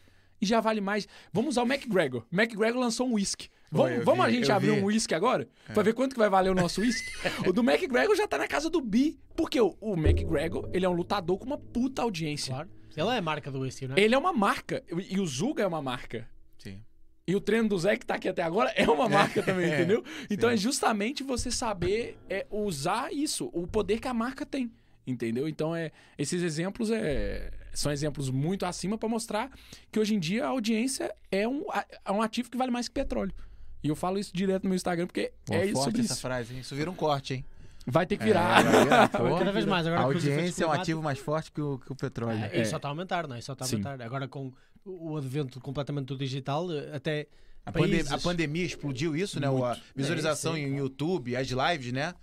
e 0.41 0.47
já 0.47 0.61
vale 0.61 0.81
mais? 0.81 1.07
Vamos 1.33 1.51
usar 1.51 1.63
o 1.63 1.67
McGregor. 1.67 2.25
O 2.31 2.35
McGregor 2.35 2.81
lançou 2.81 3.09
um 3.09 3.15
whisky. 3.15 3.49
Vamos, 3.71 4.05
vamos 4.05 4.25
a 4.27 4.31
gente 4.31 4.53
abrir 4.53 4.73
vi. 4.73 4.79
É. 4.79 4.81
um 4.83 4.85
whisky 4.85 5.15
agora? 5.15 5.49
Pra 5.73 5.83
ver 5.83 5.95
quanto 5.95 6.13
que 6.13 6.19
vai 6.19 6.29
valer 6.29 6.51
o 6.51 6.55
nosso 6.55 6.83
whisky? 6.83 7.11
o 7.49 7.53
do 7.53 7.63
McGregor 7.63 8.15
já 8.15 8.29
tá 8.29 8.37
na 8.37 8.47
casa 8.47 8.69
do 8.69 8.81
Bi. 8.81 9.19
Porque 9.35 9.61
o, 9.61 9.77
o 9.81 9.95
McGregor, 9.95 10.69
ele 10.73 10.85
é 10.85 10.89
um 10.89 10.93
lutador 10.93 11.39
com 11.39 11.47
uma 11.47 11.59
puta 11.59 12.03
audiência. 12.03 12.53
Claro. 12.53 12.71
Ele 12.95 13.09
é 13.09 13.17
a 13.17 13.23
marca 13.23 13.51
do 13.51 13.61
whisky, 13.61 13.89
não 13.89 13.97
é? 13.97 14.01
Ele 14.01 14.15
é 14.15 14.19
uma 14.19 14.33
marca. 14.33 14.85
E 15.09 15.19
o 15.19 15.27
Zuga 15.27 15.63
é 15.63 15.67
uma 15.67 15.81
marca. 15.81 16.29
Sim. 16.59 16.83
E 17.27 17.35
o 17.35 17.41
treino 17.41 17.69
do 17.69 17.79
Zé 17.79 17.97
que 17.97 18.05
tá 18.05 18.17
aqui 18.17 18.29
até 18.29 18.43
agora 18.43 18.71
é 18.77 18.89
uma 18.89 19.09
marca 19.09 19.43
também, 19.43 19.65
É, 19.71 19.75
entendeu? 19.75 20.05
Então 20.29 20.51
sim. 20.51 20.55
é 20.55 20.57
justamente 20.59 21.23
você 21.23 21.51
saber 21.51 22.19
é, 22.29 22.47
usar 22.51 23.13
isso, 23.13 23.49
o 23.55 23.67
poder 23.67 24.01
que 24.01 24.09
a 24.09 24.13
marca 24.13 24.45
tem, 24.45 24.71
entendeu? 25.07 25.49
Então 25.49 25.75
é 25.75 25.91
esses 26.19 26.43
exemplos 26.43 26.91
é, 26.91 27.51
são 27.73 27.91
exemplos 27.93 28.31
muito 28.31 28.65
acima 28.67 28.97
para 28.99 29.09
mostrar 29.09 29.51
que 29.91 29.99
hoje 29.99 30.15
em 30.15 30.19
dia 30.19 30.45
a 30.45 30.49
audiência 30.49 31.15
é 31.31 31.47
um, 31.49 31.65
é 32.05 32.13
um 32.13 32.23
ativo 32.23 32.51
que 32.51 32.57
vale 32.57 32.71
mais 32.71 32.89
que 32.89 32.95
petróleo. 32.95 33.33
E 33.83 33.89
eu 33.89 33.97
falo 33.97 34.19
isso 34.19 34.33
direto 34.35 34.63
no 34.65 34.69
meu 34.71 34.77
Instagram 34.77 35.07
porque 35.07 35.33
Pô, 35.45 35.55
é 35.55 35.65
isso 35.67 35.75
forte 35.75 35.85
sobre 35.87 36.01
essa 36.03 36.13
isso. 36.13 36.23
frase, 36.23 36.55
hein? 36.55 36.61
Isso 36.61 36.75
vira 36.77 36.91
um 36.91 36.95
corte, 36.95 37.35
hein? 37.35 37.45
Vai 37.85 38.07
ter 38.07 38.17
que 38.17 38.23
virar. 38.23 38.65
É, 38.65 39.09
pô. 39.09 39.35
Cada 39.39 39.51
vez 39.51 39.65
mais. 39.65 39.85
Agora 39.87 40.03
a 40.03 40.05
audiência 40.05 40.63
é 40.63 40.67
um 40.69 40.71
ativo 40.73 41.03
mais 41.03 41.19
forte 41.19 41.51
que 41.51 41.61
o, 41.61 41.79
que 41.81 41.91
o 41.91 41.97
petróleo. 41.97 42.39
É, 42.53 42.61
e 42.61 42.65
só 42.65 42.77
está 42.77 42.87
a 42.87 42.93
aumentar, 42.93 43.27
não 43.27 43.35
é? 43.35 43.41
Só 43.41 43.55
está 43.55 43.65
a 43.65 43.69
Sim. 43.69 43.77
aumentar. 43.85 44.01
Agora 44.03 44.29
com 44.29 44.53
o 44.85 45.17
advento 45.17 45.61
completamente 45.61 46.07
do 46.07 46.17
digital, 46.17 46.69
até 46.93 47.27
A, 47.67 47.73
pande- 47.73 47.91
países... 47.91 48.13
a 48.13 48.19
pandemia 48.19 48.65
explodiu 48.65 49.17
isso, 49.17 49.41
né? 49.41 49.51
O- 49.51 49.65
A 49.65 49.77
visualização 49.97 50.53
É, 50.55 50.59
sim, 50.59 50.63
em 50.67 50.77
YouTube, 50.77 51.35
as 51.35 51.49
lives, 51.49 51.93
né? 51.93 52.15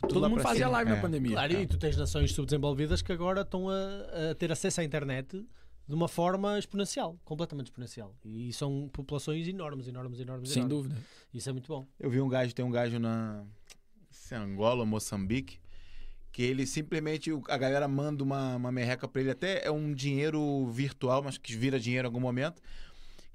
Tudo 0.00 0.14
Todo 0.14 0.30
mundo 0.30 0.42
fazia 0.42 0.64
cima. 0.66 0.70
live 0.70 0.90
É. 0.90 0.94
na 0.94 1.00
pandemia. 1.00 1.32
Claro, 1.32 1.52
e 1.52 1.66
tu 1.66 1.76
tens 1.78 1.96
nações 1.96 2.32
subdesenvolvidas 2.32 3.02
que 3.02 3.12
agora 3.12 3.42
estão 3.42 3.68
a, 3.68 4.30
a 4.30 4.34
ter 4.34 4.50
acesso 4.50 4.80
à 4.80 4.84
internet 4.84 5.44
de 5.86 5.94
uma 5.94 6.08
forma 6.08 6.58
exponencial, 6.58 7.18
completamente 7.24 7.66
exponencial. 7.66 8.14
E 8.24 8.52
são 8.52 8.88
populações 8.92 9.46
enormes, 9.48 9.88
enormes, 9.88 10.20
enormes. 10.20 10.50
Sem 10.50 10.62
enormes. 10.62 10.84
dúvida. 10.88 11.02
Isso 11.34 11.48
é 11.48 11.52
muito 11.52 11.66
bom. 11.68 11.86
Eu 11.98 12.08
vi 12.08 12.20
um 12.20 12.28
gajo, 12.28 12.54
tem 12.54 12.64
um 12.64 12.70
gajo 12.70 12.98
na 12.98 13.44
se 14.10 14.34
é 14.34 14.38
Angola, 14.38 14.86
Moçambique, 14.86 15.58
que 16.32 16.42
ele 16.42 16.64
simplesmente, 16.66 17.30
a 17.48 17.58
galera 17.58 17.88
manda 17.88 18.22
uma, 18.22 18.54
uma 18.56 18.70
merreca 18.70 19.08
pra 19.08 19.20
ele, 19.20 19.32
até 19.32 19.66
é 19.66 19.70
um 19.70 19.92
dinheiro 19.92 20.66
virtual, 20.70 21.22
mas 21.22 21.36
que 21.36 21.56
vira 21.56 21.78
dinheiro 21.80 22.06
em 22.06 22.08
algum 22.08 22.20
momento, 22.20 22.62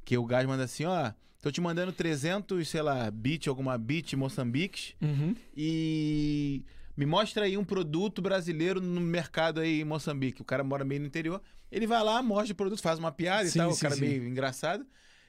que 0.06 0.18
o 0.18 0.26
gajo 0.26 0.48
manda 0.48 0.64
assim, 0.64 0.86
ó, 0.86 1.12
tô 1.46 1.52
te 1.52 1.62
mandando 1.62 1.92
300, 1.94 2.68
sei 2.68 2.82
lá, 2.82 3.12
bit, 3.12 3.48
alguma 3.48 3.78
bit 3.78 4.16
Moçambiques, 4.16 4.96
Uhum. 5.00 5.36
e 5.56 6.64
me 6.98 7.06
mostra 7.06 7.46
aí 7.46 7.56
um 7.56 7.64
produto 7.64 8.20
brasileiro 8.20 8.82
no 8.82 9.00
mercado 9.00 9.60
aí 9.60 9.82
em 9.82 9.84
Moçambique. 9.84 10.42
O 10.42 10.46
cara 10.46 10.64
mora 10.64 10.84
meio 10.84 11.02
no 11.02 11.06
interior. 11.08 11.40
Ele 11.72 11.86
vai 11.86 12.04
lá, 12.04 12.24
mostra 12.24 12.52
o 12.54 12.56
produto, 12.56 12.82
faz 12.82 12.98
uma 12.98 13.12
piada 13.12 13.46
Sim, 13.48 13.60
e 13.60 13.62
tal, 13.62 13.72
sim, 13.74 13.78
o 13.78 13.82
cara 13.82 13.94
sim. 13.94 14.02
meio 14.02 14.28
engraçado. 14.28 14.88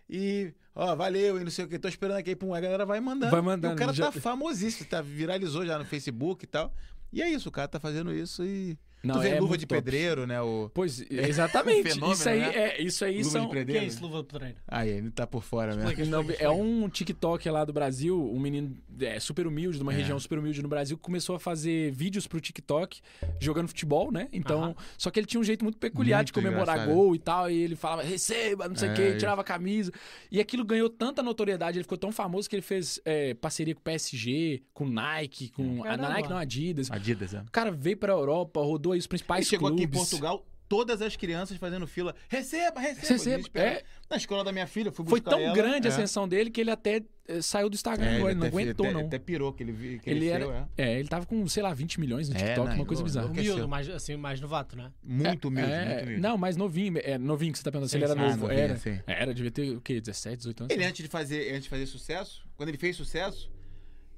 E, 0.09 0.55
ó, 0.75 0.97
valeu, 0.97 1.39
e 1.39 1.45
não 1.45 1.51
sei 1.51 1.67
o 1.67 1.69
que, 1.69 1.79
tô 1.79 1.87
esperando 1.89 2.17
aqui, 2.17 2.35
pum, 2.35 2.55
a 2.55 2.61
galera 2.61 2.87
vai 2.87 2.99
mandando. 2.99 3.31
Vai 3.33 3.41
E 3.41 3.45
mandando, 3.45 3.75
o 3.75 3.79
cara 3.79 3.93
já- 3.93 4.11
tá 4.11 4.19
famosíssimo, 4.19 4.89
tá, 4.89 5.03
viralizou 5.03 5.67
já 5.67 5.79
no 5.79 5.85
Facebook 5.85 6.45
e 6.45 6.49
tal. 6.49 6.73
E 7.13 7.21
é 7.21 7.29
isso, 7.31 7.51
o 7.51 7.53
cara 7.53 7.69
tá 7.69 7.79
fazendo 7.79 8.11
isso 8.11 8.43
e. 8.43 8.79
Não, 9.07 9.15
tu 9.15 9.21
vê 9.21 9.29
é 9.31 9.41
luva 9.41 9.57
de 9.57 9.67
top. 9.67 9.81
pedreiro, 9.81 10.27
né? 10.27 10.41
O 10.43 10.71
Pois, 10.75 11.05
exatamente. 11.11 11.91
Fenômeno, 11.91 12.13
isso 12.13 12.29
aí, 12.29 12.41
né? 12.41 12.53
é, 12.55 12.83
isso 12.83 13.05
aí 13.05 13.19
luva 13.19 13.31
são... 13.31 13.41
de 13.43 13.47
O 13.47 13.51
que 13.51 13.57
é 13.57 13.61
pedreiro. 13.61 13.87
isso, 13.87 14.03
luva 14.03 14.23
de 14.23 14.29
pedreiro? 14.29 14.57
Aí, 14.69 14.91
ele 14.91 15.11
tá 15.11 15.27
por 15.27 15.43
fora 15.43 15.75
mesmo. 15.75 15.89
Explica, 15.91 16.11
Não, 16.11 16.21
explica, 16.21 16.45
é 16.45 16.51
um 16.51 16.89
TikTok 16.89 17.49
lá 17.51 17.65
do 17.65 17.73
Brasil, 17.73 18.21
um 18.21 18.39
menino 18.41 18.77
é, 19.01 19.19
super 19.21 19.47
humilde, 19.47 19.77
de 19.79 19.83
uma 19.83 19.93
É. 19.93 19.97
região 19.97 20.19
super 20.19 20.39
humilde 20.39 20.63
no 20.63 20.69
Brasil, 20.69 20.97
que 20.97 21.03
começou 21.03 21.37
a 21.37 21.41
fazer 21.41 21.91
vídeos 21.93 22.27
pro 22.27 22.41
TikTok 22.41 23.01
jogando 23.41 23.69
futebol, 23.69 24.11
né? 24.13 24.29
Então, 24.33 24.75
só 24.99 25.11
que 25.11 25.19
ele 25.21 25.27
tinha 25.27 25.41
um 25.41 25.45
jeito 25.45 25.65
muito 25.65 25.79
peculiar 25.79 26.23
de 26.25 26.33
Muito 26.33 26.47
comemorar 26.47 26.77
engraçado. 26.77 26.95
gol 26.95 27.15
e 27.15 27.19
tal, 27.19 27.51
e 27.51 27.57
ele 27.61 27.77
falava, 27.77 28.03
receba, 28.03 28.69
não 28.69 28.77
sei 28.77 28.89
o 28.89 28.93
É, 28.93 28.95
quê, 28.95 29.17
tirava 29.17 29.41
a 29.41 29.45
camisa. 29.45 29.93
E 30.31 30.41
aquilo 30.41 30.65
ganhou 30.65 30.89
tanta 30.89 31.23
notoriedade, 31.23 31.79
ele 31.79 31.85
ficou 31.85 31.99
tão 31.99 32.13
famoso 32.13 32.49
que 32.49 32.57
ele 32.57 32.63
fez 32.63 33.01
é, 33.05 33.35
parceria 33.35 33.75
com 33.75 33.81
o 33.81 33.85
PSG, 33.85 34.63
com 34.73 34.87
Nike, 34.89 35.51
com. 35.51 35.83
A 35.83 35.89
Caramba. 35.89 36.09
Nike 36.09 36.29
não, 36.31 36.37
Adidas. 36.39 36.91
Adidas, 36.91 37.35
é. 37.35 37.41
O 37.41 37.51
cara 37.51 37.71
veio 37.71 37.97
pra 37.97 38.13
Europa, 38.13 38.61
rodou 38.61 38.93
aí 38.93 38.99
os 38.99 39.07
principais 39.07 39.47
chegou 39.47 39.69
aqui 39.69 39.83
em 39.83 39.89
clubes. 39.89 39.99
Portugal, 40.09 40.47
todas 40.69 41.01
as 41.01 41.15
crianças 41.17 41.57
fazendo 41.59 41.87
fila. 41.87 42.15
Receba, 42.29 42.81
receba. 42.81 43.09
Receba, 43.13 43.49
é. 43.55 43.83
Na 44.09 44.17
escola 44.17 44.45
da 44.45 44.53
minha 44.53 44.67
filha, 44.69 44.93
fui 44.93 45.05
Foi 45.05 45.21
buscar 45.21 45.31
tão 45.37 45.41
ela, 45.41 45.55
grande 45.55 45.89
a 45.89 45.91
é. 45.91 45.93
ascensão 45.93 46.29
dele 46.29 46.49
que 46.49 46.61
ele 46.61 46.71
até 46.71 47.03
eh, 47.27 47.43
saiu 47.43 47.69
do 47.69 47.75
Instagram 47.75 48.07
É, 48.07 48.17
agora, 48.19 48.31
ele 48.31 48.31
ele 48.33 48.39
não 48.41 48.47
até- 48.47 48.57
aguentou, 48.57 48.87
até, 48.87 48.95
não. 48.95 49.01
Até 49.07 49.19
pirou 49.19 49.53
que 49.53 49.63
ele, 49.65 49.99
que 49.99 50.09
Ele 50.09 50.19
ele 50.21 50.29
era. 50.29 50.69
é. 50.77 50.83
É, 50.95 50.99
ele 51.01 51.09
tava 51.09 51.27
com, 51.27 51.45
sei 51.49 51.61
lá, 51.63 51.75
20 51.75 51.99
milhões 51.99 52.29
no 52.29 52.37
É, 52.37 52.39
TikTok, 52.39 52.69
né? 52.69 52.75
uma 52.77 52.87
coisa 52.87 53.03
bizarra. 53.03 53.27
Um 53.27 53.33
miúdo, 53.35 53.69
mais, 53.69 53.89
assim, 53.89 54.17
mais 54.17 54.41
novato, 54.41 54.77
né? 54.77 54.93
Muito 55.03 55.49
humilde, 55.49 55.73
É, 55.73 55.87
muito 55.87 56.03
humilde. 56.05 56.21
Não, 56.23 56.39
mais 56.39 56.57
novinho. 56.57 56.99
É, 57.03 57.19
novinho 57.19 57.51
que 57.53 57.59
você 57.59 57.65
tá 57.65 57.73
perguntando. 57.73 57.91
se 57.91 57.97
ele 57.97 58.05
era 58.05 58.15
sim. 58.15 58.21
Ah, 58.21 58.27
novo. 58.29 58.41
novinho, 58.43 58.61
era. 58.61 58.77
sim. 58.77 58.99
Era, 59.09 59.35
devia 59.35 59.51
ter 59.51 59.71
o 59.77 59.81
quê? 59.81 60.01
17, 60.01 60.37
18 60.39 60.61
anos? 60.63 60.75
Ele, 60.77 60.85
antes 60.85 61.03
de, 61.03 61.09
fazer, 61.11 61.51
antes 61.51 61.65
de 61.65 61.69
fazer 61.69 61.87
sucesso, 61.87 62.47
quando 62.57 62.69
ele 62.69 62.79
fez 62.79 62.95
sucesso, 62.95 63.51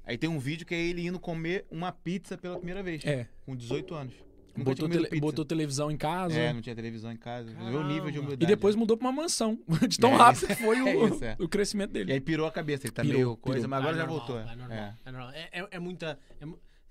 aí 0.05 0.19
tem 0.19 0.29
um 0.29 0.37
vídeo 0.37 0.67
que 0.67 0.75
é 0.75 0.79
ele 0.79 1.03
indo 1.07 1.19
comer 1.19 1.65
uma 1.71 1.91
pizza 1.91 2.37
pela 2.37 2.57
primeira 2.57 2.83
vez. 2.83 3.03
É. 3.05 3.27
Com 3.43 3.55
18 3.55 3.95
anos. 3.95 4.13
Botou, 4.57 4.89
tele- 4.89 5.19
botou 5.19 5.45
televisão 5.45 5.89
em 5.91 5.97
casa. 5.97 6.37
É, 6.39 6.51
não 6.53 6.61
tinha 6.61 6.75
televisão 6.75 7.11
em 7.11 7.15
casa. 7.17 7.49
Vê 7.49 7.75
o 7.75 7.83
nível 7.83 7.87
de 7.87 7.93
Caramba. 7.93 8.19
humildade. 8.19 8.43
E 8.43 8.47
depois 8.47 8.75
mudou 8.75 8.97
pra 8.97 9.07
uma 9.07 9.21
mansão. 9.21 9.57
De 9.87 9.97
tão 9.97 10.11
É 10.13 10.15
rápido 10.15 10.47
que 10.47 10.55
foi 10.55 10.81
o, 10.81 10.87
É 10.87 10.95
isso, 11.07 11.23
é. 11.25 11.35
o 11.39 11.47
crescimento 11.47 11.91
E 11.91 11.93
dele. 11.93 12.13
aí 12.13 12.19
pirou 12.19 12.45
a 12.47 12.51
cabeça, 12.51 12.85
ele 12.87 12.91
tá 12.93 13.01
Pirou, 13.01 13.15
meio 13.17 13.37
coisa, 13.37 13.59
pirou. 13.59 13.69
mas 13.69 13.79
agora 13.79 13.95
É 13.95 13.99
já 13.99 14.05
normal, 14.07 14.27
voltou. 14.27 14.39
É, 14.39 14.55
normal, 14.55 14.77
É. 14.77 14.93
é 15.05 15.11
normal. 15.11 15.29
É- 15.31 15.49
é- 15.59 15.67
é 15.71 15.79
muita. 15.79 16.19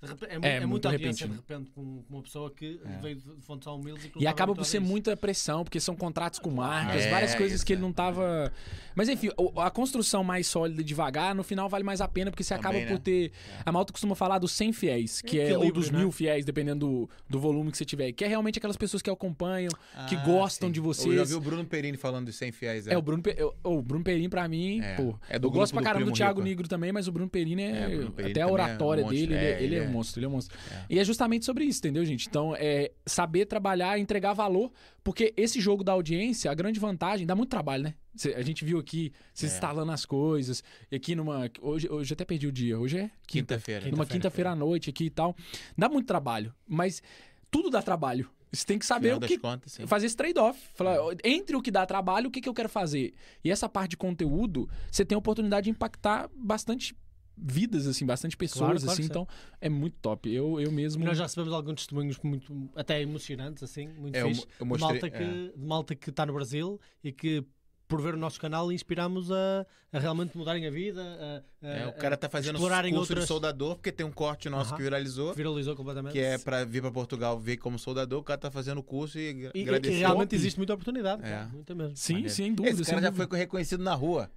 É, 0.01 0.07
repente- 0.07 0.31
é, 0.31 0.39
mu- 0.39 0.45
É, 0.45 0.49
é 0.49 0.59
muito 0.59 0.69
muita 0.69 0.89
audiência 0.89 1.25
repentino. 1.27 1.43
de 1.47 1.53
repente 1.53 1.71
com 1.71 2.03
uma 2.09 2.21
pessoa 2.23 2.49
que 2.51 2.79
É. 2.85 3.01
veio 3.01 3.15
de 3.17 3.23
fontes 3.41 3.67
humildes 3.67 4.05
e 4.05 4.09
que 4.09 4.17
E 4.17 4.19
estava 4.19 4.31
acaba 4.33 4.55
por 4.55 4.63
ser 4.65 4.77
isso. 4.81 4.87
muita 4.87 5.17
pressão, 5.17 5.63
porque 5.63 5.79
são 5.79 5.95
contratos 5.95 6.39
com 6.39 6.49
marcas, 6.49 7.03
É, 7.03 7.09
várias 7.09 7.35
coisas 7.35 7.55
isso, 7.57 7.65
que 7.65 7.73
ele 7.73 7.81
é. 7.81 7.83
não 7.83 7.91
tava. 7.91 8.51
Mas 8.95 9.09
enfim, 9.09 9.29
a 9.57 9.69
construção 9.69 10.23
mais 10.23 10.47
sólida 10.47 10.81
e 10.81 10.83
devagar, 10.83 11.35
no 11.35 11.43
final 11.43 11.67
vale 11.67 11.83
mais 11.83 11.99
a 12.01 12.07
pena, 12.07 12.31
porque 12.31 12.43
você 12.43 12.55
Também, 12.55 12.69
acaba 12.81 12.85
né? 12.91 12.97
por 12.97 12.99
ter. 13.03 13.31
A 13.65 13.71
malta 13.71 13.91
costuma 13.91 14.15
falar 14.15 14.39
dos 14.39 14.51
100 14.53 14.71
fiéis, 14.71 15.21
que 15.21 15.39
é, 15.39 15.57
ou 15.57 15.71
dos 15.71 15.89
né? 15.91 15.99
mil 15.99 16.11
fiéis, 16.11 16.45
dependendo 16.45 16.79
do, 16.87 17.09
do 17.29 17.39
volume 17.39 17.71
que 17.71 17.77
você 17.77 17.85
tiver. 17.85 18.11
Que 18.13 18.23
é 18.23 18.27
realmente 18.27 18.57
aquelas 18.57 18.77
pessoas 18.77 19.01
que 19.01 19.09
acompanham, 19.09 19.71
que 20.07 20.15
Ah, 20.15 20.23
gostam 20.25 20.69
sim. 20.69 20.73
de 20.73 20.79
Eu 20.79 20.83
já 20.85 20.87
vocês. 20.87 21.29
vi 21.29 21.35
o 21.35 21.41
Bruno 21.41 21.65
Perini 21.65 21.97
falando 21.97 22.25
dos 22.27 22.35
100 22.35 22.51
fiéis. 22.53 22.87
É, 22.87 22.97
o 22.97 23.01
Bruno, 23.01 23.21
Pe- 23.21 23.35
eu- 23.37 23.53
o 23.63 23.81
Bruno 23.81 24.03
Perini, 24.03 24.29
pra 24.29 24.47
mim, 24.47 24.81
É, 24.81 24.95
pô. 24.95 25.15
é 25.29 25.37
do 25.37 25.47
eu 25.47 25.51
gosto 25.51 25.73
pra 25.73 25.83
caramba 25.83 26.05
do 26.05 26.11
Thiago 26.13 26.39
Rico. 26.39 26.47
Negro 26.49 26.67
também, 26.69 26.91
mas 26.93 27.07
o 27.07 27.11
Bruno 27.11 27.29
Perini 27.29 27.63
é. 27.63 27.69
É, 27.81 27.87
o 27.87 27.97
Bruno 27.97 28.11
Perini 28.11 28.31
até 28.31 28.41
a 28.41 28.43
é 28.43 28.47
um 28.47 28.51
oratória 28.53 29.03
dele, 29.03 29.33
ele, 29.33 29.75
É, 29.75 29.79
é, 29.79 29.83
é 29.83 29.88
um 29.89 29.91
é. 29.91 29.93
monstro, 29.95 30.19
ele 30.19 30.25
é 30.25 30.29
um 30.29 30.31
monstro. 30.31 30.57
É. 30.71 30.85
E 30.89 30.99
é 30.99 31.03
justamente 31.03 31.45
sobre 31.45 31.65
isso, 31.65 31.79
entendeu, 31.79 32.05
gente? 32.05 32.27
Então, 32.27 32.55
é 32.57 32.91
saber 33.05 33.45
trabalhar, 33.45 33.99
entregar 33.99 34.33
valor, 34.33 34.71
porque 35.03 35.33
esse 35.35 35.59
jogo 35.59 35.83
da 35.83 35.91
audiência, 35.91 36.49
a 36.49 36.53
grande 36.53 36.79
vantagem, 36.79 37.25
dá 37.25 37.35
muito 37.35 37.49
trabalho, 37.49 37.83
né? 37.83 37.93
Cê- 38.15 38.33
A 38.35 38.41
gente 38.41 38.63
viu 38.65 38.79
aqui, 38.79 39.11
vocês 39.33 39.51
É. 39.51 39.55
instalando 39.55 39.91
as 39.91 40.05
coisas, 40.05 40.63
e 40.91 40.95
aqui 40.95 41.15
numa. 41.15 41.49
Hoje, 41.61 41.87
hoje 41.89 42.13
até 42.13 42.25
perdi 42.25 42.47
o 42.47 42.51
dia, 42.51 42.77
hoje 42.79 42.97
é 42.97 43.01
quinta. 43.27 43.55
Quinta-feira. 43.55 43.89
numa 43.89 44.05
quinta-feira 44.05 44.51
à 44.51 44.55
noite 44.55 44.89
aqui 44.89 45.05
e 45.05 45.09
tal. 45.09 45.35
Dá 45.77 45.87
muito 45.89 46.05
trabalho, 46.07 46.53
mas 46.67 47.01
tudo 47.49 47.69
dá 47.69 47.81
trabalho. 47.81 48.29
Você 48.51 48.65
tem 48.65 48.79
que 48.79 48.85
saber 48.85 49.09
Final 49.09 49.19
o 49.19 49.27
que, 49.27 49.37
contas, 49.37 49.77
fazer 49.85 50.07
esse 50.07 50.15
trade-off. 50.17 50.59
Falar, 50.73 50.97
entre 51.23 51.55
o 51.55 51.61
que 51.61 51.69
dá 51.69 51.85
trabalho, 51.85 52.29
o 52.29 52.31
que, 52.31 52.41
que 52.41 52.49
eu 52.49 52.53
quero 52.53 52.67
fazer. 52.67 53.13
E 53.43 53.51
essa 53.51 53.69
parte 53.69 53.91
de 53.91 53.97
conteúdo, 53.97 54.67
você 54.91 55.05
tem 55.05 55.15
a 55.15 55.19
oportunidade 55.19 55.65
de 55.65 55.69
impactar 55.69 56.27
bastante 56.35 56.95
vidas, 57.41 57.87
assim, 57.87 58.05
bastante 58.05 58.35
pessoas, 58.37 58.59
Claro, 58.59 58.79
claro 58.79 58.91
assim. 58.93 59.03
Então, 59.03 59.27
é 59.61 59.69
muito 59.69 59.97
top. 60.01 60.29
Eu, 60.33 60.59
eu 60.59 60.71
mesmo. 60.71 61.03
Nós 61.05 61.17
já 61.17 61.23
recebemos 61.23 61.53
alguns 61.53 61.75
testemunhos 61.75 62.17
muito, 62.23 62.69
até 62.75 63.01
emocionantes, 63.01 63.63
assim, 63.63 63.87
muito 63.87 64.15
É, 64.15 64.21
eu 64.23 64.27
fixe. 64.29 64.41
mo- 64.41 64.47
eu 64.59 64.65
mostrei- 64.65 64.99
de, 64.99 65.01
malta 65.01 65.09
que, 65.09 65.53
de 65.59 65.65
malta 65.65 65.95
que 65.95 66.09
está 66.09 66.25
no 66.25 66.33
Brasil 66.33 66.79
e 67.03 67.11
que 67.11 67.43
por 67.87 67.99
ver 68.03 68.13
o 68.13 68.17
nosso 68.17 68.39
canal, 68.39 68.71
inspirámos 68.71 69.31
a, 69.31 69.65
a 69.91 69.97
realmente 69.97 70.37
mudarem 70.37 70.67
a 70.67 70.69
vida. 70.69 71.01
A, 71.01 71.65
a, 71.65 71.69
É, 71.71 71.87
o 71.87 71.93
cara 71.93 72.15
tá 72.15 72.29
fazendo 72.29 72.57
explorarem 72.57 72.93
curso 72.93 73.13
outras- 73.13 73.23
de 73.23 73.27
soldador, 73.27 73.75
porque 73.77 73.91
tem 73.91 74.05
um 74.05 74.11
corte 74.11 74.47
nosso 74.47 74.69
Aham. 74.69 74.77
que 74.77 74.83
viralizou, 74.83 75.33
viralizou 75.33 75.75
completamente. 75.75 76.13
que 76.13 76.19
é 76.19 76.37
pra 76.37 76.63
vir 76.65 76.83
pra 76.83 76.91
Portugal 76.91 77.39
ver 77.39 77.57
como 77.57 77.79
soldador, 77.79 78.19
o 78.19 78.23
cara 78.23 78.37
tá 78.39 78.51
fazendo 78.51 78.77
o 78.77 78.83
curso 78.83 79.17
e, 79.17 79.49
E, 79.55 79.61
e 79.61 79.79
que 79.79 79.89
realmente 79.89 80.35
existe 80.35 80.57
muita 80.57 80.75
oportunidade. 80.75 81.23
É. 81.25 81.31
pá, 81.39 81.49
Muita 81.51 81.73
mesmo. 81.73 81.97
Sim, 81.97 82.13
Maneiro. 82.13 82.33
sem 82.35 82.53
dúvida. 82.53 82.75
Esse 82.79 82.91
cara 82.91 83.01
já 83.01 83.09
dúvida. 83.09 83.27
foi 83.27 83.39
reconhecido 83.39 83.83
na 83.83 83.95
rua. 83.95 84.29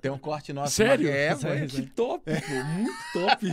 Tem 0.00 0.10
um 0.10 0.18
corte 0.18 0.52
nosso. 0.52 0.74
Sério? 0.74 1.08
É, 1.08 1.34
Sério? 1.34 1.68
foi. 1.70 1.82
Que 1.82 1.86
top, 1.90 2.24
pô. 2.24 2.64
Muito 2.64 2.92
top. 3.12 3.46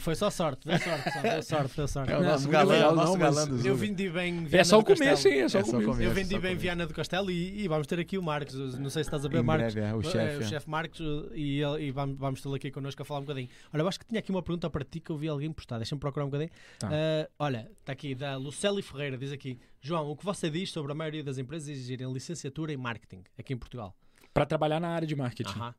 Foi- 0.00 0.14
só 0.14 0.30
sorte, 0.30 0.66
deu 0.66 0.78
sorte, 0.78 1.10
só, 1.12 1.20
deu 1.22 1.42
sorte, 1.42 1.76
deu 1.76 1.88
sorte. 1.88 2.12
É 2.12 2.18
o 2.18 2.22
nosso 2.22 2.48
galã, 2.48 2.72
legal, 2.74 2.92
o 2.92 2.96
nosso 2.96 3.12
não, 3.12 3.18
galã 3.18 3.46
do 3.48 3.56
Zuga. 3.56 3.68
Eu 3.68 3.76
vendi 3.76 4.08
bem 4.10 4.44
Viana 4.44 4.56
É 4.60 4.64
só 4.64 4.78
o 4.78 4.84
começo, 4.84 5.28
hein? 5.28 5.40
É 5.42 5.48
só 5.48 5.58
É 5.58 5.62
o 5.62 5.66
só 5.66 5.78
o 5.78 5.82
começo. 5.82 6.02
Eu 6.02 6.10
vendi 6.12 6.34
só 6.34 6.40
bem. 6.40 6.56
Viana 6.56 6.86
do 6.86 6.94
Castelo 6.94 7.30
e, 7.30 7.62
e 7.62 7.68
vamos 7.68 7.86
ter 7.86 7.98
aqui 7.98 8.18
o 8.18 8.22
Marcos. 8.22 8.54
Não 8.78 8.90
sei 8.90 9.02
se 9.04 9.08
estás 9.08 9.24
a 9.24 9.28
ver, 9.28 9.38
Em 9.38 9.42
Marcos. 9.42 9.74
breve, 9.74 9.88
é, 9.90 9.94
o 9.94 10.00
É, 10.00 10.04
chefe. 10.04 10.44
o 10.44 10.48
chefe 10.48 10.70
Marcos 10.70 11.00
e, 11.34 11.60
ele- 11.60 11.84
e 11.86 11.90
vamos, 11.90 12.18
vamos 12.18 12.40
tê-lo 12.42 12.54
aqui 12.54 12.70
connosco 12.70 13.00
a 13.02 13.04
falar 13.04 13.20
um 13.20 13.24
bocadinho. 13.24 13.48
Olha, 13.72 13.82
eu 13.82 13.88
acho 13.88 13.98
que 14.00 14.06
tinha 14.06 14.18
aqui 14.18 14.30
uma 14.30 14.42
pergunta 14.42 14.68
para 14.70 14.84
ti 14.84 15.00
que 15.00 15.10
eu 15.10 15.16
vi 15.16 15.28
alguém 15.28 15.52
postar. 15.52 15.78
Deixa-me 15.78 16.00
procurar 16.00 16.24
um 16.26 16.28
bocadinho. 16.28 16.50
Tá. 16.78 16.88
Ah, 16.92 17.28
olha, 17.38 17.70
está 17.80 17.92
aqui 17.92 18.14
da 18.14 18.36
Luceli 18.36 18.82
Ferreira, 18.82 19.16
diz 19.16 19.32
aqui: 19.32 19.58
João, 19.80 20.10
o 20.10 20.16
que 20.16 20.24
você 20.24 20.50
diz 20.50 20.70
sobre 20.70 20.92
a 20.92 20.94
maioria 20.94 21.22
das 21.24 21.38
empresas 21.38 21.68
exigirem 21.68 22.12
licenciatura 22.12 22.72
em 22.72 22.76
marketing 22.76 23.22
aqui 23.38 23.52
em 23.52 23.56
Portugal? 23.56 23.96
Pra 24.34 24.46
trabalhar 24.46 24.80
na 24.80 24.88
área 24.88 25.06
de 25.06 25.14
marketing. 25.16 25.58
Aham. 25.58 25.74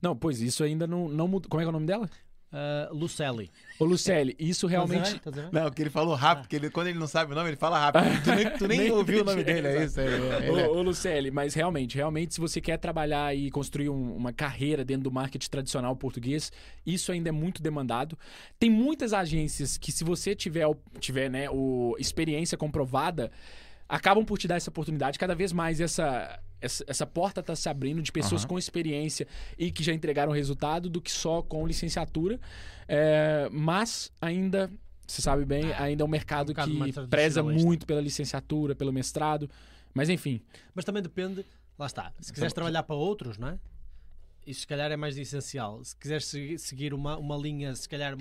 Não, 0.00 0.16
pois 0.16 0.40
isso 0.40 0.62
ainda 0.62 0.86
não, 0.86 1.08
não 1.08 1.26
mudou. 1.26 1.48
Como 1.48 1.60
é 1.60 1.64
que 1.64 1.66
é 1.66 1.70
o 1.70 1.72
nome 1.72 1.86
dela? 1.86 2.08
Ah, 2.54 2.90
Luceli. 2.92 3.50
Ô, 3.78 3.84
Lucely, 3.86 4.36
isso 4.38 4.66
realmente. 4.66 5.16
Estás 5.16 5.38
a 5.38 5.40
ver? 5.42 5.48
Não, 5.52 5.70
que 5.70 5.80
ele 5.82 5.88
falou 5.88 6.14
rápido, 6.14 6.42
porque 6.42 6.56
ele, 6.56 6.68
quando 6.68 6.88
ele 6.88 6.98
não 6.98 7.06
sabe 7.06 7.32
o 7.32 7.34
nome, 7.34 7.48
ele 7.48 7.56
fala 7.56 7.78
rápido. 7.78 8.02
Tu 8.22 8.30
nem, 8.34 8.50
tu 8.58 8.68
nem 8.68 8.78
Nem 8.80 8.90
ouviu 8.90 9.22
o 9.22 9.24
nome 9.24 9.42
dele, 9.42 9.68
é 9.68 9.84
isso? 9.84 9.98
É, 9.98 10.04
é, 10.04 10.48
ele 10.48 10.60
é- 10.60 10.68
Ô, 10.68 10.76
ô 10.76 10.82
Lucely, 10.82 11.30
mas 11.30 11.54
realmente, 11.54 11.96
realmente, 11.96 12.34
se 12.34 12.40
você 12.40 12.60
quer 12.60 12.76
trabalhar 12.76 13.34
e 13.34 13.50
construir 13.50 13.88
um- 13.88 14.14
uma 14.14 14.34
carreira 14.34 14.84
dentro 14.84 15.04
do 15.04 15.10
marketing 15.10 15.48
tradicional 15.48 15.96
português, 15.96 16.52
isso 16.84 17.10
ainda 17.10 17.30
é 17.30 17.32
muito 17.32 17.62
demandado. 17.62 18.18
Tem 18.58 18.68
muitas 18.68 19.14
agências 19.14 19.78
que, 19.78 19.90
se 19.90 20.04
você 20.04 20.34
tiver, 20.34 20.66
o- 20.66 20.76
tiver 21.00 21.30
né, 21.30 21.48
o, 21.50 21.96
experiência 21.98 22.58
comprovada, 22.58 23.32
acabam 23.92 24.24
por 24.24 24.38
te 24.38 24.48
dar 24.48 24.56
essa 24.56 24.70
oportunidade. 24.70 25.18
Cada 25.18 25.34
vez 25.34 25.52
mais 25.52 25.78
essa, 25.80 26.40
essa, 26.60 26.82
essa 26.86 27.06
porta 27.06 27.40
está 27.40 27.54
se 27.54 27.68
abrindo 27.68 28.00
de 28.00 28.10
pessoas 28.10 28.42
Aham. 28.42 28.48
com 28.48 28.58
experiência 28.58 29.28
e 29.58 29.70
que 29.70 29.82
já 29.82 29.92
entregaram 29.92 30.32
resultado 30.32 30.88
do 30.88 31.00
que 31.00 31.12
só 31.12 31.42
com 31.42 31.66
licenciatura. 31.66 32.40
É, 32.88 33.48
mas 33.52 34.10
ainda. 34.20 34.70
Você 35.06 35.20
sabe 35.20 35.44
bem, 35.44 35.70
ainda 35.74 36.02
é 36.02 36.06
um 36.06 36.08
mercado 36.08 36.52
um 36.52 36.54
bocado 36.54 36.70
que 36.72 37.06
preza 37.08 37.42
muito 37.42 37.84
pela 37.84 38.00
licenciatura, 38.00 38.74
pelo 38.74 38.90
mestrado. 38.92 39.50
Mas 39.92 40.08
enfim, 40.08 40.40
Mas 40.74 40.86
também 40.86 41.02
depende, 41.02 41.44
lá 41.78 41.84
está. 41.84 42.10
Se 42.18 42.32
quiseres 42.32 42.54
trabalhar 42.54 42.82
para 42.84 42.96
outros, 42.96 43.36
não 43.36 43.48
é? 43.48 43.58
Isso 44.46 44.60
se 44.60 44.66
calhar 44.66 44.90
é 44.90 44.96
mais 44.96 45.18
essencial. 45.18 45.84
Se 45.84 45.94
quiseres 45.96 46.24
segui- 46.24 46.58
seguir 46.58 46.94
uma, 46.94 47.18
uma 47.18 47.36
linha, 47.36 47.74
se 47.74 47.86
calhar 47.86 48.16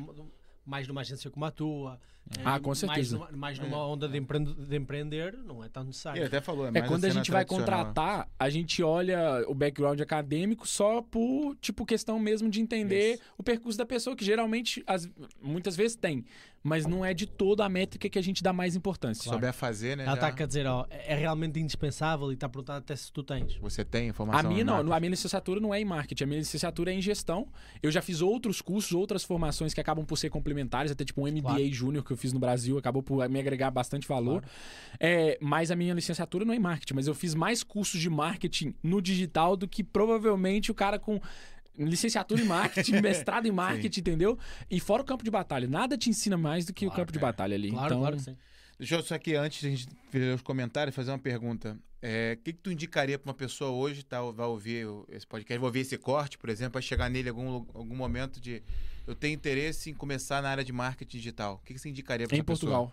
mais 0.65 0.85
numa 0.87 0.99
agência 1.01 1.31
como 1.31 1.45
a 1.45 1.51
tua, 1.51 1.97
Ah, 2.45 2.55
eh, 2.55 2.59
com 2.59 2.73
certeza. 2.73 3.17
numa, 3.17 3.31
mais 3.31 3.59
numa 3.59 3.85
onda 3.85 4.07
de, 4.07 4.17
empreende- 4.17 4.53
de 4.53 4.75
empreender, 4.77 5.37
não 5.45 5.63
é 5.63 5.67
tão 5.67 5.83
necessário. 5.83 6.19
Ele 6.19 6.27
até 6.27 6.39
falou, 6.39 6.65
é, 6.67 6.69
É 6.69 6.81
quando 6.81 7.03
a 7.05 7.09
cena 7.09 7.13
gente 7.15 7.29
vai 7.31 7.43
contratar, 7.43 8.29
a 8.39 8.49
gente 8.49 8.81
olha 8.81 9.43
o 9.47 9.53
background 9.53 9.99
acadêmico 9.99 10.65
só 10.67 11.01
por, 11.01 11.55
tipo, 11.59 11.85
questão 11.85 12.17
mesmo 12.19 12.49
de 12.49 12.61
entender 12.61 13.19
o 13.37 13.43
percurso 13.43 13.77
da 13.77 13.85
pessoa, 13.85 14.15
que 14.15 14.23
geralmente, 14.23 14.81
as- 14.87 15.09
muitas 15.41 15.75
vezes 15.75 15.97
tem, 15.97 16.23
mas 16.63 16.85
não 16.85 17.03
é 17.03 17.11
de 17.13 17.25
toda 17.25 17.65
a 17.65 17.69
métrica 17.69 18.07
que 18.07 18.19
a 18.19 18.21
gente 18.21 18.41
dá 18.43 18.53
mais 18.53 18.73
Se 18.73 18.77
importância. 18.77 19.29
souber 19.29 19.51
fazer, 19.51 19.97
né? 19.97 20.03
Ela 20.03 20.15
já- 20.15 20.29
está 20.29 20.43
a 20.43 20.47
dizer, 20.47 20.67
ó, 20.67 20.85
é 20.89 21.15
realmente 21.15 21.59
indispensável 21.59 22.29
e 22.31 22.35
está 22.35 22.45
a 22.45 22.49
perguntar 22.49 22.77
até 22.77 22.95
se 22.95 23.11
tu 23.11 23.23
tens. 23.23 23.55
Você 23.55 23.83
tem 23.83 24.07
informação. 24.09 24.39
A 24.39 24.43
minha 24.43 24.63
não, 24.63 24.73
marketing? 24.75 24.93
a 24.95 24.99
minha 24.99 25.09
licenciatura 25.09 25.59
não 25.59 25.73
é 25.73 25.81
em 25.81 25.85
marketing, 25.85 26.23
a 26.23 26.27
minha 26.27 26.39
licenciatura 26.39 26.91
é 26.91 26.93
em 26.93 27.01
gestão. 27.01 27.47
Eu 27.81 27.91
já 27.91 28.01
fiz 28.01 28.21
outros 28.21 28.61
cursos, 28.61 28.93
outras 28.93 29.23
formações 29.23 29.73
que 29.73 29.81
acabam 29.81 30.05
por 30.05 30.17
ser 30.17 30.29
complementares, 30.29 30.91
até 30.91 31.03
tipo 31.03 31.21
um 31.21 31.27
MBA 31.27 31.41
Claro. 31.55 31.73
júnior 31.73 32.03
que 32.11 32.13
eu 32.13 32.17
fiz 32.17 32.33
no 32.33 32.39
Brasil, 32.39 32.77
acabou 32.77 33.01
por 33.01 33.27
me 33.29 33.39
agregar 33.39 33.71
bastante 33.71 34.07
valor. 34.07 34.43
É, 34.99 35.37
mas 35.41 35.71
a 35.71 35.75
minha 35.75 35.93
licenciatura 35.93 36.43
não 36.43 36.53
é 36.53 36.57
em 36.57 36.59
marketing, 36.59 36.93
mas 36.93 37.07
eu 37.07 37.15
fiz 37.15 37.33
mais 37.33 37.63
cursos 37.63 37.99
de 37.99 38.09
marketing 38.09 38.75
no 38.83 39.01
digital 39.01 39.55
do 39.55 39.67
que 39.67 39.83
provavelmente 39.83 40.71
o 40.71 40.75
cara 40.75 40.99
com 40.99 41.19
licenciatura 41.77 42.41
em 42.41 42.45
marketing, 42.45 42.99
mestrado 43.01 43.45
em 43.47 43.51
marketing, 43.51 44.01
entendeu? 44.01 44.37
E 44.69 44.79
fora 44.79 45.01
o 45.01 45.05
campo 45.05 45.23
de 45.23 45.31
batalha, 45.31 45.67
nada 45.67 45.97
te 45.97 46.09
ensina 46.09 46.37
mais 46.37 46.65
do 46.65 46.73
que 46.73 46.85
o 46.85 46.89
Claro, 46.89 47.01
campo 47.01 47.11
de 47.13 47.17
é. 47.17 47.21
batalha 47.21 47.55
ali. 47.55 47.71
Claro, 47.71 47.85
então, 47.85 47.99
claro 47.99 48.15
que 48.17 48.23
sim. 48.23 48.35
Deixa 48.81 48.95
eu 48.95 49.03
só 49.03 49.13
aqui, 49.13 49.35
antes 49.35 49.61
de 49.61 49.67
a 49.67 49.69
gente 49.69 49.87
ver 50.11 50.33
os 50.33 50.41
comentários, 50.41 50.95
fazer 50.95 51.11
uma 51.11 51.19
pergunta. 51.19 51.77
É, 52.01 52.35
O 52.35 52.43
que, 52.43 52.51
que 52.51 52.59
tu 52.59 52.71
indicaria 52.71 53.19
para 53.19 53.29
uma 53.29 53.35
pessoa 53.35 53.69
hoje, 53.69 54.01
tá, 54.03 54.19
vai 54.31 54.47
ouvir 54.47 54.87
esse 55.09 55.27
podcast, 55.27 55.59
vai 55.59 55.67
ouvir 55.67 55.81
esse 55.81 55.99
corte, 55.99 56.35
por 56.35 56.49
exemplo, 56.49 56.73
vai 56.73 56.81
chegar 56.81 57.07
nele 57.07 57.27
em 57.27 57.29
algum, 57.29 57.63
algum 57.75 57.95
momento 57.95 58.41
de 58.41 58.63
eu 59.05 59.13
tenho 59.13 59.35
interesse 59.35 59.91
em 59.91 59.93
começar 59.93 60.41
na 60.41 60.49
área 60.49 60.63
de 60.63 60.73
marketing 60.73 61.15
digital. 61.15 61.59
O 61.61 61.65
que, 61.65 61.75
que 61.75 61.79
você 61.79 61.89
indicaria 61.89 62.27
para 62.27 62.35
em 62.35 62.43
Portugal. 62.43 62.91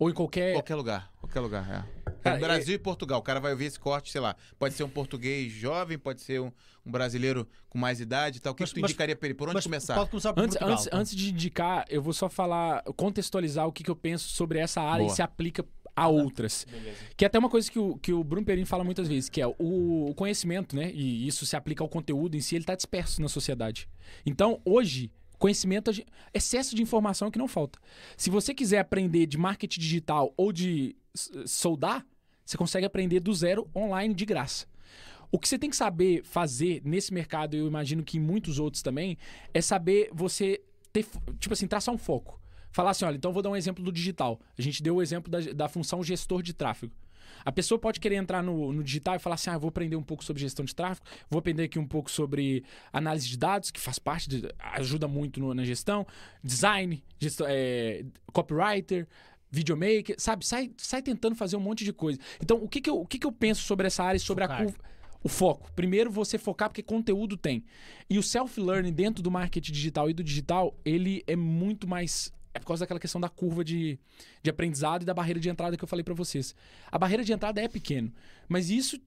Ou 0.00 0.10
em 0.10 0.14
qualquer 0.14 0.54
Qualquer 0.54 0.74
lugar, 0.74 1.12
qualquer 1.20 1.40
lugar, 1.40 1.86
é. 2.06 2.12
Cara, 2.22 2.36
no 2.36 2.42
Brasil 2.42 2.74
e 2.74 2.78
Portugal, 2.78 3.20
o 3.20 3.22
cara 3.22 3.38
vai 3.38 3.52
ouvir 3.52 3.66
esse 3.66 3.78
corte, 3.78 4.10
sei 4.10 4.20
lá, 4.20 4.34
pode 4.58 4.74
ser 4.74 4.82
um 4.82 4.88
português 4.88 5.52
jovem, 5.52 5.96
pode 5.98 6.20
ser 6.22 6.40
um, 6.40 6.50
um 6.84 6.90
brasileiro 6.90 7.46
com 7.68 7.78
mais 7.78 8.00
idade 8.00 8.38
e 8.38 8.40
tal. 8.40 8.52
O 8.52 8.56
que, 8.56 8.62
Mas- 8.62 8.70
que 8.70 8.74
tu 8.76 8.80
mas- 8.80 8.90
indicaria 8.90 9.14
para 9.14 9.26
ele? 9.28 9.34
Por 9.34 9.46
onde 9.48 9.54
Mas 9.54 9.64
começar? 9.64 9.94
Pode 9.94 10.10
começar 10.10 10.32
por 10.32 10.40
Antes, 10.42 10.56
Portugal. 10.56 10.74
antes, 10.78 10.90
tá? 10.90 10.96
antes 10.96 11.14
de 11.14 11.30
indicar, 11.30 11.84
eu 11.88 12.02
vou 12.02 12.12
só 12.12 12.28
falar, 12.28 12.82
contextualizar 12.96 13.66
o 13.66 13.72
que, 13.72 13.84
que 13.84 13.90
eu 13.90 13.96
penso 13.96 14.28
sobre 14.30 14.58
essa 14.58 14.80
área 14.80 15.04
Boa. 15.04 15.12
e 15.12 15.16
se 15.16 15.22
aplica 15.22 15.64
a 15.94 16.08
outras. 16.08 16.66
Que 17.16 17.24
é 17.24 17.26
até 17.26 17.38
uma 17.38 17.50
coisa 17.50 17.70
que 17.70 17.78
o, 17.78 17.96
que 17.98 18.12
o 18.12 18.24
Bruno 18.24 18.44
Perin 18.46 18.64
fala 18.64 18.82
muitas 18.84 19.06
vezes, 19.08 19.28
que 19.28 19.40
é 19.40 19.46
o, 19.46 19.54
o 20.10 20.14
conhecimento, 20.14 20.74
né? 20.74 20.90
E 20.94 21.26
isso 21.26 21.44
se 21.44 21.56
aplica 21.56 21.82
ao 21.84 21.88
conteúdo 21.88 22.36
em 22.36 22.40
si, 22.40 22.54
ele 22.54 22.62
está 22.62 22.74
disperso 22.74 23.20
na 23.20 23.28
sociedade. 23.28 23.86
Então, 24.24 24.60
hoje, 24.64 25.10
conhecimento, 25.40 25.90
excesso 26.32 26.76
de 26.76 26.82
informação 26.82 27.26
é 27.26 27.30
que 27.30 27.38
não 27.38 27.48
falta. 27.48 27.80
Se 28.16 28.28
você 28.28 28.54
quiser 28.54 28.78
aprender 28.78 29.26
de 29.26 29.38
marketing 29.38 29.80
digital 29.80 30.32
ou 30.36 30.52
de 30.52 30.94
soldar, 31.46 32.06
você 32.44 32.56
consegue 32.58 32.86
aprender 32.86 33.20
do 33.20 33.34
zero 33.34 33.68
online 33.74 34.14
de 34.14 34.26
graça. 34.26 34.66
O 35.32 35.38
que 35.38 35.48
você 35.48 35.58
tem 35.58 35.70
que 35.70 35.76
saber 35.76 36.22
fazer 36.24 36.82
nesse 36.84 37.14
mercado, 37.14 37.56
eu 37.56 37.66
imagino 37.66 38.04
que 38.04 38.18
em 38.18 38.20
muitos 38.20 38.58
outros 38.58 38.82
também, 38.82 39.16
é 39.54 39.62
saber 39.62 40.10
você 40.12 40.60
ter, 40.92 41.06
tipo 41.38 41.54
assim, 41.54 41.66
traçar 41.66 41.94
um 41.94 41.98
foco. 41.98 42.38
Falar 42.70 42.90
assim, 42.90 43.04
olha, 43.04 43.16
então 43.16 43.32
vou 43.32 43.42
dar 43.42 43.50
um 43.50 43.56
exemplo 43.56 43.82
do 43.82 43.90
digital. 43.90 44.38
A 44.58 44.62
gente 44.62 44.82
deu 44.82 44.96
o 44.96 45.02
exemplo 45.02 45.30
da, 45.30 45.40
da 45.40 45.68
função 45.68 46.02
gestor 46.02 46.42
de 46.42 46.52
tráfego. 46.52 46.92
A 47.44 47.52
pessoa 47.52 47.78
pode 47.78 48.00
querer 48.00 48.16
entrar 48.16 48.42
no, 48.42 48.72
no 48.72 48.82
digital 48.82 49.16
e 49.16 49.18
falar 49.18 49.34
assim: 49.34 49.50
ah, 49.50 49.58
vou 49.58 49.68
aprender 49.68 49.96
um 49.96 50.02
pouco 50.02 50.24
sobre 50.24 50.40
gestão 50.42 50.64
de 50.64 50.74
tráfego, 50.74 51.06
vou 51.28 51.38
aprender 51.38 51.64
aqui 51.64 51.78
um 51.78 51.86
pouco 51.86 52.10
sobre 52.10 52.64
análise 52.92 53.28
de 53.28 53.36
dados, 53.38 53.70
que 53.70 53.80
faz 53.80 53.98
parte, 53.98 54.28
de, 54.28 54.48
ajuda 54.58 55.06
muito 55.08 55.40
no- 55.40 55.54
na 55.54 55.64
gestão, 55.64 56.06
design, 56.42 57.02
gestão, 57.18 57.46
é, 57.48 58.04
copywriter, 58.32 59.06
videomaker, 59.50 60.14
sabe? 60.18 60.46
Sai, 60.46 60.70
sai 60.76 61.02
tentando 61.02 61.34
fazer 61.34 61.56
um 61.56 61.60
monte 61.60 61.84
de 61.84 61.92
coisa. 61.92 62.18
Então, 62.42 62.56
o 62.62 62.68
que, 62.68 62.80
que, 62.80 62.88
eu, 62.90 63.00
o 63.00 63.06
que, 63.06 63.18
que 63.18 63.26
eu 63.26 63.32
penso 63.32 63.62
sobre 63.62 63.86
essa 63.86 64.04
área 64.04 64.16
e 64.16 64.20
sobre 64.20 64.44
Focar. 64.44 64.60
a 64.60 64.64
curva? 64.64 64.78
O 65.22 65.28
foco. 65.28 65.70
Primeiro, 65.76 66.10
você 66.10 66.38
focar 66.38 66.70
porque 66.70 66.82
conteúdo 66.82 67.36
tem. 67.36 67.62
E 68.08 68.18
o 68.18 68.22
self-learning 68.22 68.92
dentro 68.92 69.22
do 69.22 69.30
marketing 69.30 69.70
digital 69.72 70.08
e 70.08 70.14
do 70.14 70.24
digital, 70.24 70.74
ele 70.84 71.22
é 71.26 71.36
muito 71.36 71.86
mais. 71.86 72.32
É 72.52 72.58
por 72.58 72.66
causa 72.66 72.84
daquela 72.84 73.00
questão 73.00 73.20
da 73.20 73.28
curva 73.28 73.64
de, 73.64 73.98
de 74.42 74.50
aprendizado 74.50 75.02
e 75.02 75.04
da 75.04 75.14
barreira 75.14 75.38
de 75.38 75.48
entrada 75.48 75.76
que 75.76 75.84
eu 75.84 75.88
falei 75.88 76.02
pra 76.02 76.14
vocês. 76.14 76.54
A 76.90 76.98
barreira 76.98 77.22
de 77.22 77.32
entrada 77.32 77.60
é 77.60 77.68
pequeno, 77.68 78.12
mas 78.48 78.70
isso 78.70 79.00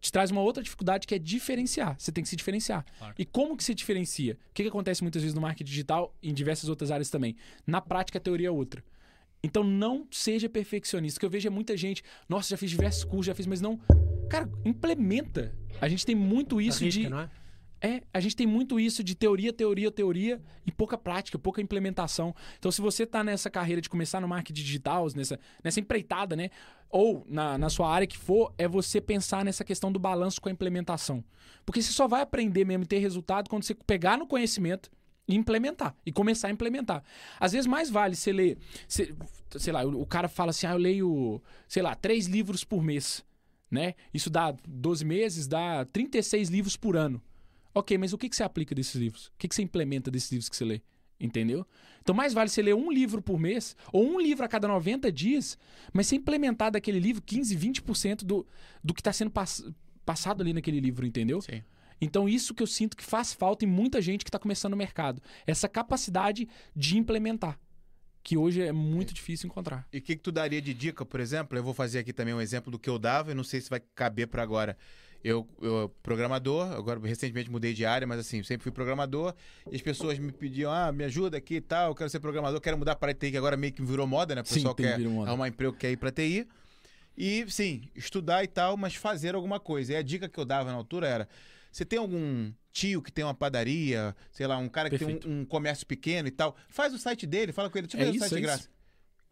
te 0.00 0.10
traz 0.10 0.30
uma 0.30 0.40
outra 0.40 0.62
dificuldade 0.62 1.06
que 1.06 1.14
é 1.14 1.18
diferenciar. 1.18 1.96
Você 1.98 2.10
tem 2.10 2.22
que 2.22 2.30
se 2.30 2.36
diferenciar. 2.36 2.84
Claro. 2.98 3.14
E 3.18 3.24
como 3.24 3.56
que 3.56 3.64
se 3.64 3.74
diferencia? 3.74 4.34
O 4.50 4.54
que, 4.54 4.62
que 4.62 4.68
acontece 4.68 5.02
muitas 5.02 5.22
vezes 5.22 5.34
no 5.34 5.40
marketing 5.40 5.70
digital 5.70 6.14
e 6.22 6.30
em 6.30 6.34
diversas 6.34 6.68
outras 6.68 6.90
áreas 6.90 7.10
também? 7.10 7.36
Na 7.66 7.80
prática, 7.80 8.18
a 8.18 8.20
teoria 8.20 8.48
é 8.48 8.50
outra. 8.50 8.82
Então 9.42 9.62
não 9.62 10.06
seja 10.10 10.48
perfeccionista. 10.48 11.18
O 11.18 11.20
que 11.20 11.26
eu 11.26 11.30
vejo 11.30 11.46
é 11.46 11.50
muita 11.50 11.76
gente, 11.76 12.02
nossa, 12.28 12.48
já 12.50 12.56
fiz 12.56 12.70
diversos 12.70 13.04
cursos, 13.04 13.26
já 13.26 13.34
fiz, 13.34 13.46
mas 13.46 13.60
não. 13.60 13.78
Cara, 14.28 14.50
implementa. 14.64 15.54
A 15.80 15.88
gente 15.88 16.04
tem 16.04 16.14
muito 16.14 16.60
isso 16.60 16.82
Arrisca, 16.82 17.02
de. 17.02 17.08
não 17.08 17.20
é? 17.20 17.30
É, 17.86 18.02
a 18.12 18.18
gente 18.18 18.34
tem 18.34 18.48
muito 18.48 18.80
isso 18.80 19.04
de 19.04 19.14
teoria, 19.14 19.52
teoria, 19.52 19.92
teoria 19.92 20.42
e 20.66 20.72
pouca 20.72 20.98
prática, 20.98 21.38
pouca 21.38 21.62
implementação. 21.62 22.34
Então, 22.58 22.72
se 22.72 22.80
você 22.80 23.06
tá 23.06 23.22
nessa 23.22 23.48
carreira 23.48 23.80
de 23.80 23.88
começar 23.88 24.20
no 24.20 24.26
marketing 24.26 24.60
digital, 24.60 25.06
nessa, 25.14 25.38
nessa 25.62 25.78
empreitada, 25.78 26.34
né? 26.34 26.50
Ou 26.90 27.24
na, 27.28 27.56
na 27.56 27.70
sua 27.70 27.88
área 27.88 28.04
que 28.04 28.18
for, 28.18 28.52
é 28.58 28.66
você 28.66 29.00
pensar 29.00 29.44
nessa 29.44 29.62
questão 29.62 29.92
do 29.92 30.00
balanço 30.00 30.40
com 30.40 30.48
a 30.48 30.52
implementação. 30.52 31.22
Porque 31.64 31.80
você 31.80 31.92
só 31.92 32.08
vai 32.08 32.22
aprender 32.22 32.64
mesmo 32.64 32.82
e 32.82 32.88
ter 32.88 32.98
resultado 32.98 33.48
quando 33.48 33.62
você 33.62 33.74
pegar 33.74 34.18
no 34.18 34.26
conhecimento 34.26 34.90
e 35.28 35.36
implementar. 35.36 35.94
E 36.04 36.10
começar 36.10 36.48
a 36.48 36.50
implementar. 36.50 37.04
Às 37.38 37.52
vezes 37.52 37.68
mais 37.68 37.88
vale 37.88 38.16
você 38.16 38.32
ler. 38.32 38.58
Você, 38.88 39.14
sei 39.58 39.72
lá, 39.72 39.84
o, 39.84 40.00
o 40.00 40.06
cara 40.06 40.26
fala 40.26 40.50
assim: 40.50 40.66
ah, 40.66 40.72
eu 40.72 40.78
leio, 40.78 41.40
sei 41.68 41.84
lá, 41.84 41.94
três 41.94 42.26
livros 42.26 42.64
por 42.64 42.82
mês. 42.82 43.24
Né? 43.70 43.94
Isso 44.12 44.28
dá 44.28 44.52
12 44.66 45.04
meses, 45.04 45.46
dá 45.46 45.84
36 45.84 46.48
livros 46.48 46.76
por 46.76 46.96
ano. 46.96 47.22
Ok, 47.76 47.98
mas 47.98 48.14
o 48.14 48.18
que, 48.18 48.26
que 48.30 48.34
você 48.34 48.42
aplica 48.42 48.74
desses 48.74 48.94
livros? 48.94 49.26
O 49.26 49.32
que, 49.36 49.46
que 49.46 49.54
você 49.54 49.60
implementa 49.60 50.10
desses 50.10 50.30
livros 50.32 50.48
que 50.48 50.56
você 50.56 50.64
lê? 50.64 50.80
Entendeu? 51.20 51.66
Então, 52.00 52.14
mais 52.14 52.32
vale 52.32 52.48
você 52.48 52.62
ler 52.62 52.74
um 52.74 52.90
livro 52.90 53.20
por 53.20 53.38
mês, 53.38 53.76
ou 53.92 54.06
um 54.06 54.18
livro 54.18 54.46
a 54.46 54.48
cada 54.48 54.66
90 54.66 55.12
dias, 55.12 55.58
mas 55.92 56.06
você 56.06 56.16
implementar 56.16 56.70
daquele 56.70 56.98
livro 56.98 57.20
15, 57.22 57.54
20% 57.54 58.24
do, 58.24 58.46
do 58.82 58.94
que 58.94 59.02
está 59.02 59.12
sendo 59.12 59.30
pass- 59.30 59.62
passado 60.06 60.40
ali 60.40 60.54
naquele 60.54 60.80
livro, 60.80 61.04
entendeu? 61.04 61.42
Sim. 61.42 61.62
Então, 62.00 62.26
isso 62.26 62.54
que 62.54 62.62
eu 62.62 62.66
sinto 62.66 62.96
que 62.96 63.04
faz 63.04 63.34
falta 63.34 63.66
em 63.66 63.68
muita 63.68 64.00
gente 64.00 64.24
que 64.24 64.30
está 64.30 64.38
começando 64.38 64.70
no 64.70 64.76
mercado. 64.78 65.20
Essa 65.46 65.68
capacidade 65.68 66.48
de 66.74 66.96
implementar. 66.96 67.58
Que 68.22 68.38
hoje 68.38 68.62
é 68.62 68.72
muito 68.72 69.12
difícil 69.12 69.48
encontrar. 69.48 69.86
E 69.92 69.98
o 69.98 70.02
que, 70.02 70.16
que 70.16 70.22
tu 70.22 70.32
daria 70.32 70.62
de 70.62 70.72
dica, 70.72 71.04
por 71.04 71.20
exemplo? 71.20 71.58
Eu 71.58 71.62
vou 71.62 71.74
fazer 71.74 71.98
aqui 71.98 72.12
também 72.12 72.32
um 72.32 72.40
exemplo 72.40 72.70
do 72.72 72.78
que 72.78 72.88
eu 72.88 72.98
dava, 72.98 73.32
eu 73.32 73.34
não 73.34 73.44
sei 73.44 73.60
se 73.60 73.68
vai 73.68 73.80
caber 73.94 74.28
para 74.28 74.42
agora. 74.42 74.76
Eu, 75.28 75.44
eu, 75.60 75.92
programador, 76.04 76.70
agora 76.70 77.00
recentemente 77.00 77.50
mudei 77.50 77.74
de 77.74 77.84
área, 77.84 78.06
mas 78.06 78.20
assim, 78.20 78.44
sempre 78.44 78.62
fui 78.62 78.70
programador, 78.70 79.34
e 79.68 79.74
as 79.74 79.82
pessoas 79.82 80.20
me 80.20 80.30
pediam, 80.30 80.70
ah, 80.70 80.92
me 80.92 81.02
ajuda 81.02 81.36
aqui 81.36 81.56
e 81.56 81.60
tal, 81.60 81.90
eu 81.90 81.94
quero 81.96 82.08
ser 82.08 82.20
programador, 82.20 82.60
quero 82.60 82.78
mudar 82.78 82.94
para 82.94 83.12
TI, 83.12 83.32
que 83.32 83.36
agora 83.36 83.56
meio 83.56 83.72
que 83.72 83.82
virou 83.82 84.06
moda, 84.06 84.36
né? 84.36 84.42
O 84.42 84.44
Sim, 84.44 84.54
pessoal 84.54 84.74
TI 84.74 84.84
quer 84.84 84.94
arrumar 85.26 85.48
emprego, 85.48 85.72
quer 85.72 85.90
ir 85.90 85.96
para 85.96 86.12
TI. 86.12 86.46
E, 87.18 87.44
sim, 87.48 87.88
estudar 87.96 88.44
e 88.44 88.46
tal, 88.46 88.76
mas 88.76 88.94
fazer 88.94 89.34
alguma 89.34 89.58
coisa. 89.58 89.94
E 89.94 89.96
a 89.96 90.02
dica 90.02 90.28
que 90.28 90.38
eu 90.38 90.44
dava 90.44 90.70
na 90.70 90.76
altura 90.76 91.08
era: 91.08 91.28
você 91.72 91.84
tem 91.84 91.98
algum 91.98 92.52
tio 92.70 93.02
que 93.02 93.10
tem 93.10 93.24
uma 93.24 93.34
padaria, 93.34 94.14
sei 94.30 94.46
lá, 94.46 94.56
um 94.58 94.68
cara 94.68 94.88
que 94.88 94.96
Perfeito. 94.96 95.26
tem 95.26 95.36
um, 95.36 95.40
um 95.40 95.44
comércio 95.44 95.84
pequeno 95.84 96.28
e 96.28 96.30
tal, 96.30 96.54
faz 96.68 96.94
o 96.94 96.98
site 96.98 97.26
dele, 97.26 97.52
fala 97.52 97.68
com 97.68 97.78
ele, 97.78 97.88
deixa 97.88 98.00
eu 98.00 98.06
É 98.06 98.12
o 98.12 98.14
isso, 98.14 98.20
site 98.20 98.32
de 98.34 98.38
é 98.38 98.42
graça. 98.42 98.68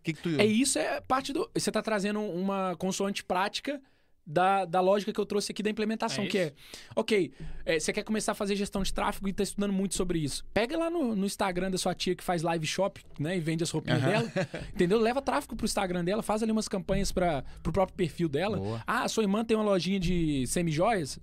O 0.01 0.03
que, 0.03 0.13
que 0.13 0.23
tu. 0.23 0.41
É 0.41 0.45
isso, 0.45 0.77
é 0.77 1.01
parte 1.03 1.33
do. 1.33 1.49
Você 1.55 1.71
está 1.71 1.81
trazendo 1.81 2.21
uma 2.21 2.75
consoante 2.77 3.23
prática 3.23 3.81
da, 4.27 4.65
da 4.65 4.81
lógica 4.81 5.13
que 5.13 5.21
eu 5.21 5.27
trouxe 5.27 5.53
aqui 5.53 5.63
da 5.63 5.71
implementação, 5.71 6.25
É 6.25 6.27
que 6.27 6.39
é, 6.39 6.53
ok, 6.97 7.33
é, 7.65 7.79
você 7.79 7.93
quer 7.93 8.03
começar 8.03 8.33
a 8.33 8.35
fazer 8.35 8.57
gestão 8.57 8.83
de 8.83 8.93
tráfego 8.93 9.29
e 9.29 9.31
está 9.31 9.43
estudando 9.43 9.73
muito 9.73 9.95
sobre 9.95 10.19
isso. 10.19 10.45
Pega 10.55 10.77
lá 10.79 10.89
no, 10.89 11.15
no 11.15 11.27
Instagram 11.27 11.71
da 11.71 11.79
sua 11.79 11.95
tia 11.95 12.15
que 12.15 12.25
faz 12.25 12.43
live 12.43 12.67
shop, 12.67 13.05
né, 13.19 13.37
e 13.37 13.41
vende 13.41 13.63
as 13.63 13.71
roupinhas 13.71 14.03
Aham. 14.03 14.11
dela, 14.11 14.33
entendeu? 14.73 14.99
Leva 14.99 15.21
tráfego 15.21 15.55
pro 15.57 15.67
Instagram 15.67 16.05
dela, 16.05 16.23
faz 16.23 16.43
ali 16.43 16.53
umas 16.53 16.69
campanhas 16.69 17.13
para 17.13 17.43
pro 17.63 17.73
próprio 17.73 17.97
perfil 17.97 18.29
dela. 18.29 18.57
Boa. 18.57 18.83
Ah, 18.87 19.07
sua 19.09 19.23
irmã 19.25 19.45
tem 19.45 19.57
uma 19.57 19.65
lojinha 19.65 20.01
de 20.01 20.47
semi-joias. 20.47 21.19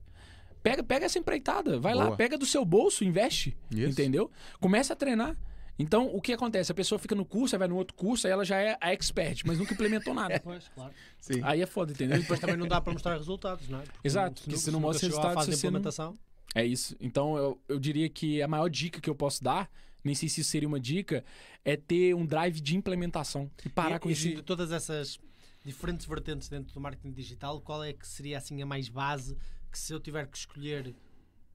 Pega, 0.64 0.84
pega 0.84 1.07
essa 1.07 1.18
empreitada, 1.18 1.80
vai 1.80 1.95
lá, 1.95 2.06
Boa. 2.06 2.18
pega 2.18 2.38
do 2.38 2.45
seu 2.45 2.64
bolso, 2.64 3.03
investe, 3.03 3.57
Isso. 3.72 3.90
entendeu? 3.90 4.30
Começa 4.60 4.94
a 4.94 4.95
treinar. 4.95 5.36
Então, 5.82 6.08
o 6.14 6.22
que 6.22 6.34
acontece? 6.34 6.72
A 6.72 6.76
pessoa 6.76 6.99
fica 6.99 7.16
no 7.16 7.26
curso, 7.26 7.56
aí 7.56 7.60
vai 7.60 7.68
no 7.68 7.76
outro 7.76 7.95
curso, 7.95 8.28
aí 8.28 8.34
ela 8.34 8.45
já 8.45 8.58
é 8.58 8.78
a 8.80 8.94
expert, 8.94 9.44
mas 9.45 9.58
nunca 9.58 9.74
implementou 9.74 10.14
nada. 10.14 10.40
Pois, 10.40 10.68
claro. 10.70 10.94
Sim. 11.20 11.41
Aí 11.44 11.62
é 11.62 11.66
foda, 11.66 11.91
entendeu? 11.91 12.20
Depois 12.20 12.40
também 12.40 12.58
não 12.58 12.68
dá 12.68 12.80
para 12.80 12.94
mostrar 12.94 13.18
resultados, 13.18 13.68
não 13.68 13.80
é? 13.80 13.84
Porque 13.84 14.08
Exato, 14.08 14.41
porque 14.44 14.58
se 14.58 14.72
não 14.72 14.80
mostra 14.80 15.08
resultados, 15.08 15.45
você 15.45 15.52
não- 15.52 15.58
implementação. 15.58 16.18
É 16.53 16.66
isso. 16.66 16.95
Então, 16.99 17.38
eu, 17.38 17.62
eu 17.68 17.80
diria 17.80 18.10
que 18.10 18.41
a 18.41 18.48
maior 18.48 18.70
dica 18.70 18.99
que 18.99 19.10
eu 19.10 19.16
posso 19.16 19.44
dar, 19.44 19.72
nem 20.03 20.14
sei 20.14 20.28
se 20.28 20.41
isso 20.41 20.49
seria 20.49 20.68
uma 20.68 20.80
dica, 20.80 21.24
é 21.64 21.76
ter 21.78 22.14
um 22.14 22.26
drive 22.26 22.60
de 22.60 22.76
implementação 22.76 23.49
e 23.66 23.70
parar 23.70 23.95
e, 23.95 23.99
com 23.99 24.10
e 24.10 24.14
esse... 24.14 24.36
de 24.36 24.41
todas 24.41 24.72
essas 24.72 25.20
diferentes 25.64 26.06
vertentes 26.06 26.49
dentro 26.49 26.74
do 26.74 26.82
marketing 26.82 27.14
digital, 27.14 27.62
qual 27.62 27.84
é 27.84 27.94
que 27.94 28.08
seria 28.08 28.38
assim 28.38 28.62
a 28.62 28.66
mais 28.66 28.90
base 28.90 29.38
que 29.72 29.78
se 29.80 29.94
eu 29.94 29.99
tiver 29.99 30.28
que 30.28 30.38
escolher 30.38 30.94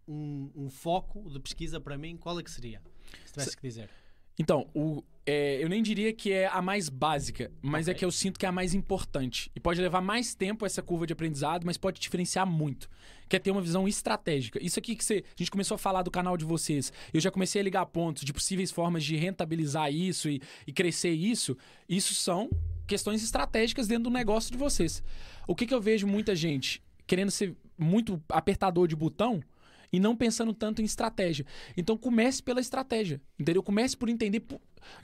um, 0.09 0.51
um 0.55 0.70
foco 0.70 1.28
de 1.31 1.39
pesquisa 1.40 1.81
para 1.81 1.98
mim, 1.98 2.16
qual 2.16 2.39
é 2.39 2.43
que 2.43 2.51
seria? 2.51 2.81
Se 3.24 3.32
tivesse 3.32 3.57
que 3.57 3.62
dizer. 3.62 3.90
Então, 4.38 4.66
o, 4.74 5.02
é, 5.24 5.62
eu 5.62 5.68
nem 5.68 5.82
diria 5.82 6.12
que 6.12 6.32
é 6.32 6.46
a 6.46 6.62
mais 6.62 6.88
básica, 6.88 7.50
mas 7.60 7.88
é 7.88 7.90
Ok. 7.90 7.98
que 7.98 8.04
eu 8.04 8.12
sinto 8.12 8.38
que 8.38 8.46
é 8.46 8.48
a 8.48 8.52
mais 8.52 8.74
importante. 8.74 9.50
E 9.56 9.60
pode 9.60 9.80
levar 9.80 10.00
mais 10.00 10.34
tempo 10.34 10.64
essa 10.64 10.82
curva 10.82 11.06
de 11.06 11.12
aprendizado, 11.12 11.64
mas 11.64 11.76
pode 11.76 12.00
diferenciar 12.00 12.46
muito. 12.46 12.88
Que 13.28 13.36
é 13.36 13.38
ter 13.40 13.50
uma 13.50 13.60
visão 13.60 13.88
estratégica. 13.88 14.62
Isso 14.62 14.78
aqui 14.78 14.94
que 14.94 15.04
você, 15.04 15.24
a 15.26 15.36
gente 15.36 15.50
começou 15.50 15.74
a 15.74 15.78
falar 15.78 16.02
do 16.02 16.10
canal 16.12 16.36
de 16.36 16.44
vocês. 16.44 16.92
Eu 17.12 17.20
já 17.20 17.30
comecei 17.30 17.60
a 17.60 17.64
ligar 17.64 17.84
pontos 17.86 18.22
de 18.22 18.32
possíveis 18.32 18.70
formas 18.70 19.02
de 19.02 19.16
rentabilizar 19.16 19.92
isso 19.92 20.28
e, 20.28 20.40
e 20.64 20.72
crescer 20.72 21.10
isso. 21.10 21.56
Isso 21.88 22.14
são 22.14 22.48
questões 22.86 23.24
estratégicas 23.24 23.88
dentro 23.88 24.04
do 24.04 24.10
negócio 24.10 24.52
de 24.52 24.56
vocês. 24.56 25.02
O 25.48 25.56
que, 25.56 25.66
que 25.66 25.74
eu 25.74 25.80
vejo 25.80 26.06
muita 26.06 26.36
gente 26.36 26.80
querendo 27.04 27.30
ser 27.30 27.56
muito 27.78 28.22
apertador 28.28 28.86
de 28.86 28.96
botão 28.96 29.40
e 29.92 29.98
não 30.00 30.16
pensando 30.16 30.52
tanto 30.52 30.82
em 30.82 30.84
estratégia. 30.84 31.44
Então 31.76 31.96
comece 31.96 32.42
pela 32.42 32.60
estratégia, 32.60 33.20
entendeu? 33.38 33.62
Comece 33.62 33.96
por 33.96 34.08
entender. 34.08 34.42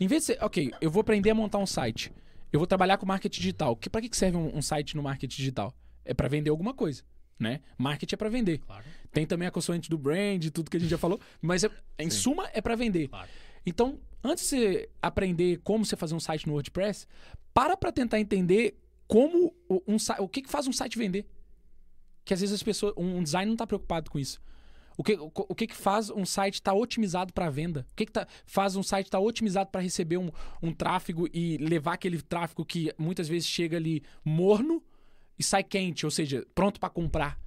Em 0.01 0.07
vez 0.07 0.23
de 0.23 0.27
ser, 0.27 0.39
ok, 0.45 0.73
eu 0.81 0.91
vou 0.91 1.01
aprender 1.01 1.31
a 1.31 1.35
montar 1.35 1.59
um 1.59 1.67
site, 1.67 2.13
eu 2.53 2.59
vou 2.61 2.67
trabalhar 2.67 2.99
com 2.99 3.07
marketing 3.07 3.41
digital. 3.41 3.77
Que, 3.77 3.89
para 3.91 4.01
que 4.03 4.17
serve 4.17 4.37
um, 4.37 4.57
um 4.57 4.63
site 4.63 4.95
no 4.97 5.03
marketing 5.03 5.37
digital? 5.37 5.75
É 6.05 6.13
para 6.13 6.29
vender 6.29 6.51
alguma 6.51 6.75
coisa, 6.75 7.03
né? 7.39 7.61
Marketing 7.79 8.15
é 8.15 8.19
para 8.19 8.29
vender. 8.29 8.59
Claro. 8.59 8.85
Tem 9.13 9.27
também 9.27 9.49
a 9.49 9.51
consoante 9.51 9.89
do 9.91 9.97
brand, 9.99 10.45
tudo 10.51 10.71
que 10.71 10.77
a 10.77 10.81
gente 10.81 10.91
já 10.91 10.99
falou, 10.99 11.21
mas 11.41 11.65
é- 11.65 11.71
em 11.99 12.11
Sim. 12.11 12.19
suma 12.19 12.49
é 12.53 12.61
para 12.61 12.75
vender. 12.77 13.09
Claro. 13.09 13.29
Então, 13.65 14.01
antes 14.25 14.45
de 14.45 14.51
você 14.51 14.89
aprender 15.01 15.59
como 15.63 15.85
você 15.85 15.97
fazer 15.97 16.15
um 16.15 16.21
site 16.21 16.47
no 16.47 16.53
WordPress, 16.55 17.07
para 17.55 17.77
para 17.77 17.93
tentar 17.93 18.19
entender 18.21 18.79
como 19.07 19.55
o- 19.69 19.83
um, 19.87 19.97
o 20.21 20.29
que, 20.29 20.43
que 20.43 20.49
faz 20.51 20.67
um 20.67 20.73
site 20.73 20.97
vender. 20.99 21.27
Que 22.25 22.33
às 22.33 22.41
vezes 22.41 22.55
as 22.55 22.63
pessoas, 22.63 22.95
um 22.97 23.23
design 23.23 23.47
não 23.47 23.55
está 23.55 23.67
preocupado 23.67 24.11
com 24.11 24.19
isso. 24.19 24.41
O 24.97 25.03
que, 25.03 25.17
o, 25.19 25.55
que, 25.55 25.67
que 25.67 25.75
faz 25.77 26.11
um 26.11 26.25
site 26.25 26.55
estar 26.55 26.75
otimizado 26.75 27.33
para 27.33 27.49
venda? 27.51 27.87
O 27.93 27.97
que, 27.97 28.07
que 28.07 28.13
tá- 28.13 28.27
faz 28.45 28.77
um 28.77 28.83
site 28.83 29.07
estar 29.07 29.21
otimizado 29.21 29.71
para 29.71 29.81
receber 29.81 30.19
um, 30.19 30.31
um 30.63 30.73
tráfego 30.73 31.29
e 31.33 31.57
levar 31.59 31.95
aquele 31.95 32.21
tráfego 32.21 32.65
que 32.65 32.93
muitas 32.99 33.29
vezes 33.29 33.49
chega 33.49 33.77
ali 33.77 34.03
morno 34.25 34.83
e 35.39 35.43
sai 35.43 35.65
quente, 35.65 36.05
ou 36.05 36.11
seja, 36.11 36.47
pronto 36.55 36.79
para 36.79 36.91
comprar? 36.91 37.41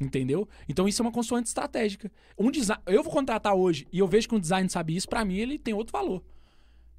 Entendeu? 0.00 0.48
Então 0.68 0.88
isso 0.88 1.02
é 1.02 1.04
uma 1.04 1.12
consoante 1.12 1.48
estratégica. 1.48 2.10
Um 2.38 2.50
design, 2.50 2.82
eu 2.86 3.02
vou 3.02 3.12
contratar 3.12 3.54
hoje 3.54 3.86
e 3.92 3.98
eu 3.98 4.08
vejo 4.08 4.28
que 4.28 4.34
um 4.34 4.40
design 4.40 4.68
sabe 4.68 4.96
isso, 4.96 5.08
para 5.08 5.24
mim 5.24 5.36
ele 5.36 5.58
tem 5.58 5.74
outro 5.74 5.92
valor. 5.92 6.24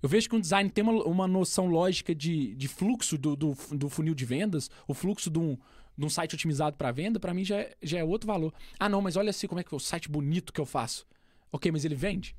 Eu 0.01 0.09
vejo 0.09 0.27
que 0.29 0.35
um 0.35 0.39
design 0.39 0.69
tem 0.69 0.83
uma, 0.83 1.03
uma 1.03 1.27
noção 1.27 1.67
lógica 1.67 2.13
de, 2.15 2.55
de 2.55 2.67
fluxo 2.67 3.17
do, 3.17 3.35
do, 3.35 3.55
do 3.71 3.89
funil 3.89 4.15
de 4.15 4.25
vendas, 4.25 4.69
o 4.87 4.93
fluxo 4.93 5.29
de 5.29 5.37
um, 5.37 5.57
de 5.97 6.05
um 6.05 6.09
site 6.09 6.35
otimizado 6.35 6.77
para 6.77 6.91
venda, 6.91 7.19
para 7.19 7.33
mim 7.33 7.43
já 7.43 7.57
é, 7.57 7.75
já 7.81 7.99
é 7.99 8.03
outro 8.03 8.27
valor. 8.27 8.53
Ah, 8.79 8.89
não, 8.89 9.01
mas 9.01 9.15
olha 9.15 9.29
assim 9.29 9.47
como 9.47 9.59
é 9.59 9.63
que 9.63 9.73
é 9.73 9.77
o 9.77 9.79
site 9.79 10.09
bonito 10.09 10.53
que 10.53 10.61
eu 10.61 10.65
faço. 10.65 11.05
Ok, 11.51 11.71
mas 11.71 11.85
ele 11.85 11.95
vende? 11.95 12.35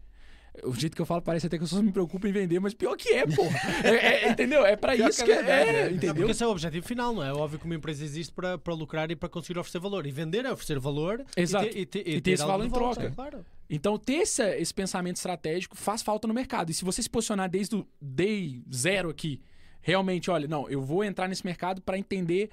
O 0.64 0.74
jeito 0.74 0.94
que 0.94 1.00
eu 1.00 1.06
falo 1.06 1.22
parece 1.22 1.46
até 1.46 1.56
que 1.56 1.64
eu 1.64 1.68
só 1.68 1.80
me 1.80 1.90
preocupo 1.90 2.26
em 2.26 2.32
vender, 2.32 2.60
mas 2.60 2.74
pior 2.74 2.94
que 2.94 3.08
é, 3.08 3.26
pô. 3.26 3.42
É, 3.82 4.26
é, 4.26 4.28
entendeu? 4.28 4.66
É 4.66 4.76
Pior 4.76 5.08
isso 5.08 5.24
que 5.24 5.32
é 5.32 5.36
é, 5.36 5.50
é, 5.50 5.68
é. 5.68 5.84
Não, 5.84 5.96
entendeu? 5.96 6.14
porque 6.14 6.30
esse 6.30 6.44
é 6.44 6.46
o 6.46 6.50
objetivo 6.50 6.86
final, 6.86 7.14
não 7.14 7.24
é? 7.24 7.28
É 7.28 7.32
Óbvio 7.32 7.58
que 7.58 7.64
uma 7.64 7.74
empresa 7.74 8.04
existe 8.04 8.32
para, 8.34 8.58
para 8.58 8.74
lucrar 8.74 9.10
e 9.10 9.16
para 9.16 9.30
conseguir 9.30 9.58
oferecer 9.58 9.78
valor. 9.78 10.06
E 10.06 10.10
vender 10.10 10.44
é 10.44 10.52
oferecer 10.52 10.78
valor 10.78 11.24
Exato. 11.34 11.66
e 11.66 11.70
ter, 11.70 11.78
e 11.78 11.86
ter, 11.86 12.08
E 12.08 12.20
ter 12.20 12.30
esse 12.32 12.42
algo 12.42 12.52
valor 12.52 12.66
em 12.66 12.68
volta, 12.68 13.00
troca. 13.00 13.14
Claro. 13.14 13.46
Então, 13.70 13.98
ter 13.98 14.14
esse, 14.14 14.44
esse 14.56 14.74
pensamento 14.74 15.16
estratégico 15.16 15.74
faz 15.74 16.02
falta 16.02 16.28
no 16.28 16.34
mercado. 16.34 16.70
E 16.70 16.74
se 16.74 16.84
você 16.84 17.02
se 17.02 17.08
posicionar 17.08 17.48
desde 17.48 17.74
o 17.74 17.86
day 17.98 18.62
zero 18.72 19.08
aqui, 19.08 19.40
realmente, 19.80 20.30
olha, 20.30 20.46
não, 20.46 20.68
eu 20.68 20.82
vou 20.82 21.02
entrar 21.02 21.28
nesse 21.28 21.46
mercado 21.46 21.80
para 21.80 21.96
entender 21.96 22.50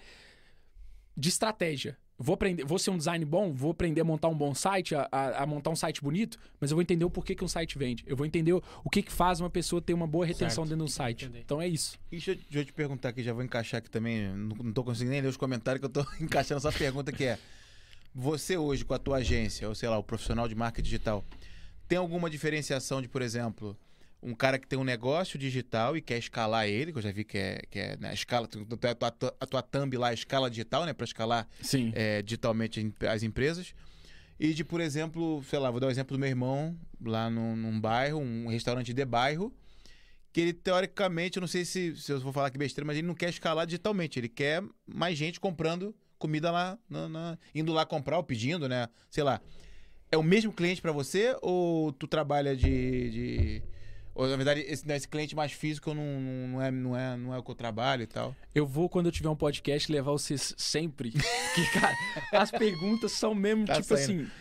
de 1.20 1.30
estratégia. 1.30 1.98
Vou 2.22 2.34
aprender, 2.34 2.66
vou 2.66 2.78
ser 2.78 2.90
um 2.92 2.98
design 2.98 3.24
bom, 3.24 3.54
vou 3.54 3.72
aprender 3.72 4.02
a 4.02 4.04
montar 4.04 4.28
um 4.28 4.36
bom 4.38 4.54
site, 4.54 4.94
a, 4.94 5.08
a- 5.10 5.44
a 5.44 5.46
montar 5.46 5.70
um 5.70 5.76
site 5.76 6.02
bonito, 6.02 6.38
mas 6.60 6.70
eu 6.70 6.76
vou 6.76 6.82
entender 6.82 7.06
o 7.06 7.10
porquê 7.10 7.34
que 7.34 7.44
um 7.46 7.48
site 7.48 7.78
vende. 7.78 8.04
Eu 8.06 8.18
vou 8.18 8.26
entender 8.26 8.52
o, 8.52 8.62
o 8.84 8.90
que, 8.90 9.02
que 9.02 9.12
faz 9.12 9.40
uma 9.40 9.50
pessoa 9.50 9.82
ter 9.82 9.94
uma 9.94 10.06
boa 10.06 10.26
retenção 10.26 10.66
Certo. 10.66 10.70
dentro 10.70 10.78
de 10.86 10.92
um 10.92 10.94
site. 10.94 11.26
Entendi. 11.26 11.40
Então 11.46 11.62
é 11.62 11.68
isso. 11.68 11.98
E 12.12 12.18
deixa 12.18 12.32
eu, 12.32 12.36
deixa 12.36 12.60
eu 12.60 12.66
te 12.66 12.74
perguntar 12.74 13.10
aqui, 13.10 13.24
já 13.24 13.32
vou 13.32 13.42
encaixar 13.44 13.78
aqui 13.78 13.90
também. 13.90 14.28
Não, 14.36 14.56
não 14.64 14.74
tô 14.74 14.84
conseguindo 14.84 15.12
nem 15.12 15.22
ler 15.22 15.30
os 15.30 15.38
comentários 15.38 15.80
que 15.80 15.86
eu 15.86 15.90
tô 16.04 16.06
encaixando 16.20 16.58
essa 16.58 16.78
pergunta 16.78 17.10
que 17.12 17.24
é. 17.24 17.40
Você 18.14 18.58
hoje, 18.58 18.84
com 18.84 18.94
a 18.94 19.00
tua 19.00 19.18
agência, 19.18 19.68
ou 19.70 19.74
sei 19.76 19.88
lá, 19.88 19.98
o 19.98 20.04
profissional 20.04 20.48
de 20.48 20.56
marketing 20.56 20.84
digital, 20.86 21.24
tem 21.88 21.98
alguma 21.98 22.30
diferenciação 22.30 23.02
de, 23.02 23.08
por 23.08 23.22
exemplo, 23.22 23.78
um 24.22 24.34
cara 24.36 24.60
que 24.60 24.68
tem 24.68 24.78
um 24.78 24.84
negócio 24.84 25.40
digital 25.40 25.96
e 25.96 26.02
quer 26.02 26.18
escalar 26.18 26.68
ele, 26.68 26.92
que 26.92 26.98
eu 26.98 27.02
já 27.02 27.12
vi 27.12 27.24
que 27.24 27.38
é, 27.38 27.62
que 27.70 27.80
é 27.80 27.98
né, 27.98 28.10
a 28.10 28.14
escala, 28.14 28.48
a 28.48 29.12
tua, 29.12 29.36
a 29.40 29.46
tua 29.46 29.62
thumb 29.62 29.96
lá 29.98 30.12
é 30.12 30.14
escala 30.14 30.50
digital, 30.50 30.86
né? 30.86 30.94
Para 30.94 31.06
escalar 31.06 31.48
Sim. 31.62 31.92
é, 31.96 32.22
digitalmente 32.22 32.94
as 33.10 33.24
empresas. 33.24 33.74
E 34.40 34.54
de, 34.54 34.64
por 34.64 34.82
exemplo, 34.82 35.44
sei 35.50 35.60
lá, 35.60 35.70
vou 35.72 35.80
dar 35.80 35.88
o 35.88 35.92
exemplo 35.92 36.16
do 36.16 36.20
meu 36.20 36.30
irmão, 36.30 36.78
lá 37.02 37.30
num, 37.30 37.56
num 37.56 37.80
bairro, 37.80 38.20
um 38.20 38.48
restaurante 38.48 38.94
de 38.94 39.06
bairro, 39.06 39.54
que 40.32 40.40
ele, 40.42 40.54
teoricamente, 40.54 41.38
eu 41.38 41.42
não 41.42 41.48
sei 41.48 41.66
se, 41.66 41.96
se 41.96 42.12
eu 42.12 42.20
vou 42.20 42.32
falar 42.32 42.50
que 42.50 42.58
besteira, 42.58 42.86
mas 42.86 42.98
ele 42.98 43.08
não 43.08 43.16
quer 43.16 43.30
escalar 43.30 43.66
digitalmente. 43.66 44.20
Ele 44.20 44.30
quer 44.30 44.64
mais 44.86 45.18
gente 45.18 45.40
comprando 45.40 45.94
comida 46.18 46.52
lá, 46.52 46.78
na- 46.90 47.10
na- 47.10 47.38
indo 47.56 47.72
lá 47.74 47.86
comprar 47.86 48.18
ou 48.18 48.24
pedindo, 48.24 48.68
né? 48.70 48.88
Sei 49.10 49.24
lá. 49.24 49.42
É 50.12 50.18
o 50.18 50.24
mesmo 50.24 50.52
cliente 50.52 50.82
pra 50.82 50.92
você 50.92 51.36
ou 51.42 51.92
tu 51.94 52.08
trabalha 52.08 52.56
de... 52.56 53.10
de- 53.12 53.64
Ou, 54.16 54.28
na 54.28 54.36
verdade, 54.36 54.62
esse, 54.62 54.86
né, 54.88 54.98
esse 54.98 55.08
cliente 55.08 55.36
mais 55.36 55.52
físico 55.52 55.94
não, 55.94 56.04
não, 56.20 56.62
é, 56.62 56.70
não, 56.72 56.98
é, 56.98 57.16
não 57.18 57.34
é 57.34 57.38
o 57.38 57.44
que 57.44 57.52
eu 57.52 57.56
trabalho 57.56 58.04
e 58.04 58.08
tal. 58.08 58.36
Eu 58.54 58.66
vou, 58.68 58.90
quando 58.90 59.06
eu 59.06 59.12
tiver 59.12 59.30
um 59.30 59.36
podcast, 59.36 59.90
levar 59.92 60.12
vocês 60.12 60.54
sempre. 60.58 61.12
Porque, 61.56 61.80
cara, 61.80 61.96
as 62.34 62.52
perguntas 62.52 63.12
são 63.14 63.34
mesmo, 63.34 63.66
Tá 63.66 63.76
tipo 63.76 63.88
saindo. 63.96 64.24
assim. 64.24 64.32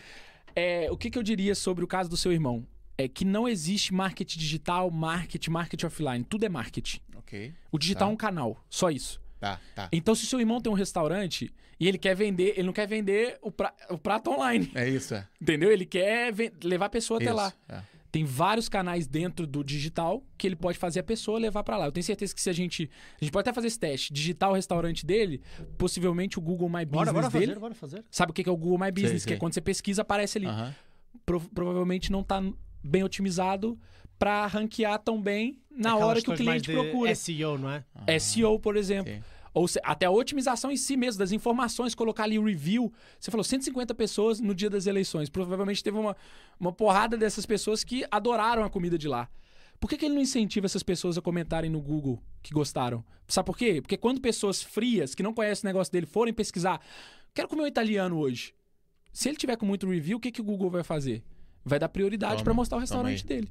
é, 0.55 0.91
o 0.91 0.97
que, 0.97 1.09
que 1.09 1.17
eu 1.17 1.23
diria 1.23 1.55
sobre 1.55 1.83
o 1.83 1.87
caso 1.87 2.09
do 2.09 2.17
seu 2.17 2.31
irmão? 2.33 2.65
É 2.97 3.07
que 3.07 3.23
não 3.23 3.47
existe 3.47 3.93
marketing 3.93 4.37
digital, 4.39 4.91
marketing, 4.91 5.51
marketing 5.51 5.85
offline. 5.85 6.23
Tudo 6.25 6.45
é 6.45 6.49
marketing. 6.49 6.99
Ok. 7.15 7.53
O 7.71 7.77
digital 7.77 8.07
Tá. 8.07 8.11
é 8.11 8.13
um 8.13 8.17
canal, 8.17 8.65
só 8.69 8.89
isso. 8.89 9.21
Tá, 9.39 9.61
tá. 9.73 9.87
Então, 9.93 10.13
se 10.13 10.25
o 10.25 10.27
seu 10.27 10.39
irmão 10.41 10.59
tem 10.59 10.69
um 10.69 10.75
restaurante 10.75 11.53
e 11.79 11.87
ele 11.87 11.97
quer 11.97 12.13
vender, 12.13 12.55
ele 12.57 12.63
não 12.63 12.73
quer 12.73 12.85
vender 12.89 13.37
o, 13.41 13.49
pra- 13.49 13.73
o 13.89 13.97
prato 13.97 14.29
online. 14.31 14.69
É 14.75 14.89
isso, 14.89 15.13
é. 15.15 15.25
Entendeu? 15.39 15.71
Ele 15.71 15.85
quer 15.85 16.33
levar 16.61 16.87
a 16.87 16.89
pessoa 16.89 17.17
até 17.21 17.27
Isso, 17.27 17.35
lá. 17.35 17.53
é. 17.69 17.81
Tem 18.11 18.25
vários 18.25 18.67
canais 18.67 19.05
dentro 19.05 19.45
do 19.45 19.63
digital 19.63 20.23
que 20.37 20.47
ele 20.47 20.55
pode 20.55 20.77
fazer 20.79 20.99
a 21.01 21.03
pessoa 21.03 21.37
levar 21.37 21.63
pra 21.63 21.77
lá. 21.77 21.85
Eu 21.85 21.91
tenho 21.91 22.03
certeza 22.03 22.33
que 22.33 22.41
se 22.41 22.49
a 22.49 22.53
gente. 22.53 22.89
A 23.21 23.23
gente 23.23 23.31
pode 23.31 23.41
até 23.47 23.53
fazer 23.53 23.67
esse 23.67 23.79
teste. 23.79 24.11
Digitar 24.11 24.49
o 24.49 24.53
restaurante 24.53 25.05
dele, 25.05 25.41
possivelmente 25.77 26.39
o 26.39 26.41
Google 26.41 26.67
My 26.69 26.85
Business 26.85 26.91
Bora, 26.91 27.13
bora 27.13 27.29
dele. 27.29 27.45
fazer, 27.47 27.59
bora 27.59 27.75
fazer. 27.75 28.03
Sabe 28.09 28.31
o 28.31 28.33
que 28.33 28.43
que 28.43 28.49
é 28.49 28.51
o 28.51 28.57
Google 28.57 28.79
My 28.79 28.91
Business? 28.91 29.23
Que 29.23 29.29
sei. 29.29 29.35
é 29.37 29.39
quando 29.39 29.53
você 29.53 29.61
pesquisa, 29.61 30.01
aparece 30.01 30.37
ali. 30.39 30.47
Aham. 30.47 30.73
Pro- 31.25 31.39
provavelmente 31.53 32.11
não 32.11 32.23
tá 32.23 32.41
bem 32.83 33.03
otimizado 33.03 33.77
pra 34.17 34.47
ranquear 34.47 34.97
tão 34.99 35.21
bem 35.21 35.59
na 35.69 35.91
Aquelas 35.91 36.07
hora 36.09 36.21
que 36.21 36.31
o 36.31 36.35
cliente 36.35 36.65
de 36.67 36.73
procura. 36.73 37.13
SEO, 37.15 37.57
não 37.57 37.69
é? 37.71 38.19
SEO, 38.19 38.59
por 38.59 38.75
exemplo. 38.75 39.13
Sim. 39.13 39.21
Ou 39.53 39.67
se- 39.67 39.79
até 39.83 40.05
a 40.05 40.11
otimização 40.11 40.71
em 40.71 40.77
si 40.77 40.95
mesmo, 40.97 41.19
das 41.19 41.31
informações, 41.31 41.95
colocar 41.95 42.23
ali 42.23 42.37
o 42.37 42.43
review. 42.43 42.91
Você 43.19 43.31
falou 43.31 43.43
150 43.43 43.93
pessoas 43.95 44.39
no 44.39 44.53
dia 44.53 44.69
das 44.69 44.85
eleições. 44.85 45.29
Provavelmente 45.29 45.83
teve 45.83 45.97
uma, 45.97 46.15
uma 46.59 46.71
porrada 46.71 47.17
dessas 47.17 47.45
pessoas 47.45 47.83
que 47.83 48.05
adoraram 48.11 48.63
a 48.63 48.69
comida 48.69 48.97
de 48.97 49.07
lá. 49.07 49.29
Por 49.79 49.89
que, 49.89 49.97
que 49.97 50.05
ele 50.05 50.15
não 50.15 50.21
incentiva 50.21 50.65
essas 50.65 50.83
pessoas 50.83 51.17
a 51.17 51.21
comentarem 51.21 51.69
no 51.69 51.79
Google 51.81 52.21
que 52.43 52.53
gostaram? 52.53 53.03
Sabe 53.27 53.45
por 53.45 53.57
quê? 53.57 53.81
Porque 53.81 53.95
quando 53.97 54.19
pessoas 54.19 54.61
frias, 54.61 55.15
que 55.15 55.23
não 55.23 55.33
conhecem 55.33 55.67
o 55.67 55.69
negócio 55.69 55.91
dele, 55.93 56.05
forem 56.05 56.33
pesquisar, 56.33 56.81
quero 57.33 57.47
comer 57.47 57.61
um 57.63 57.67
italiano 57.67 58.17
hoje. 58.17 58.53
Se 59.13 59.29
ele 59.29 59.37
tiver 59.37 59.55
com 59.55 59.65
muito 59.65 59.87
review, 59.89 60.17
o 60.17 60.19
que, 60.19 60.31
que 60.31 60.41
o 60.41 60.43
Google 60.43 60.69
vai 60.69 60.83
fazer? 60.83 61.23
Vai 61.63 61.79
dar 61.79 61.87
prioridade 61.89 62.35
para 62.43 62.53
mostrar 62.53 62.77
o 62.77 62.81
restaurante 62.81 63.25
dele. 63.25 63.49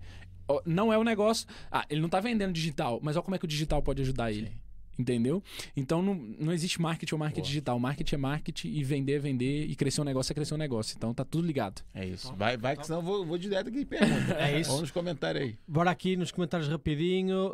Não 0.66 0.92
é 0.92 0.98
o 0.98 1.04
negócio. 1.04 1.46
Ah, 1.70 1.84
ele 1.90 2.00
não 2.00 2.08
tá 2.08 2.20
vendendo 2.20 2.52
digital, 2.52 3.00
mas 3.02 3.16
olha 3.16 3.22
como 3.22 3.34
é 3.34 3.38
que 3.38 3.44
o 3.44 3.48
digital 3.48 3.82
pode 3.82 4.02
ajudar 4.02 4.30
ele. 4.30 4.52
Entendeu? 4.98 5.42
Então 5.76 6.02
não, 6.02 6.14
não 6.14 6.52
existe 6.52 6.80
marketing 6.82 7.14
ou 7.14 7.18
marketing 7.18 7.40
Boa. 7.42 7.48
digital. 7.48 7.78
Marketing 7.78 8.14
é 8.14 8.18
marketing 8.18 8.68
e 8.68 8.82
vender 8.82 9.12
é 9.12 9.18
vender 9.20 9.66
e 9.66 9.76
crescer 9.76 10.00
um 10.00 10.04
negócio 10.04 10.32
é 10.32 10.34
crescer 10.34 10.54
um 10.54 10.58
negócio. 10.58 10.94
Então 10.96 11.14
tá 11.14 11.24
tudo 11.24 11.46
ligado. 11.46 11.82
É 11.94 12.04
isso. 12.04 12.34
Vai, 12.34 12.56
vai 12.56 12.76
que 12.76 12.84
senão 12.84 12.98
eu 12.98 13.04
vou, 13.04 13.24
vou 13.24 13.38
direto 13.38 13.68
aqui 13.68 13.78
e 13.80 13.84
pergunta. 13.84 14.34
É 14.38 14.58
isso. 14.58 14.68
Vamos 14.70 14.82
nos 14.82 14.90
comentários 14.90 15.44
aí. 15.44 15.56
Bora 15.68 15.90
aqui 15.90 16.16
nos 16.16 16.32
comentários 16.32 16.68
rapidinho. 16.68 17.50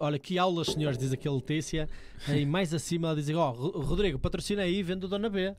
Olha, 0.00 0.18
que 0.18 0.38
aulas, 0.38 0.66
senhores, 0.68 0.98
diz 0.98 1.12
aqui 1.12 1.26
a 1.26 1.32
Letícia. 1.32 1.88
E 2.28 2.44
mais 2.44 2.74
acima 2.74 3.08
ela 3.08 3.16
diz: 3.16 3.28
Ó, 3.30 3.50
Ro- 3.50 3.80
Rodrigo, 3.80 4.18
patrocina 4.18 4.62
aí, 4.62 4.82
vende 4.82 5.06
o 5.06 5.08
Dona 5.08 5.28
B. 5.30 5.54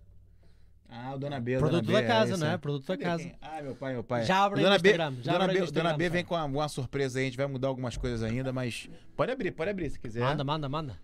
Ah, 0.97 1.13
o 1.13 1.17
Dona 1.19 1.39
B. 1.39 1.57
o 1.57 1.59
Produto 1.59 1.85
Dona 1.85 1.97
da 1.97 2.01
B, 2.01 2.07
casa, 2.07 2.31
isso 2.31 2.39
não 2.39 2.47
é? 2.47 2.51
aí. 2.51 2.57
Produto 2.57 2.88
da 2.88 2.97
casa. 2.97 3.23
quem? 3.23 3.34
Ah, 3.41 3.61
meu 3.61 3.76
pai, 3.76 3.93
meu 3.93 4.03
pai. 4.03 4.23
Já 4.23 4.43
abre 4.43 4.59
aí 4.59 4.63
Dona 4.63 4.80
B, 4.80 4.89
Instagram, 4.89 5.15
já 5.22 5.31
Dona 5.34 5.47
B, 5.47 5.59
Instagram, 5.59 5.84
Dona 5.84 5.97
B 5.97 6.09
vem 6.09 6.23
com 6.23 6.35
uma, 6.35 6.45
uma 6.45 6.69
surpresa 6.69 7.19
aí, 7.19 7.26
a 7.26 7.27
gente 7.27 7.38
vai 7.38 7.47
mudar 7.47 7.67
algumas 7.67 7.97
coisas 7.97 8.23
ainda, 8.23 8.53
mas 8.53 8.89
pode 9.15 9.31
abrir, 9.31 9.51
pode 9.51 9.69
abrir 9.69 9.89
se 9.89 9.99
quiser. 9.99 10.22
Manda, 10.22 10.43
manda, 10.43 10.69
manda. 10.69 10.97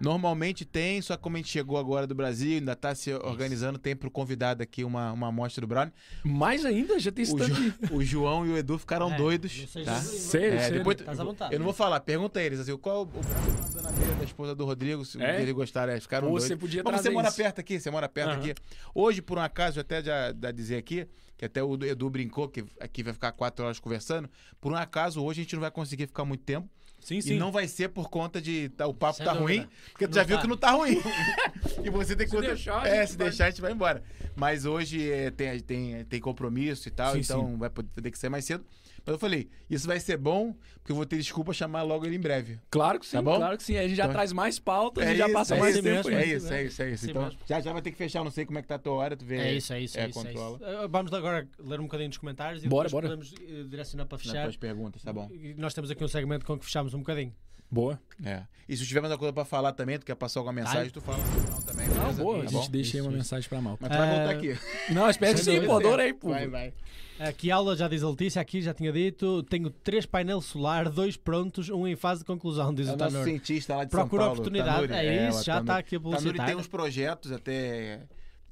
Normalmente 0.00 0.64
tem, 0.64 1.00
só 1.00 1.16
que 1.16 1.22
como 1.22 1.36
a 1.36 1.38
gente 1.38 1.48
chegou 1.50 1.78
agora 1.78 2.06
do 2.06 2.14
Brasil, 2.14 2.58
ainda 2.58 2.74
tá 2.76 2.94
se 2.94 3.12
organizando, 3.14 3.78
tem 3.78 3.94
pro 3.96 4.10
convidado 4.10 4.62
aqui 4.62 4.84
uma, 4.84 5.12
uma 5.12 5.28
amostra 5.28 5.60
do 5.60 5.66
Brownie. 5.66 5.92
Mais 6.22 6.64
ainda, 6.64 6.98
já 6.98 7.10
tem 7.10 7.24
O, 7.24 7.28
stand. 7.28 7.54
Ju- 7.54 7.74
o 7.92 8.04
João 8.04 8.46
e 8.46 8.50
o 8.50 8.56
Edu 8.56 8.78
ficaram 8.78 9.12
É, 9.12 9.16
doidos. 9.16 9.66
Tá? 9.84 10.00
Sério, 10.00 10.54
É, 10.56 10.58
sério. 10.58 10.78
depois, 10.78 11.00
vontade. 11.16 11.52
eu 11.54 11.58
não 11.58 11.64
vou 11.64 11.74
falar, 11.74 12.00
pergunta 12.00 12.40
a 12.40 12.42
eles 12.42 12.60
assim, 12.60 12.76
qual 12.76 13.02
o 13.02 13.06
Brownie 13.06 14.14
da 14.18 14.24
esposa 14.24 14.54
do 14.54 14.64
Rodrigo, 14.64 15.04
se 15.04 15.22
É? 15.22 15.40
eles 15.40 15.54
gostaram, 15.54 15.92
é, 15.92 16.00
ficaram 16.00 16.26
Ou 16.26 16.32
doidos. 16.34 16.48
você 16.48 16.56
podia 16.56 16.82
Mas 16.84 17.00
você 17.00 17.10
mora 17.10 17.28
isso. 17.28 17.36
perto 17.36 17.60
aqui, 17.60 17.80
você 17.80 17.90
mora 17.90 18.08
perto 18.08 18.30
Aham. 18.30 18.38
aqui. 18.40 18.54
Hoje, 18.94 19.22
por 19.22 19.38
um 19.38 19.42
acaso, 19.42 19.80
até 19.80 20.02
já, 20.02 20.34
já 20.38 20.50
dizer 20.50 20.76
aqui, 20.76 21.06
que 21.36 21.44
até 21.44 21.62
o 21.62 21.74
Edu 21.84 22.10
brincou, 22.10 22.48
que 22.48 22.64
aqui 22.80 23.02
vai 23.02 23.12
ficar 23.12 23.32
quatro 23.32 23.64
horas 23.64 23.78
conversando. 23.80 24.28
Por 24.60 24.70
um 24.72 24.76
acaso, 24.76 25.22
hoje 25.22 25.40
a 25.40 25.44
gente 25.44 25.54
não 25.54 25.60
vai 25.60 25.70
conseguir 25.70 26.06
ficar 26.06 26.24
muito 26.24 26.42
tempo. 26.44 26.68
Sim, 27.04 27.20
E 27.24 27.34
não 27.38 27.52
vai 27.52 27.68
ser 27.68 27.88
por 27.90 28.08
conta 28.08 28.40
de 28.40 28.70
tá, 28.70 28.86
o 28.86 28.94
papo 28.94 29.18
Sem 29.18 29.26
tá 29.26 29.34
dúvida. 29.34 29.60
ruim, 29.60 29.68
porque 29.92 30.06
tu 30.06 30.10
Não 30.10 30.14
já 30.16 30.22
viu 30.24 30.36
tá. 30.36 30.42
que 30.42 30.48
não 30.48 30.56
tá 30.56 30.70
ruim. 30.70 30.98
e 31.84 31.90
você 31.90 32.16
tem 32.16 32.26
que 32.26 32.34
Se 32.34 32.40
deixar, 32.40 32.82
a 32.82 32.88
É, 32.88 33.00
gente 33.02 33.10
se 33.12 33.16
vai- 33.18 33.28
deixar 33.28 33.44
a 33.46 33.50
gente 33.50 33.60
vai 33.60 33.72
embora. 33.72 34.02
Mas 34.34 34.64
hoje 34.64 35.10
é, 35.10 35.30
tem, 35.30 35.60
tem, 35.60 36.04
tem 36.06 36.20
compromisso 36.20 36.88
e 36.88 36.90
tal, 36.90 37.12
Sim, 37.12 37.20
então 37.20 37.58
vai 37.58 37.68
poder 37.70 37.88
ter 38.00 38.10
que 38.10 38.18
ser 38.18 38.28
mais 38.28 38.44
cedo. 38.44 38.64
Mas 39.06 39.12
eu 39.12 39.18
falei, 39.18 39.48
isso 39.68 39.86
vai 39.86 40.00
ser 40.00 40.16
bom, 40.16 40.54
porque 40.76 40.90
eu 40.92 40.96
vou 40.96 41.04
ter 41.04 41.16
desculpa 41.18 41.52
chamar 41.52 41.82
logo 41.82 42.06
ele 42.06 42.16
em 42.16 42.20
breve. 42.20 42.58
Claro 42.70 42.98
que 42.98 43.04
sim, 43.06 43.16
Tá 43.16 43.22
bom? 43.22 43.36
claro 43.36 43.56
que 43.56 43.62
sim. 43.62 43.76
A 43.76 43.82
gente 43.86 43.96
já 43.96 44.04
Então- 44.04 44.14
traz 44.14 44.32
mais 44.32 44.58
pautas 44.58 45.04
É 45.06 45.12
e 45.12 45.16
já 45.16 45.24
isso, 45.26 45.34
passa 45.34 45.54
é 45.56 45.60
mais 45.60 45.74
isso, 45.74 45.82
tempo. 45.82 45.96
mesmo, 46.08 46.10
É 46.12 46.22
aí. 46.22 46.32
isso, 46.36 46.52
é 46.52 46.64
isso, 46.64 46.82
é 46.82 46.90
isso. 46.90 47.04
Sim 47.04 47.10
Então, 47.10 47.22
mesmo. 47.24 47.38
já 47.46 47.60
já 47.60 47.72
vai 47.72 47.82
ter 47.82 47.90
que 47.90 47.96
fechar, 47.98 48.24
não 48.24 48.30
sei 48.30 48.46
como 48.46 48.58
é 48.58 48.62
que 48.62 48.68
tá 48.68 48.76
a 48.76 48.78
tua 48.78 48.94
hora, 48.94 49.16
tu 49.16 49.24
vê. 49.26 49.36
É 49.36 49.52
isso, 49.54 49.72
é 49.74 49.80
isso, 49.80 49.98
É, 49.98 50.04
é 50.04 50.08
isso. 50.08 50.18
é 50.20 50.22
controla. 50.32 50.56
isso. 50.56 50.84
Uh, 50.84 50.88
Vamos 50.88 51.12
agora 51.12 51.46
ler 51.58 51.80
um 51.80 51.84
bocadinho 51.84 52.08
dos 52.08 52.18
comentários 52.18 52.64
e 52.64 52.68
Bora, 52.68 52.88
depois 52.88 53.04
bora. 53.04 53.16
podemos 53.16 53.32
uh, 53.60 53.68
direcionar 53.68 54.06
para 54.06 54.16
fechar. 54.18 54.42
tuas 54.44 54.56
perguntas, 54.56 55.02
tá 55.02 55.12
bom. 55.12 55.28
E 55.32 55.54
Nós 55.54 55.74
temos 55.74 55.90
aqui 55.90 56.02
um 56.02 56.08
segmento 56.08 56.46
com 56.46 56.58
que 56.58 56.64
fechamos 56.64 56.94
um 56.94 56.98
bocadinho. 57.00 57.34
Boa. 57.70 57.98
É. 58.24 58.42
E 58.68 58.76
se 58.76 58.86
tiver 58.86 59.00
mais 59.00 59.10
alguma 59.10 59.26
coisa 59.26 59.32
pra 59.32 59.44
falar 59.44 59.72
também, 59.72 59.98
tu 59.98 60.06
quer 60.06 60.14
passar 60.14 60.38
alguma 60.40 60.52
mensagem, 60.52 60.90
tu 60.90 61.00
fala 61.00 61.18
no 61.18 61.24
final 61.24 61.62
também. 61.62 61.88
Não, 61.88 61.94
beleza? 61.96 62.22
boa. 62.22 62.38
Tá 62.42 62.48
a 62.48 62.52
bom? 62.52 62.60
gente 62.60 62.70
deixa 62.70 62.96
aí 62.96 63.00
uma 63.00 63.08
Isso, 63.10 63.16
mensagem 63.18 63.48
pra 63.48 63.60
mal. 63.60 63.76
Mas 63.80 63.90
tu 63.90 63.98
vai 63.98 64.08
É, 64.08 64.16
voltar 64.16 64.30
aqui. 64.36 64.58
Não, 64.92 65.10
espero 65.10 65.34
que 65.34 65.42
sim, 65.44 65.60
pô. 65.66 65.76
Adorei, 65.76 66.12
pô. 66.12 66.28
Vai, 66.30 66.46
vai. 66.46 66.72
Aqui 67.18 67.50
aula, 67.50 67.76
já 67.76 67.86
diz 67.86 68.02
a 68.02 68.10
Letícia, 68.10 68.42
aqui 68.42 68.60
já 68.60 68.74
tinha 68.74 68.92
dito, 68.92 69.42
tenho 69.44 69.70
três 69.70 70.04
painéis 70.04 70.44
solar, 70.46 70.88
dois 70.90 71.16
prontos, 71.16 71.68
um 71.68 71.86
em 71.86 71.94
fase 71.94 72.20
de 72.20 72.26
conclusão, 72.26 72.74
diz 72.74 72.88
É 72.88 72.90
o 72.90 72.94
o 72.94 72.96
nosso 72.98 73.12
Tanur. 73.12 73.24
cientista 73.28 73.76
lá 73.76 73.84
de 73.84 73.90
Procura 73.90 74.22
São 74.22 74.28
Paulo. 74.30 74.40
oportunidade, 74.40 74.88
Tanuri. 74.88 75.06
é 75.08 75.28
isso, 75.28 75.38
o 75.40 75.42
já 75.44 75.52
Tanuri. 75.54 75.64
está 75.70 75.78
aqui 75.78 75.96
a 75.96 76.00
Tanuri 76.00 76.16
publicitar. 76.18 76.46
tem 76.46 76.56
uns 76.56 76.66
projetos 76.66 77.30
até. 77.30 78.02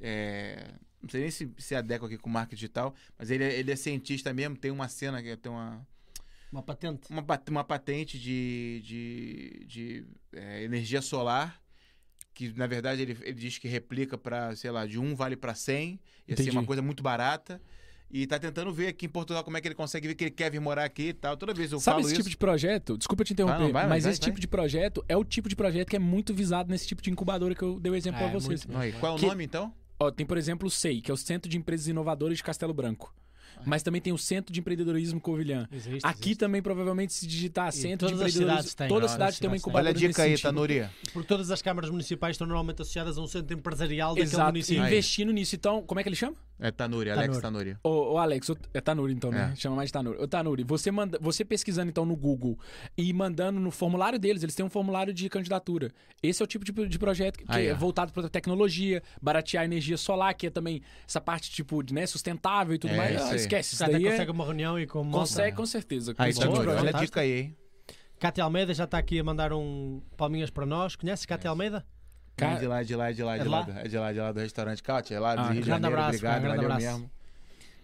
é, 0.01 0.75
não 1.03 1.09
sei 1.11 1.23
nem 1.23 1.31
se 1.33 1.51
se 1.59 1.75
adequa 1.75 2.07
aqui 2.07 2.17
com 2.17 2.31
marketing 2.31 2.55
digital, 2.55 2.95
mas 3.19 3.31
ele 3.33 3.43
é, 3.43 3.59
ele 3.59 3.73
é 3.73 3.77
cientista 3.77 4.33
mesmo, 4.33 4.57
tem 4.57 4.71
uma 4.71 4.87
cena 4.89 5.21
que 5.21 5.37
tem 5.37 5.51
uma, 5.51 5.85
Uma 6.53 6.63
patente. 6.63 7.11
uma, 7.11 7.25
uma 7.51 7.65
patente 7.65 8.17
de, 8.17 8.81
de, 8.85 9.65
de, 9.67 10.07
é, 10.35 10.63
energia 10.63 11.03
solar. 11.03 11.61
Que 12.35 12.51
na 12.57 12.67
verdade 12.67 13.03
ele, 13.03 13.19
ele 13.23 13.35
diz 13.35 13.59
que 13.59 13.69
replica 13.69 14.17
para, 14.17 14.55
sei 14.57 14.71
lá, 14.71 14.87
de 14.87 14.99
um 14.99 15.15
vale 15.15 15.37
para 15.37 15.55
100, 15.55 15.91
ia 15.91 15.99
ser 16.37 16.43
Entendi. 16.45 16.51
uma 16.57 16.65
coisa 16.65 16.81
muito 16.81 17.03
barata. 17.03 17.61
E 18.13 18.27
tá 18.27 18.39
tentando 18.39 18.71
ver 18.73 18.89
aqui 18.89 19.07
em 19.07 19.09
Portugal 19.09 19.43
como 19.43 19.57
é 19.57 19.61
que 19.61 19.69
ele 19.69 19.75
consegue 19.75 20.07
ver 20.09 20.15
que 20.15 20.25
ele 20.25 20.31
quer 20.31 20.51
vir 20.51 20.61
morar 20.61 20.85
aqui 20.85 21.09
e 21.09 21.13
tal. 21.15 21.35
Toda 21.37 21.55
vez 21.55 21.73
eu 21.73 21.81
Sabe 21.81 21.95
falo 21.97 22.01
esse 22.07 22.13
isso. 22.13 22.21
tipo 22.23 22.29
de 22.31 22.37
projeto? 22.37 22.99
Desculpa 22.99 23.25
te 23.25 23.33
interromper, 23.33 23.57
Vai, 23.59 23.67
não, 23.67 23.73
vai, 23.73 23.87
mas 23.89 24.05
vai, 24.05 24.13
esse 24.13 24.21
vai. 24.21 24.29
tipo 24.29 24.39
de 24.41 24.47
projeto 24.47 25.03
é 25.09 25.17
o 25.17 25.25
tipo 25.25 25.49
de 25.49 25.57
projeto 25.57 25.89
que 25.89 25.97
é 25.97 25.99
muito 25.99 26.35
visado 26.35 26.71
nesse 26.71 26.87
tipo 26.87 27.01
de 27.01 27.11
incubadora 27.11 27.55
que 27.55 27.63
eu 27.63 27.81
dei 27.81 27.91
o 27.91 27.95
exemplo 27.95 28.21
É, 28.21 28.25
pra 28.29 28.39
vocês. 28.39 28.67
muito. 28.67 28.99
Qual 28.99 29.13
é 29.13 29.17
o 29.17 29.19
Que- 29.19 29.27
nome 29.27 29.45
então? 29.45 29.73
Ó, 29.99 30.11
tem, 30.11 30.27
por 30.27 30.37
exemplo, 30.37 30.69
o 30.69 30.71
SEI, 30.71 31.01
que 31.01 31.11
é 31.11 31.15
o 31.15 31.17
Centro 31.17 31.49
de 31.51 31.57
Empresas 31.57 31.87
Inovadoras 31.89 32.37
de 32.37 32.43
Castelo 32.45 32.75
Branco. 32.75 33.15
Mas 33.65 33.83
também 33.83 34.01
tem 34.01 34.13
o 34.13 34.19
Centro 34.19 34.53
de 34.53 34.59
Empreendedorismo 34.59 35.21
Covilhã. 35.21 35.69
Existe, 35.71 36.05
Aqui 36.05 36.21
existe. 36.31 36.39
também, 36.39 36.61
provavelmente, 36.61 37.13
se 37.13 37.27
digitar 37.27 37.71
Centro 37.71 38.09
de 38.09 38.15
todas 38.15 38.27
as 38.27 38.33
Empreendedorismo... 38.35 38.57
cidades 38.71 38.75
têm. 38.75 38.89
Toda 38.89 39.01
Todas 39.03 39.11
cidade 39.13 39.29
as 39.31 39.39
tem 39.39 39.49
uma 39.49 39.57
cidades 39.59 39.63
têm. 39.63 39.71
incubadora 39.71 39.91
Olha 39.91 40.05
a 40.07 40.09
dica 40.09 40.23
aí, 40.23 40.31
sentido. 40.31 40.43
Tanuri. 40.47 40.89
Porque 41.13 41.29
todas 41.29 41.51
as 41.51 41.63
câmaras 41.63 41.91
municipais 41.91 42.35
estão 42.35 42.47
normalmente 42.47 42.83
associadas 42.83 43.17
a 43.19 43.21
um 43.21 43.27
centro 43.29 43.57
empresarial 43.57 44.11
daquele 44.15 44.27
Exato, 44.27 44.47
município. 44.53 44.85
investindo 44.85 45.33
nisso. 45.33 45.55
Então, 45.55 45.83
como 45.83 46.01
é 46.01 46.03
que 46.03 46.09
ele 46.09 46.17
chama? 46.17 46.35
É 46.63 46.71
Tanuri, 46.71 47.11
Alex 47.11 47.39
Tanuri. 47.39 47.77
Ô, 47.83 48.13
ô, 48.13 48.19
Alex, 48.19 48.49
ô- 48.51 48.57
é 48.73 48.81
Tanuri 48.81 49.13
então, 49.13 49.31
né? 49.31 49.51
É. 49.53 49.57
Chama 49.57 49.75
mais 49.77 49.89
de 49.89 49.93
Tanuri. 49.93 50.19
Ô, 50.23 50.29
Tanuri, 50.29 50.63
você, 50.63 50.91
manda, 50.93 51.19
você 51.21 51.45
pesquisando 51.45 51.91
então 51.91 52.05
no 52.07 52.15
Google 52.15 52.57
e 52.97 53.13
mandando 53.13 53.59
no 53.59 53.71
formulário 53.73 54.19
deles, 54.19 54.43
eles 54.43 54.55
têm 54.55 54.65
um 54.65 54.71
formulário 54.71 55.13
de 55.13 55.29
candidatura. 55.29 55.91
Esse 56.23 56.41
é 56.41 56.45
o 56.45 56.47
tipo 56.47 56.65
de, 56.65 56.87
de 56.87 56.99
projeto 56.99 57.39
que 57.39 57.45
Aí, 57.49 57.67
é 57.67 57.73
ó. 57.73 57.77
voltado 57.77 58.13
para 58.13 58.29
tecnologia, 58.29 59.03
baratear 59.21 59.63
a 59.63 59.65
energia 59.65 59.97
solar, 59.97 60.33
que 60.35 60.47
é 60.47 60.51
também 60.51 60.81
essa 61.07 61.21
parte 61.21 61.51
tipo 61.51 61.83
de, 61.83 61.93
né, 61.93 62.07
sustentável 62.07 62.75
e 62.75 62.79
tudo 62.79 62.93
É, 62.95 62.97
mais. 62.97 63.17
isso 63.17 63.25
Ah, 63.25 63.31
aí. 63.31 63.37
esquece, 63.37 63.69
isso 63.75 63.81
Já 63.81 63.87
até 63.87 63.95
daí 63.95 64.07
é- 64.07 64.11
consegue 64.13 64.31
uma 64.31 64.45
reunião 64.45 64.79
e 64.79 64.87
com 64.87 65.11
consegue 65.11 65.57
com 65.57 65.67
certeza. 65.67 66.15
Aí, 66.17 66.33
tipo 66.33 66.47
de 66.47 66.53
Tanuri, 66.55 66.69
olha 66.79 66.91
a 66.97 67.01
dica 67.01 67.21
aí, 67.21 67.33
hein? 67.41 67.57
Cátia 68.21 68.45
Almeida 68.45 68.73
já 68.73 68.85
está 68.85 68.99
aqui 68.99 69.19
a 69.19 69.25
mandar 69.25 69.53
um 69.53 70.01
palminhas 70.17 70.49
para 70.49 70.65
nós. 70.65 70.95
Conhece 70.95 71.27
Cátia 71.27 71.51
Almeida? 71.51 71.85
Ca- 72.37 72.53
É 72.53 72.57
de 72.57 72.67
lá, 72.67 72.83
de 72.83 72.97
lá, 72.97 73.13
de 73.13 73.23
lá, 73.23 73.35
É 73.35 73.39
de 73.39 73.45
de 73.45 73.49
lá. 73.51 73.59
lá? 73.61 73.81
É 73.81 73.89
de 73.89 73.99
lá, 73.99 74.13
de 74.13 74.19
lá 74.21 74.33
do 74.33 74.41
restaurante 74.41 74.83
Cátia, 74.83 75.15
é 75.15 75.21
lá 75.21 75.35
do 75.35 75.41
Ah, 75.43 75.45
Rio 75.51 75.55
de 75.63 75.67
grande 75.67 75.69
Janeiro. 75.83 75.95
abraço, 75.97 76.17
Obrigado, 76.19 76.43
valeu 76.43 76.61
abraço. 76.63 76.87
mesmo. 76.87 77.11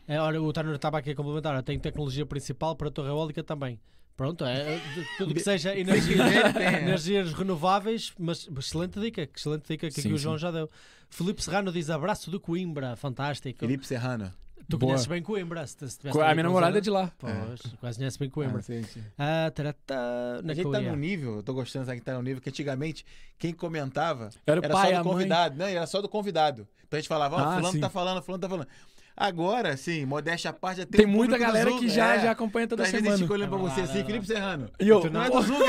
É, 0.06 0.20
olha, 0.20 0.40
o 0.40 0.52
Tanner 0.52 0.74
estava 0.74 0.98
aqui 0.98 1.10
a 1.10 1.14
complementar. 1.14 1.54
Eu 1.54 1.62
tenho 1.62 1.78
tecnologia 1.80 2.24
principal 2.24 2.74
para 2.74 2.88
a 2.88 2.90
torre 2.90 3.08
eólica 3.08 3.42
também. 3.44 3.78
Pronto, 4.16 4.44
é, 4.44 4.74
é, 4.74 4.80
tudo 5.16 5.32
que 5.34 5.38
seja 5.40 5.78
energia, 5.78 6.16
é. 6.58 6.80
energias 6.82 7.32
renováveis, 7.32 8.12
mas 8.18 8.48
excelente 8.58 8.98
dica, 8.98 9.28
excelente 9.32 9.68
dica 9.68 9.86
que 9.86 9.92
Sim, 9.94 10.00
aqui 10.08 10.14
o 10.14 10.16
sim. 10.18 10.22
João 10.24 10.36
já 10.38 10.50
deu. 10.50 10.68
Felipe 11.08 11.40
Serrano 11.42 11.70
diz 11.70 11.88
abraço 11.88 12.28
do 12.30 12.40
Coimbra, 12.40 12.96
fantástico. 12.96 13.60
Felipe 13.60 13.86
Serrano. 13.86 14.32
Tu 14.70 14.76
Boa. 14.76 14.90
conheces 14.90 15.06
bem 15.06 15.22
Coimbra, 15.22 15.66
se, 15.66 15.88
se 15.88 15.98
tivesse 15.98 16.20
A 16.20 16.34
minha 16.34 16.42
namorada 16.44 16.76
é 16.76 16.80
de 16.80 16.90
lá. 16.90 17.10
Pois, 17.18 17.32
quase 17.80 17.98
conhece 17.98 18.18
bem 18.18 18.28
Coimbra. 18.28 18.58
Ah, 18.58 18.62
sim, 18.62 18.82
sim. 18.82 19.02
Ah, 19.18 19.46
A 19.46 20.38
onde 20.40 20.50
é 20.50 20.54
que 20.54 20.54
gente 20.56 20.66
eu 20.66 20.72
tá 20.72 20.80
num 20.80 20.96
nível, 20.96 21.36
eu 21.36 21.42
tô 21.42 21.54
gostando 21.54 21.90
que 21.90 22.00
tá 22.02 22.12
num 22.14 22.22
nível 22.22 22.42
que 22.42 22.50
antigamente 22.50 23.04
quem 23.38 23.52
comentava 23.54 24.28
Era 24.46 24.60
o 24.60 24.64
era 24.64 24.74
pai, 24.74 24.90
só 24.92 24.96
a 24.96 24.98
do 24.98 25.04
mãe. 25.06 25.12
convidado. 25.14 25.56
Não, 25.56 25.66
era 25.66 25.86
só 25.86 26.02
do 26.02 26.08
convidado. 26.08 26.68
Então 26.86 26.98
a 26.98 27.00
gente 27.00 27.08
falava, 27.08 27.36
ó, 27.36 27.38
Ah, 27.38 27.54
fulano 27.56 27.72
sim. 27.72 27.80
tá 27.80 27.88
falando, 27.88 28.22
fulano 28.22 28.42
tá 28.42 28.48
falando. 28.48 28.68
Agora, 29.16 29.76
sim, 29.76 30.04
modéstia 30.04 30.50
à 30.50 30.52
parte, 30.52 30.78
já 30.78 30.86
tem 30.86 30.98
Tem 30.98 31.06
um 31.06 31.10
muita 31.16 31.36
galera 31.38 31.72
que 31.78 31.88
já, 31.88 32.14
é. 32.16 32.20
já 32.20 32.30
acompanha 32.30 32.64
Então, 32.66 32.76
toda 32.76 32.86
às 32.86 32.92
vezes 32.92 33.06
a 33.06 33.10
gente 33.16 33.26
semana. 33.26 33.34
olhando 33.34 33.58
pra 33.58 33.58
É 33.58 33.70
você 33.74 33.80
assim, 33.80 34.00
é 34.00 34.04
Felipe 34.04 34.26
Serrano. 34.26 34.70
E 34.78 34.88
eu, 34.88 35.10
não 35.10 35.22
é 35.24 35.30
do 35.30 35.42
Zuga? 35.42 35.64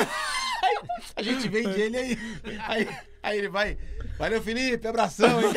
Aí 0.61 0.77
a 1.15 1.23
gente 1.23 1.47
vende 1.47 1.79
ele 1.81 1.97
aí. 1.97 2.17
Aí, 2.67 2.89
aí 3.23 3.37
ele 3.39 3.49
vai. 3.49 3.77
Valeu, 4.19 4.41
Felipe, 4.41 4.85
abração. 4.87 5.41
hein? 5.41 5.53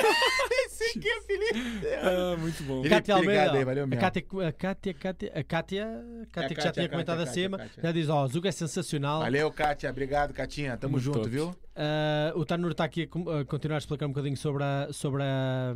Esse 0.92 0.98
aqui 0.98 1.08
é 1.08 1.20
Felipe. 1.22 1.86
Ah, 2.02 2.36
muito 2.36 2.62
bom. 2.64 2.82
Cátia 2.82 3.16
obrigado 3.16 3.48
Almeida, 3.48 3.58
aí, 3.58 3.64
valeu 3.64 3.84
a 3.84 3.86
mesmo. 3.86 4.00
Cátia, 4.00 4.24
a 4.48 4.52
Cátia, 4.52 4.94
Cátia, 4.94 5.32
a 5.34 5.44
Cátia, 5.44 6.04
a 6.22 6.26
Cátia 6.26 6.56
que 6.56 6.62
já 6.62 6.72
tinha 6.72 6.88
comentado 6.88 7.20
acima, 7.20 7.60
já 7.82 7.92
diz, 7.92 8.08
ó, 8.08 8.26
Zuga 8.26 8.48
é 8.48 8.52
sensacional. 8.52 9.20
Valeu, 9.20 9.50
Kátia. 9.50 9.90
Obrigado, 9.90 10.32
Catinha. 10.32 10.76
Tamo 10.76 10.92
Muito 10.92 11.04
junto, 11.04 11.18
top. 11.20 11.30
viu? 11.30 11.54
Ah, 11.74 12.32
o 12.34 12.44
Tanur 12.44 12.72
está 12.72 12.84
aqui 12.84 13.08
a, 13.08 13.44
continuar 13.44 13.76
a 13.76 13.78
explicar 13.78 14.06
um 14.06 14.10
bocadinho 14.10 14.36
sobre 14.36 14.62
a, 14.64 14.88
sobre 14.92 15.22
a, 15.22 15.74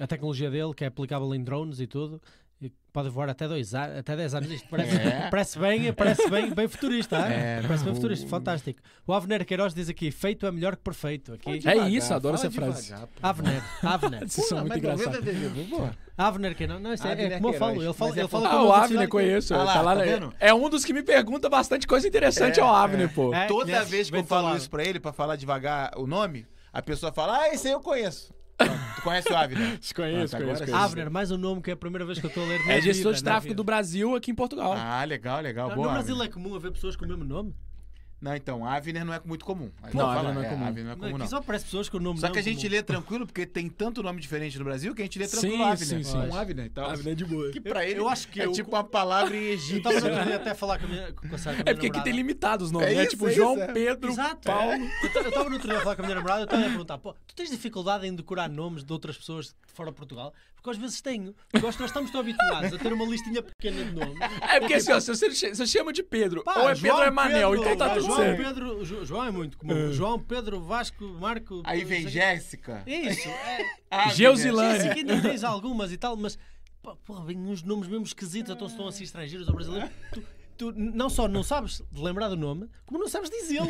a 0.00 0.06
tecnologia 0.06 0.50
dele, 0.50 0.74
que 0.74 0.84
é 0.84 0.88
aplicável 0.88 1.34
em 1.34 1.42
drones 1.42 1.80
e 1.80 1.86
tudo. 1.86 2.20
Pode 2.92 3.08
voar 3.08 3.30
até, 3.30 3.48
dois, 3.48 3.74
a- 3.74 4.00
até 4.00 4.14
10 4.14 4.34
anos. 4.34 4.50
Isto 4.50 4.68
parece, 4.68 4.96
É. 4.96 5.28
parece 5.30 5.58
bem, 5.58 5.92
parece 5.94 6.28
bem, 6.28 6.52
bem 6.54 6.68
futurista. 6.68 7.16
É, 7.16 7.62
parece 7.62 7.84
bem 7.84 7.94
futurista, 7.94 8.26
fantástico. 8.28 8.80
O 9.06 9.14
Avner 9.14 9.46
Queiroz 9.46 9.72
diz 9.72 9.88
aqui: 9.88 10.10
feito 10.10 10.44
é 10.46 10.50
melhor 10.52 10.76
que 10.76 10.82
perfeito. 10.82 11.32
Aqui. 11.32 11.66
É 11.66 11.88
isso, 11.88 12.12
adoro 12.12 12.34
essa 12.34 12.50
frase. 12.50 12.92
Avner, 13.22 13.62
Avner. 13.82 14.28
Vocês 14.28 14.46
são 14.46 14.58
muito 14.60 14.76
engraçados. 14.76 15.18
Avner 16.18 16.54
Queiroz. 16.54 16.80
Não, 16.82 16.92
isso 16.92 17.06
é, 17.06 17.12
é 17.12 17.40
como 17.40 17.48
eu 17.54 17.58
falo. 17.58 17.82
É 17.82 18.18
ele 18.20 18.28
fala 18.28 18.28
por- 18.28 18.46
Ah, 18.46 18.50
como 18.50 18.64
o 18.64 18.66
eu 18.68 18.72
Avner 18.74 19.00
que- 19.00 19.08
conheço. 19.08 19.54
Ah 19.54 19.62
lá, 19.64 19.72
tá 19.72 19.80
lá, 19.82 19.96
tá 19.96 20.04
né? 20.04 20.30
é 20.38 20.52
um 20.54 20.68
dos 20.68 20.84
que 20.84 20.92
me 20.92 21.02
pergunta 21.02 21.48
bastante 21.48 21.86
coisa 21.86 22.06
interessante 22.06 22.60
ao 22.60 22.74
Avner, 22.74 23.08
pô. 23.12 23.32
É, 23.34 23.46
Toda 23.46 23.64
conhece, 23.64 23.90
vez 23.90 24.10
que 24.10 24.16
eu 24.16 24.24
falo 24.24 24.54
isso 24.56 24.68
pra 24.68 24.84
ele, 24.84 25.00
pra 25.00 25.12
falar 25.12 25.36
devagar 25.36 25.92
o 25.96 26.06
nome, 26.06 26.46
a 26.72 26.82
pessoa 26.82 27.10
fala, 27.10 27.38
ah, 27.40 27.48
esse 27.54 27.68
aí 27.68 27.72
eu 27.72 27.80
conheço. 27.80 28.34
Tu 28.96 29.02
conhece 29.02 29.32
o 29.32 29.36
Avner? 29.36 29.78
Te 29.80 29.94
conheço, 29.94 30.36
conheço, 30.36 30.64
conheço. 30.64 30.76
Avner, 30.76 31.10
mais 31.10 31.30
um 31.30 31.36
nome 31.36 31.60
que 31.62 31.70
é 31.70 31.74
a 31.74 31.76
primeira 31.76 32.04
vez 32.04 32.18
que 32.18 32.26
eu 32.26 32.28
estou 32.28 32.44
a 32.44 32.46
ler. 32.46 32.60
É 32.68 32.80
gestor 32.80 33.14
de 33.14 33.22
tráfego 33.22 33.48
vida. 33.48 33.56
do 33.56 33.64
Brasil 33.64 34.14
aqui 34.14 34.30
em 34.30 34.34
Portugal. 34.34 34.74
Ah, 34.76 35.04
legal, 35.04 35.40
legal. 35.40 35.70
No 35.70 35.76
Boa. 35.76 35.92
Brasil 35.92 36.14
Avner. 36.14 36.28
é 36.28 36.32
comum 36.32 36.54
haver 36.54 36.72
pessoas 36.72 36.96
com 36.96 37.04
o 37.04 37.08
mesmo 37.08 37.24
nome? 37.24 37.54
Não, 38.22 38.36
então, 38.36 38.64
Avner 38.64 39.04
não 39.04 39.12
é 39.12 39.20
muito 39.24 39.44
comum. 39.44 39.68
Aí 39.82 39.92
Não, 39.92 40.00
eu 40.02 40.06
Avner 40.20 40.34
não 40.34 40.42
é 40.44 40.48
comum. 40.48 40.64
Avner 40.64 40.84
não 40.84 40.92
é 40.92 40.96
comum, 40.96 41.18
não. 41.18 41.26
só 41.26 41.38
aparece 41.38 41.64
pessoas 41.64 41.88
com 41.88 41.96
o 41.96 42.00
nome 42.00 42.20
Só 42.20 42.26
não 42.28 42.32
que 42.32 42.38
a 42.38 42.42
gente 42.42 42.58
comum. 42.62 42.70
lê 42.70 42.80
tranquilo, 42.80 43.26
porque 43.26 43.44
tem 43.44 43.68
tanto 43.68 44.00
nome 44.00 44.20
diferente 44.20 44.56
no 44.60 44.64
Brasil 44.64 44.94
que 44.94 45.02
a 45.02 45.04
gente 45.04 45.18
lê 45.18 45.26
tranquilo 45.26 45.56
Sim, 45.56 45.62
Avner. 45.64 45.88
sim, 45.88 46.02
sim. 46.04 46.16
Um 46.18 46.34
Avner 46.36 46.66
e 46.66 46.68
tal. 46.70 46.88
Avner 46.90 47.12
é 47.12 47.16
de 47.16 47.24
boa. 47.24 47.50
Que 47.50 47.60
pra 47.60 47.84
ele 47.84 47.98
eu 47.98 48.08
acho 48.08 48.28
que 48.28 48.40
é 48.40 48.46
eu- 48.46 48.52
tipo 48.52 48.70
uma 48.70 48.84
palavra 48.84 49.36
em 49.36 49.40
Eu 49.42 49.52
egípcio. 49.54 49.76
estava 49.78 50.00
no 50.00 50.06
outro 50.06 50.24
dia 50.24 50.36
até 50.36 50.50
a 50.50 50.54
falar 50.54 50.78
com 50.78 50.86
a 50.86 50.88
minha, 50.88 51.12
com 51.12 51.34
a 51.34 51.38
Sara, 51.38 51.56
com 51.56 51.62
a 51.68 51.70
É 51.70 51.74
porque 51.74 51.88
aqui 51.88 52.04
tem 52.04 52.12
limitados 52.12 52.66
os 52.66 52.70
nomes, 52.72 52.88
É 52.88 52.94
né? 52.94 53.00
isso, 53.02 53.10
Tipo 53.10 53.28
é 53.28 53.32
João 53.32 53.54
isso, 53.54 53.62
é. 53.62 53.72
Pedro, 53.72 54.10
Exato. 54.12 54.40
Paulo. 54.46 54.72
Eu 55.02 55.08
estava 55.08 55.48
no 55.48 55.54
outro 55.54 55.68
dia 55.68 55.78
a 55.78 55.80
falar 55.80 55.96
com 55.96 56.02
a 56.02 56.04
minha 56.04 56.14
namorada, 56.14 56.40
eu 56.42 56.44
estava 56.44 56.62
a 56.62 56.68
perguntar: 56.68 56.98
pô, 56.98 57.14
tu 57.26 57.34
tens 57.34 57.50
dificuldade 57.50 58.06
em 58.06 58.14
decorar 58.14 58.48
nomes 58.48 58.84
de 58.84 58.92
outras 58.92 59.16
pessoas 59.18 59.52
fora 59.66 59.90
de 59.90 59.96
Portugal? 59.96 60.32
Porque 60.62 60.70
às 60.70 60.76
vezes 60.76 61.00
tenho. 61.00 61.34
Porque 61.50 61.66
nós 61.66 61.74
estamos 61.80 62.10
tão 62.12 62.20
habituados 62.20 62.72
a 62.72 62.78
ter 62.78 62.92
uma 62.92 63.04
listinha 63.04 63.42
pequena 63.42 63.84
de 63.84 63.90
nomes. 63.92 64.16
É 64.42 64.60
porque 64.60 64.74
assim, 64.74 64.92
ó, 64.92 65.00
se 65.00 65.08
você, 65.08 65.30
se 65.34 65.48
você 65.56 65.66
chama 65.66 65.92
de 65.92 66.04
Pedro, 66.04 66.44
Pá, 66.44 66.54
ou 66.60 66.70
é 66.70 66.74
João 66.76 66.82
Pedro 66.82 66.96
ou 66.98 67.02
é 67.02 67.10
Manel, 67.10 67.50
Pedro, 67.50 67.64
então 67.72 67.76
tá 67.88 67.94
tudo 67.94 68.06
João 68.06 68.16
certo. 68.16 68.42
Pedro, 68.44 68.84
Jo- 68.84 69.04
João 69.04 69.24
é 69.24 69.30
muito 69.32 69.58
comum. 69.58 69.92
João, 69.92 70.20
Pedro, 70.20 70.60
Vasco, 70.60 71.04
Marco. 71.20 71.62
Aí 71.64 71.82
vem 71.84 72.06
Jéssica. 72.08 72.82
É 72.86 72.94
isso. 73.10 73.28
É. 73.90 74.10
Geusilane. 74.10 74.74
Jéssica 74.78 74.94
ainda 74.94 75.20
tens 75.20 75.42
algumas 75.42 75.90
e 75.90 75.96
tal, 75.96 76.16
mas 76.16 76.38
porra, 77.04 77.24
vem 77.24 77.36
uns 77.38 77.62
nomes 77.64 77.88
mesmo 77.88 78.04
esquisitos, 78.04 78.52
então 78.54 78.68
estão 78.68 78.86
assim 78.86 79.02
estrangeiros 79.02 79.48
ou 79.48 79.54
brasileiros. 79.54 79.90
Tu, 80.12 80.22
tu 80.62 80.72
não 80.76 81.10
só 81.10 81.26
não 81.26 81.42
sabes 81.42 81.82
lembrar 81.92 82.28
do 82.28 82.36
nome, 82.36 82.68
como 82.86 83.00
não 83.00 83.08
sabes 83.08 83.28
dizê-lo. 83.30 83.66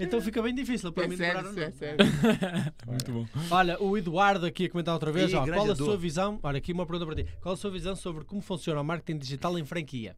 Então 0.00 0.20
fica 0.20 0.40
bem 0.42 0.54
difícil 0.54 0.90
para 0.92 1.04
É 1.04 1.08
mim 1.08 1.16
sério, 1.16 1.36
lembrar 1.42 1.52
o 1.52 1.58
é 1.60 1.64
nome. 1.66 1.76
sério. 1.76 1.96
Muito 2.86 3.12
bom. 3.12 3.26
Olha, 3.50 3.82
o 3.82 3.96
Eduardo 3.98 4.46
aqui 4.46 4.66
a 4.66 4.70
comentar 4.70 4.94
outra 4.94 5.12
vez. 5.12 5.30
Ih, 5.30 5.36
ó, 5.36 5.46
qual 5.46 5.70
a 5.70 5.76
sua 5.76 5.96
visão? 5.96 6.40
Olha, 6.42 6.58
aqui 6.58 6.72
uma 6.72 6.86
pergunta 6.86 7.06
para 7.06 7.22
ti. 7.22 7.28
Qual 7.40 7.52
a 7.52 7.56
sua 7.56 7.70
visão 7.70 7.94
sobre 7.94 8.24
como 8.24 8.40
funciona 8.40 8.80
o 8.80 8.84
marketing 8.84 9.18
digital 9.18 9.58
em 9.58 9.64
franquia? 9.64 10.16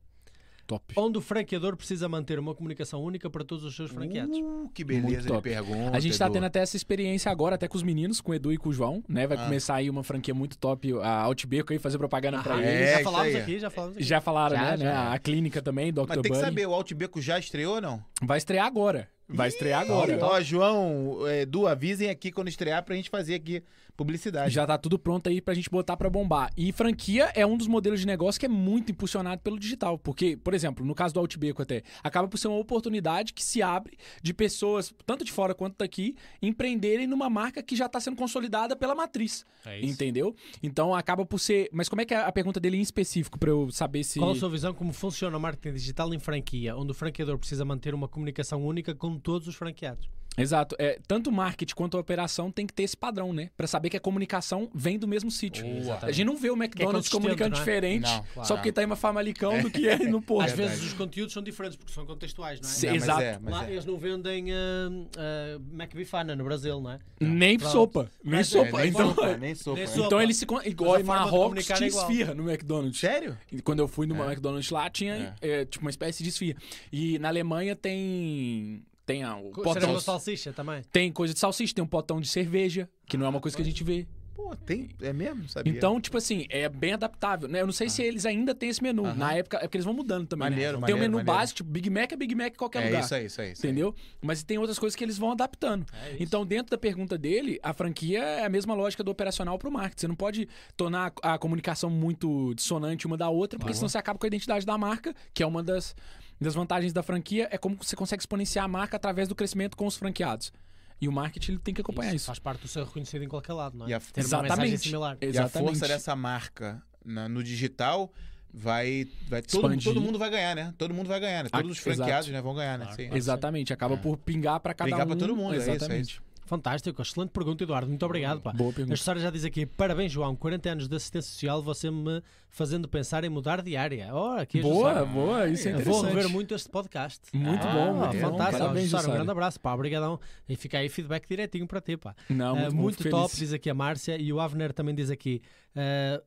Top. 0.66 0.94
Onde 0.96 1.18
o 1.18 1.20
franqueador 1.20 1.76
precisa 1.76 2.08
manter 2.08 2.38
uma 2.38 2.54
comunicação 2.54 3.02
única 3.02 3.28
para 3.28 3.44
todos 3.44 3.64
os 3.64 3.76
seus 3.76 3.90
franqueados? 3.90 4.36
Uh, 4.38 4.68
que 4.72 4.82
beleza 4.84 5.28
de 5.30 5.42
pergunta. 5.42 5.96
A 5.96 6.00
gente 6.00 6.18
tá 6.18 6.24
Edu. 6.26 6.34
tendo 6.34 6.44
até 6.46 6.60
essa 6.60 6.76
experiência 6.76 7.30
agora, 7.30 7.54
até 7.56 7.68
com 7.68 7.76
os 7.76 7.82
meninos, 7.82 8.20
com 8.20 8.32
o 8.32 8.34
Edu 8.34 8.52
e 8.52 8.56
com 8.56 8.70
o 8.70 8.72
João, 8.72 9.02
né? 9.08 9.26
Vai 9.26 9.36
Ah. 9.36 9.44
começar 9.44 9.74
aí 9.76 9.90
uma 9.90 10.02
franquia 10.02 10.34
muito 10.34 10.56
top, 10.58 10.92
a 11.02 11.26
Outbeco 11.26 11.72
aí, 11.72 11.78
fazer 11.78 11.98
propaganda 11.98 12.42
pra 12.42 12.54
Ah, 12.56 12.58
eles. 12.62 12.70
é, 12.70 12.86
já 12.86 12.94
isso 12.94 13.04
falámos 13.04 13.34
aí. 13.34 13.40
aqui, 13.40 13.58
já 13.58 13.70
falámos 13.70 13.96
aqui. 13.96 14.04
Já 14.06 14.20
falaram, 14.20 14.56
Já, 14.56 14.76
né? 14.76 14.84
já. 14.84 15.12
A 15.12 15.18
clínica 15.18 15.60
também, 15.62 15.92
Dr. 15.92 16.00
Mas 16.08 16.08
tem 16.14 16.22
que 16.22 16.28
Bunny. 16.30 16.40
saber, 16.40 16.66
o 16.66 16.72
Outbeco 16.72 17.20
já 17.20 17.38
estreou 17.38 17.74
ou 17.76 17.80
não? 17.80 18.02
Vai 18.22 18.38
estrear 18.38 18.66
agora. 18.66 19.08
Vai 19.28 19.48
estrear 19.48 19.80
agora. 19.80 20.18
Ó, 20.22 20.40
João, 20.42 21.26
Edu, 21.40 21.66
avisem 21.66 22.10
aqui 22.10 22.30
quando 22.30 22.48
estrear 22.48 22.82
pra 22.84 22.94
gente 22.94 23.08
fazer 23.08 23.34
aqui 23.34 23.62
publicidade. 23.96 24.52
Já 24.52 24.66
tá 24.66 24.76
tudo 24.76 24.98
pronto 24.98 25.28
aí 25.28 25.40
pra 25.40 25.54
gente 25.54 25.70
botar 25.70 25.96
pra 25.96 26.10
bombar. 26.10 26.50
E 26.56 26.72
franquia 26.72 27.30
é 27.34 27.46
um 27.46 27.56
dos 27.56 27.66
modelos 27.66 28.00
de 28.00 28.06
negócio 28.06 28.38
que 28.38 28.46
é 28.46 28.48
muito 28.48 28.92
impulsionado 28.92 29.40
pelo 29.42 29.58
digital. 29.58 29.98
Porque, 29.98 30.36
por 30.36 30.54
exemplo, 30.54 30.84
no 30.84 30.94
caso 30.94 31.14
do 31.14 31.20
Outbeco 31.20 31.62
até, 31.62 31.82
acaba 32.02 32.28
por 32.28 32.38
ser 32.38 32.48
uma 32.48 32.58
oportunidade 32.58 33.32
que 33.32 33.44
se 33.44 33.62
abre 33.62 33.96
de 34.22 34.34
pessoas, 34.34 34.92
tanto 35.06 35.24
de 35.24 35.32
fora 35.32 35.54
quanto 35.54 35.78
daqui, 35.78 36.16
empreenderem 36.42 37.06
numa 37.06 37.30
marca 37.30 37.62
que 37.62 37.76
já 37.76 37.88
tá 37.88 38.00
sendo 38.00 38.16
consolidada 38.16 38.76
pela 38.76 38.94
matriz. 38.94 39.44
É 39.64 39.80
Entendeu? 39.84 40.34
Então 40.62 40.94
acaba 40.94 41.24
por 41.24 41.38
ser. 41.38 41.68
Mas 41.72 41.88
como 41.88 42.02
é 42.02 42.04
que 42.04 42.14
é 42.14 42.18
a 42.18 42.32
pergunta 42.32 42.60
dele 42.60 42.76
em 42.76 42.82
específico 42.82 43.38
pra 43.38 43.50
eu 43.50 43.70
saber 43.70 44.04
se. 44.04 44.18
Qual 44.18 44.32
a 44.32 44.36
sua 44.36 44.50
visão 44.50 44.74
como 44.74 44.92
funciona 44.92 45.36
o 45.36 45.40
marketing 45.40 45.74
digital 45.74 46.12
em 46.12 46.18
franquia, 46.18 46.76
onde 46.76 46.90
o 46.90 46.94
franqueador 46.94 47.38
precisa 47.38 47.64
manter 47.64 47.94
uma 47.94 48.08
comunicação 48.08 48.64
única 48.64 48.94
com 48.94 49.18
todos 49.18 49.48
os 49.48 49.54
franqueados? 49.54 50.08
Exato. 50.36 50.74
É, 50.78 50.98
tanto 51.06 51.30
o 51.30 51.32
marketing 51.32 51.74
quanto 51.74 51.96
a 51.96 52.00
operação 52.00 52.50
tem 52.50 52.66
que 52.66 52.72
ter 52.72 52.82
esse 52.82 52.96
padrão, 52.96 53.32
né? 53.32 53.50
Pra 53.56 53.66
saber 53.66 53.90
que 53.90 53.96
a 53.96 54.00
comunicação 54.00 54.68
vem 54.74 54.98
do 54.98 55.06
mesmo 55.06 55.30
sítio. 55.30 55.64
Exatamente. 55.66 56.10
A 56.10 56.12
gente 56.12 56.26
não 56.26 56.36
vê 56.36 56.50
o 56.50 56.54
McDonald's 56.56 57.08
comunicando 57.08 57.54
é? 57.54 57.58
diferente 57.58 58.02
Não, 58.10 58.16
só 58.24 58.32
claro. 58.32 58.54
porque 58.56 58.72
tá 58.72 58.82
em 58.82 58.86
uma 58.86 58.96
Famalicão 58.96 59.60
do 59.60 59.70
que 59.70 59.86
é 59.88 59.98
no 59.98 60.18
Às 60.18 60.24
posto. 60.24 60.56
vezes 60.56 60.82
os 60.82 60.92
conteúdos 60.92 61.32
são 61.32 61.42
diferentes 61.42 61.76
porque 61.76 61.92
são 61.92 62.04
contextuais, 62.04 62.60
não 62.60 62.68
é? 62.68 62.72
Sim, 62.72 62.86
Não, 62.86 62.94
mas 62.94 63.02
exato. 63.04 63.20
é, 63.22 63.38
mas 63.40 63.52
Lá 63.54 63.66
é. 63.68 63.72
eles 63.72 63.84
não 63.84 63.96
vendem 63.96 64.52
uh, 64.52 64.54
uh, 64.56 65.62
McBifana 65.72 66.34
no 66.34 66.44
Brasil, 66.44 66.80
não 66.80 66.90
é? 66.90 66.98
Nem 67.20 67.58
Pronto. 67.58 67.72
sopa. 67.72 68.10
Nem 68.22 68.34
Mas 68.36 68.54
é, 68.54 68.58
sopa. 68.64 68.78
nem 68.80 68.88
então, 68.90 69.08
sopa, 69.14 69.36
nem 69.36 69.54
sopa. 69.54 69.74
nem 69.76 69.84
é. 69.84 69.86
sopa. 69.86 70.06
então 70.06 70.20
ele 70.20 70.34
se. 70.34 70.46
Igual 70.64 71.00
em 71.00 71.02
Marrocos 71.02 71.64
tinha 71.66 71.78
é 71.78 71.86
esfirra 71.86 72.34
no 72.34 72.50
McDonald's. 72.50 72.98
Sério? 73.00 73.38
Quando 73.62 73.78
eu 73.80 73.88
fui 73.88 74.06
no 74.06 74.14
É. 74.22 74.26
McDonald's 74.26 74.70
lá, 74.70 74.90
tinha 74.90 75.34
é, 75.40 75.64
tipo 75.64 75.84
uma 75.84 75.90
espécie 75.90 76.22
de 76.22 76.28
esfirra. 76.28 76.58
E 76.92 77.18
na 77.18 77.28
Alemanha 77.28 77.76
tem. 77.76 78.82
Tem 79.06 79.22
ah, 79.22 79.36
o 79.36 79.52
Será 79.54 79.62
potão. 79.64 80.00
salsicha 80.00 80.52
também? 80.52 80.82
Tem 80.90 81.12
coisa 81.12 81.34
de 81.34 81.40
salsicha, 81.40 81.74
tem 81.74 81.84
um 81.84 81.86
potão 81.86 82.20
de 82.20 82.28
cerveja, 82.28 82.88
que 83.06 83.16
não 83.16 83.26
é 83.26 83.28
uma 83.28 83.40
coisa 83.40 83.56
que 83.56 83.62
a 83.62 83.66
gente 83.66 83.84
vê. 83.84 84.06
Pô, 84.34 84.52
tem. 84.56 84.90
É 85.00 85.12
mesmo? 85.12 85.48
Sabia? 85.48 85.72
Então, 85.72 86.00
tipo 86.00 86.16
assim, 86.16 86.44
é 86.48 86.68
bem 86.68 86.92
adaptável, 86.94 87.48
né? 87.48 87.60
Eu 87.60 87.66
não 87.66 87.72
sei 87.72 87.88
se 87.88 88.02
eles 88.02 88.26
ainda 88.26 88.52
têm 88.52 88.68
esse 88.68 88.82
menu. 88.82 89.06
Aham. 89.06 89.14
Na 89.14 89.32
época, 89.32 89.58
é 89.58 89.60
porque 89.60 89.76
eles 89.76 89.84
vão 89.84 89.94
mudando 89.94 90.26
também. 90.26 90.50
né? 90.50 90.56
Maneiro, 90.56 90.72
Tem 90.72 90.78
o 90.78 90.80
maneiro, 90.80 91.00
menu 91.02 91.16
maneiro. 91.18 91.38
básico, 91.38 91.56
tipo, 91.58 91.70
Big 91.70 91.88
Mac 91.88 92.10
é 92.10 92.16
Big 92.16 92.34
Mac 92.34 92.52
em 92.52 92.56
qualquer 92.56 92.82
é 92.82 92.86
lugar. 92.86 93.04
isso 93.04 93.14
aí, 93.14 93.26
isso 93.26 93.40
aí. 93.40 93.52
isso 93.52 93.64
aí. 93.64 93.70
Entendeu? 93.70 93.94
Mas 94.20 94.42
tem 94.42 94.58
outras 94.58 94.76
coisas 94.76 94.96
que 94.96 95.04
eles 95.04 95.16
vão 95.18 95.30
adaptando. 95.30 95.86
É 96.02 96.16
Então, 96.18 96.44
dentro 96.44 96.70
da 96.72 96.78
pergunta 96.78 97.16
dele, 97.16 97.60
a 97.62 97.72
franquia 97.72 98.24
é 98.24 98.44
a 98.44 98.48
mesma 98.48 98.74
lógica 98.74 99.04
do 99.04 99.10
operacional 99.12 99.56
pro 99.56 99.70
marketing. 99.70 100.00
Você 100.00 100.08
não 100.08 100.16
pode 100.16 100.48
tornar 100.76 101.12
a 101.22 101.38
comunicação 101.38 101.88
muito 101.88 102.52
dissonante 102.56 103.06
uma 103.06 103.16
da 103.16 103.28
outra, 103.30 103.56
porque 103.56 103.72
senão 103.72 103.88
você 103.88 103.98
acaba 103.98 104.18
com 104.18 104.26
a 104.26 104.28
identidade 104.28 104.66
da 104.66 104.76
marca, 104.76 105.14
que 105.32 105.44
é 105.44 105.46
uma 105.46 105.62
das, 105.62 105.94
das 106.40 106.54
vantagens 106.54 106.92
da 106.92 107.02
franquia, 107.02 107.48
é 107.50 107.56
como 107.58 107.76
você 107.80 107.96
consegue 107.96 108.20
exponenciar 108.22 108.64
a 108.64 108.68
marca 108.68 108.96
através 108.96 109.28
do 109.28 109.34
crescimento 109.34 109.76
com 109.76 109.86
os 109.86 109.96
franqueados. 109.96 110.52
E 111.00 111.08
o 111.08 111.12
marketing 111.12 111.52
ele 111.52 111.58
tem 111.60 111.74
que 111.74 111.80
acompanhar 111.80 112.14
isso. 112.14 112.26
Faz 112.26 112.38
parte 112.38 112.62
do 112.62 112.68
ser 112.68 112.84
reconhecido 112.84 113.22
em 113.24 113.28
qualquer 113.28 113.52
lado, 113.52 113.76
não 113.76 113.86
é? 113.86 113.90
E 113.90 113.94
a- 113.94 114.00
Ter 114.00 114.20
Exatamente. 114.20 114.78
similar. 114.78 115.16
E 115.20 115.26
a 115.26 115.28
Exatamente. 115.28 115.68
força 115.70 115.88
dessa 115.88 116.14
marca 116.16 116.82
na- 117.04 117.28
no 117.28 117.42
digital 117.42 118.12
vai. 118.52 119.06
vai 119.28 119.42
todo, 119.42 119.76
todo 119.82 120.00
mundo 120.00 120.18
vai 120.18 120.30
ganhar, 120.30 120.54
né? 120.54 120.72
Todo 120.78 120.94
mundo 120.94 121.08
vai 121.08 121.18
ganhar, 121.20 121.42
né? 121.44 121.50
Ah, 121.52 121.58
Todos 121.60 121.72
os 121.76 121.82
franqueados 121.82 122.28
né, 122.28 122.40
vão 122.40 122.54
ganhar, 122.54 122.78
né? 122.78 122.84
Claro, 122.86 123.02
Sim. 123.02 123.10
Exatamente, 123.12 123.72
acaba 123.72 123.94
É. 123.94 123.98
por 123.98 124.16
pingar 124.16 124.60
pra 124.60 124.72
cada 124.72 124.90
Pingar 124.90 125.04
um. 125.06 125.10
pra 125.10 125.16
todo 125.18 125.36
mundo, 125.36 125.54
é 125.54 125.58
isso, 125.58 125.70
é 125.70 125.74
Exatamente. 125.74 126.10
isso. 126.12 126.22
Fantástico, 126.46 127.00
excelente 127.00 127.30
pergunta, 127.30 127.64
Eduardo. 127.64 127.88
Muito 127.88 128.04
obrigado. 128.04 128.40
Pá. 128.40 128.52
Boa 128.52 128.70
A 128.70 128.72
pergunta. 128.74 128.94
história 128.94 129.20
já 129.20 129.30
diz 129.30 129.44
aqui: 129.44 129.64
parabéns, 129.64 130.12
João. 130.12 130.36
40 130.36 130.68
anos 130.70 130.88
de 130.88 130.94
assistência 130.96 131.30
social, 131.32 131.62
você 131.62 131.90
me 131.90 132.22
fazendo 132.50 132.86
pensar 132.86 133.24
em 133.24 133.28
mudar 133.28 133.62
de 133.62 133.76
área. 133.76 134.14
Oh, 134.14 134.32
aqui 134.38 134.60
a 134.60 134.62
Boa, 134.62 134.88
Jussara. 134.90 135.06
boa, 135.06 135.48
isso 135.48 135.66
é 135.68 135.70
interessante. 135.72 135.94
Vou 135.94 136.02
rever 136.04 136.28
muito 136.28 136.54
este 136.54 136.68
podcast. 136.68 137.20
Muito 137.32 137.66
Ah, 137.66 137.72
bom, 137.72 137.94
muito 137.94 138.12
bom. 138.20 138.30
fantástico. 138.30 138.58
Parabéns, 138.58 138.84
Jussara, 138.90 139.08
um 139.08 139.14
grande 139.14 139.30
abraço, 139.30 139.58
pá, 139.60 139.72
obrigadão. 139.74 140.20
E 140.48 140.54
fica 140.54 140.78
aí 140.78 140.88
feedback 140.88 141.26
direitinho 141.28 141.66
para 141.66 141.80
ti, 141.80 141.96
pá. 141.96 142.14
Não, 142.28 142.56
Eh, 142.56 142.60
muito, 142.64 142.74
muito 142.76 142.82
muito 143.02 143.10
top, 143.10 143.28
feliz. 143.30 143.38
diz 143.38 143.52
aqui 143.54 143.70
a 143.70 143.74
Márcia. 143.74 144.20
E 144.20 144.32
o 144.32 144.38
Avner 144.38 144.72
também 144.72 144.94
diz 144.94 145.10
aqui: 145.10 145.40
eh, 145.74 146.22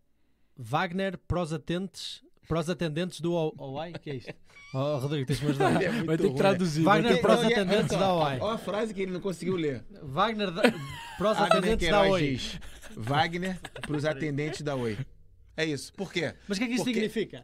Wagner 0.57 1.17
para 1.27 1.41
os 1.41 1.53
atentes, 1.53 2.23
para 2.47 2.59
os 2.59 2.69
atendentes 2.69 3.19
do 3.21 3.33
O- 3.33 3.53
OI? 3.57 3.91
O 3.91 3.99
que 3.99 4.09
é 4.09 4.15
isto? 4.15 4.33
Oh, 4.73 4.97
Rodrigo, 4.97 5.25
tens-me 5.25 5.49
ajudar. 5.49 5.81
É 5.81 5.89
Vai 6.03 6.17
ter 6.17 6.29
que 6.29 6.35
traduzir. 6.35 6.83
Wagner 6.83 7.15
ter- 7.15 7.21
para 7.21 7.35
os 7.35 7.43
e 7.43 7.45
é- 7.45 7.53
atendentes 7.53 7.91
olha 7.91 7.99
da 7.99 8.13
OI. 8.13 8.39
Olha 8.39 8.53
a 8.53 8.57
frase 8.57 8.93
que 8.93 9.01
ele 9.01 9.11
não 9.11 9.21
conseguiu 9.21 9.55
ler. 9.55 9.83
Wagner 10.03 10.51
da- 10.51 10.61
para 10.61 11.31
os 11.31 11.37
Wagner 11.37 11.57
atendentes 11.57 11.89
da 11.89 12.17
diz, 12.17 12.59
Wagner 12.95 13.59
para 13.81 13.95
os 13.97 14.05
atendentes 14.05 14.61
da 14.61 14.75
Oi. 14.75 14.97
É 15.57 15.65
isso. 15.65 15.91
Por 15.93 16.13
quê? 16.13 16.33
Mas 16.47 16.57
o 16.57 16.61
que 16.61 16.65
é 16.65 16.67
que 16.67 16.75
isso 16.75 16.83
Porque 16.83 16.93
significa? 17.09 17.41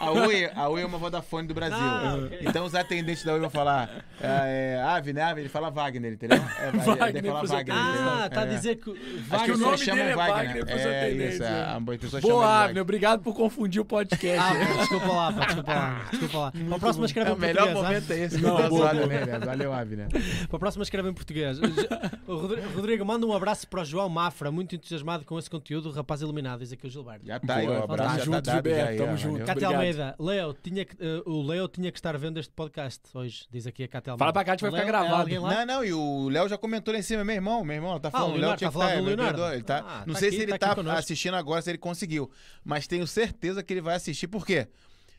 A, 0.00 0.10
Oi, 0.10 0.50
a 0.52 0.68
Oi 0.68 0.82
é 0.82 0.84
uma 0.86 0.98
Vodafone 0.98 1.46
do 1.46 1.54
Brasil. 1.54 1.78
Ah, 1.78 2.18
ok. 2.26 2.38
Então 2.42 2.64
os 2.64 2.74
atendentes 2.74 3.22
da 3.24 3.32
Oi 3.34 3.38
vão 3.40 3.48
falar 3.48 4.04
é, 4.20 4.74
é, 4.76 4.82
Ave, 4.82 5.12
né? 5.12 5.22
Ave, 5.22 5.42
ele 5.42 5.48
fala 5.48 5.70
Wagner, 5.70 6.12
entendeu? 6.14 6.38
É, 6.58 6.70
Wagner 6.72 7.16
ele 7.16 7.28
fala 7.28 7.46
Wagner. 7.46 7.76
entendeu? 7.76 8.08
Ah, 8.10 8.26
está 8.26 8.40
a 8.40 8.44
É. 8.44 8.46
dizer 8.46 8.76
que 8.76 8.90
As 8.90 8.96
o 8.96 9.28
Wagner. 9.28 9.46
pessoas 9.46 9.60
nome 9.60 9.78
chamam 9.78 10.04
é 10.04 10.16
Wagner. 10.16 10.34
Wagner 10.36 10.56
é 10.68 11.10
isso, 11.28 11.42
é. 11.44 11.46
é. 11.46 11.62
as 11.94 12.00
pessoas 12.00 12.22
chamam 12.22 12.36
Boa, 12.36 12.46
de 12.58 12.64
Avner, 12.64 12.82
obrigado 12.82 13.22
por 13.22 13.34
confundir 13.36 13.80
o 13.80 13.84
podcast. 13.84 14.38
Ah, 14.40 14.76
desculpa 14.80 15.06
lá, 15.06 15.32
pá, 15.32 15.44
desculpa 15.46 15.72
lá. 15.72 16.06
Desculpa 16.10 16.38
lá. 16.38 16.50
Para 16.52 16.76
a 16.76 16.78
próxima 16.80 17.06
escreve 17.06 17.30
É 17.30 17.32
em 17.32 17.36
o 17.36 17.38
melhor 17.38 17.72
português. 17.72 17.86
momento 17.86 18.10
é 18.12 18.24
esse. 18.24 18.38
Não, 18.40 18.58
Não, 18.58 19.06
né? 19.06 19.38
Valeu, 19.46 19.72
Ave, 19.72 19.94
né? 19.96 20.08
Para 20.48 20.56
a 20.56 20.58
próxima 20.58 20.82
escreve 20.82 21.08
em 21.08 21.14
português. 21.14 21.58
Rodrigo, 22.74 23.04
manda 23.04 23.24
um 23.24 23.32
abraço 23.32 23.68
para 23.68 23.82
o 23.82 23.84
João 23.84 24.08
Mafra, 24.08 24.50
muito 24.50 24.74
entusiasmado 24.74 25.24
com 25.24 25.38
esse 25.38 25.48
conteúdo, 25.48 25.90
rapaz 25.90 26.20
iluminado, 26.22 26.60
diz 26.60 26.72
aqui 26.72 26.86
o 26.86 26.90
Gilberto. 26.90 27.19
Já 27.22 27.38
tá 27.38 27.56
aí. 27.56 27.66
Boa, 27.66 27.84
Abraço 27.84 28.10
tamo 28.10 28.24
junto, 28.24 28.34
tá 28.34 28.40
dado 28.40 28.54
Gilberto, 28.68 28.96
tamo 29.04 29.16
junto. 29.16 29.44
Cátia. 29.44 29.68
Almeida, 29.68 30.16
Leo, 30.18 30.54
tinha 30.54 30.84
que, 30.84 30.96
eh, 30.98 31.22
o 31.26 31.42
Leo 31.42 31.68
tinha 31.68 31.92
que 31.92 31.98
estar 31.98 32.16
vendo 32.16 32.40
este 32.40 32.52
podcast 32.52 33.00
hoje, 33.14 33.46
diz 33.50 33.66
aqui 33.66 33.84
a 33.84 33.88
Cátia 33.88 34.12
Almeida. 34.12 34.18
Fala 34.18 34.32
pra 34.32 34.44
Cátia, 34.44 34.70
vai 34.70 34.80
Leo, 34.80 34.86
ficar 34.86 34.98
é 34.98 35.06
gravado. 35.06 35.40
lá? 35.40 35.54
Não, 35.54 35.66
não, 35.76 35.84
e 35.84 35.92
o 35.92 36.28
Léo 36.28 36.48
já 36.48 36.56
comentou 36.56 36.92
lá 36.94 36.98
em 37.00 37.02
cima, 37.02 37.22
meu 37.24 37.34
irmão, 37.34 37.62
meu 37.64 37.76
irmão, 37.76 38.00
tá 38.00 38.10
falando, 38.10 38.32
o 38.32 38.36
o 38.36 38.38
Léo 38.40 38.56
tinha 38.56 38.70
tá 38.70 38.78
que 38.88 38.94
tá, 38.94 39.00
Leonardo. 39.00 39.44
ele 39.52 39.62
tá, 39.62 39.78
Ah, 39.86 40.04
não 40.06 40.14
tá 40.14 40.20
sei 40.20 40.28
aqui, 40.28 40.36
se 40.38 40.42
ele 40.44 40.58
tá 40.58 40.74
tá 40.74 40.92
assistindo 40.94 41.34
agora, 41.34 41.60
se 41.60 41.70
ele 41.70 41.78
conseguiu, 41.78 42.30
mas 42.64 42.86
tenho 42.86 43.06
certeza 43.06 43.62
que 43.62 43.72
ele 43.72 43.80
vai 43.82 43.96
assistir, 43.96 44.26
por 44.28 44.46
quê? 44.46 44.66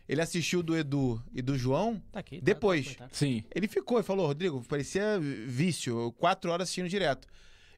Ele 0.09 0.21
assistiu 0.21 0.61
do 0.63 0.75
Edu 0.75 1.21
e 1.33 1.41
do 1.41 1.57
João, 1.57 2.01
Tá 2.11 2.19
aqui, 2.19 2.37
tá, 2.39 2.43
Depois. 2.43 2.95
tá, 2.95 3.03
tá. 3.05 3.09
Sim. 3.13 3.43
ele 3.55 3.67
ficou 3.67 3.99
e 3.99 4.03
falou, 4.03 4.25
Rodrigo, 4.27 4.61
parecia 4.67 5.19
vício, 5.47 6.11
quatro 6.17 6.51
horas 6.51 6.63
assistindo 6.63 6.89
direto. 6.89 7.27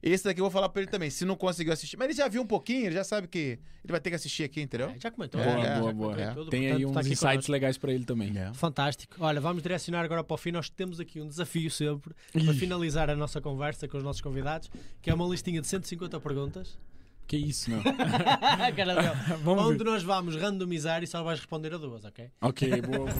Esse 0.06 0.22
daqui 0.24 0.38
eu 0.38 0.44
vou 0.44 0.50
falar 0.50 0.68
pra 0.68 0.82
ele 0.82 0.90
também, 0.90 1.08
se 1.08 1.24
não 1.24 1.34
conseguiu 1.34 1.72
assistir, 1.72 1.96
mas 1.96 2.08
ele 2.08 2.14
já 2.18 2.28
viu 2.28 2.42
um 2.42 2.46
pouquinho, 2.46 2.84
ele 2.86 2.94
já 2.94 3.02
sabe 3.02 3.26
que 3.26 3.38
ele 3.82 3.90
vai 3.90 3.98
ter 3.98 4.10
que 4.10 4.16
assistir 4.16 4.42
aqui, 4.44 4.60
entendeu? 4.60 4.90
É, 4.90 4.96
já 5.00 5.10
comentou. 5.10 5.40
É, 5.40 5.44
Boa, 5.44 5.56
é, 5.56 5.58
boa, 5.58 5.86
já 5.88 5.92
boa. 5.94 6.12
comentou 6.14 6.34
tudo, 6.44 6.50
Tem 6.50 6.66
aí 6.66 6.82
portanto, 6.82 6.90
uns 6.90 6.94
tá 6.94 7.00
insights 7.00 7.20
connosco. 7.30 7.52
legais 7.52 7.78
pra 7.78 7.92
ele 7.92 8.04
também. 8.04 8.36
É. 8.38 8.52
Fantástico. 8.52 9.16
Olha, 9.18 9.40
vamos 9.40 9.62
direcionar 9.62 10.04
agora 10.04 10.22
para 10.22 10.34
o 10.34 10.36
fim. 10.36 10.50
Nós 10.52 10.68
temos 10.68 11.00
aqui 11.00 11.22
um 11.22 11.26
desafio 11.26 11.70
sempre 11.70 12.14
para 12.32 12.52
finalizar 12.52 13.08
a 13.08 13.16
nossa 13.16 13.40
conversa 13.40 13.88
com 13.88 13.96
os 13.96 14.04
nossos 14.04 14.20
convidados, 14.20 14.70
que 15.00 15.08
é 15.08 15.14
uma 15.14 15.26
listinha 15.26 15.58
de 15.62 15.66
150 15.66 16.20
perguntas. 16.20 16.78
Que 17.26 17.36
isso, 17.38 17.70
não. 17.70 17.82
Vamos 19.42 19.64
onde 19.64 19.78
ver. 19.78 19.84
nós 19.84 20.02
vamos 20.02 20.36
randomizar 20.36 21.02
e 21.02 21.06
só 21.06 21.22
vais 21.22 21.38
responder 21.38 21.72
a 21.74 21.78
duas, 21.78 22.04
ok? 22.04 22.30
Ok, 22.40 22.82
boa, 22.82 22.98
boa. 22.98 23.10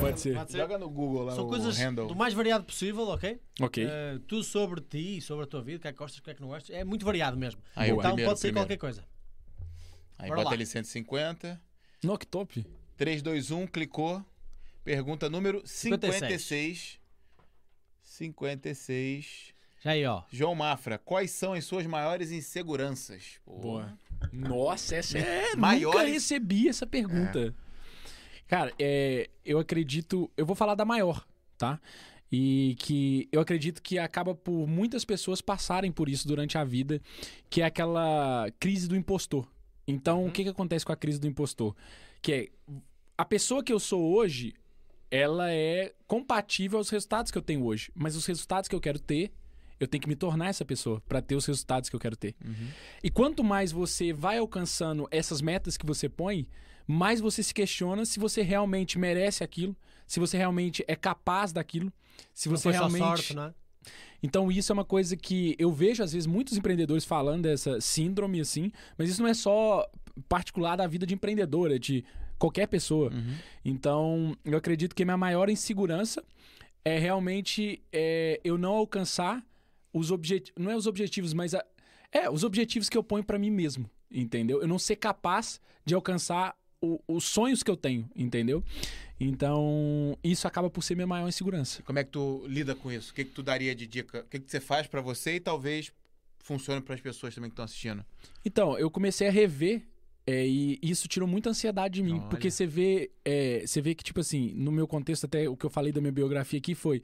Pode 0.00 0.20
ser. 0.20 0.34
Pode 0.34 0.52
ser? 0.52 0.58
Joga 0.58 0.76
no 0.78 0.90
Google 0.90 1.24
lá 1.24 1.34
São 1.34 1.46
o 1.46 1.48
coisas 1.48 1.76
handle. 1.78 2.06
do 2.06 2.14
mais 2.14 2.34
variado 2.34 2.64
possível, 2.64 3.08
ok? 3.08 3.40
Ok. 3.60 3.82
Eh, 3.84 4.18
tudo 4.28 4.44
sobre 4.44 4.80
ti, 4.82 5.20
sobre 5.22 5.44
a 5.44 5.46
tua 5.46 5.62
vida, 5.62 5.78
o 5.78 5.80
que 5.80 5.88
é 5.88 5.92
que 5.92 5.98
gostas, 5.98 6.18
o 6.18 6.22
que 6.22 6.30
é 6.30 6.34
que 6.34 6.40
não 6.42 6.48
gostas. 6.48 6.76
É 6.76 6.84
muito 6.84 7.04
variado 7.04 7.36
mesmo. 7.36 7.62
Aí, 7.74 7.88
então 7.90 8.02
primeiro, 8.02 8.30
pode 8.30 8.40
ser 8.40 8.48
primeiro. 8.48 8.66
qualquer 8.66 8.76
coisa. 8.78 9.04
Aí 10.18 10.28
Bora 10.28 10.40
bota 10.42 10.50
lá. 10.50 10.54
ali 10.56 10.66
150, 10.66 11.60
Não, 12.02 12.16
que 12.18 12.26
top. 12.26 12.64
3, 12.96 13.22
2, 13.22 13.50
1, 13.50 13.66
clicou, 13.68 14.24
pergunta 14.84 15.30
número 15.30 15.62
56. 15.64 17.00
56. 18.02 19.53
Já 19.84 19.90
aí, 19.90 20.06
ó. 20.06 20.22
João 20.30 20.54
Mafra, 20.54 20.96
quais 20.96 21.30
são 21.30 21.52
as 21.52 21.64
suas 21.66 21.86
maiores 21.86 22.30
inseguranças? 22.32 23.38
Pô. 23.44 23.52
Boa. 23.58 23.98
Nossa, 24.32 24.96
essa 24.96 25.18
é. 25.18 25.42
Nunca 25.50 25.56
Maiores- 25.58 26.12
recebi 26.12 26.68
essa 26.68 26.86
pergunta. 26.86 27.54
Cara, 28.48 28.72
é, 28.78 29.28
eu 29.44 29.58
acredito. 29.58 30.30
Eu 30.36 30.46
vou 30.46 30.56
falar 30.56 30.74
da 30.74 30.86
maior, 30.86 31.26
tá? 31.58 31.78
E 32.32 32.74
que 32.78 33.28
eu 33.30 33.40
acredito 33.42 33.82
que 33.82 33.98
acaba 33.98 34.34
por 34.34 34.66
muitas 34.66 35.04
pessoas 35.04 35.42
passarem 35.42 35.92
por 35.92 36.08
isso 36.08 36.26
durante 36.26 36.56
a 36.56 36.64
vida, 36.64 36.98
que 37.50 37.60
é 37.60 37.66
aquela 37.66 38.50
crise 38.58 38.88
do 38.88 38.96
impostor. 38.96 39.46
Então, 39.86 40.22
Uhum. 40.22 40.28
o 40.28 40.32
que, 40.32 40.44
que 40.44 40.48
acontece 40.48 40.84
com 40.86 40.92
a 40.92 40.96
crise 40.96 41.20
do 41.20 41.26
impostor? 41.26 41.76
Que 42.22 42.32
é 42.32 42.48
a 43.18 43.24
pessoa 43.26 43.62
que 43.62 43.70
eu 43.72 43.78
sou 43.78 44.14
hoje, 44.14 44.54
ela 45.10 45.52
é 45.52 45.92
compatível 46.06 46.78
aos 46.78 46.88
resultados 46.88 47.30
que 47.30 47.36
eu 47.36 47.42
tenho 47.42 47.62
hoje. 47.64 47.92
Mas 47.94 48.16
os 48.16 48.24
resultados 48.24 48.66
que 48.66 48.74
eu 48.74 48.80
quero 48.80 48.98
ter, 48.98 49.30
eu 49.78 49.86
tenho 49.88 50.00
que 50.02 50.08
me 50.08 50.16
tornar 50.16 50.48
essa 50.48 50.64
pessoa 50.64 51.02
para 51.08 51.20
ter 51.20 51.34
os 51.34 51.46
resultados 51.46 51.88
que 51.88 51.96
eu 51.96 52.00
quero 52.00 52.16
ter. 52.16 52.34
Uhum. 52.44 52.68
E 53.02 53.10
quanto 53.10 53.42
mais 53.42 53.72
você 53.72 54.12
vai 54.12 54.38
alcançando 54.38 55.08
essas 55.10 55.40
metas 55.40 55.76
que 55.76 55.86
você 55.86 56.08
põe, 56.08 56.46
mais 56.86 57.20
você 57.20 57.42
se 57.42 57.52
questiona 57.52 58.04
se 58.04 58.18
você 58.18 58.42
realmente 58.42 58.98
merece 58.98 59.42
aquilo, 59.42 59.76
se 60.06 60.20
você 60.20 60.36
realmente 60.36 60.84
é 60.86 60.94
capaz 60.94 61.52
daquilo, 61.52 61.92
se 62.32 62.48
você 62.48 62.70
realmente. 62.70 63.02
sorte, 63.02 63.34
não 63.34 63.44
é? 63.44 63.54
Então 64.22 64.50
isso 64.50 64.72
é 64.72 64.74
uma 64.74 64.84
coisa 64.84 65.16
que 65.16 65.54
eu 65.58 65.70
vejo 65.70 66.02
às 66.02 66.12
vezes 66.12 66.26
muitos 66.26 66.56
empreendedores 66.56 67.04
falando 67.04 67.42
dessa 67.42 67.80
síndrome 67.80 68.40
assim, 68.40 68.72
mas 68.96 69.10
isso 69.10 69.20
não 69.20 69.28
é 69.28 69.34
só 69.34 69.86
particular 70.28 70.76
da 70.76 70.86
vida 70.86 71.04
de 71.04 71.12
empreendedor, 71.12 71.70
é 71.70 71.78
de 71.78 72.04
qualquer 72.38 72.66
pessoa. 72.66 73.12
Uhum. 73.12 73.34
Então, 73.64 74.36
eu 74.44 74.56
acredito 74.56 74.94
que 74.94 75.02
a 75.02 75.06
minha 75.06 75.16
maior 75.16 75.50
insegurança 75.50 76.24
é 76.84 76.98
realmente 76.98 77.82
é, 77.92 78.40
eu 78.44 78.58
não 78.58 78.74
alcançar 78.74 79.44
os 79.94 80.10
objetivos. 80.10 80.62
Não 80.62 80.70
é 80.70 80.76
os 80.76 80.86
objetivos, 80.86 81.32
mas 81.32 81.54
a- 81.54 81.64
é 82.12 82.28
os 82.28 82.44
objetivos 82.44 82.88
que 82.90 82.98
eu 82.98 83.02
ponho 83.02 83.24
pra 83.24 83.38
mim 83.38 83.50
mesmo, 83.50 83.88
entendeu? 84.10 84.60
Eu 84.60 84.68
não 84.68 84.78
ser 84.78 84.96
capaz 84.96 85.58
de 85.86 85.94
alcançar 85.94 86.54
o- 86.82 87.00
os 87.08 87.24
sonhos 87.24 87.62
que 87.62 87.70
eu 87.70 87.76
tenho, 87.76 88.06
entendeu? 88.14 88.62
Então, 89.18 90.18
isso 90.22 90.46
acaba 90.46 90.68
por 90.68 90.82
ser 90.82 90.94
minha 90.94 91.06
maior 91.06 91.28
insegurança. 91.28 91.82
Como 91.82 91.98
é 91.98 92.04
que 92.04 92.10
tu 92.10 92.44
lida 92.46 92.74
com 92.74 92.90
isso? 92.92 93.12
O 93.12 93.14
que, 93.14 93.24
que 93.24 93.30
tu 93.30 93.42
daria 93.42 93.74
de 93.74 93.86
dica? 93.86 94.20
O 94.20 94.24
que, 94.24 94.38
que 94.40 94.50
você 94.50 94.60
faz 94.60 94.86
pra 94.86 95.00
você 95.00 95.36
e 95.36 95.40
talvez 95.40 95.92
funcione 96.38 96.80
pras 96.80 97.00
pessoas 97.00 97.34
também 97.34 97.48
que 97.48 97.54
estão 97.54 97.64
assistindo? 97.64 98.04
Então, 98.44 98.78
eu 98.78 98.90
comecei 98.90 99.26
a 99.28 99.30
rever 99.30 99.82
é, 100.26 100.46
e 100.46 100.78
isso 100.82 101.06
tirou 101.06 101.28
muita 101.28 101.50
ansiedade 101.50 101.94
de 101.94 102.02
mim. 102.02 102.18
Olha. 102.18 102.28
Porque 102.28 102.50
você 102.50 102.66
vê, 102.66 103.10
é, 103.24 103.64
você 103.66 103.80
vê 103.80 103.94
que, 103.94 104.02
tipo 104.02 104.20
assim, 104.20 104.52
no 104.54 104.72
meu 104.72 104.86
contexto, 104.86 105.24
até 105.24 105.48
o 105.48 105.56
que 105.56 105.64
eu 105.66 105.70
falei 105.70 105.92
da 105.92 106.00
minha 106.00 106.12
biografia 106.12 106.58
aqui 106.58 106.74
foi. 106.74 107.02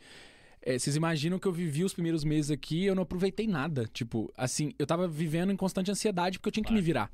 É, 0.62 0.78
vocês 0.78 0.94
imaginam 0.96 1.38
que 1.38 1.46
eu 1.48 1.52
vivi 1.52 1.82
os 1.84 1.92
primeiros 1.94 2.22
meses 2.22 2.50
aqui 2.50 2.80
e 2.82 2.86
eu 2.86 2.94
não 2.94 3.02
aproveitei 3.02 3.46
nada. 3.46 3.86
Tipo, 3.92 4.30
assim, 4.36 4.72
eu 4.78 4.86
tava 4.86 5.08
vivendo 5.08 5.50
em 5.52 5.56
constante 5.56 5.90
ansiedade 5.90 6.38
porque 6.38 6.48
eu 6.48 6.52
tinha 6.52 6.64
que 6.64 6.72
me 6.72 6.80
virar. 6.80 7.10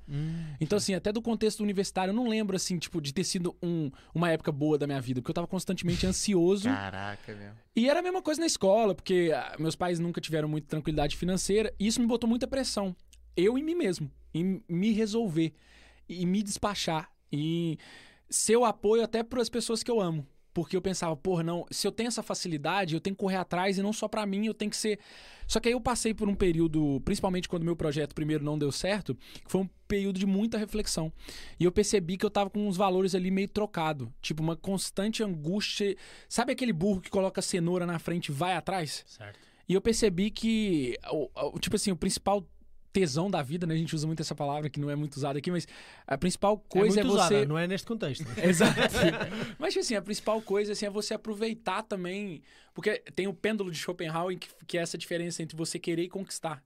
Então, 0.61 0.77
assim, 0.79 0.95
até 0.95 1.13
do 1.13 1.23
contexto 1.23 1.61
universitário, 1.63 2.11
eu 2.11 2.15
não 2.17 2.29
lembro, 2.29 2.57
assim, 2.57 2.79
tipo, 2.79 3.01
de 3.01 3.13
ter 3.15 3.25
sido 3.25 3.57
um- 3.63 3.91
uma 4.15 4.31
época 4.31 4.51
boa 4.51 4.77
da 4.77 4.87
minha 4.87 5.01
vida, 5.01 5.21
porque 5.21 5.31
eu 5.31 5.35
tava 5.35 5.47
constantemente 5.47 6.05
ansioso. 6.07 6.69
Caraca, 6.69 7.35
mesmo. 7.35 7.57
E 7.77 7.89
era 7.89 8.01
a 8.01 8.03
mesma 8.03 8.21
coisa 8.23 8.41
na 8.41 8.47
escola, 8.47 8.95
porque 8.95 9.31
ah, 9.35 9.55
meus 9.59 9.77
pais 9.77 9.99
nunca 9.99 10.21
tiveram 10.21 10.49
muita 10.49 10.67
tranquilidade 10.69 11.17
financeira, 11.17 11.73
e 11.79 11.87
isso 11.87 12.01
me 12.01 12.07
botou 12.07 12.29
muita 12.29 12.47
pressão. 12.47 12.97
Eu 13.37 13.57
em 13.59 13.63
mim 13.63 13.75
mesmo, 13.75 14.11
em 14.35 14.63
me 14.69 14.93
resolver, 14.93 15.53
e 16.09 16.25
me 16.27 16.43
despachar, 16.43 17.11
e 17.31 17.77
ser 18.31 18.57
o 18.57 18.65
apoio 18.65 19.05
até 19.05 19.23
para 19.23 19.41
as 19.43 19.49
pessoas 19.49 19.83
que 19.83 19.91
eu 19.91 20.01
amo. 20.01 20.27
Porque 20.57 20.75
eu 20.75 20.81
pensava, 20.81 21.15
pô, 21.15 21.43
não, 21.43 21.67
se 21.71 21.87
eu 21.87 21.93
tenho 21.93 22.07
essa 22.07 22.23
facilidade, 22.23 22.95
eu 22.95 23.01
tenho 23.01 23.15
que 23.15 23.21
correr 23.21 23.37
atrás 23.37 23.77
e 23.77 23.83
não 23.83 23.93
só 23.93 24.09
pra 24.09 24.25
mim, 24.25 24.47
eu 24.47 24.55
tenho 24.55 24.71
que 24.71 24.77
ser. 24.79 24.99
Só 25.47 25.61
que 25.61 25.69
aí 25.69 25.75
eu 25.75 25.81
passei 25.83 26.15
por 26.15 26.31
um 26.31 26.35
período, 26.35 26.99
principalmente 27.05 27.47
quando 27.47 27.63
meu 27.63 27.77
projeto 27.77 28.15
primeiro 28.15 28.43
não 28.43 28.59
deu 28.59 28.73
certo, 28.73 29.15
que 29.15 29.51
foi 29.53 29.61
um 29.61 29.69
período 29.87 30.19
de 30.19 30.25
muita 30.25 30.57
reflexão. 30.57 31.13
E 31.61 31.65
eu 31.65 31.71
percebi 31.71 32.17
que 32.17 32.25
eu 32.25 32.31
tava 32.31 32.49
com 32.49 32.67
uns 32.67 32.75
valores 32.75 33.15
ali 33.15 33.31
meio 33.31 33.49
trocado, 33.49 34.11
tipo 34.23 34.43
uma 34.43 34.57
constante 34.57 35.23
angústia. 35.23 35.95
Sabe 36.27 36.53
aquele 36.53 36.73
burro 36.73 37.03
que 37.03 37.11
coloca 37.11 37.43
cenoura 37.43 37.85
na 37.85 37.99
frente 37.99 38.29
e 38.29 38.33
vai 38.33 38.55
atrás? 38.55 39.05
Certo. 39.07 39.39
E 39.69 39.75
eu 39.75 39.81
percebi 39.83 40.31
que, 40.31 40.97
tipo 41.61 41.77
assim, 41.77 41.91
o 41.91 41.97
principal 41.97 42.49
tesão 43.01 43.31
da 43.31 43.43
vida, 43.43 43.67
né? 43.67 43.75
A 43.75 43.77
gente 43.77 43.95
usa 43.95 44.07
muito 44.07 44.21
essa 44.21 44.35
palavra 44.35 44.71
que 44.71 44.81
não 44.81 44.89
é 44.89 44.97
muito 44.97 45.17
usada 45.17 45.39
aqui, 45.39 45.51
mas 45.51 45.67
a 46.07 46.17
principal 46.17 46.57
coisa 46.59 46.99
é 46.99 47.01
é, 47.01 47.05
muito 47.05 47.17
você. 47.19 47.35
usada, 47.35 47.47
não 47.47 47.59
é 47.59 47.67
neste 47.67 47.87
contexto. 47.87 48.25
Exato. 48.43 48.81
Mas, 49.59 49.75
tipo 49.75 49.81
assim, 49.85 49.95
a 49.95 50.03
principal 50.03 50.41
coisa 50.41 50.73
assim, 50.73 50.87
é 50.87 50.91
você 50.91 51.13
aproveitar 51.15 51.83
também. 51.83 52.41
Porque 52.75 52.99
tem 53.15 53.27
o 53.27 53.35
pêndulo 53.35 53.71
de 53.71 53.79
Schopenhauer, 53.79 54.39
que, 54.39 54.49
que 54.67 54.79
é 54.79 54.81
essa 54.81 54.97
diferença 54.97 55.43
entre 55.43 55.57
você 55.57 55.79
querer 55.79 56.05
e 56.05 56.09
conquistar. 56.09 56.63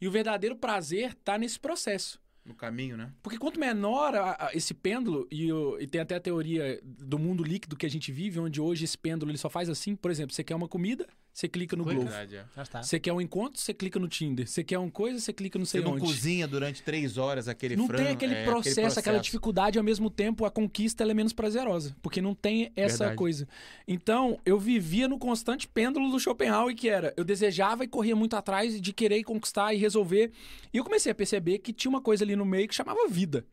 E 0.00 0.08
o 0.08 0.10
verdadeiro 0.10 0.56
prazer 0.56 1.14
tá 1.14 1.36
nesse 1.36 1.58
processo. 1.60 2.18
No 2.44 2.54
caminho, 2.54 2.96
né? 2.96 3.12
Porque 3.22 3.38
quanto 3.38 3.58
menor 3.58 4.14
a- 4.14 4.36
a- 4.46 4.50
esse 4.54 4.72
pêndulo, 4.72 5.26
e, 5.30 5.52
o- 5.52 5.78
e 5.80 5.86
tem 5.86 6.00
até 6.00 6.14
a 6.14 6.20
teoria 6.20 6.80
do 6.82 7.18
mundo 7.18 7.42
líquido 7.42 7.76
que 7.76 7.84
a 7.84 7.90
gente 7.90 8.12
vive, 8.12 8.38
onde 8.38 8.60
hoje 8.60 8.84
esse 8.84 8.96
pêndulo 8.96 9.30
ele 9.30 9.38
só 9.38 9.50
faz 9.50 9.68
assim. 9.68 9.96
Por 9.96 10.10
exemplo, 10.10 10.32
você 10.34 10.44
quer 10.44 10.54
uma 10.54 10.68
comida, 10.68 11.06
você 11.36 11.48
clica 11.48 11.76
no. 11.76 11.84
Globo. 11.84 12.00
Verdade, 12.00 12.36
é. 12.36 12.44
Já 12.56 12.62
está. 12.62 12.82
Você 12.82 12.98
quer 12.98 13.12
um 13.12 13.20
encontro, 13.20 13.60
você 13.60 13.74
clica 13.74 13.98
no 13.98 14.08
Tinder. 14.08 14.48
Você 14.48 14.64
quer 14.64 14.78
uma 14.78 14.90
coisa, 14.90 15.20
você 15.20 15.34
clica 15.34 15.58
no 15.58 15.66
Você 15.66 15.72
sei 15.72 15.80
não 15.82 15.92
onde. 15.92 16.00
cozinha 16.00 16.48
durante 16.48 16.82
três 16.82 17.18
horas 17.18 17.46
aquele 17.46 17.76
Não 17.76 17.86
frango. 17.86 18.04
tem 18.04 18.12
aquele, 18.14 18.34
é, 18.36 18.44
processo, 18.46 18.98
aquela 18.98 19.18
dificuldade, 19.18 19.76
e 19.76 19.78
ao 19.78 19.84
mesmo 19.84 20.08
tempo 20.08 20.46
a 20.46 20.50
conquista 20.50 21.04
ela 21.04 21.10
é 21.10 21.14
menos 21.14 21.34
prazerosa, 21.34 21.94
porque 22.00 22.22
não 22.22 22.34
tem 22.34 22.72
essa 22.74 23.00
Verdade. 23.00 23.18
coisa. 23.18 23.46
Então, 23.86 24.40
eu 24.46 24.58
vivia 24.58 25.06
no 25.06 25.18
constante 25.18 25.68
pêndulo 25.68 26.10
do 26.10 26.18
Schopenhauer, 26.18 26.74
que 26.74 26.88
era, 26.88 27.12
eu 27.18 27.24
desejava 27.24 27.84
e 27.84 27.86
corria 27.86 28.16
muito 28.16 28.34
atrás 28.34 28.80
de 28.80 28.92
querer 28.94 29.22
conquistar 29.22 29.74
e 29.74 29.76
resolver. 29.76 30.32
E 30.72 30.78
eu 30.78 30.84
comecei 30.84 31.12
a 31.12 31.14
perceber 31.14 31.58
que 31.58 31.70
tinha 31.70 31.90
uma 31.90 32.00
coisa 32.00 32.24
ali 32.24 32.34
no 32.34 32.46
meio 32.46 32.66
que 32.66 32.74
chamava 32.74 33.06
vida. 33.10 33.44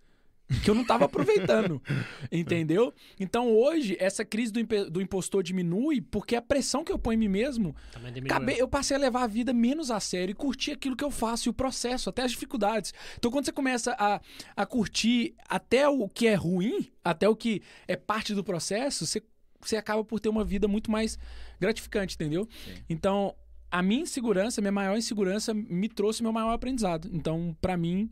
Que 0.61 0.69
eu 0.69 0.75
não 0.75 0.81
estava 0.83 1.05
aproveitando. 1.05 1.81
entendeu? 2.31 2.93
Então 3.19 3.51
hoje, 3.55 3.95
essa 3.99 4.23
crise 4.25 4.51
do, 4.51 4.89
do 4.89 5.01
impostor 5.01 5.41
diminui 5.43 6.01
porque 6.01 6.35
a 6.35 6.41
pressão 6.41 6.83
que 6.83 6.91
eu 6.91 6.99
ponho 6.99 7.15
em 7.15 7.19
mim 7.19 7.27
mesmo 7.27 7.75
diminuiu. 7.95 8.25
Acabei- 8.25 8.61
eu 8.61 8.67
passei 8.67 8.95
a 8.95 8.99
levar 8.99 9.23
a 9.23 9.27
vida 9.27 9.53
menos 9.53 9.89
a 9.91 9.99
sério 9.99 10.31
e 10.31 10.35
curtir 10.35 10.71
aquilo 10.71 10.95
que 10.95 11.03
eu 11.03 11.11
faço 11.11 11.47
e 11.47 11.51
o 11.51 11.53
processo, 11.53 12.09
até 12.09 12.23
as 12.23 12.31
dificuldades. 12.31 12.93
Então, 13.17 13.31
quando 13.31 13.45
você 13.45 13.51
começa 13.51 13.95
a, 13.97 14.21
a 14.55 14.65
curtir 14.65 15.33
até 15.47 15.87
o 15.87 16.07
que 16.09 16.27
é 16.27 16.35
ruim, 16.35 16.87
até 17.03 17.27
o 17.27 17.35
que 17.35 17.61
é 17.87 17.95
parte 17.95 18.33
do 18.33 18.43
processo, 18.43 19.05
você, 19.05 19.21
você 19.61 19.75
acaba 19.77 20.03
por 20.03 20.19
ter 20.19 20.29
uma 20.29 20.43
vida 20.43 20.67
muito 20.67 20.91
mais 20.91 21.17
gratificante, 21.59 22.15
entendeu? 22.15 22.47
Sim. 22.65 22.73
Então, 22.89 23.35
a 23.71 23.81
minha 23.81 24.01
insegurança, 24.03 24.59
a 24.59 24.63
minha 24.63 24.71
maior 24.71 24.97
insegurança, 24.97 25.53
me 25.53 25.89
trouxe 25.89 26.21
meu 26.21 26.31
maior 26.31 26.51
aprendizado. 26.51 27.09
Então, 27.11 27.55
pra 27.61 27.75
mim, 27.75 28.09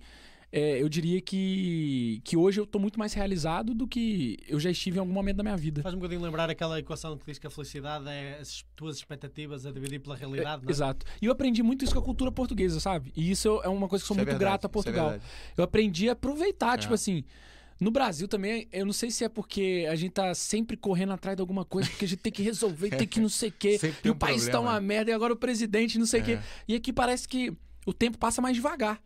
é, 0.51 0.81
eu 0.81 0.89
diria 0.89 1.21
que, 1.21 2.19
que 2.23 2.35
hoje 2.35 2.59
eu 2.59 2.65
tô 2.65 2.77
muito 2.77 2.99
mais 2.99 3.13
realizado 3.13 3.73
do 3.73 3.87
que 3.87 4.37
eu 4.47 4.59
já 4.59 4.69
estive 4.69 4.97
em 4.97 4.99
algum 4.99 5.13
momento 5.13 5.37
da 5.37 5.43
minha 5.43 5.55
vida. 5.55 5.81
Faz 5.81 5.95
um 5.95 5.97
bocadinho 5.97 6.21
lembrar 6.21 6.49
aquela 6.49 6.77
equação 6.79 7.17
que 7.17 7.25
diz 7.25 7.39
que 7.39 7.47
a 7.47 7.49
felicidade 7.49 8.07
é 8.09 8.37
as 8.41 8.65
tuas 8.75 8.97
expectativas 8.97 9.65
a 9.65 9.71
dividir 9.71 9.99
pela 9.99 10.15
realidade, 10.15 10.63
não 10.63 10.69
é? 10.69 10.71
Exato. 10.71 11.05
E 11.21 11.25
eu 11.25 11.31
aprendi 11.31 11.63
muito 11.63 11.85
isso 11.85 11.93
com 11.93 11.99
a 11.99 12.03
cultura 12.03 12.31
portuguesa, 12.31 12.79
sabe? 12.79 13.13
E 13.15 13.31
isso 13.31 13.61
é 13.63 13.69
uma 13.69 13.87
coisa 13.87 14.03
que 14.03 14.11
eu 14.11 14.15
sou 14.15 14.15
Isso 14.15 14.21
é 14.21 14.25
muito 14.25 14.27
verdade, 14.39 14.39
grato 14.39 14.65
a 14.65 14.67
é 14.67 14.69
Portugal. 14.71 15.19
eu 15.57 15.63
aprendi 15.63 16.09
a 16.09 16.13
aproveitar, 16.13 16.75
É. 16.75 16.77
tipo 16.77 16.93
assim. 16.93 17.23
No 17.79 17.89
Brasil 17.89 18.27
também, 18.27 18.67
eu 18.71 18.85
não 18.85 18.93
sei 18.93 19.09
se 19.09 19.23
é 19.23 19.29
porque 19.29 19.87
a 19.89 19.95
gente 19.95 20.11
tá 20.11 20.35
sempre 20.35 20.77
correndo 20.77 21.13
atrás 21.13 21.35
de 21.35 21.41
alguma 21.41 21.65
coisa, 21.65 21.89
porque 21.89 22.05
a 22.05 22.07
gente 22.07 22.19
tem 22.19 22.31
que 22.31 22.43
resolver, 22.43 22.91
tem 22.91 23.07
que 23.07 23.19
não 23.19 23.27
sei 23.27 23.49
o 23.49 23.53
quê. 23.57 23.79
Sempre 23.81 23.97
E 23.97 24.01
tem 24.03 24.11
o 24.11 24.13
um 24.13 24.17
país 24.19 24.45
tá 24.45 24.51
problema, 24.51 24.75
uma 24.75 24.79
né? 24.79 24.85
merda, 24.85 25.09
e 25.09 25.13
agora 25.15 25.33
o 25.33 25.35
presidente, 25.35 25.97
não 25.97 26.05
sei 26.05 26.21
o 26.21 26.23
quê. 26.23 26.31
É. 26.33 26.43
E 26.67 26.75
aqui 26.75 26.93
parece 26.93 27.27
que 27.27 27.51
o 27.83 27.91
tempo 27.91 28.19
passa 28.19 28.39
mais 28.39 28.55
devagar. 28.55 29.01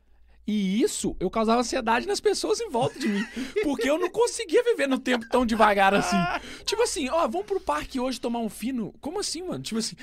E 0.47 0.81
isso 0.81 1.15
eu 1.19 1.29
causava 1.29 1.61
ansiedade 1.61 2.07
nas 2.07 2.19
pessoas 2.19 2.61
em 2.61 2.69
volta 2.69 2.99
de 2.99 3.07
mim. 3.07 3.25
Porque 3.63 3.89
eu 3.89 3.97
não 3.97 4.09
conseguia 4.09 4.63
viver 4.63 4.87
no 4.87 4.99
tempo 4.99 5.27
tão 5.29 5.45
devagar 5.45 5.93
assim. 5.93 6.17
Tipo 6.65 6.83
assim, 6.83 7.09
ó, 7.09 7.27
vamos 7.27 7.47
pro 7.47 7.59
parque 7.59 7.99
hoje 7.99 8.21
tomar 8.21 8.39
um 8.39 8.49
fino. 8.49 8.93
Como 9.01 9.19
assim, 9.19 9.41
mano? 9.41 9.63
Tipo 9.63 9.79
assim, 9.79 9.95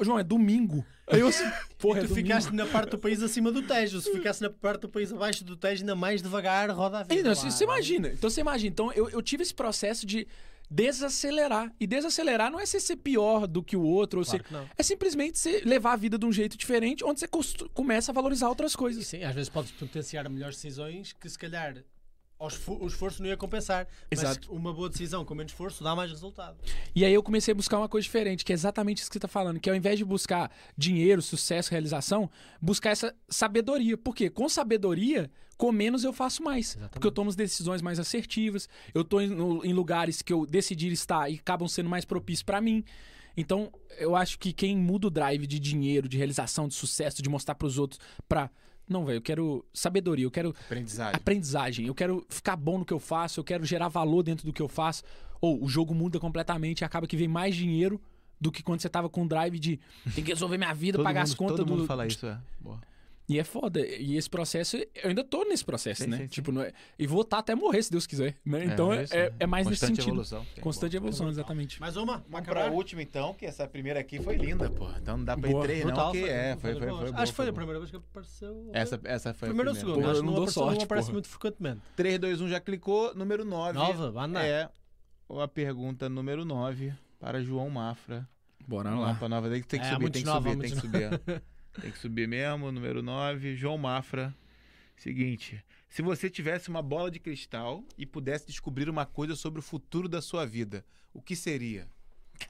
João, 0.00 0.18
é 0.18 0.24
domingo. 0.24 0.84
Aí 1.06 1.20
eu 1.20 1.28
assim, 1.28 1.44
porra, 1.76 1.98
é 1.98 2.02
tu 2.02 2.08
domingo. 2.08 2.28
ficaste 2.28 2.54
na 2.54 2.66
parte 2.66 2.90
do 2.90 2.98
país 2.98 3.22
acima 3.22 3.50
do 3.50 3.62
Tejo. 3.62 4.00
Se 4.00 4.12
ficasse 4.12 4.40
na 4.40 4.48
parte 4.48 4.82
do 4.82 4.88
país 4.88 5.12
abaixo 5.12 5.44
do 5.44 5.56
Tejo, 5.56 5.82
ainda 5.82 5.96
mais 5.96 6.22
devagar, 6.22 6.70
roda 6.70 7.00
a 7.00 7.02
vida. 7.02 7.32
Então, 7.32 7.34
você, 7.34 7.64
é? 7.64 7.66
imagina. 7.66 8.08
Então 8.08 8.30
você 8.30 8.40
imagina. 8.40 8.70
Então 8.70 8.92
eu, 8.92 9.10
eu 9.10 9.20
tive 9.20 9.42
esse 9.42 9.54
processo 9.54 10.06
de 10.06 10.26
desacelerar. 10.70 11.72
E 11.80 11.86
desacelerar 11.86 12.50
não 12.50 12.60
é 12.60 12.66
ser 12.80 12.96
pior 12.96 13.46
do 13.46 13.62
que 13.62 13.76
o 13.76 13.82
outro, 13.82 14.20
ou 14.20 14.24
Claro 14.24 14.44
ser, 14.44 14.70
é 14.78 14.82
simplesmente 14.82 15.38
você 15.38 15.62
levar 15.64 15.92
a 15.92 15.96
vida 15.96 16.16
de 16.16 16.24
um 16.24 16.32
jeito 16.32 16.56
diferente, 16.56 17.04
onde 17.04 17.20
você 17.20 17.28
começa 17.74 18.12
a 18.12 18.14
valorizar 18.14 18.48
outras 18.48 18.74
E 18.74 18.76
coisas. 18.76 19.06
sim, 19.06 19.22
às 19.24 19.34
vezes 19.34 19.48
podes 19.48 19.72
potenciar 19.72 20.28
melhores 20.28 20.56
decisões 20.56 21.12
que 21.12 21.28
se 21.28 21.38
calhar 21.38 21.82
o 22.40 22.86
esforço 22.86 23.22
não 23.22 23.28
ia 23.28 23.36
compensar. 23.36 23.86
Exato. 24.10 24.48
Mas 24.48 24.58
uma 24.58 24.72
boa 24.72 24.88
decisão 24.88 25.24
com 25.26 25.34
menos 25.34 25.52
esforço 25.52 25.84
dá 25.84 25.94
mais 25.94 26.10
resultado. 26.10 26.56
E 26.94 27.04
aí 27.04 27.12
eu 27.12 27.22
comecei 27.22 27.52
a 27.52 27.54
buscar 27.54 27.76
uma 27.76 27.88
coisa 27.88 28.02
diferente, 28.02 28.44
que 28.44 28.52
é 28.52 28.54
exatamente 28.54 28.98
isso 29.02 29.10
que 29.10 29.14
você 29.14 29.20
tá 29.20 29.28
falando, 29.28 29.60
que 29.60 29.68
ao 29.68 29.76
invés 29.76 29.98
de 29.98 30.04
buscar 30.04 30.50
dinheiro, 30.76 31.20
sucesso, 31.20 31.70
realização, 31.70 32.30
buscar 32.60 32.90
essa 32.90 33.14
sabedoria. 33.28 33.98
Por 33.98 34.14
quê? 34.14 34.30
Com 34.30 34.48
sabedoria, 34.48 35.30
com 35.58 35.70
menos 35.70 36.02
eu 36.02 36.14
faço 36.14 36.42
mais. 36.42 36.70
Exatamente. 36.70 36.92
Porque 36.92 37.06
eu 37.06 37.12
tomo 37.12 37.28
as 37.28 37.36
decisões 37.36 37.82
mais 37.82 37.98
assertivas, 37.98 38.66
eu 38.94 39.04
tô 39.04 39.20
em, 39.20 39.72
lugares 39.74 40.22
que 40.22 40.32
eu 40.32 40.46
decidi 40.46 40.90
estar 40.90 41.30
e 41.30 41.34
acabam 41.34 41.68
sendo 41.68 41.90
mais 41.90 42.06
propícios 42.06 42.42
pra 42.42 42.58
mim. 42.58 42.82
Então, 43.36 43.70
eu 43.98 44.16
acho 44.16 44.38
que 44.38 44.52
quem 44.52 44.76
muda 44.76 45.08
o 45.08 45.10
drive 45.10 45.46
de 45.46 45.58
dinheiro, 45.58 46.08
de 46.08 46.16
realização, 46.16 46.66
de 46.66 46.74
sucesso, 46.74 47.22
de 47.22 47.28
mostrar 47.28 47.54
pros 47.54 47.78
outros, 47.78 48.00
pra. 48.26 48.50
Não, 48.90 49.04
velho, 49.04 49.18
eu 49.18 49.22
quero 49.22 49.64
sabedoria, 49.72 50.24
eu 50.26 50.30
quero 50.30 50.50
Aprendizagem. 50.66 51.14
aprendizagem, 51.16 51.86
eu 51.86 51.94
quero 51.94 52.26
ficar 52.28 52.56
bom 52.56 52.78
no 52.78 52.84
que 52.84 52.92
eu 52.92 52.98
faço, 52.98 53.38
eu 53.38 53.44
quero 53.44 53.64
gerar 53.64 53.86
valor 53.88 54.22
dentro 54.24 54.44
do 54.44 54.52
que 54.52 54.60
eu 54.60 54.68
faço. 54.68 55.04
Ou 55.40 55.62
o 55.64 55.68
jogo 55.68 55.94
muda 55.94 56.18
completamente 56.18 56.80
e 56.80 56.84
acaba 56.84 57.06
que 57.06 57.16
vem 57.16 57.28
mais 57.28 57.54
dinheiro 57.54 58.00
do 58.40 58.50
que 58.50 58.62
quando 58.62 58.80
você 58.80 58.88
tava 58.88 59.08
com 59.08 59.22
o 59.24 59.28
drive 59.28 59.58
de 59.58 59.78
tem 60.14 60.24
que 60.24 60.30
resolver 60.32 60.58
minha 60.58 60.74
vida, 60.74 60.98
Todo 60.98 61.04
pagar 61.04 61.20
mundo, 61.20 61.28
as 61.28 61.34
contas 61.34 61.56
todo 61.58 61.66
do. 61.66 61.72
mundo 61.76 61.86
fala 61.86 62.06
isso, 62.06 62.26
é. 62.26 62.36
Boa. 62.58 62.80
E 63.30 63.38
é 63.38 63.44
foda. 63.44 63.78
E 63.86 64.16
esse 64.16 64.28
processo, 64.28 64.76
eu 64.76 64.84
ainda 65.04 65.22
tô 65.22 65.44
nesse 65.44 65.64
processo, 65.64 66.02
Sim, 66.02 66.10
né? 66.10 66.16
sim, 66.16 66.22
sim. 66.24 66.28
Tipo, 66.30 66.50
não 66.50 66.62
é- 66.62 66.72
e 66.98 67.06
vou 67.06 67.22
estar 67.22 67.38
até 67.38 67.54
morrer, 67.54 67.80
se 67.80 67.88
Deus 67.88 68.04
quiser. 68.04 68.36
Né? 68.44 68.64
Então 68.64 68.92
é, 68.92 69.04
isso, 69.04 69.14
é, 69.14 69.30
né? 69.30 69.36
é 69.38 69.46
mais 69.46 69.68
nesse 69.68 69.80
Constante 69.82 69.96
sentido. 69.98 70.10
evolução. 70.14 70.46
Constante 70.60 70.96
evolução, 70.96 71.28
exatamente. 71.28 71.80
Mais 71.80 71.96
uma? 71.96 72.24
Vamos 72.28 72.48
pra 72.48 72.66
última 72.72 73.02
então, 73.02 73.32
que 73.32 73.46
essa 73.46 73.68
primeira 73.68 74.00
aqui 74.00 74.20
foi 74.20 74.36
linda, 74.36 74.68
pô. 74.68 74.90
Então 75.00 75.16
não 75.16 75.24
dá 75.24 75.36
pra 75.36 75.48
ir 75.48 75.52
Boa. 75.52 75.62
três 75.64 75.84
Brutal, 75.84 76.06
não, 76.06 76.12
que 76.12 76.20
foi- 76.22 76.28
é, 76.28 76.56
foi, 76.56 76.72
foi 76.72 76.80
foi, 76.80 76.88
boa. 76.88 76.98
foi 76.98 77.06
Acho 77.08 77.14
boa, 77.14 77.26
que 77.26 77.32
foi 77.32 77.44
a 77.44 77.48
boa. 77.52 77.54
primeira 77.56 77.78
vez 77.78 77.90
que 77.92 77.96
apareceu. 77.98 78.70
Essa, 78.72 79.00
essa 79.04 79.32
foi 79.34 79.48
Primeiro 79.48 79.70
a 79.70 79.74
ou 79.74 79.78
primeira. 79.78 80.00
Acho 80.10 80.10
eu 80.10 80.14
que 80.22 80.26
não 80.26 80.26
não, 80.26 80.34
dou 80.34 80.42
apareceu, 80.42 80.62
não 80.62 80.68
sorte, 80.72 80.84
aparece 80.84 81.06
porra. 81.06 81.12
muito 81.14 81.28
frequentemente. 81.28 81.80
3, 81.94 82.18
2, 82.18 82.40
1 82.40 82.48
já 82.48 82.58
clicou. 82.60 83.14
Número 83.14 83.44
9. 83.44 83.78
Nova, 83.78 84.10
banda. 84.10 84.42
É 84.44 84.68
a 85.28 85.46
pergunta 85.46 86.08
número 86.08 86.44
9 86.44 86.92
para 87.20 87.40
João 87.40 87.70
Mafra. 87.70 88.28
Bora 88.66 88.90
lá. 88.90 89.14
pra 89.14 89.28
nova. 89.28 89.48
Tem 89.48 89.60
que, 89.60 89.66
tem 89.68 89.80
que 89.80 89.86
É, 89.86 89.90
subir, 89.92 90.10
tem 90.10 90.22
que 90.22 90.28
nova, 90.28 90.50
subir, 90.50 90.60
tem 90.62 90.70
que 90.72 90.80
subir. 90.80 91.42
Tem 91.80 91.90
que 91.90 91.98
subir 91.98 92.26
mesmo. 92.28 92.70
Número 92.72 93.02
9, 93.02 93.54
João 93.56 93.76
Mafra. 93.78 94.34
Seguinte. 94.96 95.62
Se 95.88 96.02
você 96.02 96.30
tivesse 96.30 96.68
uma 96.68 96.82
bola 96.82 97.10
de 97.10 97.18
cristal 97.18 97.82
e 97.98 98.06
pudesse 98.06 98.46
descobrir 98.46 98.88
uma 98.88 99.04
coisa 99.06 99.34
sobre 99.34 99.58
o 99.58 99.62
futuro 99.62 100.08
da 100.08 100.20
sua 100.22 100.46
vida, 100.46 100.84
o 101.12 101.20
que 101.20 101.34
seria? 101.34 101.88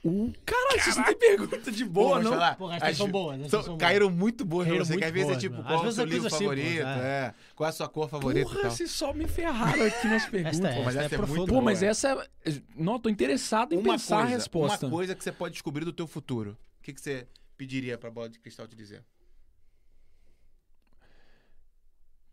Uh, 0.05 0.31
caralho, 0.45 0.79
vocês 0.81 0.95
não 0.95 1.03
tem 1.03 1.17
pergunta 1.17 1.69
de 1.71 1.83
boa, 1.83 2.17
Pô, 2.17 2.23
não? 2.23 2.31
sei 2.31 2.39
lá, 2.39 2.55
Porra, 2.55 2.75
estas 2.75 2.91
as- 2.91 2.97
são 2.97 3.09
boas, 3.09 3.35
estas 3.35 3.51
são- 3.51 3.61
são 3.63 3.73
boas. 3.73 3.81
caíram 3.81 4.09
muito 4.09 4.45
boas 4.45 4.65
pra 4.65 4.71
Caíram 4.71 4.85
você. 4.85 4.93
muito 4.93 5.01
Que 5.01 5.05
às 5.05 5.11
vezes 5.11 5.27
é 5.27 5.31
boas, 5.31 5.41
tipo, 5.41 5.55
mano. 5.55 5.67
qual 5.67 5.85
é 5.85 5.87
o 5.87 5.91
seu 5.91 6.03
é 6.03 6.05
livro 6.05 6.21
coisa 6.21 6.37
favorito? 6.37 6.65
simples, 6.67 6.85
é. 7.03 7.33
Qual 7.55 7.67
é 7.67 7.69
a 7.69 7.73
sua 7.73 7.89
cor 7.89 8.09
favorita 8.09 8.39
e 8.39 8.43
Porra, 8.43 8.61
tal. 8.61 8.71
vocês 8.71 8.91
só 8.91 9.13
me 9.13 9.27
ferraram 9.27 9.83
aqui 9.85 10.07
nas 10.07 10.25
perguntas. 10.29 10.59
Esta 10.59 10.69
é, 10.69 10.75
Pô, 10.77 10.83
mas 10.83 10.95
esta 10.95 11.01
é 11.01 11.05
essa 11.05 11.15
é 11.15 11.17
muito 11.17 11.27
profunda. 11.33 11.53
Pô, 11.53 11.61
mas 11.61 11.83
essa 11.83 12.27
é. 12.45 12.61
Não, 12.75 12.99
tô 12.99 13.09
interessado 13.09 13.73
em 13.73 13.79
Uma 13.79 13.93
pensar 13.93 14.15
coisa, 14.17 14.31
a 14.31 14.37
resposta. 14.37 14.85
Uma 14.85 14.95
coisa 14.95 15.15
que 15.15 15.23
você 15.23 15.31
pode 15.31 15.53
descobrir 15.53 15.83
do 15.83 15.91
teu 15.91 16.07
futuro. 16.07 16.57
O 16.79 16.83
que, 16.83 16.93
que 16.93 17.01
você 17.01 17.27
pediria 17.61 17.95
pra 17.95 18.09
bola 18.09 18.27
de 18.27 18.39
cristal 18.39 18.67
te 18.67 18.75
dizer? 18.75 19.05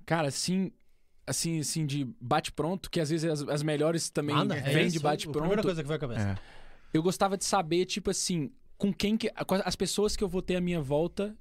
Cara, 0.07 0.29
assim. 0.29 0.73
Assim, 1.27 1.61
assim, 1.61 1.85
de 1.85 2.07
bate-pronto, 2.19 2.91
que 2.91 2.99
às 2.99 3.11
vezes 3.11 3.29
as, 3.29 3.43
as 3.43 3.63
melhores 3.63 4.09
também 4.09 4.35
Manda, 4.35 4.57
é 4.57 4.63
vêm 4.63 4.87
isso, 4.87 4.99
de 4.99 5.07
A 5.07 5.11
primeira 5.11 5.27
bate-pronto. 5.27 5.63
coisa 5.63 5.83
que 5.83 5.87
veio 5.87 5.97
à 5.97 6.01
cabeça. 6.01 6.41
Eu 6.95 7.03
gostava 7.03 7.37
de 7.37 7.45
saber, 7.45 7.85
tipo 7.85 8.09
assim, 8.11 8.51
com 8.79 8.91
quem 8.91 9.15
que. 9.19 9.29
com 9.45 9.57
as 9.57 9.77
pessoas 9.77 10.17
que 10.17 10.25
eu 10.25 10.29
vou 10.29 10.41
ter 10.41 10.57
à 10.57 10.61
minha 10.63 10.81
volta 10.81 11.37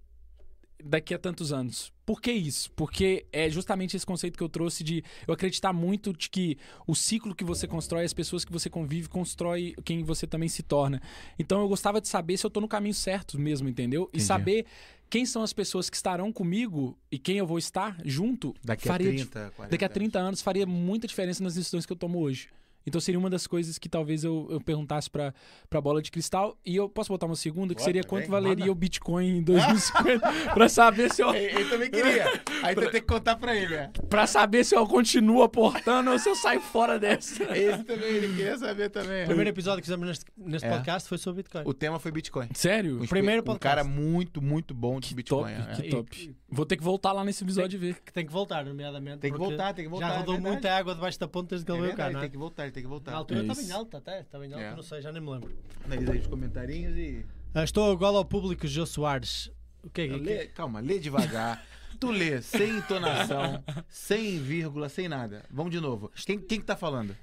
daqui 0.84 1.14
a 1.14 1.18
tantos 1.18 1.54
anos. 1.54 1.94
Por 2.08 2.22
que 2.22 2.32
isso? 2.32 2.72
Porque 2.72 3.26
é 3.34 3.50
justamente 3.50 3.98
esse 3.98 4.06
conceito 4.06 4.38
que 4.38 4.44
eu 4.44 4.48
trouxe 4.48 4.82
de 4.82 5.04
eu 5.28 5.34
acreditar 5.34 5.74
muito 5.74 6.14
de 6.14 6.30
que 6.30 6.58
o 6.88 6.96
ciclo 6.96 7.36
que 7.36 7.44
você 7.44 7.68
constrói, 7.68 8.06
as 8.06 8.14
pessoas 8.14 8.46
que 8.46 8.52
você 8.54 8.70
convive, 8.70 9.10
constrói 9.10 9.76
quem 9.84 10.06
você 10.06 10.26
também 10.26 10.48
se 10.48 10.64
torna. 10.64 11.02
Então 11.38 11.60
eu 11.60 11.68
gostava 11.68 12.00
de 12.00 12.08
saber 12.08 12.38
se 12.38 12.46
eu 12.46 12.50
tô 12.50 12.62
no 12.62 12.68
caminho 12.68 12.94
certo 12.94 13.38
mesmo, 13.38 13.68
entendeu? 13.68 14.04
E 14.04 14.06
Entendi. 14.06 14.24
saber 14.24 14.66
quem 15.10 15.26
são 15.26 15.44
as 15.44 15.52
pessoas 15.52 15.90
que 15.90 15.98
estarão 15.98 16.32
comigo 16.32 16.98
e 17.12 17.20
quem 17.20 17.40
eu 17.40 17.46
vou 17.46 17.58
estar 17.58 17.98
junto 18.06 18.56
Daqui 18.64 18.88
a 18.88 18.94
faria 18.94 19.10
30, 19.10 19.52
40 19.58 19.72
daqui 19.72 19.84
a 19.84 19.90
30 19.90 20.18
anos 20.18 20.42
faria 20.42 20.66
muita 20.66 21.08
diferença 21.08 21.44
nas 21.44 21.56
decisões 21.56 21.86
que 21.86 21.92
eu 21.92 21.98
tomo 21.98 22.20
hoje. 22.20 22.48
Então 22.88 23.02
seria 23.02 23.20
uma 23.20 23.30
das 23.30 23.46
coisas 23.46 23.78
que 23.78 23.90
talvez 23.90 24.24
eu, 24.24 24.48
eu 24.50 24.62
perguntasse 24.62 25.10
pra, 25.10 25.34
pra 25.70 25.82
bola 25.82 26.02
de 26.02 26.10
cristal. 26.10 26.58
E 26.66 26.76
eu 26.76 26.88
posso 26.88 27.10
botar 27.12 27.26
uma 27.26 27.36
segunda, 27.36 27.74
que 27.76 27.80
Bota, 27.82 27.86
seria 27.86 28.02
vem, 28.02 28.10
quanto 28.10 28.30
valeria 28.30 28.60
manda. 28.66 28.72
o 28.72 28.76
Bitcoin 28.76 29.38
em 29.40 29.42
2050, 29.44 30.32
pra 30.56 30.70
saber 30.70 31.14
se 31.14 31.22
eu 31.22 31.34
Ele, 31.36 31.46
ele 31.60 31.70
também 31.70 31.92
queria. 31.92 32.26
Aí 32.64 32.74
tu 32.74 32.82
tem 32.90 33.02
que 33.02 33.08
contar 33.08 33.36
pra 33.36 33.56
ele, 33.56 33.76
né? 33.76 33.92
para 34.10 34.26
saber 34.26 34.64
se 34.64 34.74
eu 34.76 34.88
continuo 34.88 35.44
aportando 35.44 36.12
ou 36.12 36.18
se 36.18 36.30
eu 36.30 36.36
saio 36.36 36.62
fora 36.62 36.98
dessa. 36.98 37.44
Esse 37.58 37.84
também, 37.84 38.08
ele 38.08 38.28
queria 38.36 38.58
saber 38.58 38.90
também. 38.90 39.24
O 39.24 39.28
primeiro 39.28 39.50
episódio 39.50 39.82
que 39.82 39.86
fizemos 39.88 40.08
neste, 40.08 40.26
neste 40.38 40.66
É. 40.66 40.72
podcast 40.72 41.10
foi 41.10 41.18
sobre 41.18 41.44
Bitcoin. 41.44 41.64
O 41.66 41.74
tema 41.74 42.00
foi 42.00 42.12
Bitcoin. 42.12 42.48
Sério? 42.54 43.02
Um, 43.04 43.06
primeiro 43.08 43.42
um 43.42 43.46
podcast. 43.46 43.76
cara 43.76 43.84
muito, 43.84 44.42
muito 44.42 44.74
bom 44.74 45.00
de 45.00 45.10
Que 45.10 45.16
Bitcoin. 45.16 45.54
top, 45.56 45.72
é. 45.72 45.76
que 45.76 45.90
top. 45.90 46.36
Vou 46.50 46.66
ter 46.66 46.78
que 46.78 46.84
voltar 46.84 47.12
lá 47.12 47.26
nesse 47.26 47.44
episódio 47.44 47.76
e 47.76 47.80
ver. 47.80 47.96
Que 48.06 48.14
tem 48.14 48.26
que 48.26 48.32
voltar, 48.32 48.64
nomeadamente. 48.64 49.18
Tem 49.18 49.32
que 49.32 49.38
voltar, 49.38 49.74
tem 49.74 49.84
que 49.84 49.92
voltar. 49.92 50.08
Já 50.08 50.14
é 50.14 50.18
rodou 50.20 50.40
muita 50.40 50.72
água 50.74 50.96
debaixo 50.96 51.20
da 51.20 51.28
ponta 51.28 51.50
desde 51.50 51.66
que 51.66 51.72
É 51.72 51.76
ele 51.76 51.84
veio 51.84 51.96
cá, 51.96 52.10
é? 52.10 52.14
tem 52.20 52.30
que 52.30 52.38
voltar, 52.38 52.72
tem 52.78 52.84
que 52.84 52.90
voltar. 52.90 53.12
Na 53.12 53.18
altura 53.18 53.40
É 53.40 53.44
estava 53.44 53.62
em 53.62 53.72
alta, 53.72 53.98
até. 53.98 54.22
Estava 54.22 54.46
em 54.46 54.54
alta, 54.54 54.64
É. 54.66 54.76
não 54.76 54.84
sei, 54.84 55.02
já 55.02 55.12
nem 55.12 55.22
me 55.22 55.30
lembro. 55.32 55.52
Analisa 55.86 56.12
aí 56.14 56.20
os 56.20 56.28
comentários 56.28 56.96
e. 56.98 57.26
Ah, 57.54 57.64
estou 57.64 57.92
agora 57.92 58.18
ao 58.18 58.26
público, 58.26 58.68
Jô 58.68 58.86
Soares. 58.86 59.50
O 59.84 59.90
que 59.90 60.02
é 60.02 60.08
que 60.08 60.16
Lê- 60.18 60.48
calma, 60.48 60.80
lê 60.80 61.00
devagar. 61.00 61.64
Tu 62.00 62.12
lê 62.12 62.40
sem 62.44 62.78
entonação, 62.78 63.64
sem 63.90 64.38
vírgula, 64.40 64.88
sem 64.88 65.08
nada. 65.10 65.44
Vamos 65.50 65.72
de 65.72 65.80
novo. 65.80 66.12
Quem, 66.28 66.38
quem 66.38 66.60
que 66.60 66.66
tá 66.66 66.76
falando? 66.78 67.16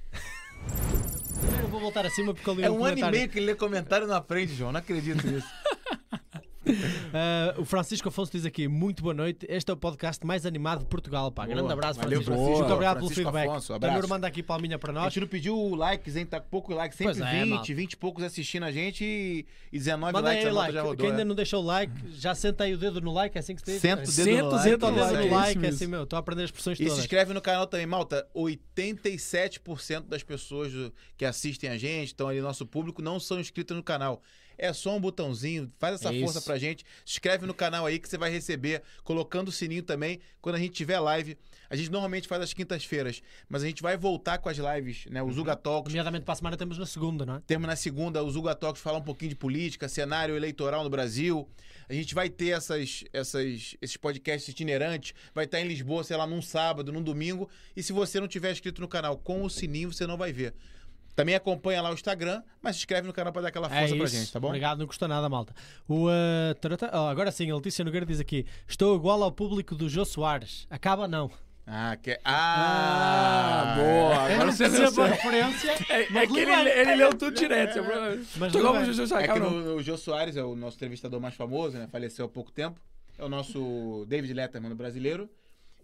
Primeiro 1.40 1.68
vou 1.68 1.78
voltar 1.80 2.04
acima 2.04 2.34
porque 2.34 2.48
eu 2.50 2.54
li 2.54 2.62
É 2.64 2.70
um 2.70 2.74
um 2.80 2.84
ano 2.84 2.86
e 2.86 2.88
comentário. 2.90 3.16
meio 3.18 3.28
que 3.30 3.38
ele 3.38 3.46
lê 3.46 3.54
comentário 3.54 4.06
na 4.08 4.20
frente, 4.20 4.52
João. 4.54 4.72
Não 4.72 4.80
acredito 4.80 5.24
nisso. 5.24 5.46
Ah, 7.16 7.54
o 7.58 7.64
Francisco 7.64 8.08
Afonso 8.08 8.32
diz 8.32 8.44
aqui: 8.44 8.66
Muito 8.66 9.02
boa 9.02 9.14
noite. 9.14 9.46
Este 9.48 9.70
é 9.70 9.74
o 9.74 9.76
podcast 9.76 10.26
mais 10.26 10.44
animado 10.44 10.80
de 10.80 10.86
Portugal. 10.86 11.30
Pá. 11.30 11.44
Boa. 11.44 11.54
Grande 11.54 11.72
abraço, 11.72 12.00
Valeu, 12.00 12.22
Francisco. 12.22 12.32
Francisco. 12.34 12.58
Muito 12.58 12.72
obrigado 12.72 12.96
Francisco 12.98 13.14
pelo 13.22 13.32
feedback. 13.32 13.48
Afonso, 13.50 13.72
A 13.72 13.76
abraço. 13.76 13.94
Nuro 13.94 14.08
manda 14.08 14.26
aqui 14.26 14.42
palminha 14.42 14.78
para 14.78 14.90
A 14.90 14.94
nós. 14.94 15.04
gente 15.12 15.20
não 15.20 15.28
pediu 15.28 15.74
likes, 15.74 16.16
hein? 16.16 16.26
Tá 16.26 16.40
pouco 16.40 16.74
like. 16.74 16.94
Sempre 16.96 17.14
Pois 17.14 17.20
é, 17.26 17.40
20, 17.44 17.48
malta. 17.50 17.74
20 17.74 17.92
e 17.92 17.96
poucos 17.96 18.24
assistindo 18.24 18.64
a 18.64 18.72
gente 18.72 19.04
e, 19.04 19.46
e 19.72 19.78
19 19.78 20.12
Manda 20.12 20.28
likes. 20.28 20.44
aí 20.44 20.50
A 20.50 20.54
like. 20.54 20.72
já 20.72 20.82
rodou. 20.82 20.96
Quem 20.96 21.10
ainda 21.10 21.22
é. 21.22 21.24
não 21.24 21.34
deixou 21.34 21.62
o 21.62 21.66
like, 21.66 21.92
já 22.12 22.34
senta 22.34 22.64
aí 22.64 22.74
o 22.74 22.78
dedo 22.78 23.00
no 23.00 23.12
like, 23.12 23.36
é 23.36 23.40
assim 23.40 23.54
que 23.54 23.60
se 23.62 23.72
diz? 23.72 23.80
Senta 23.80 24.02
o 24.02 24.06
dedo 24.06 24.12
Senta 24.12 24.42
no 24.42 24.46
o 24.48 24.50
like. 24.50 24.68
Senta 24.70 24.86
o 24.86 24.90
no 24.90 24.96
dedo 24.96 25.04
like, 25.12 25.28
no 25.28 25.34
é 25.34 25.36
like, 25.38 25.58
é 25.58 25.60
mesmo. 25.60 25.74
assim, 25.76 25.86
meu. 25.86 26.02
Estou 26.04 26.16
a 26.16 26.20
aprender 26.20 26.42
as 26.42 26.48
expressões 26.48 26.80
E 26.80 26.82
se 26.82 26.88
todas. 26.88 27.04
inscreve 27.04 27.32
no 27.34 27.40
canal 27.40 27.66
também, 27.66 27.86
malta. 27.86 28.26
87% 28.34 30.02
das 30.08 30.22
pessoas 30.22 30.72
que 31.16 31.24
assistem 31.24 31.70
a 31.70 31.76
gente, 31.76 32.08
estão 32.08 32.28
ali 32.28 32.38
no 32.40 32.46
nosso 32.46 32.66
público, 32.66 33.00
não 33.02 33.20
são 33.20 33.38
inscritas 33.38 33.76
no 33.76 33.82
canal. 33.82 34.22
É 34.56 34.72
só 34.72 34.96
um 34.96 35.00
botãozinho, 35.00 35.72
faz 35.78 35.94
essa 35.94 36.14
É 36.14 36.20
força 36.20 36.38
isso. 36.38 36.46
pra 36.46 36.58
gente. 36.58 36.84
Se 37.04 37.12
inscreve 37.14 37.46
no 37.46 37.54
canal 37.54 37.86
aí 37.86 37.98
que 37.98 38.08
você 38.08 38.18
vai 38.18 38.30
receber, 38.30 38.82
colocando 39.02 39.48
o 39.48 39.52
sininho 39.52 39.82
também, 39.82 40.20
quando 40.40 40.56
a 40.56 40.58
gente 40.58 40.72
tiver 40.72 40.98
live. 41.00 41.36
A 41.70 41.76
gente 41.76 41.90
normalmente 41.90 42.28
faz 42.28 42.42
às 42.42 42.52
quintas-feiras, 42.52 43.22
mas 43.48 43.62
a 43.62 43.66
gente 43.66 43.82
vai 43.82 43.96
voltar 43.96 44.38
com 44.38 44.48
as 44.48 44.58
lives, 44.58 45.06
né? 45.10 45.22
O 45.22 45.32
Zuga 45.32 45.56
Talks. 45.56 45.92
Para 45.92 46.32
a 46.32 46.36
semana 46.36 46.56
temos 46.56 46.78
na 46.78 46.86
segunda, 46.86 47.24
não 47.26 47.36
é? 47.36 47.42
Temos 47.46 47.66
na 47.66 47.74
segunda 47.74 48.22
o 48.22 48.30
Zuga 48.30 48.54
Talks 48.54 48.80
falar 48.82 48.98
um 48.98 49.02
pouquinho 49.02 49.30
de 49.30 49.36
política, 49.36 49.88
cenário 49.88 50.36
eleitoral 50.36 50.84
no 50.84 50.90
Brasil. 50.90 51.48
A 51.88 51.92
gente 51.92 52.14
vai 52.14 52.28
ter 52.28 52.50
essas, 52.50 53.04
essas, 53.12 53.76
esses 53.80 53.96
podcasts 53.96 54.48
itinerantes. 54.48 55.14
Vai 55.34 55.46
estar 55.46 55.60
em 55.60 55.66
Lisboa, 55.66 56.04
sei 56.04 56.16
lá, 56.16 56.26
num 56.26 56.42
sábado, 56.42 56.92
num 56.92 57.02
domingo. 57.02 57.48
E 57.74 57.82
se 57.82 57.92
você 57.92 58.20
não 58.20 58.28
tiver 58.28 58.52
inscrito 58.52 58.80
no 58.80 58.88
canal 58.88 59.16
com 59.16 59.42
o 59.42 59.50
sininho, 59.50 59.92
você 59.92 60.06
não 60.06 60.16
vai 60.16 60.32
ver. 60.32 60.54
Também 61.14 61.34
acompanha 61.34 61.80
lá 61.80 61.90
o 61.90 61.94
Instagram, 61.94 62.42
mas 62.60 62.76
se 62.76 62.82
inscreve 62.82 63.06
no 63.06 63.12
canal 63.12 63.32
para 63.32 63.42
dar 63.42 63.48
aquela 63.48 63.68
força 63.68 63.94
é 63.94 63.96
pra 63.96 64.06
isso. 64.06 64.16
gente, 64.16 64.32
tá 64.32 64.40
bom? 64.40 64.48
Obrigado, 64.48 64.78
não 64.78 64.86
custa 64.86 65.06
nada, 65.06 65.28
malta. 65.28 65.54
O, 65.88 66.08
uh, 66.08 66.54
tarata- 66.60 66.90
oh, 66.92 67.06
agora 67.06 67.30
sim, 67.30 67.50
a 67.50 67.54
Letícia 67.54 67.84
Nogueira 67.84 68.04
diz 68.04 68.18
aqui: 68.18 68.44
Estou 68.66 68.96
igual 68.96 69.22
ao 69.22 69.30
público 69.30 69.74
do 69.74 69.88
Jô 69.88 70.04
Soares. 70.04 70.66
Acaba 70.68 71.06
não. 71.06 71.30
Ah, 71.66 71.96
que... 71.96 72.18
Ah, 72.24 73.72
ah 73.72 73.74
boa. 73.76 74.14
Eu 74.14 74.20
Agora 74.20 74.44
não 74.44 74.52
você 74.52 74.68
percebo 74.68 75.00
a 75.00 75.08
não 75.08 75.14
referência. 75.14 75.74
É, 75.88 76.10
mas 76.10 76.22
é 76.24 76.26
que 76.26 76.38
ele, 76.38 76.70
ele 76.70 76.94
leu 76.96 77.10
tudo 77.14 77.34
direto. 77.34 77.78
Mas 78.36 78.52
Tô 78.52 78.60
como 78.60 78.74
bem. 78.74 78.84
Jesus 78.84 79.10
É 79.12 79.28
que 79.28 79.38
no, 79.38 79.76
o 79.76 79.82
Jô 79.82 79.96
Soares 79.96 80.36
é 80.36 80.44
o 80.44 80.54
nosso 80.54 80.76
entrevistador 80.76 81.20
mais 81.20 81.34
famoso, 81.34 81.78
né? 81.78 81.88
Faleceu 81.90 82.26
há 82.26 82.28
pouco 82.28 82.52
tempo. 82.52 82.78
É 83.18 83.24
o 83.24 83.28
nosso 83.28 84.04
David 84.08 84.34
Letterman 84.34 84.74
brasileiro. 84.74 85.30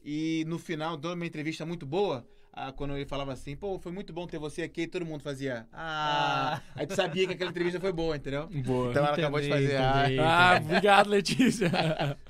E 0.05 0.45
no 0.47 0.59
final, 0.59 0.97
deu 0.97 1.13
uma 1.13 1.27
entrevista 1.27 1.65
muito 1.65 1.87
boa. 1.87 2.27
Ah, 2.53 2.73
quando 2.73 2.95
ele 2.97 3.07
falava 3.07 3.33
assim, 3.33 3.55
pô, 3.57 3.79
foi 3.79 3.93
muito 3.93 4.13
bom 4.13 4.27
ter 4.27 4.39
você 4.39 4.63
aqui, 4.63 4.83
e 4.83 4.87
todo 4.87 5.05
mundo 5.07 5.23
fazia. 5.23 5.67
Ah. 5.73 6.61
Aí 6.75 6.87
tu 6.87 6.95
sabia 6.95 7.27
que 7.27 7.33
aquela 7.35 7.51
entrevista 7.51 7.79
foi 7.81 7.93
boa, 7.93 8.17
entendeu? 8.17 8.49
Boa. 8.65 8.91
Então 8.91 9.05
ela 9.07 9.15
acabou 9.17 9.41
de 9.41 9.49
Entendi, 9.49 9.67
fazer. 9.69 9.77
ah. 9.77 10.03
entendi. 10.05 10.19
Ah, 10.21 10.61
obrigado, 10.63 11.09
Letícia. 11.09 11.71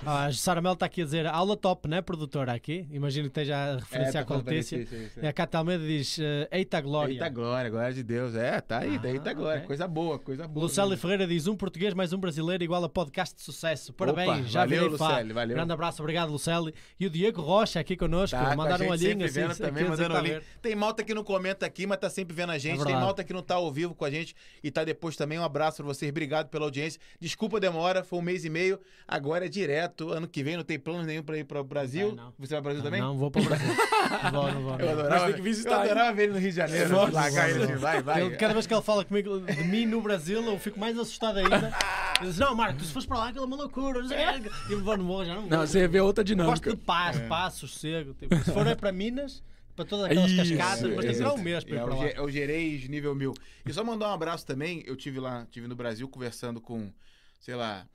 Ah, 0.03 0.25
a 0.25 0.33
Sara 0.33 0.61
Mel 0.61 0.73
está 0.73 0.87
aqui 0.87 1.01
a 1.01 1.05
dizer 1.05 1.27
aula 1.27 1.55
top, 1.55 1.87
né, 1.87 2.01
produtora? 2.01 2.53
Aqui. 2.53 2.87
Imagino 2.91 3.25
que 3.25 3.39
esteja 3.39 3.55
a 3.55 3.75
referenciar 3.77 4.23
tá 4.23 4.27
com 4.27 4.33
a 4.33 4.37
falando 4.37 4.43
pra 4.45 4.53
Letícia. 4.53 4.77
Letícia, 4.79 4.97
isso, 5.05 5.19
é. 5.19 5.23
E 5.23 5.27
a 5.27 5.33
Cátia 5.33 5.57
Almeida 5.59 5.85
diz 5.85 6.17
eh, 6.19 6.47
Eita 6.51 6.81
Glória. 6.81 7.13
Eita 7.13 7.29
glória, 7.29 7.69
glória 7.69 7.93
de 7.93 8.01
Deus. 8.03 8.35
É, 8.35 8.59
tá 8.61 8.79
aí, 8.79 8.99
Ah, 9.03 9.07
eita 9.07 9.31
glória. 9.33 9.57
ok. 9.59 9.67
Coisa 9.67 9.87
boa, 9.87 10.17
coisa 10.17 10.47
boa. 10.47 10.63
Lucélio 10.63 10.97
Ferreira 10.97 11.27
diz 11.27 11.45
um 11.47 11.55
português 11.55 11.93
mais 11.93 12.13
um 12.13 12.17
brasileiro 12.17 12.63
igual 12.63 12.83
a 12.83 12.89
podcast 12.89 13.35
de 13.35 13.43
sucesso. 13.43 13.93
Parabéns, 13.93 14.27
Opa, 14.29 14.41
já 14.43 14.59
valeu. 14.65 14.87
Lucélio, 14.89 15.33
valeu. 15.35 15.55
Grande 15.55 15.71
abraço, 15.73 16.01
obrigado, 16.01 16.31
Lucélio. 16.31 16.73
E 16.99 17.05
o 17.05 17.09
Diego 17.09 17.41
Rocha 17.41 17.79
aqui 17.79 17.95
connosco, 17.95 18.35
Tá, 18.35 18.45
com 18.45 18.51
a 18.51 18.55
mandaram 18.55 18.87
um 18.87 18.89
olhinho 18.89 19.11
sempre 19.11 19.25
assim. 19.25 19.39
vendo 19.39 19.57
também, 19.57 19.83
a 20.11 20.21
dizer 20.21 20.23
mandando 20.23 20.23
que 20.23 20.31
olhinho. 20.31 20.37
a 20.37 20.39
ver. 20.39 20.59
Tem 20.61 20.75
malta 20.75 21.03
que 21.03 21.13
não 21.13 21.23
comenta 21.23 21.65
aqui, 21.65 21.87
mas 21.87 21.97
tá 21.97 22.09
sempre 22.09 22.35
vendo 22.35 22.51
a 22.51 22.57
gente. 22.57 22.77
Tem 22.77 22.85
verdade. 22.85 23.03
malta 23.05 23.23
que 23.23 23.33
não 23.33 23.41
tá 23.41 23.55
ao 23.55 23.71
vivo 23.71 23.93
com 23.95 24.05
a 24.05 24.11
gente 24.11 24.35
e 24.63 24.69
tá 24.71 24.83
depois 24.83 25.15
também. 25.15 25.39
Um 25.39 25.43
abraço 25.43 25.77
pra 25.77 25.85
vocês, 25.85 26.09
obrigado 26.09 26.49
pela 26.49 26.65
audiência. 26.65 26.99
Desculpa 27.19 27.57
a 27.57 27.59
demora, 27.59 28.03
foi 28.03 28.19
um 28.19 28.21
mês 28.21 28.45
e 28.45 28.49
meio. 28.49 28.79
Agora 29.07 29.45
é 29.45 29.49
direto. 29.49 30.09
Ano 30.11 30.27
que 30.27 30.43
vem 30.43 30.57
não 30.57 30.63
tem 30.63 30.79
plano 30.79 31.03
nenhum 31.03 31.23
pra 31.23 31.37
ir 31.37 31.43
pro 31.43 31.63
Brasil. 31.63 32.07
Vai, 32.07 32.15
não. 32.15 32.33
Você 32.39 32.53
vai 32.53 32.61
pro 32.61 32.63
Brasil 32.63 32.83
também? 32.83 33.01
Não, 33.01 33.17
vou 33.17 33.31
para 33.31 33.41
o 33.41 33.45
Brasil. 33.45 33.67
não 34.23 34.31
vou, 34.31 34.51
não 34.51 34.61
vou. 34.61 34.79
Eu 34.79 34.85
não. 34.85 34.91
adorava, 34.99 35.25
tem 35.27 35.35
que 35.35 35.41
visitar, 35.41 35.71
eu 35.71 35.81
adorava 35.81 36.13
ver 36.13 36.23
ele 36.23 36.33
no 36.33 36.39
Rio 36.39 36.49
de 36.49 36.55
Janeiro. 36.55 36.89
Vou, 36.89 37.11
largar 37.11 37.31
vou, 37.31 37.49
ele 37.49 37.59
vou. 37.59 37.63
assim, 37.73 37.75
vai, 37.81 38.01
vai. 38.01 38.21
Ele- 38.21 38.35
cada 38.37 38.53
vez 38.53 38.67
que 38.67 38.73
ele 38.73 38.81
fala 38.81 39.05
comigo 39.05 39.39
de 39.39 39.63
mim 39.63 39.85
no 39.85 40.01
Brasil, 40.01 40.41
eu 40.43 40.59
fico 40.59 40.79
mais 40.79 40.97
assustado 40.97 41.39
ainda. 41.39 41.73
Ele 42.19 42.29
diz: 42.29 42.37
Não, 42.37 42.55
Marco, 42.55 42.77
tu 42.79 42.85
se 42.85 42.91
fores 42.93 43.07
para 43.07 43.17
lá, 43.17 43.29
aquilo 43.29 43.43
é 43.43 43.47
uma 43.47 43.55
loucura. 43.57 44.01
não 44.01 44.07
sei 44.07 44.17
o 44.17 44.41
quê." 44.43 44.49
E 44.69 44.73
eu 44.73 44.83
vou, 44.83 44.97
não 44.97 45.05
vou, 45.05 45.25
já 45.25 45.33
não 45.35 45.41
vou. 45.41 45.49
Não, 45.49 45.59
você 45.65 45.87
vê 45.87 45.99
outra 45.99 46.23
Gosto 46.23 46.35
dinâmica. 46.35 46.69
de 46.71 46.77
paz, 46.77 47.19
paz, 47.27 47.53
sossego. 47.55 48.13
Tipo, 48.13 48.35
se 48.37 48.51
for 48.51 48.65
é 48.67 48.75
para 48.75 48.91
Minas, 48.91 49.43
para 49.81 49.89
todas 49.89 50.05
aquelas 50.05 50.31
Isso, 50.31 50.55
cascadas, 50.55 50.95
mas 50.95 51.05
tem 51.05 51.13
que 51.13 51.19
durar 51.19 51.33
um 51.33 51.37
mês 51.37 51.63
para 51.63 51.75
ir 51.75 51.79
É, 51.79 51.83
para 51.83 51.93
o, 51.93 51.97
lá. 51.97 52.07
É 52.09 52.21
o 52.21 52.29
Gereis 52.29 52.87
nível 52.87 53.15
mil. 53.15 53.33
E 53.65 53.73
só 53.73 53.83
mandar 53.83 54.09
um 54.09 54.13
abraço 54.13 54.45
também. 54.45 54.83
Eu 54.85 54.95
tive 54.95 55.19
lá, 55.19 55.47
tive 55.49 55.67
no 55.67 55.75
Brasil 55.75 56.07
conversando 56.07 56.61
com, 56.61 56.91
sei 57.39 57.55
lá, 57.55 57.87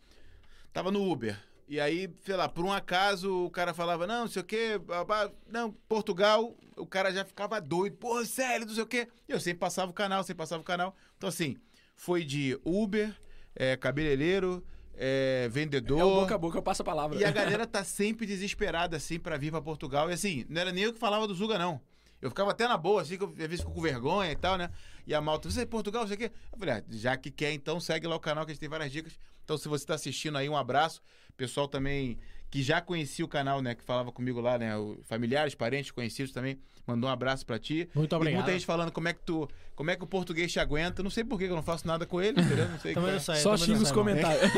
tava 0.73 0.91
no 0.91 1.11
Uber. 1.11 1.37
E 1.69 1.81
aí, 1.81 2.09
sei 2.25 2.37
lá, 2.37 2.49
por 2.49 2.65
um 2.65 2.73
acaso 2.73 3.47
o 3.47 3.51
cara 3.51 3.75
falava, 3.75 4.07
não, 4.07 4.21
não 4.21 4.29
sei 4.29 4.41
o 4.41 4.45
quê, 4.45 4.79
babá, 4.79 5.31
não, 5.51 5.73
Portugal, 5.89 6.57
o 6.77 6.87
cara 6.87 7.13
já 7.13 7.25
ficava 7.25 7.61
doido, 7.61 7.97
porra, 7.97 8.25
sério, 8.25 8.67
não 8.67 8.75
sei 8.75 8.85
o 8.85 8.87
quê. 8.87 9.09
E 9.29 9.33
eu 9.33 9.41
sempre 9.41 9.59
passava 9.59 9.91
o 9.91 9.95
canal, 9.95 10.23
sempre 10.23 10.39
passava 10.39 10.63
o 10.63 10.65
canal. 10.65 10.95
Então, 11.17 11.29
assim, 11.29 11.57
foi 11.97 12.23
de 12.23 12.57
Uber, 12.65 13.13
é, 13.55 13.77
cabeleireiro, 13.77 14.65
é, 14.97 15.43
É 15.45 15.49
o 15.49 15.51
vendedor. 15.51 15.99
boca 15.99 16.35
a 16.35 16.39
boca, 16.39 16.59
eu 16.59 16.63
passo 16.63 16.83
a 16.83 16.85
palavra. 16.85 17.19
E 17.19 17.25
a 17.25 17.31
galera 17.31 17.67
tá 17.67 17.85
sempre 17.85 18.27
desesperada, 18.27 18.97
assim, 18.97 19.19
pra 19.19 19.37
vir 19.37 19.51
pra 19.51 19.61
Portugal. 19.61 20.11
E 20.11 20.15
assim, 20.15 20.45
não 20.49 20.61
era 20.61 20.73
nem 20.73 20.85
eu 20.85 20.93
que 20.93 20.99
falava 20.99 21.27
do 21.27 21.35
Zuga, 21.35 21.59
não. 21.59 21.81
Eu 22.21 22.31
ficava 22.31 22.51
até 22.51 22.67
na 22.67 22.79
boa, 22.79 23.03
assim, 23.03 23.19
que 23.19 23.25
eu 23.25 23.29
às 23.29 23.35
vezes 23.37 23.61
fico 23.61 23.73
com 23.73 23.81
vergonha 23.81 24.33
e 24.33 24.37
tal, 24.37 24.57
né? 24.57 24.71
E 25.07 25.15
a 25.15 25.21
malta, 25.21 25.51
você 25.51 25.63
é 25.63 25.67
Portugal, 25.67 26.07
sei 26.07 26.17
o 26.17 26.19
quê. 26.19 26.33
Eu 26.53 26.59
falei, 26.59 26.75
ah, 26.75 26.83
já 26.89 27.17
que 27.17 27.31
quer, 27.31 27.53
então 27.53 27.79
segue 27.79 28.07
lá 28.07 28.17
o 28.17 28.21
canal 28.21 28.45
que 28.45 28.53
a 28.53 28.55
gente 28.55 28.61
tem 28.61 28.69
várias 28.69 28.91
dicas. 28.91 29.19
Então, 29.45 29.57
se 29.59 29.69
você 29.69 29.85
tá 29.87 29.95
assistindo 29.95 30.37
aí, 30.37 30.49
um 30.49 30.57
abraço. 30.57 31.03
Pessoal 31.37 31.69
também 31.69 32.19
que 32.51 32.63
já 32.63 32.81
conhecia 32.81 33.25
o 33.25 33.29
canal, 33.29 33.61
né? 33.61 33.75
Que 33.75 33.83
falava 33.83 34.11
comigo 34.13 34.41
lá, 34.41 34.57
né? 34.59 34.77
o- 34.77 34.99
Familiares, 35.05 35.55
parentes, 35.55 35.91
conhecidos 35.91 36.33
também. 36.33 36.59
Mandou 36.87 37.11
um 37.11 37.13
abraço 37.13 37.45
pra 37.45 37.59
ti. 37.59 37.89
Muito 37.95 38.15
E 38.15 38.17
obrigado. 38.17 38.37
muita 38.43 38.53
gente 38.53 38.65
falando 38.65 38.93
como 38.93 39.09
é 39.09 39.13
que 39.13 39.21
tu. 39.27 39.49
Como 39.75 39.91
é 39.91 39.97
que 39.97 40.05
o 40.05 40.07
português 40.07 40.53
te 40.53 40.61
aguenta. 40.61 41.03
Não 41.03 41.11
sei 41.11 41.25
por 41.25 41.37
que 41.39 41.45
eu 41.45 41.55
não 41.57 41.63
faço 41.63 41.87
nada 41.87 42.07
com 42.07 42.23
ele, 42.23 42.41
entendeu? 42.41 42.69
Não 42.69 42.79
sei 42.79 42.95
Também 42.95 43.11
não 43.11 43.17
é. 43.17 43.21
Só 43.21 43.57
xinga 43.57 43.83
os 43.83 43.91
comentários. 43.91 44.51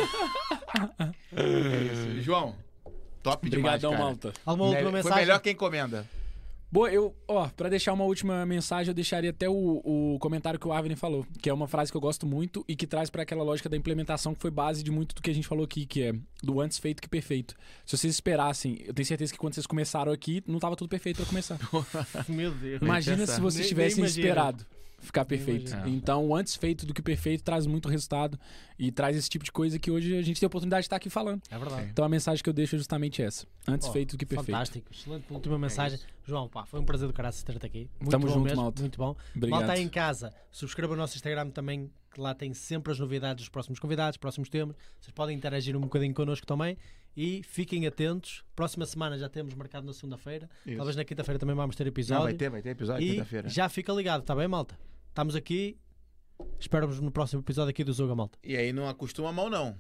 É 1.32 1.92
isso. 1.92 2.20
João, 2.20 2.54
top 3.22 3.48
demais, 3.48 3.82
Obrigadão, 3.82 3.90
cara. 3.92 4.04
malta. 4.04 4.32
Alguma 4.44 4.72
Foi 4.76 4.92
mensagem? 4.92 5.18
melhor 5.20 5.40
que 5.40 5.50
encomenda. 5.50 6.06
Boa, 6.70 6.92
eu, 6.92 7.16
ó, 7.26 7.48
pra 7.48 7.70
deixar 7.70 7.94
uma 7.94 8.04
última 8.04 8.44
mensagem, 8.44 8.90
eu 8.90 8.94
deixaria 8.94 9.30
até 9.30 9.48
o, 9.48 9.80
o 9.82 10.18
comentário 10.18 10.60
que 10.60 10.68
o 10.68 10.72
Avni 10.72 10.94
falou, 10.94 11.26
que 11.40 11.48
é 11.48 11.52
uma 11.52 11.66
frase 11.66 11.90
que 11.90 11.96
eu 11.96 12.00
gosto 12.00 12.26
muito 12.26 12.62
e 12.68 12.76
que 12.76 12.86
traz 12.86 13.08
pra 13.08 13.22
aquela 13.22 13.42
lógica 13.42 13.70
da 13.70 13.76
implementação 13.76 14.34
que 14.34 14.40
foi 14.40 14.50
base 14.50 14.82
de 14.82 14.90
muito 14.90 15.14
do 15.14 15.22
que 15.22 15.30
a 15.30 15.34
gente 15.34 15.48
falou 15.48 15.64
aqui, 15.64 15.86
que 15.86 16.02
é 16.02 16.14
do 16.42 16.60
antes 16.60 16.78
feito 16.78 17.00
que 17.00 17.08
perfeito. 17.08 17.54
Se 17.86 17.96
vocês 17.96 18.12
esperassem, 18.12 18.82
eu 18.84 18.92
tenho 18.92 19.06
certeza 19.06 19.32
que 19.32 19.38
quando 19.38 19.54
vocês 19.54 19.66
começaram 19.66 20.12
aqui, 20.12 20.42
não 20.46 20.58
tava 20.58 20.76
tudo 20.76 20.88
perfeito 20.88 21.16
pra 21.16 21.26
começar. 21.26 21.58
Meu 22.28 22.50
Deus. 22.50 22.82
Imagina 22.82 23.26
se 23.26 23.40
vocês 23.40 23.66
tivessem 23.66 24.02
nem 24.02 24.10
esperado 24.10 24.66
ficar 24.98 25.24
perfeito. 25.24 25.70
imagino. 25.70 25.96
Então, 25.96 26.34
antes 26.34 26.56
feito 26.56 26.84
do 26.84 26.92
que 26.92 27.00
perfeito 27.02 27.42
traz 27.42 27.66
muito 27.66 27.88
resultado 27.88 28.38
e 28.78 28.90
traz 28.90 29.16
esse 29.16 29.28
tipo 29.28 29.44
de 29.44 29.52
coisa 29.52 29.78
que 29.78 29.90
hoje 29.90 30.16
a 30.16 30.22
gente 30.22 30.40
tem 30.40 30.46
a 30.46 30.48
oportunidade 30.48 30.82
de 30.82 30.86
estar 30.86 30.96
aqui 30.96 31.08
falando. 31.08 31.40
É 31.50 31.58
verdade. 31.58 31.88
Então, 31.90 32.04
a 32.04 32.08
mensagem 32.08 32.42
que 32.42 32.48
eu 32.48 32.54
deixo 32.54 32.76
é 32.76 32.78
justamente 32.78 33.22
essa: 33.22 33.46
antes 33.66 33.88
Oh, 33.88 33.92
feito 33.92 34.12
do 34.12 34.18
que 34.18 34.26
perfeito. 34.26 34.52
Fantástico, 34.52 34.92
excelente 34.92 35.24
última 35.30 35.58
mensagem. 35.58 35.98
João, 36.24 36.48
pá, 36.48 36.66
foi 36.66 36.80
um 36.80 36.84
prazer 36.84 37.08
do 37.08 37.14
caralho 37.14 37.34
ter-te 37.34 37.66
aqui. 37.66 37.90
Muito 38.00 38.10
Tamo 38.10 38.26
bom 38.26 38.32
junto, 38.32 38.44
mesmo, 38.44 38.62
malta. 38.62 38.80
Muito 38.82 38.98
bom. 38.98 39.16
Obrigado. 39.34 39.58
Malta 39.58 39.72
aí 39.72 39.82
em 39.82 39.88
casa, 39.88 40.32
subscreva 40.50 40.92
o 40.92 40.96
nosso 40.96 41.16
Instagram 41.16 41.50
também, 41.50 41.90
que 42.12 42.20
lá 42.20 42.34
tem 42.34 42.52
sempre 42.52 42.92
as 42.92 42.98
novidades 42.98 43.42
dos 43.42 43.48
próximos 43.48 43.78
convidados, 43.78 44.16
próximos 44.18 44.48
temas. 44.48 44.76
Vocês 45.00 45.12
podem 45.12 45.36
interagir 45.36 45.76
um 45.76 45.80
bocadinho 45.80 46.12
connosco 46.12 46.46
também. 46.46 46.76
E 47.20 47.42
fiquem 47.42 47.84
atentos. 47.84 48.44
Próxima 48.54 48.86
semana 48.86 49.18
já 49.18 49.28
temos 49.28 49.52
marcado 49.54 49.84
na 49.84 49.92
segunda-feira. 49.92 50.48
Talvez 50.76 50.94
na 50.96 51.04
quinta-feira 51.04 51.36
também 51.38 51.56
vamos 51.56 51.74
ter 51.74 51.84
episódio. 51.86 52.18
Não, 52.20 52.24
vai 52.26 52.34
ter, 52.34 52.48
vai 52.48 52.62
ter 52.62 52.68
episódio 52.70 53.04
quinta-feira. 53.04 53.48
já 53.48 53.68
fica 53.68 53.92
ligado, 53.92 54.22
tá 54.22 54.36
bem, 54.36 54.46
malta? 54.46 54.78
Estamos 55.08 55.34
aqui. 55.34 55.76
Esperamos 56.60 57.00
no 57.00 57.10
próximo 57.10 57.42
episódio 57.42 57.70
aqui 57.70 57.82
do 57.82 57.92
Zoga, 57.92 58.14
malta. 58.14 58.38
E 58.44 58.56
aí 58.56 58.72
não 58.72 58.88
acostuma 58.88 59.32
mal, 59.32 59.50
não. 59.50 59.74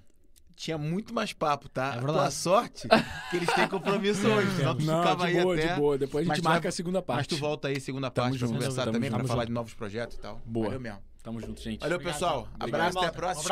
Tinha 0.56 0.76
muito 0.76 1.14
mais 1.14 1.32
papo, 1.32 1.68
tá? 1.68 1.84
É 1.84 1.88
A 1.90 1.92
verdade. 2.00 2.18
tua 2.18 2.30
sorte 2.32 2.88
que 3.30 3.36
eles 3.36 3.52
têm 3.54 3.68
compromisso 3.68 4.26
hoje. 4.26 4.50
Senão 4.56 4.74
tu 4.76 4.84
Não, 4.84 5.00
ficava 5.00 5.26
de 5.30 5.36
aí 5.36 5.42
boa, 5.44 5.54
até. 5.54 5.68
de 5.74 5.80
boa. 5.80 5.96
Depois 5.98 6.28
a 6.28 6.34
gente 6.34 6.42
marca 6.44 6.60
vai- 6.62 6.68
a 6.68 6.72
segunda 6.72 7.00
parte. 7.00 7.18
Mas 7.18 7.26
tu 7.28 7.36
volta 7.36 7.68
aí, 7.68 7.80
segunda 7.80 8.10
Tamo 8.10 8.24
parte, 8.26 8.38
pra 8.40 8.46
junto, 8.48 8.58
conversar 8.58 8.82
tamo 8.82 8.92
também, 8.94 9.08
junto. 9.10 9.18
pra 9.20 9.28
falar 9.28 9.42
junto. 9.42 9.48
de 9.50 9.54
novos 9.54 9.74
projetos 9.74 10.16
e 10.16 10.20
tal. 10.20 10.42
Boa. 10.44 10.66
Valeu 10.66 10.80
mesmo. 10.80 10.98
Tamo 11.22 11.40
junto, 11.40 11.60
gente. 11.60 11.80
Valeu, 11.80 11.96
Obrigado, 11.96 12.14
pessoal. 12.14 12.48
Abraço, 12.58 12.98
até 12.98 13.06
a 13.06 13.10
Obrigado, 13.10 13.14
próxima. 13.14 13.44
Um. 13.44 13.48